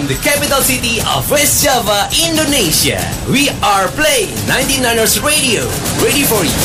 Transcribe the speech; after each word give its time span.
From 0.00 0.08
the 0.08 0.16
capital 0.24 0.64
city 0.64 0.96
of 1.12 1.28
West 1.28 1.60
Java, 1.60 2.08
Indonesia, 2.24 2.96
we 3.28 3.52
are 3.60 3.84
playing 3.92 4.32
99ers 4.48 5.20
Radio. 5.20 5.60
Ready 6.00 6.24
for 6.24 6.40
you. 6.40 6.56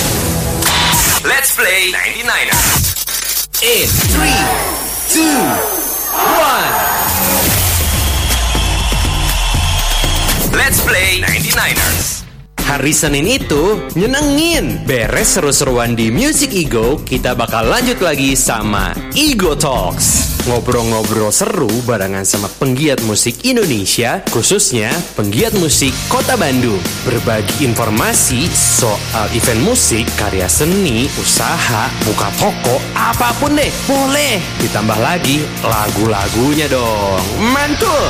Let's 1.28 1.52
play 1.52 1.92
99ers. 1.92 2.96
In 3.60 3.92
3, 3.92 5.20
2, 5.20 5.20
1. 10.56 10.56
Let's 10.56 10.80
play 10.88 11.20
99ers. 11.20 12.24
Hari 12.64 12.96
Senin 12.96 13.28
itu 13.28 13.84
nyenengin. 14.00 14.88
Beres 14.88 15.36
seru-seruan 15.36 15.92
di 15.92 16.08
Music 16.08 16.56
Ego, 16.56 17.04
kita 17.04 17.36
bakal 17.36 17.68
lanjut 17.68 18.00
lagi 18.00 18.32
sama 18.40 18.96
Ego 19.12 19.60
Talks. 19.60 20.25
Ngobrol-ngobrol 20.46 21.34
seru 21.34 21.66
barengan 21.90 22.22
sama 22.22 22.46
penggiat 22.62 23.02
musik 23.10 23.50
Indonesia, 23.50 24.22
khususnya 24.30 24.94
penggiat 25.18 25.58
musik 25.58 25.90
Kota 26.06 26.38
Bandung. 26.38 26.78
Berbagi 27.02 27.66
informasi 27.66 28.46
soal 28.54 29.26
event 29.34 29.66
musik, 29.66 30.06
karya 30.14 30.46
seni, 30.46 31.10
usaha, 31.18 31.90
buka 32.06 32.30
toko, 32.38 32.78
apa 32.94 33.34
pun 33.42 33.58
deh, 33.58 33.74
boleh. 33.90 34.38
Ditambah 34.62 35.02
lagi 35.02 35.42
lagu-lagunya 35.66 36.70
dong. 36.70 37.26
Mantul! 37.42 38.06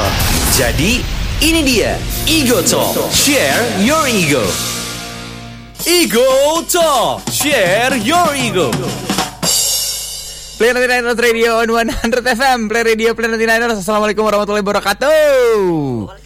Jadi 0.52 1.00
ini 1.40 1.64
dia 1.64 1.96
Ego 2.28 2.60
Talk. 2.68 3.16
Share 3.16 3.80
your 3.80 4.12
ego. 4.12 4.44
Ego 5.88 6.60
Talk. 6.68 7.24
Share 7.32 7.96
your 7.96 8.36
ego. 8.36 8.76
Play 10.56 10.72
99 10.72 11.20
Radio 11.20 11.60
on 11.60 11.68
100 11.68 12.16
FM 12.40 12.72
Play 12.72 12.84
Radio 12.88 13.12
Play 13.12 13.28
99 13.28 13.84
Assalamualaikum 13.84 14.24
warahmatullahi 14.24 14.64
wabarakatuh 14.64 16.24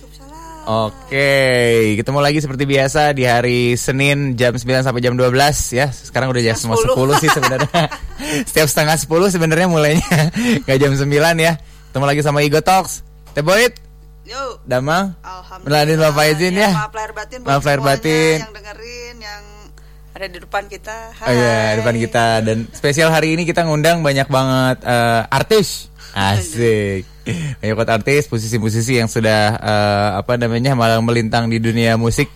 Oke, 0.69 1.97
ketemu 1.97 2.19
lagi 2.21 2.45
seperti 2.45 2.69
biasa 2.69 3.17
di 3.17 3.25
hari 3.25 3.73
Senin 3.73 4.37
jam 4.37 4.53
9 4.53 4.85
sampai 4.85 5.01
jam 5.01 5.17
12 5.17 5.33
ya. 5.73 5.89
Sekarang 5.89 6.29
udah 6.29 6.45
jam 6.45 6.53
mau 6.69 6.77
10 6.77 6.93
sih 7.25 7.29
sebenarnya. 7.33 7.89
Setiap 8.53 8.69
setengah 8.69 8.93
10 9.01 9.33
sebenarnya 9.33 9.65
mulainya. 9.65 10.29
Gak 10.69 10.77
jam 10.77 10.93
9 10.93 11.09
ya. 11.41 11.57
Ketemu 11.89 12.05
lagi 12.05 12.21
sama 12.21 12.45
Ego 12.45 12.61
Talks. 12.61 13.01
Teh 13.33 13.41
Boyd, 13.41 13.81
Yuk. 14.29 14.61
Damang. 14.69 15.17
Alhamdulillah. 15.25 15.89
Meladin 15.89 15.97
Bapak 16.05 16.25
izin 16.37 16.53
ya. 16.53 16.69
Maaf 16.69 16.93
lahir 16.93 17.11
batin 17.17 17.39
Maaf 17.41 17.63
lahir 17.65 17.81
batin. 17.81 18.37
yang 18.37 18.53
dengerin 18.53 19.15
yang 19.25 19.41
ada 20.09 20.25
di 20.25 20.37
depan 20.37 20.65
kita. 20.65 21.13
Hai. 21.15 21.27
Oh 21.27 21.33
iya, 21.33 21.59
depan 21.77 21.95
kita 21.95 22.25
dan 22.41 22.57
spesial 22.71 23.09
hari 23.09 23.37
ini 23.37 23.45
kita 23.45 23.63
ngundang 23.63 24.01
banyak 24.01 24.27
banget 24.27 24.77
eh, 24.83 25.21
artis. 25.29 25.87
Asik. 26.09 27.05
Banyak 27.61 27.75
banget 27.77 27.91
artis, 28.01 28.23
musisi-musisi 28.27 28.97
yang 28.97 29.05
sudah 29.05 29.55
eh, 29.55 30.09
apa 30.17 30.35
namanya 30.35 30.73
malang 30.73 31.05
melintang 31.05 31.45
di 31.47 31.61
dunia 31.61 31.95
musik. 31.95 32.27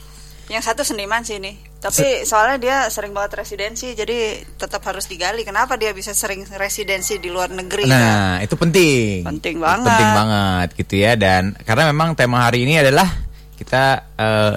Yang 0.48 0.64
satu 0.70 0.82
seniman 0.86 1.26
sih 1.26 1.42
ini. 1.42 1.58
Tapi 1.84 2.24
soalnya 2.24 2.58
dia 2.62 2.78
sering 2.88 3.12
banget 3.12 3.44
residensi 3.44 3.92
jadi 3.92 4.40
tetap 4.56 4.80
harus 4.88 5.04
digali 5.04 5.44
kenapa 5.44 5.76
dia 5.76 5.92
bisa 5.92 6.16
sering 6.16 6.48
residensi 6.56 7.20
di 7.20 7.28
luar 7.28 7.52
negeri. 7.52 7.84
kan? 7.84 7.92
Nah, 7.92 8.32
itu 8.40 8.56
penting. 8.56 9.28
Penting 9.28 9.60
banget. 9.60 9.92
Penting 9.92 10.14
banget 10.16 10.68
gitu 10.80 10.94
ya 10.96 11.12
dan 11.20 11.52
karena 11.68 11.92
memang 11.92 12.16
tema 12.16 12.48
hari 12.48 12.64
ini 12.64 12.80
adalah 12.80 13.12
kita 13.60 13.84
eh, 14.16 14.54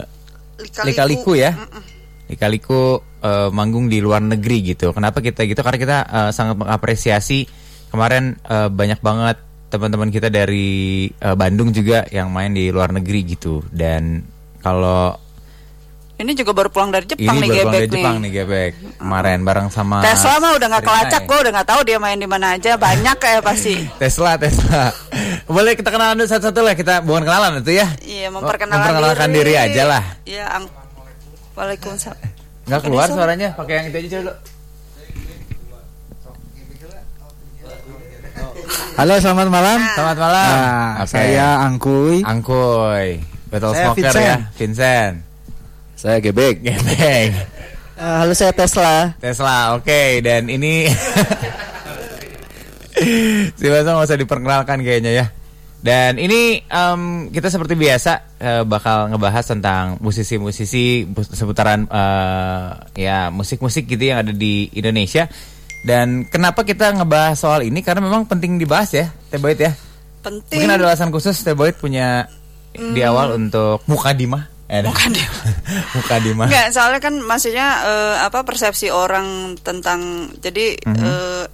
Lika-liku. 0.62 0.86
lika-liku 0.86 1.32
ya. 1.34 1.50
Mm-mm. 1.58 1.82
Lika-liku 2.26 2.98
eh, 3.20 3.48
manggung 3.48 3.86
di 3.86 3.98
luar 3.98 4.20
negeri 4.20 4.74
gitu. 4.74 4.90
Kenapa 4.90 5.18
kita 5.18 5.44
gitu? 5.44 5.60
Karena 5.60 5.78
kita 5.78 5.98
eh, 6.04 6.30
sangat 6.30 6.56
mengapresiasi 6.56 7.46
kemarin 7.88 8.34
eh, 8.42 8.68
banyak 8.68 8.98
banget 8.98 9.36
teman-teman 9.66 10.08
kita 10.08 10.26
dari 10.26 11.06
eh, 11.10 11.34
Bandung 11.34 11.70
juga 11.70 12.06
yang 12.08 12.30
main 12.30 12.50
di 12.50 12.70
luar 12.70 12.90
negeri 12.90 13.20
gitu. 13.28 13.62
Dan 13.66 14.22
kalau 14.58 15.14
Ini 16.16 16.32
juga 16.32 16.56
baru 16.56 16.72
pulang 16.72 16.88
dari 16.88 17.04
ini 17.04 17.12
Jepang 17.12 17.36
nih 17.36 17.44
baru 17.44 17.52
pulang 17.52 17.60
Gebek 17.60 17.76
dari 17.76 17.88
Jepang 17.92 18.16
nih 18.16 18.30
Gebek 18.32 18.72
kemarin 18.96 19.38
bareng 19.44 19.68
sama 19.68 20.00
Tesla 20.00 20.40
mah 20.40 20.56
udah 20.56 20.68
nggak 20.72 20.84
kelacak, 20.88 21.22
ya. 21.22 21.28
gue 21.28 21.38
udah 21.44 21.52
nggak 21.52 21.68
tahu 21.68 21.80
dia 21.84 21.98
main 22.00 22.16
di 22.16 22.24
mana 22.24 22.46
aja. 22.56 22.72
Banyak 22.74 23.16
kayak 23.20 23.42
pasti. 23.44 23.76
Tesla, 24.00 24.40
Tesla. 24.40 24.96
Boleh 25.44 25.76
kita 25.76 25.92
kenalan 25.92 26.16
dulu 26.16 26.24
satu-satu 26.24 26.60
lah 26.64 26.72
kita 26.72 27.04
bukan 27.04 27.20
kenalan 27.20 27.60
itu 27.60 27.76
ya. 27.76 27.92
Iya, 28.00 28.32
Oh, 28.32 28.40
memperkenalkan, 28.40 28.96
memperkenalkan 28.96 29.28
diri. 29.28 29.54
aja 29.60 29.82
lah. 29.84 30.02
Iya, 30.24 30.44
Waalaikumsalam. 31.56 32.20
Nggak 32.66 32.80
keluar 32.84 33.06
suaranya, 33.08 33.48
pakai 33.56 33.74
yang 33.80 33.86
itu 33.88 33.96
aja 33.96 34.08
coba. 34.20 34.32
Halo, 38.96 39.14
selamat 39.20 39.48
malam. 39.52 39.78
Selamat 39.92 40.18
malam. 40.18 40.48
Nah, 40.52 40.92
Oke. 41.04 41.12
saya 41.12 41.48
Angkuy. 41.68 42.24
Angkuy. 42.24 43.08
Betul 43.52 43.70
Saya 43.72 43.84
smoker 43.92 44.02
Vincent. 44.02 44.24
ya, 44.24 44.36
Vincent. 44.56 45.14
Saya 45.96 46.16
Gebek. 46.20 46.56
Gebek. 46.64 47.28
halo, 47.96 48.32
saya 48.32 48.52
Tesla. 48.52 49.16
Tesla, 49.20 49.76
oke. 49.76 50.02
Dan 50.20 50.48
ini 50.48 50.88
si 53.58 53.64
Baso 53.68 53.88
nggak 53.92 54.08
usah 54.08 54.18
diperkenalkan 54.20 54.80
kayaknya 54.80 55.12
ya. 55.12 55.26
Dan 55.86 56.18
ini 56.18 56.58
em, 56.58 57.02
kita 57.30 57.46
seperti 57.46 57.78
biasa 57.78 58.12
eh, 58.42 58.62
bakal 58.66 59.06
ngebahas 59.14 59.46
tentang 59.46 60.02
musisi-musisi 60.02 61.06
seputaran 61.30 61.86
eh, 61.86 62.70
ya 62.98 63.30
musik-musik 63.30 63.86
gitu 63.86 64.10
yang 64.10 64.26
ada 64.26 64.34
di 64.34 64.66
Indonesia. 64.74 65.30
Dan 65.86 66.26
kenapa 66.26 66.66
kita 66.66 66.90
ngebahas 66.90 67.38
soal 67.38 67.62
ini? 67.62 67.86
Karena 67.86 68.02
memang 68.02 68.26
penting 68.26 68.58
dibahas 68.58 68.90
ya, 68.90 69.06
Teh 69.30 69.38
Boyd 69.38 69.62
ya. 69.62 69.70
Penting. 70.26 70.58
Mungkin 70.58 70.74
ada 70.74 70.90
alasan 70.90 71.14
khusus 71.14 71.38
Teh 71.38 71.54
Boyd 71.54 71.78
punya 71.78 72.26
di 72.74 73.00
awal 73.06 73.38
untuk 73.38 73.86
mukadimah. 73.86 74.50
Eh, 74.66 74.82
Mukadimah. 74.82 75.40
mukadimah. 76.02 76.46
Enggak, 76.50 76.66
soalnya 76.74 76.98
kan 76.98 77.14
maksudnya 77.22 77.66
eh, 77.86 78.16
apa 78.26 78.42
persepsi 78.42 78.90
orang 78.90 79.54
tentang 79.62 80.26
jadi 80.42 80.74
Mhm. 80.82 80.98
eh, 80.98 81.44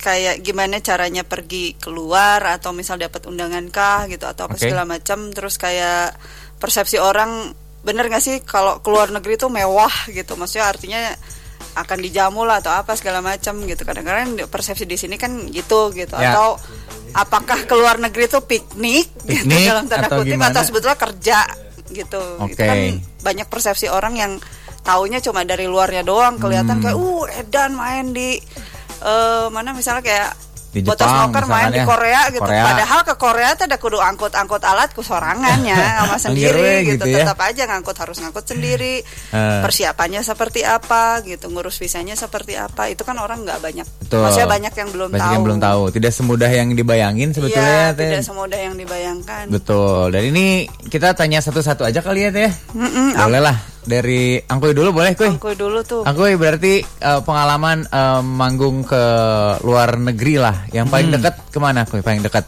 kayak 0.00 0.40
gimana 0.40 0.80
caranya 0.80 1.22
pergi 1.22 1.76
keluar 1.76 2.40
atau 2.40 2.72
misal 2.72 2.96
dapat 2.96 3.20
undangan 3.28 3.68
kah 3.68 4.08
gitu 4.08 4.24
atau 4.24 4.48
apa 4.48 4.56
Oke. 4.56 4.64
segala 4.64 4.88
macam 4.88 5.28
terus 5.30 5.60
kayak 5.60 6.16
persepsi 6.56 6.96
orang 6.96 7.52
bener 7.80 8.08
gak 8.08 8.20
sih 8.20 8.40
kalau 8.40 8.80
keluar 8.80 9.08
negeri 9.08 9.36
itu 9.36 9.48
mewah 9.48 9.92
gitu 10.08 10.36
maksudnya 10.36 10.68
artinya 10.68 11.00
akan 11.70 11.98
dijamu 12.00 12.42
lah 12.42 12.58
atau 12.58 12.72
apa 12.74 12.96
segala 12.96 13.20
macam 13.20 13.60
gitu 13.62 13.84
kadang-kadang 13.84 14.48
persepsi 14.48 14.84
di 14.84 14.96
sini 14.96 15.14
kan 15.14 15.48
gitu 15.48 15.92
gitu 15.92 16.16
Ya. 16.18 16.32
atau 16.34 16.56
apakah 17.12 17.64
keluar 17.64 17.98
negeri 17.98 18.26
itu 18.26 18.38
piknik, 18.42 19.06
gitu 19.22 19.46
Piknik 19.46 19.64
dalam 19.66 19.84
tanda 19.86 20.06
atau 20.08 20.18
kutip 20.22 20.34
gimana? 20.34 20.50
atau 20.50 20.62
sebetulnya 20.62 20.98
kerja 20.98 21.38
gitu 21.90 22.22
Oke. 22.38 22.54
Itu 22.54 22.62
kan 22.62 22.78
banyak 23.22 23.46
persepsi 23.46 23.86
orang 23.86 24.14
yang 24.14 24.32
taunya 24.80 25.20
cuma 25.20 25.44
dari 25.44 25.68
luarnya 25.68 26.02
doang 26.02 26.38
kelihatan 26.38 26.80
Hmm. 26.80 26.84
kayak 26.84 26.96
uh 26.96 27.24
Edan 27.36 27.70
main 27.74 28.06
di 28.10 28.38
eh 29.00 29.46
mana 29.48 29.70
misalnya 29.70 30.00
kayak 30.00 30.30
Di 30.70 30.86
Botas 30.86 31.02
Jepang 31.02 31.34
Smoker 31.34 31.44
main 31.50 31.66
di 31.68 31.82
ya. 31.82 31.84
Korea 31.84 32.20
gitu 32.30 32.46
Korea. 32.46 32.62
padahal 32.62 33.00
ke 33.02 33.14
Korea 33.16 33.50
tuh 33.54 33.66
ada 33.66 33.74
kudu 33.74 33.98
angkut-angkut 33.98 34.62
alat 34.62 34.94
ku 34.94 35.02
sorangannya 35.02 35.74
sama 35.98 36.14
sendiri 36.16 36.86
gitu, 36.86 37.02
gitu 37.02 37.10
ya. 37.10 37.26
tetap 37.26 37.42
aja 37.42 37.66
ngangkut 37.66 37.98
harus 37.98 38.16
ngangkut 38.16 38.46
sendiri 38.46 39.02
Eh. 39.02 39.60
persiapannya 39.60 40.22
seperti 40.22 40.62
apa 40.62 41.22
gitu 41.22 41.50
ngurus 41.50 41.74
visanya 41.74 42.14
seperti 42.14 42.54
apa 42.54 42.86
itu 42.86 43.02
kan 43.02 43.14
orang 43.16 43.42
nggak 43.42 43.58
banyak 43.58 43.82
Betul. 44.00 44.22
maksudnya 44.22 44.46
banyak 44.48 44.72
yang 44.72 44.88
belum 44.90 45.08
Banyak 45.08 45.18
tahu 45.20 45.32
yang 45.32 45.42
belum 45.42 45.58
tahu. 45.60 45.82
Tidak 45.90 46.12
semudah 46.12 46.50
yang 46.52 46.68
dibayangin 46.70 47.28
sebetulnya 47.30 47.66
iya 47.66 47.90
Teh. 47.92 48.06
tidak 48.08 48.22
semudah 48.24 48.58
yang 48.60 48.74
dibayangkan 48.76 49.44
Betul. 49.50 50.04
Dan 50.08 50.22
ini 50.24 50.46
kita 50.86 51.14
tanya 51.14 51.38
satu-satu 51.40 51.82
aja 51.82 51.98
kali 51.98 52.20
ya 52.20 52.30
Teh. 52.30 52.50
Mm-mm, 52.70 53.18
Boleh 53.18 53.42
lah. 53.42 53.58
Dari 53.80 54.36
Angkuy 54.38 54.70
dulu 54.70 54.92
boleh 54.92 55.12
Kuy? 55.14 55.30
Angkuy 55.30 55.54
dulu 55.54 55.80
tuh 55.80 56.02
Angkuy 56.02 56.36
berarti 56.36 56.78
eh, 56.80 57.20
pengalaman 57.20 57.82
eh, 57.82 58.20
manggung 58.20 58.82
ke 58.82 59.02
luar 59.60 59.96
negeri 59.96 60.36
lah. 60.36 60.68
Yang 60.68 60.86
paling 60.88 61.08
Hmm. 61.08 61.16
dekat 61.16 61.34
ke 61.48 61.58
mana 61.58 61.80
Kuy? 61.82 62.00
Paling 62.00 62.20
dekat? 62.20 62.44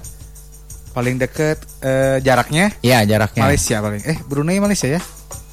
Paling 0.93 1.17
deket 1.17 1.56
eh, 1.81 2.21
jaraknya 2.21 2.69
Ya 2.81 3.01
jaraknya. 3.03 3.43
Malaysia 3.43 3.81
paling. 3.81 4.03
Eh, 4.03 4.19
Brunei 4.23 4.61
Malaysia 4.61 4.87
ya? 4.87 5.01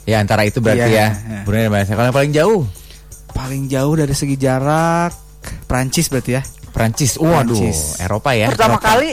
Ya 0.03 0.19
antara 0.19 0.44
itu 0.44 0.59
berarti 0.59 0.83
Iya, 0.83 0.89
ya. 0.89 1.07
iya. 1.15 1.42
Brunei 1.44 1.63
dan 1.63 1.71
Malaysia. 1.71 1.94
Kalau 1.94 2.07
yang 2.07 2.18
paling 2.18 2.33
jauh? 2.33 2.62
Paling 3.30 3.63
jauh 3.65 3.94
dari 3.94 4.12
segi 4.12 4.36
jarak 4.36 5.15
Prancis 5.63 6.09
berarti 6.09 6.31
ya. 6.33 6.44
Prancis. 6.69 7.15
Waduh, 7.15 7.56
Prancis. 7.56 7.80
Eropa 7.98 8.30
ya. 8.33 8.51
pertama 8.51 8.75
Eropa. 8.75 8.88
kali 8.89 9.09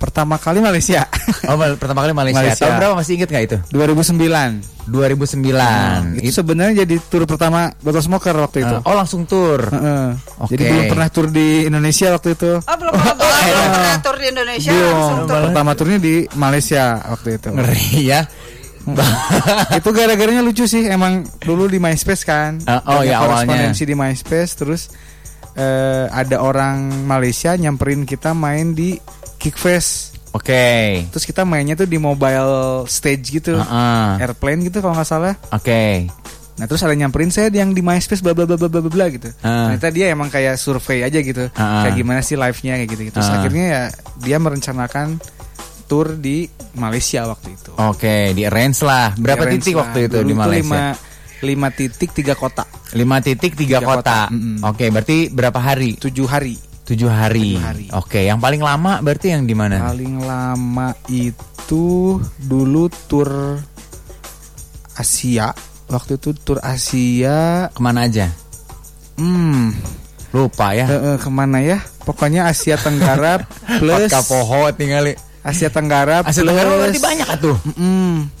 Pertama 0.00 0.40
kali 0.40 0.64
Malaysia. 0.64 1.04
Oh, 1.44 1.60
pertama 1.76 2.00
kali 2.00 2.16
Malaysia. 2.16 2.40
Malaysia. 2.40 2.64
Tahun 2.64 2.74
berapa 2.80 2.94
masih 2.96 3.12
inget 3.20 3.28
nggak 3.28 3.44
itu? 3.44 3.58
2009. 3.68 4.88
2009. 4.88 6.18
itu 6.18 6.32
sebenarnya 6.32 6.82
jadi 6.82 6.96
tur 7.04 7.28
pertama 7.28 7.68
Botol 7.78 8.00
Smoker 8.00 8.32
waktu 8.34 8.64
itu. 8.64 8.76
Eh, 8.80 8.88
oh 8.88 8.94
langsung 8.96 9.28
tur. 9.28 9.60
Heeh. 9.68 10.08
Oke. 10.40 10.56
Jadi 10.56 10.62
belum 10.66 10.84
pernah 10.88 11.08
tur 11.12 11.26
di 11.28 11.68
Indonesia 11.68 12.16
waktu 12.16 12.28
itu. 12.32 12.52
Oh 12.58 12.76
belum 12.80 12.92
pernah 12.96 13.14
belum 13.14 13.68
pernah 13.70 13.98
tur 14.00 14.16
di 14.16 14.26
Indonesia 14.26 14.70
Belum. 14.72 14.88
langsung 14.90 15.20
tur. 15.28 15.40
Pertama 15.52 15.70
turnya 15.76 15.98
di 16.00 16.14
Malaysia 16.34 16.84
waktu 17.04 17.28
itu. 17.36 17.48
Ngeri 17.52 17.86
ya. 18.00 18.20
itu 19.76 19.88
gara-garanya 19.92 20.40
lucu 20.40 20.64
sih 20.64 20.88
emang 20.88 21.20
dulu 21.44 21.68
di 21.68 21.76
MySpace 21.76 22.24
kan 22.24 22.56
Ah, 22.64 22.80
oh, 22.88 23.04
ya, 23.04 23.20
awalnya. 23.20 23.76
di 23.76 23.92
MySpace 23.92 24.56
terus 24.56 24.88
eh, 25.52 26.08
ada 26.08 26.40
orang 26.40 26.88
Malaysia 27.04 27.52
nyamperin 27.54 28.08
kita 28.08 28.32
main 28.32 28.72
di 28.72 28.96
Kickfest 29.40 30.20
Oke. 30.30 31.02
Terus 31.10 31.26
kita 31.26 31.42
mainnya 31.42 31.74
tuh 31.74 31.90
di 31.90 31.98
mobile 31.98 32.86
stage 32.86 33.34
gitu. 33.34 33.58
Heeh. 33.58 34.10
Airplane 34.22 34.62
gitu 34.62 34.78
kalau 34.78 34.94
nggak 34.94 35.08
salah. 35.08 35.34
Oke. 35.50 36.06
Nah 36.54 36.70
terus 36.70 36.86
ada 36.86 36.94
nyamperin 36.94 37.34
saya 37.34 37.50
yang 37.50 37.74
di 37.74 37.82
MySpace 37.82 38.22
bla 38.22 38.30
bla 38.30 38.46
bla 38.46 38.54
bla 38.54 38.70
bla 38.70 38.78
bla, 38.78 39.10
gitu. 39.10 39.26
Ah. 39.42 39.74
Ternyata 39.74 39.88
dia 39.90 40.06
emang 40.14 40.30
kayak 40.30 40.54
survei 40.54 41.02
aja 41.02 41.18
gitu. 41.18 41.50
Ah. 41.58 41.82
Kayak 41.82 41.94
gimana 41.98 42.20
sih 42.22 42.38
live-nya 42.38 42.78
kayak 42.78 42.90
gitu. 42.94 43.02
Terus 43.10 43.26
Ah. 43.26 43.42
akhirnya 43.42 43.64
ya 43.66 43.82
dia 44.22 44.36
merencanakan 44.38 45.18
tour 45.90 46.14
di 46.14 46.46
Malaysia 46.78 47.26
waktu 47.26 47.50
itu. 47.50 47.74
Oke, 47.74 48.30
di 48.30 48.46
arrange 48.46 48.86
lah. 48.86 49.10
Berapa 49.18 49.50
Arrange 49.50 49.66
titik 49.66 49.74
lah. 49.74 49.82
waktu 49.82 49.98
itu 50.06 50.14
Dulu 50.14 50.28
di 50.30 50.34
Malaysia? 50.38 50.62
Lima, 50.62 50.82
lima 51.42 51.68
titik 51.74 52.14
tiga 52.14 52.38
kota. 52.38 52.70
Lima 52.94 53.18
titik 53.18 53.58
tiga 53.58 53.82
Tiga 53.82 53.98
kota. 53.98 54.30
kota, 54.30 54.30
mm-mm. 54.30 54.62
Oke, 54.62 54.94
berarti 54.94 55.26
berapa 55.26 55.58
hari? 55.58 55.98
Tujuh 55.98 56.30
hari. 56.30 56.69
Tujuh 56.90 57.06
hari. 57.06 57.54
Tujuh 57.54 57.62
hari. 57.62 57.86
Oke, 57.94 58.26
yang 58.26 58.42
paling 58.42 58.58
lama 58.58 58.98
berarti 58.98 59.30
yang 59.30 59.46
di 59.46 59.54
mana? 59.54 59.78
Paling 59.78 60.26
lama 60.26 60.90
itu 61.06 62.18
dulu 62.42 62.90
tour 63.06 63.62
Asia. 64.98 65.54
Waktu 65.86 66.18
itu 66.18 66.34
tour 66.34 66.58
Asia. 66.58 67.70
Ke 67.70 67.78
mana 67.78 68.10
aja? 68.10 68.26
Hmm, 69.14 69.70
Lupa 70.34 70.74
ya. 70.74 70.90
eh, 70.90 71.14
eh, 71.14 71.16
ke 71.22 71.30
mana 71.30 71.62
ya? 71.62 71.78
Pokoknya 72.02 72.50
Asia 72.50 72.74
Tenggara 72.74 73.46
plus 73.80 74.10
Patka 74.10 74.26
poho 74.26 74.66
tinggal. 74.74 75.14
Asia 75.46 75.70
Tenggara 75.70 76.26
Asia 76.26 76.42
Tenggara 76.42 76.74
berarti 76.74 76.98
banyak 76.98 77.28
tuh. 77.38 77.56
Mm-mm. 77.70 78.39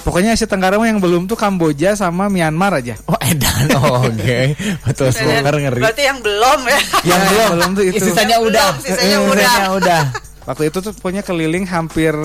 Pokoknya 0.00 0.32
Asia 0.32 0.44
Tenggara 0.44 0.74
mah 0.74 0.84
yang 0.84 0.96
belum 0.96 1.24
tuh 1.24 1.36
Kamboja 1.36 1.92
sama 1.92 2.26
Myanmar 2.26 2.72
aja. 2.74 2.96
Oh, 3.04 3.16
edan. 3.20 3.68
Oh, 3.74 4.00
Oke. 4.08 4.56
Betul 4.82 5.08
Dan 5.08 5.14
smoker 5.14 5.54
ngeri. 5.58 5.80
Berarti 5.80 6.02
yang 6.02 6.18
belum 6.18 6.60
ya. 6.64 6.80
Yang 7.04 7.20
Ya, 7.20 7.28
belum. 7.28 7.48
belum 7.52 7.70
tuh 7.70 7.84
itu. 7.86 8.02
Sisanya 8.02 8.36
Yang 8.36 8.44
udah. 8.46 8.68
belum, 8.70 8.82
sisanya 8.82 9.12
Eh, 9.12 9.20
udah. 9.22 9.54
udah. 9.76 10.02
Waktu 10.42 10.62
itu 10.66 10.78
tuh 10.80 10.92
pokoknya 10.92 11.20
keliling 11.20 11.64
hampir 11.64 12.16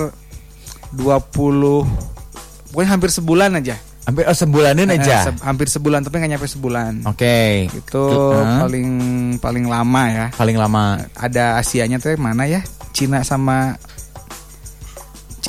20 0.92 1.84
pokoknya 2.70 2.90
hampir 2.90 3.10
sebulan 3.10 3.50
aja. 3.54 3.76
Hampir 4.02 4.22
oh, 4.22 4.32
sebulanin 4.32 4.86
Eh, 4.88 4.96
aja. 4.96 5.26
se- 5.26 5.42
hampir 5.42 5.66
sebulan 5.66 6.00
tapi 6.00 6.16
nggak 6.16 6.32
nyampe 6.32 6.46
sebulan. 6.46 7.02
Oke. 7.04 7.66
Itu 7.68 8.02
Hah? 8.32 8.62
paling 8.62 8.88
paling 9.36 9.64
lama 9.66 10.02
ya. 10.06 10.26
paling 10.32 10.54
lama. 10.54 11.02
Ada 11.12 11.58
Asianya 11.58 11.98
tuh 11.98 12.14
mana 12.14 12.46
ya? 12.46 12.62
Cina 12.90 13.20
sama 13.20 13.74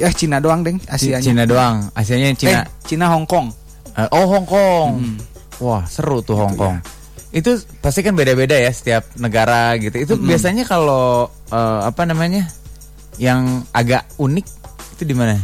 eh 0.02 0.14
Cina 0.14 0.38
doang 0.38 0.62
deng 0.62 0.78
Asianya. 0.88 1.24
Cina 1.24 1.44
doang. 1.44 1.90
Asianya 1.98 2.34
Cina. 2.38 2.62
Eh, 2.62 2.66
Cina 2.86 3.06
Hong 3.12 3.26
Kong. 3.26 3.50
Eh, 3.98 4.08
oh 4.14 4.26
Hong 4.30 4.48
Kong. 4.48 4.90
Hmm. 5.02 5.18
Wah 5.58 5.84
seru 5.90 6.22
tuh 6.22 6.38
Hong 6.38 6.54
Gitu 6.54 6.62
Kong. 6.62 6.78
Itu 7.34 7.52
pasti 7.84 8.02
kan 8.06 8.14
beda-beda 8.14 8.56
ya 8.56 8.72
setiap 8.72 9.04
negara 9.18 9.76
gitu. 9.82 9.98
Itu 9.98 10.14
biasanya 10.18 10.64
kalau 10.64 11.28
eh, 11.50 11.80
apa 11.86 12.06
namanya 12.06 12.46
yang 13.18 13.66
agak 13.74 14.06
unik 14.22 14.46
itu 14.98 15.04
di 15.06 15.16
mana? 15.18 15.38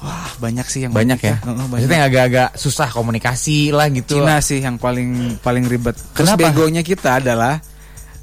Wah, 0.00 0.32
banyak 0.40 0.64
sih 0.64 0.88
yang 0.88 0.96
Banyak 0.96 1.20
ya. 1.20 1.36
Banyak. 1.44 1.66
Maksudnya 1.68 1.96
yang 2.00 2.08
agak-agak 2.08 2.48
susah 2.56 2.88
komunikasi 2.88 3.68
lah 3.68 3.92
gitu. 3.92 4.16
Cina 4.16 4.40
sih 4.40 4.64
yang 4.64 4.80
paling 4.80 5.36
paling 5.44 5.68
ribet. 5.68 5.92
Terus 6.16 6.32
Kenapa? 6.32 6.48
begonya 6.48 6.80
kita 6.80 7.20
adalah 7.20 7.60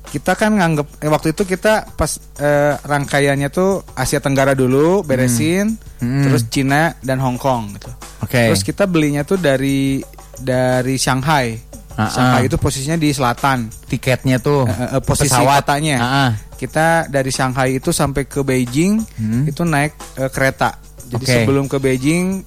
kita 0.08 0.34
kan 0.34 0.56
nganggep 0.56 0.88
eh, 1.00 1.08
waktu 1.08 1.28
itu 1.32 1.44
kita 1.44 1.94
pas 1.94 2.12
eh, 2.38 2.74
rangkaiannya 2.78 3.50
tuh 3.50 3.84
Asia 3.92 4.18
Tenggara 4.18 4.52
dulu 4.52 5.02
beresin, 5.02 5.76
Hmm. 5.98 6.24
terus 6.24 6.46
Cina 6.48 6.94
dan 7.00 7.18
Hong 7.18 7.36
Kong 7.36 7.74
gitu. 7.74 7.90
Oke. 8.22 8.38
Terus 8.48 8.62
kita 8.62 8.86
belinya 8.86 9.22
tuh 9.22 9.36
dari 9.36 10.00
dari 10.38 10.94
Shanghai. 10.96 11.58
Ah, 11.94 12.06
Shanghai 12.08 12.46
itu 12.46 12.56
posisinya 12.56 12.94
di 12.96 13.10
selatan. 13.10 13.74
tiketnya 13.84 14.38
tuh 14.38 14.64
Eh, 14.64 14.94
eh, 14.94 15.02
posisi 15.02 15.34
pesawat 15.34 15.66
kotanya. 15.66 15.98
Ah. 15.98 16.32
Kita 16.54 17.06
dari 17.08 17.30
Shanghai 17.30 17.76
itu 17.76 17.90
sampai 17.90 18.26
ke 18.26 18.42
Beijing 18.42 19.02
Hmm. 19.18 19.44
itu 19.44 19.62
naik 19.62 19.92
eh, 20.16 20.30
kereta. 20.30 20.78
Jadi 21.08 21.24
Oke. 21.24 21.34
sebelum 21.34 21.66
ke 21.66 21.78
Beijing 21.78 22.46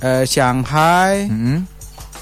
eh, 0.00 0.24
Shanghai 0.24 1.28
Hmm. 1.28 1.68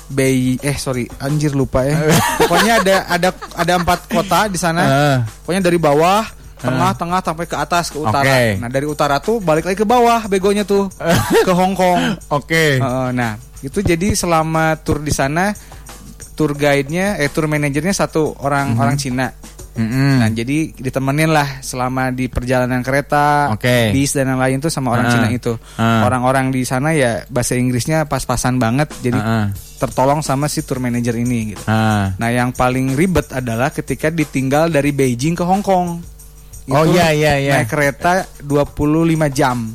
Bei 0.08 0.56
eh 0.56 0.76
sorry 0.80 1.04
anjir 1.20 1.52
lupa 1.52 1.84
ya. 1.84 2.00
Pokoknya 2.40 2.80
ada 2.80 2.96
ada 3.08 3.28
ada 3.52 3.72
empat 3.76 4.08
kota 4.08 4.48
di 4.48 4.56
sana. 4.56 4.82
Ah. 4.82 5.18
Pokoknya 5.44 5.68
dari 5.68 5.76
bawah, 5.76 6.24
tengah, 6.58 6.92
tengah 6.96 7.20
sampai 7.20 7.46
ke 7.46 7.56
atas 7.56 7.92
ke 7.92 7.98
utara. 8.00 8.24
Oke. 8.24 8.42
Nah 8.58 8.68
dari 8.72 8.86
utara 8.88 9.16
tuh 9.20 9.38
balik 9.38 9.68
lagi 9.68 9.78
ke 9.78 9.86
bawah 9.86 10.24
begonya 10.26 10.64
tuh 10.64 10.88
ke 11.46 11.52
Hong 11.52 11.76
Kong. 11.76 12.18
Oke. 12.32 12.80
Heeh, 12.80 13.08
nah 13.12 13.36
itu 13.60 13.82
jadi 13.82 14.14
selama 14.14 14.78
tour 14.80 15.02
di 15.02 15.10
sana 15.10 15.50
tour 16.38 16.54
guide-nya 16.54 17.18
eh 17.18 17.26
tour 17.34 17.50
manajernya 17.50 17.94
satu 17.94 18.38
orang 18.42 18.78
orang 18.78 18.96
Cina. 18.96 19.34
Mm-mm. 19.78 20.18
Nah 20.18 20.28
jadi 20.28 20.74
ditemenin 20.74 21.30
lah 21.30 21.62
selama 21.62 22.10
di 22.10 22.26
perjalanan 22.26 22.82
kereta, 22.82 23.54
Oke. 23.54 23.94
bis 23.94 24.10
dan 24.12 24.34
yang 24.34 24.42
lain 24.42 24.58
tuh 24.58 24.68
sama 24.68 24.90
orang 24.92 25.06
Ah. 25.06 25.12
Cina 25.14 25.28
itu. 25.30 25.54
Ah. 25.78 26.02
Orang-orang 26.02 26.50
di 26.50 26.66
sana 26.66 26.90
ya 26.90 27.22
bahasa 27.30 27.54
Inggrisnya 27.54 28.10
pas-pasan 28.10 28.58
banget. 28.58 28.90
Jadi 28.98 29.16
ah. 29.16 29.54
tertolong 29.78 30.20
sama 30.20 30.50
si 30.50 30.66
tour 30.66 30.82
manager 30.82 31.14
ini 31.14 31.54
gitu. 31.54 31.62
Ah. 31.70 32.10
Nah, 32.18 32.28
yang 32.34 32.50
paling 32.50 32.98
ribet 32.98 33.30
adalah 33.30 33.70
ketika 33.70 34.10
ditinggal 34.10 34.66
dari 34.68 34.90
Beijing 34.90 35.38
ke 35.38 35.46
Hong 35.46 35.62
Kong. 35.62 36.02
Oh, 36.68 36.84
iya, 36.84 37.16
iya, 37.16 37.40
iya. 37.40 37.52
Naik 37.62 37.72
kereta 37.72 38.28
25 38.44 39.32
jam. 39.32 39.72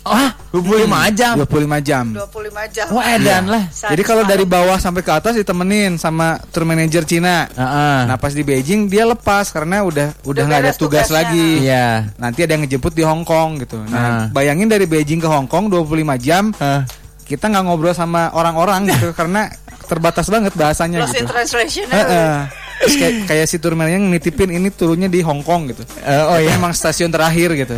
Ah, 0.00 0.32
25 0.48 0.88
jam. 1.12 1.34
25 1.36 1.78
jam. 1.80 2.04
25 2.08 2.72
jam. 2.72 2.86
Wah, 2.88 3.04
edan 3.10 3.44
lah. 3.46 3.68
Sadis 3.68 3.92
Jadi 3.92 4.02
kalau 4.02 4.24
dari 4.24 4.42
bawah 4.42 4.76
sampai 4.76 5.00
ke 5.00 5.12
atas 5.12 5.36
ditemenin 5.36 5.94
sama 5.94 6.40
tour 6.48 6.64
manager 6.64 7.04
Cina. 7.04 7.44
Heeh. 7.46 7.98
Nah, 8.08 8.16
pas 8.16 8.32
di 8.32 8.40
Beijing 8.40 8.86
dia 8.86 9.04
lepas 9.04 9.48
karena 9.48 9.82
udah 9.82 10.16
udah 10.22 10.42
nggak 10.42 10.60
ada 10.62 10.72
tugas 10.72 11.04
tugasnya. 11.06 11.28
lagi. 11.28 11.48
Iya. 11.62 11.88
Nanti 12.16 12.40
ada 12.40 12.52
yang 12.52 12.64
ngejemput 12.64 12.92
di 12.92 13.04
Hong 13.04 13.22
Kong 13.22 13.60
gitu. 13.60 13.76
Ah. 13.84 13.92
Nah, 13.92 14.20
bayangin 14.30 14.66
dari 14.66 14.84
Beijing 14.84 15.20
ke 15.20 15.28
Hong 15.28 15.44
Kong 15.44 15.68
25 15.68 16.16
jam, 16.16 16.50
Ah. 16.56 16.88
kita 17.22 17.46
nggak 17.46 17.62
ngobrol 17.62 17.92
sama 17.92 18.32
orang-orang 18.32 18.88
gitu 18.88 19.12
karena 19.18 19.52
terbatas 19.84 20.26
banget 20.26 20.54
bahasanya 20.54 21.02
Lost 21.02 21.12
gitu. 21.12 21.22
in 21.22 21.28
translation. 21.28 21.86
Heeh. 21.86 22.36
Terus 22.80 22.96
kayak, 22.96 23.14
kayak 23.28 23.46
si 23.46 23.56
turunnya 23.60 23.92
yang 23.92 24.08
nitipin 24.08 24.48
ini 24.56 24.72
turunnya 24.72 25.12
di 25.12 25.20
Hong 25.20 25.44
Kong 25.44 25.68
gitu. 25.68 25.84
Eh, 26.00 26.24
oh 26.24 26.38
iya. 26.40 26.56
emang 26.56 26.72
stasiun 26.72 27.12
terakhir 27.12 27.52
gitu. 27.52 27.76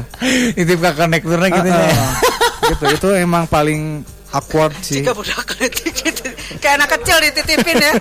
Nitip 0.54 0.78
ke 0.78 0.90
konektornya 0.94 1.48
gitu 1.50 1.68
ya. 1.68 1.82
Heeh. 1.82 2.12
gitu 2.70 2.84
itu 2.94 3.08
emang 3.18 3.50
paling 3.50 4.06
awkward 4.30 4.70
sih. 4.78 5.02
Jika 5.02 5.10
budak 5.10 5.42
gitu. 5.82 6.22
Kayak 6.62 6.74
anak 6.78 6.88
kecil 6.98 7.16
dititipin 7.18 7.76
ya. 7.82 7.92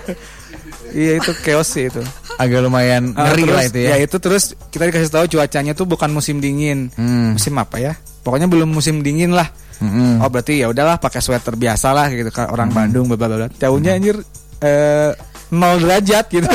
Iya 0.92 1.12
itu 1.18 1.30
chaos 1.42 1.68
sih 1.74 1.90
itu. 1.90 2.02
Agak 2.38 2.62
lumayan 2.64 3.12
Ah, 3.18 3.32
ngeri 3.32 3.44
terus, 3.44 3.56
lah 3.56 3.64
itu 3.66 3.78
ya. 3.80 3.94
itu 4.00 4.16
terus 4.22 4.44
kita 4.70 4.88
dikasih 4.88 5.10
tahu 5.12 5.24
cuacanya 5.26 5.72
tuh 5.74 5.84
bukan 5.90 6.08
musim 6.14 6.38
dingin. 6.38 6.88
Hmm. 6.94 7.34
Musim 7.34 7.58
apa 7.58 7.82
ya? 7.82 7.92
Pokoknya 8.22 8.46
belum 8.46 8.70
musim 8.70 9.02
dingin 9.02 9.34
lah. 9.34 9.50
Mm-mm. 9.82 10.22
Oh 10.22 10.30
berarti 10.30 10.62
ya 10.62 10.70
udahlah 10.70 11.02
pakai 11.02 11.18
sweater 11.18 11.58
biasa 11.58 11.90
lah 11.90 12.06
gitu 12.14 12.30
kan 12.30 12.46
orang 12.54 12.70
Bandung 12.70 13.10
bla 13.10 13.18
bla 13.18 13.26
bla. 13.34 13.48
Tahunya 13.50 13.98
anjir 13.98 14.16
eh, 14.62 15.10
nol 15.52 15.76
derajat 15.78 16.26
gitu. 16.28 16.48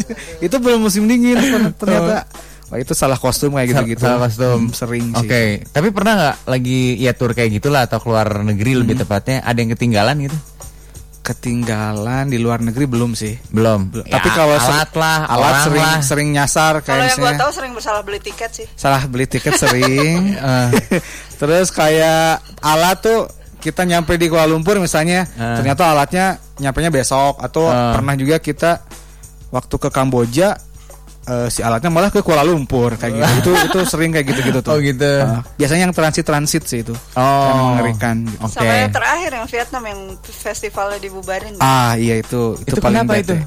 itu 0.46 0.56
belum 0.56 0.80
musim 0.80 1.04
dingin 1.04 1.36
ternyata. 1.76 2.24
Wah 2.68 2.76
itu 2.76 2.92
salah 2.92 3.16
kostum 3.16 3.52
kayak 3.52 3.68
gitu-gitu. 3.70 4.02
salah 4.02 4.24
kostum. 4.24 4.68
Hmm, 4.68 4.72
sering 4.72 5.04
Oke, 5.12 5.28
sih. 5.28 5.48
tapi 5.68 5.88
pernah 5.88 6.12
nggak 6.14 6.36
lagi 6.44 6.96
ya 6.96 7.12
tour 7.12 7.32
kayak 7.32 7.48
gitulah 7.54 7.84
atau 7.84 7.96
keluar 7.96 8.28
negeri 8.42 8.76
lebih 8.76 8.92
Hmm. 8.94 9.04
tepatnya 9.04 9.36
ada 9.40 9.56
yang 9.56 9.72
ketinggalan 9.72 10.16
gitu? 10.24 10.36
Ketinggalan 11.18 12.24
di 12.26 12.36
luar 12.36 12.60
negeri 12.60 12.84
belum 12.84 13.12
sih. 13.12 13.36
Belum. 13.48 13.88
Belum. 13.88 14.04
Ya, 14.04 14.16
Tapi 14.16 14.28
kalau 14.32 14.52
alat 14.54 14.90
lah, 14.92 15.18
alat 15.24 15.44
orang 15.46 15.60
sering 15.62 15.84
lah. 15.84 15.98
sering 16.00 16.28
nyasar 16.30 16.72
Kalau 16.80 16.86
kayak 16.98 17.04
yang 17.06 17.20
gue 17.20 17.32
tahu 17.36 17.50
sering 17.52 17.72
bersalah 17.72 18.00
beli 18.00 18.16
tiket 18.18 18.50
sih. 18.50 18.66
salah 18.72 19.02
beli 19.04 19.26
tiket 19.26 19.52
sering. 19.54 20.20
Eh. 20.40 20.68
Terus 21.36 21.68
kayak 21.68 22.40
alat 22.58 22.96
tuh 22.98 23.28
kita 23.58 23.82
nyampe 23.82 24.14
di 24.14 24.26
Kuala 24.26 24.46
Lumpur 24.46 24.78
misalnya, 24.78 25.26
Eh. 25.28 25.56
ternyata 25.56 25.90
alatnya 25.90 26.26
nyampenya 26.56 26.88
besok 26.88 27.38
atau 27.38 27.66
Eh. 27.66 27.92
pernah 27.92 28.14
juga 28.14 28.36
kita 28.38 28.70
waktu 29.48 29.74
ke 29.76 29.88
Kamboja 29.88 30.54
eh, 31.24 31.48
si 31.48 31.60
alatnya 31.60 31.92
malah 31.92 32.08
ke 32.08 32.24
Kuala 32.24 32.40
Lumpur 32.40 32.96
kayak 32.96 33.12
gitu. 33.12 33.28
itu 33.44 33.52
itu 33.68 33.78
sering 33.84 34.10
kayak 34.10 34.26
gitu-gitu 34.26 34.64
tuh. 34.64 34.72
Oh, 34.72 34.80
gitu. 34.80 35.04
Eh, 35.04 35.40
biasanya 35.56 35.82
yang 35.84 35.92
transit-transit 35.92 36.64
sih 36.64 36.80
itu. 36.80 36.96
Oh. 37.12 37.44
Yang 37.44 37.58
mengerikan 37.68 38.16
gitu. 38.24 38.40
Oke. 38.40 38.54
Sama 38.56 38.72
yang 38.74 38.92
terakhir 38.92 39.30
yang 39.34 39.46
Vietnam 39.46 39.82
yang 39.84 40.00
festivalnya 40.24 40.98
dibubarin. 40.98 41.54
Ah, 41.58 41.92
iya 41.94 42.16
itu 42.16 42.56
itu, 42.56 42.72
Itu 42.72 42.80
paling 42.80 43.04
kenapa 43.04 43.12
bad 43.12 43.22
itu? 43.22 43.34
ya. 43.34 43.44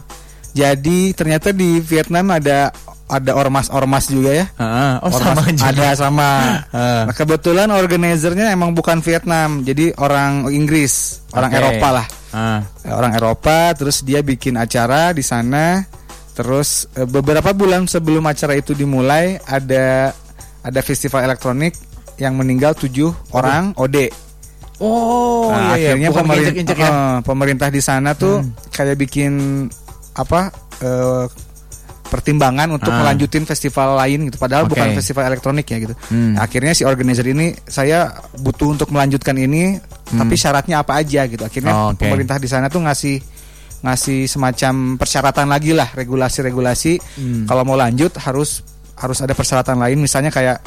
Jadi 0.52 1.16
ternyata 1.16 1.50
di 1.50 1.80
Vietnam 1.80 2.30
ada 2.30 2.70
ada 3.12 3.36
ormas-ormas 3.36 4.08
juga 4.08 4.32
ya. 4.32 4.46
Heeh. 4.56 4.92
Oh, 5.04 5.12
Ormas- 5.12 5.20
sama 5.20 5.44
juga. 5.52 5.68
Ada 5.68 5.88
sama. 5.94 6.30
Ah. 6.72 7.04
Nah, 7.04 7.14
kebetulan 7.14 7.68
organizernya 7.68 8.48
emang 8.50 8.72
bukan 8.72 9.04
Vietnam, 9.04 9.60
jadi 9.62 9.92
orang 10.00 10.48
Inggris, 10.48 11.20
orang. 11.36 11.52
Eropa 11.52 11.88
lah. 11.92 12.08
Ah. 12.32 12.60
Orang 12.88 13.12
Eropa, 13.12 13.76
terus 13.76 14.00
dia 14.02 14.24
bikin 14.24 14.56
acara 14.56 15.12
di 15.12 15.20
sana. 15.20 15.84
Terus 16.32 16.88
eh, 16.96 17.04
beberapa 17.04 17.52
bulan 17.52 17.84
sebelum 17.86 18.24
acara 18.24 18.56
itu 18.56 18.72
dimulai 18.72 19.36
ada 19.44 20.16
ada 20.64 20.80
festival 20.80 21.28
elektronik 21.28 21.76
yang 22.16 22.40
meninggal 22.40 22.72
tujuh 22.72 23.12
orang 23.36 23.76
OD. 23.76 24.08
Oh, 24.80 25.52
Nah, 25.52 25.76
iya, 25.76 25.78
iya. 25.78 25.90
akhirnya 25.94 26.10
Bukan 26.10 26.24
pemerin- 26.24 26.42
injek-injek 26.42 26.78
ya. 26.78 26.88
Hmm. 26.88 26.96
eh, 26.96 27.18
pemerintah 27.22 27.68
di 27.68 27.82
sana 27.84 28.16
tuh 28.16 28.40
kayak 28.72 28.96
bikin 28.96 29.68
apa 30.14 30.50
eh, 30.80 31.26
pertimbangan 32.12 32.68
untuk 32.70 32.92
Ah. 32.92 33.00
melanjutin 33.00 33.48
festival 33.48 33.96
lain 33.96 34.28
gitu 34.28 34.36
padahal 34.36 34.68
Oke. 34.68 34.76
bukan 34.76 34.92
festival 34.94 35.24
elektronik 35.26 35.64
ya 35.64 35.78
gitu. 35.80 35.96
Hmm. 36.12 36.36
Akhirnya 36.36 36.76
si 36.76 36.84
organizer 36.84 37.24
ini 37.24 37.56
saya 37.64 38.12
butuh 38.36 38.76
untuk 38.76 38.92
melanjutkan 38.92 39.34
ini 39.34 39.80
tapi 40.12 40.36
syaratnya 40.36 40.84
apa 40.84 41.00
aja 41.00 41.24
gitu. 41.24 41.40
Akhirnya 41.40 41.72
Hmm. 41.72 41.82
Oh, 41.82 41.90
oke. 41.96 42.04
pemerintah 42.04 42.36
di 42.36 42.46
sana 42.46 42.68
tuh 42.68 42.84
ngasih 42.84 43.24
ngasih 43.82 44.28
semacam 44.28 44.74
persyaratan 44.94 45.48
lagi 45.48 45.72
lah 45.72 45.90
regulasi-regulasi 45.90 46.94
Hmm. 47.18 47.44
kalau 47.48 47.64
mau 47.64 47.74
lanjut 47.74 48.12
harus 48.20 48.62
harus 48.94 49.18
ada 49.18 49.32
persyaratan 49.32 49.80
lain 49.80 49.98
misalnya 49.98 50.30
kayak 50.30 50.62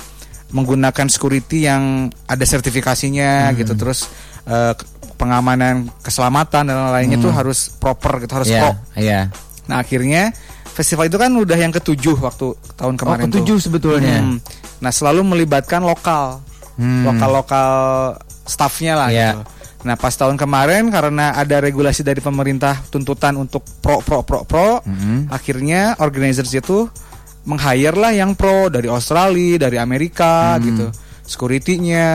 menggunakan 0.51 1.07
security 1.07 1.63
yang 1.63 2.09
ada 2.25 2.43
sertifikasinya 2.43 3.49
Hmm. 3.49 3.57
gitu 3.57 3.73
terus 3.75 4.09
ke- 4.45 4.87
pengamanan 5.15 5.87
keselamatan 6.01 6.67
dan 6.67 6.91
lainnya 6.91 7.17
tuh 7.17 7.31
harus 7.31 7.71
proper 7.71 8.19
gitu 8.19 8.35
harus 8.35 8.51
Iya, 8.51 8.61
pro. 8.61 8.71
iya. 8.99 9.21
Nah 9.65 9.79
akhirnya 9.79 10.35
festival 10.75 11.07
itu 11.07 11.17
kan 11.17 11.31
udah 11.31 11.55
yang 11.55 11.71
ketujuh 11.71 12.19
waktu 12.19 12.51
tahun 12.75 12.99
kemarin 12.99 13.23
Oh, 13.23 13.27
ketujuh 13.31 13.57
tuh. 13.57 13.65
sebetulnya. 13.65 14.19
Hmm. 14.21 14.39
Nah 14.83 14.91
selalu 14.91 15.23
melibatkan 15.25 15.81
lokal, 15.81 16.43
Hmm. 16.75 17.07
lokal 17.07 17.31
lokal 17.31 17.71
staffnya 18.43 18.99
lah. 18.99 19.09
Iya. 19.09 19.31
Gitu. 19.39 19.43
Nah 19.85 19.95
pas 19.95 20.11
tahun 20.11 20.35
kemarin 20.35 20.91
karena 20.91 21.33
ada 21.33 21.61
regulasi 21.61 22.03
dari 22.03 22.19
pemerintah 22.19 22.83
tuntutan 22.89 23.37
untuk 23.37 23.63
pro 23.79 24.03
pro 24.03 24.27
pro 24.27 24.43
pro, 24.43 24.83
Mhm. 24.83 25.31
akhirnya 25.31 25.95
organizers 26.01 26.51
itu 26.51 26.89
meng-hire 27.45 27.95
lah 27.95 28.11
yang 28.11 28.33
pro 28.33 28.67
dari 28.67 28.89
Australia, 28.89 29.61
dari 29.61 29.77
Amerika 29.77 30.57
Hmm. 30.57 30.65
gitu, 30.65 30.87
security-nya, 31.23 32.09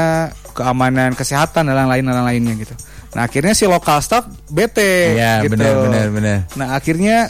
keamanan 0.52 1.14
kesehatan 1.14 1.70
dan 1.70 1.76
lain-lain 1.78 2.04
dan 2.04 2.26
lainnya 2.26 2.54
gitu. 2.58 2.76
Nah 3.16 3.26
akhirnya 3.26 3.54
si 3.54 3.64
lokal 3.64 4.02
staff 4.02 4.26
bete 4.50 5.16
Iya, 5.16 5.46
gitu. 5.46 5.56
benar 5.56 5.74
benar 5.86 6.08
benar. 6.12 6.38
Nah 6.58 6.68
akhirnya 6.76 7.30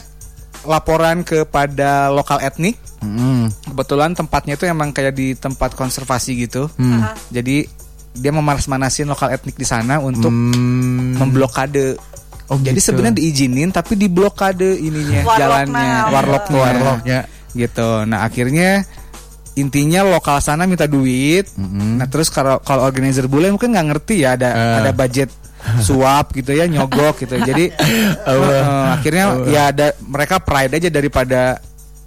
laporan 0.61 1.21
kepada 1.21 2.09
lokal 2.09 2.39
etnik 2.39 2.75
Mm. 2.99 3.47
kebetulan 3.65 4.11
tempatnya 4.11 4.53
itu 4.53 4.65
emang 4.65 4.89
kayak 4.89 5.13
di 5.13 5.31
tempat 5.33 5.71
konservasi 5.71 6.35
gitu 6.37 6.67
Hmm. 6.73 6.99
Jadi 7.29 7.63
dia 8.11 8.27
memanas-manasin 8.29 9.07
lokal 9.07 9.31
etnik 9.31 9.53
di 9.53 9.63
sana 9.63 9.97
untuk 9.97 10.27
Hmm. 10.27 11.15
memblokade 11.15 11.95
Oh, 12.45 12.57
jadi 12.57 12.75
gitu. 12.75 12.91
sebenarnya 12.91 13.15
diizinin 13.15 13.69
tapi 13.69 13.93
diblokade 13.93 14.73
ininya 14.75 15.21
Warlock 15.21 15.37
jalannya 15.37 15.85
nah. 15.95 16.09
warlocknya 16.09 16.59
Warlocknya. 16.59 17.19
gitu 17.51 17.89
nah 18.03 18.19
akhirnya 18.21 18.83
intinya 19.55 20.01
lokal 20.03 20.39
sana 20.39 20.65
minta 20.65 20.83
duit 20.83 21.45
Mm-mm. 21.51 21.97
nah 21.97 22.05
terus 22.05 22.27
kalau 22.27 22.57
kalau 22.59 22.83
organizer 22.83 23.25
bule 23.25 23.47
mungkin 23.47 23.69
nggak 23.69 23.87
ngerti 23.87 24.15
ya 24.19 24.33
ada 24.33 24.49
Eh. 24.49 24.75
ada 24.81 24.91
budget 24.91 25.29
suap 25.79 26.31
gitu 26.31 26.51
ya 26.51 26.65
nyogok 26.65 27.19
gitu 27.19 27.35
jadi 27.37 27.65
eh, 28.25 28.63
akhirnya 28.91 29.25
ya 29.45 29.61
ada 29.69 29.87
mereka 30.01 30.39
pride 30.39 30.73
aja 30.73 30.89
daripada 30.89 31.59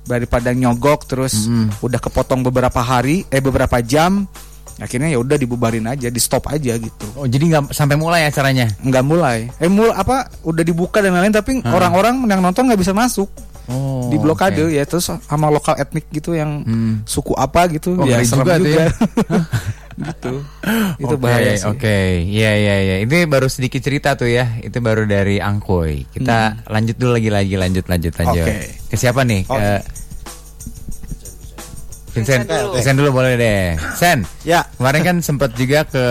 daripada 0.02 0.50
nyogok 0.50 1.06
terus 1.06 1.46
Mm-mm. 1.46 1.78
udah 1.80 1.98
kepotong 1.98 2.42
beberapa 2.42 2.78
hari 2.78 3.22
eh 3.26 3.38
beberapa 3.38 3.78
jam 3.78 4.26
akhirnya 4.74 5.08
ya 5.08 5.20
udah 5.20 5.36
dibubarin 5.36 5.84
aja 5.84 6.08
di 6.08 6.18
stop 6.18 6.48
aja 6.48 6.74
gitu 6.74 7.06
Oh, 7.14 7.22
jadi 7.24 7.44
nggak 7.46 7.70
sampai 7.70 7.94
mulai 7.94 8.26
acaranya. 8.26 8.66
nggak 8.78 9.04
mulai 9.04 9.46
eh 9.54 9.68
mul 9.68 9.92
apa 9.92 10.26
udah 10.42 10.64
dibuka 10.64 10.98
dan 10.98 11.12
lain-lain 11.12 11.30
tapi 11.30 11.60
orang-orang 11.62 12.24
yang 12.24 12.40
nonton 12.40 12.66
nggak 12.66 12.80
bisa 12.80 12.90
masuk 12.90 13.28
Oh. 13.62 14.10
di 14.10 14.18
blokade 14.18 14.58
oke. 14.58 14.74
ya 14.74 14.82
terus 14.82 15.06
sama 15.06 15.46
lokal 15.46 15.78
etnik 15.78 16.10
gitu 16.10 16.34
yang 16.34 16.66
Hmm. 16.66 17.06
suku 17.06 17.30
apa 17.32 17.70
gitu 17.70 17.94
Oh, 17.94 18.02
ya 18.02 18.18
serem 18.18 18.42
juga 18.42 18.54
juga, 18.58 18.58
tuh 18.58 18.74
ya. 18.74 18.86
gitu 19.94 20.40
itu 20.96 21.14
Oke, 21.14 21.20
bahaya 21.20 21.52
sih 21.54 21.66
Oke, 21.66 21.98
iya 22.22 22.52
iya 22.54 22.74
iya. 22.80 22.96
Ini 23.02 23.26
baru 23.26 23.46
sedikit 23.46 23.80
cerita 23.80 24.14
tuh 24.14 24.26
ya. 24.26 24.56
Itu 24.58 24.78
baru 24.78 25.04
dari 25.04 25.36
Angkoy. 25.36 26.08
Kita 26.08 26.64
lanjut 26.66 26.96
dulu 26.96 27.16
lagi 27.16 27.28
lagi 27.28 27.54
lanjut 27.54 27.84
lanjut 27.86 28.12
lanjut. 28.14 28.46
Oke. 28.46 28.56
Ke 28.86 28.96
siapa 28.96 29.20
nih? 29.22 29.44
Oke. 29.44 29.58
Ke 29.58 29.72
Vincent. 32.12 32.44
Vincent 32.44 32.44
dulu. 32.46 32.70
Vincent 32.76 32.96
dulu 32.96 33.10
boleh 33.14 33.32
deh. 33.34 33.64
Sen. 33.96 34.18
Ya. 34.44 34.68
Kemarin 34.76 35.00
kan 35.02 35.16
sempat 35.18 35.56
juga 35.56 35.84
ke 35.84 36.04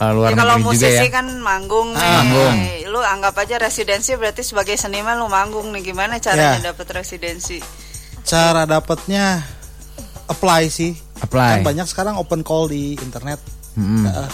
uh, 0.00 0.10
luar 0.16 0.32
Ya, 0.32 0.36
kalau 0.38 0.56
negeri 0.56 0.64
juga 0.64 0.88
ya. 0.88 0.90
musisi 0.96 1.06
kan 1.08 1.26
manggung 1.38 1.88
nih. 1.92 2.00
Ah, 2.00 2.12
manggung. 2.24 2.56
Lu 2.88 3.00
anggap 3.00 3.34
aja 3.36 3.56
residensi 3.60 4.16
berarti 4.16 4.40
sebagai 4.40 4.80
seniman 4.80 5.20
lu 5.20 5.28
manggung 5.28 5.68
nih. 5.70 5.82
Gimana 5.84 6.16
caranya 6.18 6.56
Ya. 6.58 6.72
dapat 6.72 6.88
residensi? 6.94 7.60
Cara 8.24 8.64
dapatnya 8.64 9.44
apply 10.26 10.68
sih. 10.68 10.92
Apply. 11.20 11.60
Kan 11.60 11.66
banyak 11.66 11.86
sekarang 11.86 12.14
open 12.16 12.40
call 12.40 12.66
di 12.66 12.94
internet. 12.96 13.38
Mm-mm. 13.74 14.04
Nah, 14.04 14.28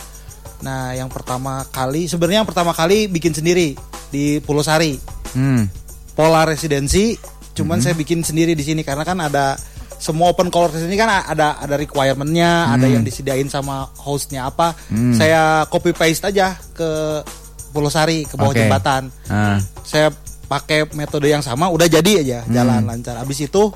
Nah, 0.63 0.97
yang 0.97 1.13
pertama 1.13 1.61
kali 1.69 2.09
sebenarnya 2.09 2.41
yang 2.41 2.49
pertama 2.49 2.73
kali 2.73 3.05
bikin 3.05 3.37
sendiri 3.37 3.77
di 4.09 4.41
Pulau 4.41 4.65
Sari. 4.65 4.97
Hmm. 5.37 5.69
Pola 6.17 6.49
residensi, 6.49 7.21
cuman 7.53 7.85
saya 7.85 7.93
bikin 7.93 8.25
sendiri 8.25 8.57
di 8.57 8.65
sini 8.65 8.81
karena 8.81 9.05
kan 9.05 9.21
ada 9.21 9.61
semua 10.01 10.33
open 10.33 10.49
call 10.49 10.73
residensi 10.73 10.97
kan 10.97 11.11
ada 11.11 11.61
ada 11.61 11.75
requirementnya, 11.77 12.73
ada 12.73 12.87
yang 12.87 13.05
disediain 13.05 13.45
sama 13.47 13.93
hostnya 13.99 14.49
apa. 14.49 14.73
Hmm. 14.89 15.13
Saya 15.13 15.69
copy 15.69 15.93
paste 15.93 16.33
aja 16.33 16.57
ke 16.73 17.21
Pulau 17.69 17.93
Sari 17.93 18.25
ke 18.25 18.39
bawah 18.39 18.55
Oke. 18.55 18.65
jembatan. 18.65 19.13
Ah. 19.29 19.61
saya 19.85 20.09
pakai 20.45 20.89
metode 20.95 21.29
yang 21.29 21.45
sama 21.45 21.69
udah 21.69 21.85
jadi 21.85 22.13
aja 22.25 22.39
Hmm. 22.47 22.55
jalan 22.57 22.81
lancar 22.89 23.21
abis 23.21 23.45
itu 23.45 23.69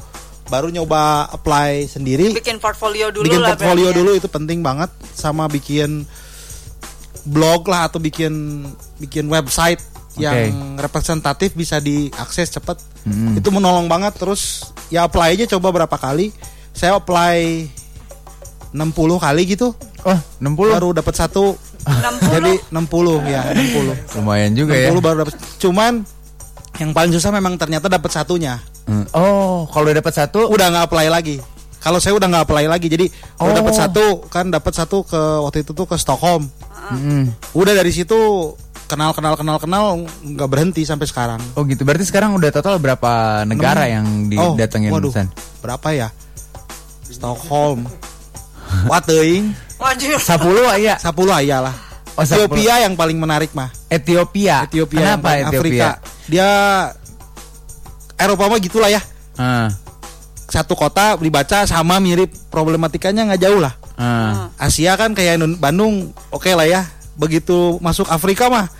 baru 0.48 0.72
nyoba 0.72 1.28
apply 1.30 1.86
sendiri. 1.86 2.32
Bikin 2.32 2.58
portfolio 2.58 3.12
dulu 3.12 3.28
bikin 3.28 3.40
lah 3.44 3.54
portfolio 3.54 3.92
berarti 3.92 3.94
ya. 3.94 3.98
dulu 4.02 4.10
itu 4.16 4.28
penting 4.28 4.58
banget. 4.64 4.90
Sama 5.12 5.46
bikin 5.46 6.08
blog 7.28 7.68
lah 7.68 7.86
atau 7.86 8.00
bikin 8.00 8.64
bikin 8.96 9.28
website 9.28 9.78
yang 10.18 10.74
representatif 10.80 11.54
bisa 11.54 11.78
diakses 11.78 12.50
cepet. 12.50 12.80
Hmm. 13.06 13.38
itu 13.38 13.48
menolong 13.52 13.86
banget. 13.86 14.16
Terus 14.18 14.72
ya 14.88 15.06
apply 15.06 15.38
aja 15.38 15.44
coba 15.56 15.84
berapa 15.84 15.96
kali. 15.96 16.34
Saya 16.72 16.98
apply 16.98 17.68
60 18.72 19.24
kali 19.24 19.42
gitu. 19.48 19.72
Oh, 20.04 20.18
60. 20.40 20.74
baru 20.74 20.88
dapat 20.96 21.14
satu. 21.14 21.54
60. 21.88 22.34
jadi 22.36 22.52
60 22.68 23.32
ya 23.32 23.42
60 23.48 24.20
Lumayan 24.20 24.52
juga 24.52 24.76
ya. 24.76 24.92
60 24.92 25.00
baru 25.00 25.16
dapat. 25.24 25.34
Cuman 25.56 25.92
yang 26.78 26.90
paling 26.92 27.12
susah 27.16 27.32
memang 27.32 27.56
ternyata 27.56 27.88
dapat 27.88 28.10
satunya 28.12 28.60
Hmm. 28.88 29.04
Oh, 29.12 29.68
kalau 29.68 29.84
udah 29.84 30.00
dapat 30.00 30.14
satu, 30.16 30.48
udah 30.48 30.66
nggak 30.66 30.84
apply 30.88 31.06
lagi. 31.06 31.36
Kalau 31.78 32.00
saya 32.00 32.16
udah 32.16 32.26
nggak 32.26 32.44
apply 32.44 32.64
lagi, 32.66 32.88
jadi 32.88 33.06
udah 33.36 33.44
Oh. 33.44 33.54
dapat 33.54 33.74
satu 33.76 34.04
kan 34.26 34.48
dapat 34.48 34.72
satu 34.72 35.04
ke 35.04 35.20
waktu 35.44 35.60
itu 35.60 35.70
tuh 35.70 35.84
ke 35.84 35.94
Stockholm. 35.94 36.48
Mm-mm. 36.90 37.28
Udah 37.52 37.70
dari 37.70 37.92
situ 37.92 38.16
kenal 38.88 39.12
kenal 39.12 39.36
kenal 39.36 39.60
kenal 39.60 39.84
nggak 40.18 40.48
berhenti 40.48 40.82
sampai 40.82 41.04
sekarang. 41.04 41.38
Oh 41.52 41.62
gitu. 41.62 41.84
Berarti 41.84 42.02
sekarang 42.02 42.32
udah 42.32 42.48
total 42.48 42.80
berapa 42.80 43.44
negara 43.44 43.84
yang 43.86 44.26
Oh, 44.34 44.56
didatengin 44.56 44.88
waduh, 44.88 45.12
San? 45.12 45.28
berapa 45.60 45.88
ya? 45.92 46.08
Stockholm. 47.04 47.84
Wateing, 48.84 49.52
Wajib. 49.76 50.18
10 50.18 50.76
ya. 50.76 50.96
10 50.96 51.12
aya 51.30 51.56
lah. 51.62 51.74
Oh, 52.14 52.24
10. 52.24 52.44
Ethiopia 52.44 52.74
yang 52.82 52.94
paling 52.94 53.16
menarik 53.16 53.54
mah. 53.54 53.70
Ethiopia. 53.86 54.66
Ethiopia 54.66 54.96
yang 54.98 55.06
Kenapa 55.16 55.24
paling 55.24 55.44
Ethiopia? 55.46 55.60
Afrika. 55.62 55.88
Dia 56.28 56.48
Eropa 58.18 58.44
mah 58.46 58.58
gitulah 58.58 58.90
ya. 58.90 59.00
Ah, 59.34 59.70
Satu 60.44 60.72
kota 60.72 61.14
dibaca 61.14 61.62
sama 61.64 61.96
mirip 61.98 62.32
problematikanya 62.48 63.22
nggak 63.24 63.40
jauh 63.40 63.60
lah. 63.60 63.76
ah. 63.94 64.48
Asia 64.56 64.94
kan 64.94 65.12
kayak 65.12 65.36
Indon- 65.36 65.56
Bandung 65.56 66.10
oke 66.28 66.48
lah 66.48 66.64
ya 66.64 66.82
begitu 67.14 67.76
masuk 67.78 68.06
Afrika 68.06 68.46
mah 68.46 68.70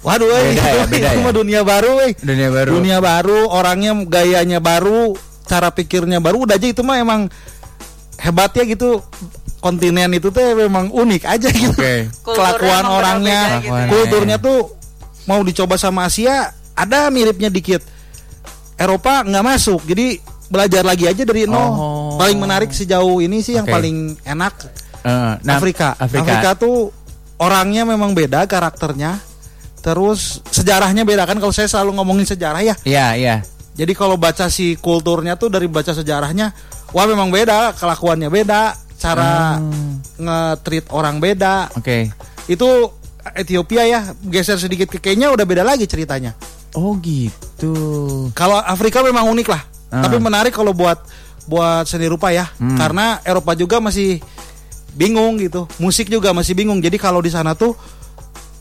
waduh 0.00 0.28
eh, 0.28 0.52
Beda 0.52 0.62
ya, 0.62 0.72
itu, 0.76 0.86
beda 0.86 1.08
itu 1.10 1.18
ya. 1.18 1.24
mah 1.24 1.34
dunia 1.34 1.60
baru 1.62 1.92
eh. 2.00 2.12
Dunia 2.14 2.48
baru. 2.48 2.70
dunia 2.74 2.98
baru 3.00 3.40
orangnya 3.48 3.92
gayanya 4.04 4.60
baru 4.60 5.16
cara 5.44 5.68
pikirnya 5.68 6.20
baru 6.20 6.44
udah 6.44 6.54
aja 6.54 6.68
itu 6.68 6.80
mah 6.80 6.96
emang 6.96 7.26
hebatnya 8.16 8.64
gitu 8.64 9.00
kontinen 9.58 10.12
itu 10.12 10.28
teh 10.28 10.52
memang 10.54 10.88
unik 10.88 11.22
aja 11.24 11.48
gitu 11.48 11.72
Oke. 11.74 12.06
Kulturnya 12.14 12.36
kelakuan 12.54 12.84
orangnya 12.86 13.40
berbeda 13.40 13.58
gitu 13.58 13.74
ya. 13.74 13.88
kulturnya 13.90 14.36
tuh 14.38 14.58
mau 15.24 15.40
dicoba 15.40 15.74
sama 15.74 16.04
Asia 16.04 16.52
ada 16.72 17.08
miripnya 17.08 17.48
dikit 17.48 17.80
Eropa 18.74 19.22
nggak 19.22 19.44
masuk 19.44 19.80
jadi 19.84 20.18
belajar 20.44 20.82
lagi 20.82 21.06
aja 21.06 21.22
dari 21.22 21.46
nol 21.46 21.58
Oh. 21.58 22.16
paling 22.16 22.36
menarik 22.36 22.70
sejauh 22.70 23.18
ini 23.18 23.40
sih 23.40 23.54
yang 23.54 23.66
paling 23.66 24.18
enak 24.22 24.54
Eh, 25.04 25.32
nah, 25.44 25.60
Afrika. 25.60 25.92
Afrika. 26.00 26.24
Afrika 26.24 26.50
tuh 26.56 26.88
orangnya 27.36 27.84
memang 27.84 28.16
beda 28.16 28.48
karakternya. 28.48 29.20
Terus 29.84 30.40
sejarahnya 30.48 31.04
beda 31.04 31.28
kan 31.28 31.36
kalau 31.36 31.52
saya 31.52 31.68
selalu 31.68 32.00
ngomongin 32.00 32.24
sejarah 32.24 32.64
ya. 32.64 32.72
Iya, 32.88 33.06
iya. 33.12 33.36
Jadi 33.76 33.92
kalau 33.92 34.16
baca 34.16 34.48
si 34.48 34.80
kulturnya 34.80 35.36
tuh 35.36 35.52
dari 35.52 35.68
baca 35.68 35.92
sejarahnya, 35.92 36.56
wah 36.88 37.04
memang 37.04 37.28
beda, 37.28 37.76
kelakuannya 37.76 38.32
beda, 38.32 38.72
cara 38.96 39.60
Hmm. 39.60 40.00
nge-treat 40.16 40.88
orang 40.88 41.20
beda. 41.20 41.68
Oke. 41.76 42.08
Itu 42.48 42.88
Ethiopia 43.36 43.84
ya, 43.84 44.00
geser 44.24 44.56
sedikit 44.56 44.88
ke 44.88 45.04
Kenya 45.04 45.28
udah 45.28 45.44
beda 45.44 45.60
lagi 45.60 45.84
ceritanya. 45.84 46.32
Oh 46.74 46.98
gitu. 46.98 47.74
Kalau 48.34 48.58
Afrika 48.58 49.00
memang 49.00 49.30
unik 49.30 49.48
lah. 49.48 49.62
Ah. 49.94 50.02
Tapi 50.02 50.18
menarik 50.18 50.50
kalau 50.50 50.74
buat 50.74 50.98
buat 51.46 51.86
seni 51.86 52.10
rupa 52.10 52.34
ya. 52.34 52.50
Hmm. 52.58 52.74
Karena 52.74 53.22
Eropa 53.22 53.54
juga 53.54 53.78
masih 53.78 54.18
bingung 54.94 55.38
gitu. 55.38 55.70
Musik 55.78 56.10
juga 56.10 56.34
masih 56.34 56.58
bingung. 56.58 56.82
Jadi 56.82 56.98
kalau 56.98 57.22
di 57.22 57.30
sana 57.30 57.54
tuh 57.54 57.78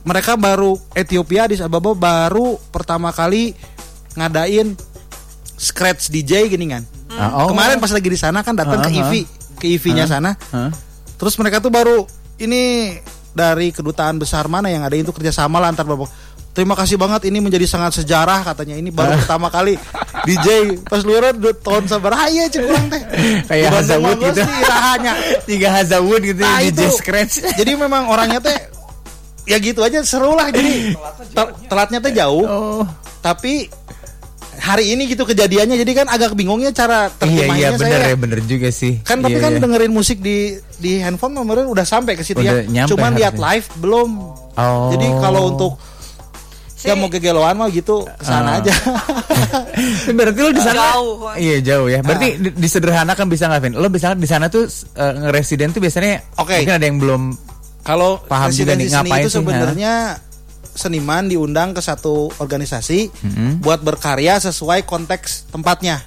mereka 0.03 0.36
baru 0.36 0.77
Ethiopia 0.93 1.48
di 1.50 1.55
Ababa 1.58 1.96
baru 1.96 2.60
pertama 2.70 3.10
kali 3.10 3.55
ngadain 4.13 4.77
scratch 5.58 6.13
DJ 6.13 6.51
gini 6.51 6.70
kan. 6.70 6.84
Ah, 7.13 7.46
oh. 7.46 7.50
Kemarin 7.53 7.77
pas 7.77 7.93
lagi 7.93 8.10
di 8.10 8.20
sana 8.20 8.41
kan 8.41 8.58
datang 8.58 8.82
ke 8.82 8.89
Ah, 8.89 9.05
ah. 9.05 9.10
IV, 9.10 9.13
ke 9.62 9.65
IV-nya 9.77 10.05
sana. 10.10 10.34
Hah? 10.53 10.70
Terus 11.17 11.38
mereka 11.39 11.62
tuh 11.62 11.70
baru 11.70 12.03
ini 12.41 12.93
dari 13.34 13.74
kedutaan 13.74 14.22
besar 14.22 14.46
mana 14.50 14.70
yang 14.70 14.86
ada 14.86 14.93
itu 14.93 15.13
kerjasama 15.13 15.58
lah 15.62 15.74
antar 15.74 15.86
beberapa. 15.86 16.10
Terima 16.53 16.74
kasih 16.74 16.95
banget 16.95 17.25
ini 17.25 17.41
menjadi 17.41 17.65
sangat 17.65 17.98
sejarah 17.98 18.45
katanya 18.45 18.77
ini 18.77 18.88
baru 18.88 19.17
pertama 19.17 19.50
kali 19.50 19.74
DJ 20.22 20.77
pas 20.86 21.01
luar 21.01 21.33
tahun 21.33 21.86
sabar 21.86 22.13
iya 22.29 22.45
cek 22.45 22.62
kurang 22.62 22.86
teh 22.88 23.01
Kayak 23.50 23.69
mah 23.74 24.13
gitu. 24.13 24.41
irahanya. 24.62 25.13
Tiga 25.43 25.69
Hazawud 25.74 26.22
gitu 26.22 26.39
Nah, 26.39 26.62
DJ 26.62 26.69
itu. 26.69 26.86
scratch. 26.93 27.41
jadi 27.57 27.74
memang 27.74 28.05
orangnya 28.05 28.38
teh 28.39 28.53
ya 29.43 29.57
gitu 29.57 29.81
aja 29.81 30.00
seru 30.01 30.31
lah 30.31 30.48
jadi 30.48 30.93
tel- 31.33 31.57
telatnya 31.65 32.00
teh 32.00 32.13
jauh 32.13 32.45
Oh. 32.45 32.83
tapi 33.19 33.67
hari 34.55 34.93
ini 34.93 35.10
gitu 35.10 35.25
kejadiannya 35.25 35.75
jadi 35.75 35.91
kan 35.95 36.07
agak 36.07 36.31
bingungnya 36.33 36.69
cara 36.69 37.10
Iya 37.10 37.17
terjemahnya 37.17 37.57
iya 37.57 37.69
bener 37.74 38.00
saya 38.00 38.07
ya 38.07 38.15
bener 38.15 38.39
juga 38.45 38.69
sih. 38.69 39.01
kan 39.01 39.19
tapi 39.19 39.36
Iya, 39.36 39.43
kan 39.43 39.51
iya. 39.51 39.60
dengerin 39.60 39.91
musik 39.91 40.22
di 40.22 40.53
di 40.77 41.01
handphone 41.01 41.33
kemarin 41.33 41.65
udah 41.65 41.83
sampai 41.83 42.13
ke 42.13 42.22
situ 42.22 42.39
ya 42.39 42.62
cuman 42.86 43.17
lihat 43.17 43.36
live 43.36 43.67
belum 43.75 44.10
Oh. 44.53 44.93
jadi 44.93 45.07
kalau 45.17 45.50
untuk 45.50 45.74
Si- 46.84 46.86
ya 46.86 46.94
mau 46.94 47.08
gegeloan 47.08 47.56
mah 47.56 47.72
gitu 47.72 48.04
ke 48.04 48.24
sana 48.24 48.50
Ah. 48.50 48.60
aja 48.60 48.74
Berarti 50.12 50.40
lu 50.42 50.52
di 50.52 50.60
sana 50.60 50.75
Jauh. 50.92 51.32
Iya 51.34 51.58
jauh 51.63 51.88
ya. 51.88 52.00
Berarti 52.00 52.28
di, 52.38 52.50
disederhanakan 52.54 53.25
bisa 53.25 53.48
nggak 53.48 53.62
Vin? 53.62 53.74
Lo 53.74 53.88
bisa 53.88 54.12
di 54.12 54.28
sana 54.28 54.48
tuh 54.48 54.68
eh, 54.94 55.13
ngeresiden 55.18 55.72
tuh 55.72 55.80
biasanya 55.80 56.20
Oke. 56.38 56.60
mungkin 56.60 56.75
ada 56.75 56.86
yang 56.86 57.00
belum 57.00 57.22
kalau 57.82 58.20
Paham 58.22 58.48
juga 58.48 58.75
nih, 58.75 58.88
ngapain 58.90 59.24
itu 59.24 59.30
sih, 59.30 59.36
sebenarnya 59.40 59.94
seniman 60.74 61.28
diundang 61.28 61.72
ke 61.72 61.80
satu 61.80 62.32
organisasi 62.34 63.12
Mm-mm. 63.13 63.52
buat 63.60 63.80
berkarya 63.80 64.40
sesuai 64.40 64.84
konteks 64.84 65.52
tempatnya 65.52 66.00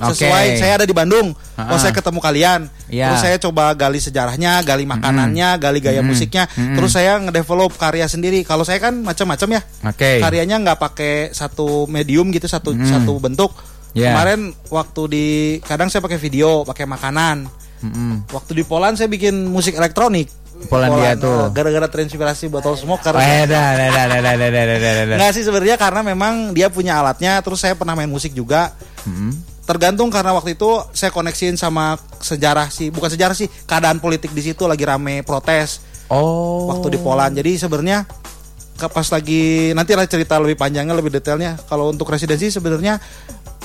Sesuai 0.00 0.46
saya 0.56 0.72
ada 0.74 0.82
di 0.82 0.92
Bandung 0.92 1.34
Ah. 1.54 1.74
oh 1.74 1.78
saya 1.78 1.90
ketemu 1.90 2.18
kalian 2.18 2.60
Iya. 2.86 3.10
terus 3.10 3.20
saya 3.20 3.36
coba 3.36 3.74
gali 3.74 3.98
sejarahnya 3.98 4.62
gali 4.62 4.86
makanannya 4.86 5.58
gali 5.58 5.78
gaya 5.78 5.98
Mm-mm. 5.98 6.08
musiknya 6.08 6.46
Mm-mm. 6.48 6.72
terus 6.72 6.92
saya 6.92 7.18
ngedevelop 7.18 7.74
karya 7.74 8.06
sendiri 8.06 8.40
kalau 8.40 8.62
saya 8.62 8.78
kan 8.78 8.94
macam-macam 8.96 9.58
ya 9.58 9.62
Oke. 9.84 10.18
karyanya 10.18 10.56
nggak 10.56 10.78
pakai 10.78 11.14
satu 11.30 11.84
medium 11.86 12.30
gitu 12.30 12.46
satu 12.46 12.70
Mm. 12.70 12.86
satu 12.86 13.18
bentuk 13.18 13.50
Iya. 13.90 14.12
kemarin 14.12 14.40
waktu 14.68 15.02
di 15.08 15.26
kadang 15.60 15.88
saya 15.88 15.98
pakai 15.98 16.16
video 16.16 16.62
pakai 16.62 16.84
makanan 16.84 17.50
Mm-mm. 17.80 18.30
waktu 18.30 18.52
di 18.52 18.62
Poland 18.62 18.94
saya 18.94 19.06
bikin 19.06 19.34
musik 19.44 19.74
elektronik 19.74 20.30
Polandia 20.60 21.14
Poland, 21.14 21.18
tuh. 21.20 21.42
gara-gara 21.52 21.86
terinspirasi 21.88 22.46
botol 22.48 22.74
smoker 22.74 23.14
Oh, 23.14 23.18
eh, 23.18 23.46
dah, 23.46 23.74
dah, 23.74 23.88
dah, 23.88 24.06
dah, 24.10 24.34
dah, 24.34 24.48
dah, 24.50 25.04
dah. 25.04 25.16
Nggak 25.16 25.30
sih 25.32 25.42
sebenarnya 25.42 25.74
karena 25.74 26.02
memang 26.04 26.50
dia 26.50 26.66
punya 26.66 26.98
alatnya 26.98 27.38
terus 27.40 27.58
saya 27.58 27.74
pernah 27.74 27.94
main 27.94 28.06
musik 28.06 28.30
juga 28.30 28.74
Mm-mm. 29.02 29.57
Tergantung 29.68 30.08
karena 30.08 30.32
waktu 30.32 30.56
itu 30.56 30.80
saya 30.90 31.12
koneksiin 31.12 31.60
sama 31.60 32.00
sejarah 32.18 32.72
sih 32.72 32.88
bukan 32.88 33.12
sejarah 33.12 33.36
sih 33.36 33.52
keadaan 33.68 34.00
politik 34.00 34.32
di 34.32 34.40
situ 34.40 34.64
lagi 34.64 34.88
rame 34.88 35.20
protes 35.20 35.84
Oh. 36.08 36.72
waktu 36.72 36.96
di 36.96 36.98
Poland 36.98 37.36
jadi 37.36 37.60
sebenarnya 37.60 38.08
pas 38.80 39.04
lagi 39.12 39.76
nanti 39.76 39.92
lah 39.92 40.08
cerita 40.08 40.40
lebih 40.40 40.56
panjangnya 40.56 40.96
lebih 40.96 41.12
detailnya 41.12 41.60
kalau 41.68 41.92
untuk 41.92 42.08
residensi 42.08 42.48
sebenarnya 42.48 42.96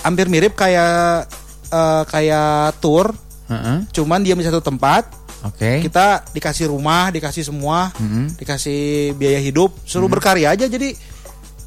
hampir 0.04 0.28
mirip 0.28 0.52
kayak 0.52 1.24
eh, 1.72 2.04
kayak 2.04 2.84
tour 2.84 3.16
Heeh. 3.48 3.88
cuman 3.96 4.28
diam 4.28 4.36
di 4.36 4.44
satu 4.44 4.60
tempat 4.60 5.08
Oke. 5.48 5.80
kita 5.80 6.28
dikasih 6.36 6.68
rumah 6.68 7.16
dikasih 7.16 7.48
semua 7.48 7.96
Mm-mm. 7.96 8.36
dikasih 8.36 9.16
biaya 9.16 9.40
hidup 9.40 9.72
suruh 9.88 10.12
berkarya 10.12 10.52
aja 10.52 10.68
jadi 10.68 11.00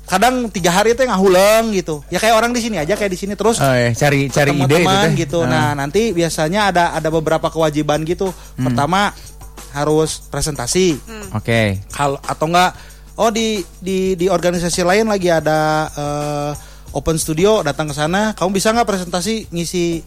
kadang 0.07 0.47
tiga 0.49 0.71
hari 0.71 0.93
itu 0.93 1.03
ngahuleng 1.03 1.71
gitu. 1.73 2.01
Ya 2.09 2.17
kayak 2.17 2.35
orang 2.35 2.51
di 2.51 2.61
sini 2.61 2.79
aja 2.79 2.95
kayak 2.95 3.11
di 3.11 3.19
sini 3.19 3.35
terus 3.35 3.59
Oh, 3.59 3.69
ya, 3.69 3.91
cari 3.93 4.27
cari 4.29 4.55
ide 4.55 4.77
teman 4.81 5.13
gitu 5.13 5.43
Ah. 5.43 5.51
nah 5.51 5.69
nanti 5.77 6.11
biasanya 6.11 6.71
ada 6.71 6.85
ada 6.93 7.09
beberapa 7.09 7.47
kewajiban 7.47 8.03
gitu. 8.03 8.31
Hmm. 8.55 8.65
pertama 8.65 9.11
harus 9.73 10.23
presentasi. 10.25 10.97
Oke. 11.33 11.83
kalau 11.91 12.17
atau 12.19 12.47
enggak 12.47 12.73
oh 13.17 13.29
di 13.29 13.61
di 13.77 14.15
di 14.15 14.27
organisasi 14.27 14.81
lain 14.83 15.07
lagi 15.07 15.29
ada 15.29 15.59
eh, 15.91 16.51
open 16.93 17.17
studio 17.17 17.61
datang 17.61 17.91
ke 17.91 17.95
sana. 17.95 18.33
Kamu 18.33 18.51
bisa 18.51 18.71
nggak 18.71 18.87
presentasi 18.87 19.51
ngisi 19.51 20.01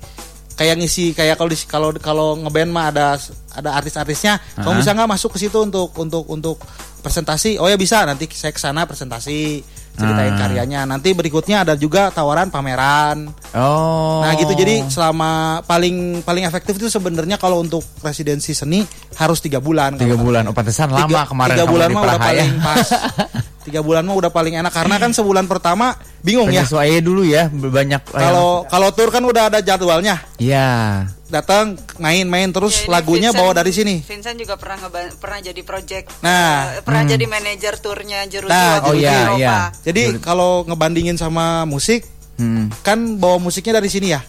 kayak 0.56 0.76
ngisi 0.76 1.12
kayak 1.14 1.36
kalau 1.36 1.50
di- 1.50 1.68
kalau 1.68 1.90
kalau 1.94 2.28
ngeband 2.38 2.72
mah 2.72 2.90
ada 2.90 3.20
ada 3.52 3.70
artis-artisnya. 3.76 4.40
Kamu 4.56 4.74
Ah. 4.74 4.80
bisa 4.80 4.92
nggak 4.92 5.10
masuk 5.10 5.36
ke 5.36 5.40
situ 5.40 5.60
untuk 5.60 5.92
untuk 5.94 6.24
untuk 6.26 6.58
presentasi? 7.00 7.56
Oh 7.58 7.68
ya 7.68 7.76
bisa 7.76 8.02
nanti 8.04 8.26
saya 8.30 8.50
ke 8.50 8.60
sana 8.60 8.84
presentasi 8.84 9.62
ceritain 10.00 10.32
Ah. 10.32 10.40
karyanya 10.40 10.80
nanti 10.84 11.12
berikutnya 11.12 11.62
ada 11.62 11.76
juga 11.76 12.08
tawaran 12.10 12.48
pameran 12.48 13.30
Oh. 13.50 14.22
Nah 14.22 14.38
gitu 14.38 14.54
jadi 14.54 14.86
selama 14.86 15.60
paling 15.66 16.22
paling 16.22 16.46
efektif 16.46 16.78
itu 16.78 16.86
sebenarnya 16.86 17.36
kalau 17.36 17.60
untuk 17.60 17.82
residensi 18.00 18.54
seni 18.54 18.86
harus 19.18 19.42
tiga 19.42 19.58
bulan. 19.58 19.98
tiga 19.98 20.14
bulan. 20.14 20.46
Oh, 20.46 20.54
pantesan 20.54 20.88
lama 20.88 21.10
tiga, 21.10 21.22
kemarin 21.26 21.52
tiga 21.52 21.66
bulan 21.66 21.88
mah 21.90 22.02
udah 22.04 22.14
ya. 22.14 22.22
paling 22.22 22.52
pas. 22.62 22.88
tiga 23.70 23.80
bulan 23.80 24.02
mah 24.02 24.18
udah 24.18 24.28
paling 24.28 24.56
enak 24.56 24.74
karena 24.74 24.98
kan 24.98 25.12
sebulan 25.12 25.46
pertama 25.46 25.94
bingung 26.20 26.50
ya. 26.50 26.66
Penyesuaian 26.66 27.00
dulu 27.00 27.22
ya 27.22 27.46
banyak 27.48 28.02
Kalau 28.04 28.66
kalau 28.66 28.90
tur 28.90 29.08
kan 29.08 29.22
udah 29.22 29.48
ada 29.48 29.62
jadwalnya. 29.62 30.18
ya 30.36 31.06
Datang 31.26 31.78
main-main 31.96 32.50
terus 32.50 32.84
Ya, 32.84 32.92
lagunya 32.92 33.30
Vincent- 33.30 33.38
bawa 33.40 33.54
dari 33.54 33.70
sini. 33.70 34.02
Vincent 34.02 34.34
juga 34.34 34.58
pernah 34.58 34.82
ngeba- 34.82 35.14
pernah 35.16 35.38
jadi 35.40 35.62
project 35.62 36.10
Nah, 36.20 36.74
eh, 36.74 36.82
pernah 36.82 37.06
jadi 37.06 37.22
manajer 37.24 37.78
turnya 37.78 38.26
Jeruji 38.26 38.50
Nah, 38.50 38.82
oh 38.82 38.92
di 38.92 39.06
iya, 39.06 39.14
Eropa. 39.24 39.38
iya. 39.38 39.56
Jadi 39.80 40.18
kalau 40.20 40.66
ngebandingin 40.66 41.16
sama 41.16 41.64
musik 41.64 42.02
Hmm. 42.36 42.74
kan 42.82 42.98
bawa 43.16 43.38
musiknya 43.38 43.78
dari 43.78 43.88
sini 43.88 44.10
ya. 44.10 44.26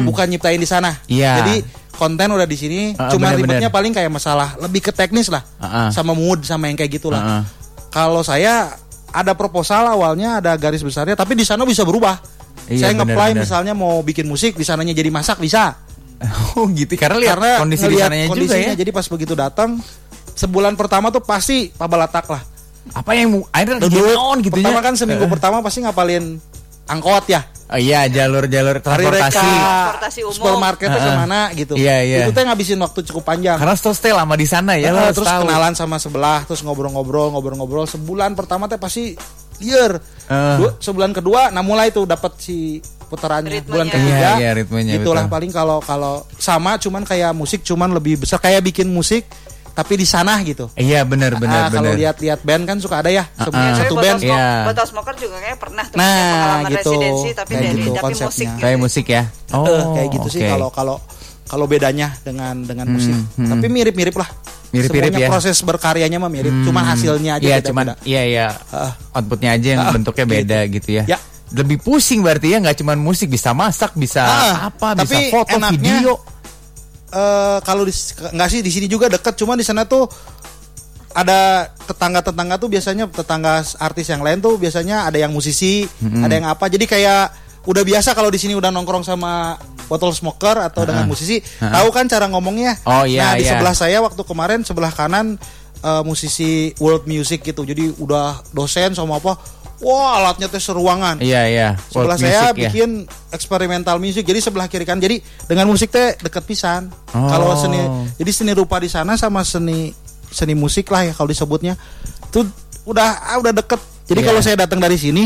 Bukan 0.00 0.24
nyiptain 0.26 0.56
di 0.56 0.64
sana. 0.64 0.96
Iya. 1.04 1.44
Jadi 1.44 1.54
konten 1.92 2.30
udah 2.30 2.46
di 2.46 2.54
sini, 2.54 2.80
Ah, 2.94 3.10
cuma 3.10 3.28
ribetnya 3.30 3.68
paling 3.68 3.92
kayak 3.92 4.08
masalah 4.08 4.56
lebih 4.56 4.80
ke 4.80 4.88
teknis 4.90 5.28
lah. 5.28 5.44
Ah, 5.58 5.66
ah. 5.84 5.88
Sama 5.90 6.14
mood 6.14 6.40
sama 6.42 6.64
yang 6.64 6.78
kayak 6.78 6.96
gitulah. 6.96 7.18
Ah, 7.18 7.30
ah. 7.34 7.42
Kalau 7.88 8.20
saya 8.20 8.76
ada 9.12 9.32
proposal 9.32 9.88
awalnya 9.88 10.38
ada 10.44 10.52
garis 10.60 10.84
besarnya 10.84 11.16
tapi 11.16 11.32
di 11.32 11.44
sana 11.44 11.64
bisa 11.64 11.82
berubah. 11.82 12.20
Iya, 12.68 12.92
saya 12.92 13.00
bener-bener. 13.00 13.48
misalnya 13.48 13.72
mau 13.72 14.04
bikin 14.04 14.28
musik 14.28 14.52
di 14.60 14.64
sananya 14.64 14.92
jadi 14.92 15.08
masak 15.08 15.40
bisa. 15.40 15.76
Oh 16.58 16.66
gitu 16.74 16.98
karena 16.98 17.22
lihat 17.22 17.38
Karena 17.38 17.62
kondisi 17.62 17.86
di 17.86 17.96
sananya 17.96 18.24
juga 18.26 18.34
kondisinya, 18.34 18.72
ya. 18.74 18.78
Jadi 18.82 18.90
pas 18.90 19.06
begitu 19.06 19.34
datang 19.38 19.78
sebulan 20.34 20.74
pertama 20.74 21.14
tuh 21.14 21.22
pasti 21.22 21.70
pabalatak 21.70 22.26
lah. 22.26 22.42
Apa 22.92 23.14
yang 23.14 23.46
akhirnya 23.54 23.86
gitu 24.42 24.58
pertama 24.58 24.80
ya. 24.80 24.84
kan 24.84 24.94
seminggu 24.98 25.24
pertama 25.30 25.62
pasti 25.62 25.86
ngapalin 25.86 26.42
angkot 26.88 27.28
ya. 27.28 27.44
Oh, 27.68 27.76
iya 27.76 28.08
jalur-jalur 28.08 28.80
transportasi. 28.80 29.28
reka, 29.28 29.44
Transportasi 29.44 30.20
umum. 30.24 30.32
supermarketnya 30.32 30.88
Ah, 30.90 30.96
ah. 30.98 31.04
ke 31.04 31.20
mana 31.20 31.40
gitu. 31.52 31.72
Iya, 31.76 31.96
iya. 32.00 32.18
Itu 32.24 32.32
teh 32.32 32.40
ngabisin 32.42 32.80
waktu 32.80 33.00
cukup 33.04 33.28
panjang. 33.28 33.60
Karena 33.60 33.76
sto 33.76 33.92
stay 33.92 34.08
lama 34.10 34.32
di 34.34 34.48
sana 34.48 34.72
ya 34.74 34.88
Ah, 34.88 35.04
lo 35.04 35.12
terus 35.12 35.28
tahu. 35.28 35.44
kenalan 35.44 35.76
sama 35.76 35.96
sebelah, 35.96 36.42
terus 36.42 36.64
ngobrol-ngobrol, 36.64 37.28
ngobrol-ngobrol. 37.30 37.84
Sebulan 37.84 38.32
pertama 38.32 38.64
teh 38.66 38.76
pasti 38.76 39.12
liar. 39.58 40.00
Dua- 40.56 40.80
sebulan 40.80 41.12
kedua, 41.12 41.48
nah 41.50 41.60
mulai 41.60 41.90
tuh 41.90 42.04
dapat 42.04 42.40
si 42.40 42.80
putarannya. 43.04 43.60
Ritmenya. 43.60 43.68
Bulan 43.70 43.88
ketiga, 43.90 44.16
Iya, 44.16 44.30
iya, 44.38 44.50
ritmenya, 44.54 44.92
Gitulah 44.96 45.24
betul. 45.24 45.34
paling 45.34 45.50
kalau 45.50 45.78
kalau 45.78 46.14
sama, 46.34 46.76
cuman 46.76 47.04
kayak 47.04 47.32
musik, 47.32 47.60
cuman 47.62 47.88
lebih 47.90 48.16
besar 48.18 48.36
kayak 48.38 48.64
bikin 48.64 48.86
musik, 48.86 49.28
tapi 49.78 49.94
di 49.94 50.02
sana 50.02 50.42
gitu. 50.42 50.66
Iya 50.74 51.06
benar 51.06 51.38
benar 51.38 51.60
Ah, 51.60 51.70
kalau 51.70 51.94
lihat-lihat 51.94 52.42
band 52.42 52.66
kan 52.66 52.76
suka 52.76 52.98
ada 52.98 53.08
ya, 53.08 53.30
Ah, 53.30 53.46
satu- 53.46 53.54
ah. 53.54 53.74
satu 53.78 53.94
band. 53.94 54.18
Iya. 54.18 54.66
Botol 54.66 54.86
Smoker 54.88 55.14
juga 55.14 55.36
kayak 55.38 55.54
pernah 55.56 55.84
tuh 55.86 55.94
Nah, 55.94 56.10
punya 56.10 56.26
pengalaman 56.34 56.66
gitu. 56.68 56.90
residensi 56.90 57.28
tapi 57.30 57.52
Kayak 57.52 57.62
dari 57.62 57.78
gitu 57.78 57.90
tapi 57.92 58.02
konsepnya. 58.04 58.26
musik 58.26 58.46
gitu. 58.48 58.58
Kayak 58.58 58.78
musik 58.80 59.06
ya. 59.06 59.22
Oh, 59.48 59.64
Eh, 59.64 59.84
kayak 59.94 60.08
gitu 60.12 60.28
sih 60.28 60.40
oke. 60.40 60.50
kalau 60.50 60.68
kalau 60.72 60.96
kalau 61.44 61.64
bedanya 61.64 62.08
dengan 62.20 62.54
dengan 62.60 62.86
musik. 62.88 63.14
hmm. 63.14 63.46
Tapi 63.48 63.66
mirip-mirip 63.68 64.12
lah. 64.12 64.28
Mirip-mirip 64.68 65.08
Semuanya 65.08 65.24
ya. 65.24 65.30
proses 65.30 65.56
berkaryanya 65.62 66.18
mah 66.18 66.28
mirip, 66.28 66.52
cuman 66.60 66.82
hasilnya 66.84 67.38
aja 67.38 67.40
Iya 67.40 67.56
beda-beda. 67.56 67.68
cuman 67.70 67.86
iya 68.04 68.22
iya 68.26 68.46
Ah. 68.68 68.92
outputnya 69.14 69.54
aja 69.54 69.68
yang 69.70 69.80
Ah, 69.80 69.94
bentuknya 69.94 70.26
beda 70.26 70.58
gitu 70.66 70.88
ya. 70.92 71.04
Ya. 71.06 71.18
Lebih 71.48 71.80
pusing 71.80 72.20
berarti 72.20 72.52
ya 72.52 72.58
nggak 72.58 72.76
cuman 72.76 72.98
musik 72.98 73.30
bisa 73.30 73.54
masak 73.54 73.94
bisa 73.94 74.20
Ah, 74.20 74.68
apa 74.68 74.92
tapi 74.94 75.08
bisa 75.08 75.32
foto 75.32 75.56
enaknya- 75.56 75.72
video. 75.80 76.12
Eh 77.08 77.58
kalau 77.64 77.88
nggak 78.34 78.48
sih 78.48 78.60
di 78.60 78.70
sini 78.72 78.86
juga 78.90 79.08
deket. 79.08 79.36
Cuma 79.40 79.56
di 79.56 79.64
sana 79.64 79.88
tuh 79.88 80.08
ada 81.16 81.72
tetangga-tetangga 81.88 82.60
tuh 82.60 82.68
biasanya 82.70 83.04
tetangga 83.08 83.64
artis 83.80 84.06
yang 84.12 84.22
lain 84.22 84.38
tuh 84.38 84.60
biasanya 84.60 85.08
ada 85.08 85.18
yang 85.18 85.32
musisi 85.32 85.88
ada 86.04 86.34
yang 86.36 86.46
apa. 86.46 86.68
Jadi 86.68 86.84
kayak 86.84 87.48
udah 87.68 87.82
biasa 87.84 88.16
kalau 88.16 88.32
di 88.32 88.40
sini 88.40 88.56
udah 88.56 88.72
nongkrong 88.72 89.04
sama 89.04 89.56
botol 89.88 90.12
smoker 90.12 90.60
atau 90.68 90.84
dengan 90.84 91.08
musisi 91.08 91.40
tahu 91.58 91.88
kan 91.90 92.04
cara 92.06 92.28
ngomongnya? 92.28 92.76
Oh, 92.84 93.08
iya, 93.08 93.24
nah 93.24 93.32
di 93.40 93.48
iya. 93.48 93.56
sebelah 93.56 93.74
saya 93.74 93.98
waktu 94.04 94.20
kemarin 94.20 94.60
sebelah 94.62 94.92
kanan 94.92 95.40
eh, 95.80 96.02
musisi 96.04 96.76
world 96.76 97.08
music 97.08 97.40
gitu. 97.42 97.64
Jadi 97.64 97.96
udah 97.98 98.44
dosen 98.52 98.92
sama 98.92 99.16
apa 99.16 99.40
wah 99.80 100.18
alatnya 100.18 100.46
tuh 100.46 100.58
seruangan 100.58 101.18
Iya 101.18 101.42
iya. 101.44 101.68
sebelah 101.84 102.12
World 102.12 102.20
saya 102.20 102.30
music 102.40 102.50
ya. 102.50 102.54
bikin 102.64 102.90
eksperimental 103.30 103.96
music 103.96 104.22
jadi 104.22 104.40
sebelah 104.40 104.66
kiri 104.66 104.82
kan 104.82 104.96
jadi 104.96 105.18
dengan 105.44 105.66
musik 105.66 105.88
teh 105.88 106.16
deket 106.16 106.42
pisan 106.42 106.90
Oh. 107.08 107.24
kalau 107.24 107.54
seni 107.54 107.78
jadi 108.14 108.30
seni 108.30 108.52
rupa 108.52 108.76
di 108.76 108.86
sana 108.86 109.14
sama 109.14 109.40
seni 109.40 109.94
seni 110.28 110.52
musik 110.52 110.86
lah 110.86 111.02
ya 111.02 111.12
kalau 111.12 111.26
disebutnya 111.26 111.78
tuh 112.28 112.44
udah 112.84 113.08
ah, 113.24 113.36
udah 113.38 113.54
deket 113.54 113.78
jadi 114.04 114.20
Iya. 114.20 114.26
kalau 114.26 114.40
saya 114.40 114.56
datang 114.58 114.76
dari 114.76 114.94
sini 114.94 115.24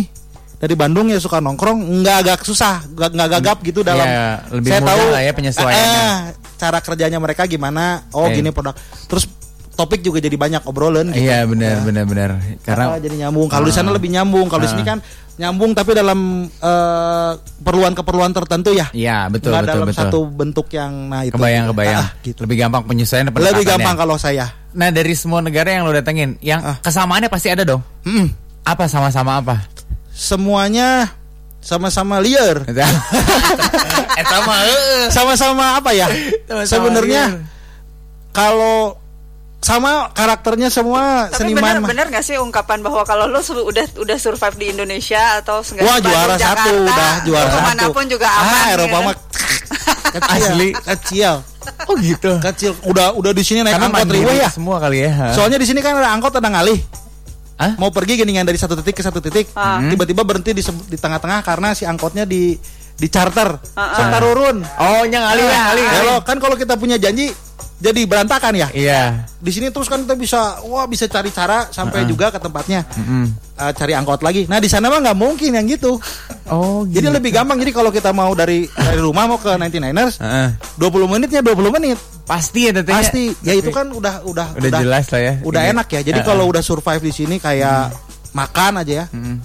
dari 0.54 0.72
Bandung 0.72 1.06
ya 1.06 1.18
suka 1.18 1.38
nongkrong 1.38 1.74
nggak 1.98 2.16
agak 2.22 2.40
susah 2.42 2.86
nggak 2.88 3.10
nggak 3.10 3.28
gagap 3.32 3.58
gitu 3.62 3.82
dalam 3.82 4.04
Iya, 4.04 4.26
lebih 4.52 4.68
saya 4.68 4.78
mudah 4.78 4.90
tahu 4.92 5.04
lah 5.08 5.20
ya 5.20 5.32
penyesuaiannya. 5.32 6.02
eh, 6.06 6.18
cara 6.54 6.78
kerjanya 6.78 7.18
mereka 7.18 7.42
gimana 7.44 7.84
oh 8.10 8.26
Eh. 8.26 8.36
gini 8.36 8.50
produk 8.50 8.76
terus 9.04 9.26
topik 9.72 10.04
juga 10.04 10.20
jadi 10.20 10.36
banyak 10.36 10.62
obrolan 10.68 11.10
gitu. 11.12 11.24
Iya 11.24 11.44
benar 11.48 11.80
benar 11.82 12.04
benar. 12.04 12.30
Karena 12.62 12.84
Apa, 12.92 13.00
jadi 13.00 13.16
nyambung 13.26 13.48
kalau 13.48 13.66
di 13.66 13.74
sana 13.74 13.90
lebih 13.90 14.10
nyambung 14.12 14.46
kalau 14.46 14.62
di 14.64 14.70
sini 14.70 14.84
kan 14.84 14.98
nyambung 15.40 15.72
tapi 15.72 15.96
dalam 15.96 16.44
eh, 16.44 17.30
keperluan-keperluan 17.40 18.36
tertentu 18.36 18.76
ya 18.76 18.92
Iya 18.92 19.32
betul 19.32 19.56
Nggak 19.56 19.64
betul 19.64 19.72
dalam 19.72 19.88
betul. 19.88 20.00
satu 20.04 20.18
bentuk 20.28 20.66
yang 20.76 20.92
nah 21.08 21.24
itu 21.24 21.34
kebayang 21.34 21.72
kebayang. 21.72 22.04
Ah, 22.04 22.08
gitu. 22.20 22.40
Lebih 22.44 22.56
gampang 22.60 22.82
penyesuaian 22.84 23.24
lebih 23.32 23.64
gampang 23.64 23.96
kalau 23.96 24.16
saya 24.20 24.52
Nah 24.72 24.88
dari 24.88 25.12
semua 25.12 25.44
negara 25.44 25.68
yang 25.68 25.84
lo 25.84 25.92
datengin, 25.92 26.40
yang 26.40 26.60
Ah. 26.64 26.76
kesamaannya 26.80 27.28
pasti 27.28 27.52
ada 27.52 27.64
dong. 27.64 27.84
Mm-mm. 28.08 28.28
Apa 28.64 28.88
sama-sama 28.88 29.40
apa? 29.40 29.56
semuanya 30.12 31.08
sama-sama 31.64 32.20
liar 32.20 32.62
eh 32.68 32.76
eh. 34.20 35.08
sama-sama 35.08 35.80
apa 35.80 35.90
ya 35.96 36.04
sebenarnya 36.68 37.40
kalau 38.34 39.01
sama 39.62 40.10
karakternya 40.10 40.68
semua 40.68 41.30
Tapi 41.30 41.38
seniman 41.46 41.62
benar 41.62 41.76
mah. 41.78 41.88
benar 41.88 42.06
nggak 42.08 42.24
sih 42.24 42.34
ungkapan 42.36 42.82
bahwa 42.82 43.02
kalau 43.02 43.24
lu 43.24 43.38
su- 43.38 43.62
udah 43.62 43.86
udah 43.94 44.16
survive 44.16 44.56
di 44.58 44.66
Indonesia 44.68 45.38
atau 45.38 45.62
Wah 45.78 45.96
juara 45.96 46.34
satu 46.34 46.42
Jakarta, 46.66 46.82
udah 46.82 47.12
juara 47.22 47.46
satu. 47.46 47.54
ke 47.54 47.60
mana 47.64 47.84
pun 47.88 48.04
juga 48.06 48.26
aman. 48.28 48.50
Ah, 48.52 48.66
Eropa 48.68 48.90
gitu. 48.90 49.06
mah 49.06 49.14
kecil, 50.14 50.42
Asli. 50.44 50.68
kecil, 50.74 51.34
Oh 51.86 51.94
gitu. 51.96 52.32
kecil. 52.42 52.72
Udah 52.82 53.14
udah 53.14 53.30
di 53.30 53.40
sini 53.40 53.62
naik 53.62 53.78
Karena 53.78 53.86
angkot 53.88 54.10
riweh 54.10 54.36
ya. 54.36 54.50
semua 54.50 54.76
kali 54.76 54.98
ya. 55.00 55.10
ha? 55.14 55.26
Soalnya 55.30 55.56
di 55.56 55.64
sini 55.64 55.78
kan 55.78 55.94
ada 55.94 56.10
angkot 56.10 56.34
ada 56.34 56.48
ngalih. 56.48 56.82
Hah? 57.54 57.78
Mau 57.78 57.88
pergi 57.88 58.18
geningan 58.18 58.42
dari 58.42 58.58
satu 58.58 58.74
titik 58.74 58.98
ke 58.98 59.02
satu 59.02 59.22
titik, 59.22 59.46
Ah. 59.54 59.78
tiba-tiba 59.80 60.20
berhenti 60.20 60.50
di, 60.50 60.62
tengah-tengah 60.92 61.38
karena 61.40 61.70
si 61.70 61.86
angkotnya 61.86 62.26
di 62.26 62.58
di 62.92 63.06
charter. 63.08 63.56
Ah, 63.72 63.94
Sok 63.94 64.06
tarurun. 64.10 64.58
Oh, 64.76 65.06
yang 65.06 65.22
ngali 65.22 65.42
ya. 65.46 65.70
Kalau 65.94 66.16
kan 66.20 66.36
kalau 66.36 66.58
kita 66.58 66.74
punya 66.74 66.98
janji 66.98 67.30
jadi 67.82 68.00
berantakan 68.06 68.54
ya. 68.54 68.68
Iya. 68.70 69.26
Di 69.42 69.50
sini 69.50 69.74
terus 69.74 69.90
kan 69.90 70.06
kita 70.06 70.14
bisa 70.14 70.62
wah 70.62 70.86
bisa 70.86 71.10
cari 71.10 71.34
cara 71.34 71.66
sampai 71.74 72.06
juga 72.06 72.30
ke 72.30 72.38
tempatnya. 72.38 72.86
Mm. 72.94 73.26
Eh, 73.58 73.72
cari 73.74 73.92
angkot 73.98 74.22
lagi. 74.22 74.46
Nah, 74.46 74.62
di 74.62 74.70
sana 74.70 74.86
mah 74.86 75.02
nggak 75.02 75.18
mungkin 75.18 75.50
yang 75.50 75.66
gitu. 75.66 75.98
Oh, 76.46 76.86
Jadi 76.86 77.10
lebih 77.10 77.34
gampang. 77.34 77.58
Jadi 77.58 77.74
kalau 77.74 77.90
kita 77.90 78.14
mau 78.14 78.30
dari 78.38 78.70
dari 78.70 79.02
rumah 79.02 79.26
mau 79.26 79.38
ke 79.42 79.50
99ers, 79.58 80.22
Heeh. 80.22 80.48
20 80.78 81.10
menitnya 81.10 81.42
20 81.42 81.74
menit. 81.74 81.98
Pasti 82.22 82.70
ya 82.70 82.72
tetenya. 82.72 83.02
Pasti. 83.02 83.34
Ya 83.42 83.58
itu 83.58 83.74
kan 83.74 83.90
udah 83.90 84.22
udah 84.30 84.54
Udah 84.62 84.78
jelas 84.78 85.10
lah 85.10 85.20
ya. 85.20 85.34
Udah 85.42 85.62
Ini. 85.66 85.70
enak 85.74 85.86
ya. 85.90 86.00
Jadi 86.06 86.20
Heeh. 86.22 86.28
kalau 86.30 86.44
udah 86.46 86.62
survive 86.62 87.02
di 87.02 87.10
sini 87.10 87.42
kayak 87.42 87.90
makan 88.30 88.86
aja 88.86 88.92
ya. 88.94 89.06
Mm. 89.10 89.42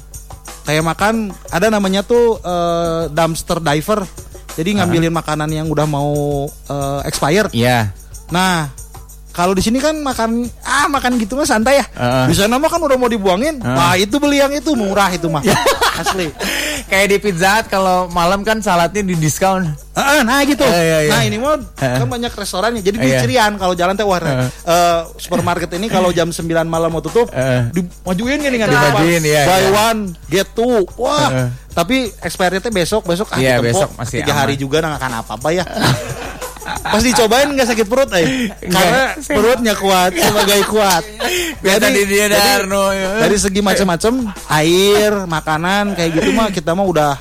Kayak 0.61 0.83
makan 0.85 1.13
ada 1.49 1.73
namanya 1.73 2.05
tuh 2.05 2.37
eh, 2.37 3.09
dumpster 3.09 3.65
diver. 3.65 4.05
Jadi 4.53 4.77
ngambilin 4.77 5.13
makanan 5.13 5.49
yang 5.49 5.65
udah 5.73 5.89
mau 5.89 6.45
eh, 6.45 7.01
expired. 7.09 7.49
Iya. 7.49 8.05
Nah, 8.27 8.67
kalau 9.31 9.53
di 9.53 9.61
sini 9.61 9.77
kan 9.77 9.93
makan 9.95 10.49
ah 10.61 10.89
makan 10.89 11.15
gitu 11.15 11.37
mah 11.37 11.45
santai 11.45 11.77
ya. 11.77 11.85
Heeh. 11.87 12.25
Di 12.27 12.35
sana 12.35 12.57
mah 12.57 12.67
kan 12.67 12.81
udah 12.81 12.97
mau 12.97 13.05
dibuangin. 13.05 13.61
Wah, 13.61 13.93
itu 13.93 14.17
beli 14.17 14.41
yang 14.41 14.49
itu 14.49 14.73
murah 14.73 15.07
itu 15.09 15.29
mah. 15.29 15.45
Asli. 16.01 16.29
Kayak 16.87 17.07
di 17.09 17.17
Pizza 17.19 17.49
Hut 17.53 17.65
kalau 17.67 18.05
malam 18.07 18.41
kan 18.41 18.61
saladnya 18.61 19.01
di 19.01 19.13
diskon. 19.13 19.65
Heeh, 19.93 20.21
nah 20.21 20.41
gitu. 20.41 20.61
Eh, 20.61 20.73
iya, 20.77 20.99
iya. 21.03 21.11
Nah, 21.11 21.21
ini 21.21 21.37
mah 21.37 21.57
Heeh. 21.75 21.97
kan 21.99 22.07
banyak 22.07 22.31
restorannya. 22.31 22.81
Jadi 22.81 22.97
di 22.97 23.09
Iya. 23.09 23.19
Cirian 23.21 23.57
kalau 23.57 23.73
jalan 23.73 23.93
teh 23.93 24.03
wah. 24.03 24.17
Heeh. 24.17 24.49
eh, 24.49 24.99
supermarket 25.17 25.69
ini 25.73 25.85
kalau 25.85 26.09
jam 26.09 26.29
9 26.29 26.41
malam 26.65 26.89
mau 26.89 27.01
tutup, 27.01 27.29
Heeh. 27.29 27.69
dimajuin 27.71 28.39
gini 28.39 28.57
kan 28.57 28.67
Dimajuin, 28.69 29.21
iya, 29.21 29.43
Buy 29.45 29.57
iya. 29.59 29.69
one 29.73 30.01
get 30.27 30.47
two. 30.53 30.85
Wah. 30.97 31.29
Heeh. 31.29 31.47
Tapi 31.73 32.09
expirednya 32.21 32.69
besok, 32.69 33.05
besok 33.05 33.29
ah 33.29 33.37
Iya, 33.37 33.61
ditempo. 33.61 33.69
besok 33.69 33.89
masih 33.95 34.15
tiga 34.17 34.33
hari 34.33 34.53
juga 34.55 34.81
nggak 34.81 34.97
akan 34.97 35.13
apa-apa 35.21 35.49
ya. 35.53 35.65
Pas 36.67 36.99
dicobain 36.99 37.47
nggak 37.47 37.67
sakit 37.67 37.87
perut 37.87 38.09
eh. 38.13 38.51
Karena 38.67 39.15
perutnya 39.15 39.73
kuat 39.73 40.11
sebagai 40.13 40.61
kuat. 40.67 41.03
Biasa 41.63 41.85
di 41.89 42.03
dia 42.05 42.25
jadi 42.27 42.37
Darno, 42.37 42.91
ya. 42.91 43.23
dari 43.23 43.37
segi 43.39 43.59
macam-macam 43.63 44.13
air, 44.53 45.11
makanan 45.25 45.95
kayak 45.95 46.11
gitu 46.19 46.29
mah 46.31 46.47
kita 46.51 46.75
mah 46.75 46.85
udah 46.85 47.13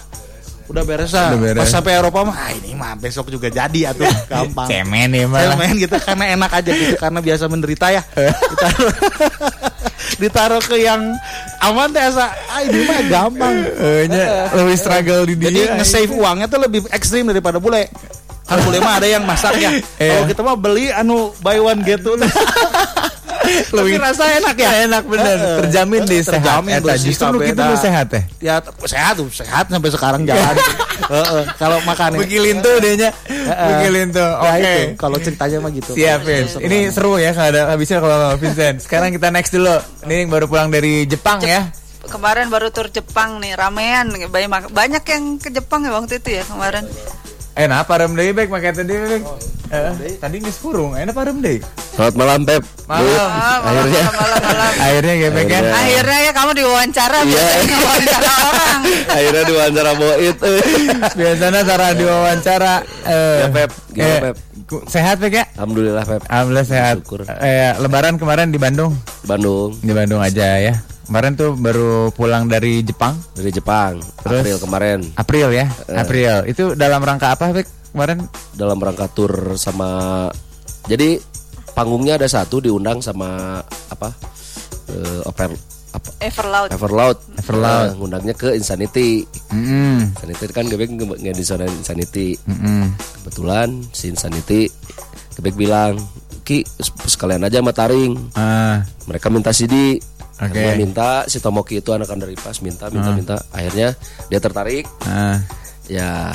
udah 0.67 0.83
beres 0.83 1.15
lah. 1.15 1.31
Pas 1.55 1.71
sampai 1.71 1.95
Eropa 1.95 2.27
mah 2.27 2.37
ah 2.37 2.51
ini 2.51 2.75
mah 2.75 2.99
besok 2.99 3.31
juga 3.31 3.47
jadi 3.47 3.95
atuh 3.95 4.03
gampang. 4.31 4.67
Cemen 4.67 5.15
ya 5.15 5.25
mah. 5.31 5.55
main 5.55 5.79
gitu 5.79 5.95
karena 5.95 6.35
enak 6.35 6.51
aja 6.51 6.71
gitu 6.75 6.95
karena 6.99 7.23
biasa 7.23 7.45
menderita 7.47 7.87
ya. 7.95 8.03
Ditaruh, 8.51 8.95
ditaruh 10.17 10.63
ke 10.65 10.77
yang 10.81 11.03
aman 11.61 11.93
teh 11.93 12.03
asa 12.03 12.35
ah 12.51 12.61
ini 12.67 12.83
mah 12.83 13.01
gampang. 13.07 13.55
Nya 14.11 14.51
lebih 14.59 14.77
struggle 14.77 15.23
di 15.23 15.35
Jadi 15.39 15.55
dia. 15.55 15.75
nge-save 15.79 16.11
uangnya 16.11 16.47
tuh 16.51 16.59
lebih 16.59 16.83
ekstrim 16.91 17.31
daripada 17.31 17.63
bule. 17.63 17.87
Kan 18.47 18.63
bule 18.63 18.79
mah 18.79 19.03
ada 19.03 19.09
yang 19.11 19.27
masak 19.27 19.59
ya. 19.59 19.71
Iya. 19.99 20.23
Kalau 20.23 20.25
kita 20.31 20.41
mah 20.47 20.57
beli 20.57 20.87
anu 20.95 21.35
buy 21.43 21.59
one 21.59 21.83
get 21.83 22.01
two. 22.01 22.15
Tapi 23.47 23.95
rasa 23.99 24.25
enak 24.43 24.57
ya. 24.59 24.71
Enak 24.87 25.05
bener. 25.07 25.39
Terjamin 25.67 26.03
deh 26.07 26.23
sehat. 26.23 26.43
Terjamin 26.43 26.73
Eta, 26.83 26.95
Justru 26.99 27.27
lu 27.31 27.39
kabeh 27.39 27.49
gitu 27.55 27.63
lu 27.63 27.77
sehat 27.79 28.07
ya. 28.11 28.23
Ya 28.43 28.55
sehat 28.87 29.15
tuh, 29.19 29.29
sehat 29.31 29.65
sampai 29.71 29.91
sekarang 29.91 30.23
jalan. 30.27 30.55
Heeh, 31.13 31.43
kalau 31.61 31.79
makan 31.87 32.19
Begilin 32.19 32.59
tuh 32.59 32.83
dehnya. 32.83 33.11
Heeh. 33.27 33.69
Begilin 33.71 34.09
tuh. 34.11 34.27
Ya, 34.27 34.51
Oke. 34.51 34.59
itu, 34.59 34.83
kalau 34.99 35.17
ceritanya 35.23 35.57
mah 35.63 35.71
gitu. 35.71 35.93
Siap, 35.95 36.19
Vin. 36.27 36.45
Seru 36.51 36.61
Ini 36.67 36.79
seru 36.91 37.13
ya 37.23 37.31
kalau 37.35 37.49
ada 37.55 37.63
habisnya 37.71 37.99
kalau 38.03 38.35
Vincent. 38.39 38.77
Sekarang 38.83 39.15
kita 39.15 39.29
next 39.31 39.55
dulu. 39.55 39.77
Ini 40.07 40.27
yang 40.27 40.31
baru 40.31 40.47
pulang 40.51 40.69
dari 40.71 41.07
Jepang 41.07 41.39
ya. 41.43 41.71
Kemarin 42.07 42.47
baru 42.51 42.71
tur 42.71 42.87
Jepang 42.91 43.43
nih, 43.43 43.59
ramean 43.59 44.15
banyak 44.31 44.71
banyak 44.71 45.03
yang 45.11 45.43
ke 45.43 45.51
Jepang 45.51 45.83
ya 45.83 45.91
waktu 45.91 46.23
itu 46.23 46.39
ya 46.39 46.43
kemarin. 46.47 46.87
Eh, 47.57 47.65
nah 47.65 47.81
parem 47.83 48.13
deui 48.13 48.31
bek 48.31 48.53
make 48.53 48.69
tadi 48.69 48.93
bek. 48.93 49.23
Eh, 49.67 50.21
tadi 50.21 50.37
geus 50.39 50.61
kurung. 50.61 50.93
Enak 50.93 51.11
parem 51.11 51.41
deui. 51.41 51.65
Selamat 51.97 52.15
malam 52.15 52.41
Pep. 52.45 52.61
Malam. 52.85 53.09
Malam, 53.09 53.61
Akhirnya. 53.65 54.05
malam, 54.05 54.13
malam, 54.13 54.41
malam. 54.45 54.73
Akhirnya 54.77 55.15
gebek 55.17 55.45
kan. 55.47 55.57
Akhirnya. 55.57 55.73
Akhirnya 55.75 56.19
ya 56.21 56.33
kamu 56.37 56.51
diwawancara, 56.53 57.19
Iya. 57.19 57.33
biasanya 57.33 57.77
wawancara 57.81 58.33
orang. 58.45 58.81
Akhirnya 59.17 59.43
diwawancara 59.43 59.91
Boit. 59.97 60.37
Biasanya 61.19 61.61
cara 61.65 61.87
diwawancara 61.97 62.75
eh 63.03 63.37
Ya, 63.41 63.49
Pep. 63.49 63.71
Gimana, 63.91 64.13
eh, 64.13 64.21
Pep? 64.23 64.37
Sehat 64.87 65.17
Pep 65.17 65.33
ya? 65.33 65.45
Alhamdulillah 65.57 66.05
Pep. 66.05 66.21
Alhamdulillah 66.29 66.69
sehat. 66.69 66.95
Syukur. 67.01 67.21
Eh, 67.25 67.73
lebaran 67.81 68.21
kemarin 68.21 68.53
di 68.53 68.61
Bandung. 68.61 68.93
Bandung 69.25 69.73
Di 69.81 69.91
Bandung 69.91 70.21
aja 70.21 70.61
ya. 70.61 70.77
Kemarin 71.07 71.39
tuh 71.39 71.55
baru 71.55 72.11
pulang 72.11 72.51
dari 72.51 72.83
Jepang. 72.83 73.15
dari 73.39 73.55
Jepang. 73.55 74.03
Terus? 74.27 74.43
April 74.43 74.59
kemarin 74.59 74.99
April 75.15 75.49
ya. 75.55 75.67
Eh. 75.87 75.99
April. 76.03 76.35
Itu 76.51 76.75
dalam 76.75 76.99
rangka 76.99 77.39
apa 77.39 77.55
Pep? 77.55 77.67
Kemarin 77.95 78.27
dalam 78.53 78.77
rangka 78.77 79.07
tur 79.09 79.57
sama 79.57 80.29
jadi 80.87 81.17
panggungnya 81.73 82.19
ada 82.19 82.29
satu 82.29 82.61
diundang 82.61 83.01
sama 83.01 83.63
apa? 83.89 84.11
Eh, 84.91 85.29
Oper 85.29 85.55
apa? 85.97 86.11
Everloud. 86.21 86.69
Everloud. 86.75 87.17
Everloud. 87.41 87.87
Eh, 87.89 87.95
ngundangnya 87.97 88.35
ke 88.37 88.53
Insanity. 88.53 89.25
Mm-mm. 89.55 90.13
Insanity 90.13 90.53
kan 90.53 90.67
Gebek 90.69 90.91
nggak 90.93 91.35
di 91.35 91.45
zona 91.47 91.65
Insanity. 91.65 92.37
Mm-mm. 92.47 92.93
Kebetulan 93.23 93.81
si 93.95 94.13
Insanity 94.13 94.69
Gebek 95.37 95.57
bilang, 95.57 95.97
"Ki, 96.45 96.65
sekalian 97.09 97.45
aja 97.45 97.61
sama 97.61 97.73
Taring." 97.73 98.37
Ah, 98.37 98.85
mereka 99.09 99.29
minta 99.29 99.53
CD 99.53 100.01
Oke. 100.37 100.53
Karena 100.53 100.77
minta 100.77 101.09
si 101.25 101.41
Tomoki 101.41 101.81
itu 101.81 101.91
anak 101.91 102.13
dari 102.13 102.37
pas 102.37 102.61
minta 102.61 102.93
minta 102.93 103.09
minta 103.11 103.37
akhirnya 103.49 103.97
dia 104.29 104.37
tertarik 104.37 104.85
ah. 105.03 105.41
ya 105.89 106.29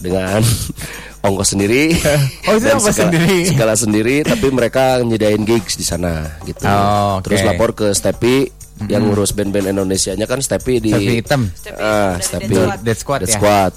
dengan 0.00 0.40
ongkos 1.26 1.52
sendiri 1.52 1.92
Oh, 2.48 2.56
itu 2.56 2.64
dan 2.64 2.78
ongkos 2.78 2.94
segala, 2.94 3.10
sendiri. 3.12 3.36
segala 3.44 3.74
sendiri 3.74 4.16
tapi 4.22 4.46
mereka 4.48 5.00
nyediain 5.00 5.42
gigs 5.42 5.76
di 5.76 5.84
sana 5.84 6.40
gitu 6.44 6.64
Oh, 6.64 7.20
oke. 7.20 7.28
terus 7.28 7.44
lapor 7.44 7.72
ke 7.72 7.92
Stepi 7.92 8.48
yang 8.88 9.08
ngurus 9.08 9.32
band-band 9.32 9.72
Indonesia-nya 9.72 10.24
kan 10.24 10.40
Stepi 10.40 10.80
di 10.80 10.92
Tapi 10.92 11.20
hitam. 11.20 11.48
Stepi 11.48 11.80
Stepi 12.20 12.52
dari 12.52 12.68
Dead 12.76 12.80
Dead 12.84 12.96
Squad 12.96 13.20
Dead 13.24 13.28
ya? 13.28 13.36
Squad. 13.36 13.72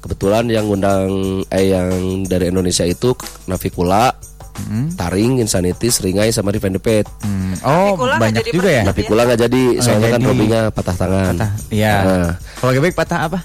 kebetulan 0.00 0.44
yang 0.48 0.68
undang 0.68 1.08
eh 1.48 1.72
yang 1.72 1.92
dari 2.24 2.52
Indonesia 2.52 2.84
itu 2.84 3.16
Navikula 3.44 4.12
Taring, 4.94 5.42
Insanity, 5.42 5.90
Seringai 5.90 6.30
sama 6.30 6.54
Revenge 6.54 6.78
the 6.78 6.82
Pet. 6.82 7.06
Hmm. 7.20 7.54
Oh, 7.66 7.98
nggak 7.98 8.18
banyak 8.18 8.42
jadi 8.42 8.50
juga 8.50 8.70
ya. 8.70 8.82
pergi. 8.82 8.88
Navikula 8.88 9.20
nggak 9.26 9.40
jadi, 9.46 9.62
soalnya 9.82 10.08
kan 10.14 10.20
hobinya 10.24 10.60
patah 10.70 10.96
tangan. 10.96 11.34
Patah. 11.36 11.50
Iya. 11.68 11.94
Nah, 12.00 12.32
Kalau 12.62 12.70
gebek 12.72 12.94
patah 12.94 13.20
apa? 13.26 13.40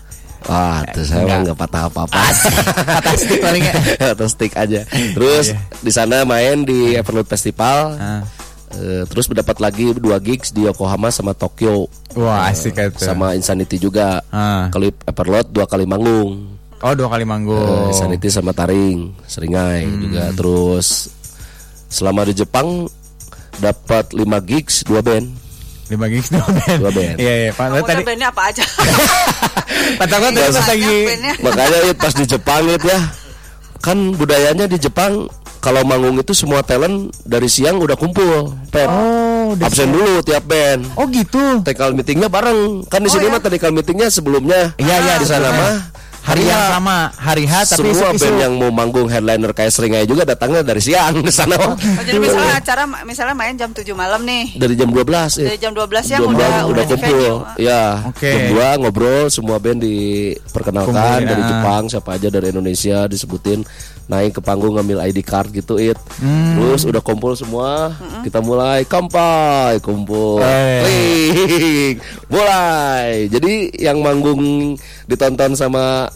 wah, 0.47 0.81
tuh 0.95 1.03
saya 1.03 1.43
nggak 1.43 1.57
patah 1.59 1.91
apa-apa. 1.91 2.15
Patah 2.95 3.15
stick 3.19 3.43
palingnya. 3.43 3.73
Atau 4.15 4.27
stick 4.31 4.53
aja. 4.55 4.87
Terus 4.87 5.51
di 5.83 5.91
sana 5.91 6.23
main 6.23 6.63
di 6.63 6.95
Everload 6.95 7.27
Festival. 7.27 7.99
Ah. 7.99 8.23
Eh, 8.69 9.03
terus 9.09 9.25
mendapat 9.25 9.57
lagi 9.57 9.97
dua 9.97 10.21
gigs 10.21 10.53
di 10.53 10.61
Yokohama 10.61 11.09
sama 11.09 11.33
Tokyo 11.33 11.89
Wah, 12.13 12.53
asik 12.53 12.77
itu. 12.77 13.01
sama 13.01 13.33
Insanity 13.33 13.81
juga. 13.81 14.21
Ah. 14.29 14.69
Kali 14.69 14.93
Everload 15.05 15.49
dua 15.49 15.65
kali 15.65 15.89
manggung. 15.89 16.58
Oh, 16.79 16.93
dua 16.93 17.07
kali 17.07 17.23
Eh, 17.23 17.27
manggung. 17.27 17.91
Insanity 17.91 18.27
sama 18.27 18.51
Taring, 18.51 19.11
Seringai 19.25 19.83
Hmm. 19.83 19.99
juga. 19.99 20.23
Terus 20.31 21.11
selama 21.85 22.23
di 22.23 22.33
Jepang 22.33 22.87
dapat 23.57 24.13
5 24.13 24.39
gigs 24.39 24.83
dua 24.83 25.01
band. 25.01 25.27
Lima 25.89 26.05
gigs 26.05 26.29
dua 26.29 26.45
band. 26.45 26.79
Dua 26.79 26.91
band. 26.93 27.15
Iya 27.17 27.33
iya. 27.41 27.51
Pak 27.51 27.65
Kamu 27.67 27.81
tadi 27.83 28.03
bandnya 28.05 28.27
apa 28.29 28.41
aja? 28.45 28.63
Pak 29.99 30.07
Takut 30.07 30.29
tadi 30.29 30.47
pas 30.47 30.67
lagi. 30.69 30.97
Makanya 31.41 31.77
It, 31.83 31.97
pas 31.97 32.13
di 32.13 32.25
Jepang 32.25 32.63
itu 32.63 32.87
ya 32.87 33.01
kan 33.79 33.97
budayanya 34.13 34.65
di 34.65 34.77
Jepang 34.77 35.25
kalau 35.57 35.81
manggung 35.81 36.15
itu 36.15 36.31
semua 36.31 36.61
talent 36.61 37.09
dari 37.23 37.49
siang 37.49 37.81
udah 37.81 37.95
kumpul. 37.95 38.53
Pep. 38.69 38.85
Oh, 38.85 39.57
Absen 39.57 39.89
dulu 39.89 40.21
tiap 40.21 40.45
band. 40.45 40.85
Oh 40.93 41.09
gitu. 41.09 41.59
Technical 41.65 41.91
meetingnya 41.91 42.29
bareng. 42.29 42.85
Kan 42.85 43.01
di 43.01 43.09
Oh, 43.09 43.13
sini 43.17 43.25
ya? 43.25 43.31
mah 43.33 43.41
technical 43.41 43.71
meetingnya 43.73 44.07
sebelumnya. 44.07 44.61
Iya 44.77 44.95
iya 45.01 45.13
di 45.17 45.25
sana 45.25 45.49
betul. 45.49 45.57
mah 45.57 45.75
hari 46.21 46.43
yang 46.43 46.59
Iya. 46.59 46.71
sama 46.71 46.95
hari 47.11 47.43
H 47.43 47.53
tapi 47.67 47.89
semua 47.89 48.11
isu-isu. 48.11 48.21
band 48.21 48.37
yang 48.37 48.53
mau 48.55 48.69
manggung 48.69 49.07
headliner 49.07 49.51
kayak 49.51 49.71
Seringai 49.71 50.03
juga 50.03 50.23
datangnya 50.23 50.61
dari 50.61 50.77
siang 50.77 51.19
di 51.19 51.31
sana. 51.31 51.55
Oh, 51.55 51.73
jadi 51.99 52.17
misalnya 52.17 52.55
acara 52.55 52.83
misalnya 53.03 53.33
main 53.33 53.55
jam 53.55 53.69
7 53.69 53.85
malam 53.91 54.21
nih. 54.21 54.55
dari 54.55 54.73
jam 54.73 54.89
12 54.89 55.39
Dari 55.39 55.57
jam 55.57 55.71
12 55.71 56.03
siang 56.03 56.21
Jam 56.21 56.31
udah 56.31 56.49
12 56.61 56.69
udah 56.69 56.83
di 56.83 56.89
kumpul. 56.91 57.33
Ya. 57.57 57.83
Oke. 58.05 58.29
Jam 58.29 58.41
2 58.53 58.79
ngobrol 58.79 59.25
semua 59.27 59.57
band 59.57 59.79
diperkenalkan 59.79 60.93
Kumpulin, 60.93 61.25
dari 61.25 61.41
ah. 61.41 61.47
Jepang 61.49 61.83
siapa 61.87 62.09
aja 62.13 62.27
dari 62.27 62.47
Indonesia 62.49 62.97
disebutin 63.05 63.59
naik 64.09 64.33
ke 64.33 64.41
panggung 64.41 64.73
ngambil 64.73 65.05
ID 65.05 65.21
card 65.21 65.49
gitu 65.51 65.77
it. 65.77 65.93
Hmm. 66.17 66.57
Terus 66.57 66.81
udah 66.83 66.99
kumpul 66.99 67.31
semua, 67.33 67.93
kita 68.21 68.39
mulai 68.39 68.81
kampai, 68.83 69.77
kumpul. 69.79 70.41
Eh. 70.41 70.81
Klik. 70.81 71.95
Mulai. 72.27 73.29
Jadi 73.29 73.53
yang 73.75 74.01
manggung 74.01 74.73
ditonton 75.05 75.53
sama 75.53 76.09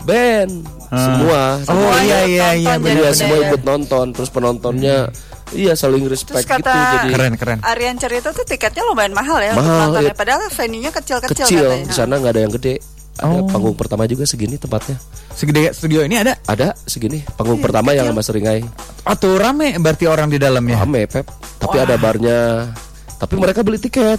band 0.00 0.62
semua. 0.88 1.58
Oh 1.60 1.66
Semua 1.68 1.94
iya 2.00 2.18
iya 2.24 2.48
iya 2.54 2.72
Iya, 2.72 2.74
benar. 2.78 3.12
semua 3.12 3.36
ikut 3.44 3.62
nonton 3.62 4.06
terus 4.10 4.26
penontonnya 4.28 5.10
iya 5.50 5.74
saling 5.74 6.02
Terus 6.02 6.22
respect 6.24 6.46
gitu 6.46 6.56
kata 6.56 6.72
jadi 6.96 7.08
Keren 7.10 7.34
keren. 7.34 7.58
Arian 7.60 7.94
cerita 7.94 8.30
tuh 8.30 8.42
tiketnya 8.42 8.82
lumayan 8.84 9.10
mahal 9.10 9.38
ya 9.38 9.52
untuk 9.52 9.60
Mahal, 9.60 9.78
nontonnya. 9.92 10.06
iya. 10.06 10.14
Padahal 10.16 10.40
venue-nya 10.48 10.90
kecil-kecil 10.90 11.44
kecil 11.44 11.62
katanya. 11.68 11.84
di 11.84 11.92
sana 11.92 12.12
nggak 12.16 12.32
ada 12.32 12.40
yang 12.40 12.52
gede 12.54 12.74
ada 13.22 13.28
Oh. 13.30 13.46
panggung 13.46 13.74
pertama 13.74 14.04
juga 14.04 14.24
segini 14.24 14.56
tempatnya 14.56 14.96
Segede 15.30 15.70
studio 15.70 16.00
ini 16.00 16.16
ada. 16.16 16.34
ada 16.42 16.72
segini 16.82 17.20
panggung 17.30 17.56
Iya, 17.56 17.64
pertama 17.64 17.92
yang 17.92 18.08
sama 18.08 18.20
Seringai 18.20 18.64
Oh 19.02 19.14
tuh 19.14 19.36
rame 19.36 19.76
berarti 19.76 20.04
orang 20.04 20.26
di 20.26 20.36
dalamnya. 20.36 20.80
rame 20.80 21.04
pep 21.04 21.28
tapi 21.56 21.76
ada 21.76 21.94
barnya 21.94 22.72
tapi 23.14 23.36
mereka 23.36 23.60
beli 23.60 23.76
tiket 23.76 24.16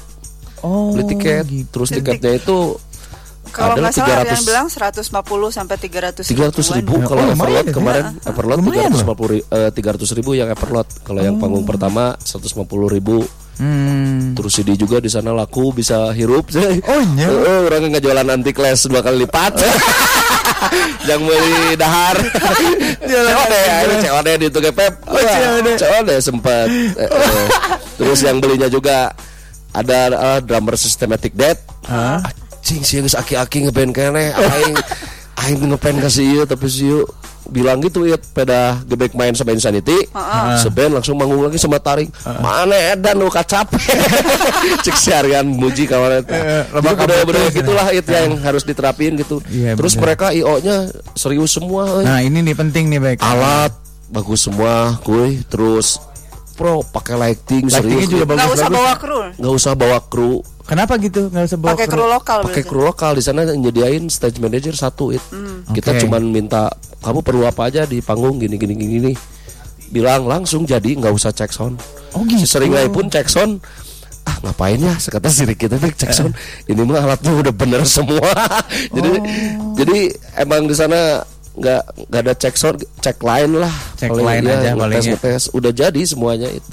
Oh. 0.59 0.93
beli 0.93 1.09
tiket 1.09 1.45
gitu. 1.45 1.65
terus 1.71 1.89
tiketnya 1.89 2.37
itu 2.37 2.77
Kalau 3.49 3.73
nggak 3.75 3.91
salah 3.91 4.21
300 4.21 4.23
Arian 4.23 4.43
bilang 4.45 4.67
150 4.69 5.03
sampai 5.49 5.75
300 5.75 6.23
tiga 6.23 6.47
ratus 6.47 6.67
ribu 6.71 6.93
Oh, 6.93 7.03
kalau 7.03 7.21
lumayan 7.25 7.35
Everlot 7.35 7.65
ya. 7.65 7.73
kemarin 7.73 8.05
Everlot 8.21 8.55
tiga 8.55 8.63
Lumayan 8.63 8.85
ratus 8.87 9.01
loh. 9.01 9.71
tiga 9.71 9.89
ratus 9.91 10.09
ribu 10.13 10.31
yang 10.31 10.47
Everlot 10.47 10.87
kalau 11.01 11.19
yang 11.19 11.35
panggung 11.35 11.65
pertama 11.65 12.13
150 12.15 12.61
ribu 12.87 13.25
Hmm. 13.59 14.33
terus 14.33 14.57
CD 14.57 14.73
juga 14.79 14.97
di 15.03 15.11
sana 15.11 15.35
laku 15.35 15.75
bisa 15.75 16.09
hirup. 16.15 16.49
Oh, 16.91 17.01
iya. 17.17 17.27
Heeh, 17.29 17.59
orang 17.67 17.91
ngejualan 17.93 18.27
anti 18.31 18.51
class 18.55 18.87
dua 18.87 19.03
kali 19.03 19.27
lipat. 19.27 19.59
Yang 21.09 21.21
beli 21.25 21.73
dahar. 21.75 22.17
COD 23.01 23.53
ya 23.53 23.75
itu 23.81 23.95
COD 24.07 24.27
di 24.37 24.45
itu 24.47 24.59
Pep. 24.71 24.93
Oh, 25.09 25.17
COD. 25.77 26.09
Sempat 26.21 26.67
Eh, 26.69 27.09
terus 27.97 28.19
yang 28.21 28.37
belinya 28.41 28.69
juga 28.69 29.09
ada 29.73 29.99
eh, 30.13 30.39
drummer 30.45 30.77
systematic 30.77 31.33
death 31.33 31.61
anjing 32.61 32.85
sih 32.85 33.01
geus 33.01 33.17
aki-aki 33.17 33.65
ngeband 33.67 33.91
kene. 33.91 34.31
Aing 34.31 34.75
aing 35.41 35.57
ngepen 35.65 35.97
ka 35.97 36.09
si 36.13 36.29
ieu 36.29 36.45
tapi 36.45 36.69
si 36.69 36.85
ieu 36.87 37.03
bilang 37.47 37.79
gitu 37.79 38.03
ya 38.03 38.19
pada 38.19 38.77
gebek 38.83 39.13
main 39.13 39.31
sama 39.31 39.51
Insanity. 39.51 39.95
Seben 40.57 40.91
langsung 40.91 41.15
manggung 41.15 41.41
lagi 41.41 41.55
sama 41.55 41.77
Taring 41.77 42.11
mana 42.37 42.75
edan 42.91 43.15
lu 43.15 43.27
kacapek 43.27 43.81
cek 44.85 44.95
si 44.95 45.09
Aryan 45.09 45.47
muji 45.47 45.85
kawan 45.85 46.19
eta. 46.19 46.67
Lebak 46.69 46.83
Jadi 46.91 47.01
budaya-budaya 47.01 47.47
gitulah 47.49 47.87
itu 47.89 48.09
yang 48.09 48.37
harus 48.39 48.61
diterapin 48.61 49.15
gitu. 49.15 49.41
Iya, 49.47 49.73
terus 49.73 49.93
bener. 49.93 50.03
mereka 50.07 50.25
IO 50.31 50.59
nya 50.59 50.85
serius 51.13 51.51
semua 51.51 51.87
euy. 51.91 52.03
Nah 52.03 52.19
ini 52.19 52.41
nih 52.41 52.53
penting 52.53 52.85
nih 52.87 52.99
baik. 52.99 53.17
alat 53.19 53.73
bagus 54.07 54.43
semua 54.43 54.99
kuy. 55.01 55.41
Terus 55.45 55.97
pro 56.51 56.83
pakai 56.83 57.15
lighting 57.17 57.65
Lightingnya 57.65 57.79
serius 57.79 58.05
juga 58.05 58.23
Nggak 58.23 58.37
bagus 58.37 58.53
usah 58.53 58.67
bagus. 58.67 58.77
bawa 58.77 58.93
kru. 58.95 59.19
nggak 59.33 59.53
usah 59.55 59.73
bawa 59.73 59.99
kru 60.05 60.33
Kenapa 60.63 60.97
gitu? 60.97 61.29
Nggak 61.29 61.45
usah 61.47 61.57
bawa 61.57 61.69
Pakai 61.73 61.87
kru? 61.87 61.95
kru 61.97 62.05
lokal 62.07 62.39
pakai 62.41 62.63
kru 62.63 62.81
lokal 62.81 63.11
di 63.13 63.23
sana 63.23 63.41
nyediain 63.45 64.05
stage 64.07 64.37
manager 64.37 64.73
satu 64.73 65.11
it 65.11 65.21
kita 65.71 65.93
Oke. 65.93 66.01
cuman 66.05 66.21
minta 66.27 66.69
kamu 67.01 67.19
perlu 67.21 67.43
apa 67.45 67.67
aja 67.67 67.85
di 67.85 67.99
panggung 67.99 68.37
gini 68.37 68.57
gini 68.57 68.73
gini, 68.73 68.93
gini. 68.97 69.13
bilang 69.89 70.23
langsung 70.23 70.63
jadi 70.63 70.87
nggak 70.97 71.11
usah 71.11 71.29
cek 71.29 71.51
sound 71.51 71.77
Oh 72.11 72.23
gitu. 72.23 72.43
si 72.43 72.47
seringai 72.47 72.87
pun 72.87 73.07
cek 73.07 73.27
sound 73.27 73.59
ah 74.21 74.37
ngapain 74.45 74.77
ya 74.77 74.93
sekata 74.95 75.27
siri 75.27 75.57
kita 75.57 75.75
tuh 75.75 75.91
cek 75.91 76.11
sound 76.13 76.33
ini 76.65 76.81
mah 76.85 77.01
alatnya 77.03 77.31
udah 77.33 77.53
bener 77.53 77.81
semua 77.83 78.29
jadi 78.95 79.11
jadi 79.75 79.97
emang 80.39 80.69
di 80.69 80.75
sana 80.77 81.19
nggak 81.51 81.81
nggak 82.07 82.21
ada 82.23 82.33
cek 82.37 82.55
sound 82.55 82.79
cek 83.01 83.17
line 83.19 83.53
lah 83.59 83.73
Cek 83.99 84.11
line 84.15 84.45
iya, 84.47 84.55
aja 84.61 84.69
ngetes 84.77 85.03
ya. 85.03 85.11
ngetes 85.17 85.43
udah 85.51 85.71
jadi 85.75 86.01
semuanya 86.07 86.47
it. 86.47 86.63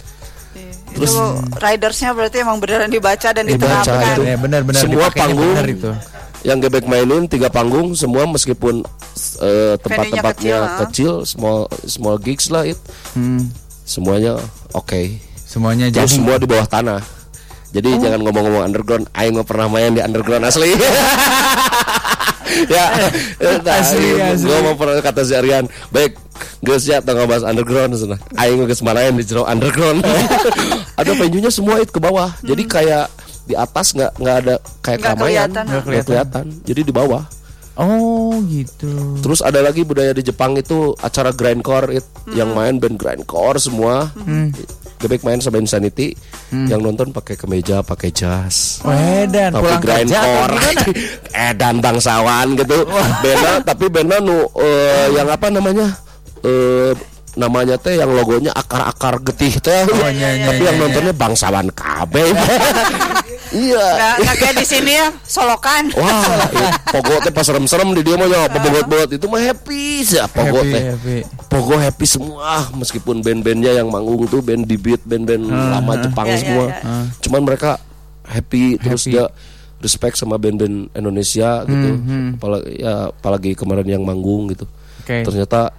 Iya. 0.98 1.06
Itu 1.06 1.24
ridersnya 1.56 2.10
berarti 2.10 2.36
emang 2.38 2.58
beneran 2.58 2.88
dibaca 2.88 3.28
dan 3.28 3.44
Dibaca, 3.44 3.80
diterapkan. 3.80 4.14
itu. 4.14 4.22
Ya 4.24 4.36
benar-benar 4.36 4.80
Semua 4.80 4.94
dipakainya 5.04 5.20
panggung 5.22 5.52
benar 5.52 5.68
itu. 5.68 5.90
yang 6.40 6.58
gebek 6.58 6.84
mainin 6.84 7.22
tiga 7.24 7.48
panggung 7.48 7.86
semua 7.92 8.22
meskipun 8.24 8.86
eh, 9.40 9.74
tempat-tempatnya 9.76 10.56
Venue-nya 10.60 10.78
kecil, 10.84 11.12
small 11.24 11.58
small 11.82 12.16
gigs 12.16 12.46
lah 12.48 12.62
it 12.62 12.78
Hmm. 13.10 13.50
semuanya 13.82 14.38
oke 14.70 15.18
Semuanya 15.40 15.88
terus 15.88 16.08
jadi. 16.08 16.16
semua 16.16 16.36
di 16.36 16.46
bawah 16.46 16.64
tanah 16.64 17.00
jadi 17.68 17.88
Oh. 17.90 18.00
jangan 18.00 18.20
ngomong-ngomong 18.20 18.64
underground 18.64 19.04
Aing 19.12 19.34
nggak 19.34 19.44
pernah 19.46 19.66
main 19.66 19.90
di 19.90 20.00
underground 20.00 20.44
asli 20.44 20.72
ya 22.74 22.84
Asli, 23.78 24.18
asli. 24.18 24.46
gue 24.48 24.58
mau 24.64 24.74
pernah 24.74 25.00
kata 25.00 25.22
si 25.24 25.34
Aryan 25.36 25.66
baik 25.90 26.16
Gue 26.62 26.78
siap 26.78 27.02
tengah 27.02 27.26
bahas 27.26 27.42
underground 27.42 27.94
sana. 27.98 28.14
Aing 28.38 28.62
geus 28.66 28.82
marahin 28.82 29.14
di 29.18 29.26
jero 29.26 29.42
underground. 29.46 30.02
ada 31.00 31.12
venue-nya 31.14 31.50
semua 31.50 31.82
itu 31.82 31.90
ke 31.90 31.98
bawah. 32.02 32.30
Jadi 32.42 32.62
kayak 32.66 33.10
di 33.46 33.54
atas 33.58 33.94
nggak 33.94 34.12
nggak 34.18 34.36
ada 34.46 34.54
kayak 34.82 34.98
Hmm. 34.98 35.02
Nggak 35.02 35.02
keramaian, 35.02 35.48
kelihatan. 35.50 35.64
nggak 35.66 36.04
kelihatan. 36.06 36.44
Jadi 36.62 36.80
di 36.86 36.92
bawah. 36.94 37.22
Oh 37.78 38.42
gitu. 38.50 39.18
Terus 39.22 39.38
ada 39.38 39.62
lagi 39.62 39.86
budaya 39.86 40.10
di 40.10 40.26
Jepang 40.26 40.58
itu 40.58 40.98
acara 40.98 41.30
grindcore 41.30 42.02
it 42.02 42.06
yang 42.34 42.50
main 42.54 42.82
band 42.82 42.98
grindcore 42.98 43.58
semua. 43.62 44.10
Gebek 44.98 45.22
main 45.22 45.38
sama 45.38 45.62
Insanity 45.62 46.12
yang 46.50 46.82
nonton 46.82 47.14
pakai 47.14 47.38
kemeja, 47.38 47.86
pakai 47.86 48.10
jas. 48.10 48.82
Wedan 48.82 49.54
Tapi 49.54 49.62
pulang 49.62 49.82
kerja 49.82 49.94
atau 49.94 50.10
grindcore 50.10 50.54
gimana? 50.58 50.72
Edan 51.48 51.76
bangsawan 51.78 52.46
gitu 52.58 52.78
Bena 53.22 53.52
tapi 53.62 53.86
Bena 53.86 54.16
nu 54.18 54.46
eh, 54.58 55.06
Yang 55.14 55.28
apa 55.38 55.46
namanya 55.54 55.86
eh 56.42 56.92
namanya 57.36 57.76
teh 57.76 57.98
yang 57.98 58.08
logonya 58.08 58.54
akar-akar 58.54 59.20
getih 59.20 59.60
teh 59.60 59.84
iya, 59.84 60.08
iya, 60.14 60.28
tapi 60.48 60.62
iya, 60.64 60.68
yang 60.72 60.76
iya. 60.78 60.82
nontonnya 60.86 61.14
bangsawan 61.14 61.68
KB 61.74 62.14
iya 63.68 63.86
Nggak, 64.20 64.36
kayak 64.38 64.54
di 64.60 64.66
sini 64.68 64.92
ya, 64.92 65.08
solokan. 65.24 65.88
Wah, 65.96 66.46
iya, 66.52 66.70
pogo 66.92 67.16
teh 67.24 67.32
pas 67.32 67.44
serem-serem 67.48 67.96
di 67.96 68.04
dia 68.04 68.20
mah 68.20 68.28
ya, 68.28 68.44
pogot-pogot 68.44 69.10
itu 69.16 69.24
mah 69.24 69.40
happy 69.40 70.04
sih, 70.04 70.20
pogo 70.28 70.60
teh. 70.68 70.92
Pogo 71.48 71.74
happy 71.80 72.04
semua, 72.04 72.68
meskipun 72.76 73.24
band-bandnya 73.24 73.80
yang 73.80 73.88
manggung 73.88 74.28
tuh 74.28 74.44
band 74.44 74.68
di 74.68 74.76
beat, 74.76 75.00
band-band 75.08 75.48
lama 75.48 75.92
Jepang 75.96 76.26
Ya, 76.28 76.36
ya, 76.36 76.38
semua. 76.44 76.64
ya. 76.68 76.80
Cuman 77.24 77.40
mereka 77.48 77.80
happy, 78.28 78.76
terus 78.76 79.08
Happy. 79.08 79.16
dia 79.16 79.24
respect 79.80 80.20
sama 80.20 80.36
band-band 80.36 80.92
Indonesia 80.92 81.64
gitu. 81.64 81.88
Apalagi 82.36 82.70
ya 82.82 82.94
apalagi 83.08 83.50
kemarin 83.56 83.86
yang 83.88 84.02
manggung 84.04 84.52
gitu. 84.52 84.68
Oke. 85.02 85.24
Ternyata 85.24 85.72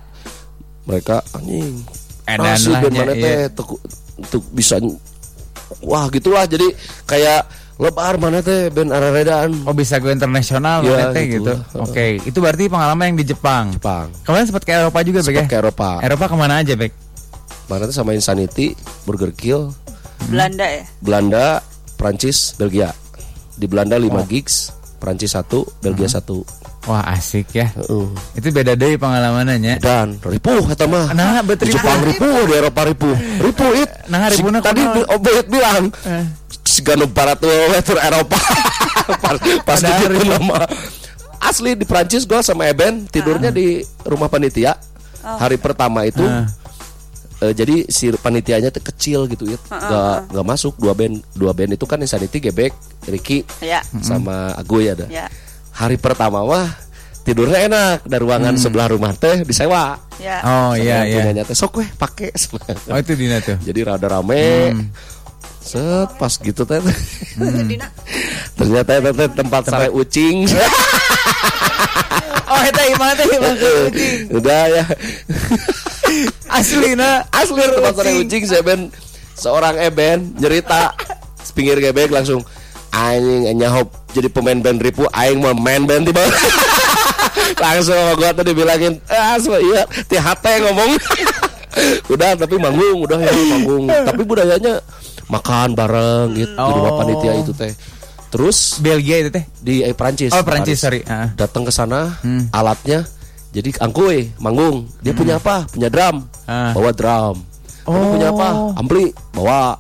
mereka 0.90 1.22
anjing. 1.32 1.86
Edan 2.26 2.42
lah 2.42 2.80
band 2.82 2.90
nya, 2.90 3.00
mana 3.00 3.14
iya. 3.14 3.24
teh 3.24 3.38
tuh- 3.56 3.82
tuh 4.28 4.42
bisa 4.50 4.82
wah 5.80 6.10
gitulah 6.10 6.46
jadi 6.46 6.66
kayak 7.06 7.46
lebar 7.78 8.18
mana 8.18 8.42
teh 8.42 8.68
band 8.68 8.90
araredaan 8.90 9.50
Oh 9.64 9.72
bisa 9.72 9.98
go 9.98 10.10
internasional 10.10 10.82
Ya, 10.82 10.90
mana 10.92 11.06
teh 11.12 11.26
gitu 11.26 11.46
gitu. 11.48 11.54
Oke, 11.80 12.20
itu 12.22 12.38
berarti 12.38 12.68
pengalaman 12.68 13.06
yang 13.08 13.18
di 13.18 13.26
Jepang. 13.26 13.72
Jepang 13.72 14.10
Kemarin 14.22 14.46
sempat 14.46 14.62
ke 14.62 14.74
Eropa 14.74 15.00
juga, 15.02 15.20
Bek 15.22 15.36
ya? 15.36 15.46
ke 15.46 15.58
Eropa 15.58 15.90
Eropa 16.02 16.26
ke 16.26 16.36
mana 16.36 16.60
aja, 16.60 16.74
Bek? 16.74 16.92
mana 17.66 17.86
tuh 17.86 17.94
sama 17.94 18.12
Insanity 18.12 18.74
Burger 19.06 19.30
Kill 19.30 19.70
Belanda 20.26 20.66
ya. 20.66 20.84
Belanda 21.00 21.62
Prancis 21.96 22.58
Belgia 22.58 22.90
di 23.54 23.66
Belanda 23.66 23.94
5 23.96 24.10
gigs 24.26 24.74
Prancis 25.00 25.32
1 25.32 25.48
Belgia 25.80 26.10
1 26.12 26.28
Wah 26.82 27.04
asik 27.08 27.54
ya. 27.54 27.70
Heeh. 27.72 28.08
Itu 28.34 28.50
beda 28.50 28.74
deh 28.74 28.96
pengalamannya. 28.96 29.78
dan 29.78 30.16
ripuh 30.18 30.64
eta 30.66 30.84
mah. 30.86 31.12
Nah, 31.12 31.40
di 31.40 31.48
betul 31.48 31.70
Jepang 31.70 32.02
ripuh 32.02 32.44
di 32.46 32.54
Eropa 32.56 32.82
ripuh 32.84 33.16
ripuh 33.40 33.72
it. 33.76 33.90
Nah, 34.08 34.26
Si- 34.28 34.40
ripuhna 34.40 34.60
tadi 34.60 34.82
Obet 35.06 35.46
bilang 35.46 35.92
Eh. 36.02 36.24
si 36.62 36.82
Ganu 36.82 37.06
Barat 37.06 37.38
wetur 37.42 38.00
Eropa. 38.08 38.36
Pas 39.22 39.36
pas 39.64 39.80
di 39.80 39.90
gitu 39.90 40.26
nama. 40.26 40.66
Asli 41.40 41.74
di 41.74 41.84
Prancis 41.84 42.24
gua 42.24 42.40
sama 42.40 42.66
Eben 42.66 43.06
tidurnya 43.06 43.50
di 43.50 43.80
rumah 44.04 44.28
panitia. 44.28 44.76
Hari 45.20 45.58
pertama 45.58 46.04
itu 46.04 46.22
Ah. 46.22 46.48
Eh, 47.42 47.54
jadi 47.56 47.88
si 47.88 48.12
panitianya 48.12 48.70
tuh 48.70 48.84
kecil 48.84 49.26
gitu 49.28 49.48
ya 49.48 49.60
nggak 49.68 50.34
nggak 50.34 50.46
masuk. 50.46 50.74
Dua 50.76 50.94
band 50.94 51.20
dua 51.34 51.52
band 51.56 51.76
itu 51.76 51.86
kan 51.88 52.00
Insanity 52.00 52.40
Gebek 52.40 52.72
Ricky 53.08 53.44
Ya. 53.60 53.80
sama 54.04 54.54
Agoy 54.56 54.92
ada. 54.92 55.08
Ya. 55.08 55.28
hari 55.72 55.96
pertama 55.96 56.44
mah 56.44 56.68
tidurnya 57.24 57.64
enak. 57.68 57.98
Dari 58.04 58.20
ruangan 58.20 58.56
sebelah 58.60 58.92
rumah 58.92 59.16
teh 59.16 59.48
disewa. 59.48 59.96
Ya. 60.20 60.44
Oh 60.44 60.76
iya 60.76 61.08
iya. 61.08 61.24
punyanya 61.24 61.44
teh 61.48 61.56
sok 61.56 61.80
weh 61.80 61.90
pakai 61.96 62.36
Oh 62.92 62.98
itu 63.00 63.16
Dina 63.16 63.40
tuh. 63.40 63.56
jadi 63.68 63.80
rada 63.88 64.08
rame. 64.12 64.76
Set 65.64 66.10
pas 66.20 66.34
gitu 66.36 66.68
teh. 66.68 66.84
Dina. 67.40 67.88
ternyata 68.60 68.92
itu 69.00 69.12
teh 69.16 69.30
tempat 69.32 69.64
sare 69.68 69.88
ucing. 69.88 70.44
Oh 72.50 72.62
itu 72.66 72.82
gimana 72.82 73.14
tuh 73.14 73.26
gimana 73.30 73.54
udah 74.34 74.62
ya 74.74 74.84
Asli 76.50 76.94
na. 76.94 77.24
asli 77.30 77.62
tempat 77.62 77.94
sare 77.94 78.12
ucing 78.16 78.44
saya 78.44 78.62
ben 78.62 78.90
seorang 79.34 79.78
eben 79.78 80.34
nyerita 80.36 80.92
pinggir 81.52 81.78
gebek 81.78 82.10
langsung 82.10 82.42
anjing 82.90 83.54
nyahop 83.56 83.88
jadi 84.10 84.28
pemain 84.28 84.58
band 84.58 84.80
ripu 84.80 85.06
aing 85.12 85.38
mau 85.38 85.54
main 85.54 85.84
band 85.84 86.06
tiba 86.06 86.22
langsung 87.60 87.94
sama 87.94 88.14
gua 88.16 88.30
tuh 88.32 88.44
dibilangin 88.44 88.94
ah 89.08 89.36
semua 89.36 89.60
iya 89.60 89.82
ti 90.04 90.16
hate 90.16 90.62
ngomong 90.62 90.92
udah 92.14 92.30
tapi 92.36 92.56
manggung 92.56 92.98
udah 93.02 93.18
ya 93.18 93.32
manggung 93.32 93.86
tapi 93.88 94.22
budayanya 94.24 94.82
makan 95.28 95.74
bareng 95.74 96.34
gitu 96.34 96.50
di 96.52 96.72
rumah 96.72 96.92
Oh. 96.92 96.98
panitia 96.98 97.34
itu 97.38 97.52
teh 97.54 97.74
terus 98.30 98.78
Belgia 98.78 99.18
itu 99.20 99.30
teh. 99.32 99.46
di 99.60 99.82
eh, 99.82 99.94
Prancis 99.94 100.30
Oh 100.32 100.42
Prancis 100.42 100.78
Paris. 100.78 101.02
sorry. 101.02 101.02
Ah. 101.06 101.30
datang 101.34 101.62
ke 101.62 101.72
sana 101.72 102.14
Hmm. 102.20 102.50
alatnya 102.52 103.06
jadi 103.50 103.70
angkuy 103.80 104.30
manggung 104.38 104.86
dia 105.00 105.12
punya 105.12 105.36
apa 105.36 105.66
punya 105.68 105.90
drum 105.90 106.26
Ah. 106.46 106.72
bawa 106.72 106.92
drum 106.92 107.38
Kamu 107.82 107.90
Oh. 107.90 108.10
punya 108.14 108.28
apa 108.30 108.48
ampli 108.76 109.06
bawa 109.32 109.74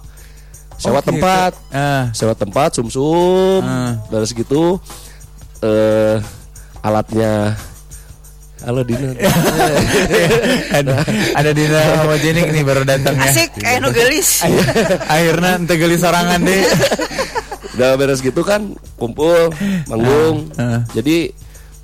sewa 0.75 0.97
Oh, 0.97 0.99
gitu. 0.99 1.09
tempat 1.13 1.51
Ah. 1.69 2.09
sewa 2.11 2.33
tempat 2.33 2.69
sum 2.73 2.87
sum 2.87 3.61
Ah. 3.61 3.93
dari 4.07 4.25
segitu 4.25 4.81
eh 5.59 6.17
alatnya 6.79 7.53
halo 8.59 8.81
Dina 8.81 9.11
ada 10.73 10.93
ada 11.33 11.51
Dina 11.51 11.79
homogenik 11.99 12.47
nih 12.49 12.63
baru 12.63 12.83
datang 12.83 13.15
ya. 13.15 13.27
Asik 13.27 13.55
kayak 13.55 13.79
nu 13.79 13.89
geulis. 13.89 14.43
Akhirnya 15.13 15.55
ente 15.55 15.75
geli 15.75 15.95
sorangan 15.95 16.39
deh. 16.39 16.63
udah 17.69 17.95
beres 17.95 18.19
gitu 18.19 18.43
kan 18.43 18.75
kumpul 18.95 19.47
manggung 19.85 20.51
Ah, 20.53 20.63
ah. 20.75 20.79
jadi 20.91 21.31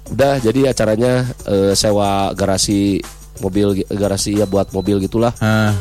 udah 0.07 0.37
jadi 0.37 0.69
acaranya 0.69 1.25
eh, 1.45 1.73
sewa 1.73 2.29
garasi 2.31 3.01
mobil 3.39 3.83
garasi 3.87 4.37
ya 4.37 4.45
buat 4.45 4.69
mobil 4.71 4.99
gitulah 4.99 5.33
Ah. 5.37 5.73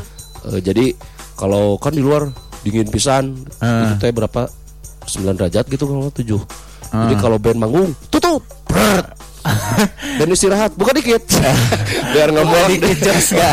Eh, 0.49 0.61
jadi 0.61 0.97
kalau 1.35 1.77
kan 1.77 1.93
di 1.93 2.01
luar 2.01 2.31
dingin 2.63 2.89
pisan 2.89 3.37
Ah. 3.59 3.93
itu 3.93 4.01
teh 4.01 4.11
berapa 4.11 4.49
9 5.05 5.37
derajat 5.37 5.65
gitu 5.69 5.85
kalau 5.85 6.09
7 6.09 6.41
jadi 6.95 7.15
kalau 7.19 7.37
band 7.37 7.59
manggung 7.59 7.91
tutup 8.09 8.41
Bret. 8.65 9.03
dan 10.19 10.29
istirahat 10.29 10.73
buka 10.75 10.93
dikit 10.93 11.21
biar 12.13 12.29
ngomong 12.31 12.69
dikit, 12.71 12.97
Jos, 13.03 13.35
ya. 13.35 13.53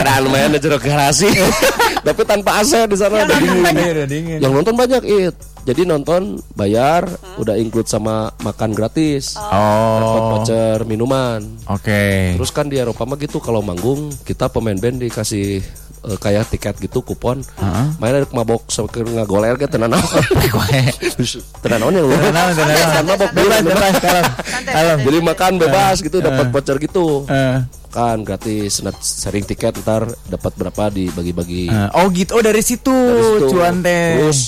edan 0.00 0.26
main 0.26 0.50
di 0.50 0.58
jeruk 0.58 0.82
garasi 0.82 1.28
tapi 2.06 2.22
tanpa 2.22 2.58
AC 2.58 2.86
di 2.86 2.96
sana 2.96 3.22
udah 3.22 3.38
dingin 3.38 3.74
udah 3.94 4.06
dingin. 4.06 4.38
yang 4.40 4.52
nonton 4.52 4.74
banyak 4.74 5.02
it 5.04 5.34
jadi 5.62 5.84
nonton 5.84 6.40
bayar 6.54 7.04
udah 7.36 7.54
include 7.54 7.84
sama 7.84 8.32
makan 8.40 8.72
gratis 8.72 9.36
dapat 9.36 10.16
Oh. 10.18 10.28
voucher 10.32 10.78
minuman 10.82 11.44
Oke. 11.68 12.32
Terus 12.34 12.48
kan 12.48 12.66
di 12.66 12.80
Eropa 12.80 13.04
mah 13.04 13.16
gitu 13.16 13.36
kalau 13.38 13.60
manggung 13.60 14.08
kita 14.24 14.48
pemain 14.48 14.72
band 14.74 14.98
dikasih 14.98 15.60
eh, 16.04 16.18
kayak 16.18 16.48
tiket 16.48 16.76
gitu 16.78 17.00
kupon. 17.00 17.42
Main 17.98 18.14
ada 18.14 18.26
mabok 18.30 18.68
sampai 18.68 19.02
ngagoler 19.02 19.56
gitu 19.56 19.74
tenan 19.74 19.94
naon. 19.94 20.02
Tenan 21.62 21.78
naon 21.82 21.94
yang 21.94 22.06
lu. 22.06 22.14
Tenan 22.14 23.04
mabok 23.04 23.30
Bebas, 23.32 23.62
bebas. 23.62 23.94
Jadi 24.98 25.18
makan 25.20 25.52
bebas 25.56 25.96
gitu 26.00 26.18
dapat 26.18 26.50
voucher 26.50 26.76
gitu. 26.78 27.24
Kan 27.88 28.20
gratis 28.20 28.84
net 28.84 28.96
sharing 29.00 29.42
tiket 29.42 29.80
ntar 29.80 30.04
dapat 30.28 30.52
berapa 30.54 30.92
dibagi-bagi. 30.92 31.72
Oh 31.96 32.12
gitu. 32.12 32.36
Oh 32.36 32.42
dari 32.44 32.60
situ, 32.60 32.92
Dari 32.92 33.24
situ. 33.40 33.46
cuan 33.50 33.80
teh. 33.80 34.20
Terus 34.20 34.40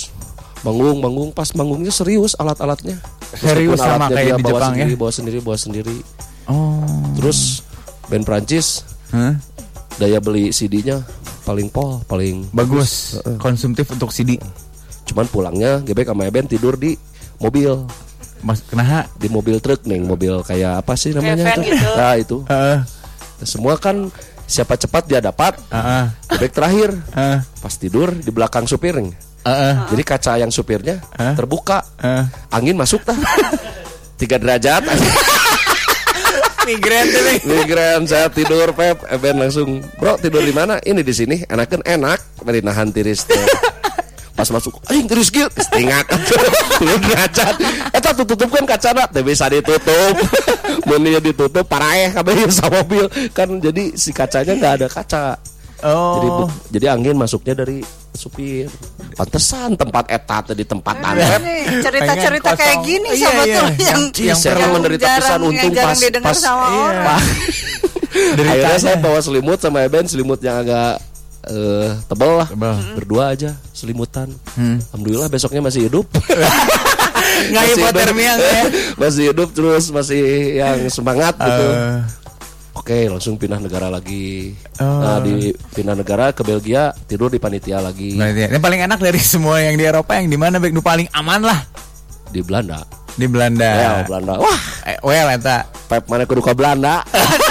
manggung 0.60 1.00
manggung 1.00 1.30
pas 1.32 1.48
manggungnya 1.56 1.88
serius 1.88 2.36
alat-alatnya. 2.36 3.00
Serius 3.32 3.80
sama 3.80 4.12
alatnya 4.12 4.16
kayak 4.20 4.34
di 4.36 4.42
bawa 4.42 4.52
Jepang 4.52 4.60
ya? 4.60 4.76
sendiri, 4.76 4.94
Bawa 4.94 5.12
sendiri, 5.12 5.38
bawa 5.40 5.56
sendiri. 5.56 5.96
Oh. 6.50 6.84
Terus 7.16 7.62
band 8.10 8.26
Prancis 8.26 8.82
Hah? 9.14 9.38
Daya 10.00 10.16
beli 10.16 10.48
CD-nya 10.48 11.04
paling 11.44 11.68
pol, 11.68 12.00
paling 12.08 12.48
Bagus. 12.56 13.20
Konsumtif 13.36 13.84
untuk 13.92 14.08
CD. 14.08 14.40
Cuman 15.04 15.28
pulangnya 15.28 15.84
Gebek 15.84 16.08
sama 16.08 16.24
Eben 16.24 16.48
tidur 16.48 16.80
di 16.80 16.96
mobil, 17.36 17.84
Mas 18.40 18.64
kenapa? 18.64 19.04
di 19.20 19.28
mobil 19.28 19.60
truk 19.60 19.84
nih, 19.84 20.00
mobil 20.00 20.40
kayak 20.40 20.80
apa 20.80 20.96
sih 20.96 21.12
namanya 21.12 21.52
tuh? 21.52 21.64
gitu. 21.68 21.88
Nah, 22.00 22.14
itu. 22.16 22.36
Heeh. 22.48 22.78
Semua 23.44 23.76
kan 23.76 24.08
siapa 24.48 24.80
cepat 24.80 25.04
dia 25.04 25.20
dapat. 25.20 25.60
Heeh. 25.68 26.04
Gebek 26.32 26.52
terakhir 26.56 26.90
Heeh. 27.12 27.38
pas 27.44 27.74
tidur 27.76 28.08
di 28.16 28.30
belakang 28.32 28.64
supirnya. 28.64 29.12
Heeh. 29.44 29.74
Jadi 29.92 30.02
kaca 30.04 30.32
yang 30.40 30.52
supirnya 30.52 31.00
Hah? 31.16 31.36
terbuka. 31.36 31.84
Heeh. 32.00 32.24
Angin 32.52 32.76
masuk 32.80 33.04
tah. 33.04 33.16
Tiga 34.20 34.36
derajat. 34.36 34.84
Migran 36.66 37.04
tuh 37.08 37.22
nih. 37.24 37.38
Migran 37.46 38.00
saya 38.04 38.26
tidur 38.28 38.72
Pep. 38.76 39.04
Eben 39.08 39.36
langsung 39.40 39.80
Bro 39.96 40.20
tidur 40.20 40.44
di 40.44 40.52
mana? 40.52 40.76
Ini 40.80 41.00
di 41.00 41.14
sini. 41.14 41.36
Enakan 41.48 41.84
enak. 41.84 42.44
Dari 42.44 42.60
nahan 42.60 42.92
tiris. 42.92 43.24
Pas 44.30 44.48
masuk 44.48 44.80
Anjing 44.88 45.04
tiris 45.04 45.28
Setingak 45.28 46.08
Belum 46.80 46.96
derajat 47.04 47.60
Eta 47.92 48.16
tutup 48.16 48.48
kan 48.48 48.64
kaca 48.64 49.04
Teh 49.12 49.20
bisa 49.20 49.52
ditutup. 49.52 50.14
Meninya 50.88 51.20
ditutup 51.20 51.64
Paraeh 51.68 52.12
kabeh 52.14 52.48
sama 52.54 52.80
mobil. 52.80 53.06
Kan 53.36 53.60
jadi 53.60 53.92
si 53.96 54.16
kacanya 54.16 54.56
nggak 54.56 54.72
ada 54.80 54.88
kaca 54.88 55.36
jadi 55.82 56.28
Oh. 56.28 56.44
bu- 56.44 56.52
jadi 56.68 56.86
angin 56.90 57.14
masuknya 57.14 57.54
dari 57.56 57.80
supir. 58.10 58.68
Pantesan 59.12 59.74
tempat 59.74 60.04
etat 60.08 60.44
di 60.50 60.62
tempat 60.62 60.96
antep. 60.96 61.40
Nih, 61.40 61.80
cerita-cerita 61.80 62.50
kayak 62.52 62.78
gini 62.80 63.08
Iya, 63.12 63.26
sama 63.26 63.42
iya. 63.42 63.56
tuh 63.56 63.68
Yang- 63.70 63.80
yang 63.80 64.02
yang 64.26 64.38
sering 64.38 64.70
menderita 64.70 65.02
jarang- 65.02 65.18
pisan, 65.18 65.40
untung 65.42 65.72
yang 65.72 65.86
pas- 65.86 66.00
pas- 66.20 66.38
sama 66.38 66.64
Iya. 66.64 66.80
orang. 66.86 67.22
Akhirnya 68.42 68.78
saya 68.78 68.96
bawa 68.96 69.18
selimut 69.18 69.58
sama 69.58 69.78
Eben 69.80 70.04
selimut 70.04 70.38
yang 70.38 70.60
agak 70.60 70.98
eh, 71.42 71.88
tebel 72.04 72.32
lah. 72.36 72.48
Tebal. 72.48 72.76
Berdua 72.94 73.24
aja 73.30 73.50
selimutan. 73.70 74.28
Hmm. 74.52 74.76
Alhamdulillah 74.86 75.26
besoknya 75.26 75.62
masih 75.62 75.86
hidup. 75.86 76.04
Nggak 77.40 77.62
Masih 77.62 77.74
hipotermia 77.78 78.32
hidup. 78.32 78.44
ya. 78.44 78.62
masih 78.98 79.22
hidup 79.26 79.48
terus 79.50 79.84
masih 79.88 80.22
yang 80.56 80.76
semangat 80.88 81.32
gitu. 81.34 81.66
Oke, 82.90 83.06
langsung 83.06 83.38
pindah 83.38 83.62
negara 83.62 83.86
lagi. 83.86 84.50
Oh. 84.82 84.98
Nah, 84.98 85.22
di 85.22 85.54
pindah 85.70 85.94
negara 85.94 86.34
ke 86.34 86.42
Belgia, 86.42 86.90
tidur 87.06 87.30
di 87.30 87.38
panitia 87.38 87.78
lagi 87.78 88.18
berarti 88.18 88.42
ya. 88.42 88.48
Yang 88.50 88.64
paling 88.66 88.80
enak 88.82 88.98
dari 88.98 89.20
semua 89.30 89.62
yang 89.62 89.78
di 89.78 89.86
Eropa 89.86 90.18
yang 90.18 90.26
di 90.26 90.34
mana 90.34 90.58
Bek? 90.58 90.74
Nu 90.74 90.82
paling 90.82 91.06
aman 91.14 91.38
lah 91.38 91.62
di 92.34 92.42
Belanda. 92.42 92.82
di 93.14 93.30
Belanda. 93.30 93.70
Ya, 93.70 93.90
Belanda. 94.02 94.42
Wah, 94.42 94.60
Eh, 94.82 94.98
well 95.06 95.30
eta. 95.30 95.70
Pep 95.86 96.02
mana 96.10 96.26
kudu 96.26 96.42
ke 96.42 96.50
Belanda. 96.50 97.06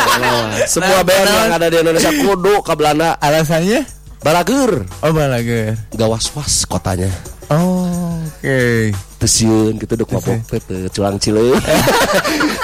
Semua 0.67 0.99
Nah, 0.99 1.07
band 1.07 1.23
kenapa? 1.23 1.39
yang 1.39 1.53
ada 1.55 1.67
di 1.67 1.77
Indonesia 1.79 2.11
kudu 2.11 2.53
ke 2.59 2.73
Belanda. 2.75 3.09
Alasannya? 3.15 3.79
Balager. 4.19 4.83
Oh 4.99 5.11
balager. 5.15 5.79
Gak 5.95 6.09
was-was 6.09 6.67
kotanya. 6.67 7.07
Oh, 7.49 8.13
oke. 8.21 8.93
Tesiun 9.19 9.75
gitu 9.75 9.93
duk 9.97 10.09
mabok 10.13 10.37
pep 10.45 10.63
teu 10.63 10.85
culang 10.93 11.17
cileun. 11.17 11.57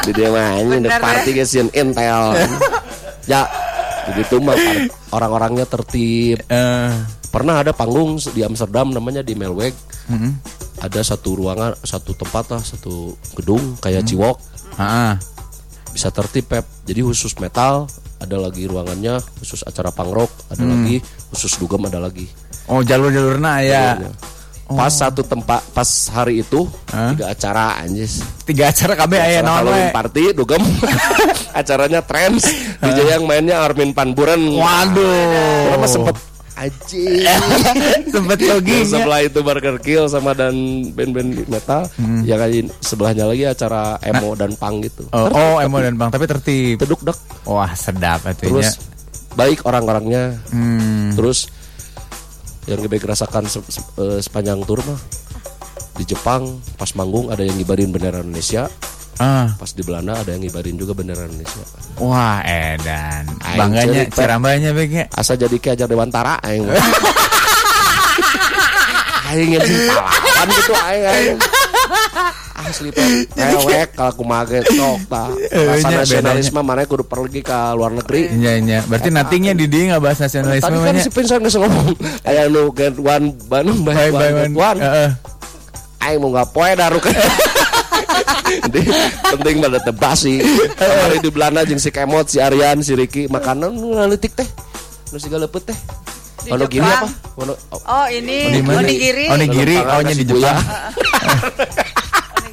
Di 0.06 0.12
dia 0.13 0.30
mah 0.30 0.56
anjing 0.56 0.86
dek 0.86 0.91
Bener, 0.93 1.02
party 1.02 1.30
ge 1.34 1.43
sieun 1.43 1.69
intel. 1.74 2.38
Ya, 3.26 3.50
begitu 4.08 4.38
mah 4.38 4.54
orang-orangnya 5.10 5.65
tertib. 5.65 6.45
Eh, 6.45 6.93
Pernah 7.28 7.60
ada 7.60 7.74
panggung 7.74 8.15
di 8.32 8.41
Amsterdam 8.41 8.93
namanya 8.93 9.19
di 9.19 9.36
Melweg. 9.36 9.76
mm-mm. 10.08 10.32
Ada 10.80 11.04
satu 11.04 11.36
ruangan, 11.36 11.76
satu 11.82 12.13
tempat 12.13 12.48
lah, 12.52 12.62
satu 12.62 13.17
gedung 13.34 13.76
kayak 13.82 14.06
Ciwok. 14.06 14.38
Ah, 14.77 15.17
bisa 15.90 16.12
tertib 16.12 16.46
pep 16.46 16.63
jadi 16.83 17.00
khusus 17.02 17.36
metal 17.40 17.88
ada 18.19 18.36
lagi 18.36 18.67
ruangannya 18.67 19.15
khusus 19.40 19.63
acara 19.63 19.88
punk 19.90 20.12
rock 20.12 20.31
ada 20.52 20.67
lagi 20.67 21.00
khusus 21.31 21.56
dugem 21.56 21.88
ada 21.88 22.04
lagi 22.04 22.27
Oh 22.67 22.83
jalur-jalurna 22.83 23.63
ya. 23.63 23.96
Jalurnya. 23.96 24.12
Pas 24.65 24.89
satu 24.89 25.21
tempat 25.21 25.61
pas 25.77 25.89
hari 26.09 26.41
itu 26.41 26.65
Hah? 26.89 27.13
tiga 27.13 27.25
acara 27.29 27.85
anjis. 27.85 28.25
Tiga 28.49 28.73
acara 28.73 28.97
KB 28.97 29.13
aya 29.13 29.45
acara 29.45 29.61
naon 29.61 29.65
we. 29.69 29.83
party 29.93 30.23
dugem. 30.33 30.63
Acaranya 31.59 32.01
trends. 32.03 32.43
DJ 32.81 33.15
yang 33.15 33.23
mainnya 33.23 33.63
Armin 33.63 33.95
Panburen 33.95 34.41
Waduh. 34.57 35.77
Mah 35.79 35.89
sempet? 35.89 36.15
Aji 36.55 37.27
Sempet 38.15 38.37
jogging 38.39 38.87
ya. 38.87 38.91
Sebelah 38.95 39.21
itu 39.27 39.39
Burger 39.43 39.75
Kill 39.83 40.07
sama 40.07 40.31
dan 40.31 40.55
band-band 40.95 41.45
metal. 41.51 41.87
Yang 42.23 42.39
lain 42.39 42.65
sebelahnya 42.79 43.27
lagi 43.27 43.43
acara 43.43 43.99
emo 43.99 44.33
dan 44.39 44.55
punk 44.55 44.87
gitu. 44.87 45.03
Oh, 45.11 45.27
oh 45.29 45.55
emo 45.59 45.77
dan 45.83 45.99
bang 45.99 46.09
tapi 46.09 46.25
tertib. 46.25 46.79
Teduk 46.79 47.03
dek 47.03 47.17
Wah 47.43 47.71
sedap 47.75 48.23
atunya. 48.23 48.49
Terus 48.51 48.67
baik 49.35 49.67
orang-orangnya. 49.67 50.39
Hmm. 50.49 51.11
terus 51.13 51.51
yang 52.65 52.79
gue 52.79 52.89
rasakan 52.97 53.45
se- 53.45 53.61
se- 53.67 53.85
eh, 53.97 54.19
sepanjang 54.19 54.61
tur 54.61 54.81
mah 54.81 54.97
di 55.95 56.03
Jepang 56.03 56.43
pas 56.75 56.91
manggung 56.91 57.29
ada 57.29 57.39
yang 57.39 57.55
ngibarin 57.55 57.89
bendera 57.89 58.19
Indonesia 58.19 58.67
Ah. 59.15 59.47
pas 59.55 59.69
di 59.69 59.79
Belanda 59.79 60.17
ada 60.17 60.27
yang 60.29 60.43
ngibarin 60.43 60.75
juga 60.75 60.91
bendera 60.91 61.23
Indonesia 61.23 61.63
Wah, 61.95 62.43
edan. 62.43 63.23
Aing 63.39 63.55
Bangganya 63.55 64.01
cerit, 64.01 64.11
Pak. 64.11 64.17
cirambanya 64.19 64.69
begnya. 64.71 65.03
asa 65.09 65.33
jadi 65.33 65.55
kayak 65.55 65.75
ajar 65.77 65.87
dewantara 65.87 66.35
aing 66.41 66.67
aing 69.25 69.49
yang 69.51 69.63
sing 69.63 69.87
pahlawan 69.87 70.47
gitu 70.51 70.73
aing 70.75 71.05
aing 71.05 71.37
asli 72.56 72.87
teh 72.89 73.27
mewek 73.35 73.93
kalau 73.93 74.10
aku 74.10 74.23
mage 74.23 74.63
sok 74.65 74.99
ta 75.06 75.27
Eh, 75.51 75.65
rasa 75.67 75.91
nasionalisme 75.93 76.60
mana 76.60 76.83
kudu 76.83 77.03
pergi 77.03 77.39
ke 77.39 77.51
luar 77.73 77.91
negeri 77.91 78.31
Iya, 78.31 78.51
iya. 78.58 78.79
Berarti 78.81 79.10
natingnya 79.10 79.51
di 79.51 79.67
dia 79.67 79.91
nggak 79.91 80.01
bahas 80.01 80.19
nasionalisme 80.19 80.63
tadi 80.65 80.77
kan 80.79 80.95
si 80.97 81.10
Vincent 81.10 81.41
geus 81.41 81.56
ngomong 81.56 81.87
aya 82.23 82.47
nu 82.47 82.71
get 82.71 82.95
one 82.95 83.35
Bandung 83.45 83.83
Bye 83.83 84.08
by 84.08 84.31
bye 84.31 84.31
one, 84.41 84.56
one 84.56 84.79
Heeh. 84.79 85.10
aing 86.01 86.17
mau 86.17 86.31
nggak 86.31 86.49
poe 86.49 86.71
daru 86.71 86.97
kan 86.97 87.12
Jadi 88.45 88.81
penting 89.25 89.56
pada 89.60 89.79
tebasi 89.81 90.33
Kemarin 90.71 91.19
di 91.19 91.29
Belanda 91.29 91.62
jeung 91.63 91.81
si 91.81 91.89
Kemot, 91.89 92.29
si 92.29 92.37
Aryan, 92.37 92.79
si 92.79 92.93
Ricky 92.93 93.25
makanan 93.25 93.73
nu 93.73 93.95
ngalitik 93.95 94.31
teh. 94.33 94.45
Nu 95.10 95.17
siga 95.17 95.35
leupet 95.35 95.65
teh. 95.65 95.77
Di 96.39 96.53
Ono 96.53 96.65
gini 96.65 96.85
Jepang. 96.85 97.03
apa? 97.03 97.10
Ono 97.41 97.53
oh, 97.73 97.81
Oh 97.83 98.06
ini 98.08 98.53
di 98.53 98.62
mana? 98.62 98.79
onigiri. 98.79 99.25
Onigiri, 99.27 99.75
Tangan 99.75 99.97
ohnya 99.97 100.13
di 100.13 100.21
si 100.21 100.29
Buya. 100.29 100.53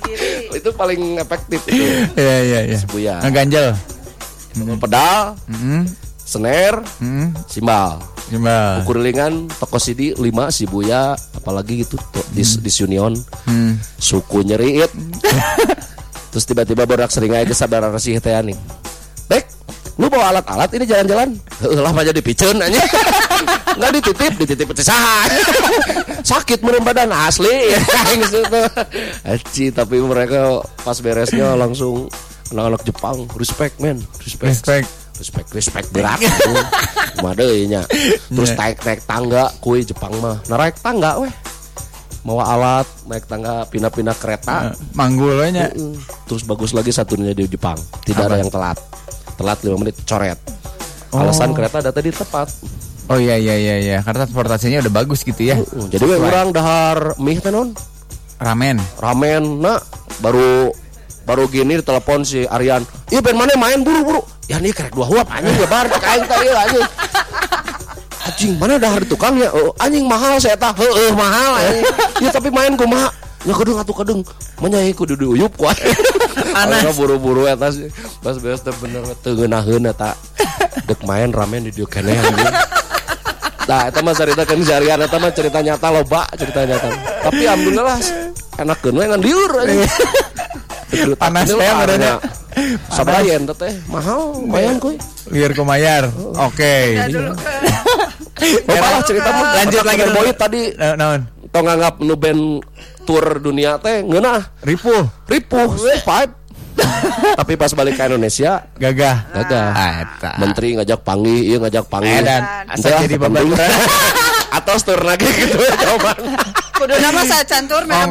Onigiri. 0.03 0.51
itu 0.59 0.71
paling 0.73 1.03
efektif 1.19 1.61
itu. 1.67 1.85
Iya, 2.15 2.37
iya, 2.43 2.61
iya. 2.69 2.79
Buya. 2.87 3.15
Ngeganjel. 3.23 3.67
Pedal, 4.53 5.21
Heeh. 5.49 5.83
snare, 6.19 6.85
Heeh. 7.01 7.29
simbal. 7.49 8.03
Gimana? 8.29 8.81
Kurilingan 8.85 9.49
toko 9.51 9.77
CD 9.77 10.17
5 10.17 10.49
si 10.49 10.65
Buya 10.65 11.13
apalagi 11.37 11.85
gitu 11.85 12.01
tuh 12.15 12.25
di 12.33 12.41
di 12.41 12.71
Union 12.81 13.13
Hmm. 13.45 13.77
suku 13.99 14.41
nyeriit 14.41 14.89
terus 16.33 16.47
tiba-tiba 16.47 16.87
borak 16.87 17.13
sering 17.13 17.35
aja 17.35 17.45
kesadaran 17.45 17.93
teh 17.93 18.33
nih 18.41 18.57
Dek, 19.29 19.45
lu 20.01 20.09
bawa 20.09 20.33
alat-alat 20.33 20.71
ini 20.73 20.85
jalan-jalan. 20.89 21.29
Lah 21.69 21.93
mah 21.93 22.05
jadi 22.05 22.21
piceun 22.25 22.57
aja 22.59 22.81
nggak 23.79 23.93
dititip 23.97 24.33
dititip 24.37 24.69
saha 24.85 25.29
sakit 26.25 26.65
meureun 26.65 26.85
badan 26.85 27.13
asli. 27.13 27.77
Aing 28.09 28.23
situ. 28.25 28.63
Aci 29.25 29.65
tapi 29.73 30.01
mereka 30.01 30.65
pas 30.81 30.97
beresnya 31.01 31.53
langsung 31.57 32.09
anak-anak 32.53 32.83
Jepang. 32.89 33.17
Respect 33.37 33.75
man 33.81 34.01
respect. 34.25 34.53
Respect. 34.53 34.89
respect 35.21 35.49
respect 35.55 35.89
berat 35.93 36.19
nya 37.69 37.85
terus 38.33 38.51
naik 38.59 38.81
naik 38.83 39.01
tangga 39.05 39.53
kui 39.61 39.85
Jepang 39.85 40.13
mah. 40.19 40.41
Naik 40.49 40.81
tangga 40.81 41.21
weh. 41.21 41.33
Mawa 42.23 42.55
alat 42.55 42.87
naik 43.07 43.29
tangga 43.29 43.67
pindah-pindah 43.69 44.17
kereta. 44.17 44.73
Eh, 44.73 44.75
Manggul 44.97 45.37
we 45.37 45.49
nya. 45.53 45.69
Mm. 45.71 45.95
terus 46.27 46.43
bagus 46.49 46.73
lagi 46.73 46.91
satunya 46.91 47.37
di 47.37 47.45
Jepang. 47.47 47.77
Tidak 48.09 48.25
ada 48.25 48.41
yang 48.41 48.51
telat 48.51 48.81
telat 49.43 49.59
5 49.59 49.75
menit 49.83 49.99
coret. 50.07 50.39
Alasan 51.11 51.51
kereta 51.53 51.83
ada 51.83 51.91
tadi 51.91 52.15
tepat. 52.15 52.49
Oh 53.11 53.19
iya 53.19 53.35
iya 53.35 53.59
iya 53.59 53.77
iya. 53.83 53.99
Karena 54.01 54.25
transportasinya 54.25 54.79
udah 54.87 54.93
bagus 54.95 55.27
gitu 55.27 55.43
ya. 55.43 55.59
Mm, 55.59 55.91
jadi 55.91 56.05
we 56.07 56.17
orang 56.17 56.55
dahar 56.55 57.19
mie 57.19 57.43
teh 57.43 57.51
non 57.51 57.75
Ramen. 58.39 58.79
ramen 59.03 59.61
nak. 59.61 59.83
Baru 60.23 60.71
baru 61.27 61.51
gini 61.51 61.83
telepon 61.83 62.23
si 62.23 62.47
Aryan. 62.47 62.87
Iya 63.11 63.21
ben 63.21 63.35
mana 63.35 63.53
main? 63.59 63.83
Buru-buru. 63.83 64.23
Ya 64.47 64.63
nih 64.63 64.71
kerek 64.73 64.95
dua 64.95 65.11
huap. 65.11 65.27
Anjing 65.29 65.59
ya 65.59 65.69
bar 65.69 65.91
cek 65.91 66.05
aing 66.15 66.25
teh 66.25 66.39
ieu 66.47 66.55
anjing. 66.57 66.87
Anjing 68.23 68.53
mana 68.57 68.75
dahar 68.79 69.03
tukangnya? 69.05 69.51
Oh, 69.53 69.75
anjing 69.83 70.07
mahal 70.07 70.39
saya 70.39 70.55
tah 70.57 70.73
heueuh 70.73 71.13
mahal 71.13 71.59
anjing. 71.59 71.85
Ya 72.25 72.31
tapi 72.31 72.55
main 72.55 72.79
kumaha 72.79 73.11
Ya 73.43 73.53
kedeng 73.59 73.79
atuh 73.79 73.97
kedeng 73.97 74.21
Menyai 74.63 74.95
kudu 74.95 75.19
diuyup 75.19 75.51
kuat 75.59 75.75
Anak 76.63 76.95
buru-buru 76.95 77.51
eta 77.51 77.75
sih 77.75 77.91
Pas 78.23 78.39
beres 78.39 78.63
teh 78.63 78.71
bener 78.79 79.03
teu 79.19 79.35
ngeunaheun 79.35 79.91
eta 79.91 80.15
Dek 80.87 81.03
main 81.03 81.35
ramen 81.35 81.67
di 81.67 81.75
dieu 81.75 81.87
keneh 81.87 82.15
anjing 82.15 82.55
Nah, 83.63 83.87
itu 83.87 84.03
mah 84.03 84.11
cerita 84.11 84.43
kan 84.43 84.59
jarian 84.59 84.99
itu 84.99 85.17
mah 85.23 85.31
cerita 85.31 85.59
nyata 85.63 85.89
loba 85.95 86.27
cerita 86.35 86.67
nyata. 86.67 86.89
Tapi 87.23 87.43
alhamdulillah 87.47 87.99
enak 88.59 88.79
kan 88.83 88.91
we 88.99 89.05
ngan 89.07 89.23
diur 89.23 89.53
aja. 89.55 89.87
Panas 91.23 91.47
teh 91.47 91.71
badannya. 91.71 92.15
Sabayan 92.91 93.47
teh 93.47 93.57
teh 93.63 93.73
mahal 93.87 94.35
lumayan 94.43 94.83
kuy. 94.83 94.99
Liar 95.31 95.55
kumayar. 95.55 96.11
Oke. 96.43 96.99
Ya 96.99 97.07
dulu 97.07 97.33
ke 97.39 97.55
Bapak 98.67 98.91
lah 98.91 99.03
cerita 99.07 99.31
mah 99.31 99.49
Lanjut 99.63 99.83
lagi 99.87 100.05
boy 100.11 100.29
tadi 100.35 100.63
Naon? 100.75 101.23
tong 101.53 101.69
nganggap 101.69 102.01
nu 102.01 102.17
band 102.17 102.65
tour 103.03 103.39
dunia 103.39 103.77
teh 103.77 104.01
ngeunah 104.01 104.41
Ripuh. 104.61 105.05
ripuh 105.27 105.69
survive. 105.75 106.33
Tapi 107.37 107.53
pas 107.55 107.69
balik 107.71 107.95
ke 107.95 108.03
Indonesia 108.03 108.65
Gagah. 108.75 109.17
gagah. 109.31 109.69
Ah, 109.71 109.93
eta. 110.01 110.31
Menteri 110.39 110.73
ngajak 110.75 111.01
panggih, 111.03 111.41
iya 111.45 111.57
ngajak 111.59 111.85
panggih. 111.85 112.17
Edan. 112.17 112.43
Ente 112.65 112.81
Asa 112.81 112.89
lah, 112.89 113.01
jadi 113.03 113.15
beban. 113.17 113.45
Atau 114.57 114.77
tour 114.79 115.01
lagi 115.01 115.25
gitu 115.29 115.57
coba. 115.57 116.13
kudu 116.75 116.95
nama 116.99 117.23
saya 117.23 117.45
cantur 117.45 117.85
ada. 117.85 118.09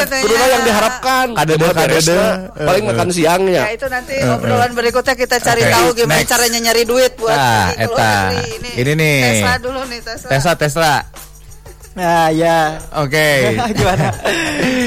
gitu 0.00 0.14
ya. 0.14 0.22
Kudu 0.22 0.34
yang 0.38 0.62
diharapkan. 0.62 1.26
Kadede, 1.34 1.56
Kumaha 1.58 1.74
beresna. 1.82 2.14
kadede. 2.14 2.62
Paling 2.62 2.82
Eh, 2.82 2.88
makan 2.88 3.08
siangnya. 3.10 3.62
Ya 3.62 3.72
itu 3.72 3.86
nanti 3.86 4.14
obrolan 4.22 4.72
berikutnya 4.72 5.14
kita 5.14 5.36
cari 5.38 5.62
tahu 5.66 5.86
gimana 5.92 6.22
caranya 6.22 6.58
nyari 6.62 6.82
duit 6.84 7.12
buat 7.16 7.34
Ah, 7.34 7.68
eta. 7.74 8.12
negeri. 8.30 8.78
Ini 8.78 8.92
nih. 8.94 9.16
Tesla 9.34 9.54
dulu 9.58 9.80
nih 9.86 10.00
Tesla. 10.00 10.28
Tesla 10.30 10.52
Tesla. 10.54 10.92
Nah, 11.92 12.32
ya. 12.32 12.80
Oke. 12.96 13.52
Gimana? 13.76 14.08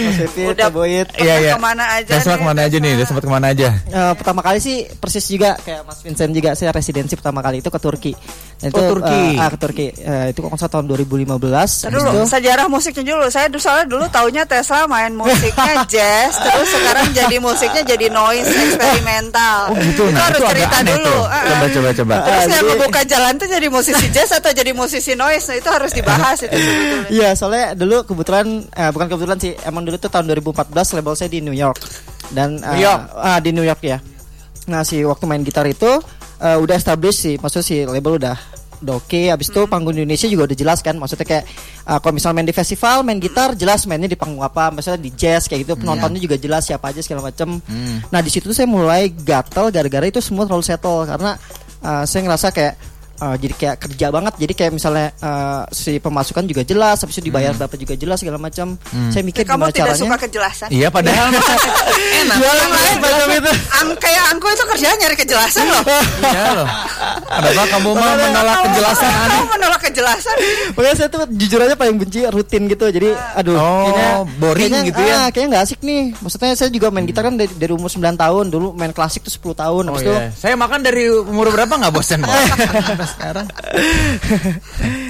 Mas 0.06 0.18
Pipit, 0.26 0.46
Udah 0.52 0.70
Boyit. 0.70 1.08
Iya 1.16 1.36
iya. 1.40 1.54
ke 1.54 1.62
mana 1.62 1.86
aja 1.94 2.10
Tesla 2.10 2.34
nih, 2.34 2.42
ke 2.42 2.46
mana 2.46 2.60
aja 2.64 2.78
nih? 2.78 2.92
Udah 2.96 3.06
sempat 3.06 3.24
ke 3.24 3.32
mana 3.32 3.48
aja? 3.50 3.70
Eh, 3.86 4.14
pertama 4.14 4.42
kali 4.42 4.58
sih 4.58 4.78
persis 4.92 5.22
juga 5.24 5.54
kayak 5.60 5.84
Mas 5.84 6.02
Vincent 6.02 6.32
juga 6.32 6.50
saya 6.54 6.70
residensi 6.70 7.14
pertama 7.14 7.40
kali 7.40 7.60
itu 7.60 7.70
ke 7.70 7.78
Turki. 7.78 8.14
Dan 8.56 8.72
Oh, 8.72 8.82
Turki. 8.90 9.22
eh, 9.30 9.38
ah, 9.38 9.50
ke 9.50 9.58
Turki. 9.58 9.88
Eh, 9.92 10.26
itu 10.32 10.40
salah 10.48 10.72
tahun 10.72 10.86
2015. 10.88 11.30
Ntar 11.86 11.92
Habis 11.92 12.02
dulu 12.02 12.10
itu 12.16 12.26
sejarah 12.28 12.66
musiknya 12.66 13.04
dulu 13.08 13.26
saya 13.28 13.48
dulu 13.48 13.62
soalnya 13.62 13.86
dulu 13.86 14.06
taunya 14.08 14.44
Tesla 14.44 14.80
main 14.86 15.12
musiknya 15.12 15.74
jazz 15.94 16.34
terus 16.36 16.68
sekarang 16.68 17.08
jadi 17.12 17.36
musiknya 17.38 17.84
jadi 17.84 18.08
noise 18.10 18.50
eksperimental 18.50 19.70
Oh 19.70 19.78
gitu. 19.78 20.04
itu 20.04 20.04
Nah, 20.10 20.22
harus 20.24 20.36
itu 20.36 20.42
agak 20.42 20.54
cerita 20.56 20.76
aneh 20.76 20.90
dulu 20.92 21.06
tuh. 21.06 21.24
Ah. 21.26 21.44
Coba 21.46 21.66
coba 21.70 21.90
coba. 21.94 22.16
terus 22.18 22.32
Ah, 22.32 22.42
yang 22.42 22.50
jadi- 22.56 22.70
membuka 22.72 23.02
jalan 23.06 23.34
tuh 23.36 23.48
jadi 23.48 23.68
musisi 23.68 24.08
jazz 24.10 24.30
atau 24.32 24.50
jadi 24.50 24.72
musisi 24.72 25.12
noise 25.14 25.46
nah 25.46 25.56
itu 25.56 25.70
harus 25.70 25.92
dibahas 25.92 26.38
itu 26.40 26.56
Iya, 27.12 27.30
soalnya 27.38 27.76
dulu 27.78 28.04
kebetulan 28.08 28.66
eh, 28.74 28.90
bukan 28.92 29.08
kebetulan 29.12 29.38
sih, 29.40 29.54
emang 29.64 29.84
dulu 29.84 29.98
tuh 30.00 30.10
tahun 30.12 30.32
2014 30.32 30.96
label 31.00 31.14
saya 31.14 31.30
di 31.30 31.40
New 31.44 31.56
York. 31.56 31.80
Dan 32.32 32.60
eh, 32.62 32.74
New 32.76 32.84
York? 32.84 33.02
ah, 33.16 33.40
di 33.40 33.50
New 33.54 33.66
York 33.66 33.82
ya. 33.84 33.98
Nah, 34.66 34.82
si 34.82 35.06
waktu 35.06 35.24
main 35.30 35.46
gitar 35.46 35.66
itu 35.70 35.88
eh, 36.42 36.58
udah 36.58 36.76
established 36.76 37.22
sih, 37.22 37.36
maksudnya 37.38 37.66
si 37.66 37.76
label 37.86 38.18
udah 38.18 38.38
udah 38.82 38.96
oke. 39.00 39.22
Habis 39.32 39.48
itu 39.54 39.62
panggung 39.72 39.96
di 39.96 40.04
Indonesia 40.04 40.28
juga 40.28 40.52
udah 40.52 40.58
jelas 40.58 40.80
kan, 40.82 40.96
maksudnya 40.98 41.26
kayak 41.28 41.44
eh, 41.86 41.98
kalau 42.02 42.14
misalnya 42.14 42.36
main 42.42 42.48
di 42.50 42.56
festival, 42.56 42.98
main 43.06 43.20
gitar 43.22 43.54
jelas 43.54 43.86
mainnya 43.86 44.10
di 44.10 44.18
panggung 44.18 44.42
apa, 44.44 44.74
misalnya 44.74 45.00
di 45.06 45.12
jazz 45.14 45.46
kayak 45.48 45.68
gitu, 45.70 45.74
penontonnya 45.80 46.20
juga 46.20 46.36
jelas 46.36 46.66
siapa 46.66 46.92
aja 46.92 47.00
segala 47.06 47.30
macem. 47.30 47.62
Nah, 48.10 48.20
di 48.20 48.30
situ 48.34 48.50
tuh 48.50 48.58
saya 48.58 48.68
mulai 48.68 49.14
gatel 49.14 49.70
gara-gara 49.72 50.06
itu 50.10 50.20
semua 50.20 50.44
terlalu 50.50 50.66
settle 50.66 51.06
karena 51.06 51.38
eh, 51.86 52.04
saya 52.10 52.22
ngerasa 52.26 52.48
kayak 52.52 52.76
Uh, 53.16 53.36
jadi 53.36 53.54
kayak 53.54 53.76
kerja 53.80 54.08
banget. 54.10 54.34
Jadi 54.36 54.54
kayak 54.54 54.72
misalnya 54.72 55.08
uh, 55.20 55.64
si 55.70 55.98
pemasukan 55.98 56.44
juga 56.44 56.62
jelas 56.62 57.00
habis 57.00 57.16
itu 57.16 57.26
dibayar 57.26 57.52
berapa 57.52 57.76
juga 57.76 57.96
jelas 57.96 58.20
segala 58.20 58.36
macam. 58.36 58.76
Saya 59.08 59.24
mikir 59.24 59.44
kamu 59.44 59.56
gimana 59.62 59.72
tidak 59.72 59.88
caranya. 59.92 60.04
suka 60.04 60.18
kejelasan? 60.28 60.68
Iya 60.68 60.88
padahal 60.90 61.26
enak. 61.32 62.38
Yang 62.38 62.72
lain 62.72 62.98
Ang, 63.76 63.90
kayak 63.96 64.24
angku 64.30 64.48
itu 64.48 64.64
kerjanya 64.66 64.96
nyari 65.00 65.16
kejelasan 65.16 65.64
loh. 65.64 65.84
Iya 66.22 66.52
loh. 66.54 66.68
Kenapa 67.26 67.64
kamu 67.72 67.90
mah 67.92 68.12
menolak 68.16 68.56
Kamu- 68.56 68.66
kejelasan? 68.68 69.12
kamu 69.26 69.46
menolak 69.50 69.82
kejelasan. 69.82 70.36
Makanya 70.76 70.96
saya 70.96 71.08
tuh 71.08 71.22
jujur 71.30 71.60
aja 71.62 71.76
paling 71.76 71.96
benci 71.96 72.20
rutin 72.26 72.64
gitu. 72.68 72.86
Jadi 72.88 73.10
aduh 73.34 73.56
Oh, 73.56 73.88
kayaknya 73.88 74.10
boring 74.38 74.64
kayaknya, 74.68 74.88
gitu 74.92 75.02
ya? 75.02 75.16
ah, 75.16 75.28
kayaknya 75.32 75.50
nggak 75.50 75.64
asik 75.64 75.80
nih. 75.80 76.02
Maksudnya 76.20 76.52
saya 76.54 76.70
juga 76.70 76.88
main 76.92 77.06
gitar 77.06 77.24
kan 77.24 77.36
dari, 77.36 77.52
dari 77.52 77.72
umur 77.72 77.88
9 77.88 78.04
tahun. 78.16 78.46
Dulu 78.50 78.68
main 78.74 78.92
klasik 78.92 79.24
tuh 79.24 79.32
10 79.32 79.56
tahun. 79.56 79.84
Oh 79.86 79.90
habis 79.94 80.04
itu 80.04 80.12
iya. 80.12 80.30
Saya 80.36 80.56
makan 80.56 80.80
dari 80.82 81.08
umur 81.08 81.48
berapa 81.50 81.72
nggak 81.72 81.94
bosan 81.94 82.20
Sekarang. 83.08 83.48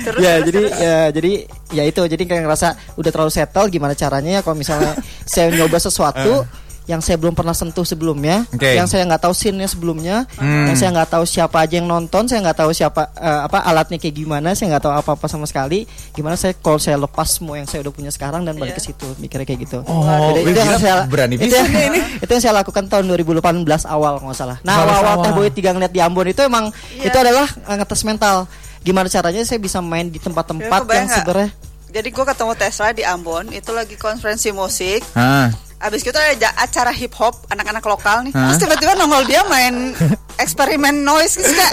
terus 0.05 0.19
ya 0.21 0.37
terus, 0.39 0.45
jadi 0.47 0.61
terus. 0.61 0.79
ya 0.79 0.95
jadi 1.09 1.31
ya 1.73 1.83
itu 1.87 2.01
jadi 2.05 2.23
kayak 2.27 2.41
ngerasa 2.45 2.67
udah 2.99 3.11
terlalu 3.11 3.31
settle 3.33 3.67
gimana 3.71 3.93
caranya 3.97 4.39
ya 4.39 4.41
kalau 4.45 4.57
misalnya 4.57 4.93
saya 5.31 5.49
nyoba 5.51 5.77
sesuatu 5.81 6.45
yang 6.85 6.99
saya 6.99 7.17
belum 7.17 7.33
pernah 7.33 7.51
sentuh 7.51 7.81
sebelumnya, 7.81 8.45
Oke. 8.49 8.73
yang 8.73 8.85
saya 8.85 9.01
nggak 9.03 9.21
tahu 9.21 9.33
scene-nya 9.33 9.65
sebelumnya, 9.65 10.29
Hmm. 10.35 10.69
yang 10.69 10.75
saya 10.75 10.93
nggak 10.93 11.09
tahu 11.11 11.23
siapa 11.23 11.57
aja 11.59 11.77
yang 11.77 11.85
nonton, 11.85 12.25
saya 12.25 12.39
nggak 12.41 12.57
tahu 12.57 12.71
siapa 12.71 13.09
eh, 13.11 13.39
apa 13.43 13.61
alatnya 13.61 13.97
kayak 13.97 14.15
gimana, 14.15 14.53
saya 14.53 14.69
nggak 14.71 14.83
tahu 14.83 14.93
apa-apa 14.95 15.25
sama 15.25 15.43
sekali. 15.43 15.83
Gimana 16.11 16.33
saya 16.33 16.53
kalau 16.53 16.77
saya 16.77 16.95
lepas 16.95 17.25
semua 17.27 17.57
yang 17.57 17.65
saya 17.65 17.81
udah 17.81 17.91
punya 17.91 18.09
sekarang 18.09 18.41
dan 18.41 18.53
balik 18.53 18.77
ke 18.77 18.81
Iya. 18.81 18.87
situ, 18.87 19.07
mikirnya 19.17 19.43
kayak 19.43 19.61
gitu. 19.63 19.79
Oh, 19.83 20.05
Jadi 20.31 20.39
itu 20.45 20.59
yang 20.59 20.77
saya 20.77 20.95
berani 21.05 21.33
itu 21.35 21.49
yang- 21.49 21.65
ya 21.67 21.83
ini. 21.89 21.99
itu 22.21 22.29
yang 22.29 22.43
saya 22.43 22.53
lakukan 22.55 22.85
tahun 22.85 23.05
2018 23.07 23.41
awal 23.83 24.17
nggak 24.19 24.35
salah. 24.35 24.57
Nah, 24.61 24.73
awal-awal 24.79 25.13
awal. 25.17 25.23
Teh 25.23 25.31
Boy 25.33 25.49
tiga 25.49 25.69
ngeliat 25.71 25.89
di 25.89 25.99
Ambon 25.99 26.27
itu 26.27 26.39
emang 26.39 26.69
Iya. 26.93 27.09
itu 27.09 27.17
adalah 27.17 27.47
eh, 27.49 27.75
ngetes 27.75 28.01
mental. 28.03 28.45
Gimana 28.79 29.09
caranya 29.09 29.41
saya 29.41 29.57
bisa 29.57 29.81
main 29.81 30.07
di 30.07 30.21
tempat-tempat 30.21 30.69
Ya, 30.69 30.77
kebayang 30.79 31.01
yang 31.01 31.17
sebenarnya 31.17 31.49
Jadi 31.89 32.11
gue 32.11 32.25
ketemu 32.27 32.53
Tesla 32.53 32.91
di 32.91 33.01
Ambon, 33.01 33.45
itu 33.49 33.71
lagi 33.71 33.95
konferensi 33.95 34.51
musik. 34.51 34.99
Hah. 35.15 35.47
Abis 35.85 36.01
itu 36.01 36.17
ada 36.17 36.49
acara 36.57 36.89
hip 36.89 37.13
hop 37.13 37.45
anak-anak 37.53 37.85
lokal 37.85 38.25
nih. 38.25 38.33
Terus 38.33 38.57
tiba-tiba 38.57 38.97
nongol 38.97 39.21
dia 39.29 39.45
main 39.45 39.93
eksperimen 40.41 41.05
noise 41.05 41.37
gitu 41.37 41.47
kayak 41.47 41.71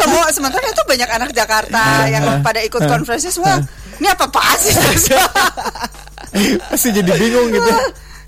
semua 0.00 0.26
sementara 0.32 0.64
itu 0.64 0.82
banyak 0.88 1.10
anak 1.12 1.30
Jakarta 1.36 2.08
yang 2.08 2.40
pada 2.40 2.64
ikut 2.64 2.80
konferensi 2.88 3.28
semua. 3.28 3.60
Ini 4.00 4.08
apa 4.08 4.24
apa 4.32 4.56
sih? 4.56 4.72
Pasti 6.72 6.88
jadi 6.90 7.12
bingung 7.12 7.52
gitu. 7.52 7.70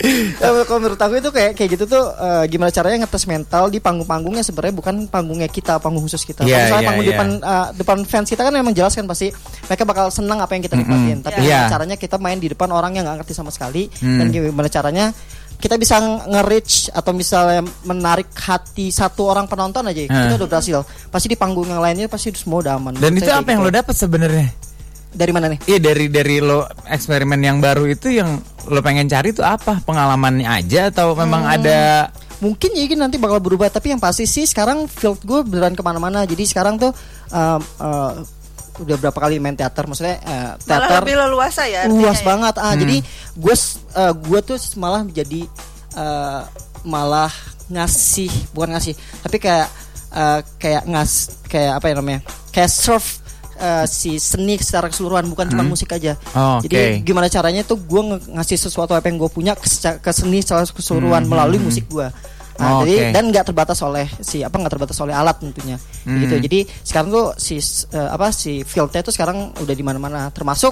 Ya, 0.03 0.51
kalau 0.67 0.79
menurut 0.83 0.99
aku 0.99 1.17
itu 1.17 1.31
kayak 1.31 1.55
kayak 1.55 1.69
gitu 1.79 1.85
tuh 1.87 2.03
eh, 2.11 2.43
gimana 2.51 2.67
caranya 2.69 3.07
ngetes 3.07 3.25
mental 3.25 3.71
di 3.71 3.79
panggung-panggungnya 3.79 4.43
sebenarnya 4.43 4.75
bukan 4.75 4.95
panggungnya 5.07 5.47
kita, 5.47 5.79
panggung 5.79 6.03
khusus 6.03 6.27
kita. 6.27 6.43
Iya, 6.43 6.67
misalnya 6.67 6.81
iya, 6.83 6.87
panggung 6.91 7.05
iya. 7.07 7.11
depan 7.15 7.27
eh, 7.39 7.67
depan 7.79 7.97
fans 8.03 8.27
kita 8.27 8.41
kan 8.43 8.53
memang 8.53 8.73
jelas 8.75 8.91
kan 8.91 9.07
pasti 9.07 9.31
mereka 9.65 9.83
bakal 9.87 10.05
senang 10.11 10.43
apa 10.43 10.51
yang 10.53 10.63
kita 10.67 10.75
nikmatin. 10.75 11.23
Tapi 11.23 11.39
Iya. 11.41 11.65
gimana 11.65 11.71
caranya 11.71 11.95
kita 11.95 12.15
main 12.19 12.37
di 12.37 12.47
depan 12.51 12.69
orang 12.69 12.91
yang 12.99 13.07
nggak 13.07 13.23
ngerti 13.23 13.33
sama 13.33 13.49
sekali 13.49 13.87
Hmm. 14.03 14.19
dan 14.19 14.25
gimana 14.29 14.67
caranya 14.67 15.05
kita 15.55 15.79
bisa 15.79 15.95
nge-reach 16.27 16.91
atau 16.91 17.15
misalnya 17.15 17.63
menarik 17.87 18.27
hati 18.35 18.91
satu 18.91 19.31
orang 19.31 19.47
penonton 19.47 19.87
aja 19.87 20.03
Hmm. 20.03 20.27
kita 20.27 20.35
udah 20.43 20.49
berhasil. 20.51 20.79
Pasti 21.07 21.31
di 21.31 21.39
panggung 21.39 21.71
yang 21.71 21.79
lainnya 21.79 22.11
pasti 22.11 22.35
semua 22.35 22.59
udah 22.59 22.75
aman. 22.75 22.99
Dan 22.99 23.15
itu 23.15 23.31
apa 23.31 23.41
kayak 23.41 23.55
yang 23.55 23.63
lo 23.63 23.71
gitu. 23.71 23.79
dapat 23.79 23.95
sebenarnya? 23.95 24.47
Dari 25.15 25.31
mana 25.31 25.47
nih? 25.47 25.59
Iya 25.63 25.79
dari 25.79 26.05
dari 26.11 26.43
lo 26.43 26.67
eksperimen 26.85 27.39
yang 27.39 27.63
baru 27.63 27.87
itu 27.87 28.11
yang 28.11 28.35
lo 28.67 28.79
pengen 28.83 29.07
cari 29.07 29.31
itu 29.31 29.39
apa 29.41 29.79
pengalamannya 29.81 30.43
aja 30.43 30.91
atau 30.91 31.15
memang 31.15 31.47
Hmm. 31.47 31.55
ada 31.55 31.79
mungkin 32.43 32.75
ya 32.75 32.83
ini 32.83 32.99
nanti 32.99 33.15
bakal 33.15 33.39
berubah 33.39 33.71
tapi 33.71 33.95
yang 33.95 34.01
pasti 34.03 34.27
sih 34.27 34.43
sekarang 34.43 34.91
field 34.91 35.23
gue 35.23 35.39
beneran 35.47 35.71
ke 35.71 35.79
mana-mana 35.79 36.27
jadi 36.27 36.43
sekarang 36.43 36.75
tuh 36.75 36.91
um, 37.31 37.61
uh, 37.79 38.11
udah 38.83 38.95
berapa 38.99 39.15
kali 39.15 39.39
main 39.39 39.55
teater 39.55 39.87
maksudnya 39.87 40.19
uh, 40.19 40.51
Malah 40.59 40.67
teater 40.67 40.99
lebih 41.07 41.15
leluasa 41.15 41.63
ya. 41.63 41.87
artinya 41.87 41.95
luas 41.95 42.19
ya. 42.19 42.25
banget 42.27 42.55
ah 42.59 42.73
jadi 42.75 42.97
gue 43.39 43.55
uh, 43.95 44.13
gue 44.19 44.39
tuh 44.43 44.57
malah 44.75 45.01
jadi 45.07 45.41
uh, 45.95 46.41
malah 46.83 47.31
ngasih 47.71 48.31
bukan 48.51 48.75
ngasih 48.75 48.93
tapi 49.23 49.37
kayak 49.39 49.67
uh, 50.11 50.39
kayak 50.59 50.83
ngas 50.85 51.39
kayak 51.47 51.79
apa 51.79 51.85
ya 51.87 51.93
namanya 51.97 52.21
kayak 52.51 52.67
serve 52.69 53.23
uh, 53.57 53.85
si 53.85 54.17
seni 54.17 54.55
secara 54.57 54.87
keseluruhan 54.87 55.25
bukan 55.25 55.47
cuma 55.47 55.63
musik 55.63 55.91
aja. 55.91 56.15
Oh, 56.31 56.59
jadi 56.59 56.99
oke. 56.99 57.03
gimana 57.03 57.27
caranya 57.27 57.61
tuh 57.61 57.77
gue 57.77 58.01
ngasih 58.31 58.57
sesuatu 58.57 58.91
apa 58.91 59.07
yang 59.07 59.17
gue 59.17 59.29
punya 59.29 59.53
ke, 59.53 59.67
ke 59.99 60.11
seni 60.11 60.39
secara 60.39 60.63
keseluruhan 60.63 61.25
melalui 61.25 61.57
musik 61.57 61.87
gue 61.87 62.07
Nah, 62.55 62.79
Oh, 62.79 62.87
jadi 62.87 63.11
oke. 63.11 63.19
dan 63.19 63.23
nggak 63.27 63.45
terbatas 63.51 63.83
oleh 63.83 64.07
si 64.23 64.39
apa 64.39 64.55
nggak 64.55 64.71
terbatas 64.71 64.95
oleh 65.03 65.11
alat 65.11 65.43
tentunya. 65.43 65.75
Gitu. 66.07 66.39
Jadi 66.39 66.59
sekarang 66.87 67.11
tuh 67.11 67.35
si 67.35 67.59
eh, 67.59 68.07
apa 68.07 68.31
si 68.31 68.63
fieldnya 68.63 69.03
tuh 69.03 69.11
sekarang 69.11 69.51
udah 69.59 69.75
di 69.75 69.83
mana-mana. 69.83 70.31
Termasuk 70.31 70.71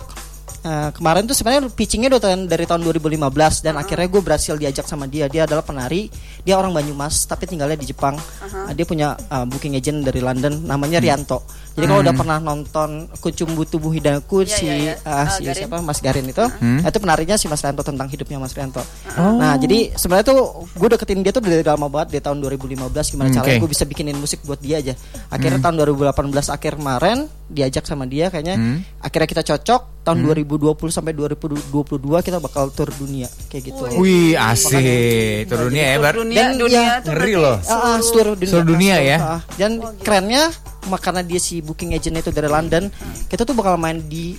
eh, 0.64 0.96
kemarin 0.96 1.28
tuh 1.28 1.36
sebenarnya 1.36 1.68
pitchingnya 1.68 2.08
udah 2.08 2.24
tahun- 2.24 2.48
dari 2.48 2.64
tahun 2.64 2.88
2015 2.88 3.20
dan 3.60 3.76
akhirnya 3.76 4.08
gue 4.08 4.22
berhasil 4.24 4.56
diajak 4.56 4.88
sama 4.88 5.12
dia. 5.12 5.28
Dia 5.28 5.44
adalah 5.44 5.60
penari. 5.60 6.08
Dia 6.48 6.56
orang 6.56 6.72
Banyumas 6.72 7.28
tapi 7.28 7.52
tinggalnya 7.52 7.76
di 7.76 7.92
Jepang. 7.92 8.16
Uh, 8.48 8.72
dia 8.72 8.88
punya 8.88 9.20
uh, 9.20 9.44
booking 9.44 9.76
agent 9.76 10.08
dari 10.08 10.24
London 10.24 10.64
namanya 10.64 11.04
Rianto 11.04 11.44
jadi 11.74 11.86
kalau 11.86 12.02
udah 12.02 12.14
pernah 12.14 12.38
nonton 12.38 12.90
Kucumbu 13.16 13.62
Tubuh 13.64 13.90
Hidaku 13.90 14.42
Iya, 14.42 14.48
si 14.48 14.64
iya, 14.64 14.76
iya. 14.76 14.94
uh, 15.02 15.26
si 15.28 15.42
Garin. 15.42 15.58
siapa? 15.60 15.78
Mas 15.80 16.00
Garin 16.00 16.26
itu 16.26 16.46
itu 16.62 16.98
penarinya 16.98 17.36
si 17.36 17.46
Mas 17.46 17.60
Rianto 17.60 17.82
tentang 17.82 18.06
hidupnya 18.06 18.38
Mas 18.38 18.52
Rianto. 18.52 18.82
Nah 19.16 19.56
jadi 19.56 19.90
sebenarnya 19.92 20.26
tuh 20.28 20.40
gue 20.70 20.88
deketin 20.88 21.20
dia 21.20 21.30
tuh 21.30 21.42
dari 21.42 21.62
lama 21.62 21.88
banget 21.88 22.14
dari 22.14 22.22
tahun 22.22 22.38
2015 22.40 22.78
gimana 23.10 23.28
Hmm, 23.28 23.36
caranya 23.36 23.58
gue 23.58 23.70
bisa 23.70 23.84
bikinin 23.84 24.16
musik 24.16 24.42
buat 24.44 24.58
dia 24.58 24.78
aja. 24.80 24.94
Akhirnya 25.28 25.60
tahun 25.60 25.76
2018 25.80 26.14
akhir 26.48 26.74
kemarin 26.76 27.18
diajak 27.48 27.84
sama 27.84 28.06
dia 28.06 28.28
kayaknya. 28.28 28.56
Akhirnya 29.00 29.28
kita 29.28 29.44
cocok 29.44 29.82
tahun 30.04 30.18
2020 30.22 30.62
sampai 30.90 31.14
2022 31.14 31.74
kita 32.20 32.38
bakal 32.38 32.70
tur 32.70 32.92
dunia 32.92 33.26
kayak 33.48 33.64
gitu. 33.66 33.82
Wih. 33.96 34.36
Asik. 34.36 35.48
turunnya 35.48 35.84
ya 35.86 35.98
Bar? 35.98 36.14
Dunia, 36.14 36.38
Dan 36.38 36.50
dunia 36.56 36.80
ya, 36.80 36.94
tuh 37.00 37.12
ngeri 37.12 37.34
loh. 37.34 37.58
Ah, 37.64 37.74
ah, 37.74 37.98
seluruh 38.00 38.36
dunia, 38.36 38.52
Seluruh 38.52 38.68
dunia 38.70 38.96
ya? 39.00 39.18
Dan 39.56 39.72
kerennya 40.00 40.44
mak- 40.50 40.73
karena 40.94 41.22
dia 41.22 41.38
si 41.38 41.60
booking 41.60 41.92
agent 41.92 42.16
itu 42.18 42.30
dari 42.30 42.46
London, 42.46 42.92
kita 43.26 43.44
tuh 43.44 43.54
bakal 43.54 43.76
main 43.76 44.00
di 44.02 44.36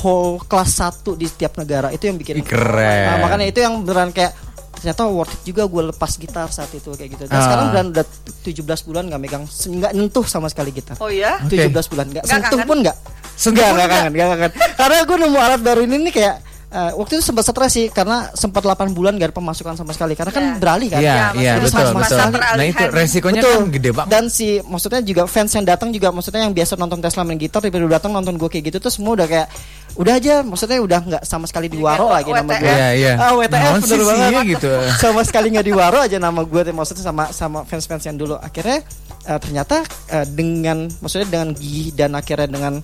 hall 0.00 0.38
kelas 0.40 0.70
1 0.76 1.14
di 1.14 1.24
setiap 1.24 1.54
negara. 1.54 1.88
Itu 1.88 2.06
yang 2.06 2.16
bikin 2.16 2.40
keren. 2.40 3.06
Nah, 3.08 3.16
makanya 3.20 3.46
itu 3.46 3.58
yang 3.58 3.80
beneran 3.80 4.10
kayak 4.10 4.34
ternyata 4.74 5.06
worth 5.06 5.32
it 5.32 5.40
juga 5.46 5.64
gue 5.64 5.82
lepas 5.88 6.12
gitar 6.14 6.44
saat 6.48 6.68
itu 6.70 6.90
kayak 6.90 7.10
gitu. 7.10 7.24
Dan 7.24 7.34
Ah. 7.34 7.42
sekarang 7.42 7.64
beneran 7.70 7.88
udah 7.90 8.06
17 8.42 8.52
bulan 8.82 9.02
gak 9.06 9.16
megang 9.18 9.44
nggak 9.46 9.92
nyentuh 9.92 10.24
sama 10.24 10.46
sekali 10.46 10.70
gitar. 10.70 10.98
Oh 10.98 11.08
ya? 11.08 11.40
Oke. 11.40 11.56
17 11.56 11.88
bulan 11.88 12.06
nggak 12.10 12.24
Nggak 12.24 12.36
sentuh 12.42 12.58
kangen? 12.58 12.68
pun 12.68 12.78
nggak. 12.82 12.96
Enggak, 13.34 13.68
enggak 13.68 13.88
kangen, 13.88 14.10
enggak 14.12 14.28
kangen. 14.30 14.52
Karena 14.76 14.96
gue 15.00 15.16
nemu 15.16 15.38
alat 15.38 15.60
baru 15.60 15.80
ini 15.82 15.96
nih 16.00 16.12
kayak 16.12 16.36
eh, 16.74 16.92
waktu 16.92 17.12
itu 17.14 17.24
sempat 17.24 17.46
stres 17.46 17.70
sih 17.70 17.86
karena 17.88 18.28
sempat 18.34 18.60
8 18.60 18.90
bulan 18.90 19.14
gak 19.14 19.30
ada 19.30 19.36
pemasukan 19.36 19.74
sama 19.74 19.94
sekali 19.94 20.12
karena 20.12 20.34
kan 20.34 20.42
Ya. 20.44 20.54
beralih 20.58 20.88
kan. 20.90 21.00
Iya 21.00 21.14
Ya, 21.14 21.26
iya 21.38 21.52
maksudnya 21.56 21.86
betul 21.86 22.02
betul 22.02 22.18
Nah 22.58 22.66
itu 22.66 22.84
resikonya 22.90 23.40
Betul. 23.40 23.54
kan 23.54 23.70
gede 23.70 23.90
banget 23.94 24.10
Dan 24.10 24.24
si 24.26 24.48
maksudnya 24.60 25.00
juga 25.00 25.22
fans 25.24 25.50
yang 25.50 25.62
datang 25.62 25.88
juga 25.88 26.10
maksudnya 26.10 26.42
yang 26.42 26.52
biasa 26.52 26.74
nonton 26.74 26.98
Tesla 26.98 27.22
main 27.22 27.38
gitar 27.38 27.62
tiba-tiba 27.62 27.94
datang 27.94 28.10
nonton 28.10 28.34
gue 28.34 28.48
kayak 28.50 28.64
gitu 28.68 28.78
tuh 28.82 28.90
semua 28.90 29.14
udah 29.14 29.24
kayak 29.24 29.48
udah 29.94 30.18
aja 30.18 30.34
maksudnya 30.42 30.82
udah 30.82 31.00
nggak 31.06 31.22
sama 31.22 31.46
sekali 31.46 31.70
diwaro 31.70 32.10
kayak 32.10 32.18
lagi 32.18 32.30
nama 32.34 32.50
WTF. 32.50 32.58
gue. 32.58 32.74
Iya, 32.74 32.88
iya. 32.98 33.12
Ah, 33.14 33.32
WTF 33.32 33.54
Naon 33.54 33.78
bener 33.78 33.86
sih 33.94 34.02
banget. 34.04 34.30
sih 34.34 34.46
gitu. 34.50 34.70
sama 35.06 35.20
sekali 35.22 35.46
nggak 35.54 35.66
diwaro 35.70 35.98
aja 36.02 36.16
nama 36.18 36.40
gue 36.42 36.62
maksudnya 36.74 37.04
sama 37.04 37.24
sama 37.30 37.58
fans-fans 37.62 38.02
yang 38.02 38.18
dulu. 38.18 38.34
Akhirnya 38.34 38.82
eh, 39.24 39.38
ternyata 39.38 39.86
eh, 40.10 40.26
dengan 40.26 40.90
maksudnya 40.98 41.28
dengan 41.30 41.48
gigih 41.54 41.94
dan 41.94 42.10
akhirnya 42.12 42.50
dengan 42.50 42.82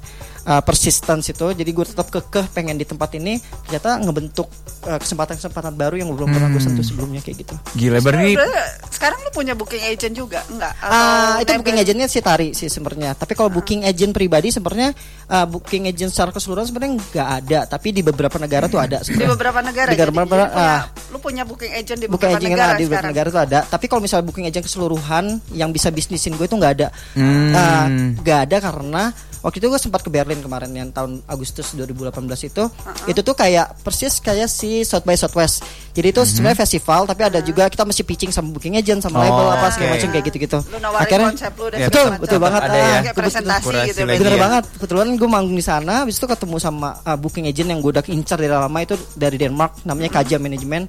eh, 0.51 0.62
persistence 0.66 1.30
itu 1.30 1.46
jadi 1.55 1.70
gue 1.70 1.86
tetap 1.86 2.11
kekeh 2.11 2.51
pengen 2.51 2.74
di 2.74 2.82
tempat 2.82 3.14
ini 3.14 3.38
ternyata 3.70 4.03
ngebentuk 4.03 4.51
eh, 4.90 4.98
kesempatan-kesempatan 4.98 5.78
baru 5.78 5.94
yang 5.94 6.11
belum 6.11 6.28
pernah 6.34 6.51
gue 6.51 6.62
sentuh 6.62 6.82
sebelumnya 6.82 7.22
kayak 7.22 7.46
gitu. 7.46 7.55
Gila 7.78 8.03
berarti 8.03 8.34
Berarti 8.34 8.90
sekarang 8.90 9.18
lu 9.22 9.30
punya 9.30 9.55
booking 9.55 9.84
agent 9.86 10.14
juga? 10.18 10.42
Enggak? 10.51 10.72
Ah, 10.82 11.38
itu 11.40 11.51
booking 11.55 11.78
agentnya 11.78 12.07
si 12.11 12.18
Tari 12.20 12.53
sih 12.53 12.66
sebenarnya. 12.66 13.14
Tapi 13.14 13.32
kalau 13.38 13.48
booking 13.48 13.86
agent 13.86 14.11
pribadi 14.11 14.51
sebenarnya 14.51 14.92
ah, 15.30 15.46
booking 15.46 15.86
agent 15.86 16.11
secara 16.11 16.34
keseluruhan 16.34 16.66
sebenarnya 16.66 16.92
nggak 16.98 17.28
ada. 17.44 17.61
Tapi 17.70 17.88
di 17.94 18.03
beberapa 18.03 18.36
negara 18.36 18.66
tuh 18.66 18.82
ada. 18.82 19.01
di 19.01 19.14
sebenarnya. 19.14 19.30
beberapa 19.38 19.61
negara. 19.62 19.88
Di 19.92 19.96
jadi, 19.96 20.11
beberapa- 20.11 20.51
jadi 20.51 20.53
punya, 20.53 20.74
ah. 20.74 20.82
lu 21.14 21.18
punya 21.22 21.42
booking 21.46 21.72
agent 21.72 21.98
di 22.03 22.07
Booking 22.11 22.28
beberapa 22.28 22.40
agent 22.40 22.51
negara 22.51 22.61
yang 22.61 22.74
ada 22.74 22.80
di 22.80 22.86
beberapa 22.88 23.09
negara 23.09 23.28
tuh 23.30 23.42
ada. 23.42 23.59
Tapi 23.68 23.84
kalau 23.86 24.01
misalnya 24.03 24.24
booking 24.26 24.46
agent 24.51 24.64
keseluruhan 24.66 25.24
yang 25.55 25.70
bisa 25.70 25.88
bisnisin 25.94 26.34
gue 26.34 26.46
itu 26.48 26.57
nggak 26.59 26.72
ada. 26.80 26.88
Hmm. 27.14 27.53
Ah, 27.55 27.86
nggak 28.20 28.38
ada 28.51 28.57
karena 28.61 29.03
waktu 29.41 29.61
itu 29.61 29.66
gue 29.68 29.80
sempat 29.80 30.01
ke 30.05 30.11
Berlin 30.12 30.41
kemarin 30.41 30.72
yang 30.72 30.91
tahun 30.93 31.24
Agustus 31.28 31.72
2018 31.76 32.51
itu. 32.51 32.64
Itu 33.09 33.20
tuh 33.20 33.34
kayak 33.36 33.80
persis 33.84 34.20
kayak 34.20 34.49
si 34.49 34.84
South 34.84 35.05
by 35.05 35.16
Southwest. 35.16 35.64
Jadi 35.91 36.07
itu 36.09 36.20
sebenarnya 36.22 36.59
festival 36.59 37.01
tapi 37.05 37.22
ada 37.22 37.38
juga 37.41 37.66
kita 37.66 37.82
mesti 37.82 38.03
pitching 38.03 38.30
sama 38.30 38.51
booking 38.51 38.74
agent 38.74 39.01
sama 39.01 39.20
label 39.20 39.43
Oh, 39.43 39.51
apa 39.51 39.68
segala 39.70 39.95
macam 39.95 40.09
kayak 40.09 40.24
gitu-gitu. 40.26 40.59
Nawarin 40.72 41.20
konsep 41.30 41.53
lu 41.53 41.66
dan 41.66 41.78
Ya, 41.78 41.86
betul, 41.86 42.07
macam. 42.07 42.20
betul 42.20 42.38
banget. 42.38 42.61
Ada 42.61 42.70
ya. 42.70 42.80
Ah, 42.80 43.01
Kayak 43.01 43.16
presentasi 43.16 43.74
gitu. 43.86 44.01
Bener 44.05 44.32
ya. 44.32 44.41
banget. 44.41 44.64
Kebetulan 44.72 45.07
gue 45.12 45.28
manggung 45.28 45.53
di 45.53 45.62
sana, 45.62 45.93
habis 46.01 46.14
itu 46.14 46.26
ketemu 46.26 46.57
sama 46.57 46.88
uh, 47.01 47.16
booking 47.16 47.45
agent 47.45 47.68
yang 47.68 47.78
gue 47.78 47.91
udah 47.91 48.05
incar 48.09 48.36
dari 48.36 48.49
lama 48.49 48.78
itu 48.78 48.95
dari 49.12 49.36
Denmark, 49.36 49.82
namanya 49.82 50.11
Kaja 50.12 50.36
Management. 50.36 50.84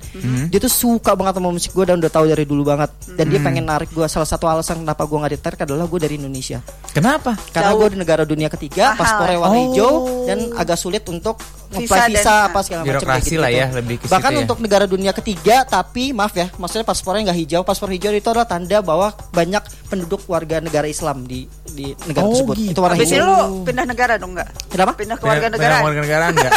Dia 0.48 0.60
tuh 0.60 0.70
suka 0.70 1.14
banget 1.14 1.34
sama 1.36 1.50
musik 1.50 1.72
gue 1.72 1.84
dan 1.84 1.98
udah 1.98 2.10
tahu 2.10 2.26
dari 2.28 2.44
dulu 2.44 2.64
banget. 2.64 2.90
Dan 3.12 3.26
dia 3.28 3.40
pengen 3.40 3.66
narik 3.66 3.90
gue. 3.90 4.06
Salah 4.06 4.26
satu 4.26 4.46
alasan 4.46 4.82
kenapa 4.82 5.04
gue 5.04 5.18
nggak 5.18 5.34
ditarik 5.34 5.60
adalah 5.62 5.86
gue 5.86 6.00
dari 6.00 6.16
Indonesia. 6.16 6.62
Kenapa? 6.88 7.34
Karena 7.50 7.72
gue 7.74 7.88
di 7.90 7.98
negara 7.98 8.24
dunia 8.24 8.48
ketiga, 8.48 8.92
Mahal. 8.92 9.00
paspornya 9.00 9.38
warna 9.40 9.50
Oh. 9.52 9.64
hijau 9.68 9.92
dan 10.26 10.38
agak 10.54 10.76
sulit 10.76 11.04
untuk 11.06 11.38
Visa 11.72 12.04
visa 12.04 12.52
apa 12.52 12.60
segala 12.62 12.84
macam 12.84 12.92
kayak 12.92 13.00
Birokrasi 13.00 13.32
gitu. 13.32 13.40
lah 13.40 13.48
ya, 13.50 13.66
lebih 13.72 13.96
ke 13.96 14.06
Bahkan 14.06 14.28
situ 14.28 14.36
ya. 14.36 14.44
untuk 14.44 14.58
negara 14.60 14.86
dunia 14.92 15.12
ketiga, 15.14 15.64
tapi 15.64 16.12
maaf 16.12 16.34
ya, 16.34 16.52
maksudnya 16.54 16.84
paspornya 16.84 17.26
nggak 17.26 17.40
hijau. 17.40 17.62
Paspor 17.62 17.88
hijau 17.90 18.12
itu 18.12 18.28
adalah 18.28 18.44
tanda 18.46 18.80
bahwa 18.80 19.08
banyak 19.30 19.60
penduduk 19.88 20.22
warga 20.26 20.60
negara 20.60 20.86
Islam 20.86 21.24
di 21.24 21.48
di 21.66 21.96
negara 22.04 22.24
Oh, 22.24 22.36
tersebut. 22.36 22.56
gitu. 22.58 22.70
Itu 22.70 22.80
warna 22.80 22.96
Habis 22.96 23.10
hijau. 23.10 23.24
lu 23.24 23.36
pindah 23.64 23.86
negara 23.86 24.14
dong 24.16 24.32
enggak? 24.34 24.50
Kenapa? 24.68 24.92
Pindah 24.94 25.16
ke 25.16 25.24
warga 25.24 25.48
negara. 25.48 25.76
warga 25.80 26.02
negara 26.02 26.24
enggak? 26.30 26.52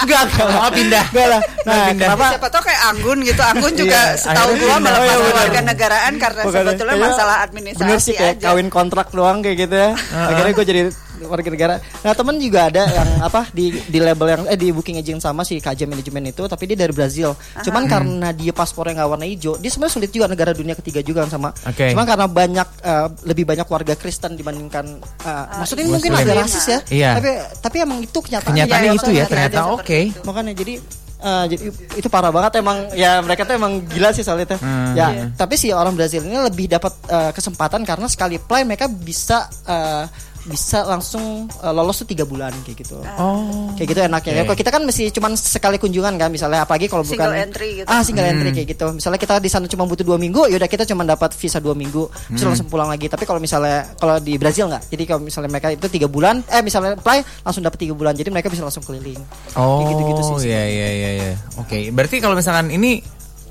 Enggak, 0.00 0.20
enggak. 0.26 0.46
Oh, 0.48 0.70
pindah. 0.72 1.04
Enggak 1.06 1.28
lah. 1.28 1.40
Nah, 1.62 1.74
pindah. 1.86 2.06
kenapa? 2.08 2.26
Siapa 2.32 2.48
tau 2.48 2.62
kayak 2.62 2.80
Anggun 2.88 3.18
gitu 3.22 3.42
Anggun 3.42 3.72
juga 3.82 4.00
Iya, 4.02 4.16
setahu 4.18 4.50
gua 4.50 4.56
pindah. 4.56 4.78
melepas 4.80 5.02
Oh, 5.12 5.20
iya, 5.22 5.34
warga 5.36 5.60
negaraan 5.62 6.12
karena 6.16 6.40
sebetulnya 6.42 6.96
masalah 6.98 7.36
administrasi 7.44 7.84
bener 7.84 8.00
sih 8.00 8.14
kayak 8.14 8.34
aja 8.34 8.44
kawin 8.48 8.68
kontrak 8.68 9.08
doang 9.10 9.38
kayak 9.38 9.56
gitu 9.60 9.74
ya. 9.74 9.90
Akhirnya 10.30 10.52
gue 10.52 10.66
jadi 10.66 10.82
warga 11.26 11.48
negara. 11.50 11.74
Nah 12.06 12.12
temen 12.14 12.38
juga 12.38 12.70
ada 12.70 12.86
yang 12.86 13.10
apa 13.28 13.50
di 13.50 13.74
di 13.74 13.98
label 13.98 14.26
yang 14.30 14.42
eh 14.46 14.58
di 14.58 14.70
booking 14.70 15.02
agent 15.02 15.20
sama 15.24 15.42
si 15.42 15.58
KJ 15.58 15.90
manajemen 15.90 16.30
itu, 16.30 16.46
tapi 16.46 16.70
dia 16.70 16.78
dari 16.78 16.94
Brazil. 16.94 17.34
Cuman 17.64 17.90
karena 17.90 18.30
dia 18.30 18.54
paspornya 18.54 19.02
nggak 19.02 19.10
warna 19.10 19.26
hijau, 19.26 19.58
dia 19.58 19.70
sebenarnya 19.72 19.94
sulit 19.98 20.10
juga 20.14 20.30
negara 20.30 20.54
dunia 20.54 20.78
ketiga 20.78 21.02
juga 21.02 21.26
sama. 21.26 21.50
Oke. 21.66 21.90
Cuman 21.90 22.06
karena 22.06 22.26
banyak 22.30 22.68
eh, 22.86 23.06
lebih 23.26 23.44
banyak 23.48 23.66
warga 23.66 23.94
Kristen 23.98 24.38
dibandingkan, 24.38 24.84
eh, 25.02 25.44
maksudnya 25.58 25.84
ini 25.88 25.92
mungkin 25.98 26.12
Muslim. 26.14 26.26
agak 26.30 26.36
rasis 26.46 26.64
ya. 26.68 26.78
Iya. 26.86 27.10
Tapi 27.18 27.30
tapi 27.58 27.76
emang 27.82 27.98
itu 27.98 28.18
kenyataan. 28.22 28.52
Kenyataannya 28.52 28.92
Iya, 28.92 29.00
itu 29.00 29.10
ya, 29.10 29.16
iya, 29.16 29.24
ternyata 29.28 29.60
iya. 29.64 29.72
oke. 29.72 30.00
Makanya 30.26 30.52
jadi 30.52 30.74
eh, 31.22 31.44
jadi 31.54 31.64
itu 31.96 32.08
parah 32.10 32.32
banget 32.34 32.52
emang 32.58 32.78
ya 32.98 33.22
mereka 33.22 33.46
tuh 33.46 33.54
emang 33.56 33.82
gila 33.88 34.10
sih 34.12 34.24
soal 34.26 34.42
itu. 34.42 34.56
Hmm. 34.58 34.92
Ya, 34.98 35.30
tapi 35.34 35.54
si 35.56 35.70
orang 35.72 35.94
Brazil 35.96 36.26
ini 36.26 36.36
lebih 36.36 36.68
dapat 36.68 36.92
eh, 37.08 37.30
kesempatan 37.32 37.86
karena 37.86 38.06
sekali 38.10 38.36
play 38.42 38.66
mereka 38.66 38.90
bisa 38.90 39.48
eh, 39.64 40.04
bisa 40.42 40.82
langsung 40.82 41.46
eh, 41.48 41.70
lolos 41.70 42.02
tuh 42.02 42.08
tiga 42.08 42.26
bulan 42.26 42.50
kayak 42.62 42.82
gitu. 42.82 42.98
Oh. 43.14 43.70
Kayak 43.78 43.88
gitu 43.88 44.00
enaknya. 44.02 44.32
Ya, 44.32 44.42
Kalau 44.42 44.58
kita 44.58 44.70
kan 44.70 44.82
mesti 44.82 45.08
cuman 45.08 45.32
sekali 45.34 45.78
kunjungan 45.78 46.18
kan 46.18 46.28
misalnya 46.28 46.66
apalagi 46.66 46.86
kalau 46.86 47.06
bukan 47.06 47.14
Single 47.14 47.38
entry 47.38 47.68
gitu. 47.78 47.86
Ah, 47.86 48.02
single 48.02 48.26
Hmm. 48.26 48.32
entry 48.34 48.50
kayak 48.52 48.68
gitu. 48.74 48.86
Misalnya 48.90 49.18
kita 49.18 49.34
di 49.38 49.46
sana 49.46 49.66
cuma 49.66 49.86
butuh 49.86 50.02
dua 50.02 50.18
minggu, 50.18 50.50
yaudah 50.50 50.66
kita 50.66 50.82
cuma 50.84 51.02
dapat 51.02 51.30
visa 51.32 51.58
dua 51.58 51.72
minggu, 51.72 52.10
terus 52.28 52.42
Hmm. 52.42 52.50
langsung 52.50 52.66
pulang 52.66 52.90
lagi. 52.90 53.06
Tapi 53.06 53.22
kalau 53.22 53.38
misalnya 53.38 53.86
kalau 53.94 54.18
di 54.18 54.34
Brazil 54.34 54.66
nggak, 54.66 54.82
jadi 54.88 55.02
kalau 55.06 55.20
misalnya 55.22 55.48
mereka 55.48 55.68
itu 55.70 55.86
tiga 55.86 56.06
bulan, 56.06 56.42
eh 56.48 56.58
misalnya 56.58 56.96
apply 56.96 57.22
langsung 57.42 57.62
dapat 57.62 57.78
tiga 57.78 57.94
bulan, 57.94 58.12
jadi 58.12 58.28
mereka 58.28 58.50
bisa 58.50 58.62
langsung 58.62 58.82
keliling. 58.82 59.22
Oh, 59.54 59.78
Kayak 59.78 59.88
gitu-gitu 59.94 60.22
sih. 60.26 60.48
iya 60.48 60.62
iya 60.64 60.88
iya 60.90 61.10
iya. 61.16 61.32
Oke, 61.56 61.88
berarti 61.90 62.18
kalau 62.18 62.34
misalkan 62.34 62.66
ini 62.68 62.98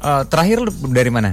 eh, 0.02 0.24
terakhir 0.28 0.60
dari 0.90 1.08
mana? 1.08 1.32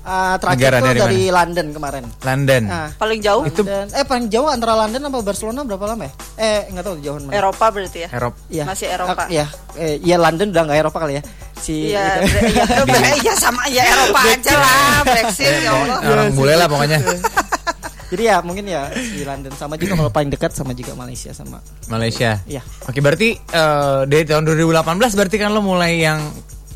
Ah, 0.00 0.40
terakhir 0.40 0.56
Negara 0.56 0.76
tuh 0.76 0.86
dari 0.86 0.98
dari, 0.98 1.20
London 1.28 1.66
kemarin. 1.70 2.04
London. 2.20 2.62
Ah, 2.66 2.88
Paling 2.94 3.20
jauh 3.20 3.44
Itu- 3.44 3.62
dan, 3.62 3.86
eh 3.90 4.00
paling 4.02 4.26
jauh 4.26 4.48
antara 4.48 4.72
London 4.74 5.02
apa 5.04 5.18
Barcelona 5.20 5.60
berapa 5.60 5.84
lama 5.86 6.08
ya? 6.08 6.12
Eh 6.36 6.60
nggak 6.68 6.84
tahu 6.84 6.96
jauhan 7.00 7.22
mana. 7.24 7.32
Eropa 7.36 7.64
berarti 7.68 7.98
ya. 8.04 8.08
Eropa. 8.08 8.38
Iya. 8.48 8.64
Masih 8.64 8.86
Eropa. 8.88 9.22
Iya, 9.28 9.46
eh, 9.76 10.00
iya 10.00 10.16
London 10.16 10.48
udah 10.50 10.62
nggak 10.64 10.78
Eropa 10.78 10.98
kali 10.98 11.14
ya. 11.16 11.22
Si 11.54 11.92
Iya, 11.92 12.24
iya, 12.24 12.64
bre- 12.64 13.16
iya 13.20 13.34
sama 13.36 13.62
ya 13.68 13.82
Eropa 13.84 14.20
aja 14.24 14.52
lah, 14.56 14.96
Brexit 15.04 15.52
ya 15.60 15.70
Allah. 15.70 15.98
Orang 16.02 16.28
bule 16.32 16.54
lah 16.54 16.66
pokoknya. 16.66 16.98
Jadi 18.10 18.22
ya 18.26 18.42
mungkin 18.42 18.66
ya 18.66 18.90
di 18.90 19.22
London 19.22 19.54
sama 19.54 19.78
juga 19.78 19.94
kalau 19.94 20.10
paling 20.10 20.28
dekat 20.28 20.50
sama 20.50 20.72
juga 20.72 20.96
Malaysia 20.96 21.30
sama. 21.30 21.62
Malaysia. 21.86 22.42
Iya. 22.42 22.58
Oke, 22.82 22.98
berarti 22.98 23.36
eh, 23.36 24.00
dari 24.02 24.24
tahun 24.24 24.48
2018 24.48 24.82
berarti 25.14 25.36
kan 25.36 25.52
lo 25.52 25.60
mulai 25.60 26.00
yang 26.00 26.18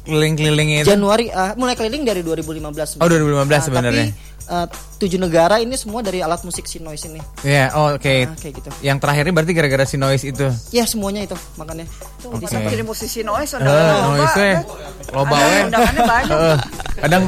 keliling-kelilingin 0.05 0.77
itu. 0.81 0.91
Januari 0.91 1.29
ah, 1.29 1.53
mulai 1.55 1.75
keliling 1.75 2.03
dari 2.03 2.21
2015. 2.21 3.01
Oh, 3.01 3.07
2015 3.07 3.45
Nah, 3.47 3.61
sebenarnya. 3.61 4.07
Tapi 4.07 4.33
eh, 4.47 4.67
tujuh 4.95 5.17
negara 5.17 5.57
ini 5.57 5.73
semua 5.75 6.01
dari 6.01 6.21
alat 6.21 6.41
musik 6.43 6.65
si 6.65 6.77
noise 6.77 7.05
ini. 7.07 7.21
Iya, 7.41 7.73
oh, 7.73 7.93
oke. 7.93 8.15
Ah, 8.23 8.37
kayak 8.37 8.55
gitu. 8.55 8.69
Yang 8.81 8.99
terakhir 9.01 9.23
ini 9.23 9.33
berarti 9.33 9.53
gara-gara 9.53 9.85
si 9.85 9.97
noise 9.97 10.23
itu. 10.23 10.47
Ya 10.71 10.85
semuanya 10.85 11.25
itu 11.25 11.37
makanya. 11.55 11.89
Tuh, 12.21 12.29
Oke. 12.31 12.45
bisa 12.45 12.57
jadi 12.59 12.81
musisi 12.81 13.21
noise 13.21 13.53
Eh, 13.53 13.59
undangan 13.59 13.85
loba. 13.85 14.09
noise 14.15 14.47
loba 15.11 15.37
undangannya 15.65 16.03
banyak. 16.13 16.31
Heeh. 16.31 16.59
Kadang 16.95 17.23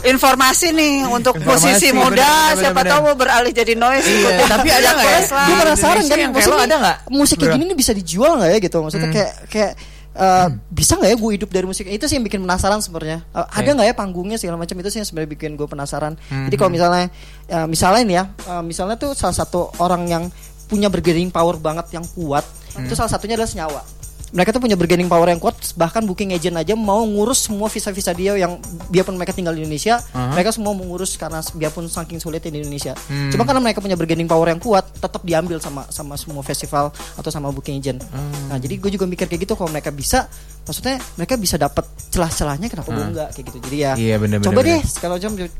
Informasi 0.00 0.66
nih 0.72 0.92
untuk 1.04 1.34
Informasi, 1.36 1.66
musisi 1.68 1.88
bener, 1.88 2.00
muda, 2.00 2.24
bener, 2.24 2.56
siapa 2.56 2.80
bener. 2.80 2.88
tahu 2.88 3.00
mau 3.04 3.16
beralih 3.16 3.52
jadi 3.52 3.74
noise. 3.74 4.06
Iya, 4.06 4.30
tapi 4.48 4.68
ada 4.70 4.88
nggak 4.90 5.06
ya? 5.06 5.20
Gue 5.20 5.56
penasaran 5.60 6.02
kan 6.02 6.18
maksudnya 6.30 6.64
ada 6.64 6.76
nggak? 6.78 6.96
musik 7.10 7.36
kayak 7.36 7.52
gini 7.52 7.64
nih 7.66 7.76
bisa 7.76 7.92
dijual 7.92 8.38
nggak 8.38 8.48
ya 8.48 8.58
gitu 8.60 8.76
maksudnya 8.80 9.10
kayak 9.10 9.32
kayak 9.46 9.72
eh, 10.16 10.48
bisa 10.70 10.98
nggak 10.98 11.10
ya 11.12 11.16
gue 11.16 11.30
hidup 11.38 11.50
dari 11.50 11.66
musik? 11.66 11.86
Itu 11.86 12.06
sih 12.10 12.18
yang 12.18 12.26
bikin 12.26 12.42
penasaran 12.42 12.82
sebenarnya. 12.82 13.22
Eh, 13.34 13.46
ada 13.46 13.70
nggak 13.70 13.86
ya 13.90 13.94
panggungnya 13.94 14.36
segala 14.40 14.58
macam? 14.58 14.74
Itu 14.78 14.88
sih 14.90 14.98
yang 15.02 15.08
sebenarnya 15.08 15.30
bikin 15.34 15.54
gue 15.54 15.68
penasaran. 15.68 16.18
Jadi 16.50 16.56
kalau 16.58 16.70
misalnya 16.72 17.06
eh, 17.46 17.66
misalnya 17.66 18.02
nih 18.02 18.16
ya 18.16 18.24
eh, 18.30 18.62
misalnya 18.64 18.96
tuh 18.98 19.12
salah 19.14 19.36
satu 19.36 19.70
orang 19.78 20.02
yang 20.10 20.24
punya 20.70 20.86
bargaining 20.86 21.34
power 21.34 21.58
banget 21.58 21.98
yang 21.98 22.06
kuat 22.14 22.46
itu 22.78 22.94
salah 22.94 23.10
satunya 23.10 23.34
adalah 23.34 23.50
senyawa 23.50 23.82
mereka 24.30 24.54
tuh 24.54 24.62
punya 24.62 24.78
bargaining 24.78 25.10
power 25.10 25.26
yang 25.26 25.42
kuat 25.42 25.58
bahkan 25.74 26.06
booking 26.06 26.30
agent 26.34 26.54
aja 26.54 26.78
mau 26.78 27.02
ngurus 27.02 27.50
semua 27.50 27.66
visa-visa 27.66 28.14
dia 28.14 28.38
yang 28.38 28.58
biarpun 28.90 29.18
mereka 29.18 29.34
tinggal 29.34 29.54
di 29.54 29.66
Indonesia 29.66 29.98
mereka 30.14 30.54
semua 30.54 30.72
mengurus 30.72 31.18
karena 31.18 31.42
biarpun 31.42 31.90
saking 31.90 32.22
sulitnya 32.22 32.50
di 32.54 32.60
Indonesia. 32.62 32.94
Cuma 33.34 33.42
karena 33.42 33.60
mereka 33.60 33.82
punya 33.82 33.98
bargaining 33.98 34.30
power 34.30 34.48
yang 34.52 34.60
kuat 34.62 34.86
tetap 34.94 35.22
diambil 35.26 35.58
sama 35.58 35.86
sama 35.90 36.14
semua 36.14 36.42
festival 36.46 36.94
atau 37.18 37.30
sama 37.30 37.50
booking 37.50 37.82
agent. 37.82 38.00
Nah 38.48 38.56
jadi 38.56 38.78
gue 38.78 38.90
juga 38.94 39.04
mikir 39.06 39.26
kayak 39.26 39.46
gitu 39.46 39.54
kalau 39.58 39.70
mereka 39.70 39.90
bisa 39.90 40.30
maksudnya 40.64 41.02
mereka 41.18 41.34
bisa 41.34 41.56
dapat 41.58 41.84
celah-celahnya 42.14 42.70
kenapa 42.70 42.88
gue 42.94 43.04
enggak? 43.04 43.28
Kayak 43.34 43.44
gitu. 43.50 43.58
Jadi 43.66 43.76
ya 43.76 43.92
Iya, 43.98 44.16
bener, 44.22 44.38
bener, 44.38 44.46
coba 44.46 44.60
bener. 44.62 44.78
deh 44.78 44.82
kalau 45.02 45.16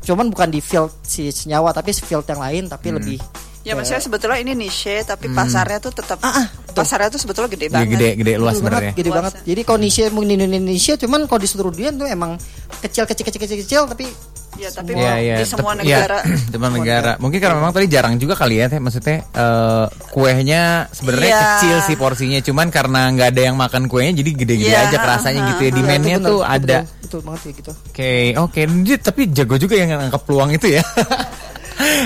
cuman 0.07 0.25
bukan 0.31 0.49
di 0.49 0.59
field 0.63 0.91
si 1.03 1.29
senyawa 1.29 1.75
tapi 1.75 1.91
field 1.91 2.25
yang 2.25 2.41
lain 2.41 2.63
tapi 2.71 2.87
lebih 2.95 3.17
Ya 3.61 3.77
maksudnya 3.77 4.01
sebetulnya 4.01 4.37
ini 4.37 4.57
niche 4.57 5.03
tapi 5.03 5.29
pasarnya 5.29 5.77
tuh 5.77 5.93
tetap 5.93 6.17
Ah, 6.19 6.33
ah, 6.35 6.45
betul. 6.49 6.81
pasarnya 6.81 7.09
tuh 7.09 7.21
sebetulnya 7.21 7.45
gede 7.47 7.67
Gede, 7.67 7.75
banget. 7.75 7.89
gede, 7.91 8.09
gede 8.15 8.33
luas 8.33 8.33
Gede 8.33 8.41
banget, 8.41 8.57
sebenarnya. 8.57 8.91
gede 8.91 9.05
Luas 9.05 9.17
banget. 9.17 9.33
ya. 9.33 9.41
Jadi 9.45 9.61
kondisi 9.63 9.99
mungkin 10.09 10.27
di 10.27 10.35
Indonesia 10.41 10.93
cuman 10.97 11.19
kalau 11.25 11.39
di 11.39 11.47
seluruh 11.47 11.71
dunia 11.71 11.91
tuh 11.91 12.07
emang 12.07 12.31
kecil 12.79 13.03
kecil 13.03 13.23
kecil 13.23 13.39
kecil, 13.39 13.57
kecil 13.59 13.81
tapi 13.87 14.05
Ya 14.51 14.67
tapi 14.67 14.91
Iya, 14.93 15.15
iya. 15.17 15.35
di 15.39 15.47
semua 15.47 15.71
Tep- 15.73 15.87
iya, 15.87 16.03
negara. 16.03 16.17
semua 16.51 16.69
negara. 16.69 17.11
Mungkin 17.17 17.39
karena 17.39 17.55
memang 17.55 17.71
tadi 17.71 17.87
jarang 17.87 18.19
juga 18.19 18.35
kali 18.35 18.59
ya, 18.59 18.67
Teh. 18.67 18.77
maksudnya 18.77 19.23
eh, 19.23 19.85
kuenya 20.11 20.63
sebenarnya 20.91 21.29
Iya. 21.29 21.39
kecil 21.55 21.77
sih 21.81 21.95
porsinya, 21.95 22.39
cuman 22.41 22.67
karena 22.67 23.07
nggak 23.09 23.27
ada 23.31 23.41
yang 23.41 23.55
makan 23.55 23.87
kuenya, 23.87 24.11
jadi 24.11 24.29
gede-gede 24.35 24.69
Iya, 24.69 24.91
aja 24.91 24.97
kerasanya 24.99 25.41
gitu 25.47 25.61
ya. 25.61 25.65
ah, 25.65 25.71
ah, 25.71 25.77
Demandnya 25.79 26.09
Iya, 26.09 26.19
itu 26.19 26.27
tuh 26.27 26.39
benar, 26.43 26.51
ada. 26.53 26.77
betul, 26.77 26.99
betul 27.01 27.19
banget 27.23 27.39
kayak 27.41 27.55
gitu. 27.55 27.71
Oke, 27.87 28.11
oke. 28.35 28.61
Dia 28.83 28.97
tapi 28.99 29.21
jago 29.31 29.55
juga 29.55 29.73
yang 29.73 29.89
nangkap 29.95 30.21
peluang 30.21 30.49
itu 30.51 30.67
ya. 30.69 30.83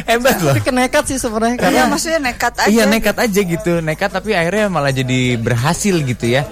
Hebat 0.10 0.38
loh. 0.42 0.54
Tapi 0.56 0.64
kenekat 0.64 1.04
sih 1.10 1.18
sebenarnya 1.20 1.58
karena 1.60 1.76
Iya 1.76 1.84
maksudnya 1.92 2.20
nekat 2.22 2.54
aja. 2.62 2.70
Iya 2.72 2.84
nekat 2.88 3.18
aja 3.20 3.40
gitu, 3.44 3.74
nekat 3.84 4.10
tapi 4.12 4.32
akhirnya 4.34 4.66
malah 4.72 4.92
jadi 4.94 5.36
berhasil 5.38 5.96
gitu 6.04 6.26
ya. 6.26 6.44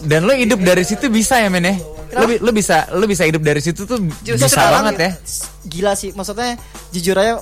Dan 0.00 0.24
lo 0.24 0.32
hidup 0.32 0.60
dari 0.64 0.84
situ 0.84 1.12
bisa 1.12 1.40
ya 1.40 1.48
men 1.52 1.64
ya? 1.68 1.74
Lo, 2.10 2.26
lo 2.26 2.50
bisa 2.50 2.90
lo 2.90 3.06
bisa 3.06 3.22
hidup 3.22 3.38
dari 3.44 3.62
situ 3.62 3.86
tuh 3.86 4.02
Justru 4.26 4.50
bisa 4.50 4.66
banget 4.66 4.94
ya. 4.98 5.10
gila 5.62 5.92
sih 5.94 6.10
maksudnya 6.10 6.58
jujur 6.90 7.14
aja 7.14 7.38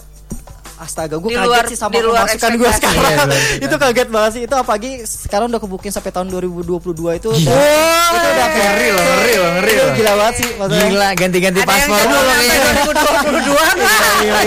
Astaga, 0.79 1.19
gue 1.19 1.27
kaget 1.29 1.43
luar- 1.43 1.67
sih 1.67 1.75
sama 1.75 1.91
pemasukan 1.93 2.51
gue 2.55 2.71
sekarang. 2.73 3.03
Iya, 3.03 3.19
benar. 3.21 3.41
itu 3.59 3.75
kaget 3.77 4.09
banget 4.09 4.31
sih. 4.31 4.43
Itu 4.47 4.55
apalagi 4.55 4.91
sekarang 5.03 5.51
udah 5.51 5.59
kebukin 5.59 5.91
sampai 5.91 6.09
tahun 6.09 6.31
2022 6.31 6.79
itu. 7.13 7.29
Gila. 7.35 7.51
Wah, 7.51 8.15
itu 8.15 8.29
udah 8.29 8.47
kayak 8.49 8.71
Ngeri 8.71 8.89
loh, 8.89 9.03
ngeri 9.11 9.35
loh, 9.35 9.51
ngeri 9.53 9.73
loh. 9.75 9.89
Gila 9.93 10.13
banget 10.15 10.35
sih 10.37 10.49
maksudnya. 10.55 10.87
Gila 10.87 11.09
ganti-ganti 11.13 11.59
Ada 11.59 11.67
yang 11.67 11.91
paspor 11.91 11.99
sampai 11.99 12.23
kayaknya. 12.39 12.71
2022 12.79 13.51
lah. 13.51 14.45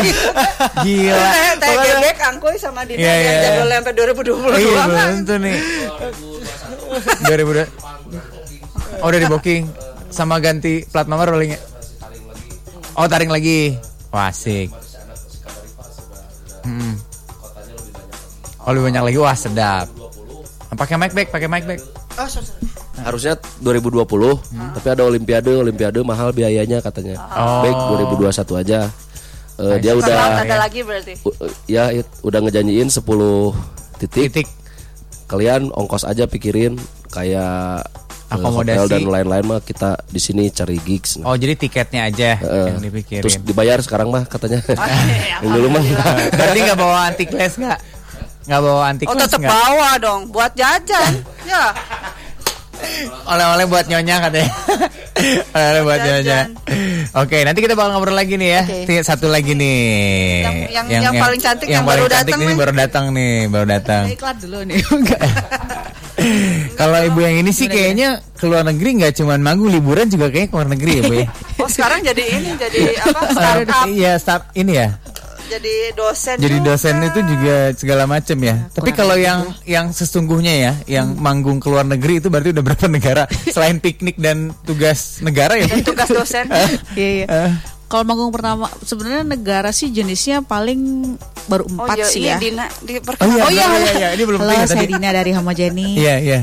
Gila. 0.82 1.26
TGB 1.60 2.06
Kangkoy 2.16 2.56
sama 2.56 2.82
Dina 2.88 2.98
Iya, 2.98 3.12
yang 3.12 3.20
iya. 3.28 3.42
jadwal 3.44 3.70
sampai 3.74 3.94
2022 3.94 4.56
Iya 4.56 4.72
kan. 4.80 5.10
betul 5.20 5.38
nih. 5.38 5.58
2002. 7.22 7.68
Oh 8.98 9.08
udah 9.08 9.20
di 9.20 9.28
booking 9.28 9.64
sama 10.08 10.36
ganti 10.38 10.86
plat 10.86 11.06
nomor 11.06 11.28
rollingnya. 11.28 11.60
Oh 12.94 13.04
taring 13.06 13.28
lagi. 13.28 13.76
Wah 14.10 14.28
asik. 14.28 14.72
Hmm. 16.62 16.94
Oh 18.62 18.72
lebih 18.72 18.94
banyak 18.94 19.04
lagi 19.04 19.18
wah 19.18 19.34
sedap. 19.34 19.88
Pakai 20.72 20.96
mic 20.96 21.12
back, 21.12 21.30
pakai 21.30 21.50
mic 21.50 21.66
back. 21.66 21.82
Oh, 22.16 22.28
sorry. 22.28 22.48
Harusnya 23.02 23.34
2020, 23.60 24.06
tapi 24.76 24.88
ada 24.88 25.04
olimpiade, 25.04 25.52
olimpiade 25.52 26.00
mahal 26.02 26.30
biayanya 26.32 26.80
katanya. 26.80 27.18
Oh. 27.28 27.66
Baik 27.66 27.78
2021 28.14 28.62
aja. 28.62 28.80
Eh, 29.58 29.78
dia 29.78 29.94
udah 29.94 30.42
ada 30.42 30.56
lagi 30.58 30.82
berarti. 30.82 31.14
ya 31.66 31.90
it- 31.92 32.10
udah 32.22 32.40
ngejanjiin 32.40 32.88
10 32.88 33.54
titik. 33.98 34.30
Titik. 34.32 34.48
Kalian 35.26 35.72
ongkos 35.72 36.04
aja 36.04 36.26
pikirin 36.26 36.76
kayak 37.10 37.86
Akomodasi. 38.34 38.80
hotel 38.80 38.84
dan 38.88 39.02
lain-lain 39.06 39.44
mah 39.46 39.60
kita 39.60 39.90
di 40.06 40.18
sini 40.18 40.48
cari 40.50 40.80
gigs. 40.80 41.20
Oh 41.20 41.34
jadi 41.34 41.54
tiketnya 41.54 42.02
aja 42.06 42.30
Eh, 42.38 42.68
yang 42.70 42.80
dipikirin. 42.80 43.22
terus 43.22 43.36
dibayar 43.38 43.78
sekarang 43.78 44.08
mah 44.08 44.24
katanya. 44.24 44.64
iya, 44.64 45.38
Yang 45.44 45.52
dulu 45.54 45.68
mah 45.70 45.84
Berarti 46.32 46.60
nggak 46.62 46.78
bawa 46.78 46.98
anti 47.06 47.26
class 47.26 47.54
nggak? 47.56 47.80
Nggak 48.44 48.62
bawa 48.62 48.82
anti 48.88 49.04
Oh 49.04 49.12
class 49.12 49.28
tetap 49.28 49.40
nggak? 49.40 49.52
bawa 49.54 49.90
dong 49.98 50.22
buat 50.30 50.52
jajan. 50.54 51.12
ya. 51.52 51.66
Oleh-oleh 53.24 53.66
buat 53.66 53.86
nyonya 53.86 54.16
katanya. 54.20 54.50
Oleh-oleh 55.54 55.82
buat 55.84 56.00
Jajan. 56.02 56.48
nyonya. 56.50 57.14
Oke, 57.14 57.38
nanti 57.44 57.60
kita 57.60 57.76
bakal 57.76 57.94
ngobrol 57.94 58.16
lagi 58.16 58.36
nih 58.36 58.50
ya. 58.50 58.62
Ti- 58.66 59.06
Satu 59.06 59.28
lagi 59.28 59.54
nih. 59.54 60.66
Yang- 60.66 60.90
yang- 60.90 61.04
yang 61.04 61.16
paling 61.16 61.38
cantik 61.38 61.68
yang 61.68 61.84
paling 61.84 62.02
baru 62.02 62.10
cantik 62.10 62.32
datang 62.32 62.40
ini 62.40 62.48
nih. 62.48 62.58
baru 62.58 62.74
datang 62.74 63.06
nih, 63.12 63.34
baru 63.46 63.66
datang. 63.70 64.04
Iklan 64.10 64.36
dulu 64.40 64.60
nih. 64.66 64.78
Kalau 66.80 66.98
ibu 67.00 67.20
yang 67.20 67.36
ini 67.38 67.52
sih 67.52 67.68
kayaknya 67.68 68.10
ke 68.32 68.46
luar 68.46 68.64
negeri 68.64 68.90
nggak 68.98 69.14
cuma 69.16 69.36
manggung 69.36 69.70
liburan 69.70 70.06
juga 70.06 70.28
kayaknya 70.28 70.50
ke 70.50 70.56
luar 70.56 70.70
negeri 70.70 70.92
ya 70.92 71.04
bu 71.04 71.14
ya. 71.16 71.28
Oh 71.58 71.68
sekarang 71.68 72.00
jadi 72.02 72.24
ini 72.32 72.50
jadi 72.64 72.82
apa 73.00 73.22
startup 73.30 73.86
Iya, 73.88 74.14
start 74.18 74.44
ini 74.54 74.74
ya. 74.76 74.90
jadi 75.44 75.76
dosen. 75.92 76.36
Jadi 76.38 76.58
juga. 76.58 76.68
dosen 76.70 76.96
itu 77.04 77.20
juga 77.28 77.56
segala 77.76 78.04
macam 78.06 78.38
ya. 78.40 78.56
Tapi 78.72 78.90
kalau 78.92 79.14
yang 79.14 79.44
yang 79.64 79.92
sesungguhnya 79.92 80.54
ya, 80.56 80.74
yang 80.88 81.12
manggung 81.14 81.60
ke 81.60 81.68
luar 81.68 81.84
negeri 81.84 82.18
itu 82.18 82.32
berarti 82.32 82.56
udah 82.56 82.64
berapa 82.64 82.88
negara? 82.96 83.24
Selain 83.46 83.76
piknik 83.78 84.16
dan 84.16 84.56
tugas 84.64 85.20
negara 85.20 85.60
ya. 85.60 85.68
Dan 85.68 85.84
tugas 85.84 86.08
dosen. 86.08 86.48
Iya, 86.96 87.10
iya. 87.12 87.26
Eh, 87.28 87.52
kalau 87.92 88.08
manggung 88.08 88.32
pertama 88.32 88.72
sebenarnya 88.88 89.28
negara 89.28 89.76
sih 89.76 89.92
jenisnya 89.92 90.40
paling 90.48 91.12
baru 91.52 91.68
Oh 91.68 91.84
empat 91.84 91.98
iya, 92.00 92.08
sih 92.08 92.22
iya 92.24 92.32
ya. 92.32 92.38
Dina 92.40 92.66
di 92.80 92.94
Oh 93.04 93.28
iya, 93.28 93.44
Oh 93.44 93.52
iya, 93.52 93.66
iya, 93.68 93.92
iya, 94.00 94.10
ini 94.16 94.24
belum 94.24 94.40
Halo, 94.40 94.64
saya 94.64 94.88
tadi. 94.88 94.96
Dina 94.96 95.10
dari 95.12 95.32
Homogeni. 95.36 96.00
Iya, 96.00 96.16
iya. 96.24 96.40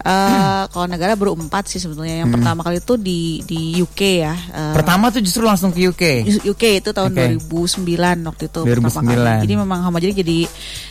Eh, 0.00 0.62
kalau 0.68 0.86
negara 0.88 1.12
baru 1.12 1.34
empat 1.34 1.68
sih 1.68 1.76
sebetulnya. 1.76 2.20
Yang 2.20 2.30
pertama 2.34 2.60
kali 2.60 2.76
itu 2.80 2.94
di 2.96 3.20
di 3.44 3.60
UK 3.76 4.00
ya. 4.18 4.32
Eh, 4.32 4.72
Pertama 4.72 5.08
tuh 5.08 5.20
justru 5.20 5.44
langsung 5.44 5.70
ke 5.70 5.78
UK. 5.82 6.02
UK 6.40 6.62
itu 6.80 6.88
tahun 6.90 7.10
Oke. 7.12 7.36
2009 7.36 8.24
waktu 8.24 8.42
itu 8.48 8.60
2009. 8.62 8.80
pertama 8.80 9.08
kali. 9.10 9.38
Jadi 9.44 9.52
memang 9.54 9.78
Homogeni 9.84 10.12
jadi 10.14 10.38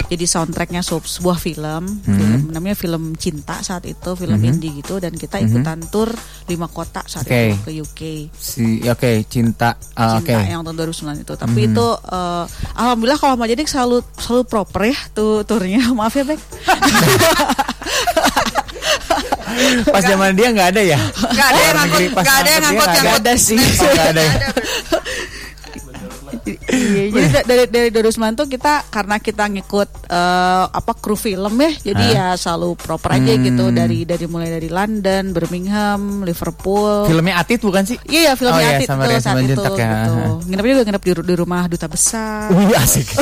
jadi 0.05 0.23
soundtracknya 0.25 0.81
sub- 0.81 1.05
sebuah 1.05 1.37
film, 1.37 2.01
film 2.01 2.49
namanya 2.49 2.73
film 2.73 3.13
cinta 3.15 3.59
saat 3.59 3.83
itu, 3.85 4.09
film 4.13 4.37
indie 4.39 4.71
gitu 4.75 4.97
dan 4.97 5.11
kita 5.11 5.37
ikutan 5.39 5.77
tur 5.85 6.09
lima 6.45 6.65
kota 6.65 7.01
saat 7.03 7.25
Oke. 7.25 7.49
itu 7.49 7.55
ke 7.61 7.71
UK. 7.75 7.99
Si 8.31 8.79
oke, 8.83 9.11
cinta. 9.25 9.73
Ah, 9.93 10.17
cinta 10.17 10.37
Oke. 10.37 10.45
yang 10.45 10.61
tahun 10.61 10.75
2009 10.79 11.19
itu. 11.19 11.33
Tapi 11.33 11.59
itu 11.65 11.85
eh, 12.07 12.43
alhamdulillah 12.75 13.17
kalau 13.17 13.33
sama 13.33 13.45
jadi 13.45 13.61
selalu 13.65 13.97
selalu 14.15 14.43
proper 14.45 14.81
ya 14.85 14.97
tuh 15.11 15.41
turnya. 15.43 15.81
Maaf 15.97 16.13
ya, 16.13 16.23
Bek. 16.25 16.37
Pas 19.93 20.01
zaman 20.01 20.31
dia 20.33 20.47
nggak 20.49 20.69
ada 20.69 20.81
ya? 20.83 20.99
Gak 21.29 21.47
ada 21.47 21.59
yang 21.61 21.75
ngangkut, 21.75 21.99
negeri, 21.99 22.05
pas 22.11 22.23
gak 22.23 22.37
ada 22.37 22.49
yang 22.49 22.63
ngangkut 22.63 22.87
yang 22.87 23.03
nggak 23.03 23.19
ada 23.19 23.33
sih. 23.35 23.57
Oh, 23.57 23.89
nggak 23.89 24.09
ada 24.09 24.21
ya? 24.21 24.33
Iya, 26.69 27.03
jadi 27.09 27.27
da- 27.31 27.45
dari 27.45 27.89
dari 27.89 27.89
2009 27.91 28.13
tuh 28.35 28.47
kita 28.47 28.85
karena 28.87 29.17
kita 29.17 29.43
ngikut 29.49 29.89
eh, 30.07 30.65
apa 30.67 30.91
kru 30.95 31.13
film 31.13 31.53
ya, 31.55 31.71
jadi 31.83 32.03
ya 32.07 32.27
selalu 32.35 32.73
proper 32.75 33.09
aja 33.11 33.31
Hmm. 33.31 33.43
gitu 33.43 33.65
dari 33.69 34.01
dari 34.03 34.25
mulai 34.25 34.49
dari 34.51 34.65
London, 34.67 35.29
Birmingham, 35.29 36.01
Liverpool. 36.21 37.05
Filmnya 37.05 37.35
Atit 37.35 37.59
bukan 37.59 37.83
sih? 37.83 37.97
Iya, 38.03 38.33
filmnya 38.33 38.55
Oh, 38.55 38.61
iya, 38.63 38.77
Atit 38.77 38.87
sama 38.87 39.03
tuh 39.03 39.17
saat 39.19 39.41
itu 39.41 39.53
ya. 39.75 39.89
gitu. 40.05 40.13
Nginepnya 40.47 40.71
juga 40.71 40.85
nginep 40.87 41.03
di, 41.03 41.11
di 41.23 41.35
rumah 41.35 41.61
duta 41.65 41.87
besar. 41.87 42.49
Wih 42.51 42.73
asik. 42.73 43.07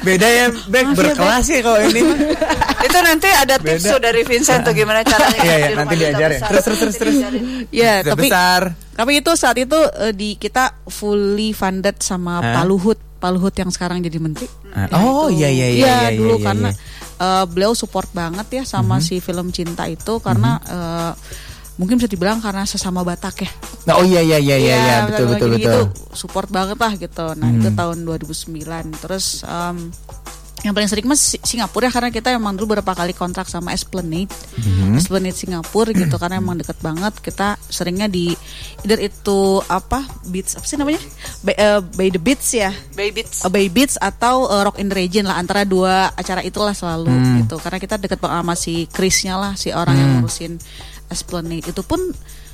Beda 0.00 0.26
ya, 0.26 0.46
Bek 0.66 0.84
Maaf 0.84 0.96
berkelas 0.96 1.44
ya 1.46 1.60
kalau 1.60 1.80
ini. 1.80 2.00
mah. 2.00 2.18
Itu 2.80 2.98
nanti 3.00 3.28
ada 3.28 3.54
tips 3.56 3.84
Beda. 3.86 3.98
dari 4.02 4.22
Vincent 4.22 4.60
tuh 4.62 4.72
gimana 4.72 5.00
caranya 5.02 5.40
Iya, 5.40 5.54
iya, 5.56 5.68
nanti 5.74 5.94
diajarin. 5.96 6.40
Terus, 6.40 6.62
terus, 6.62 6.78
terus, 6.78 6.96
terus. 6.96 7.16
Iya, 7.68 7.92
tapi 8.02 8.28
besar. 8.28 8.62
tapi 8.92 9.12
itu 9.18 9.30
saat 9.34 9.56
itu 9.56 9.74
eh, 9.98 10.12
di 10.12 10.36
kita 10.36 10.84
fully 10.86 11.50
funded 11.50 11.98
sama 11.98 12.38
Hah? 12.38 12.54
Pak 12.54 12.64
Luhut, 12.64 12.98
Pak 13.16 13.30
Luhut 13.30 13.54
yang 13.54 13.68
sekarang 13.68 13.98
jadi 13.98 14.18
menteri. 14.18 14.46
Ah, 14.70 14.86
Ya, 14.86 14.96
oh, 14.96 15.26
itu. 15.26 15.40
iya, 15.40 15.48
iya, 15.48 15.66
iya, 15.66 15.74
Iya, 15.74 15.96
iya, 16.04 16.08
dulu 16.14 16.36
iya, 16.36 16.44
karena 16.44 16.68
iya. 16.68 16.76
Mhm. 16.76 17.22
eh, 17.22 17.44
beliau 17.48 17.72
support 17.72 18.08
banget 18.10 18.46
ya 18.52 18.62
sama 18.64 18.98
si 19.00 19.18
film 19.18 19.48
cinta 19.48 19.86
itu 19.86 20.18
karena 20.18 20.60
eh, 20.60 21.12
mungkin 21.74 21.98
bisa 21.98 22.06
dibilang 22.06 22.38
karena 22.38 22.62
sesama 22.62 23.02
Batak 23.02 23.42
ya. 23.42 23.50
Nah, 23.84 23.98
oh 23.98 24.04
iya 24.04 24.20
iya 24.20 24.38
iya 24.38 24.56
iya 24.56 24.76
iya 24.76 24.96
betul 25.04 25.26
betul 25.28 25.48
jadi 25.50 25.58
betul. 25.58 25.82
Itu 25.82 25.82
support 26.14 26.48
banget 26.48 26.78
lah 26.78 26.92
gitu. 26.94 27.26
Nah, 27.34 27.48
itu 27.50 27.68
tahun 27.70 27.98
2009. 28.02 28.54
Terus 28.96 29.42
em, 29.42 29.90
yang 30.62 30.72
paling 30.72 30.88
sering 30.88 31.04
mas 31.04 31.20
Si- 31.20 31.42
Singapura 31.44 31.84
ya 31.84 31.92
karena 31.92 32.08
kita 32.08 32.32
emang 32.32 32.56
dulu 32.56 32.72
beberapa 32.72 32.96
kali 32.96 33.12
kontrak 33.12 33.44
sama 33.44 33.76
Esplanade, 33.76 34.32
Esplanade 34.96 35.36
Singapura 35.36 35.92
gitu 35.92 36.16
karena 36.16 36.40
emang 36.40 36.56
deket 36.56 36.80
banget. 36.80 37.12
Kita 37.20 37.60
seringnya 37.60 38.08
di 38.08 38.32
either 38.80 38.96
itu 38.96 39.38
apa 39.66 40.00
beach 40.24 40.56
apa 40.56 40.64
sih 40.64 40.80
namanya 40.80 41.04
Bay, 41.42 41.52
eh, 41.52 41.80
Bay 41.84 42.08
the 42.08 42.16
Beach 42.16 42.48
ya, 42.50 42.72
Babies. 42.94 43.44
Eh, 43.44 43.50
Bay 43.52 43.68
Beach 43.68 44.00
atau 44.00 44.48
eh, 44.48 44.62
Rock 44.64 44.80
in 44.80 44.88
the 44.88 44.96
Region 44.96 45.28
lah 45.28 45.36
antara 45.36 45.68
dua 45.68 46.08
acara 46.10 46.40
itulah 46.40 46.72
selalu 46.72 47.12
gitu 47.44 47.60
karena 47.60 47.76
kita 47.76 48.00
deket 48.00 48.16
banget 48.16 48.40
sama 48.40 48.54
si 48.56 48.88
Chrisnya 48.88 49.36
lah 49.36 49.52
si 49.54 49.68
orang 49.68 49.92
yang 49.94 50.10
ngurusin 50.16 50.56
Esplanade 51.06 51.66
itu 51.66 51.82
pun 51.82 52.00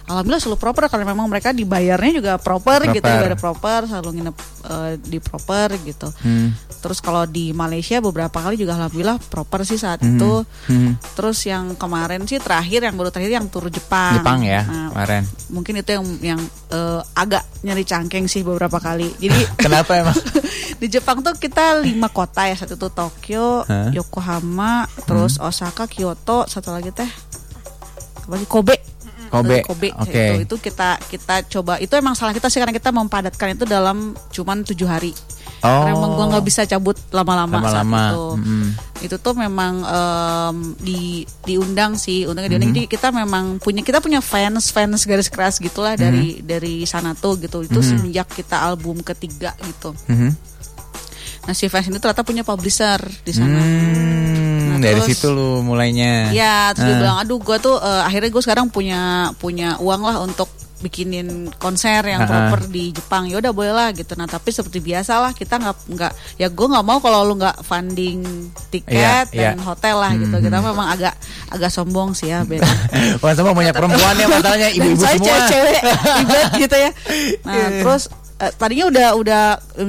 alhamdulillah 0.03 0.42
selalu 0.42 0.59
proper 0.59 0.84
karena 0.86 1.07
memang 1.07 1.26
mereka 1.26 1.51
dibayarnya 1.51 2.12
juga 2.12 2.32
proper, 2.34 2.82
gitu 2.88 2.98
Proper. 2.98 3.14
dibayar 3.14 3.36
proper 3.36 3.80
selalu 3.86 4.09
nginep 4.12 4.36
eh, 4.64 4.92
di 4.98 5.18
proper 5.18 5.68
gitu 5.80 6.09
terus 6.80 6.98
kalau 6.98 7.22
di 7.24 7.53
Malaysia 7.53 8.01
beberapa 8.01 8.34
kali 8.34 8.57
juga 8.57 8.74
alhamdulillah 8.74 9.20
proper 9.22 9.62
sih 9.62 9.76
saat 9.76 10.01
itu 10.01 10.42
terus 11.12 11.38
yang 11.44 11.76
kemarin 11.76 12.24
sih 12.24 12.36
terakhir 12.36 12.82
yang 12.82 12.96
baru 12.96 13.09
terakhir 13.09 13.32
yang 13.32 13.46
tur 13.46 13.68
Jepang 13.68 14.18
Jepang 14.18 14.40
ya 14.42 14.64
Nah, 14.64 14.88
kemarin. 14.90 15.22
mungkin 15.48 15.74
itu 15.78 15.90
yang 15.92 16.07
yang 16.34 16.40
eh, 16.70 17.01
agak 17.14 17.44
nyeri 17.62 17.84
cangkeng 17.84 18.26
sih 18.26 18.42
beberapa 18.42 18.76
kali 18.76 19.12
jadi 19.16 19.38
Kenapa 19.62 19.94
emang? 19.94 20.16
di 20.80 20.88
Jepang 20.88 21.20
tuh 21.20 21.36
kita 21.36 21.78
lima 21.78 22.09
kota 22.09 22.48
ya 22.48 22.57
satu 22.57 22.74
tuh 22.74 22.88
Tokyo, 22.90 23.62
Hah? 23.62 23.92
Yokohama, 23.92 24.88
terus 25.05 25.36
Osaka, 25.36 25.84
Kyoto, 25.84 26.48
satu 26.48 26.72
lagi 26.72 26.88
teh 26.90 27.07
sih 28.39 28.47
Kobe. 28.47 28.76
Kobe. 29.31 29.62
Kobe 29.62 29.89
Oke. 29.95 30.11
itu, 30.11 30.35
itu 30.43 30.57
kita 30.59 30.99
kita 31.07 31.47
coba 31.47 31.78
itu 31.78 31.95
emang 31.95 32.18
salah 32.18 32.35
kita 32.35 32.51
sih 32.51 32.59
karena 32.59 32.74
kita 32.74 32.91
mempadatkan 32.91 33.55
itu 33.55 33.62
dalam 33.62 34.11
cuman 34.35 34.66
tujuh 34.66 34.91
hari. 34.91 35.14
Karena 35.62 35.93
emang 35.95 36.18
gua 36.18 36.26
nggak 36.35 36.45
bisa 36.45 36.66
cabut 36.66 36.99
lama-lama 37.14 37.62
saat 37.62 37.87
itu. 37.87 38.26
mm. 38.43 38.68
Itu 39.07 39.16
tuh 39.22 39.39
memang 39.39 39.87
em, 39.87 40.57
di 40.83 41.22
diundang 41.47 41.95
sih, 41.95 42.26
untungnya 42.26 42.59
diundang. 42.59 42.74
Jadi 42.74 42.91
kita 42.91 43.14
memang 43.14 43.62
punya 43.62 43.87
kita 43.87 44.03
punya 44.03 44.18
fans 44.18 44.74
fans 44.74 45.07
garis 45.07 45.31
keras 45.31 45.62
gitulah 45.62 45.95
dari 45.95 46.43
dari 46.43 46.83
sana 46.83 47.14
tuh 47.14 47.39
gitu. 47.39 47.62
Itu 47.62 47.85
semenjak 47.87 48.35
kita 48.35 48.59
album 48.66 48.99
ketiga 49.07 49.55
gitu. 49.62 49.95
Mhm. 50.11 50.31
Nah 51.47 51.55
si 51.55 51.70
fans 51.70 51.87
ini 51.87 52.03
ternyata 52.03 52.26
punya 52.26 52.43
publisher 52.43 52.99
di 53.22 53.31
sana. 53.31 53.61
Hmm, 53.62 54.49
Nah, 54.49 54.49
dari 54.81 54.97
terus- 54.97 55.09
situ 55.14 55.28
lu 55.28 55.61
mulainya. 55.61 56.31
Ya, 56.31 56.72
terus 56.72 56.85
dia 56.85 56.95
Ah. 56.95 57.01
bilang, 57.01 57.16
aduh, 57.18 57.39
gue 57.39 57.57
tuh 57.59 57.76
eh, 57.76 58.03
akhirnya 58.03 58.28
gue 58.28 58.43
sekarang 58.43 58.66
punya 58.66 59.01
punya 59.37 59.76
uang 59.76 60.03
lah 60.03 60.18
untuk 60.20 60.49
bikinin 60.81 61.28
konser 61.55 62.01
yang 62.03 62.24
Ah, 62.24 62.24
ah. 62.24 62.31
proper 62.49 62.64
di 62.66 62.89
Jepang. 62.91 63.28
Ya 63.28 63.37
udah 63.37 63.53
boleh 63.53 63.68
lah 63.68 63.93
gitu. 63.93 64.16
Nah 64.16 64.24
tapi 64.24 64.49
seperti 64.49 64.81
biasa 64.81 65.20
lah 65.20 65.33
kita 65.33 65.61
nggak 65.61 65.76
nggak 65.87 66.12
ya 66.37 66.49
gue 66.49 66.66
nggak 66.66 66.81
mau 66.83 66.97
kalau 66.99 67.20
lu 67.22 67.37
nggak 67.37 67.61
funding 67.61 68.24
tiket 68.72 69.28
Iya, 69.28 69.53
dan 69.53 69.61
iya. 69.61 69.62
hotel 69.62 70.01
lah 70.01 70.16
gitu. 70.16 70.41
Kita 70.41 70.57
memang 70.59 70.89
agak 70.89 71.12
agak 71.49 71.68
sombong 71.68 72.16
sih 72.16 72.33
ya. 72.33 72.49
Ben. 72.49 72.64
Wah, 73.20 73.37
sama 73.37 73.53
banyak 73.53 73.76
perempuan 73.76 74.16
ya 74.16 74.26
masalahnya 74.26 74.68
ibu-ibu 74.81 75.05
semua. 75.05 75.20
cewek-cewek 75.20 75.81
ribet 76.16 76.49
gitu 76.59 76.76
ya. 76.78 76.91
Nah 77.45 77.66
terus 77.76 78.03
eh, 78.41 78.53
tadinya 78.57 78.88
udah 78.88 79.09
udah 79.20 79.43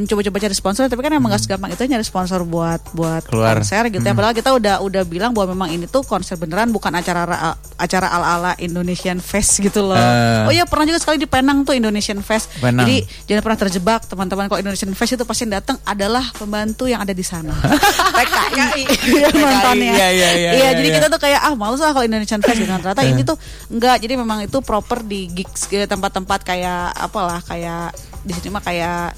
coba-coba 0.06 0.38
cari 0.44 0.56
sponsor 0.56 0.92
tapi 0.92 1.02
kan 1.02 1.16
emang 1.16 1.32
gak 1.32 1.48
segampang 1.48 1.72
itu 1.72 1.88
nyari 1.88 2.04
sponsor 2.04 2.44
buat 2.44 2.84
buat 2.92 3.24
Keluar. 3.24 3.64
konser 3.64 3.88
gitu 3.88 4.04
ya. 4.04 4.12
Padahal 4.12 4.36
kita 4.36 4.52
udah 4.52 4.76
udah 4.84 5.04
bilang 5.08 5.32
bahwa 5.32 5.56
memang 5.56 5.70
ini 5.72 5.88
tuh 5.88 6.04
konser 6.04 6.36
beneran 6.36 6.70
bukan 6.76 6.92
acara 6.92 7.24
ra- 7.24 7.56
acara 7.80 8.12
ala-ala 8.12 8.52
Indonesian 8.60 9.24
Fest 9.24 9.64
gitu 9.64 9.82
loh. 9.82 9.96
Eh. 9.96 10.48
Oh 10.48 10.54
iya 10.54 10.68
pernah 10.68 10.84
juga 10.84 11.00
sekali 11.00 11.18
di 11.24 11.28
Penang 11.28 11.64
tuh 11.64 11.74
Indonesian 11.74 12.20
Fest. 12.20 12.52
Penang. 12.60 12.84
Jadi 12.86 13.08
jangan 13.32 13.42
pernah 13.42 13.60
terjebak 13.64 14.02
teman-teman 14.06 14.46
kalau 14.52 14.60
Indonesian 14.60 14.92
Fest 14.94 15.16
itu 15.16 15.24
pasti 15.24 15.48
datang 15.48 15.80
adalah 15.88 16.28
pembantu 16.36 16.92
yang 16.92 17.02
ada 17.02 17.16
di 17.16 17.24
sana. 17.24 17.56
PKI 18.18 18.84
yang 19.18 19.36
nontonnya. 19.36 19.94
Iya, 19.96 20.08
iya, 20.12 20.30
iya, 20.36 20.52
iya, 20.54 20.70
jadi 20.76 20.90
iya. 20.92 20.98
kita 21.00 21.08
tuh 21.08 21.22
kayak 21.22 21.40
ah 21.42 21.54
males 21.56 21.80
lah 21.80 21.96
kalau 21.96 22.06
Indonesian 22.06 22.44
Fest 22.44 22.60
gitu. 22.60 22.70
Ternyata 22.70 23.02
ini 23.08 23.22
tuh 23.24 23.40
enggak. 23.72 24.04
Jadi 24.04 24.14
memang 24.20 24.44
itu 24.44 24.58
proper 24.60 25.02
di 25.08 25.32
gigs 25.32 25.72
tempat-tempat 25.72 26.44
kayak 26.44 26.94
apalah 26.98 27.40
kayak 27.42 27.96
di 28.22 28.34
mah 28.50 28.64
kayak 28.64 29.14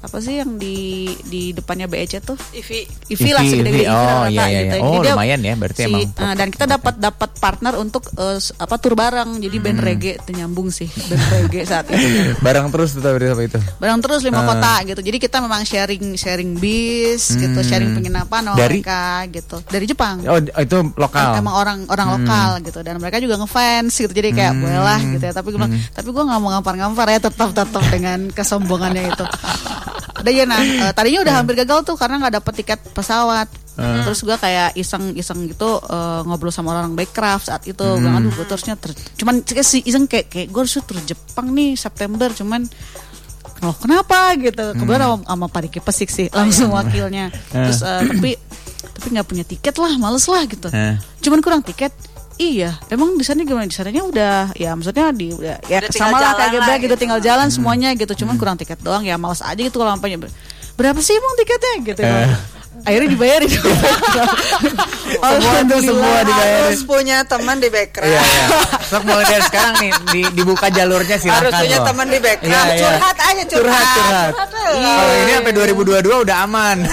apa 0.00 0.16
sih 0.16 0.36
yang 0.36 0.56
di 0.56 0.76
di 1.22 1.52
depannya 1.52 1.84
BEC 1.84 2.20
tuh 2.20 2.32
Ivi. 2.50 2.88
IV 3.06 3.20
lah 3.30 3.42
segede-gede. 3.42 3.84
IV 3.84 3.92
Oh, 3.92 4.24
iya, 4.26 4.44
iya, 4.46 4.60
gitu. 4.62 4.74
iya. 4.74 4.80
Oh, 4.80 4.92
Jadi 4.94 5.08
lumayan 5.10 5.40
ya, 5.40 5.54
berarti 5.54 5.80
emang 5.82 6.00
eh, 6.00 6.34
dan 6.34 6.48
kita 6.48 6.64
dapat 6.66 6.94
dapat 6.96 7.30
partner 7.34 7.74
untuk 7.76 8.02
s- 8.34 8.54
apa 8.54 8.74
tur 8.74 8.94
bareng. 8.94 9.38
Jadi 9.38 9.56
band 9.58 9.76
Hmm. 9.76 9.86
reggae 9.86 10.16
itu 10.16 10.30
nyambung 10.32 10.68
sih 10.68 10.88
band 10.88 11.20
reggae 11.30 11.62
saat 11.62 11.84
itu. 11.86 12.00
Barang 12.40 12.68
terus 12.68 12.92
tuh 12.92 13.02
berarti 13.02 13.28
apa 13.28 13.42
itu? 13.44 13.58
Bareng 13.76 14.00
terus 14.00 14.20
lima 14.22 14.40
Ah. 14.40 14.46
kota 14.46 14.72
gitu. 14.84 15.00
Jadi 15.00 15.16
kita 15.18 15.36
memang 15.38 15.62
sharing 15.62 16.14
sharing 16.14 16.56
bis 16.56 17.30
gitu, 17.30 17.60
sharing 17.60 17.92
penginapan 17.92 18.40
sama 18.42 18.52
Hmm. 18.52 18.62
Dari? 18.62 18.80
mereka 18.80 19.02
gitu. 19.28 19.56
Dari 19.62 19.84
Jepang. 19.84 20.16
Oh, 20.24 20.38
itu 20.38 20.76
lokal. 20.94 21.28
Em- 21.30 21.38
emang 21.40 21.54
orang 21.54 21.78
orang 21.86 22.08
lokal 22.14 22.48
gitu 22.60 22.80
dan 22.80 22.96
mereka 22.96 23.16
juga 23.16 23.36
ngefans 23.36 23.92
gitu 23.94 24.10
jadi 24.10 24.30
kayak 24.30 24.54
boleh 24.54 24.76
lah 24.78 25.00
gitu 25.02 25.20
ya 25.20 25.32
tapi 25.32 25.48
gue 25.48 25.58
bilang 25.58 25.74
tapi 25.90 26.08
gue 26.08 26.22
nggak 26.22 26.38
mau 26.38 26.50
ngampar-ngampar 26.50 27.06
ya 27.08 27.18
tetap 27.18 27.50
tetap 27.50 27.82
dengan 27.86 28.28
kesombongannya 28.30 29.04
itu 29.06 29.24
udah 30.20 30.32
ya 30.32 30.44
nah 30.44 30.60
eh, 30.60 30.92
tadinya 30.92 31.20
udah 31.24 31.34
hampir 31.42 31.54
gagal 31.58 31.82
tuh 31.82 31.96
karena 31.96 32.20
nggak 32.20 32.34
dapet 32.40 32.52
tiket 32.64 32.80
pesawat. 32.92 33.48
Terus 33.80 34.20
gue 34.20 34.36
kayak 34.36 34.76
iseng-iseng 34.76 35.48
gitu 35.48 35.80
eh, 35.80 36.20
ngobrol 36.28 36.52
sama 36.52 36.76
orang 36.76 36.92
Backcraft 36.92 37.48
saat 37.48 37.62
itu. 37.64 37.80
Gue 37.80 38.00
bilang 38.00 38.20
aduh 38.20 38.32
gue 38.32 38.46
terusnya 38.46 38.76
ter 38.76 38.92
cuman 39.16 39.40
si 39.64 39.80
iseng 39.88 40.04
kayak 40.04 40.28
kayak 40.28 40.48
gue 40.52 40.60
harus 40.60 40.76
tur 40.84 40.98
Jepang 41.04 41.48
nih 41.52 41.74
September. 41.74 42.28
Cuman 42.32 42.68
loh 43.60 43.76
kenapa? 43.76 44.36
gitu. 44.40 44.72
Kebetulan 44.76 45.00
sama, 45.04 45.16
sama 45.24 45.46
Pak 45.48 45.60
Diki 45.68 45.80
Pesik 45.80 46.08
sih 46.12 46.26
langsung 46.32 46.72
wakilnya. 46.76 47.32
Terus 47.48 47.80
eh, 47.84 48.00
tapi 48.08 48.30
tapi 48.80 49.06
nggak 49.16 49.28
punya 49.28 49.44
tiket 49.48 49.74
lah 49.80 49.92
males 49.96 50.24
lah 50.28 50.44
gitu. 50.44 50.68
Cuman 51.24 51.40
kurang 51.40 51.64
tiket 51.64 51.92
iya 52.40 52.70
emang 52.88 53.20
di 53.20 53.24
sana 53.28 53.44
gimana? 53.44 53.68
Di 53.68 53.76
sananya 53.76 54.02
udah 54.08 54.34
ya 54.56 54.72
maksudnya 54.72 55.12
di 55.12 55.36
udah 55.36 55.60
ya 55.68 55.84
Udah 55.84 55.92
sama 55.92 56.16
lah 56.16 56.32
kayak 56.40 56.56
gitu 56.56 56.88
gitu. 56.88 56.94
tinggal 56.96 57.20
jalan 57.20 57.52
semuanya 57.52 57.92
gitu. 57.92 58.24
Cuman 58.24 58.40
kurang 58.40 58.56
tiket 58.56 58.80
doang 58.80 59.04
ya 59.04 59.20
males 59.20 59.44
aja 59.44 59.60
gitu 59.60 59.76
kalau 59.76 59.92
sampai 59.92 60.16
berapa 60.80 60.98
sih 61.04 61.12
emang 61.12 61.34
tiketnya? 61.36 61.74
Gitu. 61.84 62.00
Eh. 62.00 62.59
Akhirnya 62.80 63.08
dibayarin. 63.10 63.50
Semua 65.10 65.60
tuh 65.66 65.80
semua 65.82 66.18
dibayarin. 66.22 66.64
Harus 66.70 66.82
punya 66.86 67.16
teman 67.26 67.56
di 67.58 67.68
background. 67.68 68.08
Iya, 68.08 68.22
iya. 68.22 68.46
Sok 68.86 69.02
mulai 69.04 69.24
dari 69.26 69.42
sekarang 69.44 69.74
nih 69.82 69.90
di, 70.08 70.20
dibuka 70.32 70.66
jalurnya 70.70 71.16
silakan. 71.18 71.50
Harus 71.50 71.52
punya 71.60 71.76
loh. 71.76 71.86
teman 71.90 72.06
di 72.08 72.18
background. 72.18 72.54
Iya, 72.54 72.72
iya. 72.72 72.80
Curhat 72.80 73.16
aja 73.18 73.42
curhat. 73.44 73.60
Curhat, 73.60 73.88
curhat. 73.90 74.32
Kalau 74.70 75.14
ini 75.18 75.32
sampai 75.34 75.52
2022 75.52 76.24
udah 76.24 76.36
aman. 76.46 76.76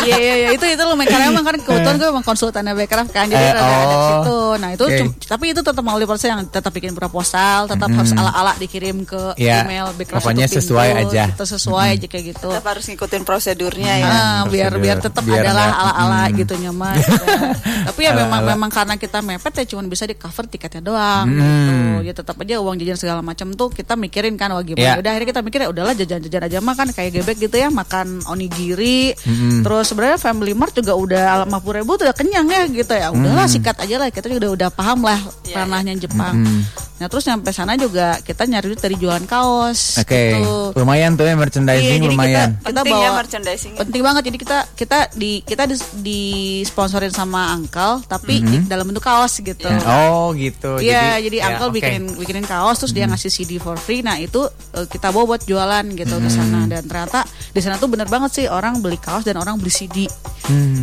Iya 0.00 0.16
iya 0.16 0.34
iya 0.40 0.48
itu 0.56 0.64
itu 0.64 0.80
lumayan 0.80 1.12
karena 1.12 1.28
emang 1.28 1.44
kan 1.44 1.56
kebetulan 1.60 2.00
gue 2.00 2.08
emang 2.08 2.24
konsultannya 2.24 2.72
Backcraft 2.72 3.12
kan 3.12 3.28
jadi 3.28 3.36
Eh, 3.36 3.52
ada, 3.52 3.60
ada 3.60 3.84
oh. 3.92 4.00
situ. 4.08 4.40
Nah 4.56 4.68
itu 4.72 4.84
cum- 4.96 5.12
tapi 5.28 5.44
itu 5.52 5.60
tetap 5.60 5.82
melalui 5.84 6.08
proses 6.08 6.24
yang 6.24 6.40
tetap 6.48 6.72
bikin 6.72 6.96
proposal, 6.96 7.68
tetap 7.68 7.92
harus 7.92 8.08
ala-ala 8.16 8.56
dikirim 8.56 9.04
ke 9.04 9.36
Iya, 9.36 9.60
email 9.68 9.92
Backcraft 9.92 10.24
pokoknya 10.24 10.48
sesuai 10.48 10.88
aja. 11.04 11.24
Itu 11.36 11.44
sesuai 11.44 12.00
aja 12.00 12.06
kayak 12.08 12.24
gitu. 12.32 12.48
Tetap 12.48 12.64
harus 12.64 12.84
ngikutin 12.88 13.22
prosedurnya 13.28 13.92
ya. 14.00 14.08
Ah, 14.08 14.40
biar 14.48 14.72
prosedur. 14.72 14.80
Biar 14.90 14.98
tetap 15.00 15.22
Biar 15.22 15.42
adalah 15.42 15.66
ala-ala 15.72 16.20
hmm. 16.26 16.34
gitu 16.36 16.54
nyaman. 16.56 16.96
Tapi 17.88 18.00
ya 18.02 18.12
memang 18.12 18.40
Ala-ala. 18.42 18.52
memang 18.52 18.70
karena 18.70 18.94
kita 18.94 19.18
mepet 19.20 19.52
ya 19.54 19.64
cuma 19.68 19.82
bisa 19.84 20.04
di 20.04 20.14
cover 20.14 20.44
tiketnya 20.44 20.82
doang 20.82 21.26
Hmm. 21.26 21.38
gitu. 21.38 21.70
Ya 22.02 22.12
tetap 22.12 22.34
aja 22.36 22.58
uang 22.58 22.76
jajan 22.76 22.96
segala 22.96 23.20
macam 23.20 23.52
tuh 23.52 23.68
kita 23.68 23.94
mikirin 23.94 24.34
kan 24.34 24.50
wah 24.50 24.58
Iya. 24.58 24.68
gimana. 24.68 24.98
Udah 24.98 25.10
akhirnya 25.10 25.28
kita 25.28 25.40
mikir 25.40 25.58
ya 25.60 25.68
udahlah 25.68 25.94
jajan-jajan 25.94 26.42
aja 26.44 26.58
mah 26.58 26.74
kan 26.74 26.88
kayak 26.90 27.10
gebek 27.14 27.36
gitu 27.40 27.56
ya 27.56 27.68
makan 27.68 28.20
onigiri. 28.26 29.14
Terus 29.60 29.84
sebenarnya 29.86 30.18
Family 30.18 30.52
Mart 30.52 30.72
juga 30.72 30.92
udah 30.92 31.44
lima 31.44 31.58
puluh 31.58 31.80
ribu 31.80 31.94
tuh 31.94 32.04
udah 32.04 32.16
kenyang 32.16 32.46
ya 32.46 32.62
gitu 32.66 32.92
ya. 32.92 33.08
Udahlah 33.10 33.46
sikat 33.46 33.78
aja 33.78 33.96
lah 33.96 34.08
kita 34.08 34.26
juga 34.26 34.40
udah 34.40 34.52
udah 34.56 34.70
paham 34.70 35.00
lah 35.00 35.20
Iya, 35.44 35.62
ranahnya 35.62 35.94
Jepang. 35.96 36.34
Nah 37.00 37.08
terus 37.08 37.24
nyampe 37.24 37.48
sana 37.48 37.74
juga 37.74 38.20
kita 38.20 38.44
nyari 38.44 38.66
duit 38.68 38.78
dari 38.78 38.92
jualan 38.94 39.24
kaos. 39.24 39.96
Oke, 39.96 40.36
gitu. 40.36 40.76
lumayan 40.76 41.16
tuh 41.16 41.24
ya 41.24 41.32
Iya, 41.32 41.40
merchandising 41.40 41.98
jadi 41.98 42.12
lumayan. 42.12 42.48
kita, 42.52 42.60
kita 42.60 42.68
Penting 42.76 42.92
ya 42.92 43.00
bawa 43.02 43.16
merchandising. 43.16 43.72
penting 43.74 44.02
banget 44.02 44.22
jadi 44.22 44.38
kita 44.38 44.58
kita 44.76 44.98
di 45.14 45.32
kita 45.40 45.62
di, 45.64 45.76
disponsorin 46.04 47.08
sama 47.08 47.50
Angkel 47.50 48.04
tapi 48.04 48.40
di 48.40 48.56
dalam 48.66 48.84
bentuk 48.84 49.00
kaos 49.00 49.40
gitu. 49.40 49.64
Oh 49.82 50.36
gitu. 50.36 50.76
Iya, 50.76 51.16
jadi, 51.18 51.36
ya, 51.40 51.46
Uncle 51.50 51.68
oke. 51.68 51.74
bikinin 51.74 52.04
bikinin 52.14 52.44
kaos 52.44 52.76
terus 52.76 52.92
dia 52.92 53.08
ngasih 53.08 53.30
CD 53.30 53.56
for 53.56 53.74
free. 53.74 54.00
Nah, 54.00 54.16
itu 54.16 54.44
eh, 54.72 54.84
kita 54.84 55.08
bawa 55.08 55.24
buat 55.26 55.42
jualan 55.42 55.84
gitu 55.96 56.14
ke 56.14 56.28
sana 56.28 56.66
dan 56.66 56.84
ternyata 56.84 57.24
di 57.24 57.60
sana 57.60 57.76
tuh 57.76 57.88
bener 57.88 58.06
banget 58.06 58.30
sih 58.34 58.44
orang 58.44 58.78
beli 58.78 58.96
kaos 58.96 59.24
dan 59.24 59.36
orang 59.36 59.56
beli 59.56 59.72
CD. 59.72 60.04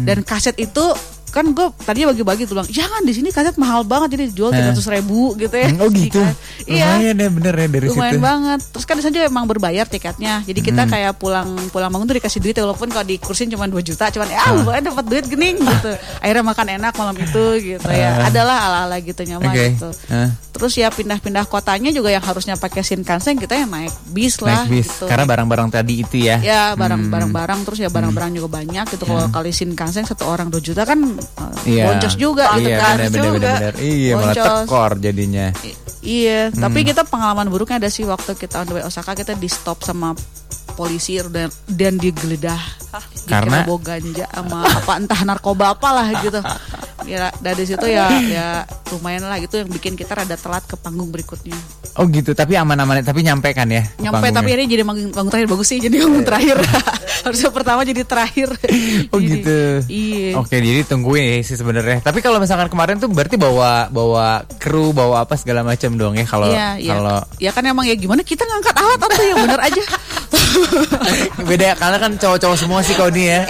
Dan 0.01 0.23
kaset 0.23 0.55
itu 0.55 0.81
kan 1.27 1.43
gue 1.51 1.69
tadinya 1.83 2.09
bagi-bagi 2.09 2.47
tuh 2.47 2.55
bilang 2.55 2.65
jangan 2.65 3.03
di 3.03 3.11
sini 3.11 3.29
kaset 3.29 3.59
mahal 3.59 3.83
banget 3.83 4.15
jadi 4.15 4.31
dijual 4.31 4.49
tiga 4.49 4.71
ratus 4.71 4.87
ribu 4.87 5.35
gitu 5.35 5.53
ya 5.53 5.69
Hmm, 5.69 5.83
Oh 5.83 5.91
CD 5.91 6.06
gitu. 6.07 6.19
kan. 6.19 6.33
iya 6.65 6.85
Lumayan 6.93 7.15
ya 7.15 7.29
bener 7.29 7.53
ya 7.53 7.67
dari 7.67 7.85
lumayan 7.87 8.13
situ. 8.13 8.23
banget 8.23 8.59
terus 8.67 8.85
kan 8.85 8.95
juga 8.97 9.19
emang 9.23 9.45
berbayar 9.45 9.85
tiketnya 9.85 10.33
jadi 10.41 10.59
kita 10.59 10.83
kayak 10.85 11.13
pulang 11.15 11.47
pulang 11.69 11.87
bangun 11.87 12.05
tuh 12.05 12.17
dikasih 12.17 12.39
duit 12.39 12.55
walaupun 12.55 12.87
kalau 12.87 13.03
di 13.03 13.17
kursin 13.17 13.47
cuma 13.47 13.65
2 13.65 13.77
juta 13.81 14.07
cuman 14.07 14.27
ya 14.27 14.41
lumayan 14.53 14.83
dapat 14.85 15.05
duit 15.05 15.25
gening 15.25 15.57
gitu 15.57 15.91
akhirnya 16.17 16.43
makan 16.43 16.67
enak 16.77 16.93
malam 16.93 17.15
itu 17.15 17.43
gitu 17.59 17.87
ya 17.87 18.09
adalah 18.23 18.57
ala 18.63 18.77
ala 18.85 18.97
gitu 18.99 19.21
nyaman 19.23 19.47
Oke. 19.47 19.65
gitu 19.71 19.89
Ah. 20.07 20.31
terus 20.49 20.73
ya 20.73 20.87
pindah-pindah 20.87 21.45
kotanya 21.45 21.89
juga 21.89 22.09
yang 22.09 22.21
harusnya 22.21 22.55
pakai 22.55 22.81
Shinkansen 22.81 23.35
kita 23.35 23.53
yang 23.55 23.69
naik 23.69 23.91
bis 24.07 24.39
lah 24.39 24.63
Naik 24.63 24.71
bis 24.73 24.87
gitu 24.89 25.05
karena 25.05 25.23
barang-barang 25.23 25.69
tadi 25.69 26.01
itu 26.01 26.17
ya. 26.19 26.39
ya 26.39 26.61
barang 26.73 27.07
barang 27.07 27.31
barang 27.31 27.59
terus 27.63 27.79
ya 27.79 27.89
barang-barang 27.89 28.31
juga 28.33 28.49
banyak 28.53 28.85
gitu 28.89 29.03
kalau 29.03 29.27
kali 29.29 29.51
Shinkansen 29.51 30.03
satu 30.03 30.25
orang 30.25 30.47
2 30.47 30.57
juta 30.59 30.83
kan 30.83 30.97
eh, 30.97 31.55
Iya. 31.67 31.83
boncos 31.85 32.15
juga 32.15 32.45
gitu 32.55 32.69
Iya, 32.69 32.77
kan 32.77 32.95
bener, 33.05 33.31
bener. 33.33 33.73
Iya, 33.77 34.11
malah 34.13 34.35
tekor 34.35 34.91
jadinya. 34.97 35.45
I- 35.61 35.75
Iya, 36.07 36.49
Hmm. 36.49 36.63
tapi 36.63 36.87
kita 36.87 37.03
pengalaman 37.03 37.51
buruknya 37.51 37.83
ada 37.83 37.91
sih 37.91 38.07
waktu 38.07 38.31
kita 38.33 38.63
on 38.63 38.65
the 38.65 38.79
way 38.79 38.83
Osaka 38.83 39.11
kita 39.11 39.35
di 39.35 39.51
stop 39.51 39.83
sama 39.83 40.15
polisi 40.73 41.19
dan 41.19 41.51
dan 41.67 41.99
digeledah 41.99 42.59
Karena? 43.27 43.67
Bawa 43.67 43.79
ganja 43.83 44.23
sama 44.31 44.63
apa 44.63 44.91
entah 44.95 45.21
narkoba 45.21 45.75
apalah 45.75 46.07
gitu. 46.23 46.39
Ya 47.07 47.31
dari 47.39 47.63
situ 47.63 47.87
ya 47.87 48.11
ya 48.27 48.47
lumayan 48.91 49.23
lah 49.23 49.39
gitu 49.39 49.59
yang 49.63 49.71
bikin 49.71 49.95
kita 49.95 50.11
rada 50.15 50.35
telat 50.35 50.63
ke 50.67 50.75
panggung 50.75 51.07
berikutnya. 51.07 51.55
Oh 51.97 52.05
gitu, 52.05 52.37
tapi 52.37 52.53
aman-aman 52.53 53.01
tapi 53.01 53.25
nyampe 53.25 53.49
kan 53.57 53.65
ya? 53.71 53.81
Nyampe 53.97 54.29
tapi 54.29 54.53
panggungnya? 54.53 54.61
ini 54.61 54.63
jadi 54.69 54.83
panggung, 54.85 55.09
panggung 55.15 55.31
terakhir 55.33 55.49
bagus 55.49 55.67
sih 55.71 55.79
jadi 55.81 55.95
panggung 55.97 56.25
terakhir. 56.27 56.57
Harusnya 57.25 57.49
pertama 57.49 57.81
jadi 57.87 58.03
terakhir. 58.05 58.49
Oh 59.07 59.23
Jadi, 59.23 59.39
gitu. 59.39 59.59
Iya. 59.87 60.35
Oke, 60.41 60.59
jadi 60.59 60.83
tungguin 60.83 61.23
ya 61.23 61.35
sih 61.41 61.55
sebenarnya. 61.55 62.03
Tapi 62.03 62.19
kalau 62.19 62.43
misalkan 62.43 62.67
kemarin 62.67 62.99
tuh 62.99 63.07
berarti 63.07 63.39
bawa 63.39 63.87
bawa 63.87 64.43
kru, 64.59 64.91
bawa 64.91 65.23
apa 65.23 65.39
segala 65.39 65.63
macam 65.63 65.95
dong 65.95 66.17
ya 66.19 66.25
kalau 66.27 66.51
Iya, 66.51 66.75
iya. 66.81 66.91
kalau 66.91 67.17
Ya 67.39 67.51
kan 67.55 67.63
emang 67.63 67.87
ya 67.87 67.95
gimana 67.95 68.21
kita 68.21 68.43
ngangkat 68.43 68.75
alat 68.75 68.99
atau 68.99 69.23
yang 69.23 69.39
bener 69.47 69.59
aja. 69.63 69.83
beda 71.49 71.65
ya, 71.71 71.75
karena 71.79 71.97
kan 72.03 72.11
cowok-cowok 72.19 72.57
semua 72.57 72.79
sih 72.83 72.93
kau 72.99 73.07
nih 73.07 73.25
ya. 73.31 73.41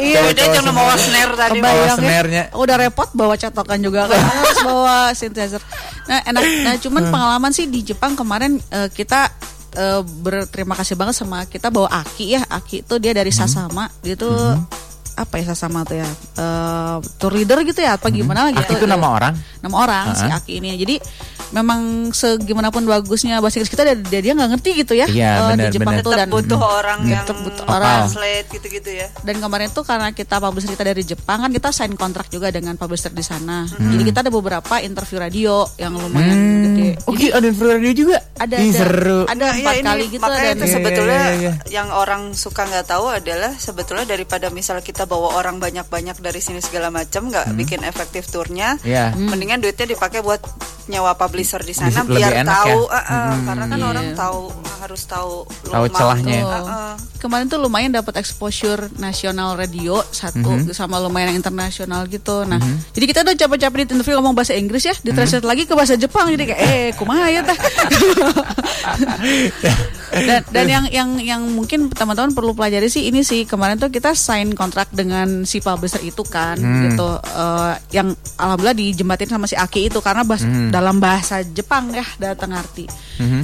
Iya, 0.00 0.20
dia 0.32 0.46
cuma 0.60 0.70
bawa 0.74 0.94
snare 0.96 1.32
tadi. 1.36 1.58
Kebayang 1.60 1.86
ya. 1.86 1.96
snare-nya. 1.96 2.44
Udah 2.56 2.76
repot 2.90 3.08
bawa 3.14 3.38
catokan 3.38 3.78
juga 3.78 4.10
kan 4.10 4.18
harus 4.18 4.58
bawa 4.66 4.96
synthesizer. 5.14 5.62
Nah, 6.10 6.20
enak. 6.26 6.42
Nah, 6.66 6.74
cuman 6.82 7.02
pengalaman 7.08 7.54
sih 7.54 7.70
di 7.70 7.86
Jepang 7.86 8.18
kemarin 8.18 8.58
eh, 8.58 8.90
kita 8.90 9.30
eh, 9.78 10.02
berterima 10.02 10.74
kasih 10.74 10.98
banget 10.98 11.14
sama 11.22 11.46
kita 11.46 11.70
bawa 11.70 11.86
Aki 12.02 12.26
ya. 12.34 12.42
Aki 12.50 12.82
itu 12.82 12.94
dia 12.98 13.14
dari 13.14 13.30
Sasama. 13.30 13.86
Dia 14.02 14.18
tuh 14.18 14.58
apa 15.12 15.34
ya 15.36 15.44
Sasama 15.48 15.82
tuh 15.82 15.96
ya? 15.96 16.08
Eh, 16.36 16.96
tour 17.16 17.32
leader 17.32 17.62
gitu 17.62 17.78
ya 17.78 17.94
apa 17.94 18.06
gimana 18.08 18.44
lah 18.44 18.52
gitu. 18.52 18.66
Aki 18.66 18.74
itu 18.74 18.86
Ya. 18.86 18.92
nama 18.92 19.06
orang? 19.10 19.34
Nama 19.60 19.74
orang 19.76 20.04
si 20.12 20.24
Ah. 20.24 20.36
Aki 20.36 20.52
ini. 20.58 20.76
Jadi 20.76 20.96
memang 21.50 21.80
segimanapun 22.10 22.84
bagusnya 22.84 23.38
bahasa 23.38 23.58
Inggris 23.58 23.68
kita 23.68 23.82
dia 23.98 24.20
dia, 24.20 24.32
nggak 24.32 24.50
ngerti 24.52 24.70
gitu 24.78 24.94
ya. 24.94 25.04
Iya, 25.04 25.30
eh, 25.32 25.48
benar, 25.50 25.58
di 25.58 25.66
Jepang 25.72 25.92
benar. 25.92 26.00
itu 26.00 26.08
Tetap 26.08 26.20
dan 26.20 26.28
butuh 26.30 26.60
orang 26.60 27.00
yang 27.04 27.24
Tetap 27.24 27.38
butuh 27.40 27.64
orang. 27.66 27.82
translate 28.00 28.46
gitu-gitu 28.50 28.90
ya. 28.92 29.06
dan 29.20 29.36
kemarin 29.36 29.68
tuh 29.68 29.82
karena 29.82 30.08
kita 30.10 30.38
publisher 30.38 30.70
kita 30.70 30.84
dari 30.86 31.02
Jepang 31.02 31.38
kan 31.40 31.50
kita 31.50 31.68
sign 31.70 31.92
kontrak 31.94 32.26
juga 32.28 32.48
dengan 32.48 32.74
publisher 32.74 33.10
di 33.10 33.20
sana. 33.20 33.66
Jadi 33.66 34.02
kita 34.04 34.22
ada 34.22 34.30
beberapa 34.30 34.78
interview 34.78 35.18
radio 35.18 35.54
yang 35.76 35.92
lumayan 35.92 36.38
gede. 36.62 36.69
Hmm. 36.92 37.10
Oke, 37.10 37.26
ada 37.28 37.44
info 37.44 37.64
radio 37.64 37.92
juga. 37.92 38.18
Ada 38.34 38.54
Ih, 38.56 38.68
ada, 38.68 38.78
seru. 38.80 39.20
ada 39.24 39.46
empat 39.50 39.60
iya, 39.70 39.76
ini 39.76 39.86
kali 39.86 40.04
gitu 40.08 40.22
makanya 40.22 40.50
itu 40.50 40.64
Iya, 40.64 40.72
sebetulnya 40.72 41.20
iya, 41.20 41.36
iya. 41.36 41.52
yang 41.70 41.88
orang 41.90 42.22
suka 42.32 42.62
nggak 42.62 42.86
tahu 42.86 43.06
adalah 43.06 43.52
sebetulnya 43.54 44.06
daripada 44.06 44.48
misal 44.48 44.80
kita 44.80 45.04
bawa 45.04 45.36
orang 45.36 45.58
banyak-banyak 45.58 46.16
dari 46.16 46.40
sini 46.40 46.58
segala 46.58 46.88
macam 46.88 47.28
nggak 47.28 47.52
bikin 47.54 47.80
efektif 47.82 48.26
turnya 48.26 48.72
Hmm. 48.72 48.86
Iya. 48.86 49.04
mendingan 49.12 49.60
duitnya 49.60 49.86
dipakai 49.86 50.20
buat 50.20 50.40
nyewa 50.86 51.14
publisher 51.14 51.60
di 51.60 51.70
sana 51.70 52.02
Lebih 52.02 52.16
biar 52.16 52.32
enak 52.40 52.54
tahu 52.56 52.80
ya? 52.82 52.90
eh, 52.90 53.04
eh, 53.04 53.34
karena 53.44 53.64
kan 53.66 53.78
Iya. 53.78 53.86
orang 53.86 54.08
tahu 54.14 54.40
harus 54.80 55.02
tahu 55.04 55.32
Tahu 55.62 55.84
lu 55.84 55.92
celahnya. 55.92 56.40
Betul. 56.40 56.50
eh, 56.50 56.64
eh. 56.66 56.92
Kemarin 57.20 57.46
tuh 57.46 57.58
lumayan 57.60 57.92
dapat 57.92 58.16
exposure 58.16 58.88
nasional 58.96 59.52
radio 59.54 60.00
satu 60.02 60.40
Mhm. 60.58 60.72
sama 60.72 60.96
lumayan 60.98 61.30
yang 61.30 61.38
internasional 61.38 62.08
gitu. 62.08 62.42
Nah, 62.42 62.56
jadi 62.90 63.04
kita 63.06 63.18
udah 63.20 63.36
capek-capek 63.36 63.76
di 63.76 63.92
interview 63.92 64.16
ngomong 64.16 64.32
bahasa 64.32 64.56
Inggris 64.56 64.82
ya, 64.82 64.96
di 64.96 65.12
translate 65.12 65.44
lagi 65.44 65.62
ke 65.62 65.74
bahasa 65.74 65.94
Jepang 65.94 66.26
jadi 66.28 66.44
kayak 66.48 66.60
eh 66.64 66.79
kumaha 66.98 67.26
ya 67.30 67.42
teh. 67.42 67.58
Dan 70.10 70.42
dan 70.50 70.66
yang 70.66 70.84
yang 70.90 71.10
yang 71.22 71.42
mungkin 71.46 71.90
teman-teman 71.90 72.34
perlu 72.34 72.52
pelajari 72.52 72.90
sih 72.90 73.06
ini 73.06 73.22
sih 73.22 73.46
kemarin 73.46 73.78
tuh 73.78 73.90
kita 73.90 74.12
sign 74.14 74.52
kontrak 74.58 74.90
dengan 74.90 75.46
si 75.46 75.62
publisher 75.62 76.02
itu 76.02 76.22
kan 76.26 76.58
gitu 76.58 77.10
Eh, 77.30 77.74
yang 77.94 78.12
alhamdulillah 78.36 78.76
dijembatin 78.76 79.28
sama 79.30 79.46
si 79.46 79.54
Aki 79.54 79.92
itu 79.92 79.98
karena 80.02 80.26
bahas, 80.26 80.42
dalam 80.72 80.98
bahasa 80.98 81.40
Jepang 81.46 81.92
ya 81.94 82.04
datang 82.18 82.52
arti 82.52 82.84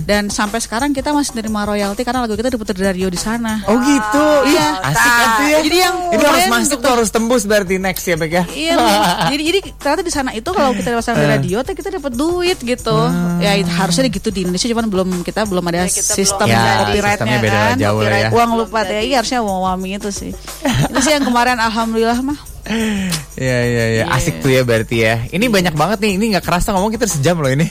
dan 0.09 0.33
sampai 0.33 0.59
sekarang 0.59 0.97
kita 0.97 1.13
masih 1.13 1.37
nerima 1.37 1.69
royalti 1.69 2.01
karena 2.01 2.25
lagu 2.25 2.33
kita 2.33 2.49
diputar 2.49 2.73
di 2.73 2.81
radio 2.81 3.13
di 3.13 3.21
sana 3.21 3.61
Oh 3.67 3.77
gitu. 3.83 4.27
Iya. 4.47 4.69
Asik 4.85 5.11
kan 5.11 5.29
tuh 5.37 5.47
ya. 5.49 5.59
Jadi 5.67 5.79
yang 5.79 5.97
ini 6.15 6.25
harus 6.25 6.47
masuk 6.49 6.79
tuh 6.81 6.91
harus 6.93 7.09
tembus 7.11 7.43
berarti 7.45 7.77
next 7.77 8.05
ya, 8.07 8.17
Bek 8.17 8.33
ya. 8.33 8.45
Iya, 8.47 8.77
jadi 9.33 9.43
jadi 9.43 9.59
ternyata 9.77 10.03
di 10.07 10.13
sana 10.13 10.31
itu 10.33 10.49
kalau 10.53 10.71
kita 10.73 10.97
pasang 10.97 11.19
di 11.19 11.27
radio 11.27 11.57
tuh 11.67 11.75
kita 11.77 11.89
dapat 11.93 12.13
duit 12.15 12.59
gitu. 12.63 12.99
Ya 13.43 13.53
itu 13.59 13.69
harusnya 13.69 14.09
gitu 14.09 14.29
di 14.33 14.47
Indonesia 14.49 14.69
cuman 14.71 14.87
belum 14.89 15.09
kita 15.27 15.45
belum 15.45 15.65
ada 15.69 15.77
Ya, 15.77 15.93
kita 15.93 16.15
sistem 16.17 16.49
belum 16.49 16.56
Ya, 16.57 16.73
copyrightnya 16.81 17.13
sistemnya 17.13 17.39
beda 17.39 17.59
kan. 17.59 17.77
jauh 17.77 18.01
lah 18.01 18.19
ya. 18.19 18.29
Uang 18.31 18.51
lupa 18.57 18.79
deh, 18.83 19.01
iya 19.03 19.17
harusnya 19.21 19.41
uang 19.41 19.61
wami 19.63 19.89
itu 19.95 20.11
sih. 20.11 20.33
itu 20.65 20.99
sih 21.01 21.13
yang 21.13 21.23
kemarin 21.23 21.57
alhamdulillah 21.59 22.19
mah. 22.21 22.39
Iya 22.67 22.77
iya 23.37 23.57
iya, 23.63 23.85
Iya. 24.03 24.05
asik 24.11 24.43
tuh 24.43 24.51
ya 24.51 24.63
berarti 24.63 24.97
ya. 24.99 25.23
Ini 25.29 25.47
banyak 25.47 25.73
banget 25.73 25.99
nih, 26.03 26.13
ini 26.17 26.25
nggak 26.33 26.43
kerasa 26.43 26.73
ngomong 26.73 26.91
kita 26.91 27.07
sejam 27.07 27.39
loh 27.39 27.49
ini. 27.49 27.69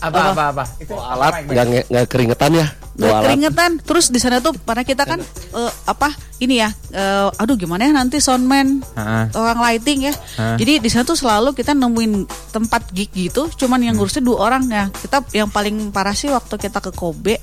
apa 0.00 0.32
apa? 0.32 0.44
apa? 0.52 0.64
Itu 0.80 0.96
alat. 0.96 1.44
Nggak 1.44 1.64
nggak 1.92 2.06
keringetan 2.08 2.50
ya? 2.56 2.66
Nggak 2.96 3.20
keringetan. 3.24 3.70
Terus 3.84 4.08
di 4.08 4.18
sana 4.18 4.40
tuh 4.40 4.56
karena 4.64 4.84
kita 4.84 5.04
kan 5.04 5.20
eh, 5.54 5.72
apa 5.84 6.08
ini 6.40 6.56
ya 6.56 6.72
eh, 6.90 7.28
aduh 7.36 7.54
gimana 7.54 7.84
ya 7.84 7.92
nanti 7.92 8.16
soundman 8.16 8.80
Heeh. 8.96 9.24
orang 9.36 9.60
lighting 9.60 10.08
ya. 10.08 10.14
Heeh. 10.16 10.56
jadi 10.56 10.72
di 10.80 10.88
sana 10.88 11.04
tuh 11.04 11.16
selalu 11.16 11.52
kita 11.52 11.76
nemuin 11.76 12.24
tempat 12.50 12.88
gig 12.96 13.12
gitu 13.12 13.52
cuman 13.54 13.84
yang 13.84 13.94
ngurusnya 14.00 14.24
dua 14.24 14.48
orang 14.48 14.64
ya. 14.68 14.84
Kita 14.88 15.20
yang 15.36 15.52
paling 15.52 15.92
parah 15.92 16.16
sih 16.16 16.32
waktu 16.32 16.56
kita 16.56 16.80
ke 16.80 16.90
Kobe 16.90 17.36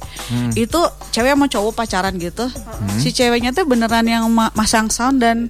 itu 0.53 0.79
cewek 1.13 1.31
sama 1.37 1.45
cowok 1.45 1.73
pacaran 1.73 2.17
gitu. 2.17 2.49
Si 2.97 3.13
ceweknya 3.13 3.53
tuh 3.53 3.69
beneran 3.69 4.05
yang 4.05 4.25
ma- 4.33 4.51
masang 4.57 4.89
sound 4.89 5.21
dan 5.21 5.47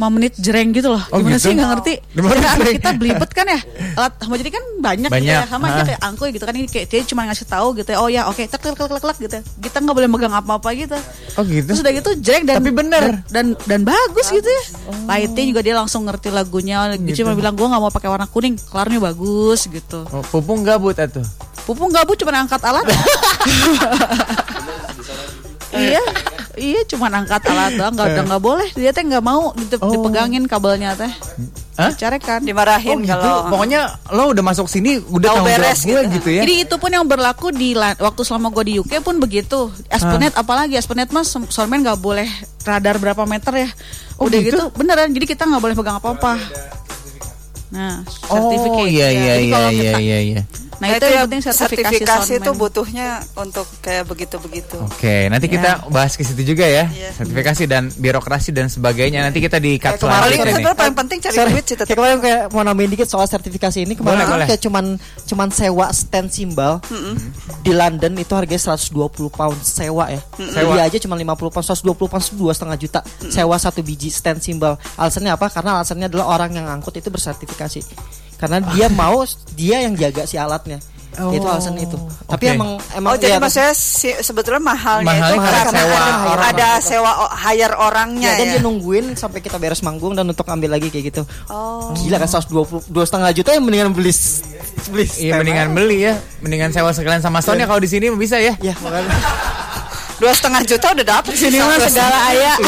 5 0.00 0.16
menit 0.16 0.32
jereng 0.34 0.72
gitu 0.72 0.88
loh. 0.88 1.02
Oh, 1.12 1.20
Gimana 1.20 1.36
gitu? 1.36 1.44
sih 1.44 1.52
nggak 1.52 1.70
ngerti? 1.70 1.92
Karena 2.16 2.48
jereng. 2.56 2.76
kita 2.80 2.90
belibet 2.96 3.30
kan 3.30 3.44
ya. 3.44 3.60
Alat 3.94 4.12
sama 4.16 4.34
jadi 4.40 4.50
kan 4.50 4.64
banyak, 4.80 5.06
gitu 5.06 5.16
Banyak, 5.20 5.36
ya. 5.36 5.44
Sama 5.44 5.64
aja 5.68 5.82
kayak 5.84 6.00
angkuy 6.00 6.28
gitu 6.32 6.44
kan 6.44 6.54
ini 6.56 6.64
kayak 6.64 6.86
dia 6.88 7.00
cuma 7.04 7.28
ngasih 7.28 7.44
tahu 7.44 7.66
gitu 7.76 7.90
ya. 7.92 7.98
Oh 8.00 8.08
ya, 8.08 8.22
oke, 8.24 8.40
tek 8.40 8.56
tek 8.56 8.72
tek 8.72 8.88
tek 8.88 9.16
gitu. 9.20 9.34
ya. 9.36 9.42
Kita 9.60 9.76
nggak 9.78 9.92
boleh 9.92 10.08
megang 10.08 10.32
apa-apa 10.32 10.68
gitu. 10.72 10.96
Oh 11.36 11.44
gitu. 11.44 11.68
Terus 11.68 11.84
udah 11.84 11.92
gitu 11.92 12.10
jereng 12.18 12.44
dan 12.44 12.56
Tapi 12.58 12.72
bener. 12.72 13.02
dan 13.28 13.52
dan, 13.52 13.68
dan 13.68 13.80
bagus 13.84 14.32
gitu 14.32 14.48
ya. 14.48 14.62
Lighting 15.04 15.52
juga 15.52 15.60
dia 15.60 15.76
langsung 15.76 16.02
ngerti 16.02 16.32
lagunya. 16.32 16.88
Dia 16.90 17.12
Gitu. 17.12 17.20
cuma 17.20 17.36
bilang 17.36 17.52
gua 17.52 17.68
nggak 17.68 17.82
mau 17.82 17.92
pakai 17.92 18.08
warna 18.08 18.24
kuning, 18.24 18.56
kelarnya 18.56 19.04
bagus 19.04 19.68
gitu. 19.68 20.08
Oh, 20.08 20.24
pupung 20.24 20.64
gabut 20.64 20.96
atuh. 20.96 21.26
Pupung 21.62 21.92
gabut 21.92 22.16
cuma 22.16 22.32
angkat 22.34 22.62
alat. 22.62 22.88
iya, 25.72 26.00
iya 26.60 26.80
cuma 26.84 27.08
angkat 27.08 27.40
alat 27.42 27.72
doang, 27.74 27.92
nggak 27.92 28.08
udah 28.10 28.24
nggak 28.26 28.42
boleh. 28.42 28.68
Dia 28.72 28.90
teh 28.90 29.00
nggak 29.00 29.20
mau 29.20 29.50
dite- 29.52 29.80
Oh. 29.80 29.88
dipegangin 29.88 30.44
kabelnya 30.44 30.92
teh. 30.92 31.08
Hah? 31.74 31.90
Carekan. 31.92 32.44
dimarahin 32.44 32.92
Oh 32.92 33.00
gitu. 33.00 33.16
kalau 33.16 33.48
Pokoknya 33.48 33.80
lo 34.10 34.28
udah 34.28 34.44
masuk 34.44 34.68
sini 34.68 35.00
udah 35.00 35.32
Tahu 35.32 35.44
beres 35.44 35.80
gue 35.82 35.96
gitu. 35.98 36.12
gitu 36.14 36.28
ya. 36.30 36.42
Jadi 36.44 36.54
itu 36.60 36.74
pun 36.76 36.90
yang 36.90 37.02
berlaku 37.02 37.48
di 37.50 37.72
waktu 37.74 38.20
selama 38.20 38.52
gue 38.52 38.64
di 38.66 38.74
UK 38.76 39.00
pun 39.00 39.16
begitu. 39.16 39.72
Aspenet 39.88 40.36
apalagi 40.36 40.76
Aspenet 40.76 41.08
mas 41.08 41.26
soalnya 41.48 41.90
nggak 41.90 41.98
boleh 41.98 42.28
radar 42.62 43.00
berapa 43.00 43.24
meter 43.24 43.64
ya. 43.64 43.68
Oh, 44.14 44.28
Udah 44.28 44.38
gitu? 44.38 44.60
gitu? 44.60 44.64
beneran. 44.76 45.08
Jadi 45.08 45.24
kita 45.26 45.42
nggak 45.42 45.62
boleh 45.62 45.72
pegang 45.74 45.96
apa-apa. 45.96 46.36
Nah, 47.70 48.02
Oh 48.26 48.50
sertifikat. 48.50 48.86
iya 48.88 49.08
iya 49.08 49.34
iya 49.38 49.60
iya 49.70 49.92
iya 49.96 50.18
iya. 50.20 50.42
Nah, 50.80 50.96
itu 50.96 51.06
yang 51.06 51.28
penting 51.28 51.44
sertifikasi, 51.44 51.92
sertifikasi 52.00 52.32
itu 52.40 52.50
butuhnya 52.56 53.08
untuk 53.36 53.68
kayak 53.78 54.08
begitu-begitu. 54.08 54.80
Oke, 54.80 55.28
nanti 55.28 55.44
kita 55.46 55.84
bahas 55.86 56.16
ke 56.16 56.24
situ 56.24 56.40
juga 56.42 56.64
ya. 56.64 56.88
Iya. 56.88 57.12
Sertifikasi 57.14 57.68
dan 57.68 57.92
birokrasi 57.92 58.48
dan 58.48 58.66
sebagainya. 58.66 59.20
Nanti 59.22 59.44
kita 59.44 59.60
di 59.60 59.76
cut 59.76 60.00
kemarin 60.00 60.08
selanjutnya 60.32 60.40
nih. 60.40 60.54
sebenarnya 60.56 60.78
paling 60.80 60.96
penting 60.96 61.18
cari 61.20 61.36
Sorry, 61.36 61.52
duit 61.52 61.64
sih 61.64 61.76
tetap. 61.76 61.84
kayak 61.84 61.98
kemarin 62.00 62.18
kayak 62.18 62.40
mau 62.50 62.64
nambahin 62.64 62.90
dikit 62.90 63.06
soal 63.06 63.28
sertifikasi 63.28 63.76
ini 63.78 63.92
kemarin 63.92 64.24
Boleh, 64.24 64.28
boleh. 64.32 64.46
kayak 64.48 64.62
cuman 64.62 64.84
cuman 65.28 65.48
sewa 65.52 65.86
stand 65.92 66.32
simbal 66.32 66.80
di 67.60 67.76
London 67.76 68.16
itu 68.16 68.32
harganya 68.32 68.62
120 68.72 68.96
pound 69.28 69.60
sewa 69.60 70.08
ya. 70.08 70.24
Sewa. 70.40 70.74
Dia 70.74 70.88
aja 70.88 70.96
cuma 70.98 71.12
50 71.14 71.28
pound, 71.52 71.64
120 71.76 72.08
pound 72.08 72.24
itu 72.24 72.34
dua 72.34 72.52
setengah 72.56 72.76
juta 72.80 73.00
sewa 73.28 73.60
satu 73.60 73.84
biji 73.84 74.08
stand 74.08 74.40
simbal. 74.40 74.80
Alasannya 74.96 75.36
apa? 75.36 75.52
Karena 75.52 75.76
alasannya 75.76 76.08
adalah 76.08 76.32
orang 76.32 76.56
yang 76.56 76.64
angkut 76.66 76.96
itu 76.96 77.12
bersertifikasi. 77.12 77.59
Karena 78.36 78.64
dia 78.72 78.86
mau 79.00 79.20
dia 79.52 79.84
yang 79.84 79.92
jaga 79.92 80.24
si 80.24 80.36
alatnya. 80.36 80.80
Itu 81.10 81.42
alasan 81.42 81.74
itu. 81.76 81.98
Tapi 82.24 82.48
Oke. 82.48 82.54
emang 82.54 82.70
emang 82.94 83.10
Oh 83.12 83.18
jadi 83.18 83.36
ya, 83.36 83.42
maksudnya 83.42 83.74
si- 83.74 84.14
sebetulnya 84.16 84.62
mahalnya, 84.62 85.04
Mahalnya 85.04 85.26
itu 85.28 85.42
karena 85.42 85.58
karena 85.58 85.74
sewa 85.74 85.98
ada, 85.98 86.14
orang. 86.22 86.46
ada 86.48 86.68
sewa 86.80 87.10
hire 87.36 87.76
orangnya 87.76 88.28
Ya, 88.30 88.38
dan 88.38 88.46
ya. 88.46 88.52
dia 88.56 88.60
nungguin 88.62 89.06
sampai 89.12 89.42
kita 89.42 89.58
beres 89.58 89.82
manggung 89.82 90.14
dan 90.14 90.24
untuk 90.24 90.46
ambil 90.46 90.70
lagi 90.70 90.88
kayak 90.88 91.12
gitu. 91.12 91.22
Oh. 91.50 91.92
Gila 91.92 92.16
kan 92.16 92.30
120 92.30 92.88
dua 92.88 93.04
setengah 93.04 93.34
juta 93.34 93.50
yang 93.50 93.66
mendingan 93.66 93.90
beli 93.90 94.14
beli 94.88 95.06
Iya 95.18 95.32
mendingan 95.36 95.68
beli 95.74 95.98
ya, 96.00 96.14
mendingan 96.40 96.70
sewa 96.70 96.88
sekalian 96.90 97.20
sama 97.20 97.42
Sonya 97.42 97.66
kalau 97.66 97.82
di 97.82 97.90
sini 97.90 98.06
bisa 98.14 98.38
ya. 98.38 98.54
Ya 98.62 98.72
makanya 98.78 99.10
Dua 100.20 100.32
setengah 100.36 100.60
juta 100.62 100.86
udah 100.92 101.06
dapet 101.08 101.32
sih. 101.32 101.48
Ini 101.48 101.58
mah 101.58 101.78
segala 101.80 102.16
ayah. 102.30 102.56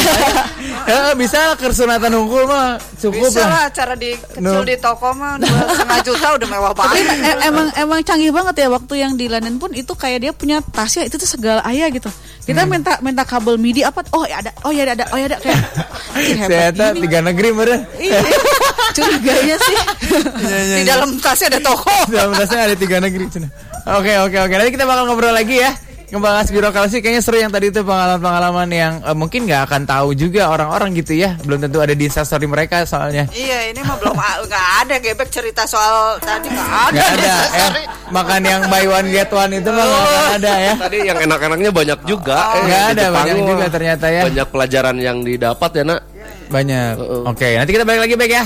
Eh, 0.83 1.15
bisa 1.15 1.39
lah 1.39 1.55
kersunatan 1.55 2.11
unggul 2.11 2.43
mah 2.43 2.75
cukup 2.99 3.31
Bisa 3.31 3.47
lah. 3.47 3.47
lah 3.47 3.65
cara 3.71 3.95
di 3.95 4.19
kecil 4.19 4.43
No. 4.43 4.67
di 4.67 4.75
toko 4.75 5.15
mah 5.15 5.39
dua 5.39 5.63
setengah 5.71 5.99
juta 6.03 6.27
udah 6.35 6.47
mewah 6.49 6.71
Tapi 6.75 6.99
banget. 6.99 7.23
e- 7.23 7.39
emang 7.47 7.67
emang 7.79 7.99
canggih 8.03 8.35
banget 8.35 8.55
ya 8.57 8.67
waktu 8.67 8.93
yang 8.99 9.15
di 9.15 9.31
London 9.31 9.55
pun 9.55 9.71
itu 9.71 9.95
kayak 9.95 10.19
dia 10.19 10.31
punya 10.35 10.59
tas 10.59 10.91
ya 10.91 11.07
itu 11.07 11.15
tuh 11.15 11.29
segala 11.29 11.63
ayah 11.71 11.87
gitu. 11.87 12.11
Kita 12.43 12.67
minta 12.67 12.99
minta 12.99 13.23
kabel 13.23 13.55
MIDI 13.55 13.87
apa? 13.87 14.03
Oh 14.11 14.27
ya 14.27 14.43
ada, 14.43 14.51
oh 14.67 14.75
ya 14.75 14.83
ada, 14.83 15.07
oh 15.07 15.15
ya 15.15 15.31
ada 15.31 15.37
kayak 15.39 15.59
Ternyata 16.43 16.85
tiga 16.99 17.19
negeri 17.23 17.49
bener. 17.55 17.79
Iya. 17.95 18.19
Curiganya 18.91 19.55
sih. 19.57 19.77
Iya, 20.43 20.75
Di 20.75 20.83
dalam 20.83 21.09
tasnya 21.15 21.47
ada 21.47 21.59
toko. 21.63 21.95
Dalam 22.11 22.35
tasnya 22.35 22.59
ada 22.67 22.75
tiga 22.75 22.97
negeri. 22.99 23.23
Cina. 23.31 23.47
Oke 23.87 24.19
oke 24.19 24.37
oke. 24.37 24.53
Nanti 24.53 24.71
kita 24.73 24.83
bakal 24.83 25.07
ngobrol 25.07 25.31
lagi 25.31 25.63
ya. 25.63 25.71
Ngebahas 26.13 26.45
birokrasi 26.53 27.01
kayaknya 27.01 27.25
seru 27.25 27.41
yang 27.41 27.49
tadi 27.49 27.73
itu 27.73 27.81
pengalaman-pengalaman 27.81 28.69
yang 28.69 28.93
eh, 29.01 29.17
mungkin 29.17 29.49
nggak 29.49 29.65
akan 29.65 29.81
tahu 29.89 30.13
juga 30.13 30.53
orang-orang 30.53 30.93
gitu 30.93 31.17
ya. 31.17 31.33
Belum 31.41 31.57
tentu 31.57 31.81
ada 31.81 31.97
di 31.97 32.05
instastory 32.05 32.45
mereka 32.45 32.85
soalnya. 32.85 33.25
Iya 33.33 33.73
ini 33.73 33.81
mah 33.81 33.97
belum 33.97 34.13
nggak 34.21 34.67
ada 34.85 34.95
gebek 35.01 35.33
cerita 35.33 35.65
soal 35.65 36.21
tadi 36.21 36.53
nggak 36.53 36.69
ada. 36.69 36.93
Nggak 36.93 37.09
ada 37.17 37.25
ya. 37.25 37.69
Makan 38.13 38.41
yang 38.45 38.61
buy 38.69 38.85
one 38.85 39.09
get 39.09 39.33
one 39.33 39.57
itu 39.57 39.69
mah 39.73 39.81
nggak 39.81 40.03
akan 40.05 40.29
ada 40.37 40.53
ya. 40.53 40.73
Tadi 40.77 40.97
yang 41.01 41.17
enak-enaknya 41.17 41.69
banyak 41.73 41.99
juga. 42.05 42.37
Nggak 42.37 42.53
Eh, 42.53 42.61
di 42.61 42.73
ada, 42.77 43.01
Jepang 43.01 43.17
banyak 43.17 43.37
juga 43.49 43.65
ternyata 43.73 44.05
ya. 44.13 44.21
Banyak 44.29 44.47
pelajaran 44.53 44.95
yang 45.01 45.17
didapat 45.25 45.71
ya 45.73 45.83
nak. 45.83 46.01
Banyak. 46.53 46.93
Oke, 47.25 47.57
nanti 47.57 47.71
kita 47.73 47.81
balik 47.89 48.05
lagi 48.05 48.13
baik 48.13 48.33
ya. 48.37 48.45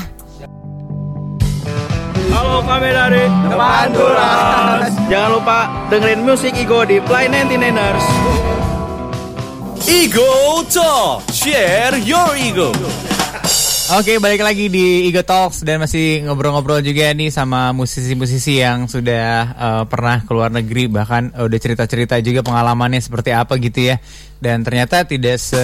Halo 2.58 2.74
kami 2.74 2.90
dari 2.90 3.22
Depan 3.54 3.88
Duras 3.94 4.90
Jangan 5.14 5.30
lupa 5.30 5.60
dengerin 5.94 6.26
musik 6.26 6.58
Igo 6.58 6.90
di 6.90 6.98
Play 7.06 7.30
99ers 7.30 8.06
Ego 9.86 10.66
Talk, 10.66 11.22
share 11.30 12.02
your 12.02 12.34
ego. 12.34 12.74
Oke, 13.94 14.18
balik 14.18 14.42
lagi 14.42 14.74
di 14.74 15.06
Ego 15.06 15.22
Talks 15.22 15.62
dan 15.62 15.86
masih 15.86 16.26
ngobrol-ngobrol 16.26 16.82
juga 16.82 17.14
nih 17.14 17.30
sama 17.30 17.78
musisi-musisi 17.78 18.58
yang 18.58 18.90
sudah 18.90 19.54
eh, 19.54 19.84
pernah 19.86 20.26
ke 20.26 20.32
luar 20.34 20.50
negeri 20.50 20.90
bahkan 20.90 21.30
eh, 21.38 21.46
udah 21.46 21.60
cerita-cerita 21.62 22.18
juga 22.26 22.42
pengalamannya 22.42 23.06
seperti 23.06 23.38
apa 23.38 23.54
gitu 23.62 23.94
ya. 23.94 24.02
Dan 24.42 24.66
ternyata 24.66 25.06
tidak 25.06 25.38
se 25.38 25.62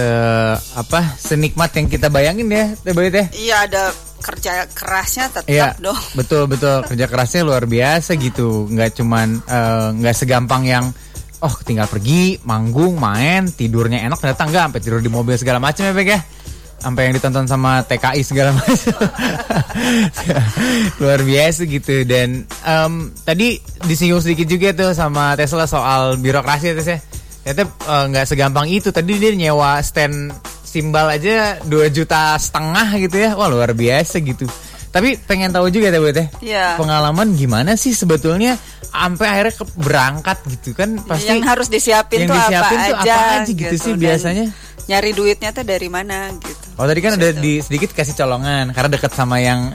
apa 0.78 1.18
senikmat 1.18 1.74
yang 1.74 1.90
kita 1.90 2.06
bayangin 2.06 2.46
ya, 2.54 2.70
Teh 2.86 2.94
teh. 2.94 3.26
Iya 3.34 3.66
ada 3.66 3.82
kerja 4.24 4.64
kerasnya 4.72 5.28
tetap 5.28 5.44
Iya, 5.44 5.76
dong. 5.76 6.00
betul 6.18 6.48
betul 6.48 6.80
kerja 6.88 7.04
kerasnya 7.04 7.44
luar 7.44 7.68
biasa 7.68 8.16
gitu, 8.16 8.64
nggak 8.72 8.96
cuman 8.96 9.44
eh, 9.44 9.88
nggak 10.00 10.16
segampang 10.16 10.64
yang 10.64 10.88
oh 11.38 11.54
tinggal 11.60 11.84
pergi, 11.84 12.40
manggung, 12.42 12.96
main, 12.96 13.44
tidurnya 13.46 14.00
enak 14.00 14.16
ternyata 14.16 14.48
enggak 14.48 14.62
sampai 14.72 14.80
tidur 14.80 15.00
di 15.04 15.12
mobil 15.12 15.36
segala 15.36 15.60
macam 15.60 15.84
ya 15.84 15.92
Bek 15.92 16.08
ya. 16.08 16.20
Sampai 16.74 17.08
yang 17.08 17.16
ditonton 17.16 17.44
sama 17.44 17.80
TKI 17.80 18.20
segala 18.20 18.52
macam. 18.56 18.92
luar 21.00 21.20
biasa 21.20 21.64
gitu 21.64 22.04
dan 22.04 22.44
em, 22.44 22.92
tadi 23.24 23.56
disinggung 23.84 24.20
sedikit 24.20 24.44
juga 24.44 24.68
tuh 24.72 24.90
sama 24.92 25.32
Tesla 25.34 25.64
soal 25.64 26.16
birokrasi 26.16 26.72
ya 26.72 26.74
Tes 26.76 26.88
ya. 26.88 26.98
Ternyata 27.44 27.62
eh, 27.68 28.04
nggak 28.12 28.26
segampang 28.26 28.66
itu. 28.68 28.88
Tadi 28.88 29.12
dia 29.16 29.32
nyewa 29.32 29.80
stand 29.80 30.32
simbal 30.74 31.06
aja 31.06 31.62
2 31.62 31.70
juta 31.88 32.34
setengah 32.34 32.98
gitu 32.98 33.16
ya. 33.16 33.30
Wah 33.32 33.46
luar 33.46 33.70
biasa 33.70 34.18
gitu. 34.18 34.50
Tapi 34.90 35.18
pengen 35.18 35.50
tahu 35.50 35.70
juga 35.70 35.90
teh 35.90 35.98
Bu 35.98 36.10
teh. 36.10 36.26
Iya. 36.40 36.74
Pengalaman 36.74 37.34
gimana 37.34 37.74
sih 37.74 37.90
sebetulnya 37.90 38.58
sampai 38.90 39.26
akhirnya 39.26 39.54
ke- 39.56 39.74
berangkat 39.76 40.38
gitu 40.48 40.70
kan 40.70 40.94
pasti 41.02 41.26
yang 41.28 41.42
harus 41.42 41.66
disiapin 41.66 42.22
yang 42.22 42.30
tuh 42.30 42.38
disiapin 42.40 42.78
apa 42.78 42.86
tuh 42.86 42.96
aja, 42.96 43.14
apa 43.14 43.34
aja 43.42 43.50
gitu 43.52 43.74
sih 43.76 43.92
Dan 43.92 43.98
biasanya? 44.00 44.46
Nyari 44.84 45.10
duitnya 45.10 45.50
tuh 45.50 45.62
dari 45.62 45.86
mana 45.86 46.28
gitu. 46.34 46.66
Oh 46.74 46.84
tadi 46.84 46.98
kan 46.98 47.14
udah 47.14 47.30
di 47.32 47.58
sedikit 47.58 47.92
kasih 47.92 48.12
colongan 48.14 48.68
karena 48.70 48.90
deket 48.90 49.10
sama 49.10 49.38
yang 49.38 49.70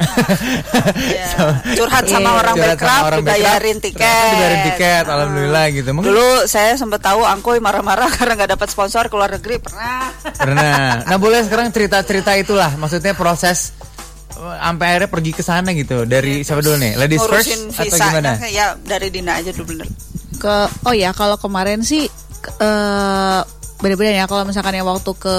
Ya, 1.09 1.55
curhat 1.73 2.05
sama 2.05 2.29
Iya, 2.29 2.37
orang 2.37 2.55
curhat 2.55 2.75
sama 2.75 2.85
bankrupt, 2.85 3.07
orang 3.07 3.19
dibayarin 3.19 3.77
tiket. 3.79 4.23
dibayarin 4.27 4.61
tiket, 4.67 5.05
alhamdulillah 5.05 5.65
gitu. 5.71 5.89
Mungkin 5.91 6.09
Dulu 6.09 6.27
saya 6.45 6.75
sempat 6.75 7.01
tahu 7.01 7.21
Angkoy 7.21 7.57
marah-marah 7.57 8.09
karena 8.17 8.33
nggak 8.35 8.51
dapat 8.53 8.67
sponsor 8.67 9.07
ke 9.07 9.15
luar 9.15 9.31
negeri 9.33 9.57
pernah. 9.57 10.11
pernah. 10.35 10.87
Nah 11.07 11.17
boleh 11.17 11.41
sekarang 11.41 11.69
cerita-cerita 11.69 12.35
itulah, 12.35 12.75
maksudnya 12.75 13.13
proses 13.13 13.71
eh, 14.31 14.55
sampai 14.59 14.85
akhirnya 14.89 15.09
pergi 15.09 15.31
ke 15.31 15.41
sana 15.41 15.71
gitu 15.71 16.03
dari 16.03 16.43
siapa 16.43 16.59
dulu 16.59 16.77
nih, 16.77 16.93
ladies 16.95 17.21
first 17.21 17.47
Ngurusin 17.47 17.61
atau 17.71 17.83
visanya, 17.87 18.11
gimana? 18.13 18.31
Ya 18.47 18.65
dari 18.75 19.07
Dina 19.07 19.33
aja 19.35 19.49
dulu 19.49 19.73
bener. 19.73 19.87
ke 20.35 20.55
oh 20.83 20.93
ya 20.93 21.11
kalau 21.11 21.35
kemarin 21.35 21.79
sih 21.79 22.07
ke- 22.37 22.53
eh 22.59 23.41
beda-beda 23.79 24.11
ya 24.13 24.25
kalau 24.25 24.43
misalkan 24.43 24.75
yang 24.75 24.83
waktu 24.83 25.07
ke 25.13 25.35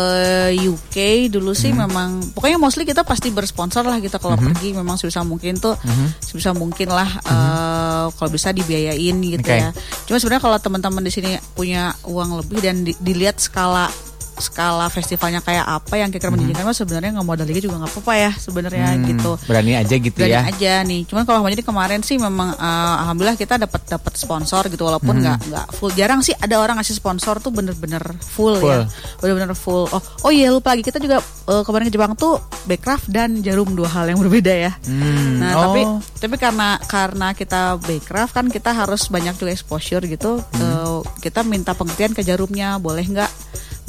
UK 0.57 0.97
dulu 1.28 1.53
sih 1.53 1.68
Mhm. 1.68 1.78
memang 1.78 2.09
pokoknya 2.32 2.57
mostly 2.57 2.82
kita 2.82 3.03
pasti 3.03 3.28
bersponsor 3.28 3.82
lah 3.82 3.99
kita 3.99 4.16
kalau 4.16 4.32
pergi 4.34 4.72
memang 4.72 4.97
sebisa 4.97 5.20
mungkin 5.22 5.57
tuh 5.57 5.76
Mhm. 5.76 6.07
sebisa 6.18 6.51
mungkin 6.51 6.88
lah 6.88 7.20
eh, 7.20 8.05
kalau 8.11 8.30
bisa 8.30 8.49
dibiayain 8.51 9.12
gitu 9.14 9.45
Oke. 9.45 9.61
ya 9.61 9.70
cuma 10.05 10.16
sebenarnya 10.16 10.41
kalau 10.41 10.57
teman-teman 10.59 11.03
di 11.03 11.12
sini 11.12 11.30
punya 11.53 11.93
uang 12.03 12.41
lebih 12.41 12.59
dan 12.59 12.80
di- 12.80 12.97
dilihat 12.97 13.36
skala 13.36 13.93
skala 14.41 14.88
festivalnya 14.88 15.38
kayak 15.38 15.62
apa 15.62 15.95
yang 15.95 16.09
kira-kira 16.09 16.30
menjanjikan 16.30 16.64
mah 16.64 16.74
sebenarnya 16.74 17.11
nggak 17.12 17.26
modal 17.26 17.45
lagi 17.45 17.61
juga 17.61 17.76
nggak 17.76 17.91
apa-apa 17.91 18.12
ya 18.14 18.30
sebenarnya 18.34 18.86
Hmm, 18.91 19.05
gitu 19.07 19.32
Berani 19.45 19.72
aja 19.74 19.95
gitu 19.95 20.16
berani 20.16 20.34
ya. 20.34 20.43
aja 20.47 20.72
nih. 20.82 21.01
Cuman 21.05 21.22
kalau 21.22 21.45
jadi 21.45 21.61
kemarin 21.61 22.01
sih 22.01 22.16
memang 22.16 22.53
eh, 22.53 22.95
alhamdulillah 22.99 23.36
kita 23.36 23.55
dapat 23.57 23.84
dapat 23.86 24.12
sponsor 24.14 24.66
gitu 24.66 24.82
walaupun 24.82 25.14
Hmm. 25.14 25.22
nggak 25.22 25.38
nggak 25.47 25.66
full. 25.72 25.93
Jarang 25.93 26.20
sih 26.20 26.32
ada 26.32 26.57
orang 26.57 26.76
ngasih 26.76 26.95
sponsor 26.95 27.38
tuh 27.38 27.51
bener-bener 27.51 28.01
full, 28.18 28.57
ya. 28.57 28.61
Full. 28.61 28.82
Bener-bener 29.20 29.53
full. 29.53 29.84
Oh 29.86 30.01
oh 30.22 30.30
iya 30.30 30.49
lupa 30.49 30.72
lagi 30.72 30.82
kita 30.82 30.97
juga 30.97 31.20
eh, 31.20 31.62
kemarin 31.62 31.86
ke 31.86 31.93
Jepang 31.93 32.12
tuh 32.14 32.38
Backcraft 32.64 33.07
dan 33.07 33.41
Jarum 33.41 33.72
dua 33.72 33.88
hal 33.88 34.07
yang 34.07 34.18
berbeda 34.18 34.51
ya. 34.51 34.72
Hmm, 34.82 35.38
Nah, 35.38 35.53
oh. 35.53 35.62
tapi 35.66 35.80
tapi 36.18 36.34
karena 36.36 36.68
karena 36.82 37.32
kita 37.32 37.76
Backcraft 37.78 38.32
kan 38.32 38.47
kita 38.47 38.70
harus 38.70 39.07
banyak 39.07 39.34
juga 39.34 39.51
exposure 39.51 40.03
gitu. 40.03 40.41
Hmm. 40.41 40.61
Eh, 40.61 40.99
kita 41.20 41.43
minta 41.43 41.72
pengertian 41.72 42.11
ke 42.11 42.20
Jarumnya, 42.20 42.76
boleh 42.76 43.03
nggak 43.03 43.30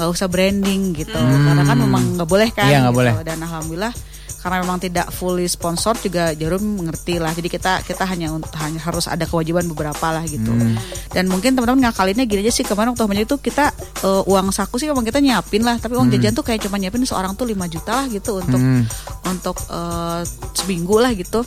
nggak 0.02 0.10
usah 0.10 0.26
branding 0.26 0.98
gitu 0.98 1.14
karena 1.14 1.62
kan 1.62 1.78
memang 1.78 2.18
nggak 2.18 2.26
boleh 2.28 2.50
kan 2.50 2.66
Hmm. 2.66 2.74
Iya, 2.74 2.80
gitu. 2.84 2.98
boleh. 2.98 3.14
dan 3.22 3.38
alhamdulillah 3.40 3.94
karena 4.34 4.58
memang 4.60 4.82
tidak 4.82 5.08
fully 5.12 5.46
sponsor 5.46 5.94
juga 5.96 6.34
Jarum 6.34 6.82
mengerti 6.82 7.16
lah 7.16 7.30
jadi 7.30 7.46
kita 7.46 7.72
kita 7.84 8.04
hanya 8.04 8.34
hanya 8.58 8.82
harus 8.82 9.06
ada 9.06 9.22
kewajiban 9.24 9.62
beberapa 9.68 10.10
lah 10.10 10.26
gitu 10.26 10.50
Hmm. 10.50 10.74
dan 11.10 11.30
mungkin 11.30 11.54
teman-teman 11.54 11.86
ngakalinnya 11.86 12.26
gini 12.26 12.42
aja 12.42 12.52
sih 12.52 12.66
kemarin 12.66 12.90
waktu 12.90 13.06
banyak 13.06 13.26
itu 13.28 13.38
kita 13.38 13.70
eh, 14.02 14.22
uang 14.26 14.50
saku 14.50 14.76
sih 14.76 14.90
emang 14.90 15.06
kita 15.06 15.22
nyiapin 15.22 15.62
lah 15.62 15.78
tapi 15.78 15.94
uang 15.94 16.10
jajan 16.10 16.34
tuh 16.34 16.42
kayak 16.42 16.58
cuma 16.60 16.76
nyiapin 16.76 17.06
seorang 17.06 17.38
tuh 17.38 17.46
5 17.46 17.54
juta 17.70 17.92
lah 17.94 18.06
gitu 18.08 18.42
untuk 18.42 18.58
Hmm. 18.58 18.82
untuk 19.24 19.62
eh, 19.70 20.22
seminggu 20.56 20.98
lah 20.98 21.14
gitu 21.14 21.46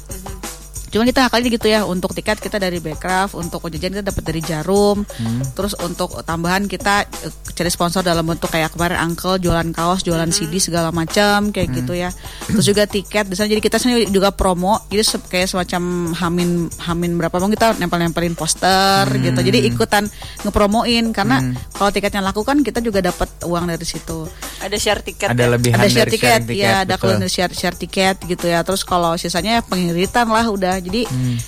Cuman 0.95 1.11
kita 1.11 1.27
kali 1.27 1.51
gitu 1.51 1.67
ya 1.67 1.83
untuk 1.83 2.15
tiket 2.15 2.39
kita 2.39 2.63
dari 2.63 2.79
Backcraft, 2.79 3.35
untuk 3.35 3.67
jajan 3.67 3.99
kita 3.99 4.05
dapat 4.07 4.23
dari 4.23 4.39
Jarum. 4.39 5.03
Terus 5.59 5.75
untuk 5.83 6.23
tambahan 6.23 6.71
kita 6.71 7.03
eh, 7.03 7.33
cari 7.51 7.67
sponsor 7.67 8.07
dalam 8.07 8.23
bentuk 8.23 8.47
kayak 8.47 8.71
kemarin 8.71 9.03
Uncle 9.03 9.43
jualan 9.43 9.75
kaos, 9.75 10.07
jualan 10.07 10.31
CD 10.31 10.63
segala 10.63 10.95
macam 10.95 11.51
kayak 11.51 11.83
gitu 11.83 11.99
ya. 11.99 12.15
Terus 12.47 12.63
juga 12.63 12.87
tiket 12.87 13.27
di 13.27 13.35
sana 13.35 13.51
jadi 13.51 13.59
kita 13.59 13.83
sini 13.83 14.07
juga 14.07 14.31
promo. 14.31 14.79
Jadi 14.87 15.03
se- 15.03 15.27
kayak 15.27 15.51
semacam 15.51 16.15
hamin 16.15 16.71
hamin 16.79 17.11
berapa 17.19 17.43
mau 17.43 17.51
kita 17.51 17.75
nempel-nempelin 17.83 18.39
poster 18.39 19.11
gitu. 19.19 19.43
Jadi 19.43 19.67
ikutan 19.67 20.07
ngepromoin 20.47 21.11
karena 21.11 21.43
kalau 21.75 21.91
tiketnya 21.91 22.23
laku 22.23 22.47
kan 22.47 22.63
kita 22.63 22.79
juga 22.79 23.03
dapat 23.03 23.27
uang 23.43 23.67
dari 23.67 23.83
situ 23.83 24.31
Ada 24.63 24.77
share 24.79 25.03
tiket. 25.03 25.35
Ada 25.35 25.43
ya? 25.43 25.51
lebihan 25.51 25.77
ada 25.83 25.89
share 25.91 26.07
dari 26.07 26.13
tiket, 26.15 26.41
sharing 26.47 26.63
ya 26.63 26.75
ada 26.87 26.95
betul. 26.95 27.19
kalau 27.19 27.27
share 27.27 27.53
share 27.57 27.77
tiket 27.77 28.17
gitu 28.23 28.47
ya 28.47 28.63
terus 28.63 28.87
kalau 28.87 29.19
sisanya 29.19 29.59
pengiritan 29.65 30.31
lah 30.31 30.47
udah 30.47 30.84
jadi 30.85 31.01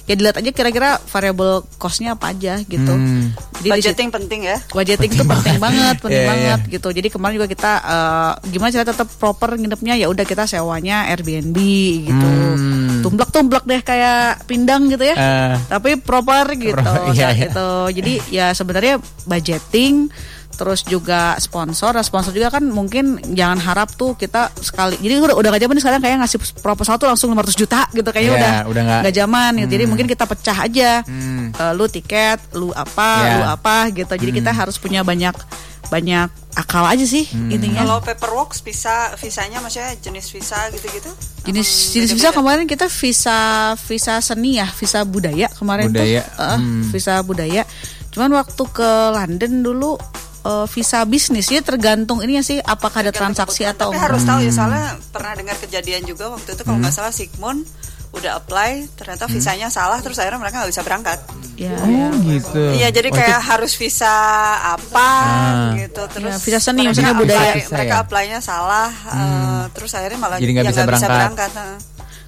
ya 0.03 0.14
dilihat 0.14 0.37
aja 0.37 0.51
kira-kira 0.51 0.91
variable 1.05 1.53
costnya 1.76 2.12
apa 2.12 2.30
aja 2.30 2.57
gitu 2.61 2.89
Hmm. 2.89 3.37
jadi 3.59 3.68
Budgeting 3.76 4.09
penting 4.09 4.41
ya. 4.43 4.57
budgeting 4.68 5.11
itu 5.11 5.22
penting 5.22 5.57
banget 5.59 5.97
penting 5.99 6.16
Iya, 6.16 6.24
iya. 6.24 6.30
banget 6.32 6.61
gitu 6.70 6.89
jadi 6.91 7.09
kemarin 7.09 7.34
juga 7.37 7.49
kita 7.49 7.72
eh, 7.78 8.32
gimana 8.49 8.70
cara 8.70 8.84
tetap 8.87 9.09
proper 9.14 9.51
nginepnya 9.55 9.95
ya 9.95 10.07
udah 10.07 10.24
kita 10.24 10.45
sewanya 10.45 11.07
Airbnb 11.09 11.59
gitu 12.03 12.28
Hmm. 12.57 13.03
tumblek 13.03 13.28
tumblek 13.28 13.64
deh 13.64 13.80
kayak 13.80 14.43
pindang 14.45 14.89
gitu 14.89 15.05
ya 15.05 15.14
Eh. 15.14 15.55
tapi 15.68 15.97
proper 15.97 16.49
gitu 16.55 16.74
Pro- 16.74 17.12
iya, 17.12 17.28
saat 17.28 17.37
iya. 17.37 17.47
itu 17.47 17.68
jadi 17.95 18.12
ya 18.30 18.47
sebenarnya 18.51 18.95
budgeting 19.24 20.09
terus 20.57 20.80
juga 20.82 21.36
sponsor 21.36 21.92
nah 21.92 22.00
sponsor 22.00 22.32
juga 22.32 22.48
kan 22.48 22.64
mungkin 22.64 23.04
jangan 23.28 23.57
harap 23.57 23.92
tuh 23.92 24.12
kita 24.12 24.48
sekali 24.57 24.96
jadi 24.96 25.20
udah 25.20 25.36
udah 25.36 25.48
gak 25.50 25.62
zaman 25.62 25.76
sekarang 25.76 26.00
kayak 26.00 26.16
ngasih 26.18 26.38
proposal 26.59 26.96
tuh 26.96 27.07
langsung 27.07 27.28
500 27.30 27.52
juta 27.54 27.84
gitu 27.90 28.09
kayaknya 28.09 28.24
Iya, 28.26 28.36
udah 28.36 28.52
udah 28.66 28.82
nggak- 28.82 29.02
nggak 29.04 29.16
zaman 29.16 29.50
gitu 29.57 29.70
jadi 29.70 29.84
mungkin 29.84 30.07
kita 30.07 30.24
pecah 30.24 30.59
aja 30.59 30.90
Hmm. 31.02 31.52
Eh, 31.52 31.72
lu 31.72 31.84
tiket 31.86 32.40
lu 32.52 32.72
apa 32.72 33.11
Iya. 33.20 33.34
lu 33.34 33.44
apa 33.46 33.76
gitu 33.90 34.12
jadi 34.12 34.32
kita 34.34 34.50
harus 34.50 34.76
punya 34.76 35.00
banyak 35.00 35.36
banyak 35.86 36.26
akal 36.52 36.82
aja 36.82 37.04
sih 37.04 37.24
Hmm. 37.26 37.46
intinya 37.48 37.84
Kalau 37.84 38.00
paperwork 38.00 38.57
visa 38.57 39.14
visanya 39.14 39.61
maksudnya 39.61 39.94
jenis 39.96 40.26
visa 40.28 40.57
gitu-gitu? 40.68 41.12
jenis 41.44 41.68
Apa 41.68 41.92
jenis 41.94 42.11
visa 42.12 42.28
kemarin 42.32 42.64
kita 42.64 42.86
visa 42.88 43.38
visa 43.78 44.18
seni 44.18 44.57
ya 44.57 44.66
visa 44.68 45.04
budaya 45.04 45.46
kemarin 45.52 45.88
Budaya, 45.88 46.24
tuh 46.24 46.42
Eh, 46.42 46.57
hmm. 46.57 46.82
visa 46.90 47.14
budaya 47.20 47.62
cuman 48.11 48.32
waktu 48.34 48.62
ke 48.66 48.90
London 49.12 49.52
dulu 49.62 49.94
eh, 50.47 50.66
visa 50.68 51.03
bisnis 51.05 51.47
ya 51.49 51.61
tergantung 51.61 52.18
ini 52.20 52.38
ya 52.38 52.44
sih 52.44 52.59
apakah 52.59 53.01
ada 53.01 53.11
transaksi 53.11 53.62
atau 53.62 53.90
Tapi 53.90 53.92
enggak. 53.92 54.07
harus 54.07 54.22
tahu 54.22 54.38
ya 54.38 54.47
Hmm. 54.47 54.57
soalnya 54.57 54.84
pernah 55.11 55.32
dengar 55.34 55.57
kejadian 55.59 56.03
juga 56.05 56.24
waktu 56.28 56.49
itu 56.49 56.62
kalau 56.62 56.78
nggak 56.78 56.92
salah 56.92 57.11
Sigmund 57.11 57.66
udah 58.09 58.32
apply 58.34 58.86
ternyata 58.94 59.28
visanya 59.28 59.68
salah 59.68 59.99
terus 59.99 60.16
akhirnya 60.16 60.38
mereka 60.38 60.57
nggak 60.59 60.70
bisa 60.70 60.80
berangkat. 60.80 61.18
ya, 61.55 61.72
Oh 61.74 61.88
ya. 61.90 62.09
gitu. 62.26 62.62
Iya 62.74 62.88
jadi 62.90 63.09
Oh, 63.09 63.14
kayak 63.14 63.28
itu- 63.34 63.47
harus 63.47 63.72
visa 63.74 64.14
apa 64.70 65.09
Ah. 65.09 65.72
gitu 65.74 66.03
terus 66.07 66.28
Ya, 66.30 66.36
visa 66.38 66.61
seni, 66.62 66.84
apply- 66.86 67.12
budaya. 67.14 67.53
Visa 67.55 67.72
mereka 67.72 67.94
ya? 67.94 68.03
apply-nya 68.03 68.38
salah 68.40 68.88
eh, 69.11 69.62
terus 69.70 69.90
akhirnya 69.90 70.16
malah 70.18 70.36
Jadi 70.36 70.53
nggak 70.55 70.64
ya 70.64 70.70
bisa 70.70 70.84
berangkat. 71.09 71.51
nah. 71.53 71.76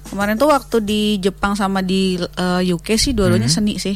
Kemarin 0.09 0.35
tuh 0.35 0.49
waktu 0.49 0.77
di 0.79 1.01
Jepang 1.17 1.53
sama 1.53 1.79
di 1.79 2.17
eh, 2.17 2.61
UK 2.67 2.95
sih 2.95 3.11
dua-duanya 3.11 3.45
Hmm. 3.45 3.57
seni 3.61 3.73
sih 3.77 3.95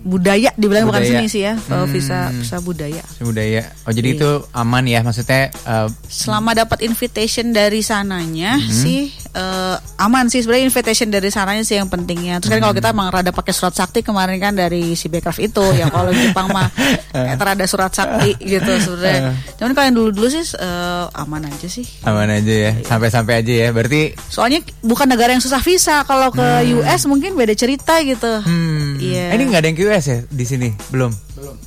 budaya 0.00 0.50
dibilang 0.54 0.84
bukan 0.84 1.00
Budaya. 1.00 1.12
seni 1.14 1.26
sih 1.26 1.42
ya 1.42 1.54
eh, 1.54 1.86
visa 1.86 2.28
Hmm. 2.28 2.38
visa 2.38 2.56
budaya 2.58 3.02
budaya. 3.18 3.62
Oh 3.82 3.90
jadi 3.90 4.08
Iya. 4.08 4.18
itu 4.18 4.30
aman 4.50 4.84
ya 4.84 5.00
maksudnya 5.00 5.48
eh, 5.48 5.88
selama 6.04 6.52
dapat 6.52 6.82
invitation 6.82 7.50
dari 7.50 7.80
sananya 7.80 8.56
Hmm. 8.56 8.66
sih 8.66 9.14
eh, 9.36 9.76
aman 9.98 10.26
sih 10.26 10.40
sebenarnya 10.40 10.64
invitation 10.66 11.06
dari 11.06 11.28
sananya 11.28 11.60
sih 11.60 11.76
yang 11.76 11.86
pentingnya 11.86 12.40
terus 12.40 12.50
kan 12.50 12.58
kalau 12.58 12.72
Hmm. 12.72 12.80
kita 12.80 12.88
emang 12.90 13.08
rada 13.08 13.30
pakai 13.30 13.52
surat 13.52 13.72
sakti 13.72 14.00
kemarin 14.00 14.36
kan 14.36 14.52
dari 14.52 14.92
si 14.92 15.06
Backcraft 15.06 15.40
itu 15.42 15.64
ya 15.72 15.86
kalau 15.94 16.08
di 16.08 16.20
Jepang 16.22 16.48
mah 16.48 16.72
kayak 17.10 17.36
terada 17.36 17.64
surat 17.64 17.92
sakti 17.92 18.32
gitu 18.38 18.72
sebenarnya 18.78 19.36
cuman 19.54 19.70
kalau 19.70 19.86
yang 19.86 19.96
dulu 19.96 20.10
dulu 20.10 20.28
sih 20.30 20.44
eh, 20.52 21.04
aman 21.14 21.42
aja 21.44 21.66
sih 21.66 21.84
aman 22.02 22.28
aja 22.32 22.54
ya. 22.62 22.72
Sampai-sampai 22.82 23.34
aja 23.38 23.52
ya. 23.58 23.68
Berarti 23.70 24.02
soalnya 24.26 24.60
bukan 24.80 25.04
negara 25.06 25.30
yang 25.30 25.40
susah 25.40 25.60
visa 25.60 26.00
kalau 26.02 26.30
ke 26.30 26.46
US 26.74 27.04
mungkin 27.04 27.34
beda 27.34 27.52
cerita 27.52 28.00
gitu 28.00 28.40
hmm, 28.40 28.96
Iya. 28.96 29.34
ini 29.34 29.42
nggak 29.46 29.60
ada 29.60 29.68
yang 29.68 29.76
QS 29.76 30.04
ya 30.06 30.18
di 30.26 30.44
sini? 30.44 30.68
Belum. 30.88 31.12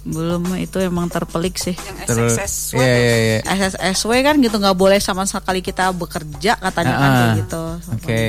Belum 0.04 0.44
itu 0.60 0.78
emang 0.82 1.08
terpelik 1.08 1.56
sih 1.56 1.76
Yang 1.76 1.98
SXS 2.10 2.54
Iya 2.76 2.96
iya 2.96 3.16
iya. 3.20 3.40
SSSW 3.48 4.12
kan 4.26 4.36
gitu 4.42 4.56
nggak 4.60 4.78
boleh 4.78 5.00
sama 5.00 5.24
sekali 5.24 5.64
kita 5.64 5.94
bekerja 5.96 6.58
katanya 6.60 6.94
kayak 6.98 7.16
ah. 7.16 7.36
gitu 7.40 7.64
Oke. 7.96 8.24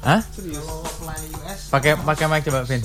Hah? 0.00 0.20
Pakai 1.68 1.92
pakai 2.00 2.24
mic 2.24 2.42
coba 2.48 2.64
Vin. 2.64 2.80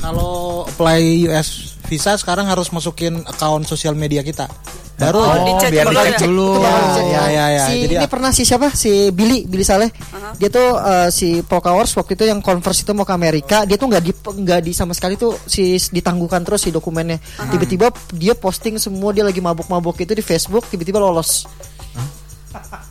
Kalau 0.00 0.64
apply 0.68 1.28
US 1.28 1.73
visa 1.84 2.16
sekarang 2.16 2.48
harus 2.48 2.68
masukin 2.70 3.22
akun 3.24 3.62
sosial 3.62 3.92
media 3.94 4.24
kita. 4.24 4.48
Baru 4.94 5.26
Oh, 5.26 5.34
dicek 5.42 5.74
biar 5.74 5.90
dulu 5.90 5.98
dicek 5.98 6.14
ya? 6.14 6.18
dulu. 6.22 6.48
Ya 7.10 7.24
ya 7.26 7.46
ya. 7.50 7.64
si 7.66 7.74
Jadi 7.82 7.94
ini 7.98 8.06
pernah 8.06 8.30
si 8.30 8.46
siapa? 8.46 8.70
Si 8.70 9.10
Billy 9.10 9.42
Billy 9.42 9.66
Saleh. 9.66 9.90
Dia 10.38 10.46
tuh 10.46 10.78
eh, 10.78 11.08
si 11.10 11.42
Polkawars 11.42 11.90
waktu 11.98 12.14
itu 12.14 12.24
yang 12.30 12.38
converse 12.38 12.86
itu 12.86 12.94
mau 12.94 13.02
ke 13.02 13.10
Amerika 13.10 13.66
dia 13.66 13.74
tuh 13.74 13.90
nggak 13.90 14.02
di 14.06 14.12
nggak 14.14 14.60
di 14.62 14.70
sama 14.70 14.94
sekali 14.94 15.18
tuh 15.18 15.34
si 15.50 15.74
ditangguhkan 15.90 16.46
terus 16.46 16.62
si 16.62 16.70
dokumennya. 16.70 17.18
Tiba-tiba 17.50 17.90
dia 18.14 18.38
posting 18.38 18.78
semua 18.78 19.10
dia 19.10 19.26
lagi 19.26 19.42
mabuk-mabuk 19.42 19.98
itu 19.98 20.14
di 20.14 20.22
Facebook 20.22 20.62
tiba-tiba 20.70 21.02
lolos 21.02 21.42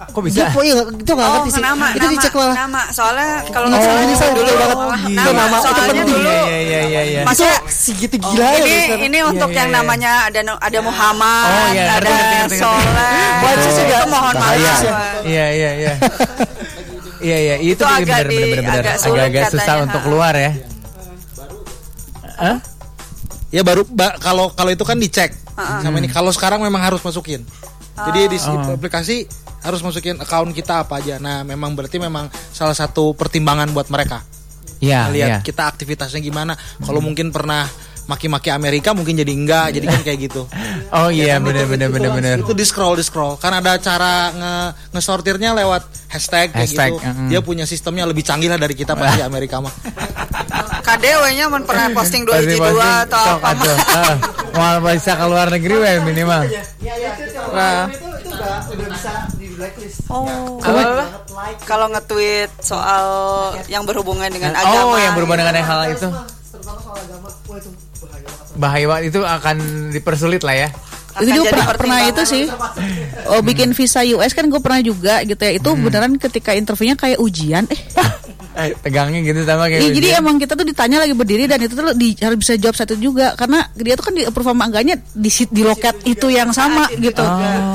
Kok 0.06 0.22
bisa? 0.22 0.36
dia 0.36 0.46
kok 0.48 0.62
iya, 0.62 0.76
itu 0.84 1.12
nggak 1.12 1.24
Oh, 1.24 1.34
ngerti 1.38 1.50
sih 1.50 1.64
nama, 1.64 1.88
itu 1.90 2.00
nama, 2.00 2.14
dicek 2.14 2.34
malah 2.34 2.56
nama. 2.58 2.82
Soalnya 2.90 3.28
kalau 3.48 3.66
Oh, 3.66 3.72
nggak 3.72 3.82
salah 3.82 4.02
ini 4.02 4.14
saya 4.14 4.32
dulu 4.32 4.44
betul 4.44 4.58
banget. 4.60 4.76
nama, 4.76 4.96
Itu 5.16 5.30
nama, 5.34 5.56
itu 5.56 5.72
penting. 5.74 6.06
dulu 6.06 6.30
Iya 6.30 6.60
iya 6.60 6.80
iya 6.84 7.02
iya. 7.04 7.22
Maksudnya 7.24 7.58
segitu 7.66 8.16
gila 8.18 8.44
ya 8.44 8.52
ini 8.54 8.70
Mister. 8.70 8.98
ini 9.02 9.20
untuk 9.24 9.50
Iya, 9.50 9.58
yang 9.58 9.70
iya, 9.70 9.76
namanya 9.76 10.12
ada 10.26 10.40
ada 10.54 10.80
Muhammad, 10.82 11.48
Oh, 11.48 11.68
iya, 11.72 11.84
ada. 11.96 12.12
Soleh. 12.46 13.32
Baca 13.40 13.56
itu 13.62 13.72
juga. 13.80 13.98
mohon 14.06 14.34
maaf. 14.34 14.80
Iya 15.24 15.46
iya 15.50 15.72
iya. 15.74 15.94
Iya 17.20 17.38
iya 17.40 17.56
itu, 17.58 17.80
Itu 17.80 17.84
agak 17.86 18.04
benar 18.04 18.26
di- 18.28 18.36
benar 18.36 18.60
benar 18.60 18.84
agak 18.84 18.96
sulit 19.00 19.22
agak-agak 19.24 19.44
susah 19.50 19.76
untuk 19.82 20.02
keluar 20.04 20.34
ya. 20.36 20.52
Hah? 22.36 22.58
ya 23.48 23.62
baru 23.62 23.86
ba- 23.86 24.18
kalau 24.18 24.50
kalau 24.50 24.70
itu 24.70 24.82
kan 24.82 24.98
dicek 24.98 25.32
sama 25.56 25.98
ini. 25.98 26.08
Kalau 26.08 26.30
sekarang 26.30 26.60
memang 26.60 26.82
harus 26.82 27.00
masukin. 27.00 27.46
Jadi 27.94 28.20
di 28.26 28.38
Oh. 28.42 28.74
aplikasi 28.74 29.26
harus 29.64 29.80
masukin 29.86 30.18
akun 30.18 30.52
kita 30.52 30.84
apa 30.84 31.00
aja. 31.00 31.22
Nah, 31.22 31.46
memang 31.46 31.78
berarti 31.78 32.02
memang 32.02 32.28
salah 32.52 32.74
satu 32.74 33.14
pertimbangan 33.14 33.70
buat 33.72 33.88
mereka. 33.94 34.26
Iya 34.84 35.08
Lihat 35.08 35.30
iya. 35.30 35.40
kita 35.40 35.64
aktivitasnya 35.72 36.20
gimana. 36.20 36.60
Kalau 36.84 37.00
mungkin 37.00 37.32
pernah 37.32 37.64
maki-maki 38.04 38.50
Amerika 38.50 38.92
mungkin 38.92 39.16
jadi 39.16 39.32
enggak, 39.32 39.68
jadi 39.74 39.86
kan 39.88 40.02
kayak 40.02 40.20
gitu. 40.22 40.44
Oh 40.94 41.10
iya 41.10 41.42
Kan 41.42 41.50
benar 41.50 41.66
itu- 41.66 41.72
benar 41.74 41.88
itu- 41.90 41.96
benar 41.98 42.12
benar. 42.14 42.36
Itu 42.38 42.54
di 42.54 42.62
scroll 42.62 42.94
di 42.94 43.02
scroll. 43.02 43.34
Kan 43.38 43.50
ada 43.52 43.74
cara 43.78 44.30
nge 44.30 44.54
ngesortirnya 44.94 45.58
lewat 45.58 45.82
hashtag 46.08 46.54
kayak 46.54 46.70
Hashtag, 46.70 46.92
gitu. 46.94 47.10
mm. 47.10 47.28
Dia 47.34 47.40
punya 47.42 47.66
sistemnya 47.66 48.06
lebih 48.06 48.22
canggih 48.22 48.46
lah 48.46 48.62
dari 48.62 48.78
kita 48.78 48.94
pasti 48.94 49.26
Amerika 49.26 49.58
mah. 49.58 49.74
KDW-nya 50.86 51.50
men 51.50 51.64
pernah 51.64 51.90
posting 51.98 52.24
dua 52.24 52.38
hiji 52.38 52.60
dua 52.60 53.10
atau 53.10 53.42
apa 53.42 53.50
mah. 53.58 53.78
Ah, 53.90 54.16
Mau 54.54 54.86
bisa 54.86 55.18
ke 55.18 55.26
luar 55.26 55.50
negeri 55.50 55.76
we 55.76 55.92
minimal. 56.06 56.42
Nah. 57.50 57.90
Oh, 60.12 60.60
kalau 60.60 60.84
kalau 61.66 61.88
nge-tweet 61.90 62.52
soal 62.60 63.06
yang 63.66 63.82
berhubungan 63.82 64.30
dengan 64.30 64.54
agama. 64.54 64.94
Oh 64.94 65.00
yang 65.00 65.18
berhubungan 65.18 65.42
dengan 65.42 65.64
hal 65.64 65.82
itu. 65.90 66.08
Bahaya 68.54 68.86
banget 68.86 69.04
itu 69.10 69.20
akan 69.20 69.56
dipersulit 69.90 70.42
lah 70.42 70.56
ya. 70.58 70.70
itu 71.16 71.30
juga 71.32 71.46
jadi 71.46 71.54
pernah, 71.54 71.68
pernah 71.78 72.00
itu 72.04 72.22
sih 72.26 72.44
oh 73.28 73.38
bikin 73.40 73.70
visa 73.72 74.02
US 74.12 74.34
kan 74.34 74.46
gue 74.46 74.58
pernah 74.58 74.82
juga 74.82 75.22
gitu 75.22 75.38
ya 75.38 75.54
itu 75.54 75.70
beneran 75.76 76.18
ketika 76.18 76.52
interviewnya 76.52 76.96
kayak 76.96 77.18
ujian 77.18 77.66
eh 77.68 77.78
Eh, 78.56 78.70
tegangnya 78.80 79.18
gitu 79.24 79.42
sama 79.44 79.66
kayak 79.66 79.82
Iya, 79.84 79.90
jadi 79.94 80.08
ujian. 80.10 80.22
emang 80.22 80.36
kita 80.38 80.54
tuh 80.54 80.62
ditanya 80.64 81.02
lagi 81.02 81.14
berdiri 81.14 81.46
dan 81.46 81.58
itu 81.58 81.70
tuh 81.72 81.90
di, 81.92 82.14
harus 82.16 82.38
bisa 82.38 82.54
jawab 82.56 82.74
satu 82.74 82.94
juga 82.96 83.34
karena 83.34 83.66
dia 83.74 83.94
tuh 83.94 84.06
kan 84.06 84.14
di 84.14 84.22
approve 84.24 84.46
sama 84.48 84.64
enggaknya 84.64 84.96
di 85.08 85.30
di 85.48 85.62
loket 85.64 85.96
itu 86.04 86.30
yang 86.30 86.50
sama 86.50 86.86
gitu. 86.96 87.26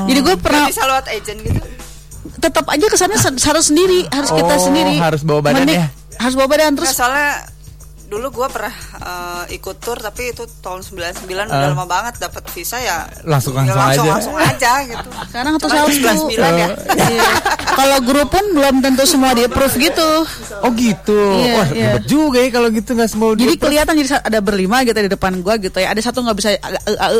Jadi 0.05 0.19
gue 0.21 0.35
pernah 0.35 0.67
bisa 0.67 0.83
lewat 0.85 1.05
agent 1.09 1.39
gitu. 1.41 1.59
tetap 2.37 2.63
aja 2.65 2.85
ke 2.85 2.95
sana 2.97 3.15
se- 3.15 3.39
harus 3.41 3.65
sendiri, 3.65 4.07
harus 4.09 4.31
kita 4.31 4.53
Oh, 4.53 4.59
sendiri. 4.61 4.95
harus 4.97 5.19
bawa 5.21 5.39
badan 5.45 5.67
ya? 5.67 5.87
Harus 6.15 6.35
bawa 6.35 6.47
badan 6.49 6.71
Terus 6.73 6.83
terus 6.85 6.95
soalnya 6.97 7.31
dulu 8.09 8.33
gue 8.33 8.47
pernah 8.49 8.73
eh, 8.97 9.53
ikut 9.53 9.77
tour 9.77 9.95
tapi 9.95 10.33
itu 10.33 10.43
tahun 10.59 10.81
99 10.81 11.29
udah 11.45 11.53
Ah. 11.53 11.69
lama 11.69 11.85
banget 11.85 12.17
dapat 12.17 12.41
visa 12.49 12.75
ya 12.75 13.05
Langsung- 13.21 13.53
ya 13.55 13.69
langsung 13.69 14.01
aja. 14.01 14.11
langsung 14.11 14.35
aja 14.35 14.71
gitu 14.83 15.09
Sekarang 15.29 15.51
tuh 15.55 15.69
Cuman 15.69 15.77
selalu 15.93 16.25
99 16.25 16.35
ya 16.55 16.67
Iya. 17.05 17.29
Kalau 17.69 17.97
grup 18.01 18.27
pun 18.27 18.45
belum 18.51 18.75
tentu 18.79 19.05
semua 19.05 19.31
di 19.31 19.45
approve 19.45 19.77
gitu. 19.79 20.09
Oh 20.59 20.71
gitu. 20.71 21.21
Iya, 21.37 21.53
Wah, 21.53 21.67
iya. 21.69 21.87
ribet 21.93 22.05
juga 22.05 22.37
ya 22.37 22.49
kalau 22.49 22.67
gitu 22.69 22.89
nggak 22.91 23.07
semua 23.07 23.29
Jadi 23.33 23.45
di- 23.47 23.61
kelihatan 23.61 23.93
jadi 23.95 24.19
ada 24.19 24.39
berlima 24.39 24.81
gitu 24.81 24.97
di 24.97 25.07
depan 25.07 25.39
gua 25.39 25.55
gitu 25.55 25.77
ya. 25.77 25.87
Ada 25.87 26.01
satu 26.03 26.19
nggak 26.19 26.35
bisa 26.35 26.49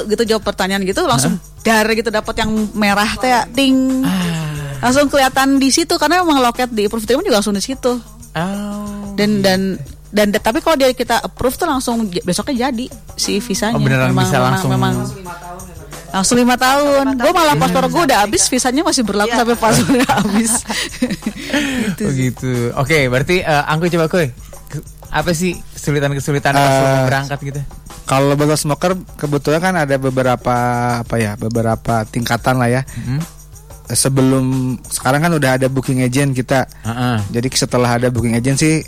gitu 0.06 0.24
jawab 0.26 0.44
pertanyaan 0.44 0.82
gitu 0.84 1.06
langsung 1.06 1.38
dar 1.62 1.86
gitu 1.88 2.10
dapat 2.10 2.34
yang 2.36 2.50
merah 2.74 3.08
teh 3.16 3.30
ting. 3.54 4.02
Ah. 4.02 4.82
Langsung 4.82 5.06
kelihatan 5.08 5.58
di 5.58 5.70
situ 5.70 5.96
karena 5.96 6.20
emang 6.20 6.40
loket 6.40 6.68
di 6.70 6.84
approve 6.84 7.06
juga 7.06 7.30
langsung 7.32 7.54
di 7.54 7.62
situ. 7.62 7.94
Oh. 8.32 9.14
Dan 9.14 9.40
dan 9.40 9.78
dan 10.10 10.30
tapi 10.32 10.58
kalau 10.58 10.74
dia 10.74 10.90
kita 10.90 11.20
approve 11.20 11.54
tuh 11.54 11.66
langsung 11.66 11.96
besoknya 12.20 12.68
jadi 12.68 12.86
si 13.14 13.38
visanya. 13.38 13.74
Oh, 13.74 13.80
beneran 13.80 14.10
bisa 14.12 14.38
langsung. 14.38 14.70
Memang, 14.70 15.06
langsung 16.10 16.36
lima 16.36 16.56
tahun. 16.56 17.14
Gue 17.16 17.30
malah 17.30 17.54
paspor 17.56 17.86
gue 17.86 18.04
udah 18.04 18.26
habis, 18.26 18.46
visanya 18.46 18.82
masih 18.82 19.04
berlaku 19.04 19.30
Iya. 19.30 19.40
sampai 19.40 19.56
paspornya 19.56 20.08
habis. 20.08 20.52
gitu. 20.98 22.02
Oh 22.08 22.12
gitu. 22.12 22.54
Oke, 22.76 23.06
berarti 23.06 23.42
eh, 23.42 23.64
Angku 23.66 23.86
coba. 23.88 24.10
Ke- 24.10 24.34
Apa 25.10 25.34
sih 25.34 25.58
kesulitan-kesulitan 25.72 26.54
pas 26.54 26.66
Eh, 26.68 27.06
berangkat 27.06 27.40
gitu? 27.44 27.62
Kalau 28.06 28.34
bottle 28.34 28.54
smoker 28.56 28.92
kebetulan 29.16 29.58
kan 29.60 29.76
ada 29.76 29.98
beberapa 29.98 30.56
apa 31.02 31.16
ya, 31.16 31.34
beberapa 31.36 32.02
tingkatan 32.06 32.58
lah 32.58 32.70
ya. 32.70 32.82
Hmm? 32.88 33.22
Sebelum 33.88 34.46
sekarang 34.84 35.18
kan 35.20 35.32
udah 35.32 35.58
ada 35.58 35.66
booking 35.66 36.02
agent 36.02 36.34
kita. 36.34 36.66
Heeh. 36.84 37.18
Jadi 37.32 37.48
setelah 37.52 37.90
ada 37.92 38.10
booking 38.10 38.34
agent 38.34 38.58
sih 38.58 38.82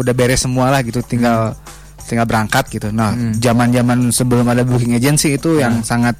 udah 0.00 0.14
beres 0.16 0.40
semua 0.40 0.72
lah 0.72 0.80
gitu, 0.80 1.04
tinggal 1.04 1.52
Hmm. 1.52 2.08
tinggal 2.08 2.26
berangkat 2.26 2.64
gitu. 2.72 2.88
Nah, 2.90 3.14
zaman-zaman 3.38 4.10
sebelum 4.10 4.42
ada 4.48 4.66
booking 4.66 4.98
agent 4.98 5.20
sih 5.20 5.38
itu 5.38 5.62
yang 5.62 5.84
sangat 5.86 6.18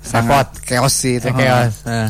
sangat 0.00 0.48
chaos 0.64 0.94
sih 0.96 1.20
itu. 1.20 1.28
Eh, 1.28 1.34
chaos. 1.36 1.84
Eh. 1.84 2.08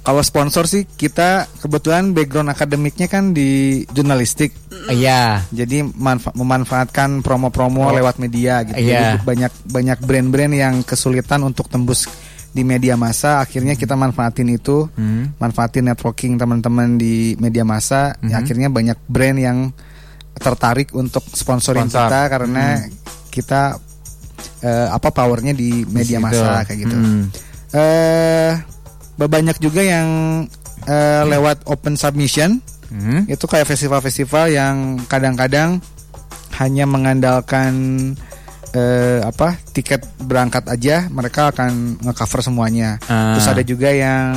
Kalau 0.00 0.24
sponsor 0.24 0.64
sih 0.64 0.88
kita 0.88 1.46
kebetulan 1.60 2.10
background 2.10 2.50
akademiknya 2.50 3.06
kan 3.06 3.30
di 3.30 3.84
jurnalistik. 3.92 4.50
Iya. 4.88 5.44
Jadi 5.52 5.84
manfa- 5.84 6.32
memanfaatkan 6.34 7.20
promo-promo 7.20 7.86
Oh. 7.86 7.94
lewat 7.94 8.16
media 8.18 8.64
gitu. 8.64 8.80
Iya. 8.80 9.20
Jadi 9.20 9.28
banyak 9.28 9.52
banyak 9.68 9.98
brand-brand 10.00 10.54
yang 10.56 10.74
kesulitan 10.82 11.44
untuk 11.44 11.68
tembus 11.68 12.08
di 12.50 12.66
media 12.66 12.98
massa. 12.98 13.38
Akhirnya 13.38 13.78
kita 13.78 13.94
manfaatin 13.94 14.50
itu, 14.50 14.90
Hmm. 14.90 15.36
manfaatin 15.38 15.86
networking 15.86 16.34
teman-teman 16.34 16.98
di 16.98 17.38
media 17.38 17.62
massa. 17.62 18.16
Ya, 18.24 18.40
Mhm. 18.40 18.42
akhirnya 18.42 18.68
banyak 18.72 18.98
brand 19.06 19.38
yang 19.38 19.58
tertarik 20.34 20.92
untuk 20.92 21.24
sponsorin 21.26 21.86
Sponsor. 21.86 22.06
kita 22.06 22.20
karena 22.28 22.64
kita 23.28 23.62
eh, 24.60 24.88
apa 24.88 25.08
powernya 25.10 25.52
di 25.52 25.82
media 25.84 26.18
massa 26.18 26.62
kayak 26.62 26.78
gitu. 26.84 26.94
Hmm. 26.94 27.22
Eh 27.70 28.52
banyak 29.16 29.56
juga 29.58 29.80
yang 29.80 30.08
eh, 30.82 31.22
lewat 31.24 31.66
open 31.66 31.94
submission 31.94 32.60
Hmm. 32.90 33.22
itu 33.24 33.46
kayak 33.46 33.70
festival-festival 33.70 34.50
yang 34.50 34.74
kadang-kadang 35.06 35.78
hanya 36.58 36.90
mengandalkan 36.90 37.72
eh, 38.70 39.22
apa 39.22 39.54
tiket 39.70 40.02
berangkat 40.18 40.66
aja 40.66 41.06
mereka 41.06 41.54
akan 41.54 42.02
ngecover 42.02 42.42
semuanya 42.42 42.98
Ah. 43.06 43.38
terus 43.38 43.46
ada 43.46 43.62
juga 43.62 43.94
yang 43.94 44.34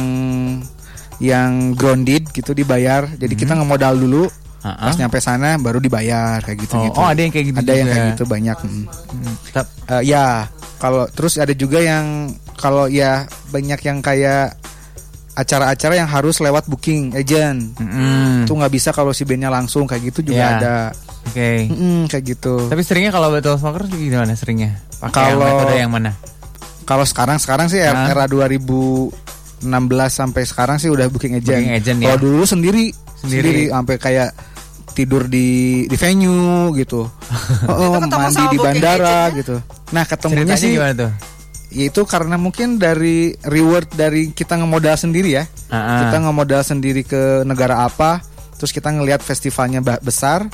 yang 1.18 1.74
grounded 1.74 2.30
gitu 2.30 2.54
dibayar 2.54 3.10
jadi 3.10 3.34
kita 3.34 3.54
ngemodal 3.54 3.98
dulu 3.98 4.30
Ah, 4.64 4.88
pas 4.88 4.96
nyampe 4.96 5.20
sana 5.20 5.56
baru 5.56 5.78
dibayar 5.78 6.40
kayak 6.40 6.56
gitu 6.58 6.74
Oh, 6.74 6.84
gitu 6.86 6.96
oh, 6.96 7.04
ada 7.06 7.20
yang 7.20 7.30
kayak 7.30 7.46
gitu 7.46 7.58
ada 7.58 7.68
yang 7.70 7.84
juga. 7.84 7.94
kayak 7.94 8.08
gitu 8.10 8.24
banyak 8.26 8.58
mm. 8.58 8.72
Hmm. 9.12 9.36
Tap- 9.52 9.76
Eh, 9.86 10.04
ya 10.08 10.26
kalau 10.78 11.04
terus 11.08 11.36
ada 11.36 11.52
juga 11.52 11.78
yang 11.78 12.32
kalau 12.56 12.88
ya 12.88 13.24
banyak 13.50 13.80
yang 13.82 14.00
kayak 14.00 14.56
acara-acara 15.34 15.94
yang 15.96 16.08
harus 16.08 16.38
lewat 16.38 16.64
booking 16.66 17.12
agent 17.12 17.74
Mm-mm. 17.76 18.46
itu 18.46 18.54
nggak 18.54 18.72
bisa 18.72 18.90
kalau 18.90 19.12
si 19.12 19.24
bandnya 19.24 19.50
langsung 19.50 19.84
kayak 19.84 20.08
gitu 20.08 20.30
juga 20.30 20.40
Iya. 20.40 20.50
ada 20.58 20.76
Oke. 21.26 21.68
Mm-mm, 21.68 22.00
kayak 22.06 22.24
gitu 22.30 22.56
Tapi 22.68 22.82
seringnya 22.82 23.10
kalau 23.10 23.28
betul 23.30 23.56
smoker 23.56 23.84
gimana 23.86 24.32
seringnya? 24.34 24.78
Pakai 24.98 25.12
yang 25.26 25.36
Kalau- 25.36 25.50
metode 25.58 25.76
yang 25.76 25.92
mana? 25.92 26.12
kalau 26.84 27.04
sekarang 27.04 27.36
sekarang 27.38 27.68
sih 27.68 27.80
era, 27.80 27.96
Hah? 27.98 28.12
era 28.14 28.24
2016 28.28 29.12
sampai 30.10 30.44
sekarang 30.44 30.78
sih 30.78 30.88
udah 30.88 31.08
booking 31.08 31.34
agent, 31.34 31.48
Booking 31.58 31.74
agent, 31.74 31.98
ya. 31.98 32.06
kalau 32.06 32.20
dulu 32.22 32.44
sendiri 32.44 32.92
Sendiri. 33.18 33.24
sendiri 33.24 33.64
sampai 33.70 33.96
kayak 33.98 34.30
tidur 34.94 35.26
di 35.26 35.84
di 35.90 35.98
venue 35.98 36.70
gitu 36.78 37.04
oh, 37.70 37.98
mandi 38.00 38.44
di 38.54 38.58
bandara 38.58 39.28
agent-nya? 39.28 39.38
gitu 39.42 39.56
nah 39.90 40.04
ketemunya 40.06 40.56
sih 40.56 40.78
gimana 40.78 40.94
tuh? 40.94 41.12
itu 41.74 42.02
karena 42.06 42.38
mungkin 42.38 42.78
dari 42.78 43.34
reward 43.50 43.90
dari 43.98 44.30
kita 44.30 44.62
ngemodal 44.62 44.94
sendiri 44.94 45.42
ya 45.42 45.46
Ah, 45.74 45.78
ah. 45.78 46.00
kita 46.06 46.22
ngemodal 46.22 46.62
sendiri 46.62 47.02
ke 47.02 47.42
negara 47.42 47.82
apa 47.82 48.22
terus 48.62 48.70
kita 48.70 48.94
ngelihat 48.94 49.26
festivalnya 49.26 49.82
besar 49.82 50.46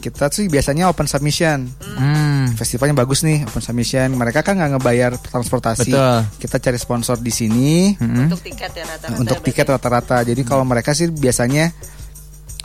kita 0.00 0.30
sih 0.32 0.46
biasanya 0.46 0.86
open 0.88 1.04
submission 1.04 1.66
Hmm. 2.00 2.54
festivalnya 2.56 2.96
bagus 2.96 3.20
nih 3.20 3.44
open 3.44 3.60
submission 3.60 4.08
mereka 4.16 4.40
kan 4.40 4.56
nggak 4.56 4.78
ngebayar 4.78 5.12
transportasi 5.20 5.92
Betul. 5.92 6.18
kita 6.40 6.56
cari 6.56 6.78
sponsor 6.80 7.20
di 7.20 7.28
sini 7.28 7.92
Mm-mm. 8.00 8.30
untuk 8.30 8.40
tiket 8.40 8.72
ya 8.72 8.84
rata-rata 8.88 9.20
untuk 9.20 9.38
ya, 9.38 9.44
tiket 9.44 9.66
rata-rata 9.68 10.16
jadi 10.24 10.40
kalau 10.40 10.64
mereka 10.64 10.96
sih 10.96 11.12
biasanya 11.12 11.74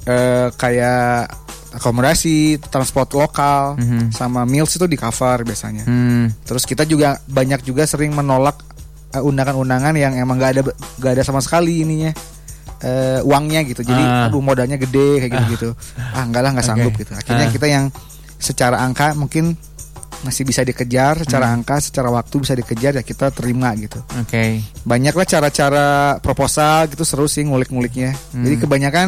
eh, 0.06 0.48
kayak 0.54 1.28
akomodasi 1.76 2.58
transport 2.64 3.12
lokal 3.12 3.76
Mhm. 3.76 4.10
sama 4.10 4.48
meals 4.48 4.72
itu 4.72 4.86
di 4.86 4.96
cover 4.96 5.44
biasanya 5.44 5.84
Hmm. 5.84 6.32
Terus 6.42 6.64
kita 6.64 6.88
juga 6.88 7.20
banyak 7.22 7.62
juga 7.62 7.84
sering 7.84 8.12
menolak 8.12 8.56
eh, 9.12 9.20
undangan-undangan 9.20 9.92
yang 9.94 10.14
emang 10.14 10.36
gak 10.38 10.52
ada 10.56 10.62
gak 10.98 11.12
ada 11.20 11.24
sama 11.24 11.40
sekali 11.40 11.84
ininya 11.84 12.12
eh, 12.78 13.20
uangnya 13.24 13.64
gitu. 13.64 13.82
Jadi 13.82 14.00
Ah. 14.00 14.28
aduh 14.28 14.40
modalnya 14.40 14.76
gede 14.76 15.20
kayak 15.20 15.32
gitu-gitu. 15.34 15.70
Ah 16.16 16.24
enggak 16.24 16.44
lah 16.44 16.52
nggak 16.52 16.64
sanggup 16.66 16.94
gitu. 16.94 17.12
Akhirnya 17.12 17.48
Ah. 17.48 17.52
kita 17.52 17.66
yang 17.66 17.86
secara 18.38 18.78
angka 18.78 19.16
mungkin 19.16 19.56
masih 20.22 20.44
bisa 20.44 20.62
dikejar, 20.62 21.20
secara 21.22 21.50
Hmm. 21.50 21.60
angka, 21.60 21.82
secara 21.82 22.08
waktu 22.08 22.36
bisa 22.40 22.54
dikejar 22.54 22.96
ya 22.96 23.04
kita 23.04 23.30
terima 23.30 23.74
gitu. 23.74 24.00
Oke. 24.16 24.64
Banyaklah 24.82 25.26
cara-cara 25.26 25.88
proposal 26.20 26.88
gitu 26.88 27.04
seru 27.04 27.26
sih 27.26 27.42
ngulik-nguliknya. 27.42 28.16
Hmm. 28.32 28.44
Jadi 28.44 28.56
kebanyakan 28.58 29.08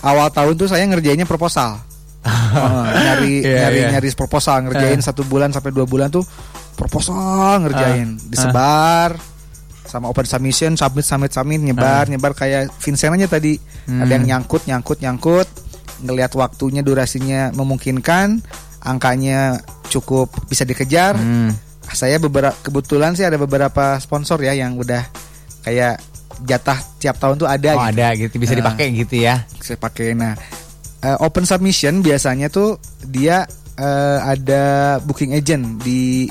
awal 0.00 0.28
tahun 0.28 0.56
tuh 0.56 0.66
saya 0.66 0.82
ngerjainnya 0.84 1.24
proposal. 1.24 1.78
Oh, 2.28 2.84
nyari 2.84 3.40
Iya, 3.40 3.56
nyari 3.62 3.78
iya. 3.78 3.88
nyari 3.94 4.08
proposal 4.12 4.66
ngerjain 4.66 4.98
satu 4.98 5.22
bulan 5.22 5.48
sampai 5.48 5.70
dua 5.70 5.84
bulan 5.84 6.10
tuh 6.10 6.24
proposal 6.74 7.62
ngerjain 7.62 8.16
Ah, 8.16 8.24
disebar 8.26 9.10
sama 9.82 10.08
open 10.08 10.24
submission 10.24 10.76
submit 10.76 11.04
submit 11.04 11.32
submit 11.32 11.60
nyebar 11.62 12.04
nyebar 12.06 12.32
kayak 12.32 12.68
Vincent 12.78 13.14
aja 13.14 13.28
tadi 13.30 13.56
Hmm. 13.86 14.02
ada 14.02 14.12
yang 14.12 14.24
nyangkut 14.26 14.64
nyangkut 14.64 14.98
nyangkut 15.00 15.48
ngelihat 16.00 16.32
waktunya 16.34 16.82
durasinya 16.82 17.48
memungkinkan 17.52 18.44
angkanya 18.88 19.60
cukup 19.86 20.32
bisa 20.46 20.64
dikejar 20.64 21.14
Hmm. 21.14 21.52
saya 21.86 22.16
beberapa 22.16 22.56
kebetulan 22.58 23.12
sih 23.12 23.22
ada 23.22 23.36
beberapa 23.36 23.96
sponsor 23.98 24.40
ya 24.40 24.52
yang 24.52 24.74
udah 24.74 25.04
kayak 25.62 26.00
jatah 26.40 26.76
tiap 26.96 27.16
tahun 27.16 27.36
tuh 27.36 27.46
ada 27.46 27.74
Oh 27.74 27.82
gitu. 27.82 27.90
ada 27.90 28.06
gitu 28.14 28.34
bisa 28.36 28.52
Ah. 28.52 28.58
dipakai 28.58 28.86
gitu 28.94 29.14
ya. 29.18 29.44
saya 29.58 29.76
pakai 29.76 30.12
nah 30.12 30.32
eh, 30.98 31.16
open 31.18 31.44
submission 31.44 32.00
biasanya 32.00 32.48
tuh 32.48 32.76
dia 33.00 33.44
eh, 33.74 34.18
ada 34.20 34.62
booking 35.00 35.32
agent 35.32 35.78
di 35.78 36.26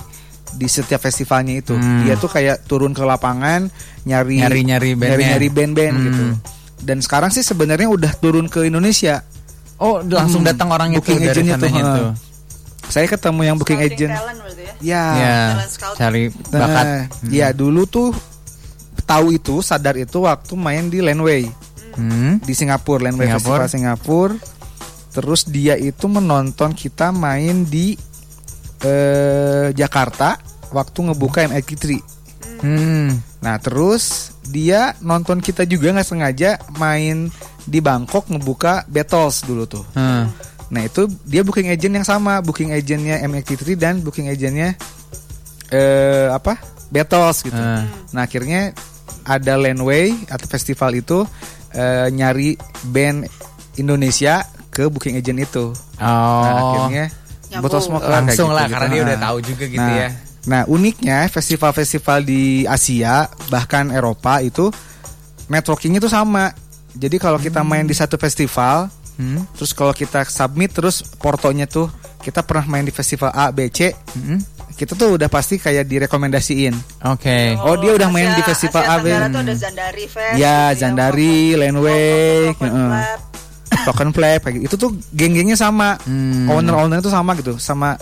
di 0.49 0.65
setiap 0.65 0.99
festivalnya 0.99 1.59
itu 1.59 1.71
Hmm. 1.71 2.03
dia 2.03 2.15
tuh 2.15 2.27
kayak 2.27 2.65
turun 2.65 2.91
ke 2.91 3.01
lapangan 3.01 3.67
nyari 4.03 4.39
Nyari-nyari 4.39 4.89
bandnya. 4.93 5.11
nyari 5.13 5.23
nyari 5.27 5.47
band-band 5.49 5.93
Hmm. 5.93 6.05
gitu 6.05 6.23
dan 6.79 6.97
sekarang 6.99 7.29
sih 7.29 7.41
sebenarnya 7.41 7.87
udah 7.87 8.11
turun 8.15 8.45
ke 8.45 8.63
Indonesia 8.63 9.21
Oh 9.77 10.01
langsung 10.01 10.41
Hmm. 10.41 10.49
datang 10.49 10.69
orang 10.69 10.89
itu 10.91 11.05
Booking 11.05 11.21
dari 11.23 11.37
tuh, 11.37 11.51
sananya 11.51 11.83
ha. 11.83 11.93
tuh. 11.93 12.09
Saya 12.87 13.05
ketemu 13.05 13.41
yang 13.43 13.55
booking 13.55 13.77
Scouting 13.77 13.95
agent 13.95 14.13
talent 14.13 14.39
berarti 14.39 14.63
ya. 14.63 14.73
ya 14.79 15.03
Ya, 15.13 15.37
Talent 15.53 15.71
cari 15.93 16.23
Nah, 16.47 16.59
bakat. 16.61 16.85
ya 17.27 17.47
dulu 17.51 17.81
tuh 17.83 18.09
tahu 19.03 19.31
itu 19.31 19.59
sadar 19.59 19.95
itu 19.95 20.17
waktu 20.19 20.53
main 20.53 20.87
di 20.87 20.99
Landway 20.99 21.47
Hmm. 21.93 22.37
di 22.39 22.53
Singapura 22.53 23.03
Landway 23.03 23.25
Singapura. 23.27 23.65
Festival 23.65 23.69
Singapura 23.69 24.35
terus 25.09 25.41
dia 25.43 25.73
itu 25.73 26.05
menonton 26.05 26.71
kita 26.71 27.09
main 27.09 27.63
di 27.63 27.97
eh, 28.79 29.67
Jakarta 29.71 30.37
waktu 30.69 30.99
ngebuka 31.03 31.41
MX3 31.45 31.85
Hmm. 32.57 33.13
nah 33.37 33.57
terus 33.57 34.29
dia 34.43 34.93
nonton 34.99 35.37
kita 35.37 35.61
juga 35.63 35.89
nggak 35.91 36.05
sengaja 36.07 36.49
main 36.75 37.29
di 37.63 37.79
Bangkok 37.79 38.25
ngebuka 38.27 38.85
Battles 38.85 39.41
dulu 39.41 39.65
tuh 39.65 39.85
Hmm. 39.91 40.29
Nah 40.67 40.81
itu 40.81 41.07
dia 41.23 41.41
booking 41.41 41.67
agent 41.67 41.93
yang 41.93 42.03
sama 42.03 42.39
booking 42.39 42.71
agentnya 42.71 43.23
MX3 43.23 43.75
dan 43.75 43.99
booking 43.99 44.27
agentnya 44.27 44.75
eh 45.69 46.27
apa 46.27 46.57
Battles 46.87 47.43
gitu 47.43 47.55
Hmm. 47.55 47.83
Nah 48.11 48.23
akhirnya 48.23 48.71
ada 49.23 49.53
Landway 49.55 50.15
atau 50.27 50.47
festival 50.47 50.95
itu 50.95 51.27
eh, 51.71 52.07
nyari 52.09 52.55
band 52.87 53.27
Indonesia 53.75 54.41
ke 54.67 54.87
booking 54.87 55.19
agent 55.19 55.39
itu. 55.41 55.75
Oh. 55.99 56.41
Nah 56.43 56.51
akhirnya 56.55 57.05
botol 57.59 57.79
semua 57.79 57.99
kelar 57.99 58.23
kayak 58.23 58.27
Langsung 58.31 58.49
gitu, 58.49 58.55
lah 58.55 58.65
gitu. 58.65 58.73
karena 58.73 58.87
dia 58.87 58.97
Nah. 58.97 59.05
udah 59.05 59.19
tahu 59.19 59.37
juga 59.41 59.63
gitu 59.65 59.83
Nah, 59.83 59.95
ya. 59.95 60.09
Nah, 60.47 60.61
uniknya 60.63 61.27
festival-festival 61.27 62.23
di 62.23 62.63
Asia 62.63 63.27
bahkan 63.51 63.91
Eropa 63.91 64.39
itu 64.39 64.71
networkingnya 65.45 65.99
tuh 65.99 66.07
sama. 66.07 66.55
Jadi 66.95 67.19
kalau 67.19 67.35
kita 67.35 67.67
main 67.67 67.83
di 67.83 67.91
satu 67.91 68.15
festival, 68.15 68.87
Hmm. 69.17 69.41
terus 69.51 69.73
kalau 69.73 69.91
kita 69.91 70.21
submit 70.23 70.69
terus 70.71 71.01
portonya 71.01 71.65
tuh 71.65 71.89
kita 72.21 72.45
pernah 72.45 72.69
main 72.69 72.85
di 72.85 72.93
festival 72.93 73.33
A, 73.33 73.49
B, 73.49 73.65
C, 73.73 73.89
Hmm. 74.13 74.37
kita 74.73 74.93
tuh 74.93 75.17
udah 75.17 75.25
pasti 75.25 75.57
kayak 75.57 75.89
direkomendasiin. 75.89 76.75
Oke. 77.07 77.57
Oh, 77.57 77.73
dia 77.75 77.97
udah 77.97 78.09
main 78.13 78.29
Asia- 78.29 78.37
di 78.37 78.43
festival 78.45 78.83
Asia 78.83 78.93
AB. 78.93 79.05
Tenggara 79.07 79.27
tuh 79.27 79.41
ada 79.41 79.55
Zandari 79.57 80.05
Fest. 80.05 80.35
Ya, 80.37 80.57
gitu 80.69 80.79
Zandari. 80.85 81.35
Club. 81.57 83.25
token 83.87 84.11
play 84.11 84.35
kayak 84.37 84.53
gitu. 84.59 84.65
Itu 84.67 84.75
tuh 84.75 84.91
geng-gengnya 85.15 85.55
sama. 85.55 85.95
Hmm. 86.03 86.51
Owner-owner 86.51 86.99
itu 86.99 87.07
sama 87.07 87.31
gitu, 87.39 87.55
sama 87.55 87.95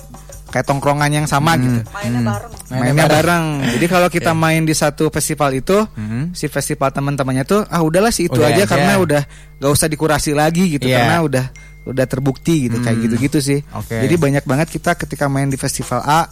kayak 0.56 0.64
tongkrongan 0.64 1.12
yang 1.12 1.28
sama 1.28 1.60
gitu. 1.60 1.84
Mainnya 1.92 2.24
bareng. 2.24 2.52
Mainnya 2.72 3.06
bareng. 3.12 3.46
Jadi 3.76 3.86
kalau 3.92 4.08
kita 4.08 4.32
main 4.32 4.64
di 4.64 4.72
satu 4.72 5.12
festival 5.12 5.52
itu, 5.52 5.84
Hmm. 5.92 6.32
si 6.32 6.48
festival 6.48 6.96
teman-temannya 6.96 7.44
tuh 7.44 7.68
ah 7.68 7.84
udahlah 7.84 8.08
sih 8.08 8.32
itu 8.32 8.40
Udah 8.40 8.56
aja, 8.56 8.64
aja. 8.64 8.72
karena 8.72 8.94
udah 8.96 9.22
gak 9.60 9.68
usah 9.70 9.92
dikurasi 9.92 10.32
lagi 10.32 10.72
gitu 10.72 10.88
Iya. 10.88 11.04
karena 11.04 11.18
udah 11.22 11.46
udah 11.86 12.06
terbukti 12.08 12.72
gitu 12.72 12.80
kayak 12.80 12.96
Hmm. 12.96 13.04
gitu-gitu 13.04 13.38
sih. 13.44 13.60
Oke. 13.76 14.00
Jadi 14.00 14.16
banyak 14.16 14.44
banget 14.44 14.72
kita 14.72 14.96
ketika 14.96 15.28
main 15.28 15.52
di 15.52 15.60
festival 15.60 16.00
A 16.02 16.24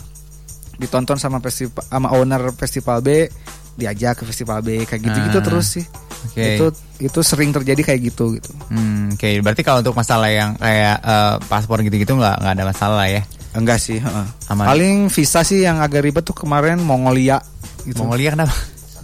ditonton 0.74 1.20
sama 1.20 1.38
festival 1.38 1.84
sama 1.84 2.08
owner 2.10 2.50
festival 2.56 3.04
B 3.04 3.28
diajak 3.74 4.22
ke 4.22 4.24
festival 4.24 4.62
B 4.62 4.88
kayak 4.88 5.02
gitu-gitu 5.04 5.38
Ah. 5.38 5.44
terus 5.44 5.68
sih. 5.68 5.86
Oke. 6.24 6.58
Itu 6.58 6.66
itu 7.04 7.20
sering 7.20 7.52
terjadi 7.52 7.82
kayak 7.84 8.02
gitu 8.08 8.40
gitu. 8.40 8.50
Hmm, 8.72 9.12
Oke, 9.12 9.44
berarti 9.44 9.62
kalau 9.62 9.84
untuk 9.84 9.94
masalah 9.94 10.32
yang 10.32 10.56
kayak 10.56 10.98
eh, 10.98 11.36
paspor 11.46 11.84
gitu-gitu 11.84 12.16
nggak 12.16 12.40
nggak 12.40 12.54
ada 12.56 12.66
masalah 12.66 13.06
ya. 13.06 13.22
Enggak 13.54 13.78
sih, 13.78 14.02
heeh. 14.02 14.26
Aman. 14.50 14.66
Paling 14.66 14.98
visa 15.14 15.46
sih 15.46 15.62
yang 15.62 15.78
agak 15.78 16.02
ribet 16.02 16.26
tuh 16.26 16.34
kemarin 16.34 16.82
Mongolia 16.82 17.38
gitu. 17.86 18.02
Mongolia 18.02 18.34
kenapa? 18.34 18.56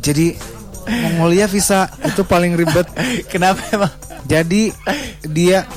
Jadi 0.02 0.34
Mongolia 0.90 1.46
visa 1.46 1.86
itu 2.02 2.26
paling 2.26 2.58
ribet. 2.58 2.90
kenapa 3.34 3.62
emang? 3.70 3.94
Jadi 4.26 4.74
dia 5.30 5.70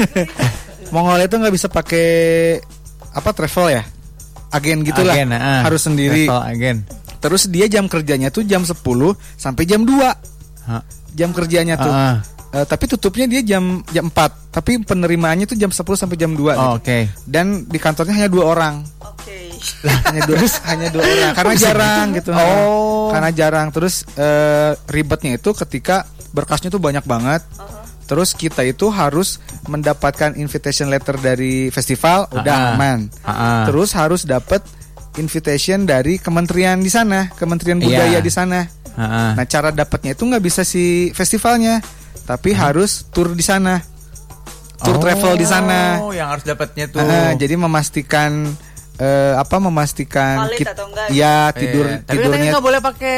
Mongolia 0.94 1.28
itu 1.28 1.36
nggak 1.36 1.54
bisa 1.54 1.68
pakai 1.68 2.08
apa 3.10 3.30
travel 3.34 3.66
ya, 3.74 3.82
agen 4.54 4.86
gitulah, 4.86 5.14
Agen, 5.14 5.30
ah. 5.34 5.62
harus 5.66 5.82
sendiri. 5.86 6.26
Travel 6.26 6.42
agen. 6.46 6.76
Terus 7.20 7.52
dia 7.52 7.68
jam 7.68 7.84
kerjanya 7.84 8.32
tuh 8.32 8.48
jam 8.48 8.64
10 8.64 8.80
sampai 9.36 9.62
jam 9.68 9.84
2 9.84 9.92
Hah. 10.66 10.82
jam 11.12 11.30
kerjanya 11.36 11.76
tuh. 11.76 11.92
Ah, 11.92 12.16
ah. 12.16 12.39
Eh, 12.50 12.66
tapi 12.66 12.84
tutupnya 12.84 13.30
dia 13.30 13.46
jam 13.46 13.78
jam 13.86 14.10
4 14.10 14.50
Tapi 14.50 14.82
penerimaannya 14.82 15.46
tuh 15.46 15.54
jam 15.54 15.70
10 15.70 15.86
sampai 15.94 16.18
jam 16.18 16.34
2 16.34 16.42
Oh, 16.50 16.50
gitu. 16.50 16.82
Oke. 16.82 16.98
Dan 17.22 17.62
di 17.64 17.78
kantornya 17.78 18.10
hanya 18.12 18.26
dua 18.26 18.44
orang 18.48 18.82
Oke. 18.98 19.54
hanya 20.04 20.22
dua 20.24 20.36
hanya 20.70 20.88
dua 20.88 21.02
orang 21.04 21.32
karena 21.32 21.54
jarang 21.54 22.06
gitu 22.10 22.30
Oh. 22.32 23.06
karena 23.10 23.30
jarang 23.30 23.70
terus 23.70 24.02
eh, 24.14 24.74
ribetnya 24.88 25.36
itu 25.36 25.54
ketika 25.54 26.02
berkasnya 26.30 26.68
tuh 26.68 26.78
banyak 26.78 27.04
banget 27.04 27.38
terus 28.04 28.34
kita 28.34 28.62
itu 28.62 28.90
harus 28.90 29.38
mendapatkan 29.66 30.34
invitation 30.34 30.90
letter 30.90 31.14
dari 31.16 31.70
festival 31.70 32.26
udah 32.30 32.50
Ah, 32.50 32.64
ah. 32.64 32.74
aman 32.74 32.98
Ah, 33.20 33.30
ah. 33.30 33.62
terus 33.64 33.94
harus 33.94 34.24
dapat 34.24 34.66
invitation 35.14 35.84
dari 35.84 36.16
kementerian 36.16 36.78
di 36.78 36.88
sana 36.88 37.30
kementerian 37.30 37.78
Iya. 37.78 37.86
budaya 37.86 38.18
di 38.18 38.30
sana 38.30 38.66
ah. 38.94 39.34
nah 39.34 39.44
cara 39.44 39.70
dapatnya 39.70 40.14
itu 40.14 40.22
nggak 40.24 40.42
bisa 40.42 40.62
si 40.62 41.10
festivalnya 41.12 41.78
tapi 42.30 42.54
harus 42.54 43.02
tur 43.10 43.34
di 43.34 43.42
sana 43.42 43.82
tur 44.78 45.02
travel 45.02 45.34
di 45.34 45.42
sana 45.42 45.98
Oh, 45.98 46.14
yang 46.14 46.30
harus 46.30 46.46
dapatnya 46.46 46.86
tuh. 46.86 47.02
Ah, 47.02 47.34
jadi 47.34 47.58
memastikan 47.58 48.46
eh, 48.96 49.32
apa 49.34 49.58
memastikan 49.58 50.46
Valid 50.46 50.56
kit- 50.56 50.70
atau 50.70 50.86
enggak 50.88 51.06
ya 51.10 51.50
tidur. 51.50 51.84
Tapi 51.84 52.00
katanya 52.06 52.12
tidurnya 52.14 52.46
nggak 52.54 52.64
boleh 52.64 52.80
pakai 52.80 53.16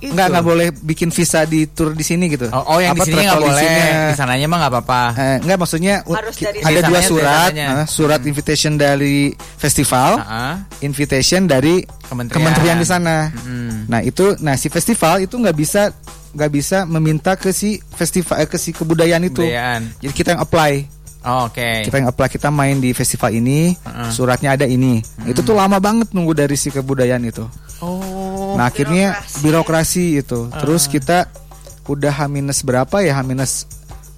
itu. 0.00 0.10
nggak 0.10 0.26
nggak 0.32 0.44
boleh 0.44 0.68
bikin 0.80 1.08
visa 1.08 1.44
di 1.44 1.68
tour 1.68 1.92
di 1.92 2.00
sini 2.00 2.32
gitu. 2.32 2.48
Oh, 2.48 2.64
oh, 2.66 2.78
yang 2.80 2.96
Apa, 2.96 3.04
di 3.04 3.12
sini 3.12 3.20
nggak 3.20 3.36
travel 3.36 3.52
boleh. 3.52 3.72
Di 4.08 4.14
sananya 4.16 4.46
mah 4.48 4.58
nggak 4.58 4.72
apa-apa. 4.72 5.02
Eh, 5.14 5.36
nggak 5.44 5.58
maksudnya 5.60 5.94
Harus 6.02 6.36
dari 6.36 6.58
ada 6.60 6.80
dua 6.82 7.00
surat, 7.00 7.50
eh, 7.52 7.84
surat 7.84 8.20
invitation 8.24 8.74
dari 8.74 9.30
festival, 9.36 10.16
Ah, 10.18 10.24
ah. 10.24 10.54
invitation 10.80 11.44
dari 11.44 11.84
Kementerian. 12.08 12.34
kementerian 12.34 12.76
di 12.80 12.86
sana. 12.88 13.28
Mm. 13.44 13.86
Nah 13.86 14.00
itu, 14.00 14.34
nah 14.40 14.56
si 14.56 14.66
festival 14.66 15.20
itu 15.20 15.36
nggak 15.36 15.54
bisa 15.54 15.92
nggak 16.30 16.50
bisa 16.50 16.86
meminta 16.86 17.34
ke 17.34 17.50
si 17.50 17.76
festival 17.90 18.40
eh, 18.40 18.48
ke 18.48 18.56
si 18.56 18.72
kebudayaan 18.72 19.22
itu. 19.22 19.44
Kebudayaan. 19.44 19.82
Jadi 20.00 20.12
kita 20.16 20.28
yang 20.32 20.42
apply. 20.42 20.72
Oh, 21.20 21.52
Oke. 21.52 21.84
Kita 21.84 22.00
yang 22.00 22.08
apply 22.08 22.32
kita 22.32 22.48
main 22.48 22.80
di 22.80 22.96
festival 22.96 23.28
ini, 23.30 23.76
Heeh. 23.76 24.08
suratnya 24.08 24.56
ada 24.56 24.64
ini. 24.64 25.04
Itu 25.28 25.44
tuh 25.44 25.52
lama 25.52 25.76
banget 25.76 26.16
nunggu 26.16 26.32
dari 26.32 26.56
si 26.56 26.72
kebudayaan 26.72 27.20
itu. 27.28 27.44
Oh. 27.84 28.39
Nah 28.56 28.70
akhirnya 28.70 29.20
birokrasi 29.42 30.22
itu. 30.22 30.48
Terus 30.62 30.86
kita 30.86 31.28
udah 31.90 32.12
H 32.14 32.30
minus 32.30 32.62
berapa 32.62 33.02
ya 33.02 33.18
H 33.18 33.20
minus 33.26 33.52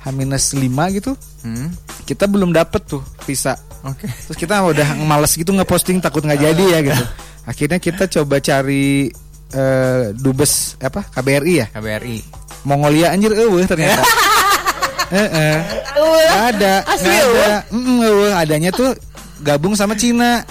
H 0.02 0.06
minus 0.12 0.52
lima 0.52 0.92
gitu. 0.92 1.16
Hmm. 1.42 1.72
Kita 2.04 2.28
belum 2.28 2.52
dapet 2.52 2.84
tuh 2.86 3.02
visa. 3.24 3.56
Oke. 3.82 4.06
Terus 4.06 4.38
kita 4.38 4.62
udah 4.62 4.94
males 5.02 5.34
gitu 5.34 5.50
ngeposting 5.50 5.98
takut 5.98 6.22
nggak 6.22 6.40
jadi 6.40 6.64
ya 6.68 6.78
gitu. 6.84 7.04
Akhirnya 7.50 7.78
kita 7.82 8.06
coba 8.06 8.38
cari 8.38 9.10
eh, 9.50 10.04
dubes 10.14 10.78
apa 10.78 11.02
KBRI 11.10 11.54
ya 11.58 11.66
KBRI. 11.74 12.18
Mongolia 12.62 13.10
anjir 13.10 13.34
eueuh 13.34 13.66
ternyata. 13.66 14.02
Heeh. 15.14 15.56
Nggak 15.92 16.44
ada, 16.56 16.74
nggak 16.88 17.20
ada. 17.20 17.56
Mm, 17.68 17.98
eueuh, 18.00 18.32
adanya 18.32 18.70
tuh 18.72 18.96
gabung 19.42 19.74
sama 19.74 19.98
Cina 19.98 20.46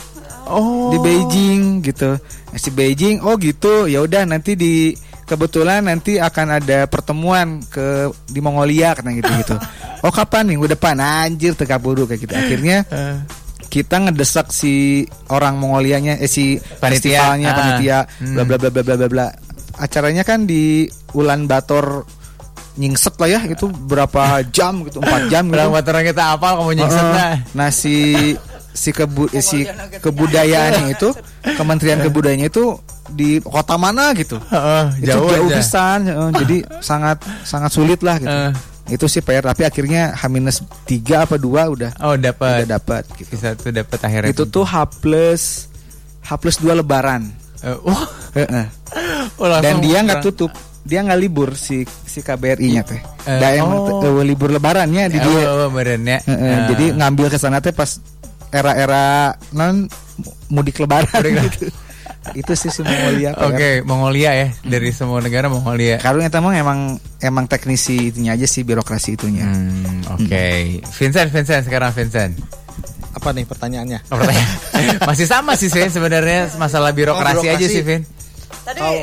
Oh. 0.51 0.91
di 0.91 0.97
Beijing 0.99 1.79
gitu. 1.81 2.19
Si 2.53 2.69
Beijing, 2.69 3.23
oh 3.23 3.39
gitu. 3.39 3.87
Ya 3.87 4.03
udah 4.03 4.27
nanti 4.27 4.53
di 4.53 4.91
kebetulan 5.23 5.87
nanti 5.87 6.19
akan 6.19 6.59
ada 6.59 6.83
pertemuan 6.85 7.63
ke 7.63 8.11
di 8.27 8.43
Mongolia 8.43 8.91
karena 8.93 9.15
gitu 9.15 9.31
gitu. 9.39 9.55
Oh 10.01 10.09
kapan 10.09 10.49
minggu 10.49 10.65
depan? 10.65 10.97
Anjir 10.97 11.53
tekaburu 11.53 12.09
kayak 12.09 12.25
gitu. 12.25 12.33
Akhirnya 12.33 12.81
kita 13.73 14.01
ngedesak 14.01 14.49
si 14.49 15.05
orang 15.29 15.61
Mongolianya 15.61 16.17
eh 16.17 16.25
si 16.25 16.57
Panitia. 16.57 17.21
festivalnya 17.21 17.49
Ah. 17.49 17.55
panitia 17.55 17.97
Hmm. 18.17 18.33
bla 18.33 18.43
bla 18.43 18.57
bla 18.57 18.69
bla 18.69 18.81
bla 18.81 18.95
bla 18.97 19.07
bla. 19.07 19.27
Acaranya 19.77 20.25
kan 20.25 20.43
di 20.43 20.89
Ulan 21.13 21.45
Bator 21.45 22.03
nyingset 22.71 23.13
lah 23.19 23.29
ya 23.29 23.39
itu 23.45 23.69
berapa 23.69 24.41
jam 24.49 24.81
gitu 24.89 24.99
empat 24.99 25.29
jam 25.29 25.45
gitu. 25.47 25.53
Bilang 25.53 25.69
buat 25.69 25.85
orang 25.85 26.03
kita 26.03 26.23
apal 26.33 26.51
kamu 26.59 26.71
nyingset 26.73 27.05
nah. 27.05 27.33
Nah 27.53 27.69
si 27.69 27.95
si 28.71 28.89
kebu 28.89 29.27
eh, 29.29 29.43
si 29.43 29.67
kebudayaannya 30.01 30.95
itu 30.95 31.09
Kementerian 31.43 31.99
Kebudayaannya 31.99 32.47
itu 32.47 32.77
di 33.11 33.43
kota 33.43 33.75
mana 33.75 34.15
gitu. 34.15 34.39
Itu 34.39 35.03
jauh 35.03 35.27
jauh 35.27 35.49
aja. 35.51 35.57
pisan, 35.59 35.99
heeh. 36.07 36.29
jadi 36.39 36.57
sangat 36.79 37.17
sangat 37.43 37.71
sulit 37.71 37.99
lah 37.99 38.15
gitu. 38.17 38.31
Eh. 38.31 38.51
Itu 38.91 39.05
sih 39.07 39.19
PR 39.19 39.43
tapi 39.43 39.63
akhirnya 39.63 40.11
H-3 40.15 40.99
apa 41.15 41.35
2 41.39 41.75
udah 41.75 41.91
Oh, 42.03 42.15
dapat. 42.15 42.63
udah 42.63 42.79
dapat 42.79 43.03
gitu. 43.15 43.35
Bisa 43.35 43.55
tuh 43.55 43.71
dapat 43.71 43.99
akhirnya. 43.99 44.31
Itu 44.31 44.47
tuh 44.47 44.63
H 44.63 44.75
plus 44.99 45.67
H 46.23 46.29
plus 46.39 46.55
2 46.59 46.79
lebaran. 46.79 47.31
Eh, 47.61 47.77
wah. 47.83 48.07
Heeh. 48.35 48.65
Oh, 49.37 49.47
Dan 49.59 49.79
dia 49.83 50.01
nggak 50.03 50.23
tutup. 50.23 50.51
Dia 50.81 51.05
nggak 51.05 51.19
libur 51.19 51.53
si 51.53 51.85
si 51.85 52.19
KBRI-nya 52.19 52.81
teh. 52.81 52.99
Eh, 53.27 53.37
Da 53.37 53.53
emang 53.53 53.79
oh. 53.85 54.01
eh, 54.01 54.25
libur 54.25 54.49
lebarannya 54.49 55.07
di 55.07 55.19
dia. 55.21 55.43
oh, 55.45 55.67
oh, 55.67 55.69
beren 55.69 56.01
ya. 56.03 56.19
Heeh, 56.25 56.41
Nah. 56.41 56.67
Jadi 56.73 56.85
ngambil 56.97 57.27
ke 57.29 57.37
sana 57.37 57.61
teh 57.61 57.71
pas 57.71 58.01
era-era 58.51 59.33
non 59.55 59.87
mudik 60.51 60.77
lebaran 60.77 61.23
gitu. 61.23 61.71
Itu 62.37 62.53
sih 62.53 62.69
si 62.69 62.85
Mongolia. 62.85 63.33
Oke, 63.33 63.81
Mongolia 63.81 64.29
ya. 64.37 64.47
Dari 64.61 64.93
semua 64.93 65.17
negara 65.25 65.49
Mongolia. 65.49 65.97
Kalau 65.97 66.21
yang 66.21 66.29
emang 66.29 66.53
emang 66.53 66.79
emang 67.17 67.45
teknisi 67.49 68.13
itunya 68.13 68.37
aja 68.37 68.45
sih 68.45 68.61
birokrasi 68.61 69.17
itunya. 69.17 69.41
Hmm, 69.49 70.05
oke. 70.05 70.45
Vincent, 70.85 71.33
Vincent 71.33 71.65
sekarang 71.65 71.89
Vincent. 71.89 72.37
Apa 73.17 73.33
nih 73.33 73.49
pertanyaannya? 73.49 73.99
Oh, 74.13 74.21
pertanyaan. 74.21 75.01
Masih 75.09 75.25
sama 75.25 75.57
sih 75.57 75.73
Vin 75.73 75.89
sebenarnya 75.89 76.53
masalah 76.61 76.93
birokrasi, 76.93 77.47
Oh, 77.49 77.53
aja 77.53 77.57
birokrasi. 77.57 77.73
sih 77.73 77.81
Vin. 77.81 78.01
Tadi 78.61 78.79
Oh. 78.79 78.93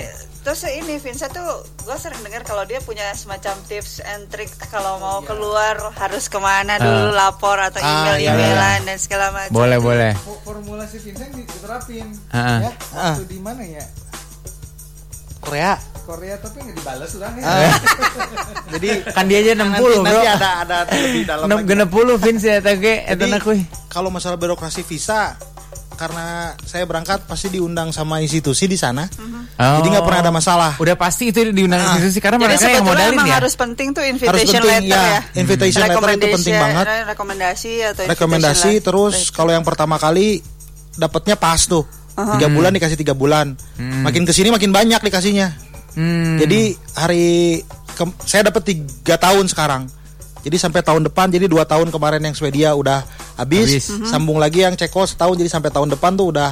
Terus 0.48 0.64
ini 0.64 0.96
Vincent 0.96 1.28
tuh 1.28 1.44
gue 1.84 1.96
sering 2.00 2.24
dengar 2.24 2.40
kalau 2.40 2.64
dia 2.64 2.80
punya 2.80 3.04
semacam 3.12 3.52
tips 3.68 4.00
and 4.00 4.32
trick 4.32 4.48
kalau 4.72 4.96
mau 4.96 5.20
keluar 5.20 5.76
harus 5.92 6.24
ke 6.24 6.40
mana 6.40 6.80
dulu 6.80 7.12
lapor 7.12 7.60
atau 7.60 7.76
Ah, 7.84 8.16
email 8.16 8.16
iya, 8.16 8.32
emailan 8.32 8.88
dan 8.88 8.96
segala 8.96 9.28
macam. 9.28 9.52
Boleh, 9.52 9.76
boleh. 9.76 10.16
Formula 10.48 10.88
si 10.88 11.04
Vincent 11.04 11.36
diterapin. 11.36 12.16
Heeh. 12.32 12.58
Ya, 12.64 12.72
waktu 12.96 13.28
di 13.28 13.36
mana 13.44 13.60
ya? 13.60 13.84
Korea. 15.44 15.76
Korea 16.08 16.40
tapi 16.40 16.64
nggak 16.64 16.76
dibalas 16.80 17.12
lah 17.20 17.30
ya. 17.36 17.44
Jadi 18.72 18.88
Kan 19.12 19.28
dia 19.28 19.44
aja 19.44 19.52
60, 19.52 19.60
nanti, 19.60 19.84
Bro. 19.84 20.00
nanti 20.00 20.28
ada 20.32 20.48
ada 20.64 20.76
lebih 20.88 21.22
dalam 21.28 21.44
Enam 21.44 21.58
lagi. 21.60 21.68
genep 21.68 21.88
puluh 21.92 22.16
Vin 22.16 22.40
sih 22.40 22.48
eta 22.48 22.72
ge 22.72 23.04
eta 23.04 23.28
Jadi, 23.28 23.68
kalau 23.92 24.08
masalah 24.08 24.40
birokrasi 24.40 24.80
visa 24.80 25.36
karena 25.98 26.26
saya 26.62 26.86
berangkat 26.86 27.26
pasti 27.26 27.50
diundang 27.50 27.90
sama 27.90 28.22
institusi 28.22 28.64
di 28.64 28.78
sana. 28.78 29.04
Oh. 29.58 29.76
Jadi 29.76 29.86
nggak 29.90 30.06
pernah 30.06 30.20
ada 30.22 30.30
masalah. 30.30 30.72
Udah 30.78 30.94
pasti 30.94 31.28
itu 31.28 31.42
diundang 31.44 31.76
Ah. 31.76 31.98
institusi 31.98 32.18
karena 32.18 32.38
Jadi 32.38 32.46
mereka 32.48 32.66
yang 32.70 32.86
modalin 32.86 33.12
emang 33.12 33.26
ya. 33.26 33.34
harus 33.36 33.52
penting 33.52 33.90
tuh 33.90 34.00
Harus 34.00 34.14
invitation 34.14 34.62
penting 34.62 34.86
letter 34.86 34.94
ya. 34.94 35.10
ya. 35.10 35.20
Invitation 35.34 35.80
letter 35.82 36.10
itu 36.14 36.26
penting 36.32 36.54
banget. 36.56 36.86
Rekomendasi 37.08 37.72
atau 37.84 38.02
Rekomendasi 38.06 38.54
invitation 38.72 38.86
terus 38.86 39.14
letter. 39.18 39.34
kalau 39.34 39.50
yang 39.50 39.64
pertama 39.66 39.98
kali 39.98 40.38
dapatnya 40.94 41.34
pas 41.34 41.58
tuh. 41.60 41.82
Tiga 42.14 42.46
bulan 42.48 42.70
dikasih 42.72 42.96
tiga 42.96 43.12
bulan. 43.12 43.58
Makin 43.76 44.22
ke 44.22 44.30
sini 44.30 44.48
makin 44.48 44.70
banyak 44.70 44.98
dikasihnya. 45.00 45.54
Hmm. 45.92 46.38
Jadi 46.38 46.60
hari 46.94 47.26
ke- 47.92 48.18
saya 48.22 48.46
dapat 48.46 48.62
tiga 48.64 49.14
tahun 49.14 49.46
sekarang. 49.46 49.90
Jadi 50.38 50.54
sampai 50.54 50.80
tahun 50.80 51.02
depan 51.04 51.28
jadi 51.28 51.44
dua 51.44 51.62
tahun 51.62 51.90
kemarin 51.90 52.22
yang 52.22 52.30
Swedia 52.32 52.70
udah 52.72 53.02
habis, 53.38 53.86
Habis. 53.86 54.10
sambung 54.10 54.36
lagi 54.36 54.66
yang 54.66 54.74
Ceko 54.74 55.06
setahun 55.06 55.38
jadi 55.38 55.48
sampai 55.48 55.70
tahun 55.70 55.94
depan 55.94 56.12
tuh 56.12 56.34
udah 56.34 56.50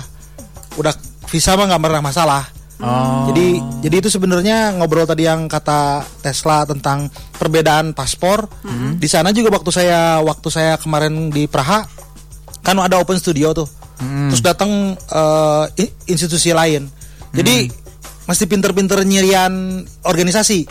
udah 0.77 0.93
visa 1.27 1.59
mah 1.59 1.67
nggak 1.67 1.83
pernah 1.83 2.01
masalah. 2.01 2.43
Oh. 2.77 3.25
Jadi 3.33 3.57
jadi 3.83 4.05
itu 4.05 4.09
sebenarnya 4.09 4.77
ngobrol 4.77 5.09
tadi 5.09 5.25
yang 5.25 5.49
kata 5.49 6.05
Tesla 6.21 6.63
tentang 6.63 7.09
perbedaan 7.35 7.91
paspor. 7.91 8.47
Di 8.97 9.09
sana 9.09 9.33
juga 9.33 9.51
waktu 9.51 9.71
saya 9.73 10.21
waktu 10.21 10.49
saya 10.53 10.77
kemarin 10.77 11.29
di 11.29 11.49
Praha 11.49 11.83
kan 12.61 12.77
ada 12.79 13.01
open 13.01 13.17
studio 13.17 13.51
tuh. 13.51 13.69
Terus 14.29 14.45
datang 14.45 14.93
eh, 14.93 15.65
i- 15.83 15.95
institusi 16.07 16.53
lain. 16.53 16.85
Jadi 17.33 17.73
mesti 18.29 18.45
pinter-pinter 18.45 19.01
nyirian 19.03 19.81
organisasi. 20.05 20.69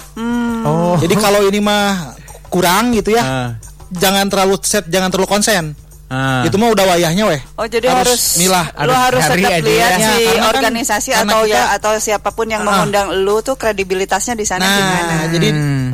Oh. 0.61 0.95
Jadi 1.01 1.13
kalau 1.17 1.41
ini 1.43 1.57
mah 1.57 2.13
kurang 2.53 2.93
gitu 2.93 3.17
ya. 3.17 3.23
Ah. 3.25 3.49
Jangan 3.89 4.29
terlalu 4.29 4.61
set, 4.61 4.85
jangan 4.93 5.09
terlalu 5.09 5.29
konsen. 5.29 5.73
Ah. 6.05 6.45
Itu 6.45 6.61
mah 6.61 6.69
udah 6.69 6.85
wayahnya 6.85 7.25
weh. 7.25 7.41
Oh 7.57 7.65
jadi 7.65 7.89
harus, 7.89 8.37
milah. 8.37 8.69
lu 8.77 8.93
harus 8.93 9.25
harus 9.25 9.41
tetap 9.41 9.49
aja 9.51 9.65
lihat 9.65 9.89
ya. 9.89 9.97
si 9.97 10.05
Ya, 10.05 10.13
karena 10.21 10.37
kan- 10.37 10.53
organisasi 10.53 11.09
karena 11.11 11.25
atau 11.25 11.41
ya 11.41 11.49
kita- 11.49 11.71
atau 11.75 11.93
siapa 11.97 12.29
pun 12.29 12.45
yang 12.45 12.61
Ah. 12.61 12.65
mengundang 12.67 13.07
lu 13.19 13.41
tuh 13.41 13.55
kredibilitasnya 13.55 14.33
di 14.33 14.45
sana 14.45 14.61
gimana. 14.61 15.01
Nah, 15.01 15.25
jadi 15.27 15.49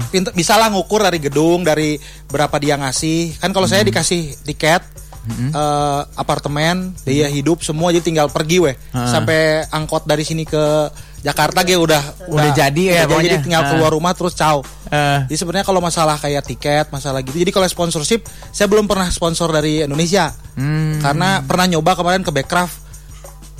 pinter, 0.07 0.31
bisa 0.33 0.59
lah 0.59 0.67
ngukur 0.67 0.99
dari 0.99 1.15
gedung, 1.17 1.63
dari 1.63 1.95
berapa 2.27 2.55
dia 2.57 2.75
ngasih. 2.75 3.39
Kan 3.39 3.51
kalau 3.51 3.65
saya 3.65 3.81
dikasih 3.81 4.35
tiket, 4.43 4.83
eh, 5.31 6.01
apartemen, 6.13 6.91
biaya 7.01 7.29
hidup 7.29 7.61
semua, 7.61 7.91
jadi 7.91 8.03
tinggal 8.03 8.27
pergi 8.27 8.57
weh. 8.59 8.75
Sampai 8.91 9.63
angkot 9.65 10.03
dari 10.03 10.21
sini 10.21 10.43
ke 10.43 10.91
Jakarta 11.21 11.61
ge 11.61 11.77
udah 11.77 12.01
Udah 12.27 12.49
jadi 12.51 12.81
ya 12.97 13.05
udah 13.05 13.21
jadi, 13.21 13.37
tinggal 13.39 13.61
Ah. 13.61 13.69
keluar 13.69 13.91
rumah 13.91 14.11
terus 14.11 14.33
caw. 14.33 14.57
Eh. 14.87 15.19
Jadi 15.25 15.37
sebenarnya 15.37 15.63
kalau 15.63 15.77
masalah 15.77 16.17
kayak 16.17 16.43
tiket, 16.43 16.85
masalah 16.89 17.21
gitu. 17.21 17.37
Jadi 17.37 17.49
kalau 17.49 17.63
sponsorship, 17.65 18.23
saya 18.49 18.65
belum 18.65 18.85
pernah 18.85 19.05
sponsor 19.07 19.49
dari 19.49 19.81
Indonesia. 19.81 20.33
Hmm. 20.53 20.97
Karena 20.97 21.39
pernah 21.39 21.65
nyoba 21.67 21.93
kemarin 21.93 22.21
ke 22.21 22.29
Backcraft 22.29 22.73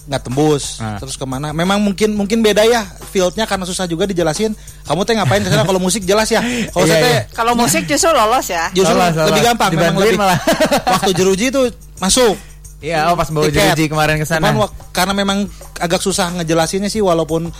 nggak 0.02 0.22
tembus. 0.26 0.82
Ah. 0.82 0.98
Terus 0.98 1.14
ke 1.14 1.24
mana? 1.24 1.54
Memang 1.54 1.78
mungkin 1.78 2.12
mungkin 2.12 2.42
beda 2.42 2.66
ya 2.66 2.82
fieldnya 3.08 3.46
karena 3.46 3.64
susah 3.64 3.86
juga 3.86 4.04
dijelasin. 4.04 4.58
Kamu 4.82 5.06
teh 5.06 5.14
ngapain 5.14 5.40
ke 5.40 5.48
sana 5.48 5.62
kalau 5.62 5.78
musik 5.78 6.02
jelas 6.02 6.28
ya. 6.28 6.42
Kalau 6.74 6.84
Iya, 6.84 6.92
saya 6.92 7.00
teh 7.00 7.14
iya. 7.14 7.22
Kalau 7.32 7.54
musik 7.54 7.86
justru 7.86 8.10
lolos 8.10 8.48
ya. 8.50 8.66
justru 8.74 8.92
salah. 8.92 9.30
lebih 9.30 9.42
gampang. 9.46 9.70
Memang 9.72 9.96
lebih 10.02 10.18
malah. 10.18 10.40
waktu 10.98 11.12
jeruji 11.14 11.46
itu 11.48 11.70
masuk. 11.96 12.34
Iya, 12.82 13.08
oh 13.08 13.16
pas 13.16 13.30
bawa 13.30 13.46
jeruji 13.48 13.86
kemarin 13.88 14.18
ke 14.18 14.26
sana. 14.26 14.50
Karena 14.90 15.14
memang 15.14 15.46
agak 15.78 16.02
susah 16.02 16.34
ngejelasinnya 16.34 16.90
sih 16.90 17.00
walaupun 17.00 17.54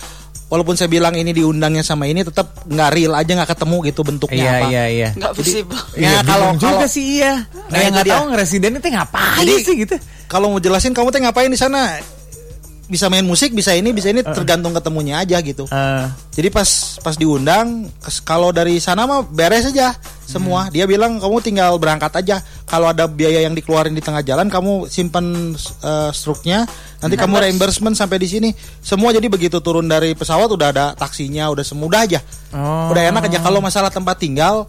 walaupun 0.50 0.76
saya 0.76 0.90
bilang 0.90 1.14
ini 1.14 1.32
diundangnya 1.32 1.80
sama 1.80 2.10
ini 2.10 2.26
tetap 2.26 2.66
nggak 2.66 2.90
real 2.92 3.14
aja 3.16 3.32
nggak 3.32 3.56
ketemu 3.56 3.78
gitu 3.88 4.02
bentuknya 4.04 4.44
Iya, 4.44 4.52
apa. 4.52 4.68
iya, 4.68 4.84
iya. 4.90 5.10
Nggak 5.16 5.34
visible. 5.38 5.80
Iya, 5.96 6.10
Ya, 6.10 6.20
kalau- 6.26 6.58
juga 6.58 6.86
sih 6.90 7.22
iya. 7.22 7.34
Nah, 7.48 7.70
Nah, 7.70 7.80
yang 7.80 7.92
nggak 7.96 8.08
tahu 8.10 8.24
ngeresiden 8.34 8.72
itu 8.76 8.88
ngapain 8.92 9.38
Jadi- 9.40 9.64
sih 9.64 9.76
gitu. 9.80 9.96
Kalau 10.28 10.48
mau 10.50 10.60
jelasin 10.60 10.92
kamu 10.92 11.08
teh 11.08 11.22
ngapain 11.22 11.48
di 11.48 11.60
sana? 11.60 12.02
Bisa 12.92 13.08
main 13.08 13.24
musik, 13.24 13.56
bisa 13.56 13.72
ini, 13.72 13.96
bisa 13.96 14.12
ini 14.12 14.20
tergantung 14.20 14.76
ketemunya 14.76 15.24
aja 15.24 15.40
gitu. 15.40 15.64
Eh, 15.72 16.06
Jadi 16.36 16.52
pas 16.52 17.00
pas 17.00 17.16
diundang, 17.16 17.88
kalau 18.28 18.52
dari 18.52 18.84
sana 18.84 19.08
mah 19.08 19.24
beres 19.24 19.72
aja 19.72 19.96
semua. 20.28 20.68
Hmm. 20.68 20.76
Dia 20.76 20.84
bilang 20.88 21.16
kamu 21.20 21.40
tinggal 21.40 21.80
berangkat 21.80 22.12
aja. 22.20 22.44
Kalau 22.68 22.92
ada 22.92 23.08
biaya 23.08 23.48
yang 23.48 23.56
dikeluarin 23.56 23.96
di 23.96 24.04
tengah 24.04 24.20
jalan, 24.24 24.52
kamu 24.52 24.92
simpen 24.92 25.56
eh, 25.84 26.12
struknya. 26.12 26.68
Nanti 27.00 27.16
kamu 27.16 27.48
reimbursement 27.48 27.96
sampai 27.96 28.20
di 28.20 28.28
sini. 28.28 28.50
Semua 28.84 29.16
jadi 29.16 29.32
begitu 29.32 29.64
turun 29.64 29.88
dari 29.88 30.12
pesawat 30.12 30.52
udah 30.52 30.68
ada 30.76 30.86
taksinya, 30.92 31.48
udah 31.48 31.64
semudah 31.64 32.04
aja. 32.04 32.20
Oh. 32.52 32.92
Udah 32.92 33.08
enak 33.08 33.32
aja. 33.32 33.40
Kalau 33.40 33.64
masalah 33.64 33.88
tempat 33.88 34.20
tinggal, 34.20 34.68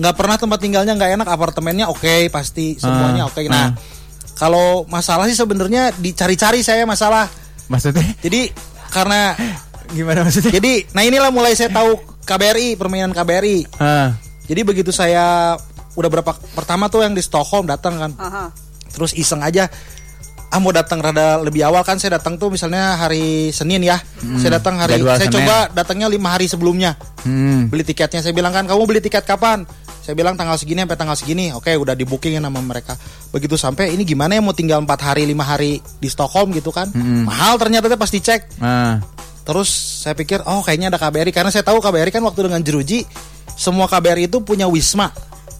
nggak 0.00 0.14
pernah 0.16 0.36
tempat 0.40 0.56
tinggalnya 0.56 0.92
nggak 0.96 1.20
enak. 1.20 1.28
Apartemennya 1.28 1.92
oke 1.92 2.32
pasti 2.32 2.80
semuanya 2.80 3.24
Ah, 3.24 3.30
oke. 3.32 3.40
Nah, 3.48 3.76
kalau 4.34 4.84
masalah 4.86 5.28
sih 5.28 5.36
sebenarnya 5.36 5.92
dicari-cari 5.94 6.60
saya 6.60 6.84
masalah. 6.84 7.28
maksudnya 7.66 8.04
Jadi 8.20 8.52
karena 8.90 9.32
gimana 9.96 10.24
maksudnya? 10.24 10.52
jadi, 10.52 10.88
nah 10.92 11.04
inilah 11.04 11.28
mulai 11.28 11.52
saya 11.52 11.68
tahu 11.68 11.96
KBRI, 12.22 12.80
permainan 12.80 13.12
KBRI. 13.12 13.76
Ah, 13.76 14.16
Jadi 14.48 14.60
begitu 14.64 14.88
saya 14.88 15.56
udah 15.92 16.08
berapa 16.08 16.32
pertama 16.56 16.88
tuh 16.88 17.04
yang 17.04 17.12
di 17.12 17.20
Stockholm 17.20 17.68
datang 17.68 18.00
kan. 18.00 18.12
Aha. 18.16 18.44
Terus 18.92 19.12
iseng 19.12 19.40
aja 19.40 19.68
ah 20.52 20.60
mau 20.60 20.68
datang 20.68 21.00
rada 21.00 21.40
lebih 21.40 21.64
awal 21.64 21.80
kan 21.80 21.96
saya 21.96 22.20
datang 22.20 22.36
tuh 22.36 22.52
misalnya 22.52 23.00
hari 23.00 23.48
Senin 23.50 23.80
ya. 23.80 23.96
Saya 24.36 24.60
datang 24.60 24.76
hari 24.76 25.00
Jadwal 25.00 25.16
saya 25.16 25.28
Senin. 25.32 25.36
coba 25.40 25.56
datangnya 25.72 26.12
lima 26.12 26.28
hari 26.28 26.44
sebelumnya. 26.44 26.92
hmm. 27.24 27.72
Beli 27.72 27.84
tiketnya 27.88 28.20
saya 28.20 28.36
bilang 28.36 28.52
kan 28.52 28.68
kamu 28.68 28.84
beli 28.84 29.00
tiket 29.00 29.24
kapan? 29.24 29.64
Saya 30.02 30.18
bilang 30.18 30.34
tanggal 30.34 30.58
segini 30.58 30.82
sampai 30.82 30.98
tanggal 30.98 31.16
segini. 31.16 31.54
Oke, 31.54 31.70
udah 31.78 31.94
di 31.94 32.02
bookingin 32.02 32.42
sama 32.42 32.58
mereka. 32.58 32.98
Begitu 33.30 33.54
sampai 33.54 33.94
ini 33.94 34.02
gimana 34.02 34.34
ya 34.34 34.42
mau 34.42 34.50
tinggal 34.50 34.82
empat 34.82 34.98
hari 35.14 35.22
lima 35.24 35.46
hari 35.46 35.78
di 36.02 36.08
Stockholm 36.10 36.50
gitu 36.52 36.74
kan? 36.74 36.90
Mahal 37.22 37.54
ternyata 37.56 37.86
tuh 37.86 37.96
pas 37.96 38.10
dicek. 38.10 38.50
Ah, 38.58 38.98
Terus 39.42 39.68
saya 40.02 40.14
pikir 40.14 40.42
oh 40.46 40.62
kayaknya 40.62 40.94
ada 40.94 40.98
KBRI 41.02 41.34
karena 41.34 41.50
saya 41.50 41.66
tahu 41.66 41.82
KBRI 41.82 42.14
kan 42.14 42.22
waktu 42.22 42.46
dengan 42.46 42.62
Jeruji 42.62 43.02
semua 43.58 43.90
KBRI 43.90 44.30
itu 44.30 44.38
punya 44.42 44.70
wisma. 44.70 45.10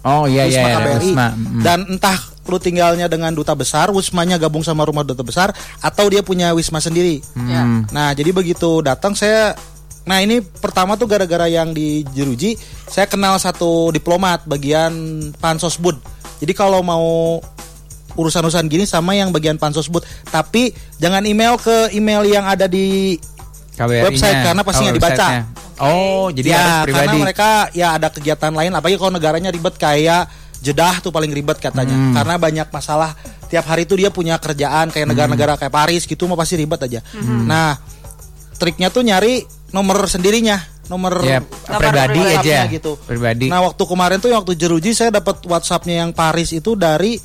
Oh 0.03 0.27
iya 0.27 0.47
Wisma 0.47 0.67
iya, 0.67 0.71
iya, 0.71 0.77
KBRI. 0.79 1.11
Wisma. 1.11 1.27
Mm. 1.35 1.61
Dan 1.63 1.79
entah 1.91 2.19
lu 2.43 2.59
tinggalnya 2.59 3.07
dengan 3.07 3.31
duta 3.31 3.55
besar, 3.55 3.87
wismanya 3.95 4.35
gabung 4.35 4.63
sama 4.67 4.83
rumah 4.83 5.07
duta 5.07 5.23
besar 5.23 5.55
atau 5.79 6.05
dia 6.11 6.19
punya 6.19 6.51
wisma 6.51 6.83
sendiri. 6.83 7.23
Ya. 7.47 7.63
Nah, 7.91 8.11
jadi 8.11 8.35
begitu 8.35 8.83
datang 8.83 9.15
saya 9.15 9.55
Nah, 10.03 10.19
ini 10.19 10.43
pertama 10.43 10.93
tuh 10.93 11.07
gara-gara 11.07 11.47
yang 11.47 11.71
di 11.71 12.03
Jeruji, 12.11 12.59
saya 12.85 13.07
kenal 13.07 13.39
satu 13.39 13.87
diplomat 13.89 14.43
bagian 14.43 14.91
Pansosbud. 15.39 15.95
Jadi 16.39 16.51
kalau 16.51 16.83
mau 16.83 17.39
urusan-urusan 18.13 18.67
gini 18.67 18.83
sama 18.83 19.15
yang 19.15 19.31
bagian 19.31 19.55
Pansosbud, 19.55 20.03
tapi 20.27 20.69
jangan 20.99 21.23
email 21.23 21.55
ke 21.55 21.91
email 21.91 22.21
yang 22.23 22.45
ada 22.45 22.67
di 22.67 23.17
KBRI-nya. 23.73 24.05
website, 24.05 24.37
karena 24.43 24.61
pasti 24.61 24.81
nggak 24.83 24.97
dibaca. 24.99 25.27
Oh, 25.81 26.29
jadi 26.29 26.47
ya, 26.47 26.57
harus 26.59 26.85
pribadi. 26.85 26.99
karena 27.01 27.13
mereka 27.17 27.49
ya 27.73 27.87
ada 27.97 28.07
kegiatan 28.13 28.53
lain 28.53 28.69
apalagi 28.69 28.95
kalau 28.95 29.09
negaranya 29.09 29.49
ribet 29.49 29.73
kayak 29.75 30.29
Jeddah 30.61 31.01
tuh 31.01 31.09
paling 31.09 31.27
ribet 31.27 31.57
katanya 31.57 31.91
Hmm. 31.91 32.13
karena 32.13 32.35
banyak 32.37 32.67
masalah 32.69 33.17
tiap 33.49 33.65
hari 33.65 33.83
tuh 33.83 33.97
dia 33.97 34.07
punya 34.07 34.37
kerjaan 34.37 34.87
kayak 34.87 35.09
negara-negara 35.09 35.57
kayak 35.57 35.73
Paris 35.73 36.05
gitu 36.05 36.23
mah 36.23 36.37
pasti 36.37 36.55
ribet 36.55 36.77
aja. 36.79 37.01
Hmm. 37.11 37.49
Nah, 37.49 37.75
triknya 38.55 38.89
tuh 38.89 39.01
nyari 39.01 39.41
nomor 39.71 40.05
sendirinya, 40.05 40.61
nomor 40.87 41.19
Ya, 41.21 41.41
pribadi 41.65 42.21
aja. 42.21 42.69
gitu. 42.69 42.95
Pribadi. 42.99 43.49
Nah, 43.49 43.65
waktu 43.65 43.83
kemarin 43.83 44.17
tuh 44.17 44.29
waktu 44.29 44.53
jeruji 44.53 44.93
saya 44.93 45.09
dapat 45.09 45.41
WhatsApp-nya 45.43 46.05
yang 46.05 46.11
Paris 46.11 46.53
itu 46.53 46.77
dari 46.77 47.17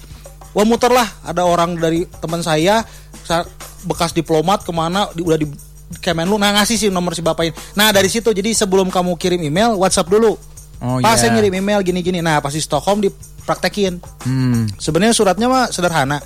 wah 0.53 0.65
muter 0.65 0.89
lah 0.89 1.07
ada 1.23 1.45
orang 1.45 1.77
dari 1.77 2.09
teman 2.19 2.41
saya 2.41 2.81
sa- 3.23 3.45
bekas 3.85 4.11
diplomat 4.11 4.65
ke 4.65 4.73
mana 4.73 5.07
di, 5.13 5.23
udah 5.23 5.39
di 5.39 5.47
Kemenlu 5.89 6.37
nah 6.37 6.53
ngasih 6.53 6.77
sih 6.77 6.89
nomor 6.93 7.17
si 7.17 7.25
bapak 7.25 7.49
ini. 7.49 7.55
Nah 7.73 7.89
dari 7.89 8.13
situ 8.13 8.29
jadi 8.29 8.53
sebelum 8.53 8.93
kamu 8.93 9.17
kirim 9.17 9.41
email 9.41 9.73
WhatsApp 9.73 10.13
dulu. 10.13 10.37
Oh, 10.85 11.01
Pak 11.01 11.17
iya. 11.17 11.17
saya 11.17 11.31
ngirim 11.33 11.57
email 11.57 11.81
gini-gini. 11.81 12.21
Nah 12.21 12.45
pas 12.45 12.53
di 12.53 12.61
Stockholm 12.61 13.01
dipraktekin. 13.01 13.97
Hmm. 14.21 14.69
Sebenarnya 14.77 15.17
suratnya 15.17 15.49
mah 15.49 15.73
sederhana, 15.73 16.21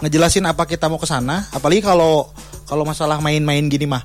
ngejelasin 0.00 0.44
apa 0.44 0.68
kita 0.68 0.86
mau 0.92 1.00
ke 1.00 1.08
sana. 1.08 1.48
Apalagi 1.52 1.80
kalau 1.80 2.28
kalau 2.66 2.82
masalah 2.82 3.22
main-main 3.22 3.62
gini 3.70 3.86
mah, 3.86 4.02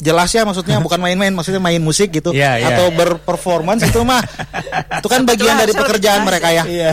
jelas 0.00 0.32
ya 0.32 0.40
maksudnya 0.48 0.80
bukan 0.80 0.96
main-main, 0.96 1.28
maksudnya 1.36 1.60
main 1.60 1.76
musik 1.84 2.16
gitu 2.16 2.32
Hmm. 2.32 2.40
Iya, 2.40 2.52
iya. 2.64 2.66
atau 2.72 2.88
berperformance 2.96 3.84
itu 3.84 4.00
mah, 4.00 4.24
itu 4.98 5.04
kan 5.04 5.20
bagian 5.28 5.60
dari 5.60 5.76
pekerjaan 5.76 6.24
jelas 6.24 6.28
mereka 6.28 6.48
ya. 6.48 6.64
Iya. 6.64 6.92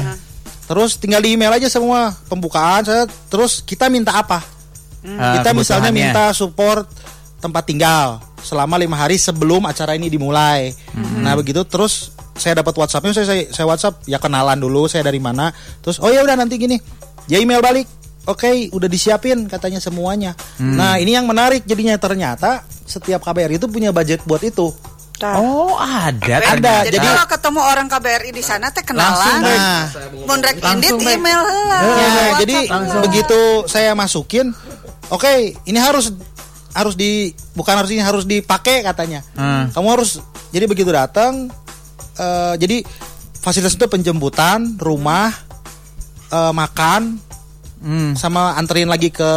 Terus 0.68 0.99
tinggal 0.99 1.23
di 1.23 1.35
email 1.35 1.52
aja 1.52 1.72
semua 1.72 2.11
pembukaan 2.27 2.84
saya. 2.84 3.07
Terus 3.31 3.64
kita 3.64 3.88
minta 3.88 4.15
apa? 4.15 4.43
Ah, 5.03 5.39
kita 5.39 5.56
misalnya 5.56 5.89
minta 5.89 6.30
support 6.35 6.85
tempat 7.41 7.64
tinggal 7.65 8.22
selama 8.41 8.77
lima 8.77 8.99
hari 8.99 9.18
sebelum 9.18 9.65
acara 9.65 9.95
ini 9.95 10.11
dimulai. 10.11 10.76
Nah 10.95 11.34
begitu 11.39 11.64
terus 11.64 12.11
saya 12.35 12.57
dapat 12.57 12.73
WhatsAppnya 12.73 13.14
saya, 13.15 13.26
saya 13.27 13.43
saya 13.49 13.65
WhatsApp 13.68 14.03
ya 14.07 14.19
kenalan 14.19 14.60
dulu 14.60 14.85
saya 14.91 15.07
dari 15.07 15.18
mana. 15.23 15.56
Terus 15.81 15.98
oh 16.03 16.11
ya 16.11 16.22
udah 16.22 16.35
nanti 16.35 16.60
gini 16.60 16.77
ya 17.31 17.39
email 17.39 17.64
balik. 17.64 17.88
Oke 18.23 18.69
udah 18.69 18.85
disiapin 18.85 19.45
katanya 19.45 19.77
semuanya. 19.77 20.38
Nah 20.57 20.95
ini 20.95 21.11
yang 21.11 21.26
menarik 21.26 21.64
jadinya 21.64 21.98
ternyata 21.98 22.61
setiap 22.84 23.19
KBRI 23.19 23.57
itu 23.57 23.65
punya 23.65 23.89
budget 23.89 24.22
buat 24.23 24.41
itu. 24.41 24.69
Nah, 25.19 25.38
Oh, 25.38 25.77
ada. 25.77 26.18
Ada, 26.18 26.38
ternyata. 26.49 26.73
Jadi, 26.84 26.98
jadi- 26.98 27.07
kalau 27.07 27.26
ketemu 27.27 27.60
orang 27.61 27.88
KBRI 27.88 28.30
di 28.31 28.41
sana 28.41 28.69
teh 28.69 28.81
Langsung, 28.88 29.38
kenalan. 29.38 29.38
Bek. 29.39 29.53
Nah 29.56 29.84
Mondrek 30.23 30.56
indit 30.57 30.65
Langsung, 30.91 30.99
email 31.03 31.41
heula. 31.43 31.77
Ya, 31.77 31.85
WhatsApp 31.85 32.39
jadi 32.39 32.57
heula. 32.68 33.02
begitu 33.02 33.39
saya 33.65 33.91
masukin 33.93 34.49
oke 35.07 35.34
ini 35.61 35.77
harus 35.77 36.10
harus 36.72 36.95
di 36.95 37.30
bukan 37.52 37.76
harus 37.76 37.89
ini 37.89 37.99
harus 37.99 38.23
dipakai 38.23 38.81
katanya 38.81 39.22
Hmm. 39.31 39.69
kamu 39.69 39.88
harus 39.91 40.18
jadi 40.49 40.65
begitu 40.65 40.89
datang 40.89 41.53
eh, 42.15 42.53
jadi 42.56 42.81
fasilitas 43.35 43.76
itu 43.76 43.85
penjemputan 43.85 44.73
rumah 44.76 45.30
eh, 46.30 46.52
makan 46.52 47.22
Hmm. 47.81 48.13
sama 48.13 48.53
anterin 48.53 48.85
lagi 48.85 49.09
ke 49.09 49.31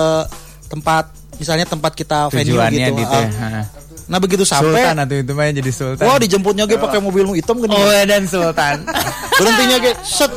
tempat 0.66 1.08
misalnya 1.34 1.64
tempat 1.64 1.92
kita 1.92 2.28
venue 2.28 2.54
Tujuannya 2.54 2.86
gitu, 2.86 3.00
gitu, 3.00 3.16
ya. 3.16 3.28
Ha. 3.32 3.62
nah 4.04 4.20
begitu 4.20 4.44
Sultan 4.44 4.68
sampai 4.70 4.84
atau 4.94 5.16
itu 5.16 5.32
mah 5.32 5.48
jadi 5.48 5.72
sultan. 5.72 6.04
wah 6.04 6.20
dijemputnya 6.20 6.64
gue 6.64 6.76
pakai 6.76 7.00
mobil 7.00 7.24
hitam 7.32 7.56
gini 7.56 7.72
Oh, 7.72 7.88
dan 8.04 8.28
sultan. 8.28 8.84
berhentinya 9.40 9.76
kayak 9.80 9.98
set 10.00 10.30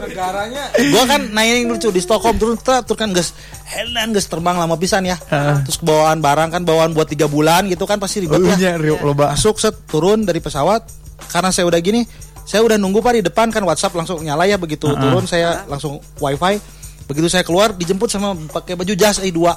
gua 0.90 1.04
kan 1.06 1.22
yang 1.38 1.68
lucu 1.68 1.92
di 1.92 2.00
Stockholm 2.00 2.40
terus 2.40 2.58
terus 2.64 2.98
kan 2.98 3.12
gas 3.12 3.36
helan 3.68 4.10
gas 4.10 4.26
terbang 4.26 4.56
lama 4.56 4.74
pisan 4.74 5.04
ya 5.04 5.20
terus 5.62 5.78
bawaan 5.78 6.18
barang 6.18 6.50
kan 6.50 6.62
bawaan 6.64 6.96
buat 6.96 7.06
tiga 7.06 7.28
bulan 7.28 7.68
gitu 7.68 7.86
kan 7.86 8.00
pasti 8.00 8.24
ribet 8.24 8.40
Oh, 8.40 8.56
ya 8.56 8.74
loba. 8.80 9.36
masuk 9.36 9.60
set 9.60 9.76
turun 9.86 10.24
dari 10.24 10.40
pesawat 10.40 10.82
karena 11.30 11.52
saya 11.52 11.68
udah 11.68 11.78
gini 11.78 12.08
saya 12.42 12.64
udah 12.64 12.80
nunggu 12.80 13.04
pak 13.04 13.14
di 13.14 13.22
depan 13.22 13.52
kan 13.52 13.62
WhatsApp 13.62 13.94
langsung 13.94 14.24
nyala 14.24 14.48
ya 14.48 14.56
begitu 14.56 14.88
turun 14.88 15.28
saya 15.28 15.68
langsung 15.68 16.00
wifi 16.18 16.58
begitu 17.08 17.28
saya 17.32 17.44
keluar 17.48 17.72
dijemput 17.72 18.12
sama 18.12 18.36
pakai 18.52 18.76
baju 18.76 18.94
jas 18.94 19.24
eh 19.24 19.32
dua 19.32 19.56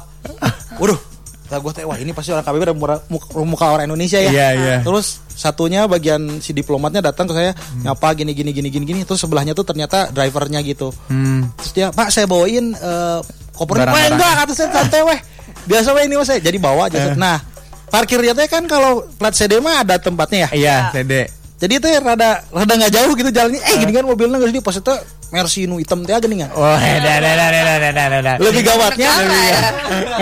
waduh 0.78 1.10
Nah, 1.50 1.58
gue 1.58 1.72
teh 1.74 1.82
wah 1.82 1.98
ini 1.98 2.14
pasti 2.14 2.30
orang 2.30 2.46
KBB 2.46 2.62
ada 2.62 2.74
muka, 2.78 3.26
muka 3.42 3.66
orang 3.74 3.90
Indonesia 3.90 4.22
ya. 4.22 4.30
Iya, 4.30 4.48
iya. 4.54 4.76
Terus 4.86 5.18
satunya 5.34 5.82
bagian 5.90 6.38
si 6.38 6.54
diplomatnya 6.54 7.02
datang 7.02 7.26
ke 7.26 7.34
saya 7.34 7.50
nyapa 7.82 8.14
gini 8.14 8.38
gini 8.38 8.54
gini 8.54 8.70
gini 8.70 8.84
gini. 8.86 9.00
Terus 9.02 9.18
sebelahnya 9.18 9.50
tuh 9.50 9.66
ternyata 9.66 10.14
drivernya 10.14 10.62
gitu. 10.62 10.94
Hmm. 11.10 11.50
Terus 11.58 11.70
dia 11.74 11.86
Pak 11.90 12.14
saya 12.14 12.30
bawain 12.30 12.70
eh, 12.70 13.18
koper. 13.50 13.82
Wah 13.82 13.90
Barang-barang. 13.90 14.14
enggak 14.14 14.32
kata 14.46 14.52
saya 14.54 14.68
santai 14.70 15.02
weh. 15.02 15.18
Biasa 15.66 15.88
weh 15.90 16.02
ini 16.06 16.14
mas 16.14 16.30
saya 16.30 16.38
jadi 16.38 16.58
bawa 16.62 16.86
aja. 16.86 17.18
Nah 17.18 17.42
parkirnya 17.90 18.38
teh 18.38 18.46
kan 18.46 18.70
kalau 18.70 19.10
plat 19.18 19.34
CD 19.34 19.58
mah 19.58 19.82
ada 19.82 19.98
tempatnya 19.98 20.46
ya. 20.46 20.48
Iya, 20.54 20.76
Dede. 21.02 21.34
Jadi 21.58 21.82
itu 21.82 21.86
rada 21.98 22.46
rada 22.54 22.72
nggak 22.78 22.94
jauh 22.94 23.12
gitu 23.18 23.30
jalannya. 23.34 23.58
Eh 23.58 23.74
gini 23.82 23.90
kan 23.90 24.06
mobilnya 24.06 24.38
nggak 24.38 24.54
di 24.54 24.62
pos 24.62 24.78
itu 24.78 24.94
Mercy 25.30 25.70
nu 25.70 25.78
hitam 25.78 26.02
teh 26.02 26.14
geningan. 26.18 26.50
Oh, 26.58 26.74
da 27.06 27.14
da 27.22 27.32
da 27.38 27.46
da 27.48 27.74
da 27.78 28.04
da 28.10 28.18
dah. 28.18 28.36
Lebih 28.42 28.62
gawatnya, 28.66 29.10
ya. 29.14 29.58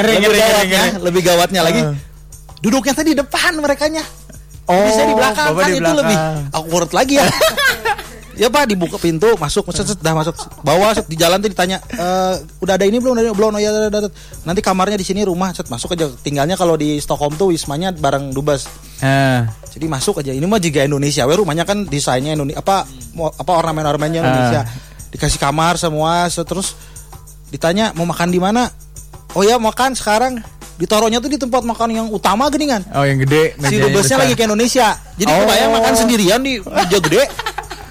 lebih, 0.04 0.36
gawatnya, 0.36 0.82
lebih 1.00 1.22
gawatnya 1.24 1.60
lagi. 1.64 1.80
Ah. 1.80 1.96
Duduknya 2.60 2.92
tadi 2.92 3.16
depan 3.16 3.56
mereka 3.56 3.88
nya. 3.88 4.04
Oh, 4.68 4.84
bisa 4.84 5.02
di 5.08 5.14
belakang 5.16 5.46
kan 5.56 5.68
di 5.72 5.80
belakang. 5.80 5.80
itu 5.80 5.92
lebih 5.96 6.16
awkward 6.52 6.90
lagi 6.92 7.14
ya. 7.16 7.24
ya 8.42 8.52
Pak 8.52 8.68
dibuka 8.68 9.00
pintu 9.00 9.32
masuk 9.40 9.72
set, 9.72 9.88
set 9.88 10.00
dah 10.04 10.12
masuk. 10.12 10.36
Bawah 10.60 10.92
set, 10.92 11.08
di 11.08 11.16
jalan 11.16 11.40
tuh 11.40 11.48
ditanya 11.48 11.80
e, 11.88 12.06
udah 12.60 12.76
ada 12.76 12.84
ini 12.84 13.00
belum? 13.00 13.16
Udah, 13.16 13.32
belum? 13.32 13.56
Oh 13.56 13.60
ya 13.64 13.72
udah, 13.72 13.88
udah, 13.88 14.12
nanti 14.44 14.60
kamarnya 14.60 15.00
di 15.00 15.08
sini 15.08 15.24
rumah 15.24 15.56
set 15.56 15.72
masuk 15.72 15.96
aja. 15.96 16.12
Tinggalnya 16.20 16.60
kalau 16.60 16.76
di 16.76 17.00
Stockholm 17.00 17.32
tuh 17.40 17.48
wismanya 17.48 17.96
bareng 17.96 18.36
dubes. 18.36 18.68
Uh. 19.00 19.48
jadi 19.72 19.86
masuk 19.88 20.20
aja. 20.20 20.36
Ini 20.36 20.44
mah 20.44 20.60
juga 20.60 20.84
Indonesia. 20.84 21.24
We 21.24 21.38
rumahnya 21.38 21.64
kan 21.64 21.88
desainnya 21.88 22.36
Indonesia 22.36 22.60
apa 22.60 22.84
apa 23.16 23.52
ornamen 23.56 23.88
ornamennya 23.88 24.20
Indonesia. 24.20 24.62
Uh 24.68 24.88
dikasih 25.08 25.40
kamar 25.40 25.76
semua 25.76 26.28
terus 26.28 26.76
ditanya 27.48 27.96
mau 27.96 28.04
makan 28.04 28.28
di 28.28 28.40
mana? 28.40 28.68
Oh 29.32 29.44
ya 29.44 29.56
makan 29.56 29.96
sekarang. 29.96 30.40
Ditaruhnya 30.78 31.18
tuh 31.18 31.26
di 31.26 31.34
tempat 31.34 31.66
makan 31.66 31.90
yang 31.90 32.06
utama 32.06 32.46
geningan. 32.54 32.86
Oh, 32.94 33.02
yang 33.02 33.18
gede. 33.18 33.58
si 33.66 33.82
dubesnya 33.82 34.14
lagi 34.14 34.38
ke 34.38 34.46
Indonesia. 34.46 34.94
Jadi 35.18 35.26
Oh. 35.26 35.42
kebayang 35.42 35.70
makan 35.74 35.94
sendirian 35.98 36.38
di 36.38 36.62
meja 36.62 36.98
gede. 37.02 37.26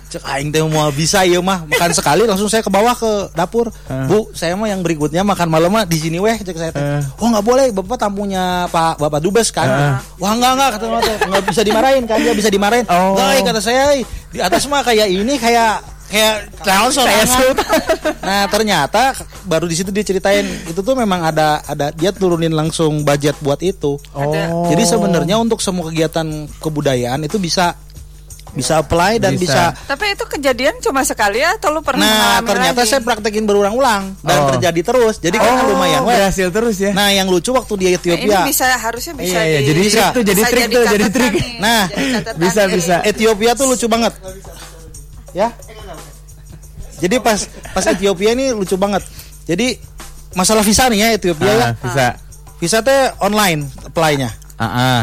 Cek 0.07 0.23
aing 0.23 0.55
teh 0.55 0.63
mau 0.63 0.87
bisa 0.95 1.27
ya 1.27 1.43
mah 1.43 1.67
makan 1.67 1.91
sekali. 1.91 2.23
Langsung 2.23 2.47
saya 2.47 2.63
ke 2.63 2.71
bawah 2.71 2.95
ke 2.95 3.35
dapur. 3.35 3.67
Bu 4.07 4.31
saya 4.31 4.55
mah 4.55 4.71
yang 4.71 4.79
berikutnya 4.79 5.19
makan 5.19 5.51
malam 5.51 5.67
mah 5.67 5.83
di 5.83 5.99
sini 5.99 6.15
weh. 6.15 6.39
Cek 6.39 6.55
saya 6.55 6.71
teh. 6.71 6.79
Eh. 6.79 7.03
oh 7.19 7.27
nggak 7.27 7.43
boleh 7.43 7.75
bapak 7.75 8.07
tamunya 8.07 8.71
pak 8.71 9.03
bapak 9.03 9.19
dubes 9.19 9.51
kan? 9.51 9.99
Wah 10.15 10.31
enggak 10.31 10.51
enggak 10.55 10.69
kata 10.79 10.85
nggak 11.27 11.43
bisa 11.43 11.61
dimarahin 11.67 12.03
kan? 12.07 12.23
Dia 12.23 12.31
bisa 12.31 12.47
dimarahin. 12.47 12.87
Oh. 12.87 13.19
enggak 13.19 13.27
eh, 13.35 13.43
kata 13.43 13.59
saya. 13.59 13.83
"eh, 13.99 14.07
di 14.31 14.39
atas 14.39 14.63
mah 14.71 14.79
kayak 14.79 15.11
ini 15.11 15.35
kayak 15.35 15.83
kayak 16.07 16.35
sorangan." 16.89 17.27
sultan. 17.27 17.67
nah 18.19 18.43
ternyata 18.45 19.11
baru 19.43 19.65
di 19.65 19.75
situ 19.75 19.89
dia 19.89 20.01
ceritain 20.01 20.43
itu 20.63 20.77
tuh 20.77 20.93
memang 20.93 21.21
ada 21.21 21.61
ada 21.61 21.91
dia 21.91 22.09
turunin 22.09 22.51
langsung 22.51 23.01
budget 23.01 23.35
buat 23.37 23.59
itu 23.59 23.99
Oh. 24.11 24.67
jadi 24.67 24.83
sebenarnya 24.85 25.35
untuk 25.35 25.59
semua 25.59 25.87
kegiatan 25.87 26.25
kebudayaan 26.57 27.21
itu 27.21 27.37
bisa 27.37 27.75
bisa 28.49 28.79
apply 28.79 29.19
dan 29.19 29.37
Bisa. 29.37 29.53
bisa. 29.69 29.85
Tapi 29.85 30.17
itu 30.17 30.25
kejadian 30.25 30.81
cuma 30.81 31.05
sekali 31.05 31.37
ya, 31.37 31.53
atau 31.53 31.69
lu 31.69 31.85
pernah 31.85 32.01
Nah, 32.01 32.39
ternyata 32.41 32.81
lagi? 32.81 32.89
saya 32.89 33.05
praktekin 33.05 33.45
berulang-ulang 33.45 34.17
dan 34.19 34.37
Oh. 34.39 34.49
terjadi 34.49 34.81
terus. 34.83 35.15
Jadi 35.19 35.37
kan 35.37 35.61
Oh, 35.61 35.75
lumayan 35.75 36.01
weh. 36.01 36.15
berhasil 36.15 36.49
terus 36.49 36.73
ya. 36.79 36.89
Nah, 36.89 37.11
yang 37.11 37.29
lucu 37.29 37.53
waktu 37.53 37.69
di 37.69 37.85
Nah, 37.85 37.91
ini 37.91 37.97
Ethiopia. 37.99 38.39
bisa 38.47 38.65
harusnya 38.71 39.13
bisa 39.13 39.29
Iya, 39.29 39.41
iya, 39.45 39.59
di- 39.61 39.67
jadi 39.67 39.81
Bisa. 39.83 40.05
tuh, 40.09 40.23
jadi 40.23 40.33
bisa 40.33 40.49
trik 40.49 40.65
tuh, 40.71 40.83
jadi 40.87 41.05
trik. 41.07 41.33
nih, 41.35 41.47
Nah, 41.59 41.83
jadi 41.85 42.33
bisa, 42.39 42.61
nih. 42.63 42.73
bisa. 42.73 42.95
Ethiopia 43.05 43.51
tuh 43.53 43.65
lucu 43.67 43.85
banget. 43.85 44.13
Ya. 45.35 45.47
Jadi 46.97 47.15
pas 47.21 47.39
pas 47.73 47.85
Ethiopia 47.85 48.33
ini 48.33 48.53
lucu 48.53 48.73
banget. 48.75 49.05
Jadi 49.45 49.77
masalah 50.33 50.65
visa 50.65 50.89
nih 50.89 50.99
ya 50.99 51.09
Ethiopia 51.13 51.51
ya. 51.53 51.65
Ah, 51.65 51.73
bisa. 51.77 52.05
Visa 52.57 52.79
teh 52.81 53.13
online 53.21 53.69
apply-nya. 53.85 54.33
Ah, 54.57 54.65
ah. 54.65 55.01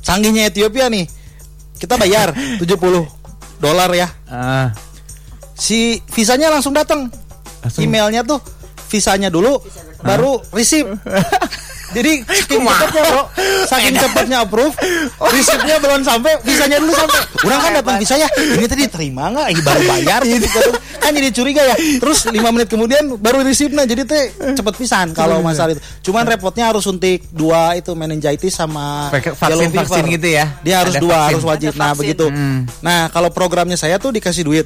Canggihnya 0.00 0.48
Ethiopia 0.48 0.88
nih. 0.88 1.04
Kita 1.76 2.00
bayar 2.00 2.32
70 2.60 2.72
dolar 3.60 3.90
ya. 3.92 4.08
Ah. 4.26 4.72
Si 5.54 6.00
visanya 6.10 6.48
langsung 6.48 6.72
datang. 6.72 7.12
Emailnya 7.78 8.26
tuh 8.26 8.42
visanya 8.92 9.32
dulu 9.32 9.56
baru 10.04 10.44
receive. 10.52 10.92
Jadi 11.92 12.24
saking 12.24 12.64
cepatnya 12.64 13.02
bro, 13.04 13.22
saking 13.68 13.94
cepatnya 14.00 14.38
approve, 14.48 14.74
receive-nya 15.28 15.76
belum 15.76 16.00
sampai, 16.00 16.40
visanya 16.40 16.80
dulu 16.80 16.96
sampai. 16.96 17.20
Orang 17.44 17.60
kan 17.60 17.72
datang 17.76 17.96
visa 18.00 18.16
ya, 18.16 18.28
ini 18.32 18.64
tadi 18.64 18.88
terima 18.88 19.28
nggak? 19.28 19.46
Ini 19.52 19.60
baru 19.60 19.80
bayar, 19.84 20.20
gitu. 20.24 20.48
kan 20.96 21.12
jadi 21.12 21.28
curiga 21.28 21.62
ya. 21.68 21.76
Terus 22.00 22.32
lima 22.32 22.48
menit 22.48 22.72
kemudian 22.72 23.20
baru 23.20 23.44
receive 23.44 23.76
nah, 23.76 23.84
jadi 23.84 24.08
teh 24.08 24.32
cepet 24.32 24.74
pisan 24.80 25.12
kalau 25.12 25.44
masalah 25.44 25.76
itu. 25.76 25.84
Cuman 26.08 26.24
repotnya 26.24 26.72
harus 26.72 26.88
suntik 26.88 27.28
dua 27.28 27.76
itu 27.76 27.92
meningitis 27.92 28.56
sama 28.56 29.12
yellow 29.12 29.68
vaksin 29.68 29.76
vaksin 29.76 30.04
gitu 30.16 30.28
ya. 30.32 30.48
Dia 30.64 30.80
harus 30.80 30.96
Ada 30.96 31.02
dua, 31.04 31.12
vaksin. 31.12 31.28
harus 31.28 31.44
wajib. 31.44 31.70
Nah 31.76 31.92
begitu. 31.92 32.26
Hmm. 32.32 32.64
Nah 32.80 33.12
kalau 33.12 33.28
programnya 33.28 33.76
saya 33.76 34.00
tuh 34.00 34.16
dikasih 34.16 34.48
duit 34.48 34.64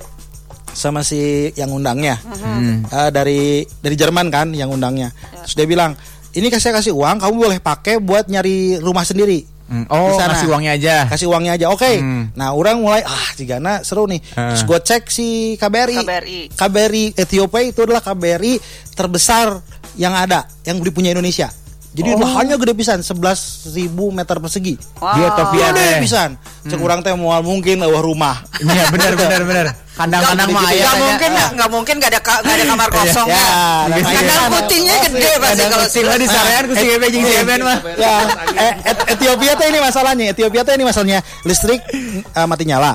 sama 0.77 1.01
si 1.01 1.48
yang 1.57 1.73
undangnya 1.73 2.20
Hmm. 2.20 2.85
Eh, 2.85 3.11
dari 3.11 3.40
dari 3.81 3.97
Jerman 3.97 4.28
kan 4.28 4.53
yang 4.53 4.69
undangnya. 4.69 5.09
Terus 5.43 5.57
dia 5.57 5.65
bilang 5.66 5.97
ini 6.36 6.53
kasih 6.53 6.69
kasih 6.70 6.93
uang, 6.93 7.16
kamu 7.16 7.32
boleh 7.32 7.59
pakai 7.59 7.97
buat 7.97 8.28
nyari 8.28 8.77
rumah 8.78 9.03
sendiri. 9.03 9.40
Hmm. 9.66 9.82
Oh, 9.90 10.15
Di 10.15 10.20
sana. 10.20 10.31
kasih 10.36 10.47
uangnya 10.47 10.73
aja. 10.78 10.97
Kasih 11.11 11.27
uangnya 11.27 11.53
aja, 11.59 11.66
oke. 11.73 11.93
Hmm. 11.98 12.31
Nah 12.39 12.55
orang 12.55 12.78
mulai 12.78 13.03
ah 13.03 13.28
jigana 13.35 13.82
seru 13.82 14.07
nih. 14.07 14.20
Ah. 14.39 14.53
Terus 14.55 14.62
gue 14.62 14.78
cek 14.78 15.03
si 15.09 15.27
KBRI. 15.59 15.97
KBRI. 16.07 16.40
KBRI 16.55 17.05
Ethiopia 17.19 17.62
itu 17.66 17.81
adalah 17.82 17.98
KBRI 17.98 18.62
terbesar 18.94 19.59
yang 19.97 20.15
ada 20.15 20.47
yang 20.62 20.78
dipunya 20.78 21.11
Indonesia. 21.11 21.51
Jadi 21.97 22.12
Oh. 22.12 22.20
lahannya 22.20 22.56
gede 22.56 22.74
pisan 22.74 23.01
11.000 23.01 23.73
meter 24.10 24.36
persegi. 24.36 24.77
Wow. 24.97 25.16
Di 25.16 25.20
Ethiopia 25.24 25.66
Gede 25.73 25.89
pisan. 25.98 26.31
Cek 26.62 26.77
urang 26.77 27.01
teh 27.01 27.14
moal 27.14 27.40
mungkin 27.40 27.81
eueuh 27.81 28.05
rumah. 28.05 28.44
Iya, 28.59 28.85
benar 28.90 29.12
benar 29.14 29.43
benar. 29.43 29.66
Kandang-kandang 29.97 30.48
mah 30.51 30.60
aya 30.62 30.77
Nggak 30.77 30.93
tanya. 30.93 31.01
mungkin 31.02 31.31
nggak 31.32 31.51
nggak 31.56 31.70
mungkin 31.73 31.94
nggak 31.97 32.10
ada 32.12 32.20
ka- 32.20 32.40
nggak 32.43 32.52
ada 32.55 32.64
kamar 32.66 32.89
kosong 32.93 33.27
Ya, 33.27 33.32
ya. 33.32 33.48
nah, 33.89 33.97
Kandang 34.05 34.44
kucingnya 34.52 34.94
gede 35.01 35.31
pasti 35.40 35.62
kalau 35.64 35.78
kucing 35.81 36.05
mah 36.05 36.18
di 36.18 36.27
sarean 36.28 36.62
ku 36.62 36.74
si 36.74 36.86
Ebe 36.86 37.06
jeung 37.09 37.24
si 37.24 37.32
Eben 37.35 37.60
mah. 37.62 37.78
ya, 37.97 38.12
eh, 38.59 38.73
Et- 38.85 39.05
Ethiopia 39.16 39.52
tuh 39.55 39.66
ini 39.66 39.78
masalahnya. 39.81 40.24
Ethiopia 40.28 40.60
tuh 40.62 40.73
ini 40.74 40.85
masalahnya 40.85 41.18
listrik 41.43 41.81
eh, 42.28 42.44
mati 42.44 42.64
nyala, 42.64 42.93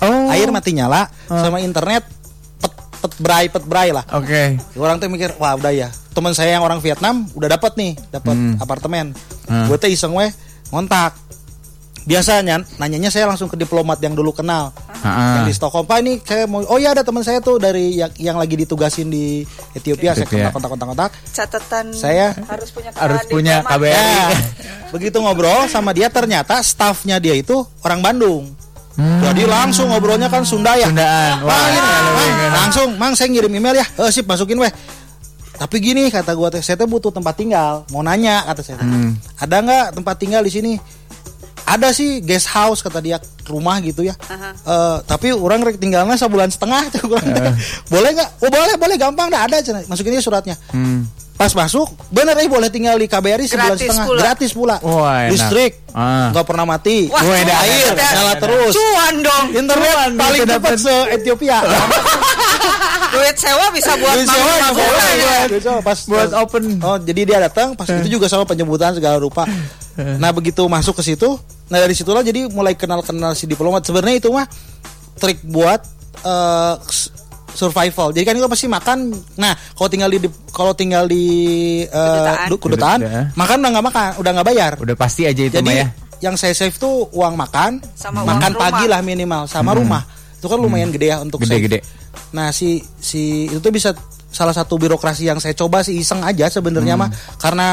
Oh. 0.00 0.32
air 0.32 0.48
mati 0.48 0.72
nyala, 0.72 1.12
sama 1.26 1.60
internet 1.60 2.08
pet 2.56 2.72
pet 2.96 3.12
bray 3.18 3.44
pet 3.46 3.64
bray 3.64 3.88
lah. 3.90 4.08
Oke. 4.10 4.56
Orang 4.74 4.96
tuh 4.96 5.06
mikir, 5.06 5.36
wah 5.36 5.52
udah 5.52 5.68
ya. 5.68 5.92
Teman 6.18 6.34
saya 6.34 6.58
yang 6.58 6.66
orang 6.66 6.82
Vietnam 6.82 7.30
udah 7.30 7.46
dapat 7.48 7.78
nih, 7.78 7.94
dapat 8.10 8.34
Hmm. 8.34 8.58
apartemen. 8.58 9.14
Hmm. 9.46 9.70
Gue 9.70 9.78
tuh 9.78 9.86
iseng 9.86 10.10
weh 10.12 10.34
ngontak. 10.68 11.14
Biasanya 12.02 12.64
nanyanya 12.74 13.06
saya 13.06 13.28
langsung 13.28 13.46
ke 13.46 13.54
diplomat 13.54 14.00
yang 14.00 14.16
dulu 14.16 14.32
kenal. 14.32 14.72
Ah, 14.98 15.38
Yang 15.38 15.44
di 15.46 15.54
Stockholm, 15.54 15.84
Pak 15.84 15.98
ini 16.00 16.18
saya 16.18 16.48
mau 16.48 16.64
Oh 16.64 16.74
ya 16.74 16.90
ada 16.90 17.04
teman 17.04 17.20
saya 17.20 17.38
tuh 17.38 17.60
dari 17.60 17.94
yang, 17.94 18.10
yang 18.18 18.34
lagi 18.34 18.56
ditugasin 18.56 19.06
di 19.06 19.46
Ethiopia, 19.70 20.10
Ethiopia. 20.10 20.26
saya 20.26 20.50
kontak 20.50 20.50
kontak 20.50 20.70
kontak 20.72 20.86
kontak. 20.88 21.10
catatan 21.30 21.84
Saya 21.92 22.32
harus 22.34 22.68
punya 22.72 22.90
Harus 22.96 23.22
punya. 23.28 23.56
KBRI. 23.62 23.92
Ya, 23.92 24.26
begitu 24.90 25.16
ngobrol 25.20 25.68
sama 25.68 25.92
dia 25.92 26.08
ternyata 26.08 26.58
staffnya 26.58 27.20
dia 27.20 27.36
itu 27.36 27.54
orang 27.84 28.00
Bandung. 28.00 28.56
Jadi 28.98 29.46
langsung 29.46 29.86
ngobrolnya 29.86 30.26
kan 30.26 30.42
Sunda 30.42 30.74
ya. 30.74 30.88
Hmm. 30.88 30.98
Sundaan. 30.98 31.34
Wah, 31.44 31.62
ini, 31.62 31.78
lebih 31.78 32.10
Mang, 32.10 32.34
enak. 32.34 32.56
langsung, 32.58 32.88
Mang 32.96 33.12
saya 33.14 33.28
ngirim 33.28 33.52
email 33.52 33.76
ya. 33.76 33.86
Eh 33.86 34.10
sip 34.10 34.26
masukin 34.26 34.58
weh. 34.58 34.72
Tapi 35.58 35.76
gini 35.78 36.06
kata 36.06 36.32
gua 36.32 36.48
teh, 36.48 36.62
saya 36.62 36.78
butuh 36.80 37.10
tempat 37.10 37.34
tinggal. 37.34 37.82
Mau 37.90 38.00
nanya 38.00 38.46
kata 38.46 38.62
saya. 38.62 38.78
Hmm. 38.78 39.18
Ada 39.36 39.56
nggak 39.58 39.86
tempat 39.98 40.14
tinggal 40.16 40.40
di 40.40 40.50
sini? 40.50 40.72
Ada 41.68 41.92
sih 41.92 42.24
guest 42.24 42.48
house 42.48 42.80
kata 42.80 42.96
dia 42.98 43.18
rumah 43.44 43.76
gitu 43.78 44.00
ya. 44.00 44.16
Eh, 44.64 44.96
tapi 45.04 45.34
orang 45.34 45.60
rek 45.60 45.76
tinggalnya 45.76 46.16
sebulan 46.16 46.48
setengah 46.48 46.88
tuh 46.94 47.12
teh. 47.12 47.52
Boleh 47.86 48.10
nggak? 48.14 48.28
Oh 48.40 48.48
boleh 48.48 48.74
boleh 48.74 48.96
gampang 48.96 49.28
dah 49.28 49.44
ada 49.44 49.60
cenah. 49.60 49.84
Masukin 49.84 50.14
aja 50.14 50.24
suratnya. 50.24 50.56
Hmm. 50.72 51.04
Pas 51.38 51.54
masuk, 51.54 51.86
bener 52.10 52.34
eh 52.34 52.50
boleh 52.50 52.66
tinggal 52.66 52.98
di 52.98 53.06
KBRI 53.06 53.46
sebulan 53.46 53.70
Gratis 53.70 53.86
setengah, 53.86 54.06
pula. 54.10 54.18
gratis 54.18 54.50
pula. 54.50 54.76
Wah, 54.82 55.22
enak. 55.22 55.30
Listrik, 55.30 55.72
Ah. 55.94 56.34
nggak 56.34 56.42
pernah 56.42 56.66
mati. 56.66 57.06
Wah, 57.06 57.22
Wah, 57.22 57.36
enak, 57.38 57.56
air 57.62 57.94
nyala 57.94 58.34
terus. 58.42 58.72
Cuan 58.74 59.14
dong. 59.22 59.44
Internet 59.54 59.86
Cuan 59.86 60.10
paling 60.18 60.40
cepat 60.42 60.74
se 60.74 60.94
Ethiopia. 61.14 61.62
Duit 63.08 63.36
sewa 63.36 63.66
bisa 63.70 63.92
buat 63.94 64.14
Duit 64.14 64.26
sewa 64.26 64.52
bola 64.68 65.00
sewa, 65.00 65.02
ya. 65.16 65.40
duit 65.46 65.62
sewa 65.62 65.78
pas 65.80 65.98
Buat 66.04 66.28
pas- 66.28 66.36
open. 66.38 66.62
Oh, 66.78 66.96
jadi 66.98 67.20
dia 67.24 67.38
datang 67.40 67.72
pas 67.72 67.86
itu 67.86 68.08
juga 68.10 68.26
sama 68.26 68.44
penjemputan 68.44 68.92
segala 68.92 69.16
rupa. 69.16 69.48
Nah, 69.96 70.30
begitu 70.30 70.62
masuk 70.64 70.94
ke 70.94 71.02
situ, 71.04 71.26
nah 71.66 71.76
dari 71.76 71.90
situlah 71.90 72.20
jadi 72.20 72.46
mulai 72.46 72.72
kenal-kenal 72.72 73.32
si 73.32 73.44
diplomat. 73.44 73.82
Sebenarnya 73.82 74.18
itu 74.18 74.28
mah 74.28 74.46
trik 75.16 75.42
buat 75.42 75.82
s- 76.84 77.10
survival. 77.50 78.12
Jadi 78.12 78.22
kan 78.22 78.34
itu 78.34 78.46
pasti 78.46 78.66
makan. 78.66 78.98
Nah, 79.34 79.56
kalau 79.72 79.88
tinggal 79.88 80.06
di 80.08 80.18
kalau 80.48 80.72
tinggal 80.72 81.04
di 81.04 81.24
eh, 81.82 81.90
Kedutaan. 81.90 82.46
du- 82.46 82.60
kedutaan, 82.60 82.98
Kedutaan. 83.00 83.26
makan 83.34 83.56
udah 83.58 83.70
nggak 83.72 83.86
makan, 83.86 84.08
udah 84.16 84.30
nggak 84.32 84.46
bayar. 84.46 84.72
Udah 84.76 84.94
pasti 84.94 85.22
aja 85.24 85.42
itu 85.42 85.56
Jadi 85.56 85.66
mah 85.66 85.74
ya. 85.74 85.86
yang 86.20 86.34
saya 86.34 86.52
save 86.52 86.76
tuh 86.76 87.10
uang 87.10 87.34
makan, 87.34 87.82
Sama 87.92 88.22
uang 88.22 88.36
makan 88.36 88.52
rumah. 88.52 88.62
pagi 88.64 88.84
lah 88.86 89.00
minimal, 89.00 89.42
sama 89.46 89.74
rumah. 89.74 90.02
Itu 90.38 90.46
kan 90.46 90.54
lumayan 90.56 90.94
gede 90.94 91.10
ya 91.10 91.18
untuk 91.18 91.42
save. 91.42 91.58
Gede-gede. 91.58 91.82
Nah 92.30 92.48
si 92.48 92.68
si 92.94 93.20
itu 93.46 93.58
tuh 93.58 93.70
bisa 93.70 93.90
salah 94.28 94.52
satu 94.52 94.76
birokrasi 94.76 95.24
yang 95.24 95.38
saya 95.38 95.52
coba 95.52 95.80
sih 95.80 95.96
iseng 95.96 96.20
aja 96.20 96.46
sebenarnya 96.46 96.94
Hmm. 96.94 97.02
mah 97.02 97.10
karena 97.36 97.68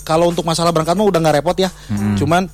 kalau 0.00 0.28
untuk 0.28 0.42
masalah 0.42 0.70
berangkat 0.70 0.92
mah 0.92 1.06
udah 1.06 1.18
nggak 1.18 1.36
repot 1.38 1.56
ya. 1.56 1.70
Hmm. 1.88 2.14
Cuman 2.14 2.46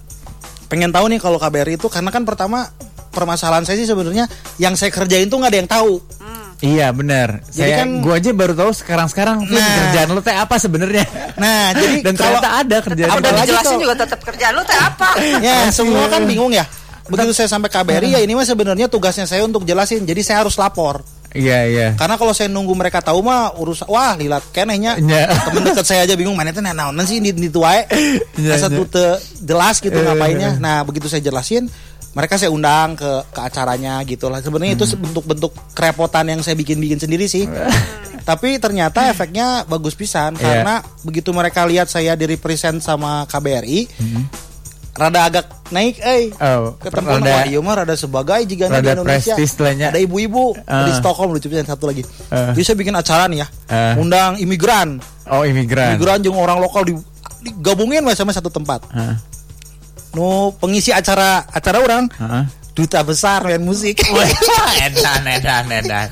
pengen 0.67 0.91
tahu 0.91 1.07
nih 1.07 1.19
kalau 1.19 1.37
KBRI 1.37 1.75
itu 1.75 1.87
karena 1.87 2.09
kan 2.09 2.23
pertama 2.23 2.71
permasalahan 3.09 3.63
saya 3.63 3.77
sih 3.77 3.87
sebenarnya 3.87 4.27
yang 4.57 4.75
saya 4.75 4.91
kerjain 4.91 5.27
tuh 5.27 5.39
nggak 5.39 5.51
ada 5.51 5.59
yang 5.59 5.71
tahu. 5.71 5.93
Iya 6.57 6.89
benar. 6.89 7.45
Jadi 7.47 7.69
Saya 7.69 7.75
kan- 7.79 8.01
gua 8.01 8.17
aja 8.17 8.33
baru 8.33 8.55
tahu 8.55 8.73
sekarang-sekarang 8.73 9.45
Nah. 9.45 9.77
kerjaan 9.85 10.09
lu 10.09 10.21
teh 10.21 10.33
apa 10.33 10.57
sebenarnya. 10.57 11.05
Nah 11.37 11.69
jadi 11.77 12.01
Dan 12.01 12.17
kalau 12.17 12.41
ternyata 12.41 12.51
ada 12.57 12.77
kerjaan. 12.81 13.09
Udah 13.11 13.21
Apalagi 13.21 13.45
dijelasin 13.45 13.77
juga 13.77 13.95
tetap 13.99 14.21
kerjaan 14.23 14.53
lu 14.55 14.63
teh 14.65 14.79
apa? 14.79 15.09
ya 15.39 15.69
semua 15.69 16.09
kan 16.09 16.25
bingung 16.25 16.49
ya. 16.51 16.65
Begitu 17.07 17.33
saya 17.33 17.49
sampai 17.49 17.69
KBRI 17.69 18.15
ya 18.15 18.21
ini 18.21 18.33
mah 18.33 18.43
sebenarnya 18.43 18.87
tugasnya 18.87 19.25
saya 19.25 19.43
untuk 19.43 19.63
jelasin. 19.63 20.03
Jadi 20.03 20.21
saya 20.21 20.43
harus 20.43 20.55
lapor. 20.55 21.03
Iya 21.31 21.59
iya. 21.69 21.89
Karena 21.93 22.17
kalau 22.17 22.33
saya 22.33 22.49
nunggu 22.49 22.73
mereka 22.73 23.05
tahu 23.05 23.21
mah 23.21 23.53
urus 23.57 23.85
wah 23.85 24.17
lilat 24.17 24.41
kenehnya 24.51 24.97
Nya. 24.97 25.29
temen 25.45 25.63
dekat 25.63 25.85
saya 25.85 26.09
aja 26.09 26.17
bingung 26.17 26.33
mana 26.33 26.49
itu 26.49 26.65
naon 26.65 26.97
sih 27.05 27.21
di 27.21 27.31
di 27.31 27.53
tuae. 27.53 27.85
Nya. 28.41 28.57
tuh 28.57 28.87
teu 28.89 29.21
jelas 29.45 29.77
gitu 29.79 29.93
Eh, 29.93 30.01
ngapainnya. 30.03 30.57
Nah, 30.57 30.81
begitu 30.83 31.07
saya 31.07 31.21
jelasin 31.21 31.69
mereka 32.17 32.41
saya 32.41 32.49
undang 32.49 32.97
ke 32.97 33.11
ke 33.29 33.41
acaranya 33.45 34.01
gitu 34.09 34.33
lah. 34.33 34.41
Sebenarnya 34.41 34.81
itu 34.81 34.89
Hmm. 34.89 34.97
bentuk-bentuk 35.05 35.53
kerepotan 35.77 36.25
yang 36.27 36.41
saya 36.41 36.57
bikin-bikin 36.57 36.97
sendiri 36.97 37.29
sih. 37.29 37.45
Tapi 38.27 38.57
ternyata 38.57 39.07
efeknya 39.07 39.63
bagus 39.69 39.95
pisan 39.95 40.35
Iya. 40.35 40.41
karena 40.41 40.75
begitu 41.05 41.31
mereka 41.31 41.63
lihat 41.63 41.87
saya 41.87 42.17
di 42.17 42.27
represent 42.27 42.81
sama 42.81 43.29
KBRI 43.29 43.87
rada 44.97 45.21
agak 45.23 45.45
naik 45.69 45.97
eh 45.99 46.33
Oh, 46.35 46.75
ketemu 46.77 47.07
rada- 47.15 47.45
iya 47.45 47.59
mah 47.59 47.75
rada 47.77 47.95
sebagai 47.95 48.41
jika 48.43 48.67
di 48.67 48.75
rada 48.75 48.93
Indonesia 48.95 49.35
prestis 49.35 49.53
ada 49.59 49.97
ibu-ibu 49.97 50.57
Ah. 50.63 50.85
di 50.85 50.93
Stockholm 50.93 51.31
lucu 51.31 51.47
pisan 51.47 51.65
satu 51.65 51.87
lagi 51.87 52.03
Ah. 52.29 52.51
jadi 52.51 52.65
saya 52.65 52.77
bikin 52.77 52.93
acara 52.93 53.25
nih 53.27 53.41
ya 53.41 53.47
Ah. 53.67 53.95
undang 53.95 54.37
imigran 54.37 54.99
Oh 55.27 55.43
imigran. 55.43 55.95
imigran 55.95 56.19
jeung 56.21 56.35
orang 56.35 56.57
lokal 56.57 56.83
di 56.83 56.95
digabungin 57.43 58.01
we 58.01 58.13
sama 58.13 58.31
satu 58.31 58.49
tempat 58.49 58.83
Heeh. 58.89 59.17
nu 60.13 60.27
pengisi 60.55 60.91
acara 60.91 61.45
acara 61.47 61.79
orang 61.79 62.09
Heeh. 62.09 62.45
duta 62.73 63.01
besar 63.01 63.41
main 63.43 63.59
musik 63.59 63.97
edan 64.87 65.23
edan 65.25 65.65
edan. 65.71 66.09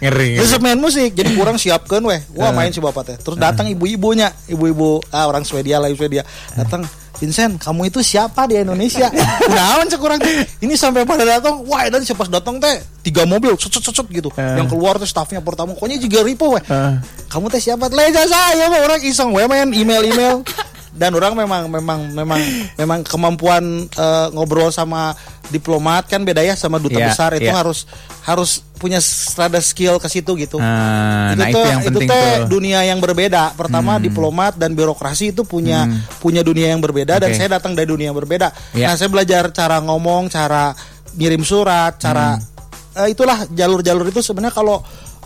Ngeri. 0.00 0.36
terus 0.36 0.58
main 0.58 0.74
musik 0.74 1.12
jadi 1.12 1.30
kurang 1.32 1.54
siapkan 1.54 2.00
weh 2.00 2.18
wah 2.32 2.48
Ah. 2.48 2.52
main 2.52 2.68
si 2.68 2.78
bapak 2.78 3.02
teh 3.04 3.16
terus 3.16 3.36
datang 3.36 3.66
ibu-ibunya 3.66 4.30
ibu-ibu 4.46 5.02
ah 5.08 5.24
orang 5.24 5.42
Swedia 5.42 5.78
lah 5.78 5.88
Swedia 5.90 6.22
datang 6.52 6.82
Vincent 7.14 7.56
kamu 7.62 7.88
itu 7.88 8.02
siapa 8.02 8.46
di 8.50 8.58
Indonesia? 8.58 9.06
Orang 10.04 10.20
teh 10.20 10.44
ini 10.60 10.76
sampai 10.76 11.08
pada 11.08 11.24
datang 11.24 11.64
wah 11.64 11.88
dan 11.88 12.04
siapa 12.04 12.28
datang 12.28 12.60
teh 12.60 12.76
tiga 13.00 13.24
mobil 13.24 13.56
cut 13.56 13.72
cut 13.72 13.88
cut 13.88 14.06
gitu. 14.12 14.28
Ah. 14.36 14.60
yang 14.60 14.68
keluar 14.68 15.00
tuh 15.00 15.08
staffnya 15.08 15.40
pertama 15.40 15.72
pokoknya 15.72 15.96
juga 15.96 16.20
ribu 16.20 16.54
weh. 16.54 16.62
Ah. 16.68 17.00
kamu 17.32 17.48
teh 17.48 17.62
siapa? 17.62 17.88
Leja 17.88 18.28
saya 18.28 18.68
mah 18.68 18.84
orang 18.84 19.00
iseng 19.00 19.32
we 19.32 19.42
main 19.48 19.70
email 19.72 20.02
email 20.04 20.44
dan 20.94 21.10
orang 21.10 21.34
memang 21.34 21.66
memang 21.66 22.00
memang 22.08 22.40
memang 22.80 22.98
kemampuan 23.02 23.62
eh, 23.84 24.26
ngobrol 24.30 24.70
sama 24.70 25.12
diplomat 25.44 26.06
kan 26.06 26.22
beda 26.22 26.40
ya 26.40 26.54
sama 26.54 26.78
duta 26.78 26.96
Iya, 26.96 27.10
besar 27.10 27.30
itu 27.34 27.44
iya. 27.44 27.54
harus 27.54 27.84
harus 28.22 28.50
punya 28.74 28.96
rada 29.34 29.58
skill 29.58 29.98
ke 29.98 30.06
situ 30.06 30.32
gitu 30.34 30.56
Ah, 30.56 31.34
itu 31.34 31.36
nah 31.36 31.46
tuh 31.46 31.52
itu 31.52 31.60
yang 31.66 31.80
itu 31.80 31.88
penting 31.92 32.08
teh 32.08 32.16
tuh. 32.16 32.32
Hmm. 32.40 32.48
dunia 32.48 32.80
yang 32.82 32.98
berbeda 32.98 33.42
pertama 33.52 33.98
diplomat 33.98 34.54
dan 34.54 34.72
birokrasi 34.72 35.30
itu 35.30 35.42
punya 35.42 35.84
punya 36.18 36.40
dunia 36.40 36.70
yang 36.70 36.80
berbeda 36.80 37.18
dan 37.18 37.28
Oke. 37.28 37.36
saya 37.36 37.52
datang 37.52 37.72
dari 37.72 37.84
dunia 37.84 38.08
yang 38.08 38.16
berbeda 38.16 38.54
Iya. 38.72 38.86
nah 38.86 38.94
saya 38.94 39.08
belajar 39.08 39.50
cara 39.50 39.78
ngomong 39.80 40.28
cara 40.28 40.72
ngirim 41.12 41.42
surat 41.42 41.98
cara 41.98 42.34
Hmm. 42.34 43.02
eh, 43.02 43.08
itulah 43.10 43.44
jalur-jalur 43.48 44.06
itu 44.06 44.20
sebenarnya 44.20 44.54
kalau 44.54 44.78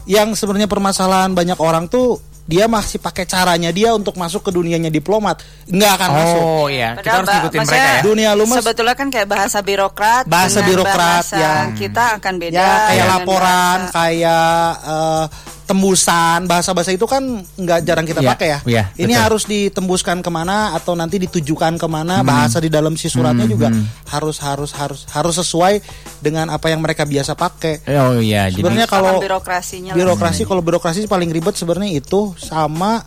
yang 0.04 0.32
sebenarnya 0.32 0.66
permasalahan 0.66 1.30
banyak 1.30 1.58
orang 1.58 1.84
tuh 1.86 2.16
dia 2.48 2.64
masih 2.64 2.96
pakai 2.96 3.28
caranya 3.28 3.68
dia 3.68 3.92
untuk 3.92 4.16
masuk 4.16 4.40
ke 4.40 4.50
dunianya 4.50 4.88
diplomat 4.88 5.44
nggak 5.68 5.92
akan 5.94 6.10
masuk 6.10 6.40
Oh 6.40 6.66
iya, 6.66 6.96
kita 6.96 7.04
Padahal 7.04 7.20
harus 7.20 7.36
ikutin 7.44 7.60
mereka 7.62 7.90
ya. 7.92 8.00
Dunia 8.00 8.30
lu, 8.32 8.44
Mas. 8.48 8.56
Sebetulnya 8.58 8.94
kan 8.96 9.08
kayak 9.08 9.28
bahasa 9.28 9.58
birokrat. 9.60 10.24
Bahasa 10.24 10.58
birokrat, 10.64 10.96
bahasa 11.22 11.36
ya. 11.36 11.54
kita 11.76 12.04
akan 12.16 12.34
beda. 12.40 12.56
ya 12.56 12.70
kayak 12.88 13.06
laporan 13.06 13.78
bahasa- 13.78 13.92
kayak 13.92 14.58
eh, 14.82 15.24
tembusan 15.68 16.48
bahasa-bahasa 16.48 16.90
itu 16.90 17.04
kan 17.04 17.20
nggak 17.54 17.84
jarang 17.84 18.02
kita 18.02 18.18
Iya, 18.18 18.28
pakai 18.32 18.48
ya. 18.48 18.58
iya, 18.64 18.84
ini 18.96 19.12
betul. 19.12 19.20
harus 19.20 19.42
ditembuskan 19.44 20.18
ke 20.18 20.30
mana 20.32 20.72
atau 20.72 20.96
nanti 20.96 21.20
ditujukan 21.20 21.76
Hmm. 21.76 21.76
ke 21.76 21.86
mana 21.86 22.24
bahasa 22.24 22.56
di 22.56 22.66
dalam 22.66 22.96
si 22.96 23.06
suratnya 23.06 23.44
juga 23.44 23.68
harus 24.08 24.40
harus 24.40 24.72
harus 24.72 25.04
harus 25.06 25.34
sesuai 25.36 25.84
dengan 26.18 26.48
apa 26.48 26.66
yang 26.66 26.80
mereka 26.80 27.04
biasa 27.04 27.36
pakai. 27.36 27.84
Oh 28.00 28.16
iya, 28.16 28.48
jadi 28.48 28.64
sebenarnya 28.64 28.88
Sama 28.88 28.96
kalau 28.96 29.14
birokrasinya 29.20 29.92
birokrasi 29.92 30.42
kalau 30.42 30.62
birokrasi 30.62 31.04
paling 31.04 31.28
ribet 31.28 31.52
sebenarnya 31.52 31.92
itu 31.94 32.32
sama 32.34 33.04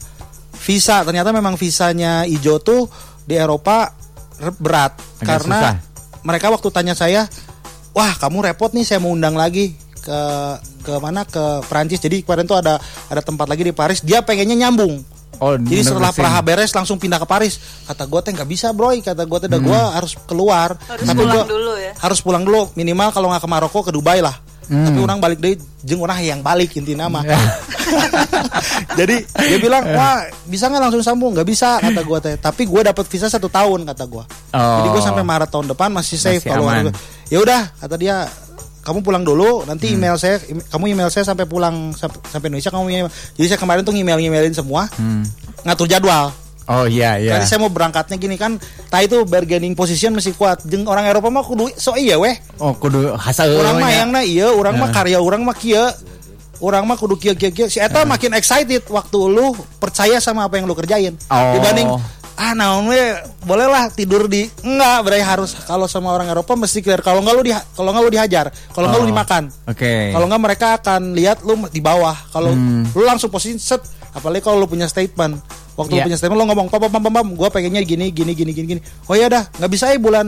visa. 0.55 1.01
Ternyata 1.01 1.33
memang 1.33 1.57
visanya 1.57 2.21
ijo 2.23 2.61
tuh 2.61 2.85
di 3.23 3.33
Eropa 3.33 3.89
berat. 4.55 4.93
Agak 5.17 5.25
karena 5.25 5.57
susah. 5.59 5.75
mereka 6.21 6.47
waktu 6.47 6.69
tanya 6.69 6.93
saya 6.93 7.25
wah 7.91 8.13
kamu 8.15 8.47
repot 8.47 8.69
nih 8.69 8.85
saya 8.85 8.97
mau 8.97 9.09
undang 9.09 9.33
lagi 9.33 9.73
ke 10.01 10.19
ke 10.81 10.93
mana? 10.97 11.21
Ke 11.23 11.61
Prancis 11.63 11.97
jadi 11.97 12.19
kemarin 12.19 12.43
tuh 12.43 12.57
ada 12.57 12.77
ada 13.07 13.21
tempat 13.21 13.45
lagi 13.45 13.61
di 13.61 13.71
Paris. 13.71 14.01
Dia 14.01 14.19
pengennya 14.19 14.57
nyambung. 14.59 15.01
Oh, 15.37 15.57
jadi 15.57 15.81
setelah. 15.83 16.09
Praha 16.11 16.37
beres 16.39 16.69
langsung 16.69 16.97
pindah 16.97 17.17
ke 17.17 17.25
Paris. 17.25 17.57
Kata 17.85 18.05
gue 18.05 18.19
teh 18.21 18.31
nggak 18.31 18.45
bisa 18.45 18.69
bro 18.71 18.93
kata 18.93 19.23
gue 19.23 19.39
teh 19.39 19.49
dah 19.49 19.57
gue 19.57 19.79
harus 19.91 20.13
keluar. 20.23 20.77
Harus 20.83 21.07
pulang 21.07 21.17
gua- 21.33 21.47
dulu 21.47 21.73
ya. 21.75 21.91
harus 21.97 22.19
pulang 22.19 22.43
dulu. 22.43 22.61
Minimal 22.73 23.09
kalau 23.09 23.29
nggak 23.29 23.41
ke 23.41 23.49
Maroko 23.49 23.79
ke 23.81 23.89
Dubai 23.89 24.21
lah. 24.21 24.37
Tapi 24.61 24.97
orang 24.97 25.19
balik 25.19 25.41
deh 25.41 25.57
jeng 25.81 25.99
orang 25.99 26.21
yang 26.21 26.39
balik 26.39 26.71
inti 26.71 26.95
nama. 26.95 27.19
Jadi 28.93 29.15
dia 29.25 29.57
bilang 29.57 29.83
wah 29.89 30.23
bisa 30.45 30.67
nggak 30.67 30.81
langsung 30.81 31.03
sambung? 31.03 31.31
Nggak 31.33 31.43
bisa 31.43 31.75
kata 31.77 32.01
gue 32.01 32.19
teh. 32.21 32.35
Tapi 32.37 32.63
gue 32.63 32.81
dapat 32.81 33.05
visa 33.05 33.27
satu 33.27 33.47
tahun 33.47 33.83
kata 33.85 34.03
gue 34.05 34.23
jadi 34.51 34.87
gue 34.87 34.93
Oh. 34.93 35.03
sampai 35.03 35.23
Maret 35.23 35.49
tahun 35.49 35.67
depan 35.67 35.89
masih 35.89 36.15
safe 36.15 36.39
Masih 36.39 36.51
kalau 36.51 36.67
ya 37.27 37.39
udah 37.39 37.61
kata 37.77 37.95
dia 37.95 38.27
kamu 38.81 39.05
pulang 39.05 39.21
dulu 39.21 39.63
nanti 39.69 39.93
email 39.93 40.17
saya 40.17 40.41
kamu 40.73 40.93
email 40.97 41.09
saya 41.13 41.25
sampai 41.25 41.45
pulang 41.45 41.93
sampai, 41.93 42.49
Indonesia 42.49 42.73
kamu 42.73 42.85
email 42.89 43.09
jadi 43.37 43.47
saya 43.55 43.59
kemarin 43.61 43.81
tuh 43.85 43.93
email 43.93 44.17
emailin 44.17 44.53
semua 44.53 44.89
ngatur 45.65 45.85
jadwal 45.85 46.33
Oh 46.69 46.85
iya 46.87 47.19
iya. 47.19 47.35
Tadi 47.35 47.45
saya 47.51 47.59
mau 47.59 47.73
berangkatnya 47.73 48.15
gini 48.15 48.39
kan, 48.39 48.55
tak 48.87 49.09
itu 49.09 49.25
bargaining 49.27 49.75
position 49.75 50.15
masih 50.15 50.37
kuat. 50.37 50.63
Jeng 50.63 50.87
orang 50.87 51.09
Eropa 51.09 51.27
mah 51.27 51.43
kudu 51.43 51.67
so 51.75 51.97
iya 51.99 52.15
weh. 52.15 52.37
Oh 52.61 52.71
kudu 52.77 53.17
hasa 53.17 53.49
Orang 53.49 53.81
mah 53.81 53.91
yang 53.91 54.13
na 54.13 54.21
iya, 54.23 54.47
orang 54.53 54.79
mah 54.79 54.93
karya 54.93 55.19
orang 55.19 55.43
mah 55.43 55.57
kia. 55.57 55.91
Orang 56.61 56.85
mah 56.85 56.95
kudu 56.95 57.17
kia 57.17 57.33
kia 57.35 57.51
kia. 57.51 57.67
Si 57.67 57.81
eta 57.81 58.05
makin 58.05 58.37
excited 58.37 58.85
waktu 58.87 59.19
lu 59.19 59.51
percaya 59.81 60.21
sama 60.21 60.45
apa 60.45 60.61
yang 60.61 60.69
lu 60.69 60.77
kerjain. 60.77 61.17
Oh. 61.33 61.59
Dibanding 61.59 61.89
ah 62.33 62.53
naon 62.53 62.87
we? 62.87 62.99
Boleh 63.41 63.65
lah 63.65 63.87
tidur 63.87 64.25
di 64.25 64.45
enggak 64.61 64.97
berarti 65.01 65.23
harus 65.23 65.51
kalau 65.61 65.85
sama 65.85 66.09
orang 66.09 66.27
Eropa 66.27 66.53
mesti 66.53 66.79
clear. 66.79 66.99
Kalau 66.99 67.19
enggak 67.19 67.35
lu 67.35 67.41
di 67.41 67.53
kalau 67.71 67.89
enggak 67.89 68.03
lu 68.03 68.11
dihajar. 68.11 68.45
Kalau 68.69 68.85
enggak 68.87 68.99
lu 68.99 69.05
Oh. 69.05 69.11
dimakan. 69.11 69.43
Oke. 69.65 70.11
kalau 70.11 70.25
enggak 70.25 70.41
mereka 70.41 70.67
akan 70.77 71.01
lihat 71.11 71.37
lu 71.41 71.55
di 71.67 71.79
bawah. 71.79 72.15
Kalau 72.29 72.51
Hmm. 72.51 72.87
lu 72.87 73.03
langsung 73.03 73.27
posisi 73.27 73.57
set. 73.57 73.81
Apalagi 74.11 74.43
kalau 74.43 74.59
lu 74.59 74.67
punya 74.67 74.85
statement. 74.85 75.39
Waktu 75.71 75.95
Iya. 75.95 75.97
lu 75.97 76.05
punya 76.05 76.17
statement 76.19 76.37
lu 76.37 76.45
ngomong 76.45 76.67
pam 76.67 76.83
pam 76.83 76.91
pam 76.91 77.13
pam 77.13 77.27
gue 77.31 77.49
pengennya 77.49 77.79
gini 77.81 78.11
gini 78.11 78.31
gini 78.31 78.51
gini 78.51 78.67
gini. 78.69 78.81
Oh 79.07 79.15
ya 79.15 79.25
dah. 79.25 79.47
Nggak 79.55 79.71
bisa 79.71 79.87
ya 79.87 79.97
bulan 79.97 80.27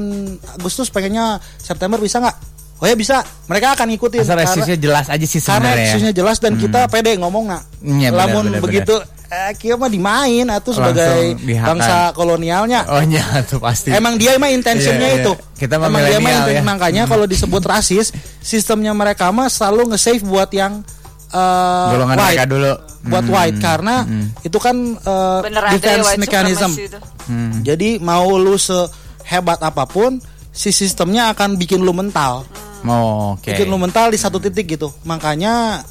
Agustus 0.56 0.88
pengennya 0.88 1.36
September 1.58 2.00
bisa 2.00 2.18
nggak 2.18 2.53
oh 2.76 2.86
ya 2.86 2.94
bisa 2.94 3.20
mereka 3.45 3.74
akan 3.74 3.88
ngikutin 3.88 4.20
Asal 4.20 4.34
karena, 4.34 4.44
resisnya 4.45 4.78
jelas 4.78 5.06
aja 5.08 5.22
sih 5.24 5.38
karena 5.38 5.52
sebenarnya. 5.70 5.78
ya. 5.80 5.90
isusnya 5.90 6.14
jelas 6.14 6.38
dan 6.38 6.54
kita 6.56 6.80
pede 6.86 7.12
ngomong 7.16 7.45
nak 7.45 7.62
benar, 7.78 8.12
lamun 8.12 8.45
benar, 8.50 8.60
begitu 8.60 8.95
eh, 9.26 9.52
kia 9.56 9.74
mah 9.74 9.88
dimain 9.88 10.48
atau 10.48 10.72
sebagai 10.72 11.34
bangsa 11.41 12.12
kolonialnya 12.12 12.86
Oh 12.86 13.02
iya 13.02 13.24
tuh 13.44 13.58
pasti. 13.58 13.90
Emang 13.90 14.14
dia 14.16 14.34
emang 14.34 14.52
intentionnya 14.52 15.10
Iya, 15.10 15.16
iya. 15.16 15.24
itu. 15.24 15.34
Kita 15.56 15.76
mah 15.76 15.88
emang 15.88 16.02
dia 16.02 16.20
inten- 16.20 16.54
ya. 16.54 16.62
makanya 16.62 17.04
kalau 17.04 17.24
disebut 17.24 17.64
rasis, 17.64 18.14
sistemnya 18.40 18.91
mereka 18.91 19.30
mah 19.30 19.48
selalu 19.48 19.90
nge-save 19.90 20.22
buat 20.22 20.52
yang 20.52 20.86
eh, 21.30 21.90
Golongan 21.90 22.14
white. 22.16 22.26
mereka 22.30 22.45
dulu. 22.45 22.74
Buat 23.04 23.26
Hmm. 23.26 23.34
white 23.34 23.58
karena 23.60 23.95
itu 24.40 24.58
kan 24.58 24.76
Bener 25.41 25.62
ya 25.62 25.72
defense 25.74 26.06
white 26.06 26.22
mechanism. 26.22 26.70
itu. 26.72 27.00
Hmm. 27.26 27.52
Jadi 27.62 27.90
mau 28.00 28.38
lu 28.38 28.54
sehebat 28.54 29.60
apa 29.60 29.84
pun, 29.84 30.22
si 30.54 30.70
sistemnya 30.70 31.34
akan 31.34 31.58
bikin 31.58 31.82
lu 31.82 31.92
mental. 31.92 32.46
Oh, 32.86 33.34
Oke. 33.36 33.52
Bikin 33.52 33.68
lu 33.68 33.82
mental 33.82 34.14
di 34.14 34.22
satu 34.22 34.38
titik 34.38 34.78
gitu. 34.78 34.94
Makanya 35.04 35.82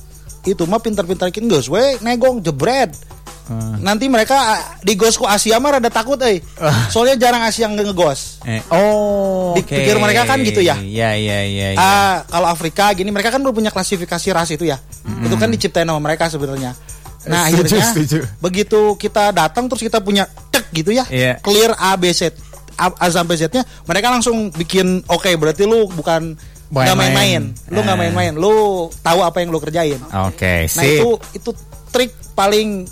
itu 0.47 0.62
mah 0.70 0.78
pintar-pintar 0.78 1.28
bikin 1.34 1.51
gus, 1.51 1.66
we 1.66 1.98
negong 2.01 2.39
jebret. 2.39 2.94
Hmm. 3.43 3.82
Nanti 3.82 4.06
mereka 4.06 4.39
di 4.86 4.94
ghost 4.94 5.18
ku 5.18 5.26
Asia 5.26 5.59
mah 5.59 5.76
rada 5.76 5.90
takut 5.90 6.14
eh. 6.22 6.39
Soalnya 6.94 7.18
jarang 7.18 7.43
Asia 7.43 7.66
yang 7.66 7.74
ngegos. 7.74 8.39
Eh, 8.47 8.62
oh, 8.70 9.59
oke. 9.59 9.66
Dipikir 9.66 9.98
mereka 9.98 10.22
kan 10.30 10.39
gitu 10.47 10.62
ya? 10.62 10.78
Iya, 10.78 11.18
iya, 11.18 11.39
iya. 11.43 11.68
iya. 11.74 11.78
Ah, 11.82 12.22
kalau 12.30 12.47
Afrika 12.47 12.94
gini 12.94 13.10
mereka 13.10 13.34
kan 13.34 13.43
belum 13.43 13.59
punya 13.59 13.74
klasifikasi 13.74 14.28
ras 14.30 14.55
itu 14.55 14.62
ya. 14.70 14.78
Itu 15.26 15.34
kan 15.34 15.51
diciptain 15.51 15.90
sama 15.90 15.98
mereka 15.98 16.30
sebenarnya. 16.30 16.78
Nah, 17.22 17.47
Setuju, 17.47 17.78
akhirnya 17.78 17.86
setuju. 17.94 18.18
begitu 18.43 18.80
kita 18.98 19.30
datang 19.30 19.70
terus 19.70 19.82
kita 19.82 19.98
punya 20.02 20.26
tek 20.51 20.66
gitu 20.74 20.90
ya. 20.94 21.06
Iya. 21.10 21.39
Clear 21.43 21.74
A 21.78 21.94
B 21.98 22.10
Z 22.14 22.34
A, 22.76 23.06
sampai 23.08 23.36
Z-nya 23.36 23.62
mereka 23.84 24.08
langsung 24.08 24.48
bikin 24.50 25.02
oke 25.06 25.28
berarti 25.36 25.64
lu 25.64 25.88
bukan 25.88 26.36
nggak 26.72 26.96
Main-main. 26.96 27.52
Lu 27.68 27.84
nggak 27.84 27.96
Eh. 27.96 28.00
main-main, 28.00 28.32
lu 28.32 28.88
tahu 29.04 29.20
apa 29.20 29.44
yang 29.44 29.52
lu 29.52 29.60
kerjain. 29.60 30.00
Oke, 30.24 30.64
Nah, 30.64 30.80
sip. 30.80 31.04
itu 31.04 31.08
itu 31.36 31.50
trik 31.92 32.16
paling 32.32 32.88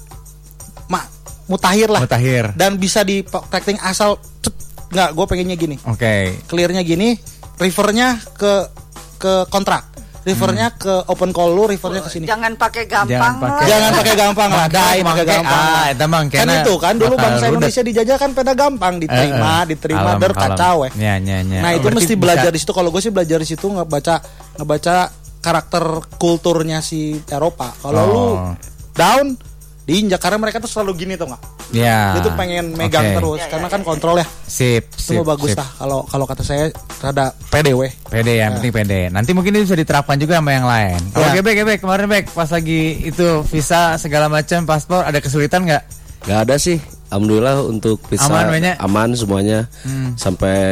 mak 0.87 1.09
mutakhir 1.49 1.89
lah. 1.89 2.05
Mutakhir. 2.05 2.53
Dan 2.61 2.77
bisa 2.77 3.01
dipraktekin 3.01 3.81
asal 3.81 4.21
cet, 4.45 4.53
nggak 4.93 5.17
gue 5.17 5.25
pengennya 5.25 5.57
gini 5.57 5.77
Oke. 5.89 6.35
clearnya 6.45 6.85
gini 6.85 7.17
rivernya 7.57 8.21
ke 8.37 8.69
ke 9.17 9.49
kontrak 9.49 9.87
rivernya 10.23 10.69
ke 10.73 10.95
open 11.07 11.31
call 11.31 11.51
lu 11.51 11.65
rivernya 11.65 12.01
ke 12.01 12.11
sini 12.11 12.25
Jangan 12.25 12.53
pakai 12.55 12.85
gampang 12.85 13.09
Jangan 13.11 13.35
pakai- 13.37 13.57
lah. 13.57 13.67
jangan 13.67 13.91
pakai 13.95 14.15
gampang 14.15 14.51
lah 14.51 14.67
dai 14.67 14.99
pakai 15.01 15.25
gampang 15.25 15.65
ah, 15.65 15.85
eta 15.89 16.05
mah 16.05 16.21
kan 16.27 16.49
itu 16.55 16.75
kan 16.77 16.95
dulu 16.95 17.15
bangsa 17.15 17.37
rudet. 17.41 17.51
Indonesia 17.51 17.83
dijajah 17.83 18.17
kan 18.17 18.31
pada 18.31 18.53
gampang 18.53 18.95
diterima 18.99 19.25
Eh, 19.57 19.57
eh. 19.57 19.65
diterima 19.71 20.09
Alam, 20.11 20.21
der 20.21 20.33
kacau 20.33 20.77
eh 20.83 20.93
Ya, 20.95 21.15
ya, 21.17 21.41
ya. 21.41 21.61
nah 21.61 21.71
itu 21.71 21.83
berarti 21.83 21.97
mesti 21.97 22.13
bisa- 22.13 22.23
belajar 22.23 22.51
di 22.51 22.59
situ 22.59 22.73
kalau 22.73 22.89
gue 22.89 23.01
sih 23.01 23.11
belajar 23.11 23.39
di 23.39 23.49
situ 23.49 23.67
ngebaca 23.67 24.15
ngebaca 24.55 24.97
karakter 25.41 25.85
kulturnya 26.15 26.79
si 26.81 27.01
Eropa 27.27 27.73
kalau 27.77 28.03
lu 28.05 28.21
Oh. 28.21 28.53
down 28.93 29.33
diinjak 29.83 30.19
karena 30.19 30.39
mereka 30.39 30.59
tuh 30.59 30.69
selalu 30.69 30.93
gini 30.99 31.15
tuh 31.15 31.27
nggak 31.27 31.43
Ya. 31.71 32.15
dia 32.15 32.23
tuh 32.23 32.35
pengen 32.35 32.75
megang 32.75 33.05
Oke. 33.05 33.17
terus 33.17 33.41
karena 33.47 33.67
kan 33.67 33.81
kontrol 33.81 34.19
ya 34.19 34.27
Sip, 34.43 34.91
sip. 34.91 35.15
semua 35.15 35.25
bagus 35.25 35.55
sip. 35.55 35.59
lah 35.59 35.69
kalau 35.77 36.03
kalau 36.03 36.25
kata 36.25 36.43
saya 36.43 36.65
rada 36.99 37.31
pede 37.47 37.71
weh 37.73 37.91
Pede 38.07 38.35
ya, 38.35 38.45
yang 38.45 38.59
penting 38.59 38.75
pede. 38.75 39.01
Nanti 39.09 39.31
mungkin 39.31 39.55
itu 39.55 39.65
bisa 39.65 39.79
diterapkan 39.79 40.19
juga 40.19 40.37
sama 40.37 40.51
yang 40.51 40.67
lain. 40.67 40.99
Kalau 41.11 41.27
Ya. 41.27 41.33
gebek 41.33 41.55
gebek 41.57 41.79
kemarin 41.79 42.07
bek 42.07 42.25
pas 42.29 42.51
lagi 42.51 42.81
itu 43.01 43.27
visa 43.47 43.95
segala 43.97 44.27
macam 44.27 44.67
paspor 44.67 45.01
ada 45.01 45.17
kesulitan 45.17 45.63
nggak? 45.63 45.83
Gak 46.27 46.39
ada 46.43 46.59
sih. 46.59 46.83
Alhamdulillah 47.09 47.63
untuk 47.63 48.03
visa 48.07 48.27
Aman, 48.27 48.51
banyak? 48.51 48.75
aman 48.79 49.09
semuanya. 49.15 49.59
Hmm. 49.83 50.15
Sampai 50.15 50.67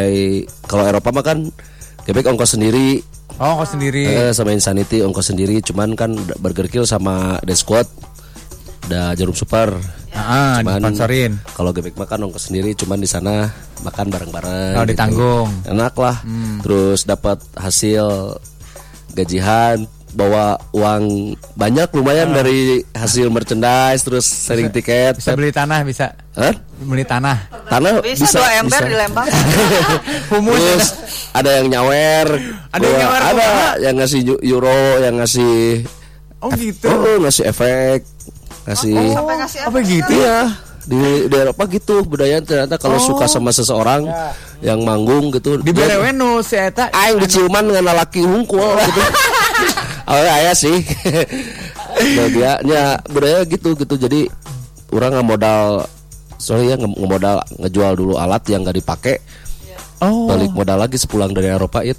kalau 0.64 0.82
Eropa 0.84 1.10
mah 1.10 1.22
kan 1.22 1.38
Quebec 2.02 2.26
ongkos 2.26 2.54
sendiri. 2.54 3.02
Oh, 3.38 3.62
kau 3.62 3.68
sendiri. 3.68 4.02
Eh, 4.02 4.30
sama 4.32 4.50
Insanity 4.50 4.98
ongkos 4.98 5.30
sendiri. 5.30 5.60
Cuman 5.60 5.94
kan 5.94 6.10
Burger 6.36 6.66
Kill 6.66 6.82
sama 6.84 7.38
The 7.40 7.54
Squad 7.54 7.86
ada 8.88 9.12
jarum 9.12 9.36
super. 9.36 9.76
Ah, 10.10 10.64
disponsorin. 10.64 11.36
Kalau 11.52 11.70
Quebec 11.70 11.94
mah 11.94 12.08
kan 12.08 12.18
ongkos 12.18 12.48
sendiri. 12.48 12.72
Cuman 12.72 12.96
di 12.96 13.06
sana 13.06 13.52
makan 13.80 14.08
bareng-bareng. 14.08 14.74
Oh, 14.74 14.82
ditanggung. 14.82 15.48
Enak 15.62 15.92
lah. 15.94 16.16
Terus 16.60 17.04
dapat 17.04 17.36
hasil 17.52 18.34
gajian 19.12 19.84
bawa 20.08 20.56
uang 20.72 21.36
banyak 21.52 21.92
lumayan 21.92 22.32
dari 22.32 22.80
hasil 22.90 23.28
merchandise 23.28 24.00
terus 24.00 24.24
sering 24.24 24.72
tiket 24.72 25.20
Bisa 25.20 25.36
beli 25.36 25.52
tanah 25.52 25.84
bisa. 25.84 26.16
Hah? 26.32 26.56
Beli 26.80 27.04
tanah. 27.04 27.36
Tanah 27.68 28.00
Bisa, 28.00 28.24
bisa, 28.24 28.38
dua 28.40 28.50
ember 28.56 28.80
bisa. 28.80 28.88
di 28.88 28.96
Lembang. 28.96 29.28
Humus. 30.32 30.56
Terus 30.56 30.88
ada 31.30 31.50
yang 31.60 31.66
nyawer, 31.68 32.26
Ada 32.72 32.80
yang 32.82 32.98
nyawer 32.98 33.20
ada 33.22 33.48
yang 33.78 33.94
ngasih 34.00 34.20
eu- 34.24 34.42
euro, 34.42 34.80
yang 34.98 35.20
ngasih 35.20 35.84
Oh 36.40 36.50
gitu. 36.54 36.86
oh, 36.88 37.18
ngasih 37.20 37.44
efek, 37.44 38.06
ngasih 38.68 38.92
Sampai 39.16 39.34
ngasih 39.40 39.60
Apa 39.64 39.78
gitu? 39.80 40.12
Iya, 40.12 40.38
di, 40.84 41.00
di 41.28 41.36
Eropa 41.36 41.64
gitu 41.68 42.04
budaya 42.04 42.40
ternyata 42.40 42.76
kalau 42.76 43.00
suka 43.00 43.24
sama 43.24 43.48
seseorang 43.50 44.04
yang 44.60 44.84
manggung 44.84 45.32
gitu. 45.32 45.56
Di 45.60 45.72
BRW 45.72 46.12
nu 46.12 46.40
si 46.40 46.56
eta 46.56 46.92
aing 46.92 47.20
diciuman 47.20 47.64
dengan 47.64 47.96
lelaki 47.96 48.22
hungkul 48.24 48.76
gitu. 48.76 49.02
Oh 50.08 50.16
ayah 50.16 50.56
sih. 50.56 50.80
nah, 52.16 52.26
dia 52.32 52.56
nya 52.64 52.96
budaya 53.12 53.44
gitu 53.44 53.76
gitu 53.76 54.00
jadi 54.00 54.24
orang 54.88 55.20
nggak 55.20 55.28
modal 55.36 55.84
sorry 56.40 56.72
ya 56.72 56.80
nggak 56.80 56.96
nggak 56.96 57.10
modal 57.12 57.36
ngejual 57.60 57.92
dulu 57.92 58.14
alat 58.16 58.40
yang 58.48 58.64
nggak 58.64 58.80
dipakai 58.80 59.20
Oh. 59.98 60.30
balik 60.30 60.54
modal 60.54 60.78
lagi 60.78 60.94
sepulang 60.94 61.34
dari 61.34 61.50
Eropa 61.50 61.82
it 61.82 61.98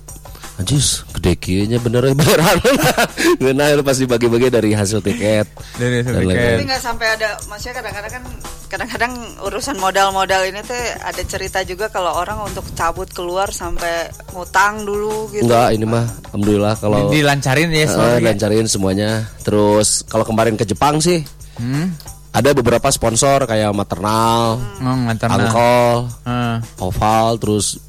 Anjis, 0.59 1.07
gede 1.15 1.39
kieunya 1.39 1.79
bener 1.79 2.03
ya 2.03 2.11
beneran. 2.11 2.59
Ngeunah 3.39 3.67
itu 3.71 3.81
pasti 3.81 4.03
bagi-bagi 4.03 4.51
dari 4.51 4.75
hasil 4.75 4.99
tiket. 4.99 5.47
Dari 5.79 6.03
hasil 6.03 6.11
Dan 6.13 6.23
tiket. 6.27 6.51
Tapi 6.51 6.63
nggak 6.67 6.83
sampai 6.83 7.07
ada, 7.15 7.29
maksudnya 7.47 7.75
kadang-kadang 7.79 8.11
kan 8.11 8.23
kadang-kadang 8.67 9.13
urusan 9.41 9.79
modal-modal 9.79 10.43
ini 10.45 10.59
tuh 10.61 10.75
ada 10.99 11.21
cerita 11.23 11.63
juga 11.63 11.87
kalau 11.87 12.11
orang 12.13 12.43
untuk 12.43 12.67
cabut 12.75 13.07
keluar 13.09 13.49
sampai 13.49 14.11
ngutang 14.29 14.83
dulu 14.83 15.31
gitu. 15.31 15.47
Enggak, 15.47 15.67
ini 15.73 15.85
mah 15.87 16.05
alhamdulillah 16.27 16.75
kalau 16.75 17.07
Dilancarin 17.07 17.71
ya 17.71 17.79
Eh, 17.79 17.89
sorry. 17.89 18.21
lancarin 18.21 18.67
semuanya. 18.67 19.09
Terus 19.41 20.03
kalau 20.05 20.21
kemarin 20.21 20.53
ke 20.53 20.67
Jepang 20.67 20.99
sih 20.99 21.23
Hmm. 21.55 21.91
ada 22.29 22.51
beberapa 22.51 22.87
sponsor 22.87 23.43
kayak 23.43 23.71
maternal, 23.71 24.59
ngantar 24.77 25.27
nah. 25.27 25.35
angkol, 25.39 25.95
Ah. 26.23 26.57
oval, 26.77 27.35
terus 27.35 27.79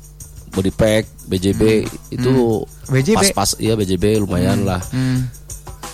body 0.51 0.73
pack, 0.75 1.07
BJB 1.31 1.87
itu 2.11 2.33
BJB? 2.91 3.17
pas-pas 3.17 3.51
iya 3.63 3.79
BJB 3.79 4.23
lumayan 4.23 4.67
lah. 4.67 4.83
Hmm. 4.91 5.31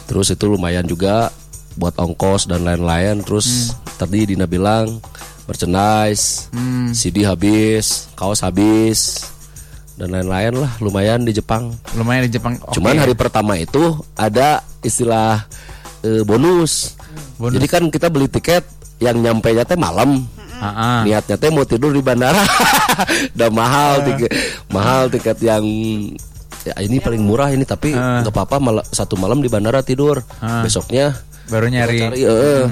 Terus 0.06 0.32
itu 0.32 0.44
lumayan 0.48 0.86
juga 0.86 1.28
buat 1.76 1.92
ongkos 1.96 2.48
dan 2.48 2.64
lain-lain. 2.64 3.20
Terus 3.20 3.76
tadi 4.00 4.32
Dina 4.32 4.48
bilang 4.48 5.00
merchandise, 5.46 6.48
Hmm. 6.50 6.90
CD 6.90 7.22
habis, 7.22 8.10
kaos 8.16 8.42
habis 8.42 9.28
dan 9.96 10.12
lain-lain 10.12 10.52
lah 10.60 10.72
lumayan 10.80 11.24
di 11.24 11.32
Jepang. 11.32 11.72
Lumayan 11.96 12.28
di 12.28 12.36
Jepang. 12.36 12.60
Oke. 12.60 12.76
Cuman 12.76 13.00
hari 13.00 13.16
pertama 13.16 13.56
itu 13.56 13.96
ada 14.12 14.60
istilah 14.84 15.44
eh, 16.04 16.22
bonus. 16.24 16.96
Bonus. 17.40 17.56
Jadi 17.56 17.66
kan 17.68 17.82
kita 17.88 18.12
beli 18.12 18.28
tiket 18.28 18.64
yang 19.00 19.20
nyampe 19.20 19.52
nya 19.52 19.64
teh 19.64 19.76
malam. 19.76 20.24
Ah, 20.56 20.68
ah. 20.68 21.00
Niatnya 21.02 21.36
teh 21.36 21.48
mau 21.48 21.62
tidur 21.62 21.90
di 21.90 22.00
bandara. 22.00 22.40
Udah 23.34 23.50
mahal 23.50 24.04
tiket 24.04 24.30
mahal 24.68 25.08
tiket 25.08 25.38
yang 25.40 25.64
ya 26.62 26.74
ini 26.78 26.98
paling 26.98 27.20
murah 27.20 27.48
ini 27.48 27.62
tapi 27.62 27.90
Ah. 27.90 28.20
nggak 28.20 28.32
apa-apa 28.32 28.56
mal- 28.58 28.88
satu 28.88 29.14
malam 29.14 29.38
di 29.38 29.46
bandara 29.46 29.80
tidur. 29.80 30.18
Ah. 30.38 30.60
Besoknya 30.60 31.12
baru 31.46 31.66
nyari. 31.66 31.98
cari 31.98 32.20
eh. 32.22 32.64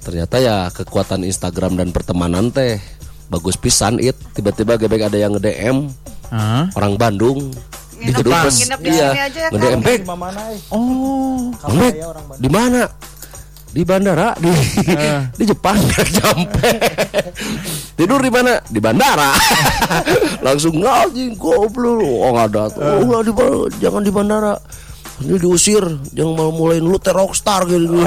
Ternyata 0.00 0.36
ya 0.36 0.66
kekuatan 0.68 1.22
Instagram 1.22 1.76
dan 1.76 1.88
pertemanan 1.88 2.48
teh 2.48 2.82
bagus 3.28 3.54
pisan 3.54 3.96
it 3.96 4.16
tiba-tiba 4.32 4.74
gebek 4.76 5.06
ada 5.06 5.16
yang 5.16 5.32
nge-DM 5.32 5.88
Ah. 6.28 6.66
orang 6.72 6.96
Bandung 6.96 7.52
di 7.94 8.08
Nginep- 8.08 8.18
gedung 8.18 8.34
pers 8.34 8.56
nginep 8.58 8.80
di 8.80 8.88
iya 8.88 9.06
sini 9.06 9.20
aja 9.22 9.38
ya, 9.38 9.48
nge-DM 9.48 9.70
Kang. 9.70 9.82
"Bek, 9.84 10.00
mana 10.08 10.42
eh 10.48 10.60
Oh. 10.68 11.54
Di 12.34 12.48
mana? 12.48 12.82
Di 13.72 13.88
bandara 13.88 14.36
di 14.36 14.52
di 15.40 15.44
Jepang 15.48 15.80
nyampe. 15.80 16.70
Tidur 17.96 18.20
di 18.20 18.28
mana? 18.28 18.60
Di 18.68 18.80
bandara. 18.84 19.32
Langsung 20.46 20.76
ngajing 20.76 21.40
goblok. 21.40 22.04
Oh 22.04 22.36
nggak 22.36 22.52
ada. 22.52 22.64
Oh 23.00 23.00
nggak 23.08 23.22
di 23.24 23.32
jangan 23.80 24.04
di 24.04 24.12
bandara. 24.12 24.54
Ini 25.22 25.38
diusir, 25.38 25.84
jangan 26.12 26.34
mau 26.34 26.50
mulai 26.50 26.82
lu 26.82 26.98
teh 26.98 27.14
rockstar 27.14 27.64
gitu. 27.70 28.00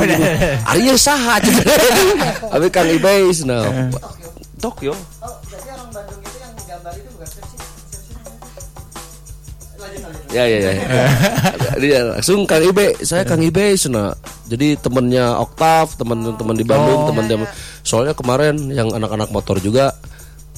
Arya 0.67 0.99
saha 0.99 1.39
Tapi 2.51 2.67
Kang 2.69 2.91
Ibais 2.91 3.47
nah 3.47 3.89
Tokyo. 4.59 4.93
Ya 10.35 10.43
ya 10.43 10.59
ya. 10.59 10.73
Dia 11.79 11.99
langsung 12.11 12.43
Kang 12.43 12.59
Ibe, 12.59 12.99
saya 13.07 13.23
Kang 13.23 13.39
Ibe 13.39 13.79
sana. 13.79 14.11
Jadi 14.51 14.75
temennya 14.75 15.39
Oktav, 15.39 15.95
teman-teman 15.95 16.55
di 16.59 16.67
Bandung, 16.67 17.07
teman 17.07 17.23
teman. 17.31 17.47
Soalnya 17.87 18.11
kemarin 18.11 18.59
yang 18.75 18.91
anak-anak 18.91 19.31
motor 19.31 19.63
juga 19.63 19.95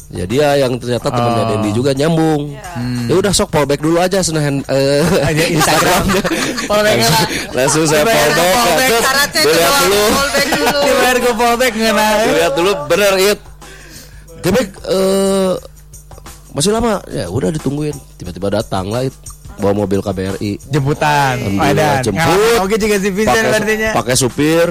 Ya 0.07 0.23
dia 0.23 0.55
yang 0.55 0.79
ternyata 0.79 1.11
temennya 1.11 1.43
Dendi 1.51 1.75
juga 1.75 1.91
nyambung. 1.91 2.55
Ya 3.11 3.13
udah 3.19 3.35
sok 3.35 3.51
fallback 3.51 3.83
dulu 3.83 3.99
aja 3.99 4.23
sana 4.23 4.39
hand, 4.39 4.63
eh, 4.71 5.03
Aja 5.03 5.43
Instagram. 5.59 6.03
Fallback 6.63 6.97
lah. 7.03 7.25
langsung, 7.51 7.83
saya 7.83 8.07
fallback. 8.07 8.39
Fallback. 8.39 8.91
Dilihat 9.35 9.75
dulu. 9.83 10.01
fallback 10.15 10.47
dulu. 10.55 10.79
Dibayar 10.79 11.17
ke 11.19 11.31
fallback 11.35 11.73
ngena. 11.75 12.07
Lihat 12.23 12.53
dulu 12.55 12.71
bener 12.87 13.13
it. 13.19 13.39
Gebek 14.39 14.67
eh 14.87 15.53
masih 16.55 16.71
lama. 16.71 17.03
Ya 17.11 17.27
udah 17.27 17.51
ditungguin. 17.51 17.95
Tiba-tiba 18.15 18.47
datang 18.47 18.87
lah 18.87 19.03
it. 19.03 19.15
Bawa 19.57 19.73
mobil 19.75 19.99
KBRI 19.99 20.51
Jemputan. 20.67 21.35
Wadan. 21.53 22.01
jemput. 22.01 22.57
Oke 22.61 22.75
juga 22.75 22.95
si 22.95 23.09
Vincent 23.09 23.43
pakai 23.43 23.57
artinya. 23.57 23.89
pakai 23.93 24.15
supir 24.15 24.67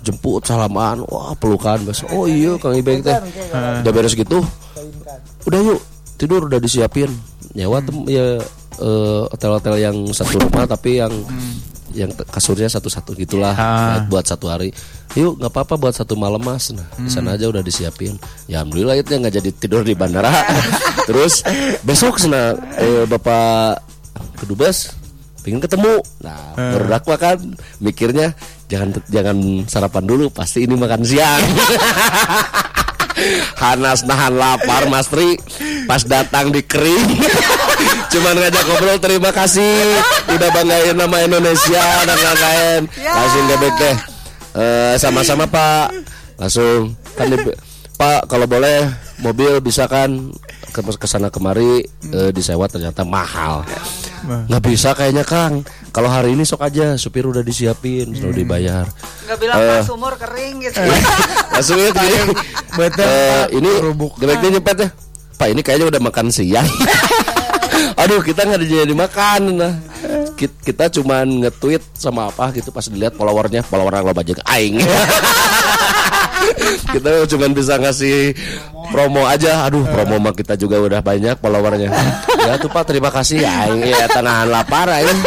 jemput 0.00 0.42
salaman. 0.42 1.04
Wah 1.04 1.32
pelukan 1.34 1.80
bos 1.82 2.00
oh 2.08 2.24
iya 2.24 2.56
kang 2.56 2.72
Ibeng 2.72 3.00
teh. 3.00 3.16
Udah 3.80 3.90
beres 3.90 4.12
gitu 4.12 4.40
udah 5.42 5.60
yuk 5.62 5.80
tidur 6.16 6.44
udah 6.44 6.56
disiapin. 6.56 7.08
Nyewa 7.50 7.80
tem 7.80 7.96
ya 8.06 8.38
eh, 8.76 9.22
hotel-hotel 9.26 9.74
yang 9.78 9.96
satu 10.10 10.36
rumah 10.38 10.64
tapi 10.64 10.98
yang 10.98 11.12
yang 11.90 12.06
te- 12.08 12.22
kasurnya 12.24 12.70
satu-satu 12.70 13.18
gitulah 13.18 13.50
Ah. 13.50 13.98
buat 14.04 14.22
satu 14.22 14.46
hari. 14.46 14.70
Yuk 15.12 15.36
nggak 15.36 15.50
apa-apa 15.50 15.74
buat 15.76 15.90
satu 15.90 16.14
malam 16.14 16.38
mas. 16.38 16.70
Nah 16.70 16.86
di 16.94 17.10
sana 17.10 17.34
aja 17.34 17.44
udah 17.44 17.60
disiapin. 17.60 18.14
Ya 18.46 18.62
alhamdulillah 18.62 18.94
itu 18.96 19.10
nggak 19.10 19.34
jadi 19.34 19.50
tidur 19.52 19.82
di 19.82 19.92
bandara. 19.92 20.30
Terus 21.10 21.42
besok 21.82 22.16
sana 22.16 22.54
eh, 22.76 23.02
bapak 23.04 23.82
kedubes 24.40 24.96
pengen 25.40 25.60
ketemu. 25.60 26.00
Nah 26.20 26.52
baru 26.56 26.84
dakwa 26.88 27.16
kan 27.16 27.36
mikirnya 27.78 28.32
jangan 28.68 28.96
jangan 29.08 29.36
sarapan 29.64 30.04
dulu 30.04 30.28
pasti 30.28 30.64
ini 30.64 30.74
makan 30.76 31.00
siang. 31.04 31.44
Hanas 33.60 34.08
nahan 34.08 34.32
lapar 34.32 34.88
Mas 34.88 35.08
Tri. 35.12 35.36
Pas 35.84 36.00
datang 36.00 36.48
di 36.48 36.64
kering 36.64 37.20
Cuman 38.12 38.38
ngajak 38.38 38.64
ngobrol 38.64 38.96
terima 38.96 39.28
kasih 39.28 39.82
Udah 40.30 40.48
banggain 40.48 40.96
nama 40.96 41.20
Indonesia 41.20 41.84
Dan 42.06 42.16
lain-lain. 42.16 42.80
Langsung 42.96 43.44
gebek 43.44 43.74
deh. 43.76 43.96
Eh, 44.56 44.94
Sama-sama 44.96 45.44
Pak. 45.44 45.92
Langsung 46.40 46.96
kan 47.12 47.28
di- 47.28 47.58
Pak 47.98 48.24
kalau 48.24 48.48
boleh 48.48 48.88
Mobil 49.20 49.60
bisa 49.60 49.84
kan? 49.84 50.32
Ke 50.72 50.80
ke 50.80 51.04
sana 51.04 51.28
kemari 51.28 51.84
eh, 52.08 52.30
disewa 52.32 52.70
ternyata 52.70 53.04
mahal 53.04 53.66
nggak 54.20 54.62
bisa 54.62 54.92
kayaknya 54.92 55.24
Kang. 55.24 55.64
Kalau 55.90 56.06
hari 56.06 56.32
ini 56.32 56.42
sok 56.42 56.62
aja 56.62 56.94
supir 56.94 57.24
udah 57.24 57.40
disiapin 57.40 58.12
sudah 58.12 58.30
dibayar. 58.30 58.84
Nggak 59.26 59.38
bilang. 59.38 59.58
Pak 59.58 59.80
sumur 59.84 60.14
kering 60.14 60.62
gitu. 60.62 60.80
Langsung 61.50 61.78
ya. 61.78 61.90
Betul, 62.70 63.02
Eh, 63.02 63.30
Pak. 63.42 63.46
ini 63.52 63.70
gebeknya 64.16 64.48
nyepet 64.54 64.76
ya. 64.78 64.88
Pak 65.34 65.48
ini 65.48 65.60
kayaknya 65.60 65.86
udah 65.88 66.00
makan 66.02 66.26
siang. 66.28 66.68
Aduh 68.00 68.20
kita 68.20 68.44
nggak 68.44 68.60
jadi 68.62 68.94
makan 68.94 69.40
nah. 69.56 69.74
Ki- 70.36 70.56
kita 70.62 70.88
cuman 70.90 71.44
nge-tweet 71.44 71.84
sama 71.92 72.28
apa 72.28 72.52
gitu 72.52 72.70
pas 72.70 72.84
dilihat 72.84 73.12
followernya. 73.12 73.60
Follower 73.62 73.92
yang 73.92 74.04
lo 74.04 74.12
bajak 74.12 74.40
aing. 74.46 74.80
Kita 76.90 77.28
cuman 77.28 77.52
bisa 77.52 77.76
ngasih 77.76 78.32
promo 78.90 79.24
aja. 79.24 79.64
Aduh 79.64 79.84
promo 79.84 80.16
mah 80.18 80.32
kita 80.32 80.56
juga 80.56 80.80
udah 80.80 81.00
banyak 81.00 81.36
followernya 81.36 81.88
ya 82.50 82.58
tuh 82.58 82.66
pak 82.66 82.84
terima 82.84 83.08
kasih. 83.08 83.42
Aing 83.42 83.86
ya 83.86 84.06
tanahan 84.06 84.50
lapar 84.50 84.90
aing. 84.90 85.20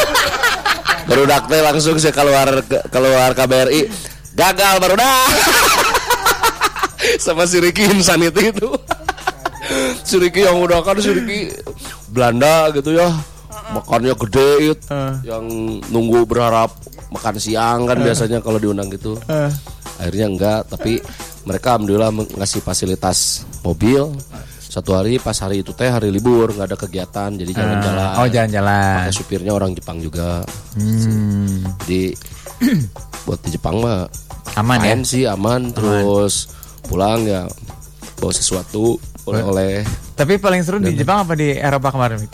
Baru 1.03 1.23
teh 1.27 1.59
langsung 1.59 1.95
saya 1.95 2.11
keluar 2.11 2.47
ke- 2.63 2.83
keluar 2.87 3.31
KBRI. 3.31 3.87
Gagal 4.33 4.75
baru 4.79 4.95
dah. 4.95 5.23
Sama 7.23 7.43
si 7.43 7.59
Ricky 7.59 7.83
Insanity 7.85 8.51
itu. 8.51 8.69
Si 10.03 10.15
Ricky 10.19 10.43
yang 10.43 10.59
udah 10.59 10.83
kan 10.83 10.99
si 10.99 11.11
Ricky 11.11 11.51
Belanda 12.09 12.71
gitu 12.71 12.95
ya. 12.95 13.11
Makannya 13.73 14.13
gede 14.27 14.49
itu 14.71 14.87
yang 15.23 15.45
nunggu 15.87 16.27
berharap 16.27 16.71
makan 17.09 17.35
siang 17.37 17.85
kan 17.85 17.99
biasanya 17.99 18.39
kalau 18.39 18.59
diundang 18.59 18.91
gitu. 18.91 19.15
Akhirnya 19.99 20.27
enggak 20.27 20.59
tapi 20.67 20.99
mereka 21.43 21.75
alhamdulillah 21.75 22.11
ngasih 22.39 22.63
fasilitas 22.63 23.43
mobil 23.61 24.15
satu 24.73 24.97
hari 24.97 25.21
pas 25.21 25.37
hari 25.37 25.61
itu 25.61 25.69
teh 25.71 25.85
hari 25.85 26.09
libur 26.09 26.49
nggak 26.49 26.65
ada 26.65 26.77
kegiatan 26.79 27.29
jadi 27.31 27.51
jalan-jalan 27.53 28.09
Oh 28.17 28.25
jalan-jalan. 28.25 28.95
Pakai 28.99 29.13
supirnya 29.13 29.53
orang 29.53 29.71
Jepang 29.71 30.01
juga 30.01 30.41
Hmm. 30.73 31.61
jadi 31.85 32.17
buat 33.25 33.37
di 33.39 33.49
Jepang 33.51 33.77
mah 33.77 34.09
Aman 34.53 34.81
ya? 34.81 34.97
sih 35.03 35.23
aman 35.23 35.69
terus 35.69 36.49
pulang 36.83 37.21
ya 37.21 37.45
bawa 38.15 38.29
sesuatu 38.29 38.97
oleh-oleh 39.23 39.85
Tapi 40.13 40.35
paling 40.35 40.61
seru 40.61 40.77
di 40.77 40.93
Jepang 40.93 41.21
apa 41.21 41.33
di 41.33 41.53
Eropa 41.53 41.89
kemarin? 41.89 42.25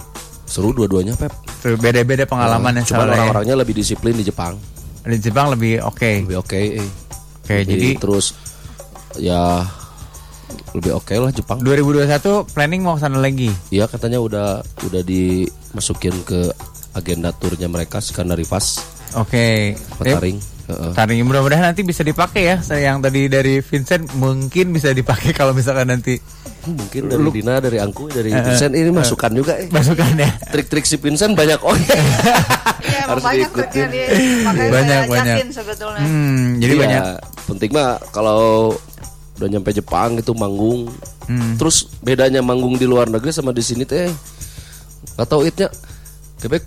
Seru 0.44 0.72
dua-duanya 0.72 1.14
Pep 1.14 1.32
Beda-beda 1.76 2.24
pengalaman 2.24 2.72
yang 2.74 2.86
cuman 2.86 3.06
ya. 3.06 3.12
orang-orangnya 3.14 3.56
lebih 3.58 3.74
disiplin 3.74 4.12
di 4.12 4.24
Jepang 4.24 4.56
Di 5.02 5.18
Jepang 5.18 5.52
lebih 5.52 5.80
oke. 5.82 6.24
lebih 6.24 6.40
oke 6.40 6.56
eh. 6.56 6.90
Oke, 7.40 7.56
jadi 7.64 7.98
terus 7.98 8.32
ya 9.16 9.66
lebih 10.72 10.92
oke 10.94 11.14
lah 11.14 11.32
Jepang 11.32 11.60
2021 11.60 12.46
planning 12.50 12.82
mau 12.82 12.94
ke 12.94 13.02
sana 13.02 13.18
lagi. 13.18 13.50
Iya 13.70 13.86
katanya 13.86 14.20
udah 14.20 14.48
udah 14.84 15.02
dimasukin 15.02 16.14
ke 16.24 16.50
agenda 16.92 17.30
turnya 17.32 17.66
mereka 17.66 17.98
Skandarivas 17.98 18.82
Oke. 19.16 19.74
Mataring 19.98 20.38
Heeh. 20.70 20.94
Taring 20.94 21.26
mudah-mudahan 21.26 21.74
nanti 21.74 21.82
bisa 21.82 22.06
dipakai 22.06 22.46
ya. 22.46 22.56
Saya 22.62 22.94
yang 22.94 23.02
tadi 23.02 23.26
dari 23.26 23.58
Vincent 23.58 24.06
mungkin 24.14 24.70
bisa 24.70 24.94
dipakai 24.94 25.34
kalau 25.40 25.50
misalkan 25.50 25.90
nanti 25.90 26.22
mungkin 26.62 27.10
dari 27.10 27.26
Dina 27.34 27.58
dari 27.58 27.82
Angku 27.82 28.06
dari 28.06 28.30
Vincent 28.30 28.78
ini 28.78 28.94
masukan 28.94 29.32
juga 29.34 29.58
eh. 29.58 29.66
masukan 29.72 30.14
ya. 30.14 30.30
trik-trik 30.54 30.86
si 30.86 31.02
Vincent 31.02 31.34
banyak 31.34 31.58
oke 31.58 31.82
ya 32.86 33.08
emang 33.08 33.18
harus 33.18 33.24
banyak 33.24 33.50
diikutin 33.50 33.88
dia 33.90 34.08
Banyak, 34.70 35.02
banyak. 35.10 35.36
sebetulnya 35.50 36.04
Hmm, 36.04 36.60
jadi 36.62 36.74
Iya, 36.76 36.82
banyak. 36.84 37.04
penting 37.48 37.70
mah 37.74 37.98
kalau 38.14 38.76
udah 39.40 39.50
nyampe 39.50 39.72
Jepang 39.72 40.16
itu 40.16 40.32
manggung 40.32 40.92
Hmm. 41.26 41.56
terus 41.56 41.86
bedanya 42.00 42.42
manggung 42.42 42.74
di 42.74 42.84
luar 42.84 43.06
negeri 43.06 43.30
sama 43.30 43.50
di 43.50 43.62
sini 43.62 43.86
teh 43.86 44.10
nggak 45.14 45.28
tahu 45.28 45.46
itnya 45.46 45.70
Quebec 46.36 46.66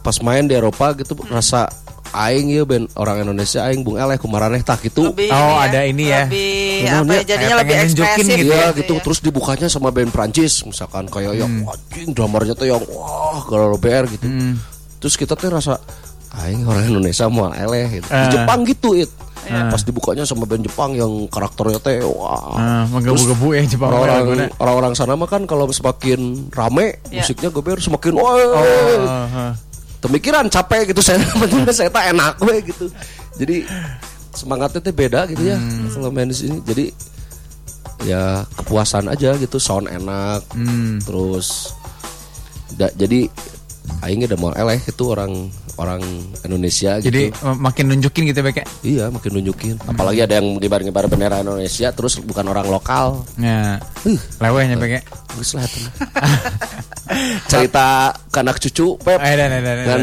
pas 0.00 0.14
main 0.20 0.42
di 0.42 0.54
Eropa 0.54 0.94
gitu 0.94 1.18
rasa 1.26 1.66
aing 2.08 2.48
ya 2.48 2.62
ben 2.62 2.86
orang 2.94 3.20
Indonesia 3.20 3.60
aing 3.60 3.82
bung 3.82 3.94
eleh 3.94 4.14
kumaraneh 4.14 4.62
tak 4.62 4.80
gitu 4.82 5.10
lebih 5.10 5.28
Oh, 5.28 5.36
ini 5.52 5.60
ada 5.60 5.80
ini 5.82 6.04
ya. 6.06 6.24
lebih 6.24 6.54
Benar, 6.80 6.94
apa 6.96 7.12
ya 7.12 7.22
jadinya 7.26 7.56
lebih 7.58 7.76
ekspresif 7.76 8.24
gitu 8.38 8.48
Iya 8.48 8.62
ya, 8.62 8.68
gitu 8.72 8.94
ya. 8.94 9.00
terus 9.02 9.18
dibukanya 9.18 9.66
sama 9.66 9.88
band 9.90 10.08
Prancis 10.08 10.62
misalkan 10.62 11.04
kayak 11.04 11.34
yang 11.36 11.50
Hmm. 11.58 11.68
anjing 11.68 12.08
dramarnya 12.12 12.54
tuh 12.54 12.66
yang 12.66 12.80
wah 12.88 13.42
galau 13.44 13.76
BR 13.76 14.06
gitu. 14.08 14.24
Terus 14.98 15.14
kita 15.16 15.34
tuh 15.34 15.50
rasa 15.50 15.74
aing 16.38 16.62
orang 16.64 16.86
Indonesia 16.86 17.26
mau 17.26 17.50
eleh 17.50 17.98
gitu. 17.98 18.06
Di 18.06 18.14
Ah. 18.16 18.30
Jepang 18.30 18.62
gitu 18.62 18.94
it. 18.94 19.10
Pas 19.48 19.80
dibukanya 19.80 20.22
sama 20.22 20.44
band 20.44 20.62
Jepang 20.62 20.92
yang 20.92 21.08
karakternya 21.26 21.78
teh 21.78 22.00
wah. 22.02 22.52
Ah, 22.52 22.84
menggebu-gebu 22.86 23.48
ya 23.52 23.62
Jepang 23.64 23.88
Orang-orang 23.88 24.16
mana-mana. 24.20 24.46
orang-orang 24.56 24.92
sana 24.92 25.12
mah 25.12 25.24
kan 25.24 25.42
kalau 25.44 25.66
semakin 25.68 26.20
rame 26.50 27.00
Iya. 27.06 27.22
musiknya 27.22 27.48
gober 27.48 27.78
semakin 27.78 28.12
wah. 28.14 28.34
Oh, 28.34 29.02
ah. 29.02 29.52
Pemikiran 29.98 30.46
capek 30.46 30.88
gitu 30.88 31.00
saya 31.06 31.18
penting 31.18 31.64
saya 31.68 31.88
tak 31.88 32.12
enak 32.12 32.38
we 32.40 32.60
gitu. 32.62 32.86
Jadi 33.36 33.66
semangatnya 34.30 34.80
tuh 34.80 34.92
beda 34.92 35.26
gitu 35.26 35.42
ya 35.44 35.56
Hmm. 35.56 35.90
kalau 35.90 36.08
main 36.08 36.26
di 36.26 36.36
sini. 36.36 36.58
Jadi 36.62 36.94
ya 38.00 38.46
kepuasan 38.54 39.06
aja 39.06 39.34
gitu 39.34 39.58
sound 39.58 39.86
enak 39.86 40.46
Hmm. 40.52 41.02
terus 41.02 41.74
da- 42.70 42.94
jadi 42.94 43.26
aing 44.00 44.22
udah 44.22 44.38
mau 44.38 44.52
eleh 44.52 44.78
itu 44.78 45.02
orang 45.04 45.50
orang 45.78 46.02
Indonesia 46.42 46.98
Jadi 46.98 47.30
gitu. 47.30 47.54
makin 47.54 47.84
nunjukin 47.88 48.22
gitu 48.26 48.40
Bek 48.40 48.56
ya. 48.56 48.66
Iya 48.82 49.04
makin 49.08 49.30
nunjukin 49.32 49.78
Apalagi 49.84 50.20
ada 50.20 50.36
yang 50.36 50.58
ngibar-ngibar 50.58 51.06
bendera 51.06 51.38
Indonesia 51.38 51.88
Terus 51.88 52.18
bukan 52.18 52.44
orang 52.46 52.66
lokal 52.66 53.22
Ya. 53.34 53.78
Lewehnya 54.36 54.74
Bek 54.74 54.92
ya. 54.92 55.02
Bagus 55.28 55.54
lah 55.54 55.62
itu. 55.62 55.78
Cerita 57.48 57.86
ke 58.26 58.38
anak 58.38 58.58
cucu 58.58 58.98
Pep 58.98 59.18
Eh, 59.18 59.34
dan, 59.34 59.48
dan, 59.48 59.62
dan, 59.62 59.76
dan. 59.76 59.86
Dan 59.86 60.02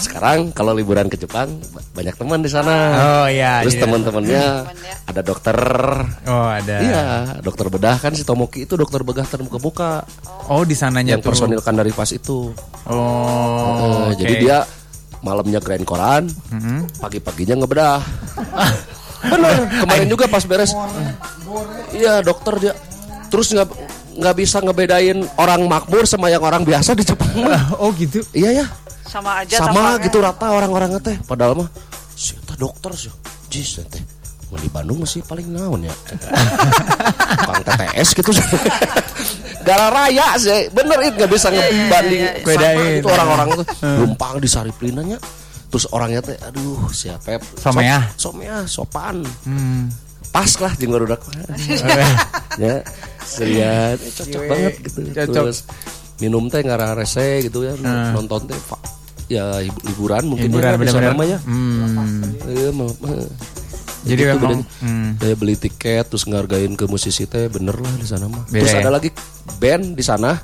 sekarang 0.00 0.38
kalau 0.50 0.72
liburan 0.72 1.06
ke 1.06 1.18
Jepang 1.18 1.44
ba- 1.68 1.84
Banyak 1.92 2.16
teman 2.16 2.40
di 2.40 2.48
sana 2.48 2.72
Oh 3.20 3.26
iya. 3.26 3.60
Terus 3.60 3.76
iya. 3.76 3.82
teman-temannya 3.84 4.44
Ada 5.04 5.20
dokter 5.20 5.56
Oh 6.24 6.48
ada. 6.48 6.76
Iya 6.80 7.02
dokter 7.40 7.68
bedah 7.68 7.98
kan 7.98 8.14
si 8.14 8.22
Tomoki 8.22 8.64
itu 8.64 8.74
dokter 8.74 9.02
bedah 9.02 9.26
terbuka-buka 9.26 10.06
Oh 10.48 10.62
di 10.62 10.72
sananya 10.72 11.14
Yang 11.14 11.22
tuh. 11.22 11.28
personil 11.28 11.60
Kandarivas 11.60 12.10
itu 12.12 12.54
Oh. 12.86 14.08
Eh, 14.08 14.08
oke. 14.08 14.16
Jadi 14.16 14.34
dia 14.40 14.64
malamnya 15.20 15.60
grand 15.60 15.84
koran, 15.84 16.24
pagi-paginya 17.00 17.64
ngebedah. 17.64 18.00
Bener, 19.30 19.68
kemarin 19.84 20.08
juga 20.08 20.24
pas 20.32 20.44
beres. 20.48 20.72
Iya 21.92 22.24
dokter 22.24 22.54
dia. 22.56 22.74
Terus 23.28 23.52
nggak 23.52 23.68
nggak 24.20 24.34
bisa 24.36 24.58
ngebedain 24.64 25.18
orang 25.36 25.60
makmur 25.68 26.08
sama 26.08 26.32
yang 26.32 26.42
orang 26.42 26.64
biasa 26.64 26.96
di 26.96 27.04
Jepang. 27.04 27.28
mah. 27.44 27.72
Oh 27.82 27.92
gitu. 27.94 28.24
iya 28.32 28.64
ya, 28.64 28.66
sama 29.04 29.44
aja 29.44 29.60
sama 29.60 29.96
tampaknya. 29.96 30.04
gitu 30.08 30.18
rata 30.24 30.46
orang-orang 30.52 30.90
teh. 31.04 31.16
Padahal 31.28 31.64
mah, 31.64 31.68
si 32.16 32.32
eta 32.36 32.56
dokter 32.56 32.92
sih, 32.96 33.12
jis 33.52 33.80
teh. 33.86 34.02
Mau 34.50 34.58
di 34.58 34.66
Bandung 34.66 34.98
masih 34.98 35.22
paling 35.22 35.46
naon 35.46 35.86
ya. 35.86 35.94
Tukang 37.40 37.62
TTS 37.62 38.08
gitu. 38.18 38.30
Gara 39.66 39.92
raya 39.92 40.34
sih, 40.34 40.72
bener 40.72 40.98
itu 41.04 41.14
nggak 41.20 41.30
bisa 41.30 41.52
ngebanding 41.52 42.20
iya, 42.24 42.32
iya. 42.32 42.42
sama 42.42 42.48
Bedain. 42.48 42.98
itu 42.98 43.08
orang-orang 43.08 43.46
tuh 43.60 43.66
numpang 44.02 44.34
di 44.40 44.48
Sariplinanya. 44.48 45.18
Terus 45.70 45.86
orangnya 45.94 46.18
teh, 46.24 46.34
aduh 46.42 46.90
siapa 46.90 47.38
Someah. 47.54 48.10
Someah, 48.18 48.66
sopan. 48.66 49.22
Hmm. 49.46 49.86
Pas 50.34 50.50
lah 50.58 50.72
jeung 50.74 50.90
barudak. 50.90 51.22
ya, 52.62 52.82
seriat, 53.22 53.98
eh, 54.02 54.10
cocok 54.10 54.42
banget 54.50 54.74
gitu. 54.82 54.98
Cocok. 55.14 55.34
Terus 55.34 55.58
minum 56.18 56.50
teh 56.50 56.60
ngarah 56.64 56.92
rese 56.98 57.46
gitu 57.46 57.64
ya 57.64 57.72
nonton 58.12 58.44
teh 58.50 58.58
ya 59.30 59.62
hib- 59.62 59.82
liburan 59.86 60.26
mungkin 60.26 60.50
Hiburan 60.50 60.74
ya 60.74 60.76
di 60.76 60.90
sana 60.90 61.14
benar-benar. 61.14 61.16
mah 61.16 61.26
ya 61.30 61.38
Hmm. 61.46 63.30
Jadi 64.00 64.16
Gitu 64.16 64.26
memang 64.26 64.40
bedanya. 64.40 64.66
hmm. 64.80 65.08
Daya 65.16 65.34
beli 65.34 65.54
tiket 65.54 66.04
terus 66.06 66.24
ngargain 66.24 66.72
ke 66.72 66.84
musisi 66.84 67.24
teh 67.24 67.46
bener 67.46 67.74
lah 67.74 67.92
di 67.92 68.04
sana 68.04 68.26
mah. 68.26 68.44
Beda 68.46 68.60
terus 68.60 68.72
ya? 68.72 68.80
ada 68.80 68.90
lagi 68.92 69.10
band 69.56 69.92
di 69.92 70.00
sana 70.00 70.40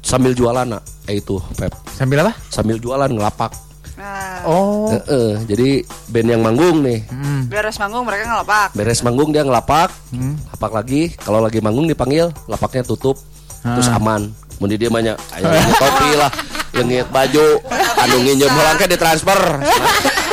sambil 0.00 0.32
jualan 0.32 0.66
nak, 0.66 0.82
eh 1.04 1.16
itu 1.16 1.38
Pep. 1.54 1.70
sambil 1.90 2.20
apa? 2.20 2.32
Sambil 2.48 2.76
jualan 2.76 3.06
ngelapak. 3.06 3.52
Nah, 3.92 4.42
Oh. 4.42 4.90
Eh, 4.90 4.98
eh, 5.06 5.32
jadi 5.46 5.68
band 6.08 6.28
yang 6.28 6.42
manggung 6.42 6.80
nih, 6.80 7.06
Hmm. 7.06 7.46
beres 7.46 7.76
manggung 7.76 8.02
mereka 8.02 8.26
ngelapak. 8.26 8.68
beres 8.72 9.00
manggung 9.00 9.30
dia 9.30 9.42
ngelapak, 9.42 9.92
Hmm. 10.10 10.34
lapak 10.48 10.72
lagi. 10.72 11.02
Kalau 11.14 11.38
lagi 11.38 11.60
manggung 11.60 11.86
dipanggil, 11.86 12.34
lapaknya 12.46 12.82
tutup, 12.82 13.14
terus 13.60 13.86
Ah. 13.86 13.96
aman. 13.96 14.32
Kemudian 14.52 14.78
dia 14.80 14.90
banyak, 14.90 15.16
ayo 15.32 15.44
topi 15.76 16.10
lah, 16.14 16.30
lengit 16.72 17.06
baju, 17.08 17.46
anu 17.96 18.16
nginjem 18.18 18.48
pulang 18.48 18.76
ke 18.76 18.86
ditransfer. 18.88 19.40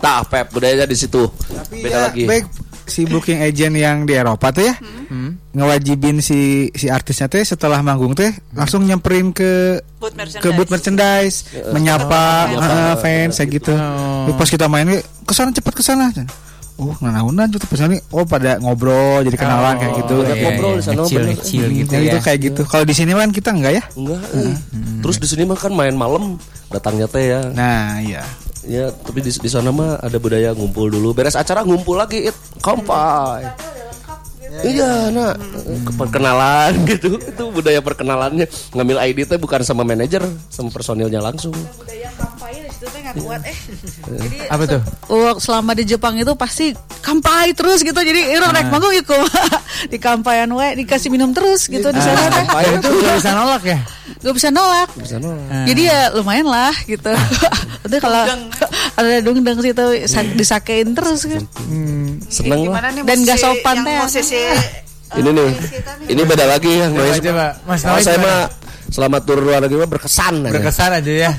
Nah, 0.00 0.24
Pep 0.24 0.48
budayanya 0.50 0.84
di 0.84 0.96
situ. 0.96 1.28
Beda 1.70 1.88
Ya, 1.88 1.98
lagi. 2.08 2.24
Baik 2.24 2.44
si 2.90 3.06
booking 3.06 3.38
agent 3.38 3.78
yang 3.78 4.02
di 4.02 4.18
Eropa 4.18 4.50
tuh 4.50 4.66
ya 4.66 4.74
ngewajibin 5.50 6.18
si 6.18 6.66
si 6.70 6.90
artisnya 6.90 7.26
teh 7.26 7.38
setelah 7.40 7.78
manggung 7.80 8.18
teh 8.18 8.34
langsung 8.50 8.82
nyamperin 8.82 9.30
ke 9.30 9.78
merchandise. 10.00 10.42
ke 10.42 10.48
booth 10.50 10.70
merchandise 10.70 11.36
menyapa 11.70 12.22
eh, 12.50 12.94
fans 12.98 13.38
kayak 13.38 13.50
gitu. 13.52 13.74
Terus 13.74 14.34
pas 14.34 14.50
kita 14.50 14.66
main 14.66 14.90
ke 14.98 15.32
sana 15.32 15.54
cepat 15.54 15.70
ke 15.72 15.82
sana 15.82 16.10
oh 16.80 16.96
nanahunan 16.98 17.44
gitu 17.52 17.68
pas 17.68 17.78
ini 17.84 18.00
oh 18.08 18.24
pada 18.24 18.56
ngobrol 18.56 19.20
jadi 19.22 19.36
kenalan 19.36 19.78
kayak 19.78 19.94
gitu. 20.00 20.16
Eh, 20.24 20.36
ngobrol 20.40 20.72
di 20.74 20.82
sana, 20.82 21.02
Kecil, 21.04 21.22
kecil 21.36 21.64
gitu 21.76 21.92
ya, 21.92 22.00
ya. 22.00 22.08
itu 22.08 22.18
kayak 22.18 22.38
gitu. 22.42 22.62
Kalau 22.64 22.82
di 22.82 22.94
sini 22.96 23.12
kan 23.12 23.30
kita 23.30 23.50
enggak 23.52 23.72
ya? 23.78 23.82
Enggak. 23.94 24.22
eh. 24.34 24.56
Terus 24.98 25.16
di 25.20 25.26
sini 25.28 25.42
mah 25.44 25.54
kan 25.54 25.70
main 25.70 25.94
malam 25.94 26.40
datangnya 26.70 27.06
teh 27.06 27.22
ya. 27.28 27.40
nah 27.52 27.98
iya 28.00 28.22
Ya, 28.62 28.92
tapi 28.92 29.20
di, 29.20 29.30
di 29.30 29.48
sana 29.48 29.68
mah 29.68 29.96
ada 29.96 30.16
budaya 30.16 30.52
ngumpul 30.52 30.88
dulu. 30.88 31.10
Beres 31.10 31.32
acara 31.32 31.62
ngumpul 31.62 31.96
lagi, 31.96 32.28
it 32.28 32.36
kompai. 32.60 33.48
Iya, 34.60 35.08
nah, 35.08 35.32
ke- 35.32 35.94
perkenalan 35.94 36.72
gitu. 36.90 37.16
Itu 37.16 37.48
budaya 37.48 37.80
perkenalannya. 37.80 38.44
Ngambil 38.70 38.96
ID 39.00 39.24
teh 39.24 39.38
bukan 39.38 39.62
sama 39.62 39.80
manajer, 39.80 40.20
sama 40.48 40.68
personilnya 40.68 41.22
langsung. 41.22 41.54
Budaya 41.78 42.10
kampanye 42.12 42.60
di 42.60 42.70
situ 42.70 42.86
teh 42.86 43.00
nggak 43.00 43.14
kuat 43.16 43.40
eh. 43.42 43.56
Jadi 44.10 44.36
Apa 44.50 44.62
tuh? 44.66 44.80
Oh, 45.08 45.32
selama 45.38 45.72
di 45.72 45.86
Jepang 45.86 46.18
itu 46.18 46.34
pasti 46.34 46.74
kampai 47.00 47.54
terus 47.54 47.80
gitu. 47.80 47.96
Jadi 47.96 48.20
orang 48.34 48.52
naik 48.52 48.68
manggung 48.68 48.92
ya 48.92 49.00
di 49.92 49.96
kampayan 49.96 50.50
we 50.50 50.66
dikasih 50.76 51.08
minum 51.08 51.30
terus 51.30 51.64
gitu 51.64 51.88
di 51.88 52.00
sana 52.02 52.28
teh. 52.28 52.44
Itu 52.74 52.90
nggak 52.90 53.16
bisa 53.16 53.30
nolak 53.32 53.62
ya? 53.64 53.78
Gak 54.20 54.34
bisa 54.36 54.48
nolak. 54.50 54.88
Di 54.92 55.08
sana. 55.08 55.30
Jadi 55.64 55.82
ya 55.86 56.12
lumayan 56.12 56.44
lah 56.44 56.74
gitu. 56.84 57.08
Nanti 57.80 57.96
kalau 57.98 58.20
ada 58.98 59.08
dungdeng 59.20 59.58
situ 59.58 59.84
sa- 60.04 60.32
disakein 60.32 60.92
terus 60.92 61.24
kan. 61.24 61.42
Seneng 62.26 62.68
lah. 62.68 62.80
Dan 63.02 63.18
musisi 63.18 63.38
sopan 63.38 63.76
teh. 63.80 63.96
musisi 63.98 64.40
Ini 65.10 65.26
nih, 65.26 65.50
ini 66.06 66.22
beda 66.22 66.46
lagi 66.46 66.70
yang 66.70 66.94
coba. 66.94 67.58
Mas 67.66 67.82
Noise 67.82 68.06
saya 68.06 68.18
mah 68.20 68.46
selamat 68.86 69.20
tur 69.24 69.42
luar 69.42 69.58
negeri 69.58 69.80
mah 69.80 69.90
berkesan 69.90 70.34
aja. 70.40 70.52
Berkesan 70.52 70.90
aja 70.94 71.10
ya. 71.10 71.32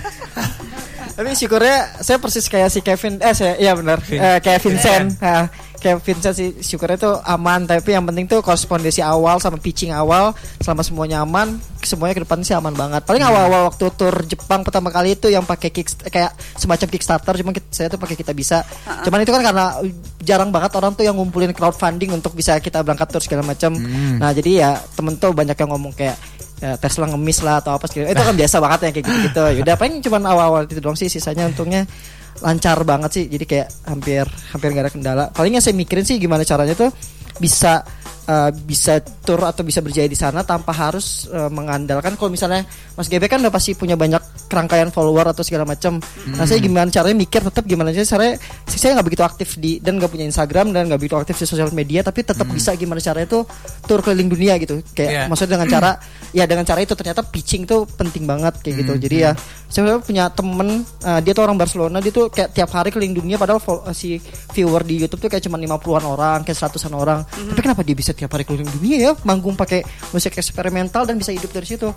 Tapi 1.16 1.32
syukurnya 1.32 1.78
saya 2.00 2.18
persis 2.18 2.48
kayak 2.48 2.68
si 2.68 2.80
Kevin 2.80 3.20
eh 3.20 3.32
saya 3.32 3.56
iya 3.56 3.72
benar 3.72 4.02
Eh, 4.04 4.40
kayak 4.40 4.60
Vincent 4.60 5.16
Nah, 5.20 5.48
kayak 5.82 5.98
Vincent 6.00 6.32
sih 6.32 6.54
syukurnya 6.62 6.96
tuh 6.96 7.16
aman. 7.20 7.66
Tapi 7.66 7.92
yang 7.92 8.06
penting 8.06 8.30
tuh 8.30 8.40
korespondensi 8.40 9.02
awal 9.02 9.42
sama 9.42 9.58
pitching 9.58 9.90
awal 9.92 10.32
selama 10.62 10.86
semuanya 10.86 11.26
aman 11.26 11.58
semuanya 11.82 12.14
ke 12.14 12.22
depan 12.22 12.46
sih 12.46 12.54
aman 12.54 12.72
banget. 12.72 13.02
Paling 13.02 13.20
awal-awal 13.20 13.68
waktu 13.68 13.90
tur 13.98 14.14
Jepang 14.24 14.62
pertama 14.62 14.88
kali 14.88 15.18
itu 15.18 15.28
yang 15.28 15.42
pakai 15.42 15.74
kick 15.74 15.90
kayak 16.06 16.30
semacam 16.54 16.88
Kickstarter 16.88 17.34
cuma 17.36 17.52
kita- 17.52 17.74
saya 17.74 17.88
tuh 17.90 17.98
pakai 17.98 18.14
kita 18.14 18.32
bisa. 18.32 18.62
Cuman 19.02 19.26
itu 19.26 19.34
kan 19.34 19.42
karena 19.42 19.66
jarang 20.22 20.54
banget 20.54 20.72
orang 20.78 20.94
tuh 20.94 21.02
yang 21.02 21.18
ngumpulin 21.18 21.50
crowdfunding 21.52 22.14
untuk 22.14 22.32
bisa 22.32 22.62
kita 22.62 22.80
berangkat 22.80 23.10
tur 23.10 23.20
segala 23.20 23.42
macam. 23.42 23.74
Nah 24.16 24.30
jadi 24.30 24.52
ya 24.54 24.70
temen 24.94 25.18
tuh 25.18 25.34
banyak 25.34 25.58
yang 25.58 25.70
ngomong 25.74 25.92
kayak 25.92 26.16
ya, 26.62 26.78
Tesla 26.78 27.10
ngemis 27.10 27.42
lah 27.42 27.58
atau 27.58 27.74
apa 27.74 27.90
segala. 27.90 28.14
Itu 28.14 28.22
kan 28.22 28.38
biasa 28.46 28.56
banget 28.62 28.80
ya 28.80 28.90
kayak 28.94 29.06
gitu-gitu. 29.10 29.44
Yaudah 29.58 29.76
paling 29.76 29.94
cuman 30.00 30.22
awal-awal 30.24 30.62
itu 30.70 30.78
doang 30.78 30.94
sih 30.94 31.10
sisanya 31.10 31.50
untungnya 31.50 31.90
lancar 32.42 32.78
banget 32.84 33.10
sih. 33.14 33.26
Jadi 33.30 33.46
kayak 33.48 33.68
hampir 33.88 34.26
hampir 34.54 34.68
gak 34.74 34.84
ada 34.90 34.92
kendala. 34.92 35.26
Paling 35.32 35.58
yang 35.58 35.64
saya 35.64 35.78
mikirin 35.78 36.06
sih 36.06 36.18
gimana 36.18 36.46
caranya 36.46 36.76
tuh 36.76 36.90
bisa 37.38 37.86
eh, 38.28 38.52
bisa 38.54 39.02
tur 39.02 39.42
atau 39.42 39.62
bisa 39.66 39.82
berjaya 39.82 40.06
di 40.06 40.18
sana 40.18 40.46
tanpa 40.46 40.74
harus 40.74 41.26
eh, 41.30 41.50
mengandalkan. 41.50 42.18
Kalau 42.18 42.30
misalnya 42.30 42.66
Mas 42.94 43.08
GB 43.08 43.26
kan 43.26 43.40
udah 43.42 43.54
pasti 43.54 43.74
punya 43.74 43.96
banyak 43.96 44.50
kerangkaian 44.52 44.92
follower 44.92 45.32
atau 45.32 45.42
segala 45.48 45.64
macam. 45.64 46.04
Nah 46.36 46.44
saya 46.44 46.60
gimana 46.60 46.92
caranya 46.92 47.16
mikir 47.16 47.40
tetap 47.40 47.64
gimana 47.64 47.96
caranya 47.96 48.36
saya 48.68 49.00
nggak 49.00 49.08
begitu 49.08 49.24
aktif 49.24 49.50
di 49.56 49.80
dan 49.80 49.96
nggak 49.96 50.12
punya 50.12 50.28
Instagram 50.28 50.76
dan 50.76 50.92
nggak 50.92 51.00
begitu 51.00 51.16
aktif 51.16 51.36
di 51.40 51.46
sosial 51.48 51.72
media 51.72 52.04
tapi 52.04 52.22
tetap 52.28 52.44
bisa 52.52 52.76
gimana 52.76 53.00
caranya 53.00 53.32
tuh 53.32 53.44
tur 53.88 54.04
keliling 54.04 54.28
dunia 54.28 54.60
gitu. 54.60 54.84
Kayak 54.92 55.12
Iya. 55.12 55.24
maksudnya 55.28 55.60
dengan 55.60 55.68
cara 55.72 55.92
ya 56.38 56.44
dengan 56.48 56.64
cara 56.68 56.80
itu 56.84 56.94
ternyata 56.96 57.22
pitching 57.24 57.64
tuh 57.64 57.88
penting 57.88 58.28
banget 58.28 58.60
kayak 58.60 58.76
gitu. 58.84 58.94
Jadi 59.08 59.16
ya 59.24 59.32
saya 59.72 60.04
punya 60.04 60.28
temen 60.28 60.84
uh, 61.08 61.20
dia 61.24 61.32
tuh 61.32 61.44
orang 61.48 61.56
Barcelona 61.56 62.04
dia 62.04 62.12
tuh 62.12 62.28
kayak 62.28 62.52
tiap 62.52 62.70
hari 62.76 62.92
keliling 62.92 63.16
dunia 63.16 63.36
padahal 63.40 63.64
uh, 63.64 63.96
si 63.96 64.20
viewer 64.52 64.84
di 64.84 65.00
YouTube 65.00 65.24
tuh 65.24 65.30
kayak 65.32 65.48
cuma 65.48 65.56
50-an 65.56 66.04
orang 66.04 66.40
kayak 66.44 66.60
100-an 66.60 66.94
orang. 66.96 67.20
Tapi 67.24 67.60
kenapa 67.64 67.82
dia 67.88 67.96
bisa 67.96 68.11
tiap 68.12 68.32
hari 68.36 68.44
keliling 68.44 68.68
dunia 68.68 68.98
ya 69.00 69.12
manggung 69.24 69.56
pakai 69.56 69.82
musik 70.12 70.36
eksperimental 70.36 71.08
dan 71.08 71.16
bisa 71.16 71.32
hidup 71.32 71.52
dari 71.54 71.68
situ 71.68 71.88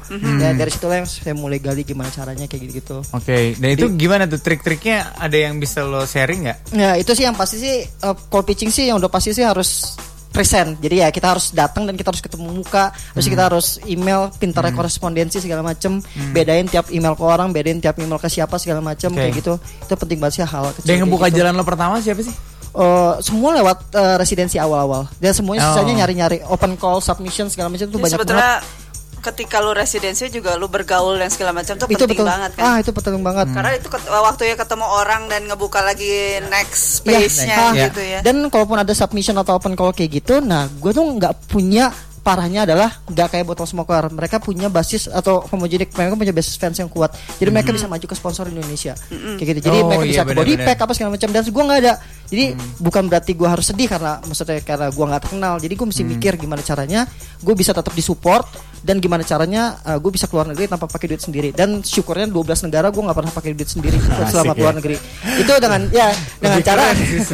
ya 0.41 0.55
dari 0.55 0.71
situlah 0.71 1.03
yang 1.03 1.09
saya 1.09 1.35
mulai 1.35 1.59
gali 1.59 1.83
gimana 1.83 2.09
caranya 2.13 2.47
kayak 2.47 2.71
gitu 2.71 2.75
gitu 2.85 2.97
Oke, 3.17 3.57
dan 3.57 3.69
itu 3.73 3.87
gimana 3.97 4.29
tuh 4.29 4.41
trik-triknya? 4.43 5.17
Ada 5.17 5.49
yang 5.49 5.57
bisa 5.57 5.81
lo 5.83 6.05
sharing 6.05 6.45
nggak? 6.45 6.59
Ya 6.77 6.91
itu 7.01 7.11
sih 7.17 7.25
yang 7.25 7.33
pasti 7.33 7.57
sih 7.57 7.87
uh, 8.05 8.13
call 8.29 8.45
pitching 8.45 8.69
sih 8.69 8.93
yang 8.93 9.01
udah 9.01 9.09
pasti 9.09 9.33
sih 9.33 9.47
harus 9.47 9.97
present. 10.35 10.83
Jadi 10.83 10.99
ya 10.99 11.09
kita 11.15 11.31
harus 11.31 11.55
datang 11.55 11.87
dan 11.87 11.95
kita 11.95 12.11
harus 12.11 12.19
ketemu 12.19 12.51
muka. 12.51 12.91
Terus 13.15 13.31
kita 13.31 13.43
harus 13.47 13.79
email, 13.87 14.35
pintarnya 14.35 14.75
korespondensi 14.75 15.39
segala 15.39 15.63
macem. 15.63 16.03
Bedain 16.35 16.67
tiap 16.67 16.91
email 16.91 17.15
ke 17.15 17.23
orang, 17.23 17.55
bedain 17.55 17.79
tiap 17.79 17.95
email 18.03 18.19
ke 18.19 18.27
siapa 18.27 18.59
segala 18.59 18.83
macem 18.83 19.15
Oke. 19.15 19.23
kayak 19.23 19.33
gitu. 19.39 19.55
Itu 19.87 19.95
penting 19.95 20.19
banget 20.19 20.43
sih 20.43 20.45
hal 20.45 20.75
kecil. 20.75 20.87
Dan 20.91 20.93
yang 20.99 21.03
ngebuka 21.07 21.31
gitu. 21.31 21.39
jalan 21.39 21.53
lo 21.55 21.63
pertama 21.63 22.03
siapa 22.03 22.21
sih? 22.27 22.35
Uh, 22.75 23.15
semua 23.19 23.55
lewat 23.55 23.87
uh, 23.93 24.17
residensi 24.17 24.59
awal-awal. 24.59 25.07
Dan 25.17 25.31
semuanya 25.31 25.63
Oh. 25.65 25.69
sisanya 25.73 26.03
nyari-nyari 26.03 26.43
open 26.45 26.75
call, 26.75 26.99
submission 26.99 27.47
segala 27.47 27.71
macam 27.71 27.87
itu 27.87 27.95
banyak 27.95 28.19
sebetulnya 28.19 28.59
banget. 28.59 28.83
ketika 29.25 29.57
lu 29.57 29.73
residensi 29.73 30.29
juga 30.29 30.53
lu 30.53 30.67
bergaul 30.67 31.15
dan 31.15 31.31
segala 31.31 31.55
macam 31.55 31.73
tuh 31.75 31.87
Itu 31.87 32.03
penting 32.03 32.19
betul. 32.19 32.29
banget 32.29 32.51
kan. 32.53 32.65
Ah 32.67 32.77
itu 32.77 32.91
penting 32.91 33.23
banget. 33.23 33.47
Karena 33.49 33.71
itu 33.73 33.89
ket- 33.89 34.11
waktunya 34.11 34.53
ketemu 34.53 34.85
orang 34.85 35.23
dan 35.29 35.47
ngebuka 35.47 35.81
lagi 35.81 36.13
next 36.45 37.01
Iya, 37.01 37.25
space-nya 37.25 37.57
ah, 37.57 37.73
gitu 37.73 38.01
ya. 38.03 38.19
Dan 38.21 38.37
kalaupun 38.47 38.77
ada 38.77 38.93
submission 38.93 39.39
atau 39.39 39.55
open 39.55 39.73
call 39.73 39.91
kayak 39.91 40.21
gitu, 40.21 40.43
nah 40.43 40.69
gue 40.69 40.91
tuh 40.91 41.01
nggak 41.01 41.47
punya 41.47 41.89
parahnya 42.25 42.65
adalah 42.65 42.89
nggak 43.05 43.29
kayak 43.37 43.45
botol 43.45 43.69
smoker. 43.69 44.09
Mereka 44.09 44.41
punya 44.41 44.73
basis 44.73 45.07
atau 45.07 45.45
homogenik, 45.53 45.93
mereka 45.93 46.17
punya 46.17 46.33
basis 46.33 46.57
fans 46.57 46.81
yang 46.81 46.89
kuat. 46.89 47.13
Jadi 47.37 47.53
mereka 47.53 47.71
bisa 47.71 47.85
maju 47.85 48.01
ke 48.01 48.17
sponsor 48.17 48.49
Indonesia. 48.49 48.97
Kayak 49.37 49.47
gitu. 49.55 49.61
Jadi 49.69 49.79
Oh, 49.79 49.87
mereka 49.93 50.05
iya, 50.09 50.11
bisa 50.11 50.23
ke 50.25 50.33
body 50.33 50.35
benar-benar. 50.57 50.67
pack 50.73 50.79
apa 50.81 50.93
segala 50.97 51.11
macam. 51.13 51.29
Dan 51.29 51.43
gue 51.45 51.65
nggak 51.69 51.81
ada. 51.85 51.95
Jadi 52.25 52.45
bukan 52.81 53.03
berarti 53.13 53.33
gue 53.37 53.49
harus 53.49 53.67
sedih 53.69 53.87
karena 53.87 54.19
maksudnya 54.25 54.59
karena 54.65 54.89
gue 54.89 55.05
nggak 55.05 55.23
terkenal. 55.29 55.55
Jadi 55.61 55.75
gue 55.77 55.87
mesti 55.87 56.03
mikir 56.03 56.33
gimana 56.41 56.65
caranya 56.65 57.05
gue 57.45 57.55
bisa 57.55 57.77
tetap 57.77 57.93
disupport 57.93 58.49
dan 58.85 59.01
gimana 59.01 59.25
caranya 59.25 59.63
gue 59.97 60.11
bisa 60.11 60.29
keluar 60.29 60.45
negeri 60.45 60.69
tanpa 60.69 60.85
pakai 60.85 61.09
duit 61.09 61.19
sendiri. 61.19 61.49
Dan 61.51 61.81
syukurnya 61.81 62.29
12 62.29 62.37
negara 62.63 62.89
gue 62.89 63.01
nggak 63.01 63.17
pernah 63.17 63.33
pakai 63.33 63.51
duit 63.51 63.67
sendiri 63.67 63.97
selama 64.31 64.53
Asik 64.53 64.55
keluar 64.55 64.73
ya. 64.73 64.79
negeri. 64.79 64.97
Itu 65.41 65.53
dengan 65.57 65.81
ya 65.89 66.09
dengan 66.37 66.53
Lebih 66.55 66.67
cara 66.67 66.83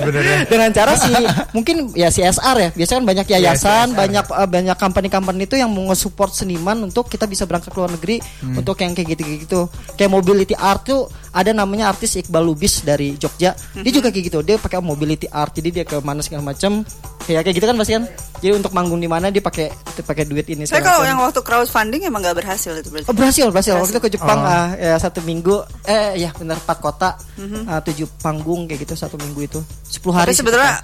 dengan 0.52 0.70
cara 0.70 0.92
sih 0.94 1.14
mungkin 1.50 1.76
ya 1.92 2.08
CSR 2.08 2.56
ya 2.56 2.68
biasanya 2.70 2.96
kan 2.96 3.06
banyak 3.06 3.26
yayasan 3.28 3.86
CSR. 3.88 3.98
banyak 3.98 4.24
eh, 4.30 4.48
banyak 4.48 4.76
company-company 4.76 5.42
itu 5.44 5.56
yang 5.56 5.68
mau 5.68 5.90
nge-support 5.90 6.30
seniman 6.30 6.78
untuk 6.80 7.06
kita 7.06 7.26
bisa 7.26 7.44
berangkat 7.44 7.68
ke 7.68 7.78
luar 7.78 7.90
negeri 7.90 8.16
Hmm. 8.40 8.56
untuk 8.56 8.78
yang 8.78 8.92
kayak 8.92 9.08
gitu-gitu 9.10 9.66
kayak 9.94 10.08
mobility 10.08 10.54
art 10.54 10.86
tuh 10.86 11.10
ada 11.30 11.50
namanya 11.50 11.88
artis 11.88 12.18
Iqbal 12.18 12.42
Lubis 12.42 12.82
dari 12.82 13.14
Jogja 13.14 13.54
dia 13.54 13.92
juga 13.92 14.10
kayak 14.10 14.24
gitu 14.26 14.38
dia 14.42 14.58
pakai 14.58 14.82
mobility 14.82 15.30
art 15.30 15.54
jadi 15.54 15.68
dia 15.70 15.84
ke 15.86 16.02
mana 16.02 16.20
segala 16.20 16.42
macam 16.42 16.82
kayak 17.22 17.46
kayak 17.46 17.54
gitu 17.54 17.66
kan 17.70 17.76
pasti 17.78 17.92
kan 17.94 18.04
jadi 18.40 18.52
untuk 18.56 18.72
manggung 18.72 18.98
di 18.98 19.06
mana 19.06 19.28
dia 19.28 19.38
pakai 19.38 19.68
pakai 20.00 20.24
duit 20.24 20.48
ini 20.48 20.64
Saya 20.64 20.80
kalau 20.80 21.04
yang 21.04 21.20
waktu 21.20 21.44
crowdfunding 21.44 22.02
emang 22.08 22.24
gak 22.24 22.40
berhasil 22.40 22.72
itu 22.72 22.88
berarti. 22.88 23.06
Oh, 23.06 23.14
berhasil, 23.14 23.46
berhasil. 23.52 23.72
Waktu 23.76 23.92
itu 23.92 24.00
ke 24.00 24.10
Jepang 24.16 24.40
Oh. 24.40 24.48
ah, 24.48 24.68
ya 24.80 24.96
satu 24.96 25.20
minggu, 25.20 25.60
eh 25.84 26.16
ya 26.16 26.32
benar 26.32 26.56
empat 26.56 26.78
kota, 26.80 27.20
Mhm. 27.36 27.68
ah, 27.68 27.84
tujuh 27.84 28.08
panggung 28.24 28.64
kayak 28.64 28.88
gitu 28.88 28.96
satu 28.96 29.20
minggu 29.20 29.44
itu, 29.44 29.60
sepuluh 29.84 30.16
hari. 30.16 30.32
Tapi 30.32 30.40
sebetulnya. 30.40 30.80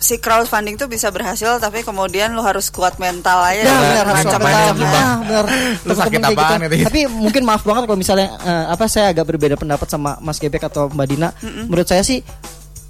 Si 0.00 0.16
crowdfunding 0.16 0.74
tuh 0.74 0.88
bisa 0.88 1.08
berhasil 1.08 1.60
tapi 1.60 1.80
kemudian 1.80 2.32
lu 2.32 2.40
harus 2.40 2.68
kuat 2.68 2.96
mental 2.96 3.44
aja 3.44 3.60
Ya, 3.60 3.68
dan 3.68 3.76
benar, 3.76 4.04
harus 4.06 4.16
macam-macam 4.24 4.74
mental. 4.74 4.88
ya. 4.88 5.04
Ah, 5.04 5.16
benar. 5.20 5.44
Lu 5.78 5.92
sakit 5.94 6.18
kayak 6.18 6.32
apaan 6.34 6.60
gitu 6.62 6.74
ya? 6.74 6.84
Tapi 6.88 7.00
mungkin 7.06 7.42
maaf 7.44 7.62
banget 7.62 7.82
kalau 7.84 7.98
misalnya 7.98 8.28
eh, 8.40 8.64
apa 8.66 8.84
saya 8.86 9.12
agak 9.12 9.28
berbeda 9.28 9.54
pendapat 9.54 9.86
sama 9.86 10.16
Mas 10.18 10.36
Gebek 10.36 10.64
atau 10.64 10.88
Mbak 10.88 11.06
Dina. 11.06 11.28
Menurut 11.68 11.84
saya 11.84 12.00
sih 12.00 12.24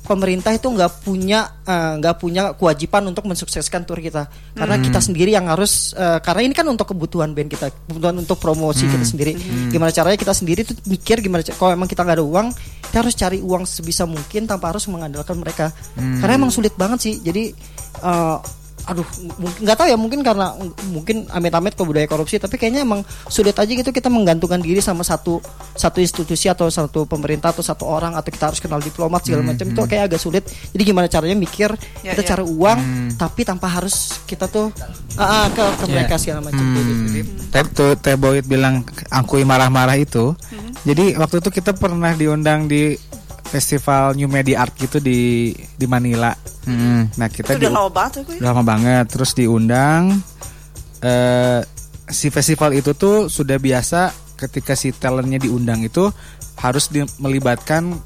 pemerintah 0.05 0.51
itu 0.51 0.67
nggak 0.67 1.05
punya 1.05 1.63
eh, 1.65 1.93
nggak 2.01 2.17
punya 2.19 2.43
kewajiban 2.57 3.07
untuk 3.09 3.29
mensukseskan 3.29 3.85
tour 3.85 4.01
kita. 4.01 4.27
Karena 4.57 4.77
kita 4.81 4.99
sendiri 4.99 5.31
yang 5.33 5.47
harus 5.47 5.93
eh, 5.95 6.19
karena 6.25 6.47
ini 6.47 6.55
kan 6.57 6.67
untuk 6.67 6.91
kebutuhan 6.91 7.33
band 7.33 7.51
kita 7.53 7.71
kebutuhan 7.89 8.17
untuk 8.19 8.37
promosi 8.41 8.89
kita 8.89 9.07
sendiri. 9.07 9.37
Gimana 9.71 9.93
caranya 9.93 10.19
kita 10.19 10.35
sendiri 10.35 10.67
tuh 10.67 10.77
mikir 10.89 11.21
gimana 11.21 11.45
kalau 11.55 11.73
emang 11.75 11.89
kita 11.89 12.03
nggak 12.03 12.19
ada 12.21 12.27
uang 12.27 12.49
kita 12.91 12.97
harus 13.07 13.15
cari 13.15 13.39
uang 13.39 13.63
sebisa 13.69 14.03
mungkin 14.03 14.51
tanpa 14.51 14.75
harus 14.75 14.89
mengandalkan 14.91 15.39
mereka. 15.39 15.71
Karena 15.95 16.35
emang 16.35 16.51
sulit 16.51 16.75
banget 16.75 16.99
sih. 17.07 17.15
Jadi 17.23 17.55
eh, 18.03 18.39
aduh 18.89 19.07
mungkin 19.37 19.61
nggak 19.67 19.77
tahu 19.77 19.89
ya 19.91 19.97
mungkin 20.01 20.21
karena 20.25 20.57
mungkin 20.89 21.29
amit-amit 21.33 21.75
ke 21.77 21.83
budaya 21.85 22.07
korupsi 22.09 22.41
tapi 22.41 22.57
kayaknya 22.57 22.85
emang 22.85 23.05
sulit 23.29 23.57
aja 23.59 23.69
gitu 23.69 23.91
kita 23.93 24.09
menggantungkan 24.09 24.63
diri 24.63 24.81
sama 24.81 25.05
satu 25.05 25.43
satu 25.77 26.01
institusi 26.01 26.49
atau 26.49 26.69
satu 26.73 27.05
pemerintah 27.05 27.53
atau 27.53 27.65
satu 27.65 27.85
orang 27.85 28.17
atau 28.17 28.31
kita 28.33 28.53
harus 28.53 28.61
kenal 28.63 28.81
diplomat 28.81 29.25
segala 29.27 29.43
macam 29.53 29.67
itu 29.69 29.81
kayak 29.85 30.13
agak 30.13 30.21
sulit 30.21 30.45
jadi 30.73 30.83
gimana 30.83 31.07
caranya 31.11 31.37
mikir 31.37 31.73
Ya, 32.01 32.17
kita 32.17 32.23
ya. 32.25 32.29
cari 32.33 32.45
uang 32.49 32.79
tapi 33.21 33.45
tanpa 33.45 33.69
harus 33.69 34.25
kita 34.25 34.49
tuh 34.49 34.73
ah, 35.21 35.45
ah, 35.45 35.47
ke, 35.53 35.65
ke 35.81 35.85
mereka 35.93 36.15
segala 36.17 36.41
macam 36.41 36.65
gitu. 36.73 37.29
Teh 37.53 37.65
tuh 37.73 37.93
Teh 38.01 38.17
Boyd 38.17 38.49
bilang 38.49 38.87
angkui 39.13 39.45
marah-marah 39.45 40.01
itu. 40.01 40.33
Jadi 40.87 41.19
waktu 41.21 41.45
itu 41.45 41.51
kita 41.53 41.77
pernah 41.77 42.17
diundang 42.17 42.65
di 42.71 42.97
festival 43.51 44.15
New 44.15 44.27
Media 44.27 44.63
Art 44.63 44.73
gitu 44.75 44.97
di 44.97 45.51
di 45.53 45.87
Manila. 45.87 46.31
Nah 47.11 47.29
kita 47.29 47.53
Itu 47.53 47.59
udah 47.59 47.71
di- 47.71 47.75
lama 47.75 47.91
banget 47.91 48.13
udah 48.23 48.39
lama 48.41 48.63
banget. 48.63 49.05
Terus 49.11 49.31
diundang. 49.35 50.23
eh 51.01 51.61
si 52.07 52.29
festival 52.29 52.77
itu 52.77 52.93
tuh 52.93 53.27
sudah 53.27 53.57
biasa 53.57 54.13
ketika 54.37 54.77
si 54.77 54.93
talentnya 54.93 55.41
diundang 55.41 55.81
itu 55.81 56.13
harus 56.57 56.89
di- 56.89 57.09
melibatkan 57.17 57.97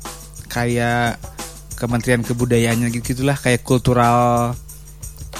kayak 0.46 1.18
Kementerian 1.74 2.22
Kebudayaannya 2.22 2.94
gitu 2.94 3.18
gitulah 3.18 3.34
kayak 3.34 3.66
kultural 3.66 4.54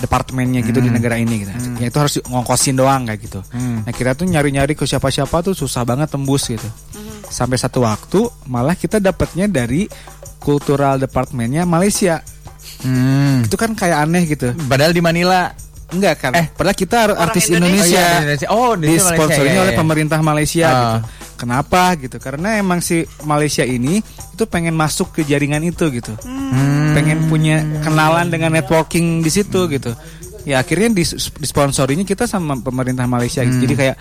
departemennya 0.00 0.60
gitu 0.62 0.78
di 0.82 0.90
negara 0.90 1.14
ini 1.14 1.46
gitu. 1.46 1.52
Ya 1.78 1.86
itu 1.90 1.98
harus 1.98 2.14
ngongkosin 2.24 2.74
doang 2.74 3.06
kayak 3.06 3.20
gitu. 3.22 3.40
Nah 3.54 3.92
kita 3.94 4.14
tuh 4.14 4.26
nyari-nyari 4.26 4.74
ke 4.74 4.84
siapa-siapa 4.86 5.42
tuh 5.44 5.54
susah 5.54 5.82
banget 5.86 6.10
tembus 6.10 6.50
gitu. 6.50 6.68
Sampai 7.28 7.58
satu 7.58 7.82
waktu 7.82 8.26
malah 8.46 8.74
kita 8.78 8.98
dapatnya 8.98 9.50
dari 9.50 9.86
kultural 10.38 11.00
departemennya 11.00 11.64
Malaysia. 11.64 12.20
Hmm. 12.84 13.44
Itu 13.44 13.56
kan 13.56 13.72
kayak 13.72 14.04
aneh 14.04 14.24
gitu. 14.28 14.52
Padahal 14.68 14.92
di 14.92 15.00
Manila. 15.00 15.48
Enggak 15.94 16.14
kan? 16.26 16.32
Eh. 16.34 16.50
padahal 16.50 16.74
kita 16.74 16.96
Orang 17.12 17.28
artis 17.30 17.46
Indonesia. 17.52 17.78
Indonesia. 17.78 18.00
Oh, 18.00 18.02
iya, 18.02 18.08
di 18.10 18.24
Indonesia. 18.24 18.48
Oh, 18.50 18.72
di 18.74 18.86
Indonesia, 18.88 18.98
disponsori 19.14 19.38
Malaysia, 19.38 19.52
iya, 19.54 19.62
oleh 19.62 19.74
iya. 19.74 19.78
pemerintah 19.78 20.18
Malaysia 20.24 20.64
Ah. 20.66 20.74
gitu. 20.74 20.98
Kenapa 21.34 21.98
gitu? 21.98 22.16
Karena 22.22 22.56
emang 22.56 22.78
si 22.78 23.02
Malaysia 23.26 23.66
ini 23.66 23.98
itu 24.34 24.44
pengen 24.46 24.74
masuk 24.78 25.18
ke 25.18 25.20
jaringan 25.26 25.62
itu 25.66 25.90
gitu. 25.90 26.14
Hmm. 26.22 26.94
Pengen 26.94 27.26
punya 27.26 27.62
kenalan 27.82 28.30
dengan 28.30 28.54
networking 28.54 29.20
di 29.20 29.30
situ 29.30 29.66
gitu. 29.66 29.92
Ya 30.44 30.60
akhirnya 30.60 30.92
dis- 30.94 31.32
disponsorinya 31.40 32.04
kita 32.06 32.28
sama 32.30 32.54
pemerintah 32.60 33.04
Malaysia 33.10 33.42
gitu. 33.42 33.58
Hmm. 33.58 33.64
Jadi 33.66 33.74
kayak 33.74 33.96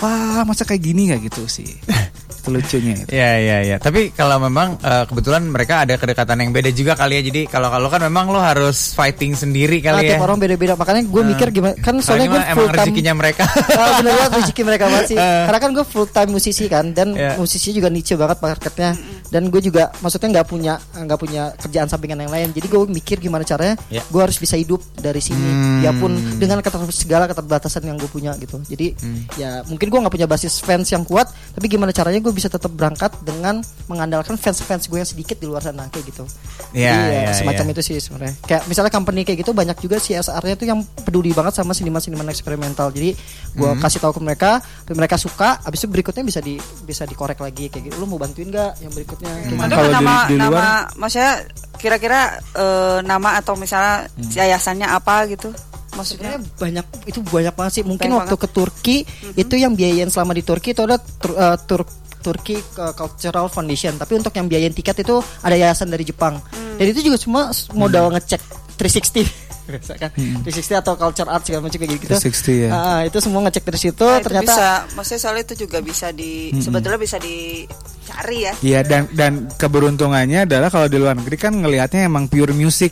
wah 0.00 0.42
masa 0.48 0.64
kayak 0.64 0.82
gini 0.82 1.12
kayak 1.12 1.22
gitu 1.28 1.44
sih. 1.46 1.68
lucunya 2.46 2.94
itu. 2.96 3.10
Iya 3.10 3.30
iya 3.36 3.56
iya. 3.62 3.76
Tapi 3.76 4.10
kalau 4.10 4.40
memang 4.40 4.80
eh, 4.80 5.04
kebetulan 5.04 5.44
mereka 5.44 5.84
ada 5.84 5.94
kedekatan 5.94 6.40
yang 6.40 6.50
beda 6.50 6.70
juga 6.70 6.92
kali 6.94 7.20
ya. 7.20 7.22
Jadi 7.22 7.40
kalau 7.44 7.68
kalau 7.68 7.88
kan 7.88 8.00
memang 8.00 8.30
lo 8.30 8.40
harus 8.40 8.92
fighting 8.92 9.34
sendiri 9.34 9.82
Nah, 9.82 9.92
kali 9.92 10.08
ya. 10.08 10.16
tiap 10.16 10.24
orang 10.24 10.38
beda-beda 10.38 10.72
makanya 10.74 11.02
gue 11.04 11.22
mikir 11.26 11.48
gimana 11.50 11.74
kan 11.76 11.98
Soalnya 11.98 12.28
gue 12.28 12.40
emang 12.40 12.56
full 12.56 12.68
time 12.68 12.80
rezekinya 12.86 13.12
mereka. 13.12 13.44
Ah, 13.76 14.00
bener 14.00 14.12
banget 14.14 14.32
rezeki 14.38 14.62
mereka 14.62 14.84
banget 14.86 15.04
sih. 15.08 15.16
Eh. 15.16 15.42
Karena 15.44 15.58
kan 15.58 15.70
gue 15.72 15.84
full 15.84 16.08
time 16.08 16.30
musisi 16.30 16.64
kan 16.66 16.86
dan 16.90 17.08
Iya. 17.12 17.34
musisi 17.36 17.68
juga 17.70 17.90
niche 17.90 18.14
banget 18.14 18.38
marketnya. 18.38 18.90
Dan 19.30 19.46
gue 19.46 19.60
juga 19.60 19.90
maksudnya 19.98 20.28
nggak 20.38 20.46
punya 20.46 20.74
nggak 20.92 21.18
punya 21.18 21.42
kerjaan 21.56 21.86
sampingan 21.86 22.18
yang 22.20 22.32
lain. 22.32 22.48
Jadi 22.50 22.66
gue 22.66 22.80
mikir 22.86 23.16
gimana 23.18 23.42
caranya 23.42 23.74
Iya. 23.88 24.02
gue 24.04 24.20
harus 24.20 24.36
bisa 24.36 24.54
hidup 24.54 24.78
dari 24.94 25.18
sini. 25.18 25.38
Hmm. 25.42 25.80
Ya 25.82 25.90
pun 25.92 26.10
dengan 26.36 26.58
keter 26.60 26.82
segala 26.90 27.24
keterbatasan 27.26 27.82
yang 27.82 27.96
gue 27.96 28.06
punya 28.06 28.34
gitu. 28.36 28.58
Jadi 28.62 28.94
Hmm. 29.00 29.22
ya 29.34 29.62
mungkin 29.66 29.86
gue 29.86 29.98
nggak 29.98 30.12
punya 30.12 30.26
basis 30.26 30.60
fans 30.60 30.86
yang 30.88 31.02
kuat, 31.02 31.26
tapi 31.50 31.66
gimana 31.66 31.90
caranya 31.90 32.18
gue 32.18 32.29
bisa 32.30 32.46
tetap 32.46 32.70
berangkat 32.70 33.10
dengan 33.20 33.58
mengandalkan 33.86 34.34
fans-fans 34.34 34.84
gue 34.84 34.96
yang 34.96 35.06
sedikit 35.06 35.36
di 35.36 35.44
luar 35.44 35.60
sana 35.60 35.86
kayak 35.86 36.04
gitu. 36.06 36.24
Iya, 36.70 36.90
Jadi, 36.92 37.02
ya, 37.08 37.20
iya, 37.20 37.32
semacam 37.32 37.64
iya. 37.64 37.72
itu 37.72 37.80
sih 37.82 37.94
sebenarnya. 37.96 38.34
Kayak 38.40 38.62
misalnya 38.64 38.90
company 38.90 39.20
kayak 39.22 39.38
gitu 39.38 39.50
banyak 39.50 39.76
juga 39.76 39.96
CSR-nya 39.96 40.54
tuh 40.54 40.66
yang 40.66 40.80
peduli 41.00 41.30
banget 41.30 41.54
sama 41.54 41.70
seniman-seniman 41.70 42.26
eksperimental. 42.26 42.90
Jadi 42.90 43.14
gua 43.52 43.72
Hmm. 43.72 43.80
kasih 43.80 43.98
tahu 43.98 44.12
ke 44.12 44.22
mereka, 44.22 44.50
mereka 44.88 45.16
suka, 45.16 45.58
habis 45.60 45.78
itu 45.78 45.88
berikutnya 45.88 46.22
bisa 46.22 46.38
di 46.38 46.54
bisa 46.82 47.02
dikorek 47.02 47.38
lagi 47.38 47.66
kayak 47.66 47.84
gitu. 47.86 47.96
Lu 47.96 48.06
mau 48.06 48.16
bantuin 48.16 48.46
nggak 48.46 48.72
yang 48.80 48.92
berikutnya? 48.92 49.32
Gimana? 49.44 49.66
Ada 49.66 49.74
Kalau 49.74 49.82
nggak 49.82 49.90
di- 49.90 49.96
nama 49.98 50.14
di 50.22 50.34
luar- 50.36 50.50
nama 50.52 50.64
maksudnya 50.96 51.32
kira-kira 51.74 52.20
eh, 52.52 52.98
nama 53.02 53.28
atau 53.36 53.54
misalnya 53.54 54.06
Hmm. 54.08 54.30
yayasannya 54.30 54.86
apa 54.86 55.26
gitu? 55.26 55.50
Maksudnya 55.90 56.38
Sebenarnya 56.38 56.54
banyak 56.56 56.86
itu 57.04 57.18
banyak 57.20 57.50
banget 57.52 57.72
sih. 57.72 57.82
Mungkin 57.82 58.06
Banyak 58.06 58.18
waktu 58.22 58.36
ke 58.36 58.48
Turki 58.48 58.96
itu 59.34 59.54
yang 59.54 59.74
biayain 59.74 60.06
selama 60.06 60.32
di 60.32 60.40
Turki 60.40 60.70
itu 60.70 60.82
ada 60.82 60.96
tur, 60.96 61.34
eh, 61.34 61.58
tur 61.66 61.82
Turki 62.20 62.54
eh, 62.54 62.92
Cultural 62.92 63.46
Foundation. 63.46 63.96
Tapi 63.96 64.12
untuk 64.14 64.30
yang 64.30 64.46
biayain 64.46 64.70
tiket 64.70 65.00
itu 65.00 65.16
ada 65.40 65.52
yayasan 65.52 65.88
dari 65.88 66.02
Jepang. 66.02 66.38
Dan 66.76 66.86
itu 66.86 67.00
juga 67.02 67.16
cuma 67.16 67.40
s- 67.48 67.68
modal 67.70 68.08
ngecek 68.10 68.40
360. 68.76 69.48
Biasa 69.70 69.92
kan? 69.96 70.10
360 70.42 70.42
atau 70.76 70.94
culture 70.94 71.26
art 71.26 71.44
segala 71.44 71.62
macam 71.62 71.78
kayak 71.78 71.92
gitu. 71.94 72.10
360 72.10 72.58
ya. 72.60 72.70
Ah, 72.70 73.00
itu 73.02 73.18
semua 73.18 73.40
ngecek 73.42 73.62
dari 73.62 73.78
situ 73.80 74.02
Nah, 74.02 74.18
ternyata 74.18 74.50
bisa, 74.50 74.66
maksudnya 74.92 75.20
soalnya 75.20 75.42
itu 75.44 75.54
juga 75.60 75.78
bisa 75.78 76.06
di 76.10 76.32
sebetulnya 76.56 76.98
bisa 76.98 77.16
dicari 77.18 78.38
ya. 78.42 78.52
Iya 78.60 78.80
dan 78.82 79.02
dan 79.12 79.32
keberuntungannya 79.52 80.42
adalah 80.42 80.68
kalau 80.68 80.86
di 80.86 80.96
luar 80.96 81.14
negeri 81.14 81.36
kan 81.36 81.52
ngelihatnya 81.54 82.04
emang 82.04 82.26
pure 82.26 82.50
music. 82.50 82.90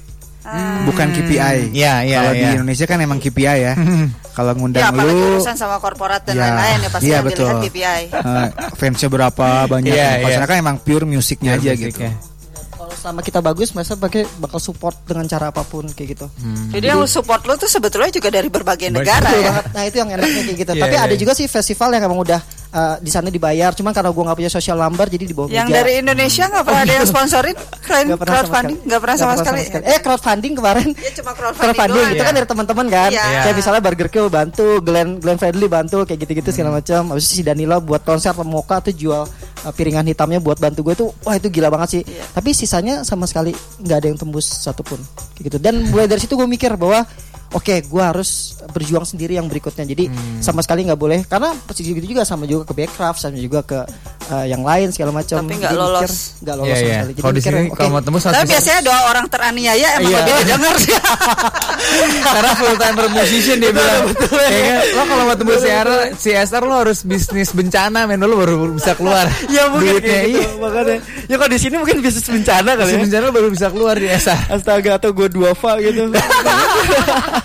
Bukan 0.85 1.07
KPI. 1.11 1.71
Iya, 1.71 1.95
iya, 2.03 2.17
Kalau 2.19 2.33
di 2.33 2.41
iya. 2.41 2.51
Indonesia 2.55 2.85
kan 2.85 2.99
emang 2.99 3.19
KPI 3.19 3.57
ya. 3.67 3.73
Kalau 4.33 4.53
ngundang 4.55 4.81
Ya 4.81 4.89
lu 4.95 5.13
urusan 5.35 5.55
sama 5.55 5.77
korporat 5.77 6.23
dan 6.23 6.35
Ya, 6.35 6.43
lain-lain 6.47 6.79
ya 6.79 6.89
pasti 6.89 7.05
iya, 7.05 7.15
yang 7.15 7.27
betul. 7.27 7.45
dilihat 7.45 7.59
KPI. 7.65 8.03
eh, 8.11 8.49
fansnya 8.75 9.09
berapa 9.09 9.47
banyak. 9.67 9.91
Iya, 9.91 10.09
Kalau 10.17 10.29
iya. 10.29 10.37
sana 10.37 10.47
kan 10.47 10.57
emang 10.57 10.77
pure 10.79 11.05
musiknya 11.05 11.55
aja 11.55 11.73
gitu. 11.73 11.93
Musiknya. 11.93 12.13
kalau 12.71 12.95
sama 12.95 13.21
kita 13.21 13.41
bagus 13.41 13.69
mereka 13.71 13.99
pakai 13.99 14.23
bakal 14.39 14.57
support 14.57 14.97
dengan 15.03 15.27
cara 15.27 15.51
apa 15.51 15.61
pun 15.61 15.85
kayak 15.85 16.09
gitu. 16.15 16.27
Jadi 16.71 16.87
yang 16.87 17.05
support 17.05 17.43
lu 17.43 17.53
tuh 17.55 17.67
sebetulnya 17.67 18.09
juga 18.09 18.31
dari 18.31 18.49
berbagai 18.49 18.89
negara 18.89 19.27
Betul 19.27 19.37
ya. 19.37 19.45
banget. 19.45 19.65
Nah 19.69 19.83
itu 19.85 19.97
yang 19.99 20.09
enaknya 20.09 20.43
kayak 20.43 20.57
gitu. 20.57 20.73
Iya, 20.73 20.83
Tapi 20.83 20.95
iya, 20.95 21.03
ada 21.03 21.13
iya. 21.13 21.21
juga 21.21 21.33
sih 21.35 21.45
festival 21.45 21.89
yang 21.93 22.07
emang 22.07 22.17
udah 22.19 22.41
uh, 22.71 22.97
di 22.99 23.09
sana 23.09 23.29
dibayar. 23.29 23.73
Cuman 23.73 23.91
karena 23.91 24.09
gua 24.09 24.23
nggak 24.27 24.39
punya 24.39 24.49
social 24.49 24.77
number 24.77 25.07
jadi 25.07 25.25
di 25.25 25.33
bawah 25.33 25.49
Yang 25.49 25.69
meja. 25.69 25.77
dari 25.77 25.93
Indonesia 25.99 26.45
nggak 26.47 26.65
pernah 26.65 26.83
ada 26.83 26.93
yang 26.95 27.07
sponsorin 27.07 27.57
klien 27.85 28.05
Nggak 28.07 28.19
pernah 28.19 28.33
sama 28.33 28.43
crowdfunding, 28.43 28.77
sekali. 28.77 28.89
nggak 28.89 29.01
pernah 29.01 29.17
sama 29.17 29.35
sekali. 29.35 29.61
Eh 29.85 29.99
crowdfunding 30.01 30.53
kemarin. 30.55 30.89
Ya 30.95 31.11
cuma 31.15 31.31
crowdfunding, 31.33 31.65
Crowdfunding 31.69 32.03
doang. 32.03 32.13
itu 32.13 32.21
kan 32.21 32.29
Iya. 32.29 32.37
dari 32.37 32.47
teman-teman 32.47 32.87
kan. 32.89 33.11
Iya. 33.11 33.25
Kayak 33.43 33.57
misalnya 33.57 33.81
Burger 33.81 34.09
Kill 34.09 34.27
bantu, 34.29 34.67
Glenn 34.81 35.09
Glenn 35.19 35.39
Fredly 35.39 35.67
bantu 35.67 35.99
kayak 36.03 36.19
gitu-gitu 36.21 36.51
segala 36.51 36.71
macam. 36.77 37.01
Habis 37.11 37.25
itu 37.27 37.35
si 37.35 37.43
Danila 37.43 37.79
buat 37.79 38.03
konser 38.03 38.31
Moka 38.39 38.81
tuh 38.81 38.93
jual 38.93 39.23
uh, 39.25 39.73
piringan 39.73 40.05
hitamnya 40.05 40.39
buat 40.39 40.57
bantu 40.57 40.81
gue 40.83 40.95
tuh 40.97 41.09
wah 41.23 41.35
itu 41.35 41.49
gila 41.49 41.69
banget 41.69 41.89
sih. 41.91 42.03
Iya. 42.03 42.25
Tapi 42.33 42.51
sisanya 42.51 42.95
sama 43.03 43.25
sekali 43.25 43.51
nggak 43.79 43.97
ada 43.97 44.07
yang 44.07 44.17
tembus 44.17 44.45
satupun 44.45 44.97
kayak 45.35 45.45
gitu. 45.47 45.59
Dan 45.59 45.89
mulai 45.89 46.07
dari 46.07 46.19
situ 46.19 46.33
gue 46.33 46.45
mikir 46.45 46.75
bahwa 46.75 47.05
Oke, 47.51 47.81
gue 47.81 48.03
harus 48.03 48.31
berjuang 48.69 49.03
sendiri 49.03 49.33
yang 49.35 49.47
berikutnya. 49.47 49.83
Jadi 49.83 50.07
Hmm. 50.07 50.39
sama 50.39 50.61
sekali 50.61 50.85
nggak 50.85 50.97
boleh 50.97 51.25
karena 51.25 51.57
pasti 51.63 51.81
gitu 51.83 52.05
juga 52.07 52.21
sama 52.23 52.45
juga 52.45 52.65
ke 52.65 52.75
Backcraft, 52.75 53.19
sama 53.19 53.37
juga 53.37 53.61
ke 53.63 53.79
uh, 54.29 54.45
yang 54.45 54.61
lain 54.61 54.91
segala 54.91 55.11
macam. 55.11 55.41
Tapi 55.41 55.57
nggak 55.57 55.73
lolos. 55.73 56.03
mikir, 56.03 56.13
Nggak 56.39 56.57
lolos 56.57 56.69
Iya, 56.69 56.77
sama 56.77 56.85
iya. 56.85 56.93
sekali. 56.93 57.09
Jadi 57.09 57.19
Kalau 57.19 57.33
di 57.33 57.39
mikir, 57.39 57.49
sini 57.51 57.63
oke, 57.65 57.75
kalau 57.75 57.91
mau 57.91 58.03
tembus 58.03 58.23
Tapi 58.23 58.35
bisa- 58.37 58.51
biasanya 58.51 58.81
doa 58.83 59.01
orang 59.07 59.27
teraniaya 59.27 59.89
emang 59.97 60.11
Iya. 60.11 60.21
lebih 60.21 60.77
sih. 60.85 60.97
Karena 62.21 62.53
full 62.55 62.77
timer 62.77 63.07
musician 63.09 63.57
dia 63.57 63.71
bilang 63.71 64.05
Kayaknya 64.13 64.77
lo 64.91 65.03
kalau 65.05 65.25
mau 65.25 65.37
tembus 65.37 65.57
CSR 65.59 65.89
CSR 66.15 66.63
lo 66.63 66.75
harus 66.77 66.99
bisnis 67.03 67.51
bencana 67.51 68.05
men 68.05 68.21
lo 68.21 68.37
baru 68.37 68.55
bisa 68.71 68.93
keluar 68.93 69.25
Ya 69.49 69.67
mungkin 69.67 69.97
Duitnya 69.97 70.21
gitu, 70.23 70.37
iya 70.37 70.49
makanya. 70.59 70.97
Ya 71.25 71.37
kalau 71.37 71.49
di 71.49 71.59
sini 71.59 71.75
mungkin 71.77 71.97
bisnis 71.99 72.27
bencana 72.27 72.71
kali 72.75 72.91
Bisnis 72.91 73.01
ya. 73.01 73.05
bencana 73.09 73.27
baru 73.31 73.49
bisa 73.49 73.67
keluar 73.69 73.97
di 73.97 74.07
SR 74.07 74.39
Astaga 74.51 74.91
atau 74.99 75.11
gue 75.11 75.29
duafa 75.29 75.81
gitu. 75.81 76.13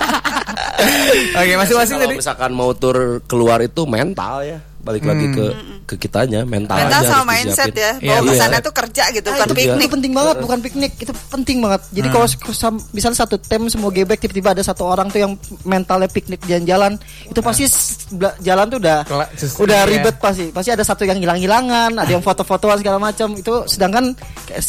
Oke 1.39 1.53
masing-masing 1.57 1.95
Kalau 1.97 2.05
tadi 2.09 2.19
misalkan 2.19 2.51
mau 2.53 2.71
tur 2.75 3.23
keluar 3.25 3.63
itu 3.63 3.87
mental 3.87 4.43
ya. 4.43 4.59
Balik 4.84 5.03
lagi 5.03 5.26
ke 5.30 5.45
ke 5.84 5.95
kitanya 5.97 6.43
mental, 6.43 6.76
Mental 6.76 6.95
aja 6.97 7.07
sama 7.10 7.23
mindset 7.30 7.72
disiapin. 7.72 7.76
ya. 7.77 7.91
Iya, 7.93 8.07
Bahwa 8.10 8.19
iya. 8.22 8.27
ke 8.30 8.34
sana 8.38 8.57
tuh 8.60 8.73
kerja 8.73 9.03
gitu, 9.10 9.27
bukan 9.30 9.39
itu 9.41 9.53
dia. 9.53 9.60
piknik. 9.65 9.76
itu 9.77 9.88
penting 9.89 10.14
banget 10.14 10.35
bukan 10.38 10.60
piknik 10.60 10.91
itu 10.97 11.11
penting 11.27 11.57
banget 11.60 11.81
jadi 11.89 12.07
kalau 12.10 12.27
sam- 12.49 12.84
misalnya 12.89 13.18
satu 13.18 13.35
tim 13.38 13.68
semua 13.68 13.89
gebek 13.89 14.15
tiba-tiba 14.18 14.49
ada 14.49 14.61
satu 14.61 14.84
orang 14.85 15.07
tuh 15.07 15.19
yang 15.19 15.31
mentalnya 15.64 16.07
piknik 16.07 16.39
jalan-jalan 16.41 16.95
itu 17.26 17.39
pasti 17.39 17.64
s- 17.65 18.07
bela- 18.10 18.35
jalan 18.39 18.65
tuh 18.65 18.80
udah 18.80 18.97
sus- 19.34 19.55
udah 19.57 19.80
iya. 19.81 19.89
ribet 19.89 20.15
pasti 20.18 20.45
pasti 20.49 20.69
ada 20.69 20.81
satu 20.81 21.03
yang 21.03 21.18
hilang-hilangan 21.18 21.91
ada 21.95 22.07
yang 22.10 22.22
foto-fotoan 22.22 22.77
segala 22.77 22.95
macam 22.97 23.31
itu 23.34 23.53
sedangkan 23.65 24.15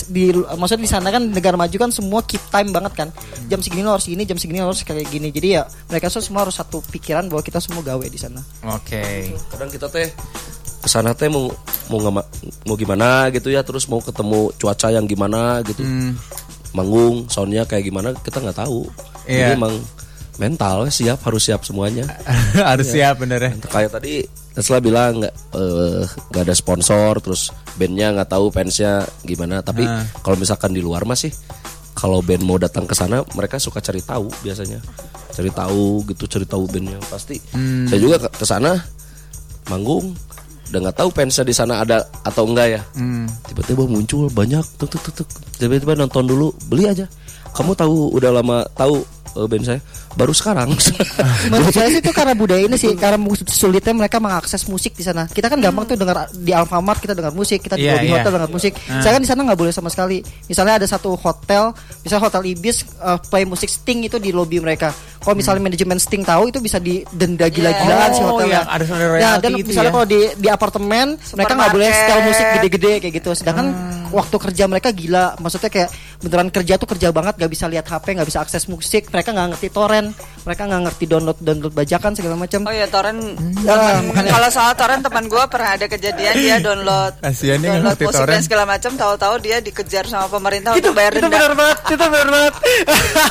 di 0.08 0.24
maksudnya 0.52 0.82
di 0.82 0.90
sana 0.90 1.08
kan 1.08 1.22
negara 1.28 1.54
maju 1.54 1.76
kan 1.76 1.90
semua 1.90 2.22
keep 2.22 2.42
time 2.48 2.70
banget 2.70 2.92
kan 2.96 3.08
jam 3.46 3.58
segini 3.60 3.82
lo 3.82 3.94
harus 3.94 4.06
gini 4.06 4.22
jam 4.22 4.34
segini 4.34 4.58
lo 4.58 4.68
harus 4.68 4.82
kayak 4.82 5.06
gini 5.06 5.30
jadi 5.30 5.48
ya 5.52 5.62
mereka 5.86 6.06
tuh 6.06 6.18
semua 6.20 6.42
harus 6.42 6.54
satu 6.54 6.82
pikiran 6.84 7.26
bahwa 7.26 7.40
kita 7.40 7.58
semua 7.58 7.82
gawe 7.82 8.02
di 8.04 8.16
sana 8.16 8.42
Oke 8.68 9.30
kadang 9.46 9.68
kita 9.68 9.86
teh 10.04 10.10
ke 10.78 10.88
sana 10.90 11.10
teh 11.12 11.26
mau 11.26 11.48
mau 11.86 11.98
ngama- 11.98 12.28
mau 12.62 12.76
gimana 12.76 13.28
gitu 13.28 13.48
ya 13.48 13.60
terus 13.60 13.84
mau 13.86 13.98
ketemu 13.98 14.52
cuaca 14.54 14.88
yang 14.88 15.04
gimana 15.04 15.60
gitu 15.62 15.80
manggung 16.70 17.24
soundnya 17.26 17.64
kayak 17.64 17.84
gimana 17.84 18.12
kita 18.16 18.38
nggak 18.38 18.58
tahu 18.58 18.88
Iya. 19.24 19.36
jadi 19.46 19.56
emang 19.56 19.74
mental 20.34 20.90
siap 20.90 21.22
harus 21.22 21.42
siap 21.42 21.62
semuanya 21.62 22.04
Harus 22.68 22.90
siap 22.90 23.16
bener 23.16 23.38
ya. 23.38 23.50
kayak 23.62 23.90
tadi 23.92 24.26
Tesla 24.50 24.78
bilang 24.78 25.18
nggak 25.18 25.34
nggak 26.30 26.42
ada 26.42 26.54
sponsor 26.54 27.18
terus 27.18 27.48
bandnya 27.74 28.10
nggak 28.12 28.28
tahu 28.28 28.50
fansnya 28.50 28.92
gimana 29.22 29.60
tapi 29.60 29.82
Ah. 29.82 30.02
kalau 30.20 30.34
misalkan 30.34 30.70
di 30.70 30.80
luar 30.80 31.02
masih 31.04 31.30
kalau 31.92 32.18
band 32.18 32.42
mau 32.42 32.58
datang 32.58 32.84
ke 32.84 32.92
sana 32.92 33.22
mereka 33.32 33.56
suka 33.56 33.78
cari 33.78 34.02
tahu 34.02 34.26
biasanya 34.42 34.82
cari 35.30 35.48
tahu 35.48 36.02
gitu 36.04 36.26
cari 36.28 36.44
tahu 36.44 36.66
bandnya 36.66 36.98
pasti 37.04 37.38
Hmm. 37.50 37.86
saya 37.86 37.98
juga 37.98 38.16
ke 38.26 38.42
sana 38.44 38.74
manggung 39.66 40.12
udah 40.70 40.80
nggak 40.80 40.96
tahu 40.96 41.08
fansnya 41.08 41.44
di 41.44 41.54
sana 41.54 41.80
ada 41.80 42.02
atau 42.22 42.48
enggak 42.48 42.68
ya 42.72 42.82
Hmm. 42.96 43.28
tiba-tiba 43.46 43.84
muncul 43.84 44.26
banyak 44.28 44.64
tuk 44.74 44.90
tuk 44.90 45.02
tuk 45.06 45.14
tuk 45.22 45.28
tiba-tiba 45.54 45.94
nonton 45.94 46.24
dulu 46.24 46.50
beli 46.66 46.88
aja 46.88 47.06
kamu 47.54 47.72
tahu 47.72 48.10
udah 48.10 48.30
lama 48.34 48.66
tahu 48.74 49.06
eh, 49.34 49.46
band 49.46 49.64
saya 49.64 49.80
baru 50.14 50.30
sekarang 50.30 50.70
Menurut 51.50 51.74
saya 51.74 51.90
sih 51.90 51.98
itu 51.98 52.14
karena 52.14 52.38
budaya 52.38 52.62
ini 52.62 52.78
sih 52.78 52.94
karena 52.94 53.18
sulitnya 53.46 53.90
mereka 53.94 54.22
mengakses 54.22 54.62
musik 54.70 54.94
di 54.94 55.02
sana. 55.02 55.26
Kita 55.26 55.50
kan 55.50 55.58
gampang 55.58 55.90
tuh 55.90 55.98
dengar 55.98 56.30
di 56.30 56.54
Alfamart 56.54 57.02
kita 57.02 57.18
dengar 57.18 57.34
musik, 57.34 57.58
kita 57.58 57.74
di 57.74 57.82
Iya, 57.90 57.98
lobby 57.98 58.06
iya. 58.08 58.14
hotel 58.22 58.30
dengar 58.30 58.50
musik. 58.50 58.72
Ah. 58.86 59.02
Saya 59.02 59.18
kan 59.18 59.22
di 59.22 59.28
sana 59.28 59.42
nggak 59.42 59.58
boleh 59.58 59.74
sama 59.74 59.90
sekali. 59.90 60.22
Misalnya 60.46 60.78
ada 60.78 60.86
satu 60.86 61.18
hotel, 61.18 61.74
misalnya 62.06 62.30
hotel 62.30 62.42
Ibis 62.46 62.86
uh, 63.02 63.18
play 63.26 63.42
musik 63.42 63.66
Sting 63.66 64.06
itu 64.06 64.22
di 64.22 64.30
lobby 64.30 64.62
mereka. 64.62 64.94
Kalau 65.24 65.34
misalnya 65.34 65.62
manajemen 65.62 65.96
Sting 65.96 66.20
tahu 66.20 66.42
itu 66.46 66.60
bisa 66.60 66.76
didenda 66.76 67.48
gila-gilaan 67.48 68.10
Oh, 68.10 68.14
si 68.14 68.22
hotelnya. 68.22 68.52
yang 68.54 68.68
ada 68.68 68.84
sound 68.84 69.00
Ya, 69.00 69.08
royalty 69.08 69.40
dan 69.40 69.50
itu 69.54 69.66
misalnya 69.66 69.88
ya. 69.88 69.94
kalau 69.94 70.06
di 70.06 70.20
di 70.36 70.48
apartemen 70.48 71.06
mereka 71.32 71.52
nggak 71.54 71.72
boleh 71.72 71.88
setel 71.90 72.18
musik 72.22 72.46
gede-gede 72.54 72.92
kayak 73.00 73.14
gitu. 73.14 73.30
Sedangkan 73.32 73.66
Hmm. 73.66 74.12
waktu 74.12 74.36
kerja 74.38 74.64
mereka 74.66 74.88
gila. 74.90 75.34
Maksudnya 75.36 75.66
kayak 75.66 75.88
beneran 76.20 76.48
kerja 76.48 76.74
tuh 76.76 76.86
kerja 76.86 77.08
banget, 77.08 77.34
nggak 77.34 77.50
bisa 77.50 77.64
lihat 77.66 77.84
HP, 77.84 78.06
nggak 78.12 78.28
bisa 78.28 78.40
akses 78.40 78.64
musik. 78.66 79.08
Mereka 79.08 79.32
nggak 79.32 79.48
ngerti 79.50 79.68
torrent, 79.70 80.12
mereka 80.44 80.62
nggak 80.64 80.82
ngerti 80.88 81.04
download 81.08 81.38
download 81.40 81.72
bajakan 81.72 82.12
segala 82.12 82.34
macam. 82.36 82.60
Oh 82.68 82.72
iya 82.72 82.86
torrent. 82.86 83.20
Ya, 83.64 83.74
Temen- 84.00 84.28
Kalau 84.28 84.48
soal 84.52 84.72
torrent 84.76 85.00
teman 85.00 85.24
gue 85.24 85.44
pernah 85.48 85.70
ada 85.74 85.86
kejadian 85.88 86.34
dia 86.36 86.56
download 86.60 87.12
nggak 87.18 87.34
download 87.34 87.84
ngerti 87.84 88.04
musik 88.04 88.24
dan 88.28 88.42
segala 88.44 88.64
macam 88.68 88.92
tahu-tahu 88.94 89.34
dia 89.40 89.56
dikejar 89.58 90.04
sama 90.04 90.28
pemerintah 90.28 90.76
untuk 90.76 90.92
bayar 90.92 91.12
itu 91.16 91.26
bener 91.26 91.52
banget, 91.56 91.78
itu 91.88 92.04
bener 92.04 92.28
banget. 92.28 92.54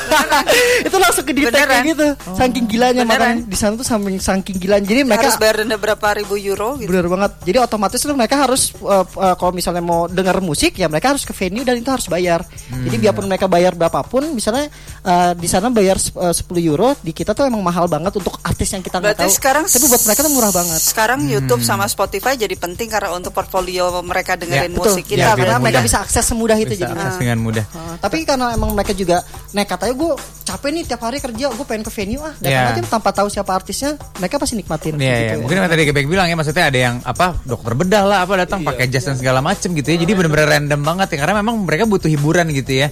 itu 0.90 0.98
langsung 0.98 1.24
ke 1.26 1.34
detect 1.34 1.68
kayak 1.70 1.86
gitu. 1.94 2.08
Saking 2.34 2.66
gilanya 2.66 3.04
makanya 3.06 3.36
di 3.46 3.58
sana 3.58 3.74
tuh 3.78 3.86
saking 3.86 4.20
saking 4.20 4.58
gilanya. 4.58 4.86
Jadi 4.86 5.00
mereka 5.06 5.30
harus 5.30 5.40
bayar 5.40 5.56
denda 5.62 5.78
berapa 5.78 6.08
ribu 6.18 6.36
euro 6.42 6.76
gitu. 6.82 6.90
Bener 6.90 7.06
banget. 7.08 7.32
Jadi 7.46 7.58
otomatis 7.62 8.00
tuh 8.02 8.16
mereka 8.18 8.36
harus 8.42 8.74
uh, 8.82 9.06
uh, 9.06 9.36
kalau 9.38 9.54
misalnya 9.54 9.84
mau 9.86 10.10
dengar 10.10 10.42
musik 10.42 10.76
ya 10.76 10.90
mereka 10.90 11.14
harus 11.14 11.24
ke 11.24 11.34
venue 11.34 11.62
dan 11.62 11.78
itu 11.78 11.90
harus 11.90 12.10
bayar. 12.10 12.42
Jadi 12.74 12.96
biarpun 12.98 13.26
mereka 13.30 13.46
bayar 13.46 13.78
berapapun, 13.78 14.34
misalnya 14.34 14.68
uh, 15.04 15.32
di 15.34 15.46
sana 15.46 15.68
bayar 15.68 15.96
sep- 15.96 16.16
uh, 16.16 16.32
10 16.32 16.44
euro, 16.64 16.96
di 16.98 17.12
kita 17.12 17.32
tuh 17.32 17.44
emang 17.44 17.60
mahal 17.60 17.86
banget 17.86 18.16
untuk 18.16 18.40
artis 18.42 18.70
yang 18.70 18.80
kita 18.80 18.98
nggak 18.98 19.20
tahu. 19.20 19.30
sekarang 19.30 19.64
tapi 19.66 19.86
buat 19.86 20.04
mereka 20.04 20.20
tuh 20.22 20.32
murah 20.32 20.52
banget. 20.52 20.80
Sekarang 20.80 21.20
YouTube 21.24 21.62
sama 21.62 21.86
Spotify 21.86 22.34
jadi 22.34 22.54
penting 22.54 22.88
karena 22.88 23.12
untuk 23.12 23.32
portfolio 23.32 23.64
mereka 24.02 24.34
dengerin 24.34 24.62
Ya, 24.64 24.70
Betul. 24.70 24.94
musik 24.94 25.06
Ya, 25.06 25.10
kita. 25.10 25.22
Ya, 25.26 25.34
karena 25.36 25.58
mereka 25.58 25.78
mudah. 25.78 25.86
bisa 25.86 25.98
akses 26.00 26.24
semudah 26.24 26.56
itu 26.56 26.72
Bisa 26.72 26.84
jadi. 26.84 26.94
akses 26.96 27.16
dengan 27.18 27.38
mudah. 27.40 27.66
Uh, 27.70 27.96
tapi 27.98 28.18
karena 28.24 28.46
emang 28.52 28.72
mereka 28.72 28.92
juga 28.92 29.22
nekat 29.52 29.80
aja 29.82 29.94
gue 29.94 30.12
capek 30.44 30.70
nih 30.72 30.84
tiap 30.86 31.02
hari 31.02 31.18
kerja 31.18 31.46
gue 31.48 31.64
pengen 31.64 31.84
ke 31.84 31.92
venue 31.92 32.20
ah 32.20 32.34
datang 32.34 32.50
Iya. 32.64 32.74
aja 32.74 32.82
tanpa 32.90 33.10
tahu 33.12 33.28
siapa 33.28 33.52
artisnya 33.52 33.92
mereka 34.16 34.36
pasti 34.36 34.56
nikmatin 34.56 34.94
Iya, 34.94 35.00
gitu 35.00 35.06
iya. 35.06 35.30
ya. 35.30 35.38
mungkin 35.38 35.56
yang 35.58 35.68
tadi 35.68 35.84
Gebek 35.84 36.06
bilang 36.06 36.26
ya 36.26 36.36
maksudnya 36.36 36.66
ada 36.66 36.80
yang 36.82 36.96
apa 37.02 37.26
dokter 37.44 37.74
bedah 37.74 38.04
lah 38.04 38.18
apa 38.22 38.34
datang 38.40 38.60
pakai 38.62 38.86
jas 38.88 39.04
dan 39.04 39.16
segala 39.16 39.40
macem 39.40 39.72
gitu 39.72 39.88
ya. 39.88 39.98
Jadi 39.98 40.12
bener-bener 40.12 40.48
random 40.50 40.82
banget 40.82 41.08
ya 41.10 41.18
karena 41.20 41.36
memang 41.38 41.56
mereka 41.60 41.84
butuh 41.84 42.08
hiburan 42.08 42.48
gitu 42.50 42.74
ya. 42.76 42.88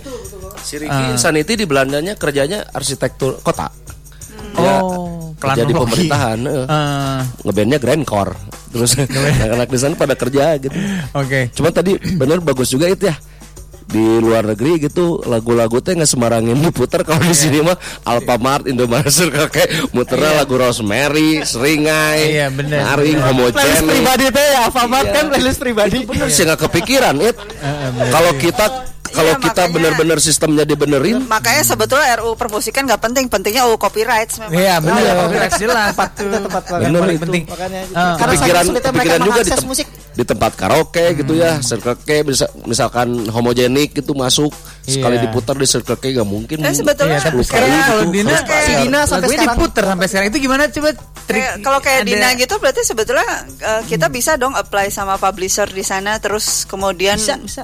Si 0.61 0.77
Ricky 0.77 1.03
Insanity 1.09 1.53
di 1.55 1.65
Belandanya 1.65 2.13
kerjanya 2.15 2.65
arsitektur 2.69 3.41
kota. 3.41 3.69
Oh, 4.51 5.31
kerja 5.39 5.63
di 5.63 5.71
pemerintahan 5.71 6.39
eh. 6.43 6.65
Eh, 6.67 7.19
ngebandnya 7.41 7.79
Grand 7.79 8.03
Core 8.03 8.35
terus 8.67 8.95
anak-anak 8.99 9.67
di 9.67 9.77
sana 9.77 9.95
pada 9.95 10.13
kerja 10.13 10.59
gitu. 10.59 10.75
Oke. 11.13 11.51
cuma 11.51 11.71
tadi 11.71 11.95
bener 12.15 12.39
bagus 12.39 12.67
juga 12.67 12.87
itu 12.87 13.07
ya. 13.07 13.15
Di 13.91 13.99
luar 14.23 14.47
negeri 14.47 14.79
gitu 14.79 15.19
lagu-lagu 15.27 15.79
teh 15.79 15.91
nggak 15.91 16.07
sembarangin 16.07 16.55
diputar. 16.57 17.03
Kalau 17.03 17.19
di 17.19 17.35
sini 17.35 17.59
mah 17.59 17.75
Alfamart 18.03 18.63
Indomaret 18.63 19.11
kakek 19.35 19.91
muternya 19.91 20.39
lagu 20.39 20.55
Rosemary 20.55 21.43
Seringai 21.43 22.31
Iya, 22.31 22.47
bener. 22.47 22.79
Naring 22.87 23.19
playlist 23.19 23.27
Homogenik 23.27 23.83
pribadi 23.83 24.25
tuh 24.31 24.43
ya 24.43 24.59
Alfamart 24.63 25.07
Iya. 25.07 25.15
kan 25.15 25.25
playlist 25.27 25.59
pribadi. 25.59 25.97
Bener 26.07 26.27
sih 26.27 26.43
nggak 26.43 26.59
kepikiran 26.67 27.15
it. 27.19 27.35
Kalau 28.07 28.31
kita 28.35 28.65
kalau 29.11 29.33
Iya, 29.33 29.41
kita 29.41 29.63
bener-bener 29.67 30.17
sistemnya 30.17 30.63
dibenerin 30.63 31.23
Makanya 31.23 31.63
sebetulnya 31.63 32.15
RU 32.15 32.33
permusikan 32.33 32.83
nggak 32.83 33.01
penting, 33.01 33.25
pentingnya 33.27 33.63
UU 33.65 33.77
copyright 33.77 34.31
memang. 34.37 34.51
Iya 34.53 34.73
benar 34.77 34.97
Iya. 34.97 35.13
copyright 35.17 35.53
jelas 35.55 35.91
tuh. 35.91 36.25
itu 36.31 36.47
banget 36.47 36.63
Yang 36.71 36.81
Bener 36.81 36.99
paling 36.99 37.11
itu. 37.11 37.23
penting. 37.23 37.43
makanya 37.45 37.81
Ah. 37.91 37.91
karena 37.91 38.07
saking 38.09 38.27
kepikiran 38.31 38.63
sulitnya 38.63 38.91
mereka 38.91 38.91
kepikiran 38.93 39.21
juga 39.21 39.41
di, 39.41 39.51
tem- 39.51 39.67
musik 39.67 39.87
di 40.11 40.23
tempat 40.25 40.51
karaoke 40.53 41.05
gitu 41.15 41.33
ya 41.33 41.51
Circle 41.61 41.95
K 41.97 42.09
bisa 42.21 42.45
misalkan 42.63 43.07
homogenik 43.27 43.89
gitu 43.93 44.11
masuk 44.13 44.51
sekali 44.81 45.15
Iya. 45.15 45.23
diputar 45.23 45.55
di 45.55 45.65
Circle 45.65 45.95
K 45.95 46.05
gak 46.13 46.25
mungkin 46.25 46.57
Eh, 46.59 46.71
sebetulnya 46.71 47.17
Iya, 47.17 47.27
tapi 47.27 47.41
sekarang 47.41 47.69
itu, 47.69 47.83
kalau 47.85 48.03
Dina 48.09 48.35
si 48.37 48.71
Dina 48.77 48.99
sampai 49.05 49.27
sekarang 49.29 49.47
diputer 49.53 49.83
sampai 49.85 50.07
sekarang 50.07 50.27
itu 50.27 50.39
gimana 50.41 50.63
coba 50.67 50.89
trik 51.21 51.37
Kayak- 51.37 51.55
kalau 51.61 51.79
kayak 51.79 52.01
Dina 52.03 52.27
gitu 52.33 52.53
berarti 52.57 52.81
sebetulnya 52.81 53.27
uh, 53.61 53.81
kita 53.85 54.07
bisa 54.07 54.35
dong 54.35 54.51
apply 54.53 54.87
sama 54.87 55.15
publisher 55.15 55.65
di 55.65 55.81
sana 55.81 56.17
terus 56.17 56.63
kemudian 56.65 57.15
bisa 57.15 57.35
bisa 57.37 57.63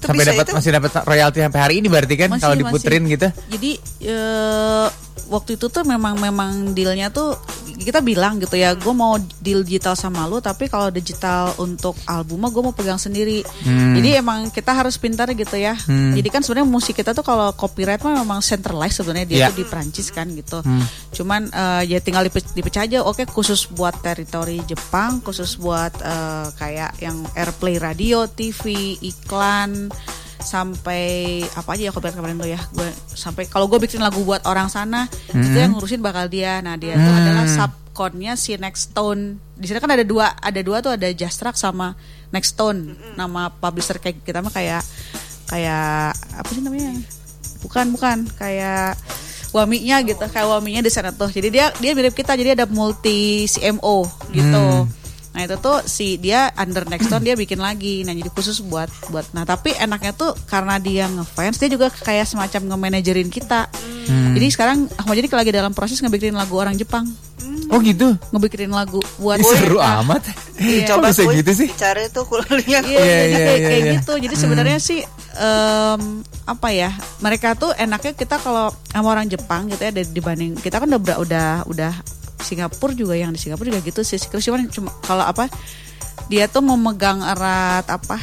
sampai 0.00 0.24
dapat 0.24 0.46
masih 0.56 0.70
dapat 0.72 0.90
royalti 1.04 1.38
sampai 1.44 1.60
hari 1.60 1.74
ini 1.84 1.88
berarti 1.92 2.14
kan 2.16 2.28
Masih, 2.32 2.42
kalau 2.42 2.54
masih. 2.56 2.64
diputerin 2.66 3.02
gitu. 3.06 3.28
Jadi 3.52 3.70
eh, 4.08 4.86
waktu 5.26 5.54
itu 5.54 5.66
tuh 5.66 5.82
memang 5.82 6.16
memang 6.16 6.50
dealnya 6.70 7.08
tuh 7.08 7.36
kita 7.72 7.98
bilang 7.98 8.36
gitu 8.36 8.54
ya, 8.54 8.72
gue 8.72 8.92
mau 8.92 9.16
deal 9.40 9.60
digital 9.60 9.92
sama 9.94 10.24
lu, 10.24 10.36
tapi 10.38 10.68
kalau 10.68 10.88
digital 10.88 11.56
untuk 11.56 11.96
album 12.04 12.38
mah 12.38 12.50
gue 12.50 12.60
mau 12.60 12.70
pegang 12.70 12.96
sendiri. 12.96 13.40
Jadi 13.64 14.14
emang 14.14 14.48
kita 14.48 14.70
harus 14.70 14.94
pintar 14.94 15.28
gitu 15.30 15.56
ya. 15.56 15.72
Jadi 15.88 16.28
kan 16.28 16.40
sebenarnya 16.40 16.68
musik 16.68 16.92
kita 16.94 17.10
tuh 17.10 17.22
kalau 17.22 17.50
copyright 17.50 17.98
mah 17.98 18.20
memang 18.20 18.40
centralized 18.40 19.00
sebenarnya 19.00 19.24
dia 19.24 19.38
Iya. 19.38 19.48
tuh 19.48 19.56
di 19.56 19.64
Prancis 19.64 20.08
kan 20.08 20.28
gitu. 20.30 20.60
Cuman 21.10 21.48
eh, 21.48 21.82
ya 21.88 21.98
tinggal 21.98 22.20
dipe- 22.22 22.52
dipecah 22.52 22.84
aja. 22.84 23.00
Oke 23.00 23.24
khusus 23.24 23.64
buat 23.66 23.96
teritori 23.98 24.60
Jepang, 24.62 25.18
khusus 25.20 25.56
buat 25.56 25.96
eh, 25.96 26.46
kayak 26.54 27.00
yang 27.00 27.16
airplay 27.32 27.80
radio, 27.80 28.28
TV, 28.28 28.92
iklan 29.00 29.88
sampai 30.42 31.40
apa 31.54 31.76
aja 31.76 31.88
ya 31.88 31.92
copyright 31.92 32.16
kemarin 32.16 32.40
tuh 32.40 32.50
ya. 32.50 32.60
Gue 32.72 32.88
sampai 33.12 33.46
kalau 33.46 33.68
gue 33.68 33.78
bikin 33.80 34.00
lagu 34.00 34.24
buat 34.24 34.44
orang 34.48 34.68
sana 34.72 35.06
itu 35.30 35.56
yang 35.56 35.76
ngurusin 35.76 36.00
bakal 36.02 36.26
dia. 36.26 36.58
Nah 36.64 36.76
dia 36.80 36.96
tuh 36.96 37.14
adalah 37.14 37.46
subconnya 37.46 38.34
si 38.34 38.56
Next 38.56 38.92
Tone. 38.96 39.38
Di 39.54 39.68
sana 39.68 39.80
kan 39.80 39.92
ada 39.94 40.04
dua 40.04 40.32
ada 40.36 40.60
dua 40.60 40.80
tuh 40.80 40.96
ada 40.96 41.08
Justrak 41.12 41.54
sama 41.54 41.94
Next 42.32 42.56
Tone. 42.56 42.96
Nama 43.16 43.52
publisher 43.52 43.96
kayak 44.00 44.24
kita 44.24 44.40
mah 44.44 44.52
kayak 44.52 44.82
kayak 45.48 46.12
apa 46.14 46.48
sih 46.52 46.62
namanya? 46.64 46.96
Bukan 47.64 47.92
bukan. 47.94 48.28
Kayak 48.36 48.96
waminya 49.50 49.98
gitu 50.06 50.24
kayak 50.30 50.46
waminya 50.46 50.82
di 50.84 50.92
sana 50.92 51.10
tuh. 51.10 51.32
Jadi 51.32 51.48
dia 51.50 51.74
dia 51.80 51.92
mirip 51.96 52.14
kita 52.14 52.38
jadi 52.38 52.54
ada 52.54 52.66
multi 52.70 53.48
CMO 53.48 54.06
gitu 54.30 54.86
nah 55.30 55.46
itu 55.46 55.54
tuh 55.62 55.78
si 55.86 56.18
dia 56.18 56.50
under 56.58 56.82
Nextdoor 56.90 57.22
dia 57.22 57.38
bikin 57.38 57.62
lagi 57.62 58.02
nah 58.02 58.10
jadi 58.10 58.30
khusus 58.34 58.58
buat 58.66 58.90
buat 59.14 59.30
nah 59.30 59.46
tapi 59.46 59.70
enaknya 59.78 60.10
tuh 60.10 60.34
karena 60.50 60.76
dia 60.82 61.06
ngefans 61.06 61.56
dia 61.62 61.70
juga 61.70 61.86
kayak 61.90 62.26
semacam 62.26 62.74
nge-managerin 62.74 63.30
kita 63.30 63.70
jadi 64.10 64.46
sekarang 64.50 64.90
Ahmad 64.98 65.14
jadi 65.22 65.30
lagi 65.30 65.50
dalam 65.54 65.70
proses 65.70 66.02
ngebikinin 66.02 66.34
lagu 66.34 66.58
orang 66.58 66.74
Jepang 66.74 67.06
Oh 67.70 67.78
gitu. 67.78 68.18
ngebikinin 68.34 68.74
lagu 68.74 68.98
buat 69.22 69.38
Ih, 69.38 69.46
seru 69.46 69.78
Nah, 69.78 70.02
amat. 70.02 70.26
Iya. 70.58 70.90
Kok 70.90 71.06
bisa 71.06 71.22
gitu 71.22 71.52
sih? 71.54 71.68
Cari 71.70 72.10
tuh 72.10 72.26
kuliah. 72.26 72.82
Iya, 72.82 72.98
Iya, 72.98 72.98
iya, 72.98 73.06
kayak, 73.06 73.30
iya, 73.30 73.46
kayak 73.46 73.80
iya. 73.80 73.92
gitu. 73.94 74.12
Jadi 74.18 74.34
sebenarnya 74.34 74.78
sih 74.82 75.00
em, 75.38 76.02
apa 76.50 76.68
ya? 76.74 76.90
Mereka 77.22 77.54
tuh 77.54 77.70
enaknya 77.78 78.12
kita 78.18 78.42
kalau 78.42 78.74
sama 78.90 79.14
orang 79.14 79.30
Jepang 79.30 79.70
gitu 79.70 79.82
ya 79.86 79.94
dibanding 79.94 80.58
kita 80.58 80.82
kan 80.82 80.90
udah 80.90 81.16
udah 81.22 81.48
udah 81.70 81.92
Singapura 82.42 82.92
juga 82.92 83.14
yang 83.16 83.32
di 83.32 83.40
Singapura 83.40 83.72
juga 83.72 83.82
gitu 83.84 84.00
sih. 84.04 84.18
Cuman 84.18 84.68
cuma 84.68 84.90
kalau 85.04 85.24
apa 85.24 85.48
dia 86.28 86.46
tuh 86.46 86.62
memegang 86.62 87.22
erat 87.24 87.86
apa? 87.88 88.20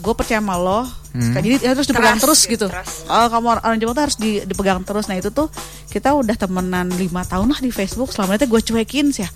Gue 0.00 0.14
percaya 0.14 0.38
sama 0.40 0.56
lo. 0.56 0.99
Jadi 1.10 1.58
dia 1.58 1.72
terus 1.72 1.84
dipegang 1.84 2.14
Trust 2.14 2.22
terus 2.22 2.40
gitu, 2.44 2.50
gitu. 2.54 2.66
trust. 2.68 3.04
Oh, 3.04 3.26
kamu 3.26 3.46
orang, 3.48 3.64
orang 3.64 3.76
Jepang 3.76 3.94
tuh 3.94 4.04
harus 4.04 4.16
di- 4.16 4.42
dipegang 4.42 4.80
terus. 4.80 5.04
Nah 5.04 5.16
itu 5.16 5.28
tuh 5.28 5.50
kita 5.86 6.12
udah 6.12 6.34
temenan 6.34 6.86
lima 6.92 7.22
tahun 7.22 7.46
lah 7.48 7.58
di 7.58 7.68
Facebook. 7.68 8.08
Selama 8.08 8.34
itu 8.34 8.46
gue 8.46 8.60
cuekin 8.60 9.10
sih 9.10 9.22
ya. 9.22 9.30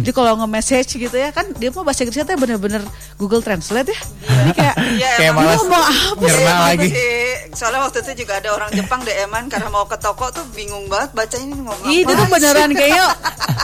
Jadi 0.00 0.10
kalau 0.10 0.36
nge-message 0.36 0.88
gitu 0.98 1.12
ya 1.12 1.28
kan 1.28 1.52
dia 1.52 1.68
mah 1.68 1.82
bahasa 1.82 2.02
Inggrisnya 2.02 2.24
tuh 2.24 2.36
bener-bener 2.36 2.80
Google 3.14 3.40
Translate 3.40 3.88
ya. 3.88 4.00
Jadi 4.22 4.50
kayak 4.52 4.74
Iya, 4.98 5.10
Kayak 5.14 5.30
emang. 5.30 5.44
malas 5.44 5.60
ngomong 5.60 5.84
apa 5.84 6.24
Iya, 6.24 6.54
lagi. 6.64 6.88
sih. 6.88 7.20
Soalnya 7.50 7.80
waktu 7.82 7.98
itu 8.00 8.12
juga 8.18 8.32
ada 8.36 8.48
orang 8.50 8.70
Jepang 8.70 9.00
DM-an 9.02 9.44
karena 9.46 9.68
mau 9.68 9.84
ke 9.84 9.96
toko 9.96 10.28
tuh 10.30 10.44
bingung 10.50 10.86
banget 10.86 11.12
baca 11.12 11.36
ini 11.36 11.54
ngomong 11.54 11.86
Ih, 11.86 12.02
itu 12.02 12.12
tuh 12.14 12.26
beneran 12.26 12.70
kayaknya 12.70 13.04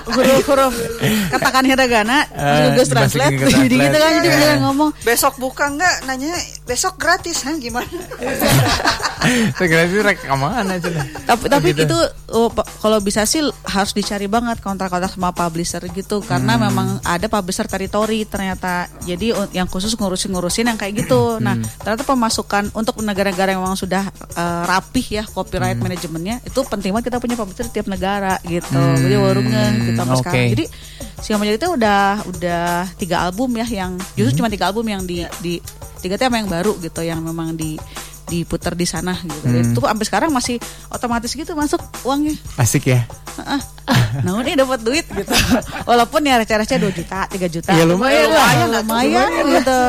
huruf-huruf 0.07 0.75
katakan 1.33 1.65
hiragana 1.65 2.27
Eh, 2.27 2.69
Google 2.69 2.89
Translate 2.89 3.35
jadi 3.55 3.75
gitu 3.79 3.97
kan 3.97 4.11
jadi 4.15 4.29
beneran 4.31 4.59
ngomong 4.63 4.91
Besok 5.01 5.35
buka 5.39 5.71
nggak? 5.71 6.05
Nanya 6.05 6.33
besok 6.65 6.97
gratis. 6.97 7.41
Hah? 7.43 7.54
Hah, 7.55 7.63
gimana? 7.63 7.87
Segera 9.57 9.87
sih 9.87 10.01
rek 10.01 10.19
ke 10.21 10.35
mana 10.35 10.77
Cen? 10.77 10.93
tapi 11.25 11.47
tapi 11.47 11.73
gitu. 11.73 11.89
itu 11.89 11.99
oh, 12.31 12.51
kalau 12.77 12.99
bisa 12.99 13.25
sih 13.25 13.41
harus 13.65 13.93
dicari 13.93 14.27
banget 14.27 14.61
kontrak-kontrak 14.61 15.09
sama 15.09 15.33
publisher 15.33 15.81
gitu 15.89 16.21
karena 16.21 16.55
Hmm. 16.55 16.63
memang 16.65 16.89
ada 17.01 17.25
publisher 17.25 17.65
teritori 17.65 18.23
ternyata 18.25 18.85
jadi 19.01 19.33
u- 19.33 19.51
yang 19.51 19.65
khusus 19.65 19.95
ngurusin-ngurusin 19.95 20.67
yang 20.67 20.77
kayak 20.77 21.01
gitu 21.01 21.39
nah 21.39 21.55
Hmm. 21.55 21.65
ternyata 21.79 22.05
pemasukan 22.05 22.69
untuk 22.73 23.01
negara-negara 23.01 23.55
yang 23.55 23.63
memang 23.63 23.79
sudah 23.79 24.05
eh, 24.35 24.63
rapih 24.67 25.07
ya 25.15 25.25
copyright 25.25 25.75
Hmm. 25.75 25.87
manajemennya 25.87 26.43
itu 26.43 26.61
penting 26.63 26.93
banget 26.93 27.09
kita 27.09 27.19
punya 27.19 27.35
publisher 27.35 27.65
tiap 27.67 27.87
negara 27.87 28.37
gitu 28.43 28.77
jadi 28.99 29.17
baru 29.17 29.41
nge 29.41 29.65
gitu 29.81 29.91
sampai 29.95 30.13
oke. 30.13 30.21
sekarang 30.21 30.45
jadi 30.53 30.65
si 31.17 31.29
Major 31.33 31.57
itu 31.57 31.69
udah 31.73 32.01
udah 32.29 32.65
tiga 32.95 33.25
album 33.25 33.49
ya 33.55 33.65
yang 33.65 33.97
justru 34.13 34.37
Hmm. 34.37 34.39
cuma 34.39 34.49
tiga 34.51 34.69
album 34.69 34.85
yang 34.85 35.01
di 35.03 35.25
di 35.41 35.55
tiga 36.05 36.21
tema 36.21 36.37
yang 36.37 36.53
baru 36.53 36.77
gitu 36.85 37.01
yang 37.01 37.25
memang 37.25 37.57
di 37.57 37.81
diputar 38.29 38.73
di 38.77 38.85
sana 38.89 39.17
gitu. 39.21 39.47
Hmm. 39.49 39.73
Itu 39.73 39.81
sampai 39.85 40.05
sekarang 40.05 40.31
masih 40.33 40.57
otomatis 40.89 41.33
gitu 41.33 41.53
masuk 41.57 41.81
uangnya. 42.05 42.37
Asik 42.61 42.93
ya. 42.93 43.05
Heeh. 43.41 43.61
Nah, 44.25 44.41
ini 44.41 44.57
dapat 44.57 44.81
duit 44.81 45.05
gitu. 45.05 45.35
Walaupun 45.91 46.25
ya 46.25 46.41
receh-receh 46.41 46.79
2 46.81 46.89
juta, 46.95 47.27
3 47.29 47.37
juta. 47.51 47.73
Ya, 47.75 47.85
lumayan 47.85 48.31
lah. 48.31 48.71
lumayan, 48.71 48.71
lumayan 48.81 49.31
gitu. 49.61 49.81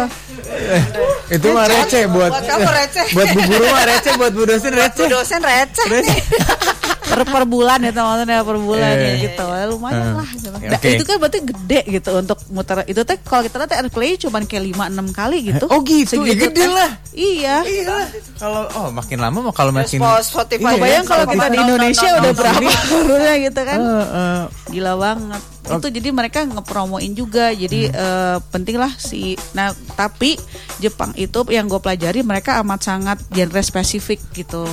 Itu 1.31 1.47
mah 1.53 1.65
receh 1.69 2.03
buat 2.09 2.31
Buat 2.33 2.45
kamu 2.45 2.69
receh. 2.69 3.05
buat 3.15 3.27
bu 3.31 3.39
guru 3.45 3.65
mah 3.69 3.83
receh, 3.85 4.13
buat 4.17 4.31
bu 4.33 4.43
dosen 4.49 4.71
Bu 4.73 4.81
receh. 4.81 5.07
dosen 5.07 5.41
receh. 5.41 5.87
Per, 7.05 7.21
per 7.21 7.43
bulan 7.45 7.79
ya 7.79 7.93
maksudnya 7.93 8.41
per 8.41 8.57
bulan 8.57 8.91
Eh. 8.91 8.99
ya 8.99 9.13
gitu. 9.23 9.45
Ya, 9.45 9.65
lumayan 9.65 10.17
lah 10.17 10.29
gitu. 10.31 10.49
Oke. 10.49 10.67
Nah, 10.67 10.79
itu 10.81 11.03
kan 11.03 11.15
berarti 11.17 11.39
gede 11.41 11.79
gitu 11.91 12.09
untuk 12.13 12.37
muter 12.49 12.81
itu 12.83 13.01
teh 13.01 13.17
kalau 13.19 13.41
kita 13.41 13.55
lihat 13.57 13.71
airplay 13.77 14.17
cuma 14.17 14.41
kayak 14.41 14.63
5 14.73 14.89
6 14.89 15.13
kali 15.13 15.37
gitu. 15.45 15.65
Oh 15.69 15.79
gitu, 15.81 16.15
ya 16.19 16.33
Segitu 16.33 16.49
gede 16.49 16.61
teh. 16.61 16.67
lah. 16.67 16.91
Iya. 17.11 17.55
Kalau 18.35 18.61
oh 18.67 18.87
makin 18.91 19.17
lama 19.17 19.37
mau 19.41 19.53
kalau 19.53 19.69
makin 19.69 20.01
Spotify. 20.21 20.75
Kebayang 20.75 21.05
kalau 21.05 21.25
kita 21.25 21.45
di 21.47 21.57
Indonesia 21.57 22.09
udah 22.15 22.33
berapa 22.33 22.69
turunnya 22.85 23.33
gitu 23.39 23.61
kan. 23.61 23.77
Eh, 23.77 24.05
eh, 24.11 24.41
Gila 24.71 24.93
banget. 24.95 25.41
Itu 25.65 25.87
jadi 25.89 26.09
mereka 26.09 26.39
ngepromoin 26.43 27.13
juga. 27.13 27.49
Jadi 27.49 27.87
eh, 27.87 28.37
penting 28.49 28.75
lah 28.75 28.91
si 28.95 29.33
nah 29.53 29.69
tapi 29.95 30.35
Jepang 30.77 31.13
itu 31.15 31.45
yang 31.47 31.65
gue 31.65 31.77
pelajari 31.77 32.21
mereka 32.21 32.59
amat 32.59 32.81
sangat 32.83 33.17
genre 33.29 33.61
spesifik 33.61 34.19
gitu. 34.31 34.65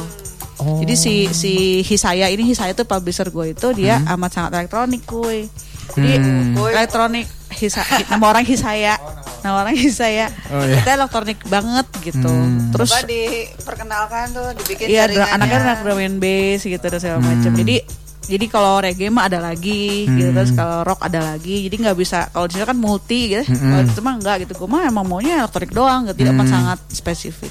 Oh. 0.62 0.78
Jadi 0.78 0.94
si 0.94 1.14
si 1.28 1.52
Hisaya 1.82 2.30
ini 2.30 2.46
Hisaya 2.46 2.70
itu 2.70 2.84
publisher 2.84 3.26
gue 3.26 3.50
itu 3.50 3.66
dia 3.74 3.98
amat 4.08 4.30
sangat 4.30 4.50
elektronik 4.56 5.02
kuy. 5.02 5.50
Jadi 5.92 6.14
Hmm. 6.16 6.54
elektronik 6.62 7.26
Hisa, 7.52 7.82
nama 8.08 8.24
orang 8.24 8.46
Hisaya. 8.46 8.96
Nama 9.42 9.56
orang 9.60 9.74
Hisaya. 9.74 10.30
Oh, 10.48 10.62
iya. 10.62 10.78
Kita 10.78 10.94
elektronik 10.94 11.42
banget 11.44 11.84
gitu. 12.00 12.30
Hmm. 12.30 12.70
Terus 12.70 12.88
Coba 12.88 13.04
diperkenalkan 13.04 14.24
tuh, 14.30 14.46
dibikin 14.56 14.86
Iya, 14.86 15.02
anaknya 15.28 15.58
anak 15.60 15.78
drum 15.82 15.98
and 15.98 16.16
bass 16.16 16.62
gitu 16.62 16.80
dan 16.80 16.96
segala 16.96 17.20
macam. 17.20 17.50
Hmm. 17.50 17.58
Jadi 17.58 17.76
jadi 18.22 18.46
kalau 18.46 18.78
reggae 18.78 19.10
mah 19.10 19.26
ada 19.26 19.42
lagi 19.42 20.06
gitu 20.06 20.30
Hmm. 20.30 20.36
terus 20.38 20.54
kalau 20.54 20.86
rock 20.86 21.02
ada 21.02 21.20
lagi. 21.26 21.66
Jadi 21.66 21.74
nggak 21.76 21.98
bisa 21.98 22.30
kalau 22.30 22.46
di 22.46 22.54
sini 22.54 22.64
kan 22.64 22.78
multi 22.78 23.20
gitu. 23.28 23.42
Kalau 23.44 23.82
itu 23.82 24.00
mah 24.00 24.14
enggak 24.14 24.36
gitu. 24.40 24.52
Gue 24.56 24.68
mah 24.70 24.82
emang 24.86 25.04
maunya 25.04 25.42
elektronik 25.42 25.74
doang, 25.74 26.06
gitu. 26.06 26.22
tidak 26.22 26.34
Hmm. 26.38 26.46
sangat 26.46 26.78
spesifik. 26.88 27.50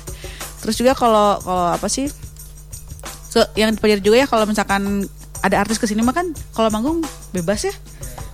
Terus 0.57 0.75
juga 0.75 0.95
kalau 0.95 1.37
kalau 1.37 1.67
apa 1.69 1.85
sih? 1.85 2.07
So, 3.31 3.39
yang 3.55 3.71
dipelajari 3.71 4.03
juga 4.03 4.17
ya 4.17 4.27
kalau 4.27 4.43
misalkan 4.43 5.07
ada 5.39 5.55
artis 5.57 5.75
ke 5.75 5.87
sini 5.87 5.99
mah 5.99 6.11
kan 6.11 6.27
kalau 6.51 6.67
manggung 6.67 6.99
bebas 7.31 7.63
ya. 7.63 7.71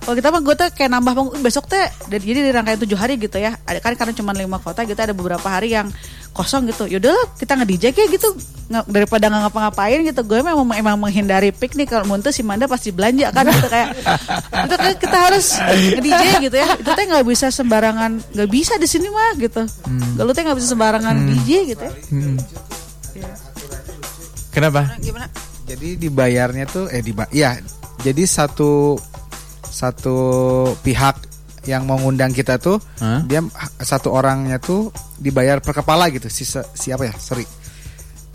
Kalau 0.00 0.12
kita 0.14 0.28
mah 0.28 0.40
gue 0.40 0.54
tuh 0.54 0.68
kayak 0.70 0.90
nambah 0.90 1.12
panggung 1.12 1.38
besok 1.38 1.64
teh 1.66 1.78
dan- 2.08 2.18
jadi 2.18 2.40
di 2.40 2.50
rangkaian 2.50 2.80
tujuh 2.80 2.96
hari 2.96 3.14
gitu 3.16 3.36
ya. 3.36 3.54
Ada 3.62 3.78
kan 3.78 3.92
karena 3.94 4.12
cuma 4.12 4.32
lima 4.32 4.56
kota 4.56 4.82
gitu 4.82 4.96
ada 4.96 5.12
beberapa 5.12 5.44
hari 5.44 5.70
yang 5.70 5.92
kosong 6.30 6.66
gitu. 6.66 6.84
Yaudah 6.86 7.08
lah 7.08 7.26
kita 7.34 7.54
nge 7.54 7.66
DJ 7.66 7.84
kayak 7.92 8.10
gitu 8.12 8.28
Nggak- 8.68 8.84
daripada 8.86 9.24
nggak 9.26 9.42
ngapa-ngapain 9.46 9.98
gitu. 10.02 10.20
Gue 10.22 10.40
memang 10.40 10.64
emang 10.74 10.96
menghindari 10.98 11.52
piknik 11.52 11.88
kalau 11.88 12.04
muntah 12.04 12.28
si 12.28 12.40
Manda 12.40 12.64
pasti 12.64 12.88
belanja 12.88 13.28
kan 13.30 13.46
gitu 13.46 13.68
kayak 13.68 13.88
itu 14.64 14.74
kan 14.74 14.92
kita 14.98 15.16
harus 15.22 15.46
nge 15.56 16.00
DJ 16.00 16.22
gitu 16.42 16.56
ya. 16.56 16.68
Itu 16.74 16.90
teh 16.90 17.04
nggak 17.06 17.24
bisa 17.24 17.46
sembarangan 17.48 18.10
nggak 18.32 18.48
bisa 18.48 18.74
di 18.74 18.84
sini 18.84 19.08
mah 19.08 19.36
gitu. 19.36 19.62
Kalau 20.16 20.32
teh 20.32 20.42
nggak 20.42 20.56
bisa 20.56 20.68
sembarangan 20.68 21.14
DJ 21.26 21.50
gitu 21.68 21.84
ya. 21.84 21.92
Kenapa? 24.58 24.98
Gimana? 24.98 25.26
Jadi 25.70 25.94
dibayarnya 25.94 26.64
tuh 26.66 26.90
eh 26.90 26.98
diba 26.98 27.30
ya. 27.30 27.54
Jadi 28.02 28.26
satu 28.26 28.98
satu 29.62 30.16
pihak 30.82 31.14
yang 31.68 31.84
mau 31.86 32.00
ngundang 32.00 32.32
kita 32.32 32.56
tuh 32.56 32.80
Hah? 32.98 33.22
dia 33.28 33.44
satu 33.78 34.10
orangnya 34.10 34.56
tuh 34.58 34.90
dibayar 35.20 35.62
per 35.62 35.78
kepala 35.78 36.10
gitu. 36.10 36.26
Si 36.26 36.42
siapa 36.74 37.06
ya? 37.06 37.14
Sorry. 37.14 37.46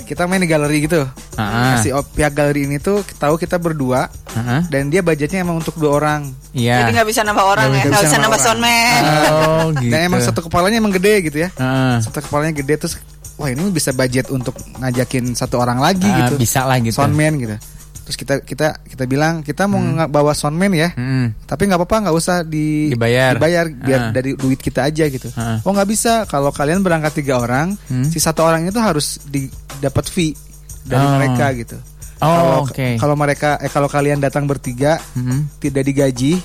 Kita 0.03 0.27
main 0.27 0.43
di 0.43 0.51
galeri 0.51 0.83
gitu. 0.83 1.03
Ah. 1.39 1.79
Si 1.83 1.91
pihak 1.91 2.31
galeri 2.35 2.71
ini 2.71 2.77
tuh 2.79 3.03
tahu 3.19 3.35
kita 3.35 3.59
berdua 3.59 4.07
Heeh. 4.35 4.61
dan 4.67 4.91
dia 4.91 4.99
budgetnya 5.03 5.43
emang 5.43 5.59
untuk 5.59 5.75
dua 5.75 5.99
orang. 5.99 6.31
Iya. 6.55 6.87
Jadi 6.87 6.91
nggak 6.99 7.07
bisa 7.07 7.21
nambah 7.23 7.45
orang 7.47 7.67
Nggak 7.71 7.83
ya, 7.83 7.87
nggak 7.87 8.03
bisa 8.03 8.17
nambah 8.19 8.23
nambah 8.23 8.39
soundman. 8.39 9.01
Oh, 9.03 9.67
gitu. 9.79 9.91
Dan 9.91 9.99
emang 10.07 10.21
satu 10.23 10.39
kepalanya 10.43 10.77
emang 10.79 10.93
gede 10.95 11.13
gitu 11.27 11.37
ya. 11.43 11.49
Heeh. 11.55 11.95
Satu 12.03 12.19
kepalanya 12.19 12.53
gede 12.55 12.75
terus 12.79 12.95
wah 13.35 13.47
ini 13.47 13.69
bisa 13.69 13.91
budget 13.91 14.29
untuk 14.29 14.53
ngajakin 14.75 15.33
satu 15.33 15.57
orang 15.57 15.77
lagi 15.77 16.05
Ah, 16.05 16.27
gitu. 16.27 16.37
bisa 16.37 16.63
lah 16.63 16.77
gitu. 16.77 16.95
Soundman 16.95 17.37
gitu. 17.37 17.57
Terus 18.03 18.17
kita 18.19 18.33
kita 18.39 18.67
kita 18.83 19.03
bilang 19.03 19.39
kita 19.39 19.63
mau 19.63 19.79
nge- 19.79 20.07
bawa 20.07 20.31
soundman 20.31 20.71
ya. 20.71 20.91
Hmm. 20.91 21.31
Tapi 21.41 21.65
nggak 21.65 21.79
apa-apa 21.79 21.97
nggak 22.03 22.15
usah 22.15 22.43
di 22.43 22.91
Dibayar. 22.91 23.39
biar 23.39 23.65
Ah. 23.79 24.11
dari 24.11 24.35
duit 24.35 24.59
kita 24.59 24.83
aja 24.83 25.07
gitu. 25.07 25.31
Ah. 25.33 25.63
Oh 25.63 25.71
nggak 25.71 25.87
bisa 25.87 26.25
kalau 26.25 26.51
kalian 26.51 26.83
berangkat 26.83 27.15
tiga 27.15 27.39
orang, 27.39 27.79
Hmm. 27.87 28.03
si 28.03 28.19
satu 28.19 28.43
orang 28.43 28.67
itu 28.67 28.75
harus 28.77 29.23
di 29.23 29.47
dapat 29.79 30.03
fee 30.05 30.35
dari 30.83 30.99
Oh. 30.99 31.11
mereka 31.15 31.47
gitu. 31.55 31.79
Oh, 32.19 32.27
Kalau 32.27 32.55
oke. 32.63 32.87
kalau 32.97 33.15
mereka 33.15 33.49
eh 33.57 33.67
kalau 33.67 33.87
kalian 33.87 34.19
datang 34.19 34.45
bertiga 34.45 34.95
Hmm. 35.11 35.47
tidak 35.57 35.83
digaji, 35.83 36.39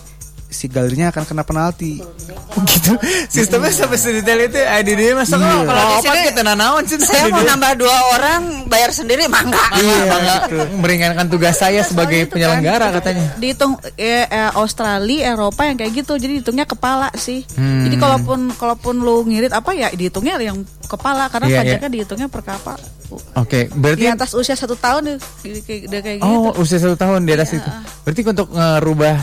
si 0.48 0.64
galerinya 0.64 1.08
akan 1.08 1.24
kena 1.24 1.42
penalti. 1.42 2.00
Oh, 2.00 2.62
gitu. 2.64 2.96
Sistemnya 3.28 3.68
sampai 3.68 3.94
sedetail 3.94 4.40
itu 4.42 4.56
eh 4.56 4.80
di 4.80 4.94
dia 4.94 5.12
masa 5.12 5.36
Iya. 5.36 5.44
kalau 5.44 5.62
Kalau 5.62 5.82
di 5.84 5.96
sini, 6.00 6.20
kita 6.26 6.40
nanaon 6.42 6.82
sih 6.82 6.96
Saya 6.98 7.28
mau 7.28 7.44
nambah 7.44 7.72
dua 7.76 7.96
orang, 8.10 8.40
bayar 8.64 8.90
sendiri 8.90 9.28
mah 9.28 9.44
enggak. 9.44 9.68
Iya, 9.76 10.14
meringankan 10.74 11.26
tugas 11.26 11.54
saya 11.54 11.80
sebagai 11.82 12.16
Soalnya 12.16 12.24
itu 12.24 12.34
penyelenggara 12.34 12.86
kan, 12.88 12.96
katanya. 12.98 13.26
dihitung 13.36 13.72
eh, 13.94 14.24
eh, 14.24 14.50
Australia 14.54 15.20
Eropa 15.30 15.62
yang 15.62 15.76
kayak 15.76 15.92
gitu 15.94 16.16
jadi 16.16 16.40
dihitungnya 16.40 16.64
kepala 16.64 17.12
sih 17.14 17.44
Hmm. 17.52 17.84
jadi 17.84 17.96
kalaupun 17.96 18.38
kalaupun 18.52 18.94
lu 18.98 19.22
ngirit 19.24 19.50
apa 19.50 19.70
ya 19.72 19.90
dihitungnya 19.90 20.38
yang 20.38 20.58
kepala 20.84 21.28
karena 21.28 21.46
Iya, 21.46 21.58
pajaknya 21.60 21.90
dihitungnya 21.90 22.28
per 22.28 22.42
kapal 22.42 22.78
Oke, 23.34 23.66
di 23.66 23.72
berarti 23.74 24.04
atas 24.06 24.32
usia 24.32 24.52
satu 24.52 24.76
tahun 24.76 25.16
kayak, 25.40 25.88
udah 25.88 26.00
kayak 26.00 26.18
gitu 26.20 26.28
Oh, 26.28 26.52
usia 26.56 26.76
satu 26.76 26.92
tahun 26.94 27.24
di 27.24 27.32
atas 27.32 27.52
itu. 27.52 27.64
Berarti 28.04 28.20
untuk 28.22 28.48
ngerubah 28.52 29.16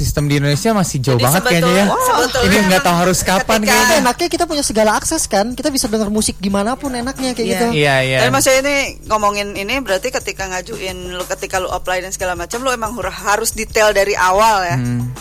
sistem 0.00 0.24
di 0.24 0.36
Indonesia 0.36 0.72
masih 0.72 0.96
jauh 0.98 1.14
Jadi 1.14 1.22
banget 1.22 1.42
sebetul- 1.42 1.52
kayaknya 1.60 1.74
ya. 1.76 1.86
Sebetulnya 2.00 2.48
Ini 2.50 2.66
nggak 2.66 2.82
tahu 2.82 2.96
harus 2.98 3.18
kapan 3.20 3.58
ketika- 3.58 3.68
kayaknya. 3.70 3.96
enaknya 4.00 4.28
kita 4.30 4.44
punya 4.44 4.64
segala 4.64 4.90
akses 4.94 5.22
kan 5.26 5.46
kita 5.52 5.68
bisa 5.68 5.86
dengar 5.86 6.08
musik 6.08 6.36
di 6.36 6.48
mana 6.48 6.72
pun 6.72 6.90
enaknya 6.90 7.30
kayak 7.30 7.44
Iya. 7.44 7.52
gitu 7.52 7.66
Iya, 7.70 7.94
iya. 8.00 8.18
Tapi 8.18 8.30
maksudnya 8.30 8.60
ini 8.62 8.76
ngomongin 9.04 9.48
ini 9.52 9.74
berarti 9.78 10.08
ketika 10.08 10.48
ngajuin 10.48 10.96
lu 11.10 11.24
ketika 11.26 11.56
lu 11.56 11.68
apply 11.68 12.00
dan 12.00 12.10
segala 12.10 12.32
macam 12.32 12.58
lu 12.58 12.70
emang 12.70 12.96
harus 12.98 13.52
detail 13.52 13.92
dari 13.92 14.12
awal 14.12 14.64
ya. 14.64 14.76
Hmm. 14.76 15.12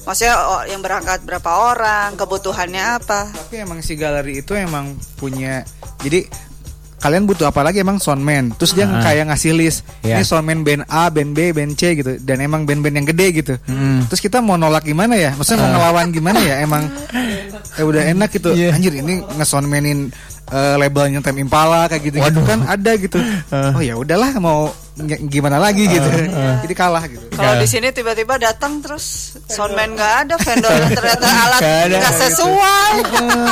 Maksudnya 0.00 0.34
oh, 0.38 0.62
yang 0.64 0.80
berangkat 0.80 1.20
berapa 1.22 1.50
orang, 1.70 2.16
kebutuhannya 2.16 2.84
apa. 2.96 3.28
Tapi 3.28 3.56
emang 3.58 3.80
si 3.80 3.94
galeri 3.94 4.40
itu 4.40 4.52
emang 4.52 4.92
punya 5.14 5.60
jadi 5.98 6.24
kalian 7.00 7.24
butuh 7.24 7.48
apa 7.48 7.64
lagi 7.64 7.80
emang 7.80 7.96
soundman. 7.96 8.52
Terus 8.54 8.72
dia 8.72 8.84
Ah. 8.84 9.00
kayak 9.00 9.32
ngasih 9.32 9.52
list. 9.52 9.82
Iya. 10.00 10.20
Ini 10.20 10.24
soundman 10.24 10.60
band 10.60 10.84
A, 10.86 11.08
band 11.08 11.32
B, 11.32 11.50
band 11.50 11.72
C 11.74 11.96
gitu. 11.96 12.20
Dan 12.20 12.38
emang 12.38 12.62
band-band 12.62 12.94
yang 12.94 13.08
gede 13.08 13.26
gitu. 13.34 13.54
Hmm. 13.64 14.04
Terus 14.06 14.20
kita 14.20 14.38
mau 14.38 14.54
nolak 14.54 14.84
gimana 14.84 15.16
ya? 15.16 15.32
Maksudnya 15.32 15.64
mau 15.64 15.70
ngelawan 15.74 16.12
gimana 16.12 16.38
ya? 16.38 16.60
Emang 16.60 16.84
ya 17.74 17.82
udah 17.90 18.02
enak 18.06 18.28
gitu. 18.30 18.52
Iya. 18.52 18.76
Anjir 18.76 18.92
ini 18.94 19.24
ngesoundmanin 19.34 20.12
eh, 20.50 20.74
labelnya 20.76 21.22
Tem 21.22 21.36
Impala 21.36 21.86
kayak 21.86 22.02
gitu, 22.04 22.16
gitu 22.20 22.40
Waduh. 22.42 22.44
kan 22.44 22.60
ada 22.68 22.92
gitu. 22.94 23.18
Ah. 23.48 23.72
Oh 23.72 23.80
ya 23.80 23.96
udahlah 23.96 24.30
mau 24.36 24.68
gimana 25.26 25.56
lagi 25.56 25.84
gitu. 25.84 26.08
Jadi 26.60 26.74
kalah 26.74 27.04
gitu. 27.04 27.22
Kalau 27.30 27.52
Nggak. 27.52 27.62
di 27.62 27.68
sini 27.68 27.88
tiba-tiba 27.90 28.34
datang 28.36 28.78
terus 28.78 29.04
soundman 29.46 29.92
nggak 29.92 30.12
ada, 30.22 30.34
vendornya 30.36 30.88
ternyata 30.98 31.26
alat 31.26 31.60
Nggak 31.60 31.84
nggak 31.90 32.12
gitu. 32.12 32.22
sesuai. 32.22 32.92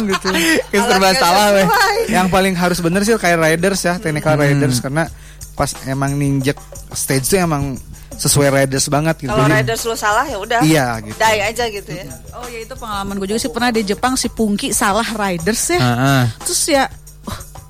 Gitu. 0.04 0.28
Yang 0.74 0.84
serba 0.84 1.08
salah 1.14 1.46
weh. 1.50 1.64
sesuai. 1.64 1.96
yang 2.08 2.26
paling 2.28 2.54
harus 2.54 2.78
bener 2.78 3.00
sih 3.02 3.14
kayak 3.14 3.38
riders 3.38 3.80
ya 3.80 3.96
technical 3.96 4.34
Hmm. 4.34 4.44
riders 4.44 4.78
karena 4.78 5.04
pas 5.52 5.70
emang 5.84 6.14
ninjek 6.14 6.54
stage 6.90 7.26
tuh 7.26 7.38
emang 7.38 7.74
sesuai 8.10 8.50
riders 8.52 8.86
banget 8.86 9.14
gitu 9.20 9.30
Kalau 9.30 9.46
riders 9.46 9.82
lu 9.84 9.94
salah 9.94 10.22
ya 10.22 10.36
udah. 10.36 10.60
Iya, 10.60 10.86
gitu. 11.00 11.14
Die 11.16 11.38
aja 11.40 11.64
gitu 11.66 11.90
ya. 11.92 12.06
oh 12.32 12.46
ya 12.46 12.58
itu 12.60 12.74
pengalaman 12.74 13.14
gue 13.16 13.28
juga 13.28 13.38
sih 13.38 13.48
pernah 13.48 13.70
di 13.70 13.82
Jepang 13.82 14.14
si 14.14 14.26
Pungki 14.28 14.70
salah 14.70 15.06
riders 15.08 15.62
ya 15.68 15.78
Heeh. 15.78 16.22
terus 16.40 16.62
ya 16.68 16.84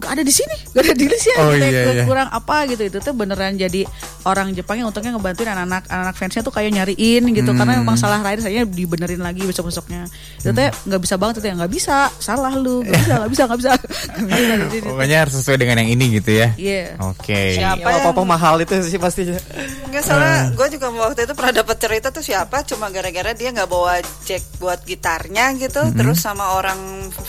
gak 0.08 0.16
ada 0.16 0.24
di 0.24 0.32
sini 0.32 0.56
gak 0.72 0.82
ada 0.82 0.94
di 0.94 1.04
listnya 1.04 1.36
Oh, 1.38 1.52
gitu, 1.52 1.68
iya, 1.68 1.82
iya. 1.92 2.04
kurang 2.08 2.28
apa 2.28 2.64
gitu 2.64 2.82
itu 2.82 2.98
tuh 2.98 3.12
beneran 3.12 3.54
jadi 3.54 3.84
orang 4.24 4.50
Jepang 4.50 4.80
yang 4.80 4.88
untungnya 4.88 5.12
ngebantuin 5.12 5.46
anak-anak 5.46 5.84
anak 5.86 6.14
fansnya 6.16 6.40
tuh 6.40 6.50
kayak 6.50 6.72
nyariin 6.72 7.28
gitu 7.28 7.52
karena 7.52 7.76
Hmm. 7.76 7.84
memang 7.84 7.96
salah 7.96 8.18
rider 8.18 8.40
saya 8.40 8.64
dibenerin 8.64 9.20
lagi 9.20 9.44
besok 9.44 9.68
besoknya 9.68 10.08
itu 10.40 10.48
tuh 10.48 10.64
nggak 10.64 11.00
bisa 11.00 11.14
banget 11.14 11.34
itu 11.38 11.46
ya 11.46 11.54
nggak 11.54 11.72
bisa 11.72 11.96
salah 12.16 12.56
lu 12.56 12.80
nggak 12.80 12.96
bisa 12.96 13.14
nggak 13.14 13.30
bisa 13.30 13.42
nggak 13.44 13.60
bisa 13.60 13.72
Nggak 14.18 14.38
bisa, 14.40 14.54
gitu. 14.72 14.86
Pokoknya 14.88 15.16
harus 15.20 15.34
sesuai 15.36 15.58
dengan 15.58 15.76
yang 15.80 15.90
ini 15.92 16.04
gitu 16.14 16.30
ya. 16.32 16.48
Iya. 16.54 16.96
Oke. 17.04 17.54
Siapa 17.54 17.82
Ya, 17.82 17.90
yang 17.90 18.02
apa-apa 18.02 18.22
mahal 18.24 18.54
itu 18.58 18.72
sih 18.82 18.96
pastinya. 18.96 19.36
Enggak 19.84 20.02
salah, 20.02 20.48
gue 20.48 20.66
juga 20.70 20.86
waktu 20.90 21.20
itu 21.22 21.34
pernah 21.34 21.54
dapat 21.54 21.76
cerita 21.76 22.08
tuh 22.08 22.22
siapa 22.22 22.62
cuma 22.64 22.88
gara-gara 22.88 23.34
dia 23.34 23.50
nggak 23.50 23.66
bawa 23.66 23.98
jack 24.24 24.40
buat 24.56 24.80
gitarnya 24.82 25.52
gitu, 25.56 25.82
terus 25.92 26.18
sama 26.18 26.54
orang 26.54 26.78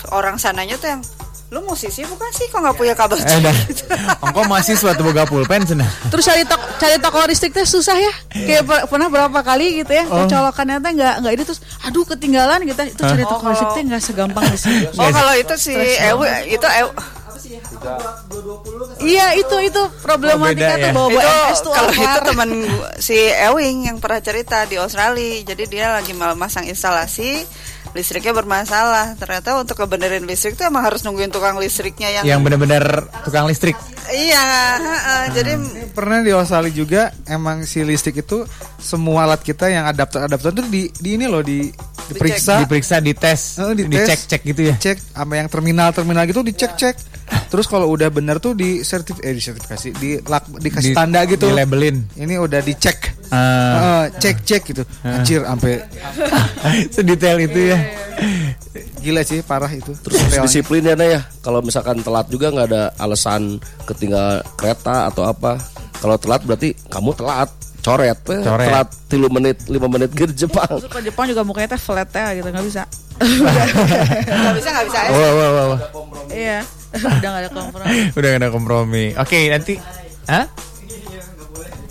orang 0.09 0.37
sananya 0.37 0.75
tuh 0.75 0.89
yang 0.89 1.01
lu 1.49 1.65
musisi 1.65 2.05
bukan 2.05 2.29
sih 2.29 2.45
kok 2.45 2.61
nggak 2.61 2.77
punya 2.77 2.93
kabel 2.93 3.17
Eh 3.17 3.41
dah. 3.41 3.55
Engkau 4.21 4.45
masih 4.53 4.77
suatu 4.77 5.01
boga 5.01 5.25
pulpen 5.25 5.65
cenah. 5.65 5.89
Terus 6.13 6.21
cari 6.21 6.45
tok 6.45 6.61
cari 6.77 6.95
toko 7.01 7.25
listrik 7.25 7.51
teh 7.51 7.65
susah 7.65 7.97
ya. 7.97 8.13
Kayak 8.29 8.63
per- 8.69 8.85
pernah 8.85 9.09
berapa 9.09 9.39
kali 9.41 9.81
gitu 9.81 9.89
ya. 9.89 10.05
Oh. 10.07 10.29
Colokannya 10.29 10.77
teh 10.77 10.91
nggak 10.93 11.13
nggak 11.25 11.33
ini 11.33 11.43
terus 11.43 11.59
aduh 11.81 12.05
ketinggalan 12.05 12.61
gitu. 12.63 12.77
Itu 12.85 13.01
cari 13.01 13.25
Oh, 13.25 13.33
toko 13.33 13.49
listrik 13.49 13.71
teh 13.73 13.81
nggak 13.81 14.01
segampang 14.01 14.45
di 14.45 14.57
sini. 14.61 14.85
Oh 14.93 15.09
kalau 15.09 15.33
itu 15.33 15.53
si 15.57 15.73
Ewi 15.73 16.53
itu 16.53 16.67
Ewi, 16.69 16.91
Iya 18.99 19.31
itu 19.33 19.55
itu 19.63 19.81
problematika 20.03 20.75
Oh, 20.75 20.75
beda 20.75 20.75
tuh 20.75 20.85
ya. 20.85 20.91
bawa 20.91 21.07
bawa 21.07 21.21
itu 21.23 21.31
MS 21.47 21.59
tuh 21.59 21.71
kalau 21.71 21.91
itu 21.95 22.19
teman 22.27 22.49
si 22.99 23.17
Ewing 23.17 23.77
yang 23.87 23.97
pernah 23.97 24.19
cerita 24.19 24.67
di 24.67 24.75
Australia 24.75 25.47
jadi 25.47 25.63
dia 25.65 25.85
lagi 25.89 26.11
masang 26.13 26.67
instalasi 26.67 27.47
listriknya 27.97 28.33
bermasalah 28.33 29.17
ternyata 29.17 29.57
untuk 29.57 29.73
kebenerin 29.79 30.23
listrik 30.23 30.53
tuh 30.53 30.69
emang 30.69 30.85
harus 30.85 31.01
nungguin 31.01 31.33
tukang 31.33 31.57
listriknya 31.57 32.21
yang, 32.21 32.23
Yang 32.25 32.39
benar-benar 32.45 32.85
tukang 33.25 33.49
listrik. 33.49 33.73
iya 34.13 34.45
heeh. 34.77 35.23
jadi 35.33 35.51
Pernah 35.89 36.23
di 36.23 36.31
Australia 36.31 36.71
juga 36.71 37.01
emang 37.25 37.65
si 37.65 37.81
listrik 37.83 38.21
itu 38.23 38.45
semua 38.77 39.25
alat 39.27 39.41
kita 39.41 39.67
yang 39.67 39.89
adapter-adapter 39.89 40.53
itu 40.55 40.63
di, 40.69 40.83
di 40.95 41.09
ini 41.17 41.25
loh 41.27 41.41
di 41.43 41.67
diperiksa, 42.09 42.53
Diperiksa, 42.59 42.95
dites, 42.97 43.41
Oh, 43.57 43.71
dites. 43.71 43.87
dicek-cek 43.87 44.41
gitu 44.43 44.61
ya. 44.63 44.75
cek 44.75 44.97
sama 45.11 45.33
yang 45.35 45.47
terminal-terminal 45.47 46.25
gitu 46.25 46.41
dicek-cek. 46.41 46.95
Terus 47.47 47.65
kalau 47.65 47.85
udah 47.87 48.09
bener 48.09 48.37
tuh 48.37 48.51
di 48.51 48.81
sertif 48.81 49.21
eh 49.21 49.31
di 49.31 49.39
sertifikasi 49.39 49.87
di 49.95 50.17
lak- 50.19 50.49
dikasih 50.51 50.91
Di- 50.91 50.97
tanda 50.97 51.21
gitu. 51.23 51.45
Dilabelin. 51.47 52.01
Ini 52.15 52.35
udah 52.35 52.57
dicek. 52.59 52.97
Ah. 53.29 54.09
Eh, 54.09 54.17
cek-cek 54.17 54.61
gitu. 54.65 54.81
Anjir 55.03 55.45
sampai 55.45 55.85
Sedetail 56.93 57.37
itu 57.39 57.69
ya. 57.69 57.77
gila 58.99 59.21
sih 59.21 59.39
parah 59.39 59.69
itu. 59.69 59.93
Terus 59.95 60.17
disiplin 60.41 60.83
ya 60.83 60.93
Nah 60.93 61.07
ya. 61.07 61.21
Kalau 61.39 61.61
misalkan 61.61 62.01
telat 62.01 62.27
juga 62.27 62.49
nggak 62.49 62.67
ada 62.67 62.83
alasan 62.97 63.57
ketinggal 63.85 64.41
kereta 64.55 65.07
atau 65.07 65.23
apa. 65.23 65.61
Kalau 65.95 66.17
telat 66.17 66.41
berarti 66.43 66.73
kamu 66.87 67.13
telat. 67.13 67.49
Coret, 67.79 68.19
Coret. 68.21 68.67
telat 68.67 68.87
3 69.07 69.31
menit 69.31 69.57
5 69.65 69.75
menit 69.87 70.09
ke 70.11 70.27
Jepang. 70.31 70.67
Terus 70.79 70.91
kalau 70.91 71.03
Jepang 71.03 71.25
juga 71.31 71.41
mukanya 71.47 71.75
teh 71.75 71.81
flat 71.81 72.09
ya 72.11 72.35
gitu 72.35 72.47
nggak 72.47 72.65
bisa. 72.67 72.83
nggak 73.19 74.55
bisa 74.55 74.69
nggak 74.71 74.85
bisa 74.87 74.99
Wah, 75.11 75.31
wah, 75.31 75.49
wah, 75.49 75.65
wah. 75.75 75.79
Iya. 76.31 76.59
Udah 76.95 77.29
gak 77.29 77.41
ada 77.45 77.49
kompromi. 77.53 77.97
Udah 78.17 78.27
gak 78.33 78.39
ada 78.41 78.49
kompromi. 78.49 79.05
Oke, 79.15 79.39
nanti 79.47 79.73
Hah? 80.25 80.45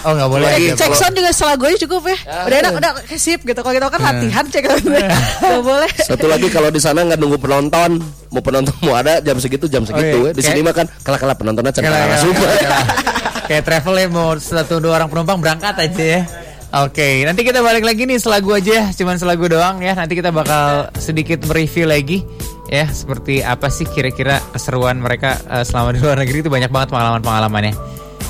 Oh 0.06 0.15
nggak 0.15 0.31
boleh. 0.31 0.47
Ya, 0.62 0.78
Cek 0.78 0.94
sound 0.94 1.15
juga 1.19 1.35
setelah 1.35 1.59
gue 1.59 1.74
cukup 1.74 2.06
ya. 2.06 2.19
Udah 2.47 2.56
enak, 2.62 2.73
udah 2.78 2.90
sip 3.19 3.43
gitu. 3.43 3.59
Kalau 3.59 3.74
kita 3.74 3.90
kan 3.90 3.98
latihan 3.98 4.44
cek 4.47 4.62
Gak 5.43 5.62
boleh. 5.66 5.90
Satu 5.98 6.31
lagi 6.31 6.47
kalau 6.55 6.70
di 6.70 6.78
sana 6.78 7.02
nggak 7.02 7.19
nunggu 7.19 7.35
penonton, 7.35 7.98
mau 8.31 8.39
penonton 8.39 8.70
mau 8.86 8.94
ada 8.94 9.19
jam 9.19 9.43
segitu 9.43 9.66
jam 9.66 9.82
segitu. 9.82 10.23
iya. 10.23 10.31
ya. 10.31 10.36
Di 10.39 10.43
sini 10.47 10.62
mah 10.62 10.70
kan 10.70 10.86
kalah-kalah 11.02 11.35
penontonnya 11.35 11.74
Kayak- 11.74 12.23
cenderung 12.23 12.36
kayak- 13.48 13.64
travel 13.64 13.94
ya 13.96 14.06
mau 14.06 14.36
satu 14.36 14.78
dua 14.78 14.96
orang 14.96 15.08
penumpang 15.08 15.40
berangkat 15.40 15.74
aja 15.74 16.04
ya. 16.04 16.22
Oke, 16.68 17.24
nanti 17.24 17.42
kita 17.42 17.58
balik 17.58 17.80
lagi 17.80 18.04
nih 18.04 18.20
selagu 18.20 18.52
aja 18.52 18.68
ya, 18.70 18.84
cuman 18.92 19.16
selagu 19.16 19.48
doang 19.48 19.80
ya. 19.80 19.96
Nanti 19.96 20.12
kita 20.12 20.28
bakal 20.28 20.92
sedikit 20.94 21.40
mereview 21.42 21.88
lagi 21.88 22.20
ya, 22.68 22.84
seperti 22.86 23.40
apa 23.40 23.66
sih 23.66 23.88
kira-kira 23.88 24.36
keseruan 24.52 25.00
mereka 25.00 25.40
eh, 25.48 25.64
selama 25.64 25.96
di 25.96 25.98
luar 25.98 26.20
negeri 26.20 26.44
itu 26.44 26.52
banyak 26.52 26.68
banget 26.68 26.92
pengalaman-pengalamannya. 26.92 27.72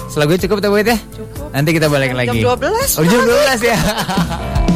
Selagu 0.09 0.39
cukup 0.39 0.63
kita 0.63 0.71
buat 0.71 0.87
ya? 0.87 0.99
Nanti 1.51 1.71
kita 1.75 1.91
balik 1.91 2.15
Jam 2.15 2.19
lagi. 2.23 2.39
12, 2.41 2.91
Oh, 2.97 3.05
jam 3.05 3.23
12 3.27 3.61
ya. 3.61 3.77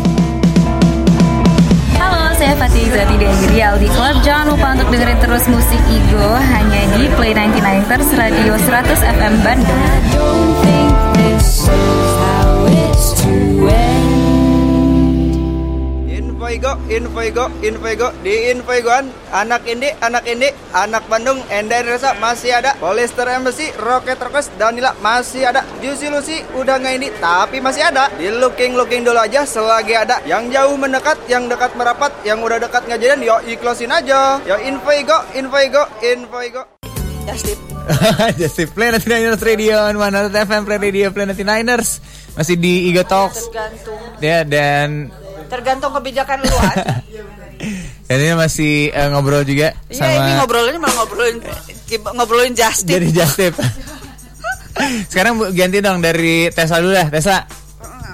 Saya 2.42 2.58
Fatih 2.58 2.90
Zati 2.90 3.14
dari 3.22 3.54
Real 3.54 3.78
di 3.78 3.86
Club. 3.86 4.18
Jangan 4.26 4.50
lupa 4.50 4.74
untuk 4.74 4.90
dengerin 4.90 5.14
terus 5.22 5.46
musik 5.46 5.78
Igo 5.86 6.34
hanya 6.34 6.90
di 6.98 7.06
Play 7.14 7.38
99ers 7.38 8.10
Radio 8.18 8.58
100 8.58 8.98
FM 8.98 9.34
Bandung. 9.46 9.82
Info 16.52 16.60
Igo, 16.60 16.72
Info 16.92 17.20
Igo, 17.24 17.44
Info 17.64 17.88
Igo 17.88 18.08
Di 18.20 18.52
Info 18.52 18.76
Igoan 18.76 19.08
Anak 19.32 19.64
Indi, 19.64 19.88
Anak 20.04 20.28
Indi 20.28 20.52
Anak 20.76 21.08
Bandung, 21.08 21.40
Enda 21.48 21.80
Resa 21.80 22.12
masih 22.20 22.52
ada. 22.52 22.76
Polyester 22.76 23.24
Embassy, 23.24 23.72
Rocket 23.80 24.20
Rockers, 24.20 24.52
Danila 24.60 24.92
masih 25.00 25.48
ada. 25.48 25.64
Juicy 25.80 26.12
Lucy 26.12 26.44
udah 26.52 26.76
nggak 26.76 26.94
ini 27.00 27.08
Tapi 27.16 27.56
masih 27.64 27.88
ada. 27.88 28.12
Di 28.20 28.28
looking 28.28 28.76
looking 28.76 29.00
dulu 29.00 29.16
aja 29.16 29.48
selagi 29.48 29.96
ada. 29.96 30.20
Yang 30.28 30.52
jauh 30.52 30.76
mendekat, 30.76 31.16
yang 31.32 31.48
dekat 31.48 31.72
merapat 31.72 32.12
Yang 32.20 32.38
udah 32.44 32.58
dekat 32.60 32.82
nggak 32.84 33.00
jadian, 33.00 33.20
yo 33.24 33.36
ikhlasin 33.48 33.88
aja. 33.88 34.36
Yo 34.44 34.60
Info 34.60 34.92
Igo, 34.92 35.18
Info 35.32 35.56
Igo, 35.56 35.82
Info 36.04 36.38
Igo 36.44 36.62
just 37.24 37.48
tip. 37.48 37.58
Just 38.38 38.56
di 38.62 38.66
Play 38.70 38.94
99ers 38.94 39.42
Radio 39.42 39.74
on 39.90 39.98
100 39.98 40.30
FM 40.30 40.62
Play 40.70 40.78
Radio 40.78 41.10
Play 41.10 41.26
99ers 41.26 41.98
Masih 42.38 42.54
di 42.54 42.86
Iga 42.88 43.02
Talks. 43.02 43.50
Tergantung. 43.50 43.98
Ya 44.22 44.46
dan 44.46 45.10
tergantung 45.46 45.92
kebijakan 45.92 46.42
lu 46.42 46.56
aja. 46.58 47.00
dan 48.08 48.16
ini 48.18 48.34
masih 48.34 48.90
eh, 48.90 49.08
ngobrol 49.08 49.40
juga 49.42 49.72
Iya 49.86 49.96
sama 49.96 50.12
ini 50.18 50.30
ngobrolinnya 50.36 50.80
malah 50.82 50.96
ngobrolin 50.98 51.36
ngobrolin 52.12 52.52
just 52.52 52.84
tip. 52.84 52.98
jadi 52.98 53.08
just 53.14 53.34
tip. 53.36 53.54
Sekarang 55.10 55.36
Bu, 55.36 55.52
ganti 55.52 55.78
dong 55.78 56.00
dari 56.00 56.48
Tessa 56.48 56.80
dulu 56.80 56.92
lah. 56.92 57.06
Tessa, 57.06 57.44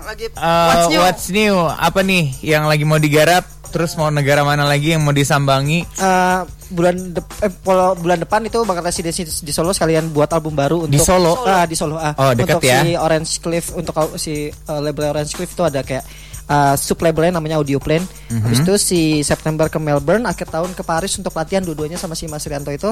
lagi 0.04 0.26
eh, 0.26 0.66
what's 0.68 0.86
new? 0.86 1.00
what's 1.00 1.26
new? 1.30 1.54
Apa 1.64 2.00
nih 2.02 2.34
yang 2.42 2.66
lagi 2.66 2.82
mau 2.82 2.98
digarap? 2.98 3.46
Terus 3.68 3.94
mau 3.94 4.08
negara 4.08 4.40
mana 4.42 4.64
lagi 4.64 4.96
yang 4.96 5.04
mau 5.04 5.12
disambangi? 5.12 5.84
Eh, 5.84 6.40
bulan 6.72 7.12
dep- 7.12 7.40
eh, 7.40 7.52
polo- 7.52 7.92
bulan 7.94 8.16
depan 8.18 8.40
itu 8.42 8.64
bakal 8.64 8.80
residensi 8.80 9.22
di 9.24 9.52
Solo 9.52 9.76
sekalian 9.76 10.08
buat 10.08 10.32
album 10.32 10.56
baru 10.56 10.88
untuk 10.88 10.96
Di 10.96 11.00
Solo? 11.00 11.44
Ah, 11.44 11.68
di 11.68 11.76
Solo 11.76 12.00
ah. 12.00 12.16
Oh, 12.16 12.32
dekat 12.32 12.58
untuk 12.58 12.64
ya. 12.64 12.80
si 12.80 12.96
Orange 12.96 13.32
Cliff 13.38 13.66
untuk 13.70 13.92
si 14.16 14.48
eh, 14.48 14.80
label 14.80 15.12
Orange 15.12 15.36
Cliff 15.36 15.52
itu 15.52 15.62
ada 15.62 15.84
kayak 15.84 16.00
eh, 16.48 16.74
sub 16.74 16.98
labelnya 16.98 17.36
namanya 17.36 17.56
Audio 17.56 17.76
Plane. 17.76 18.02
Mhm. 18.28 18.40
Habis 18.40 18.58
itu 18.60 18.74
si 18.76 19.00
September 19.20 19.66
ke 19.66 19.76
Melbourne, 19.76 20.24
akhir 20.24 20.48
tahun 20.48 20.72
ke 20.72 20.82
Paris 20.82 21.12
untuk 21.14 21.32
latihan 21.32 21.60
dua-duanya 21.60 21.94
sama 21.94 22.12
si 22.12 22.24
Mas 22.24 22.42
Rianto 22.42 22.68
itu. 22.68 22.88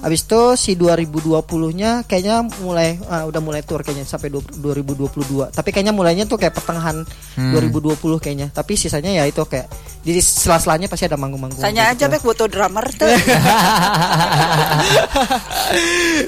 Habis 0.00 0.20
itu 0.22 0.40
si 0.54 0.72
2020-nya 0.74 2.04
kayaknya 2.04 2.36
mulai 2.58 2.96
ah, 3.06 3.24
udah 3.24 3.40
mulai 3.40 3.60
tour 3.60 3.80
kayaknya 3.80 4.04
sampai 4.04 4.28
du- 4.28 4.44
2022. 4.54 5.48
Tapi 5.50 5.68
kayaknya 5.70 5.92
mulainya 5.92 6.24
tuh 6.24 6.36
kayak 6.36 6.52
pertengahan 6.54 7.04
Hmm. 7.34 7.50
2020 7.52 7.96
kayaknya. 8.18 8.48
Tapi 8.48 8.72
sisanya 8.74 9.10
ya 9.10 9.24
itu 9.24 9.40
kayak 9.42 9.66
di 10.00 10.16
sela-selanya 10.16 10.86
pasti 10.86 11.04
ada 11.04 11.16
manggung-manggung. 11.16 11.58
Tanya 11.58 11.88
aja 11.88 12.04
gitu. 12.04 12.12
Bek 12.12 12.22
butuh 12.22 12.46
drummer 12.46 12.84
tuh. 12.90 13.08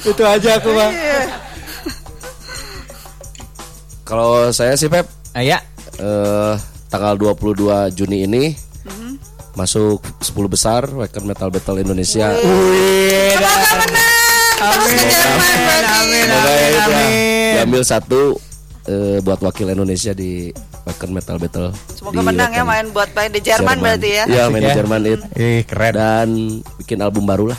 itu 0.03 0.23
aja 0.23 0.51
aku 0.57 0.71
bang. 0.71 0.93
Iya. 0.93 1.21
Kalau 4.03 4.29
saya 4.51 4.75
sih 4.75 4.87
Pep, 4.87 5.07
Ah, 5.31 5.43
ya. 5.43 5.61
Eh, 5.99 6.55
tanggal 6.87 7.15
22 7.15 7.67
Juni 7.91 8.23
ini 8.23 8.45
Mhm. 8.83 9.19
masuk 9.55 10.01
10 10.19 10.47
besar 10.47 10.87
Wacken 10.87 11.25
Metal 11.25 11.49
Battle 11.49 11.81
Indonesia. 11.81 12.31
Semoga 12.31 13.43
menang. 13.77 14.15
Amin, 14.57 14.97
Semoga 14.97 15.77
ya 15.77 15.91
amin, 15.95 16.25
itu 16.25 16.33
ya, 16.33 16.81
amin. 16.81 17.53
diambil 17.55 17.83
satu 17.83 18.21
eh, 18.85 19.19
buat 19.19 19.37
wakil 19.39 19.67
Indonesia 19.69 20.13
di 20.13 20.49
Wacken 20.83 21.11
Metal 21.11 21.37
Battle. 21.37 21.75
Semoga 21.91 22.15
di 22.15 22.25
menang 22.25 22.51
ya 22.51 22.63
Wacken. 22.63 22.71
main 22.71 22.87
buat 22.91 23.11
main 23.13 23.29
di 23.29 23.41
Jerman 23.41 23.77
berarti 23.77 24.09
ya. 24.13 24.25
Iya 24.25 24.43
main 24.47 24.63
di 24.63 24.71
Ya. 24.71 24.77
Jerman 24.77 25.01
it. 25.05 25.21
Ih, 25.35 25.61
keren. 25.65 25.93
Dan 25.93 26.29
bikin 26.79 26.99
album 27.01 27.25
baru 27.25 27.51
lah. 27.51 27.59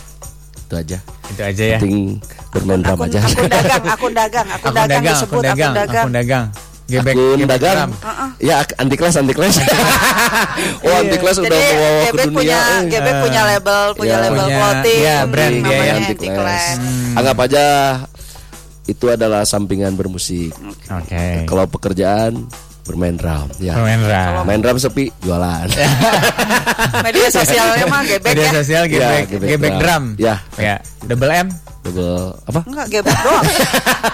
Itu 0.57 0.73
aja. 0.73 0.97
Itu 1.27 1.41
aja 1.41 1.63
ya. 1.67 1.77
Penting 1.77 2.17
bermain 2.49 2.79
drum 2.79 2.95
Akun, 2.97 3.07
aja. 3.07 3.19
akun 3.19 3.45
dagang, 3.45 3.83
akun 3.93 4.13
dagang, 4.13 4.47
Akun 4.47 4.71
dagang, 4.71 4.87
dagang, 4.89 5.03
disebut 5.13 5.35
akun 5.35 5.43
dagang, 5.43 5.67
akun 5.67 5.77
dagang. 5.77 6.01
akun 6.01 6.15
dagang. 6.15 6.45
Gebek, 6.87 7.13
Akun 7.13 7.35
gebek 7.37 7.51
dagang. 7.51 7.91
drum. 7.91 7.91
Ya 8.39 8.55
ak- 8.59 8.75
anti 8.75 8.95
kelas 8.95 9.15
anti 9.15 9.35
kelas. 9.35 9.59
oh 10.87 10.93
anti 10.95 11.17
kelas 11.17 11.35
udah 11.37 11.51
bawa 11.51 11.67
ke 11.67 12.05
Gebek 12.07 12.25
dunia. 12.25 12.33
punya, 12.33 12.57
eh. 12.57 12.81
Gebek 12.87 13.15
punya 13.19 13.41
label, 13.45 13.81
punya 13.93 14.07
Ya. 14.09 14.23
label 14.23 14.37
Punya, 14.41 14.55
clothing, 14.57 14.99
ya, 15.01 15.17
brand 15.25 15.51
dia 15.51 15.61
namanya 15.61 15.83
ya. 15.83 15.95
Anti 16.01 16.27
Class. 16.27 16.37
Class. 16.39 16.65
Anggap 17.13 17.37
aja 17.43 17.65
itu 18.85 19.05
adalah 19.05 19.43
sampingan 19.43 19.93
bermusik. 19.93 20.55
Oke. 20.87 21.43
Kalau 21.43 21.65
pekerjaan 21.67 22.47
bermain 22.87 23.13
drum. 23.13 23.47
Ya. 23.57 23.75
Pemain 23.75 23.99
drum. 23.99 24.43
Main 24.43 24.59
drum 24.59 24.77
sepi 24.77 25.11
jualan. 25.19 25.67
Media 27.05 27.27
sosialnya 27.27 27.85
mah 27.85 28.01
Gebek 28.01 28.31
Media 28.31 28.45
ya. 28.45 28.51
sosial 28.55 28.83
gebek, 28.85 29.03
Ya, 29.03 29.27
gebek, 29.27 29.47
gebek 29.51 29.73
drum. 29.73 29.81
drum. 29.83 30.03
Ya. 30.17 30.35
Ya. 30.55 30.75
Double 31.03 31.29
M. 31.29 31.47
Double 31.83 32.15
apa? 32.43 32.59
Enggak, 32.63 32.87
geblek 32.89 33.19
doang. 33.21 33.45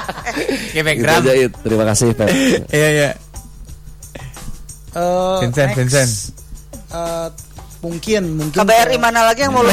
Gebek 0.75 0.95
drum. 0.99 1.21
aja. 1.21 1.31
Terima 1.55 1.85
kasih 1.85 2.07
Pep. 2.11 2.29
Iya 2.67 2.87
iya. 2.89 3.09
Eh, 4.93 5.37
Vincent, 5.41 5.69
next, 5.69 5.77
Vincent. 5.79 6.11
eh, 6.91 7.27
mungkin 7.83 8.39
mungkin 8.39 8.55
KBRI 8.55 8.95
mana 8.95 9.27
lagi 9.27 9.43
yang 9.43 9.51
mau 9.51 9.59
lo 9.59 9.67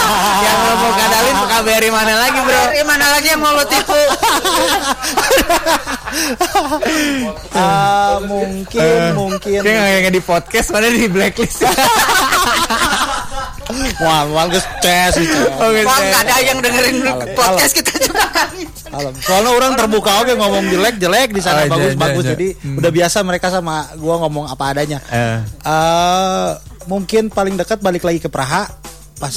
Yang 0.46 0.56
lo 0.56 0.72
mau 0.76 0.92
kadalin 0.94 1.34
KBRI 1.52 1.90
mana 1.90 2.14
lagi 2.16 2.38
bro? 2.38 2.54
KBRI 2.62 2.82
mana 2.86 3.06
lagi 3.10 3.26
yang 3.26 3.42
mau 3.42 3.52
lo 3.52 3.64
tipu? 3.66 3.98
Ah, 7.52 8.22
mungkin 8.30 9.00
mungkin 9.14 9.60
Kayak 9.60 9.76
nggak 9.76 9.90
kayak 9.98 10.14
di 10.14 10.22
podcast 10.22 10.68
mana 10.70 10.86
di 10.86 11.10
blacklist. 11.10 11.66
wah 13.98 14.22
wah 14.30 14.44
geus 14.46 14.62
tes 14.78 15.12
gitu. 15.16 15.26
Gitu. 15.34 15.84
Wah, 15.84 15.98
nggak 15.98 16.22
ada 16.22 16.36
yang 16.40 16.58
dengerin 16.60 16.96
podcast 17.34 17.72
kita 17.74 17.92
juga 17.98 18.24
kan. 18.30 18.48
Alam. 18.94 19.12
Soalnya 19.18 19.50
orang 19.52 19.72
terbuka 19.74 20.22
oke 20.22 20.32
ngomong 20.32 20.64
jelek 20.70 20.96
jelek 20.96 21.28
di 21.30 21.42
sana 21.42 21.66
Oh, 21.66 21.66
iya, 21.66 21.72
bagus 21.74 21.90
iya, 21.90 21.98
bagus 21.98 22.22
iya. 22.22 22.30
jadi 22.32 22.48
Hmm. 22.56 22.78
udah 22.78 22.90
biasa 22.94 23.18
mereka 23.20 23.46
sama 23.50 23.74
gua 23.98 24.14
ngomong 24.22 24.46
apa 24.46 24.64
adanya. 24.70 24.98
Eh, 25.10 25.38
Eh, 25.66 26.50
mungkin 26.86 27.28
paling 27.30 27.54
dekat 27.58 27.82
balik 27.82 28.06
lagi 28.06 28.18
ke 28.22 28.30
Praha 28.30 28.66
pas 29.16 29.36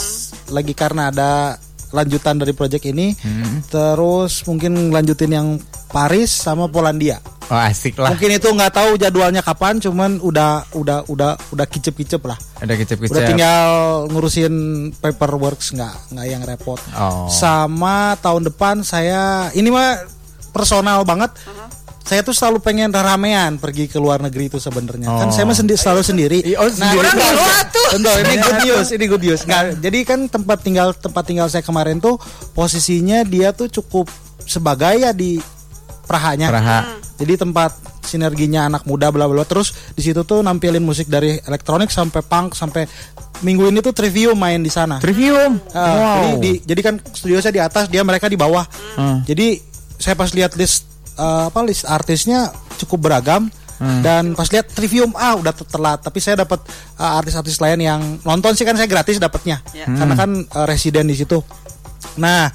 lagi 0.52 0.74
karena 0.76 1.10
ada 1.10 1.56
lanjutan 1.90 2.38
dari 2.38 2.54
project 2.54 2.86
ini. 2.86 3.14
Hmm. 3.18 3.66
Terus 3.66 4.46
mungkin 4.46 4.94
lanjutin 4.94 5.32
yang 5.34 5.48
Paris 5.90 6.30
sama 6.30 6.70
Polandia. 6.70 7.18
oh 7.50 7.58
asik 7.58 7.98
lah. 7.98 8.14
Mungkin 8.14 8.38
itu 8.38 8.46
nggak 8.46 8.74
tahu 8.78 8.92
jadwalnya 9.02 9.42
kapan, 9.42 9.82
cuman 9.82 10.22
udah 10.22 10.70
udah 10.78 11.10
udah 11.10 11.34
udah 11.50 11.66
kicep-kicep 11.66 12.22
lah. 12.22 12.38
Ada 12.62 12.78
kecep-kecep. 12.78 13.10
Udah 13.10 13.26
tinggal 13.26 13.70
ngurusin 14.14 14.54
paperwork 15.02 15.58
nggak 15.58 16.14
nggak 16.14 16.26
yang 16.30 16.46
repot. 16.46 16.78
Oh. 16.94 17.26
Sama 17.26 18.14
tahun 18.22 18.54
depan 18.54 18.86
saya 18.86 19.50
ini 19.58 19.74
mah 19.74 19.98
personal 20.54 21.02
banget. 21.10 21.34
Saya 22.10 22.26
tuh 22.26 22.34
selalu 22.34 22.57
pengen 22.57 22.90
ramean 22.90 23.61
pergi 23.61 23.86
ke 23.86 23.95
luar 23.95 24.18
negeri 24.18 24.49
itu 24.49 24.57
sebenarnya. 24.57 25.06
Kan 25.06 25.30
Oh. 25.30 25.31
saya 25.31 25.45
mah 25.45 25.53
sendi- 25.53 25.77
selalu 25.77 26.02
sendiri. 26.02 26.41
Oh, 26.57 26.65
sendiri. 26.65 27.06
ini- 27.06 27.14
Orang 27.14 27.38
luar 27.38 27.61
tuh. 27.69 27.88
Bentar, 27.94 28.15
ini 28.18 28.36
good 28.36 28.60
news, 28.65 28.88
ini 28.90 29.06
good 29.06 29.23
news. 29.23 29.41
Nggak, 29.45 29.64
jadi 29.77 29.99
kan 30.03 30.19
tempat 30.26 30.57
tinggal 30.60 30.90
tempat 30.91 31.22
tinggal 31.23 31.45
saya 31.48 31.61
kemarin 31.61 32.02
tuh 32.02 32.18
posisinya 32.52 33.22
dia 33.23 33.53
tuh 33.53 33.69
cukup 33.69 34.10
sebagai 34.41 34.98
ya 34.98 35.14
di 35.14 35.38
Prahanya. 36.02 36.49
Praha. 36.49 36.80
Jadi 37.15 37.38
tempat 37.38 37.77
sinerginya 38.02 38.65
anak 38.65 38.90
muda 38.90 39.14
bla 39.14 39.30
bla. 39.30 39.45
Terus 39.45 39.94
di 39.94 40.02
situ 40.02 40.26
tuh 40.26 40.41
nampilin 40.41 40.81
musik 40.81 41.06
dari 41.06 41.38
elektronik 41.38 41.88
sampai 41.88 42.26
punk 42.26 42.57
sampai 42.57 42.90
minggu 43.40 43.69
ini 43.69 43.80
tuh 43.80 43.94
Trivium 43.94 44.34
main 44.34 44.57
di 44.57 44.73
sana. 44.73 44.98
Trivium. 44.98 45.61
Ah, 45.69 46.34
jadi, 46.34 46.41
di- 46.41 46.61
jadi 46.65 46.81
kan 46.81 46.95
studio 47.06 47.38
saya 47.38 47.53
di 47.53 47.61
atas, 47.61 47.86
dia 47.86 48.02
mereka 48.02 48.26
di 48.26 48.34
bawah. 48.34 48.65
Hmm. 48.98 49.22
Jadi 49.22 49.61
saya 49.95 50.18
pas 50.18 50.34
lihat 50.34 50.57
list 50.57 50.90
eh, 51.20 51.44
apa 51.52 51.60
list 51.62 51.84
artisnya 51.84 52.48
cukup 52.78 53.12
beragam 53.12 53.52
Hmm. 53.80 54.04
dan 54.04 54.36
pas 54.36 54.44
lihat 54.52 54.68
Trivium 54.76 55.16
ah 55.16 55.40
udah 55.40 55.56
telat. 55.56 56.04
Tapi 56.04 56.20
saya 56.20 56.44
dapat 56.44 56.60
eh, 57.00 57.12
artis-artis 57.16 57.64
lain 57.64 57.80
yang 57.80 58.02
nonton 58.24 58.52
sih 58.52 58.68
kan 58.68 58.76
saya 58.76 58.91
gratis 58.91 59.20
dapatnya 59.20 59.64
Ya. 59.72 59.88
karena 59.88 60.20
kan 60.20 60.30
eh, 60.36 60.66
residen 60.68 61.08
di 61.08 61.16
situ. 61.16 61.40
Nah 62.20 62.52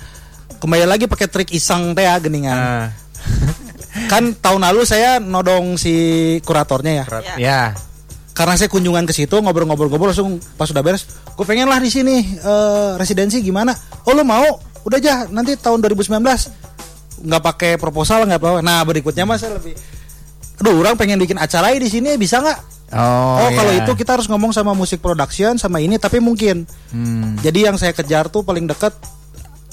kembali 0.61 0.85
lagi 0.85 1.09
pakai 1.09 1.25
trik 1.25 1.49
iseng 1.49 1.97
teh 1.97 2.05
ya 2.05 2.21
geningan. 2.21 2.53
Ah, 2.53 2.87
Kan 4.11 4.37
tahun 4.37 4.69
lalu 4.69 4.85
saya 4.85 5.17
nodong 5.17 5.81
si 5.81 5.95
kuratornya 6.45 6.93
ya. 6.93 7.05
ya. 7.41 7.61
Karena 8.35 8.59
saya 8.59 8.69
kunjungan 8.69 9.07
ke 9.07 9.15
situ 9.15 9.39
ngobrol-ngobrol-ngobrol 9.39 10.11
langsung 10.11 10.43
pas 10.59 10.67
sudah 10.67 10.83
beres, 10.83 11.07
gue 11.07 11.47
pengen 11.47 11.71
lah 11.71 11.79
di 11.79 11.89
sini 11.89 12.21
eh, 12.37 12.91
residensi 12.99 13.41
gimana? 13.41 13.73
Oh 14.05 14.13
lu 14.13 14.27
mau? 14.27 14.61
Udah 14.85 15.01
aja 15.01 15.25
nanti 15.31 15.57
tahun 15.57 15.81
2019 15.81 16.21
nggak 17.25 17.43
pakai 17.43 17.71
proposal 17.75 18.23
nggak 18.23 18.37
apa. 18.37 18.61
Nah 18.61 18.81
berikutnya 18.83 19.25
mas 19.25 19.41
saya 19.41 19.57
lebih, 19.57 19.73
aduh 20.57 20.77
orang 20.77 20.95
pengen 20.95 21.17
bikin 21.17 21.35
acara 21.35 21.73
di 21.73 21.89
sini 21.89 22.15
bisa 22.15 22.39
nggak? 22.39 22.61
Oh, 22.93 23.41
Oh, 23.41 23.51
kalau 23.51 23.73
iya. 23.73 23.83
itu 23.83 23.93
kita 23.97 24.15
harus 24.15 24.29
ngomong 24.29 24.53
sama 24.53 24.71
musik 24.71 25.01
production 25.01 25.57
sama 25.57 25.81
ini 25.81 25.97
tapi 25.97 26.21
mungkin. 26.21 26.63
Hmm. 26.89 27.35
Jadi 27.41 27.65
yang 27.65 27.75
saya 27.75 27.91
kejar 27.91 28.29
tuh 28.29 28.41
paling 28.41 28.65
deket 28.65 28.93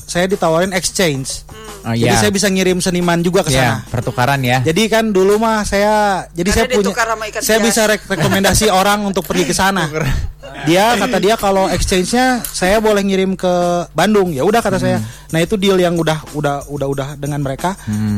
saya 0.01 0.25
ditawarin 0.25 0.71
exchange. 0.71 1.45
Oh, 1.81 1.91
Jadi 1.91 2.07
iya. 2.07 2.17
saya 2.17 2.29
bisa 2.29 2.45
ngirim 2.45 2.77
seniman 2.77 3.19
juga 3.19 3.41
ke 3.41 3.49
Ya, 3.49 3.81
sana. 3.81 3.89
pertukaran 3.89 4.37
ya. 4.39 4.61
Jadi 4.61 4.85
kan 4.85 5.09
dulu 5.09 5.37
mah 5.37 5.61
saya 5.63 6.25
jadi 6.29 6.45
Karena 6.45 6.55
saya 6.55 6.65
punya 6.67 6.81
ditukar 6.83 7.07
sama 7.07 7.23
ikan 7.27 7.41
saya 7.41 7.57
hias. 7.57 7.67
bisa 7.67 7.81
rek- 7.85 8.07
rekomendasi 8.07 8.65
orang 8.81 8.99
untuk 9.03 9.23
pergi 9.23 9.45
ke 9.45 9.53
sana. 9.53 9.85
Dia 10.61 10.93
kata 10.93 11.17
dia 11.17 11.35
kalau 11.35 11.65
exchange-nya 11.67 12.45
saya 12.45 12.77
boleh 12.77 13.01
ngirim 13.01 13.33
ke 13.33 13.53
Bandung. 13.91 14.29
Ya 14.29 14.45
udah 14.45 14.61
kata 14.61 14.77
saya. 14.77 15.01
Nah, 15.31 15.39
itu 15.39 15.55
deal 15.55 15.79
yang 15.79 15.95
udah 15.95 16.27
udah 16.35 16.67
udah 16.67 16.87
udah 16.91 17.07
dengan 17.17 17.41
mereka. 17.41 17.73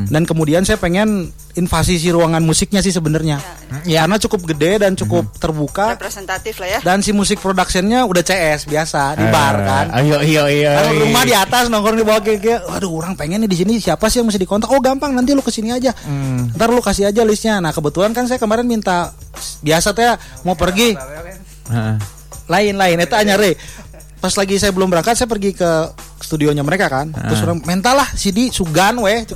Dan 0.07 0.27
kemudian 0.27 0.67
saya 0.67 0.75
pengen 0.77 1.31
invasi 1.53 2.01
si 2.01 2.09
ruangan 2.09 2.41
musiknya 2.41 2.81
sih 2.81 2.89
sebenarnya. 2.89 3.37
Karena 3.85 4.17
cukup 4.17 4.49
gede 4.49 4.81
dan 4.81 4.97
cukup 4.97 5.29
terbuka 5.37 5.93
Representatif 5.93 6.57
lah 6.57 6.77
ya. 6.77 6.79
dan 6.81 7.05
si 7.05 7.13
musik 7.13 7.37
productionnya 7.37 8.05
udah 8.09 8.25
CS 8.25 8.65
biasa 8.65 9.17
di 9.17 9.25
bar 9.29 9.55
kan. 9.61 9.85
Ayo 9.93 10.17
iyo 10.25 10.49
iyo. 10.49 10.73
Kan 10.73 10.97
rumah 10.97 11.23
di 11.23 11.33
atas 11.37 11.69
nongkrong 11.69 11.97
di 12.01 12.05
bawah 12.05 12.21
kayak 12.25 12.39
kayak, 12.41 12.61
waduh 12.65 12.89
orang 12.89 13.13
pengen 13.13 13.45
nih 13.45 13.49
di 13.49 13.57
sini 13.61 13.73
siapa 13.77 14.09
sih 14.09 14.19
yang 14.21 14.33
mesti 14.33 14.41
dikontak? 14.41 14.69
Oh 14.73 14.81
gampang 14.81 15.13
nanti 15.13 15.37
lu 15.37 15.45
ke 15.45 15.53
sini 15.53 15.69
aja. 15.69 15.93
Ntar 16.57 16.73
lu 16.73 16.81
kasih 16.81 17.13
aja 17.13 17.21
listnya. 17.21 17.61
Nah 17.61 17.69
kebetulan 17.69 18.11
kan 18.17 18.25
saya 18.25 18.41
kemarin 18.41 18.65
minta 18.65 19.13
biasa 19.61 19.93
teh 19.93 20.09
mau 20.43 20.57
pergi 20.57 20.97
Heeh. 21.63 21.95
Lain 22.45 22.75
lain 22.75 22.97
itu 22.99 23.13
hanya 23.13 23.35
re. 23.35 23.55
Pas 24.17 24.31
lagi 24.33 24.55
saya 24.55 24.71
belum 24.71 24.87
berangkat 24.87 25.15
saya 25.15 25.27
pergi 25.27 25.51
ke 25.51 25.71
studionya 26.17 26.63
mereka 26.63 26.87
kan. 26.87 27.11
Terus 27.11 27.43
orang 27.43 27.59
mental 27.61 27.99
lah 27.99 28.07
CD 28.13 28.47
Sugan 28.47 28.95
weh 28.99 29.27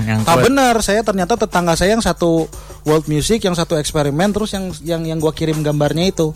yang 0.00 0.24
Ah, 0.24 0.32
kuat. 0.32 0.48
bener 0.48 0.74
saya 0.80 1.04
ternyata 1.04 1.36
tetangga 1.36 1.76
saya 1.76 1.92
yang 1.92 2.00
satu 2.00 2.48
world 2.82 3.04
music 3.04 3.44
yang 3.44 3.52
satu 3.52 3.76
eksperimen 3.76 4.32
terus 4.32 4.56
yang 4.56 4.72
yang 4.80 5.02
yang 5.04 5.18
gua 5.20 5.30
kirim 5.30 5.60
gambarnya 5.60 6.08
itu. 6.08 6.32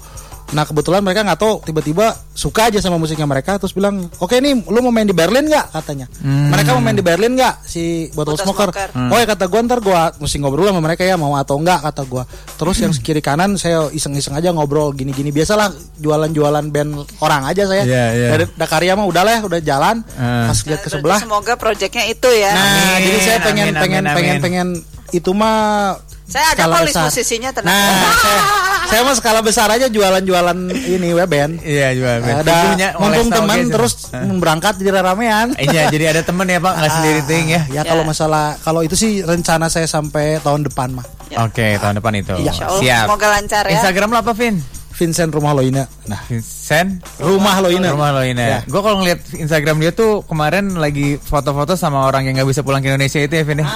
Nah 0.47 0.63
kebetulan 0.63 1.01
mereka 1.01 1.23
nggak 1.23 1.37
tahu 1.37 1.63
tiba-tiba 1.63 2.07
suka 2.31 2.69
aja 2.69 2.77
sama 2.77 2.95
musiknya 2.95 3.25
mereka 3.25 3.57
terus 3.57 3.71
bilang 3.71 4.07
oke 4.15 4.35
nih 4.35 4.53
lu 4.61 4.79
mau 4.81 4.91
main 4.91 5.03
di 5.03 5.13
Berlin 5.13 5.47
nggak 5.47 5.73
katanya 5.73 6.07
mereka 6.21 6.75
mau 6.75 6.83
main 6.83 6.93
di 6.93 7.01
Berlin 7.01 7.33
nggak 7.33 7.65
si 7.65 8.07
Bottle, 8.09 8.37
Bottle 8.37 8.45
Smoker, 8.45 8.69
Smoker. 8.69 8.89
oh 9.09 9.17
ya 9.17 9.27
kata 9.27 9.45
gua 9.47 9.61
ntar 9.63 9.79
gua 9.79 10.01
mesti 10.15 10.37
ngobrol 10.37 10.67
sama 10.67 10.81
mereka 10.81 11.03
ya 11.03 11.15
mau 11.15 11.33
atau 11.33 11.57
enggak 11.57 11.81
kata 11.81 12.03
gua 12.05 12.23
terus 12.53 12.77
yang 12.77 12.93
kiri 12.93 13.19
kanan 13.19 13.55
saya 13.55 13.89
iseng-iseng 13.89 14.33
aja 14.33 14.51
ngobrol 14.51 14.91
gini-gini 14.91 15.31
biasalah 15.31 15.73
jualan-jualan 15.99 16.65
band 16.69 16.93
orang 17.19 17.43
aja 17.47 17.65
saya 17.65 17.83
Iya, 17.83 18.05
iya. 18.13 18.29
dari 18.31 18.45
Dakarya 18.53 18.93
mah 18.95 19.07
udah 19.07 19.23
lah 19.23 19.41
udah 19.41 19.61
jalan 19.61 20.05
Ah. 20.15 20.47
pas 20.47 20.59
lihat 20.61 20.81
ke 20.81 20.89
Berarti 20.89 20.95
sebelah 20.95 21.19
Semoga 21.21 21.53
proyeknya 21.55 22.05
itu 22.07 22.29
ya. 22.31 22.51
Nah, 22.51 22.63
Amin, 22.93 23.03
jadi 23.03 23.19
saya 23.21 23.39
pengen 23.41 23.65
amin, 23.67 23.81
pengen 23.81 24.03
amin, 24.03 24.15
pengen 24.15 24.31
amin. 24.31 24.43
pengen 24.43 24.69
itu 25.11 25.31
mah 25.31 25.97
Saya 26.25 26.53
ada 26.53 26.65
kok 26.67 26.81
list 26.81 26.89
besar. 26.91 27.05
musisinya 27.07 27.51
tenang. 27.51 27.69
Nah, 27.71 28.15
saya, 28.17 28.41
saya 28.95 29.03
mah 29.03 29.17
skala 29.19 29.43
besar 29.43 29.67
aja 29.75 29.91
jualan-jualan 29.91 30.59
ini 30.71 31.11
web 31.19 31.27
band. 31.27 31.59
Iya 31.67 31.99
jual. 31.99 32.23
Ada 32.23 32.95
mumpung 32.95 33.27
teman 33.27 33.59
terus 33.67 34.07
berangkat 34.39 34.79
jadi 34.79 35.03
ramean. 35.03 35.59
Iya 35.59 35.91
jadi 35.91 36.15
ada 36.15 36.23
temen 36.23 36.47
ya 36.47 36.63
pak 36.63 36.79
nggak 36.79 36.93
sendiri 37.03 37.21
ting 37.27 37.51
ya. 37.51 37.67
Ya 37.75 37.83
kalau 37.83 38.07
masalah 38.07 38.55
kalau 38.63 38.87
itu 38.87 38.95
sih 38.95 39.27
rencana 39.27 39.67
saya 39.67 39.91
sampai 39.91 40.39
tahun 40.47 40.71
depan 40.71 40.95
mah. 40.95 41.07
Oke 41.43 41.75
tahun 41.83 41.99
depan 41.99 42.23
itu. 42.23 42.39
Iya. 42.39 42.55
Siap. 42.55 43.11
semoga 43.11 43.27
lancar 43.35 43.67
ya. 43.67 43.83
Instagram 43.83 44.15
lo 44.15 44.19
apa 44.23 44.31
Vin? 44.31 44.63
Vincent 44.95 45.35
Rumah 45.35 45.53
Loina. 45.59 45.91
Nah, 46.07 46.23
Vincent 46.31 47.03
Rumah 47.19 47.67
Loina. 47.67 47.91
Rumah 47.91 48.11
lo 48.15 48.23
ini. 48.23 48.39
Ya. 48.39 48.63
Gue 48.63 48.79
kalau 48.79 49.03
ngeliat 49.03 49.27
Instagram 49.35 49.83
dia 49.83 49.91
tuh 49.91 50.23
kemarin 50.23 50.79
lagi 50.79 51.19
foto-foto 51.19 51.75
sama 51.75 52.07
orang 52.07 52.31
yang 52.31 52.39
nggak 52.39 52.47
bisa 52.55 52.63
pulang 52.63 52.79
ke 52.79 52.95
Indonesia 52.95 53.19
itu 53.19 53.35
ya 53.35 53.43
Vin 53.43 53.59
ya? 53.59 53.67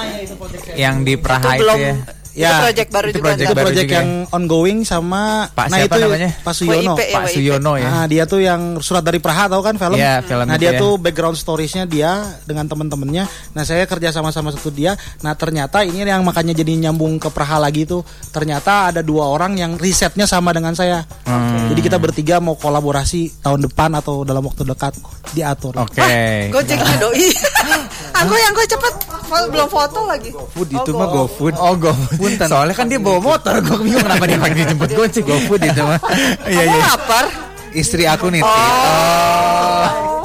Yang 0.78 0.94
di 1.02 1.14
Praha 1.18 1.42
Itu 1.42 1.50
itu, 1.50 1.62
belum 1.66 1.78
ya. 1.82 1.94
Itu 2.38 2.46
Ya, 2.46 2.62
project 2.62 2.90
baru 2.94 3.06
itu 3.10 3.18
juga. 3.18 3.26
project 3.26 3.42
itu 3.42 3.54
baru 3.54 3.66
project 3.66 3.88
juga 3.90 3.98
yang 3.98 4.10
ongoing 4.30 4.78
sama 4.86 5.22
Pak 5.50 5.66
nah 5.66 5.78
siapa 5.82 5.90
itu 5.90 6.00
namanya? 6.06 6.30
Pak 6.46 6.54
Suyono. 6.54 6.94
WIP 6.94 7.02
ya, 7.02 7.16
Pak 7.18 7.24
WIP. 7.26 7.34
Suyono 7.34 7.72
ya. 7.74 7.88
Nah, 7.90 8.04
dia 8.06 8.22
tuh 8.30 8.40
yang 8.40 8.62
surat 8.78 9.02
dari 9.02 9.18
Praha 9.18 9.44
tahu 9.50 9.62
kan 9.66 9.74
film? 9.74 9.98
Iya, 9.98 10.14
film 10.22 10.46
nah, 10.46 10.54
itu 10.54 10.62
dia 10.62 10.70
ya. 10.70 10.78
tuh 10.78 10.92
background 11.02 11.34
storiesnya 11.34 11.84
dia 11.90 12.10
dengan 12.46 12.70
teman-temannya. 12.70 13.24
Nah, 13.26 13.62
saya 13.66 13.82
kerja 13.90 14.14
sama-sama 14.14 14.54
satu 14.54 14.70
dia. 14.70 14.94
Nah, 15.26 15.34
ternyata 15.34 15.82
ini 15.82 16.06
yang 16.06 16.22
makanya 16.22 16.54
jadi 16.54 16.88
nyambung 16.88 17.18
ke 17.18 17.28
Praha 17.34 17.58
lagi 17.58 17.82
tuh. 17.82 18.06
Ternyata 18.30 18.94
ada 18.94 19.02
dua 19.02 19.26
orang 19.26 19.58
yang 19.58 19.74
risetnya 19.74 20.30
sama 20.30 20.54
dengan 20.54 20.78
saya. 20.78 21.02
Hmm. 21.26 21.74
Jadi 21.74 21.80
kita 21.82 21.98
bertiga 21.98 22.38
mau 22.38 22.54
kolaborasi 22.54 23.42
tahun 23.42 23.66
depan 23.66 23.98
atau 23.98 24.22
dalam 24.22 24.46
waktu 24.46 24.62
dekat 24.62 24.94
diatur. 25.34 25.74
Oke. 25.74 26.48
Gojeknya 26.54 26.96
doi. 27.02 27.28
Aku 28.24 28.34
yang 28.34 28.52
gue 28.54 28.66
cepet 28.66 28.94
belum 29.28 29.68
foto 29.70 30.00
lagi. 30.08 30.30
Food 30.34 30.68
itu 30.72 30.90
mah 30.96 31.08
GoFood. 31.12 31.54
Oh 31.60 31.74
GoFood. 31.76 32.27
Soalnya 32.36 32.74
kan 32.76 32.86
dia 32.90 33.00
bawa 33.00 33.18
motor. 33.22 33.54
Gue 33.64 33.78
bingung 33.88 34.04
kenapa 34.04 34.24
dia 34.28 34.38
pakai 34.38 34.56
dijemput 34.66 34.90
gojek. 34.92 35.22
GoFood 35.24 35.62
itu 35.64 35.82
mah. 35.82 36.00
Iya 36.44 36.62
iya. 36.68 36.76
lapar? 36.92 37.24
Istri 37.72 38.04
aku 38.08 38.32
nitip. 38.32 38.48
Oh. 38.48 40.18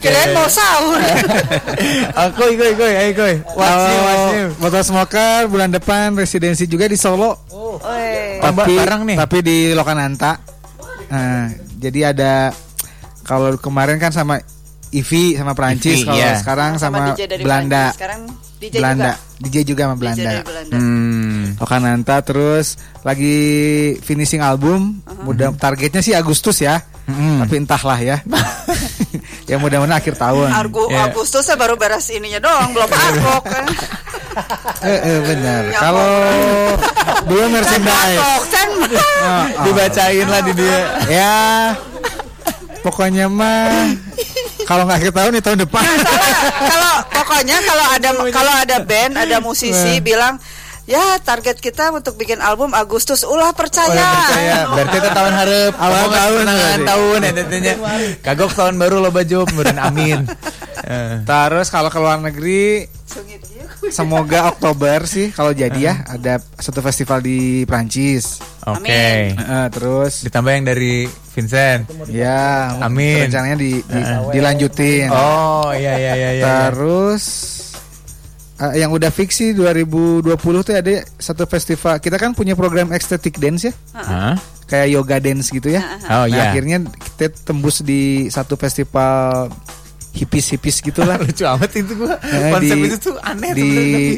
Kirain 0.00 0.32
mau 0.32 0.48
sahur. 0.48 0.96
Aku 2.24 2.42
new, 3.84 4.00
what's 4.00 4.24
new? 4.32 4.48
Kalau 4.48 4.60
Botol 4.64 4.82
Smoker 4.82 5.44
bulan 5.46 5.68
depan 5.68 6.16
residensi 6.16 6.64
juga 6.64 6.88
di 6.88 6.96
Solo. 6.96 7.36
Oi. 7.52 8.40
Tambah 8.40 8.64
barang 8.64 9.02
nih. 9.12 9.16
Tapi 9.20 9.38
di 9.44 9.58
Lokananta. 9.76 10.40
Nah, 11.12 11.52
jadi 11.76 12.16
ada 12.16 12.52
kalau 13.28 13.60
kemarin 13.60 14.00
kan 14.00 14.08
sama 14.08 14.40
Ivi 14.92 15.36
sama 15.36 15.52
Prancis 15.52 16.04
kalau 16.04 16.16
iya. 16.16 16.40
sekarang 16.40 16.80
sama, 16.80 17.12
DJ 17.12 17.20
dari 17.28 17.42
Belanda. 17.44 17.92
Prancis. 17.92 17.96
Sekarang 17.98 18.20
DJ 18.58 18.74
Belanda. 18.82 19.12
juga. 19.14 19.38
DJ 19.38 19.56
juga 19.62 19.82
sama 19.86 19.94
DJ 19.94 20.00
Belanda. 20.02 20.24
dari 20.24 20.42
Belanda. 20.42 20.76
Hmm. 20.76 21.44
Okananta 21.62 22.16
terus 22.26 22.66
lagi 23.06 23.36
finishing 24.02 24.42
album. 24.42 24.98
Mudah 25.22 25.54
targetnya 25.54 26.00
sih 26.02 26.16
Agustus 26.16 26.58
ya. 26.58 26.82
Tapi 27.08 27.54
entahlah 27.56 27.98
ya. 28.00 28.16
ya 29.50 29.56
mudah-mudahan 29.56 29.96
akhir 29.96 30.20
tahun. 30.20 30.52
Argu 30.52 30.92
Iya. 30.92 31.08
Agustusnya 31.08 31.56
baru 31.56 31.80
beres 31.80 32.04
ininya 32.12 32.40
doang, 32.42 32.76
belum 32.76 32.90
argok 32.90 33.44
kan. 33.48 33.66
Eh, 34.86 34.86
eh, 34.86 35.18
benar. 35.26 35.66
Ya 35.66 35.78
Kalau 35.82 36.10
belum 37.26 37.48
merchandise. 37.50 38.22
Kan. 38.54 38.68
Oh, 39.18 39.26
oh. 39.26 39.44
Dibacain 39.66 40.26
lah 40.30 40.40
di 40.46 40.52
dia. 40.54 40.78
Ya. 41.10 41.36
Pokoknya 42.86 43.26
mah 43.26 43.90
kalau 44.68 44.84
nggak 44.84 44.98
akhir 45.00 45.12
tahun 45.16 45.32
ya 45.32 45.42
tahun 45.42 45.58
depan. 45.64 45.80
kalau 46.68 46.92
pokoknya 47.08 47.56
kalau 47.64 47.86
ada 47.88 48.10
kalau 48.28 48.52
ada 48.52 48.76
band, 48.84 49.12
ada 49.16 49.36
musisi 49.40 50.04
bilang 50.04 50.36
Ya 50.88 51.20
target 51.20 51.60
kita 51.60 51.92
untuk 51.92 52.16
bikin 52.16 52.40
album 52.40 52.72
Agustus 52.72 53.20
ulah 53.20 53.52
percaya. 53.52 53.92
Udah 53.92 54.08
percaya. 54.24 54.56
Berarti 54.72 54.96
itu 54.96 55.10
tahun 55.12 55.32
harap 55.36 55.72
Awal 55.76 56.04
tahun 56.08 56.44
tahun 56.88 57.18
ya 57.20 57.32
tentunya. 57.36 57.74
Kagok 58.24 58.56
tahun 58.56 58.80
baru 58.80 59.04
lo 59.04 59.12
baju 59.12 59.44
kemudian 59.44 59.76
amin. 59.76 60.24
Eh, 60.78 61.20
Terus 61.26 61.68
kalau 61.74 61.90
ke 61.90 61.98
luar 61.98 62.22
negeri 62.22 62.86
Sungit. 63.04 63.42
Semoga 63.90 64.48
Oktober 64.48 65.04
sih 65.04 65.30
kalau 65.30 65.50
jadi 65.50 65.78
ya 65.78 65.94
ada 66.04 66.38
satu 66.54 66.78
festival 66.78 67.18
di 67.18 67.38
Prancis. 67.62 68.38
Oke. 68.62 69.32
Eh, 69.32 69.66
terus 69.70 70.22
Ditambah 70.22 70.50
yang 70.50 70.64
dari 70.64 71.04
Vincent. 71.32 71.86
ya 72.06 72.74
Amin. 72.78 73.24
rencananya 73.24 73.56
di, 73.56 73.78
di- 73.78 74.06
dilanjutin. 74.32 75.08
Oh 75.08 75.70
iya 75.70 75.94
iya 75.94 76.12
iya 76.14 76.30
iya. 76.34 76.44
Terus 76.68 77.24
eh, 78.58 78.74
yang 78.76 78.90
udah 78.90 79.08
fix 79.08 79.38
sih 79.38 79.50
2020 79.52 80.26
tuh 80.60 80.74
ada 80.74 80.90
satu 81.14 81.46
festival. 81.46 81.96
Kita 81.98 82.16
kan 82.16 82.32
punya 82.32 82.52
program 82.52 82.90
ecstatic 82.90 83.38
dance 83.38 83.70
ya, 83.70 83.72
Hah? 83.94 84.34
kayak 84.66 84.88
yoga 84.90 85.16
dance 85.18 85.48
gitu 85.48 85.70
ya. 85.70 85.80
Oh 86.04 86.22
Nah, 86.22 86.26
iya. 86.26 86.50
akhirnya 86.50 86.82
kita 86.82 87.30
tembus 87.46 87.80
di 87.80 88.26
satu 88.28 88.58
festival 88.58 89.48
hipis-hipis 90.14 90.80
gitulah. 90.80 91.16
Lucu 91.24 91.44
amat 91.44 91.70
itu 91.72 91.92
gua. 91.94 92.16
Eh, 92.22 92.52
Konsep 92.52 92.76
di- 92.76 92.86
itu 92.88 92.96
tuh 92.98 93.14
aneh 93.20 93.50
di. 93.54 93.68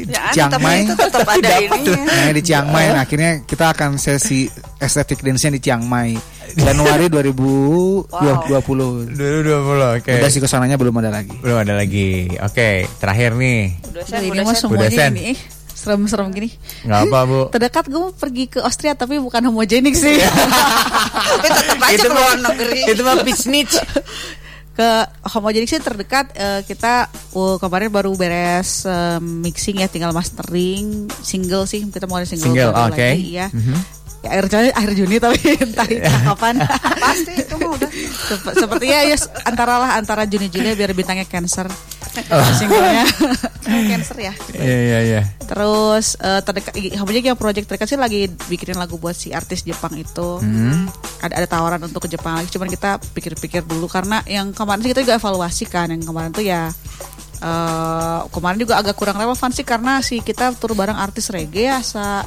Ya, 0.07 0.29
aneh, 0.29 0.33
Chiang 0.33 0.51
Mai. 0.59 0.83
itu 0.83 0.93
tetap 0.95 1.27
ada 1.27 1.51
ini. 1.59 1.91
Nah, 1.95 2.31
di 2.31 2.41
Chiang 2.41 2.67
Mai 2.69 2.85
nah, 2.89 3.03
akhirnya 3.03 3.31
kita 3.43 3.65
akan 3.73 3.99
sesi 3.99 4.47
estetik 4.77 5.21
dance-nya 5.21 5.53
di 5.55 5.61
Chiang 5.61 5.83
Mai 5.85 6.15
Januari 6.55 7.07
2020. 7.13 8.07
2020 8.11 9.97
oke. 9.99 10.11
Udah 10.11 10.29
sih 10.29 10.41
ke 10.43 10.47
sananya 10.49 10.75
belum 10.75 10.95
ada 10.99 11.11
lagi. 11.13 11.35
Belum 11.39 11.57
ada 11.59 11.73
lagi. 11.75 12.27
Oke, 12.41 12.87
terakhir 12.99 13.35
nih. 13.37 13.79
Udah 13.87 14.03
Aduh, 14.03 14.09
sen, 14.09 14.19
ini 14.23 14.29
udah 14.31 14.43
mah 14.43 14.55
semuanya 14.55 15.07
eh, 15.15 15.37
serem-serem 15.71 16.27
gini. 16.29 16.49
Nggak 16.85 16.99
apa, 17.09 17.19
Bu. 17.25 17.39
Terdekat 17.49 17.85
gue 17.89 17.99
mau 17.99 18.13
pergi 18.13 18.45
ke 18.51 18.59
Austria 18.61 18.93
tapi 18.93 19.17
bukan 19.17 19.41
homogenik 19.49 19.95
sih. 19.97 20.19
Tapi 21.31 21.47
tetap 21.47 21.79
aja 21.79 22.05
ke 22.05 22.11
luar 22.11 22.37
negeri. 22.37 22.79
Itu 22.91 23.01
mah 23.01 23.23
bisnis. 23.23 23.71
Ke 24.71 24.89
homogenik 25.27 25.67
sih 25.67 25.83
terdekat 25.83 26.31
eh, 26.31 26.63
kita 26.63 27.05
oh, 27.35 27.59
kemarin 27.59 27.91
baru 27.91 28.15
beres 28.15 28.87
eh, 28.87 29.19
mixing 29.19 29.83
ya 29.83 29.91
tinggal 29.91 30.15
mastering 30.15 31.11
single 31.19 31.67
sih 31.67 31.83
kita 31.83 32.07
mau 32.07 32.17
ada 32.17 32.27
single, 32.27 32.55
Single, 32.55 32.71
oke. 32.71 32.95
lagi 32.95 33.35
ya. 33.35 33.47
Ya, 34.21 34.37
akhir 34.37 34.53
Juni, 34.53 34.69
akhir 34.69 34.91
Juni 34.93 35.15
tapi 35.17 35.39
entah 35.65 35.87
itu 35.89 36.05
kapan. 36.05 36.61
Pasti 37.01 37.41
itu 37.41 37.55
mah 37.57 37.73
udah. 37.73 37.89
Sep- 38.29 38.53
Sepertinya 38.53 38.99
ya 39.01 39.17
antara 39.49 39.81
lah 39.81 39.91
antara 39.97 40.29
Juni 40.29 40.45
Juli 40.45 40.77
biar 40.77 40.93
bintangnya 40.93 41.25
Cancer. 41.25 41.65
Oh. 42.11 42.43
Singlenya 42.59 43.07
Cancer 43.63 44.17
ya. 44.19 44.33
Iya 44.51 44.77
iya 44.83 44.99
iya. 45.05 45.21
Terus 45.47 46.19
eh, 46.19 46.41
terdekat 46.43 46.73
homogenik 46.99 47.25
yang 47.31 47.39
project 47.39 47.65
terdekat 47.71 47.87
sih 47.87 47.99
lagi 47.99 48.27
bikinin 48.51 48.75
lagu 48.75 48.99
buat 48.99 49.15
si 49.15 49.31
artis 49.31 49.63
Jepang 49.63 49.95
itu. 49.95 50.39
Hmm. 50.43 50.91
Ada 51.23 51.43
ada 51.43 51.47
tawaran 51.47 51.81
untuk 51.87 52.03
ke 52.03 52.09
Jepang 52.11 52.35
lagi 52.35 52.51
cuman 52.51 52.67
kita 52.67 52.99
pikir-pikir 53.15 53.63
dulu 53.63 53.87
karena 53.87 54.19
yang 54.27 54.51
kemarin 54.51 54.83
sih 54.83 54.91
kita 54.91 55.01
juga 55.07 55.15
evaluasi 55.21 55.63
kan 55.69 55.87
yang 55.87 56.03
kemarin 56.03 56.31
tuh 56.33 56.43
ya 56.43 56.73
eh 57.41 58.19
kemarin 58.29 58.61
juga 58.61 58.77
agak 58.77 58.93
kurang 58.93 59.17
relevan 59.17 59.49
sih 59.49 59.65
karena 59.65 59.97
si 60.05 60.21
kita 60.21 60.53
tur 60.53 60.77
bareng 60.77 60.93
artis 60.93 61.33
reggae 61.33 61.73
ya 61.73 61.81
sa 61.81 62.21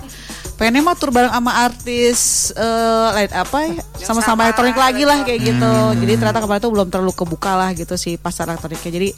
pengennya 0.54 0.82
mah 0.82 0.94
tur 0.94 1.10
bareng 1.10 1.30
sama 1.30 1.52
artis 1.60 2.20
eh 2.52 3.08
lain 3.12 3.30
apa 3.30 3.58
ya? 3.64 3.82
Sama-sama 3.98 4.22
sama, 4.22 4.40
elektronik 4.46 4.76
lagi 4.76 5.02
lah 5.02 5.22
kayak 5.22 5.40
gitu. 5.42 5.66
Hmm. 5.66 5.98
jadi 5.98 6.12
ternyata 6.14 6.38
kemarin 6.38 6.62
tuh 6.62 6.72
belum 6.72 6.88
terlalu 6.88 7.12
kebuka 7.12 7.52
lah 7.54 7.70
gitu 7.72 7.94
si 7.94 8.14
pasar 8.14 8.46
elektroniknya. 8.48 8.92
Jadi 8.92 9.08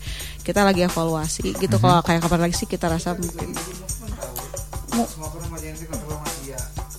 kita 0.40 0.64
lagi 0.64 0.80
evaluasi 0.82 1.52
Hmm. 1.52 1.60
gitu 1.60 1.76
kalau 1.76 2.00
kayak 2.00 2.24
kapan 2.24 2.40
lagi 2.46 2.54
sih 2.56 2.64
kita 2.64 2.88
rasa 2.88 3.12
mungkin 3.12 3.52
Mu- 4.94 5.10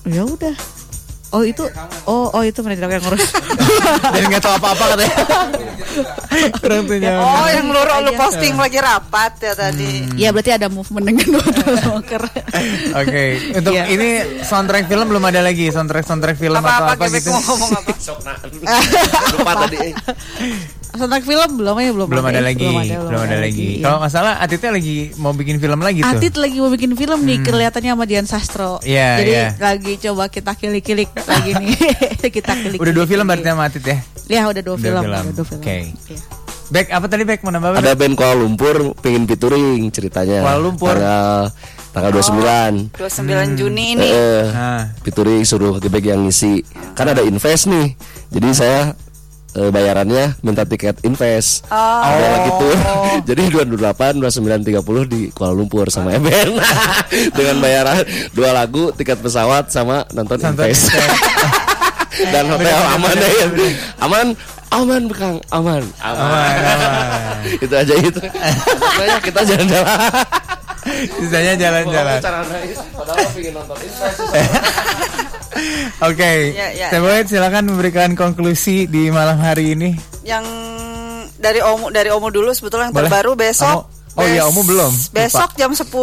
ya 0.07 0.23
udah 0.23 0.55
oh 1.32 1.44
itu 1.44 1.64
oh 2.08 2.32
oh 2.32 2.44
itu 2.44 2.60
manajer 2.64 2.88
aku 2.88 2.94
yang 2.95 3.04
ngurus 3.04 3.26
Dan 4.14 4.24
nggak 4.32 4.44
tahu 4.44 4.54
apa-apa 4.58 4.84
katanya. 4.95 5.18
Tuh 6.62 6.84
nyaman. 6.86 7.22
Oh, 7.26 7.48
yang 7.49 7.66
lu 7.74 7.82
lu 7.82 8.12
posting 8.14 8.54
lagi 8.54 8.78
rapat 8.78 9.34
ya 9.41 9.54
tadi. 9.58 10.06
Iya 10.14 10.30
berarti 10.30 10.52
ada 10.54 10.68
movement 10.70 11.06
dengan 11.10 11.41
Walker. 11.90 12.22
Oke, 12.94 13.24
untuk 13.58 13.74
Iya. 13.74 13.84
ini 13.90 14.10
soundtrack 14.45 14.86
film 14.86 15.10
belum 15.10 15.24
ada 15.26 15.41
lagi, 15.41 15.74
soundtrack 15.74 16.06
soundtrack 16.06 16.38
film 16.38 16.62
Apa-apa 16.62 16.94
atau 16.94 17.06
apa 17.10 17.14
gitu. 17.18 17.30
mau 17.34 17.41
ngomong 17.41 17.72
apa? 17.74 17.91
Lupa 19.34 19.52
tadi. 19.66 19.78
eh. 20.88 20.95
Soundtrack 20.95 21.23
film 21.23 21.49
belum 21.55 21.76
ya 21.76 21.91
belum, 21.91 22.07
Belum 22.07 22.26
ada 22.26 22.39
lagi, 22.39 22.68
belum 22.88 23.22
ada 23.22 23.38
lagi. 23.38 23.68
iya. 23.77 23.84
Kalau 23.84 23.97
nggak 23.99 24.11
salah 24.11 24.34
Atitnya 24.38 24.72
lagi 24.72 24.95
mau 25.15 25.31
bikin 25.31 25.57
film 25.57 25.80
lagi 25.80 25.99
tuh. 25.99 26.09
Atit 26.09 26.34
lagi 26.34 26.57
mau 26.57 26.69
bikin 26.69 26.91
film 26.93 27.19
nih 27.22 27.38
kelihatannya 27.41 27.91
sama 27.91 28.05
Dian 28.05 28.26
Sastro. 28.26 28.80
Iya, 28.81 29.09
Jadi 29.19 29.31
iya. 29.31 29.47
lagi 29.57 29.93
coba 29.99 30.23
kita 30.27 30.51
kilik-kilik 30.53 31.09
lagi 31.22 31.51
nih. 31.53 31.69
kita 32.35 32.51
kilik. 32.55 32.77
Udah 32.80 32.93
dua 32.93 33.05
film 33.05 33.26
berarti 33.26 33.45
sama 33.45 33.64
Atit 33.65 33.84
ya? 33.84 33.97
Ya 34.27 34.41
udah 34.43 34.61
dua 34.61 34.76
Udah 34.76 34.84
film. 34.84 35.03
film. 35.03 35.14
Udah 35.14 35.34
dua 35.34 35.45
film. 35.45 35.61
Oke. 35.61 35.77
Iya. 36.07 36.22
Back 36.68 36.91
apa 36.91 37.05
tadi 37.07 37.23
back 37.23 37.39
mau 37.41 37.51
nambah 37.51 37.69
apa? 37.69 37.80
Ada 37.80 37.95
band 37.95 38.15
Kuala 38.15 38.35
Lumpur 38.35 38.76
pengen 38.99 39.23
featuring 39.23 39.88
ceritanya. 39.88 40.43
Kuala 40.43 40.59
Lumpur. 40.59 40.91
Tanggal 40.91 41.47
tanggal 41.95 42.11
29. 42.11 42.91
29 42.91 43.55
Juni 43.55 43.95
ini. 43.95 44.03
Eh, 44.05 44.45
Nah, 44.51 44.91
featuring 44.99 45.47
suruh 45.47 45.80
gebek 45.80 46.11
yang 46.11 46.27
ngisi. 46.27 46.59
Kan 46.91 47.07
ada 47.07 47.23
invest 47.23 47.72
nih. 47.72 47.95
Jadi 48.27 48.47
saya 48.51 48.91
eh, 49.57 49.71
bayarannya 49.73 50.38
minta 50.45 50.63
tiket 50.63 51.01
invest. 51.01 51.65
Oh. 51.73 51.75
Ada 52.05 52.27
lagi 52.38 52.49
tuh. 52.61 52.75
Jadi 53.34 53.43
228, 53.49 54.21
29, 54.21 54.69
30 54.77 55.13
di 55.13 55.21
Kuala 55.34 55.53
Lumpur 55.57 55.89
sama 55.89 56.13
Eben. 56.13 56.61
Dengan 57.38 57.57
bayaran 57.57 58.05
dua 58.38 58.53
lagu, 58.53 58.93
tiket 58.93 59.17
pesawat 59.19 59.73
sama 59.73 60.05
nonton 60.13 60.38
Nonton 60.38 60.53
invest. 60.69 60.93
Dan 62.34 62.49
hotel 62.49 62.79
aman 62.97 63.13
deh. 63.13 63.73
Aman, 64.01 64.27
aman 64.73 65.03
Kang, 65.13 65.38
aman. 65.53 65.85
Aman. 66.01 66.49
itu 67.61 67.73
aja 67.77 67.93
itu. 67.93 68.21
Pokoknya 68.21 69.17
kita 69.21 69.39
jalan-jalan. 69.45 69.97
sisanya 71.19 71.53
jalan-jalan. 71.59 72.17
Cara 72.23 72.41
naik, 72.47 72.73
padahal 72.95 73.27
pengen 73.38 73.53
nonton 73.53 73.77
invest. 73.85 74.19
Oke, 76.02 76.53
Ya, 76.53 76.68
ya, 76.71 76.87
Teh 76.89 76.99
Boyd, 76.99 77.26
silakan 77.26 77.68
memberikan 77.68 78.13
konklusi 78.13 78.86
di 78.86 79.10
malam 79.10 79.37
hari 79.37 79.73
ini. 79.73 79.97
Yang 80.21 80.45
dari 81.37 81.61
Omu 81.61 81.89
dari 81.89 82.10
Omu 82.10 82.27
dulu 82.27 82.49
sebetulnya 82.52 82.89
yang 82.89 82.95
Boleh. 82.95 83.07
terbaru 83.07 83.31
besok. 83.34 83.86
Omu. 83.86 83.95
Oh 84.18 84.26
iya, 84.26 84.44
Omu 84.44 84.61
belum. 84.61 84.89
Besok 85.13 85.53
jam 85.53 85.69
10 85.69 85.94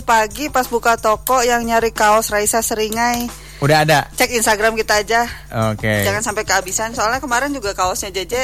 pagi 0.00 0.46
pas 0.46 0.62
buka 0.64 0.94
toko 0.94 1.42
yang 1.42 1.58
nyari 1.60 1.90
kaos 1.90 2.30
Raisa 2.30 2.62
Seringai. 2.62 3.26
Udah 3.58 3.82
ada. 3.82 4.06
Cek 4.12 4.30
Instagram 4.30 4.74
kita 4.74 5.02
aja. 5.02 5.26
Oke. 5.74 6.06
Jangan 6.06 6.22
sampai 6.22 6.44
kehabisan 6.44 6.94
soalnya 6.94 7.18
kemarin 7.18 7.50
juga 7.50 7.74
kaosnya 7.74 8.14
JJ 8.14 8.34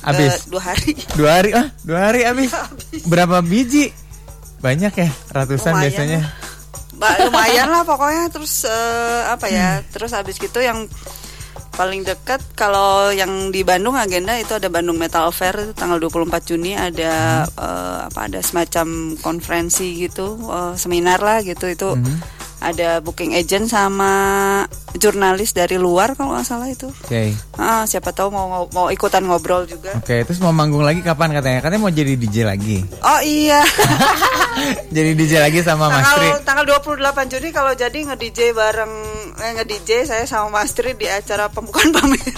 Habis. 0.00 0.32
eh, 0.32 0.38
dua 0.48 0.62
hari. 0.64 0.90
Dua 1.18 1.30
hari 1.30 1.50
ah, 1.52 1.66
dua 1.84 1.98
hari 2.02 2.20
habis. 2.24 2.50
Berapa 3.04 3.44
biji? 3.44 3.92
Banyak 4.58 4.92
ya, 4.92 5.08
ratusan 5.30 5.72
Lumayan 5.72 5.84
biasanya. 5.86 6.20
Lumayan 7.26 7.68
lah 7.72 7.82
pokoknya. 7.88 8.28
Terus 8.28 8.68
eh, 8.68 9.22
apa 9.26 9.46
ya 9.48 9.80
terus 9.88 10.12
habis 10.12 10.36
gitu 10.36 10.60
yang 10.60 10.84
paling 11.70 12.04
dekat 12.04 12.44
kalau 12.52 13.08
yang 13.08 13.48
di 13.48 13.64
Bandung 13.64 13.96
agenda 13.96 14.36
itu 14.36 14.52
ada 14.52 14.68
Bandung 14.68 15.00
Metal 15.00 15.32
Fair 15.32 15.56
itu 15.56 15.72
tanggal 15.72 15.96
24 15.96 16.28
Juni 16.44 16.76
ada 16.76 17.46
eh, 17.48 17.98
apa 18.04 18.28
ada 18.28 18.44
semacam 18.44 19.16
konferensi 19.18 19.96
gitu 19.96 20.36
eh, 20.50 20.74
seminar 20.76 21.24
lah 21.24 21.40
gitu. 21.40 21.64
Itu 21.66 21.96
ada 22.60 23.00
booking 23.00 23.32
agent 23.32 23.72
sama 23.72 24.12
jurnalis 25.00 25.56
dari 25.56 25.80
luar 25.80 26.12
kalau 26.12 26.36
nggak 26.36 26.44
salah 26.44 26.68
itu 26.68 26.92
Oke. 27.04 27.32
ah 27.56 27.88
siapa 27.88 28.12
tahu 28.12 28.28
mau 28.28 28.68
mau 28.76 28.92
ikutan 28.92 29.24
ngobrol 29.24 29.64
juga 29.64 29.96
Oke, 29.96 30.22
terus 30.28 30.38
mau 30.44 30.52
manggung 30.52 30.84
lagi 30.84 31.00
kapan 31.00 31.32
katanya? 31.32 31.64
Katanya 31.64 31.82
mau 31.82 31.92
jadi 31.92 32.20
DJ 32.20 32.44
lagi. 32.44 32.84
oh 33.00 33.20
iya 33.24 33.64
jadi 34.96 35.16
DJ 35.16 35.40
lagi 35.40 35.64
sama 35.64 35.88
Mas 35.88 36.04
Tri. 36.12 36.28
tanggal 36.44 36.66
tanggal 36.66 37.16
28 37.16 37.32
Juni 37.32 37.48
kalau 37.50 37.72
jadi 37.72 37.98
nge 38.12 38.16
DJ 38.20 38.52
bareng 38.52 38.92
eh, 39.40 39.50
nge 39.56 39.64
DJ 39.64 39.90
saya 40.04 40.24
sama 40.28 40.60
Mas 40.60 40.76
Tri 40.76 40.92
di 40.92 41.08
acara 41.08 41.48
pembukaan 41.48 41.90
pameran. 41.96 42.28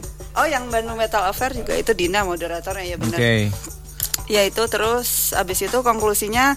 oh 0.38 0.46
yang 0.46 0.68
Bandung 0.70 0.96
Metal 0.96 1.24
Affair 1.26 1.52
juga 1.56 1.74
itu 1.74 1.92
Dina 1.96 2.22
moderatornya 2.22 2.84
ya 2.86 2.96
benar. 3.00 3.18
Oke. 3.18 3.50
Ya 4.30 4.46
itu 4.46 4.62
terus 4.70 5.34
abis 5.34 5.66
itu 5.66 5.82
konklusinya 5.82 6.54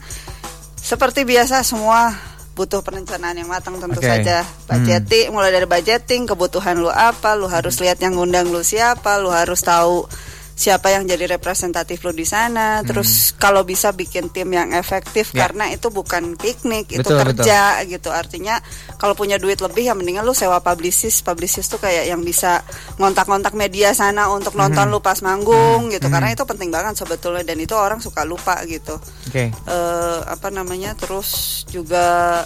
seperti 0.77 1.25
biasa 1.25 1.65
semua 1.65 2.13
butuh 2.53 2.85
perencanaan 2.85 3.33
yang 3.33 3.49
matang 3.49 3.81
tentu 3.81 3.97
Oke. 3.97 4.05
saja. 4.05 4.45
Hmm. 4.45 4.85
Budgeting 4.85 5.33
mulai 5.33 5.49
dari 5.49 5.65
budgeting, 5.65 6.29
kebutuhan 6.29 6.77
lu 6.77 6.93
apa, 6.93 7.33
lu 7.33 7.49
harus 7.49 7.81
lihat 7.81 7.97
yang 7.97 8.13
ngundang 8.13 8.53
lu 8.53 8.61
siapa, 8.61 9.17
lu 9.17 9.33
harus 9.33 9.65
tahu 9.65 10.05
siapa 10.53 10.93
yang 10.93 11.03
jadi 11.03 11.25
representatif 11.25 12.05
lu 12.05 12.13
di 12.13 12.23
sana. 12.23 12.85
Terus 12.85 13.33
kalau 13.35 13.65
bisa 13.65 13.89
bikin 13.89 14.29
tim 14.29 14.45
yang 14.49 14.69
efektif 14.71 15.33
Hmm. 15.33 15.37
Ya. 15.37 15.41
karena 15.49 15.65
itu 15.73 15.89
bukan 15.89 16.37
piknik, 16.37 16.93
itu 16.93 17.01
Betul, 17.01 17.19
kerja 17.25 17.81
gitu. 17.83 18.13
Artinya 18.13 18.61
kalau 18.95 19.17
punya 19.17 19.41
duit 19.41 19.57
lebih 19.57 19.89
ya 19.89 19.97
mendingan 19.97 20.21
lu 20.21 20.31
sewa 20.31 20.61
publicist. 20.61 21.25
Publicist 21.25 21.73
tuh 21.73 21.81
kayak 21.81 22.05
yang 22.05 22.21
bisa 22.21 22.61
ngontak-ngontak 22.97 23.57
media 23.57 23.91
sana 23.91 24.29
untuk 24.29 24.53
nonton 24.53 24.85
Hmm. 24.85 24.93
lu 24.93 25.01
pas 25.01 25.17
manggung 25.19 25.89
gitu. 25.89 26.05
Karena 26.05 26.29
itu 26.29 26.45
penting 26.45 26.69
banget 26.69 26.95
sebetulnya 26.95 27.41
dan 27.41 27.57
itu 27.57 27.73
orang 27.73 27.97
suka 27.97 28.21
lupa 28.21 28.61
gitu. 28.69 29.01
Oke. 29.27 29.49
eh 29.49 30.19
apa 30.23 30.47
namanya? 30.53 30.93
Terus 30.93 31.63
juga 31.67 32.39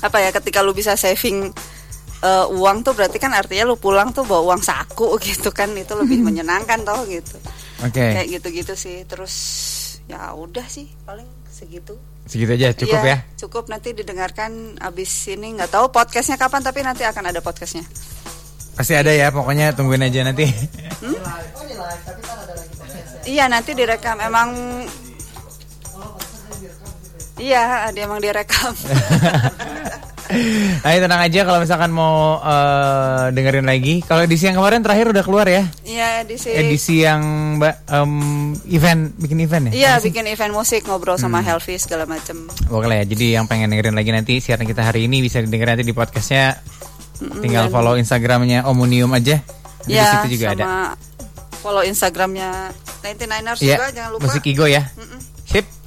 apa 0.00 0.16
ya 0.16 0.30
ketika 0.30 0.62
lu 0.62 0.72
bisa 0.72 0.94
saving 0.96 1.50
eh, 2.20 2.46
uang 2.48 2.84
tuh 2.84 2.92
berarti 2.92 3.16
kan 3.16 3.32
artinya 3.32 3.72
lu 3.72 3.76
pulang 3.80 4.12
tuh 4.12 4.24
bawa 4.28 4.54
uang 4.54 4.62
saku 4.62 5.16
gitu 5.26 5.50
kan 5.52 5.72
itu 5.76 5.92
lebih 5.96 6.20
menyenangkan 6.20 6.84
tau 6.84 7.04
gitu. 7.08 7.36
Oke. 7.80 8.00
Kayak 8.16 8.28
gitu-gitu 8.40 8.74
sih. 8.76 9.04
Terus 9.08 9.34
ya 10.04 10.32
udah 10.36 10.66
sih 10.68 10.88
paling 11.04 11.26
segitu. 11.48 11.96
Segitu 12.28 12.52
aja 12.54 12.68
cukup 12.76 13.00
Iya, 13.02 13.10
ya. 13.10 13.18
Cukup 13.40 13.64
nanti 13.72 13.90
didengarkan 13.96 14.78
abis 14.78 15.10
ini 15.32 15.56
nggak 15.56 15.72
tahu 15.72 15.90
podcastnya 15.90 16.38
kapan 16.38 16.62
tapi 16.62 16.84
nanti 16.84 17.02
akan 17.02 17.32
ada 17.32 17.40
podcastnya. 17.42 17.82
Pasti 18.76 18.94
ada 18.96 19.12
ya, 19.12 19.28
pokoknya 19.28 19.76
tungguin 19.76 20.08
aja 20.08 20.24
nanti. 20.24 20.46
Iya 23.28 23.44
nanti 23.50 23.76
direkam 23.76 24.16
emang. 24.22 24.48
Iya, 27.40 27.88
dia 27.92 28.04
emang 28.04 28.20
direkam. 28.20 28.72
Nah, 30.80 30.96
tenang 30.96 31.20
aja 31.20 31.40
kalau 31.42 31.58
misalkan 31.58 31.90
mau 31.90 32.38
eh, 32.38 33.24
dengerin 33.30 33.64
lagi. 33.64 34.00
Kalau 34.00 34.22
edisi 34.22 34.46
yang 34.46 34.56
kemarin 34.56 34.80
terakhir 34.80 35.10
udah 35.10 35.20
keluar 35.20 35.44
ya. 35.44 35.66
Iya 35.82 36.22
di 36.22 36.36
sini. 36.36 36.56
Edisi 36.56 37.02
yang 37.02 37.20
Mbak 37.56 37.74
em, 37.86 38.12
event 38.66 39.02
bikin 39.16 39.38
event 39.40 39.64
ya? 39.68 39.72
Iya 39.72 39.92
bikin 40.00 40.24
event 40.26 40.52
musik 40.52 40.86
ngobrol 40.86 41.14
sama 41.14 41.40
Helvi 41.40 41.76
segala 41.76 42.04
macem. 42.04 42.48
Oke 42.66 42.86
lah 42.86 43.00
ya. 43.00 43.04
Jadi 43.04 43.34
yang 43.34 43.44
pengen 43.44 43.68
dengerin 43.68 43.92
lagi 43.92 44.10
nanti 44.10 44.38
siaran 44.38 44.64
kita 44.64 44.80
hari 44.82 45.04
ini 45.04 45.20
bisa 45.20 45.38
didengerin 45.38 45.74
nanti 45.74 45.84
di 45.84 45.92
podcastnya. 45.92 46.56
Tinggal 47.20 47.68
follow 47.68 47.94
Instagramnya 47.94 48.64
Omunium 48.64 49.12
aja. 49.12 49.44
Nanti 49.84 49.92
di 49.92 49.96
Ya 49.96 50.24
situ 50.24 50.40
juga 50.40 50.56
ada. 50.56 50.64
sama 50.64 50.80
follow 51.60 51.84
Instagramnya 51.84 52.72
99ers 53.04 53.58
Iya, 53.60 53.76
juga 53.76 53.88
jangan 53.92 54.10
lupa. 54.16 54.22
musik 54.24 54.44
Igo 54.48 54.64
ya. 54.64 54.88
Sip. 54.88 55.29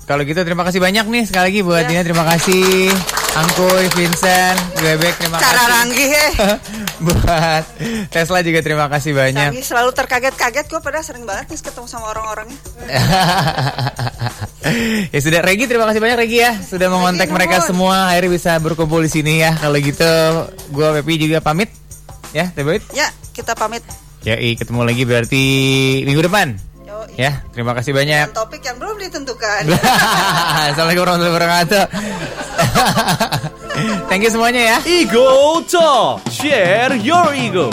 Kalau 0.04 0.28
gitu 0.28 0.44
terima 0.44 0.68
kasih 0.68 0.84
banyak 0.84 1.08
nih 1.08 1.24
sekali 1.24 1.44
lagi 1.48 1.60
buat 1.64 1.84
Dina 1.88 2.04
terima 2.04 2.28
kasih 2.28 2.92
Angkuy, 3.34 3.90
Vincent, 3.98 4.60
Bebek 4.78 5.18
terima 5.18 5.42
Cara 5.42 5.58
kasih. 5.58 5.72
Ranggi 5.74 6.06
eh. 6.06 6.32
buat 7.08 7.64
Tesla 8.14 8.46
juga 8.46 8.62
terima 8.62 8.86
kasih 8.92 9.18
banyak. 9.18 9.50
Ranggi 9.50 9.66
selalu 9.66 9.90
terkaget-kaget 9.96 10.66
gue 10.70 10.82
pada 10.84 11.02
sering 11.02 11.26
banget 11.26 11.50
nih 11.50 11.60
ketemu 11.66 11.88
sama 11.90 12.14
orang-orangnya. 12.14 12.60
ya 15.14 15.20
sudah 15.24 15.42
Regi 15.42 15.66
terima 15.66 15.90
kasih 15.90 15.98
banyak 15.98 16.18
Regi 16.20 16.46
ya 16.46 16.54
sudah 16.62 16.94
mengontak 16.94 17.34
mereka 17.34 17.66
semua 17.66 18.14
akhirnya 18.14 18.38
bisa 18.38 18.52
berkumpul 18.62 19.02
di 19.02 19.10
sini 19.10 19.42
ya. 19.42 19.58
Kalau 19.58 19.82
gitu 19.82 20.12
gua 20.70 20.94
Pepi 21.02 21.26
juga 21.26 21.42
pamit 21.42 21.74
ya, 22.38 22.54
Boyd. 22.54 22.86
Ya 22.94 23.10
kita 23.34 23.58
pamit. 23.58 23.82
Ya, 24.24 24.38
ketemu 24.38 24.88
lagi 24.88 25.04
berarti 25.04 25.44
minggu 26.06 26.30
depan. 26.30 26.73
Yoi. 27.04 27.20
Ya, 27.20 27.44
terima 27.52 27.76
kasih 27.76 27.92
banyak. 27.92 28.32
Dan 28.32 28.36
topik 28.36 28.64
yang 28.64 28.78
belum 28.80 28.96
ditentukan. 28.96 29.62
Assalamualaikum 30.72 31.04
warahmatullahi 31.04 31.36
wabarakatuh. 31.36 31.84
Thank 34.10 34.24
you 34.24 34.32
semuanya 34.32 34.62
ya. 34.62 34.78
Ego 34.86 35.60
Talk, 35.68 36.24
share 36.32 36.96
your 36.96 37.34
ego. 37.36 37.68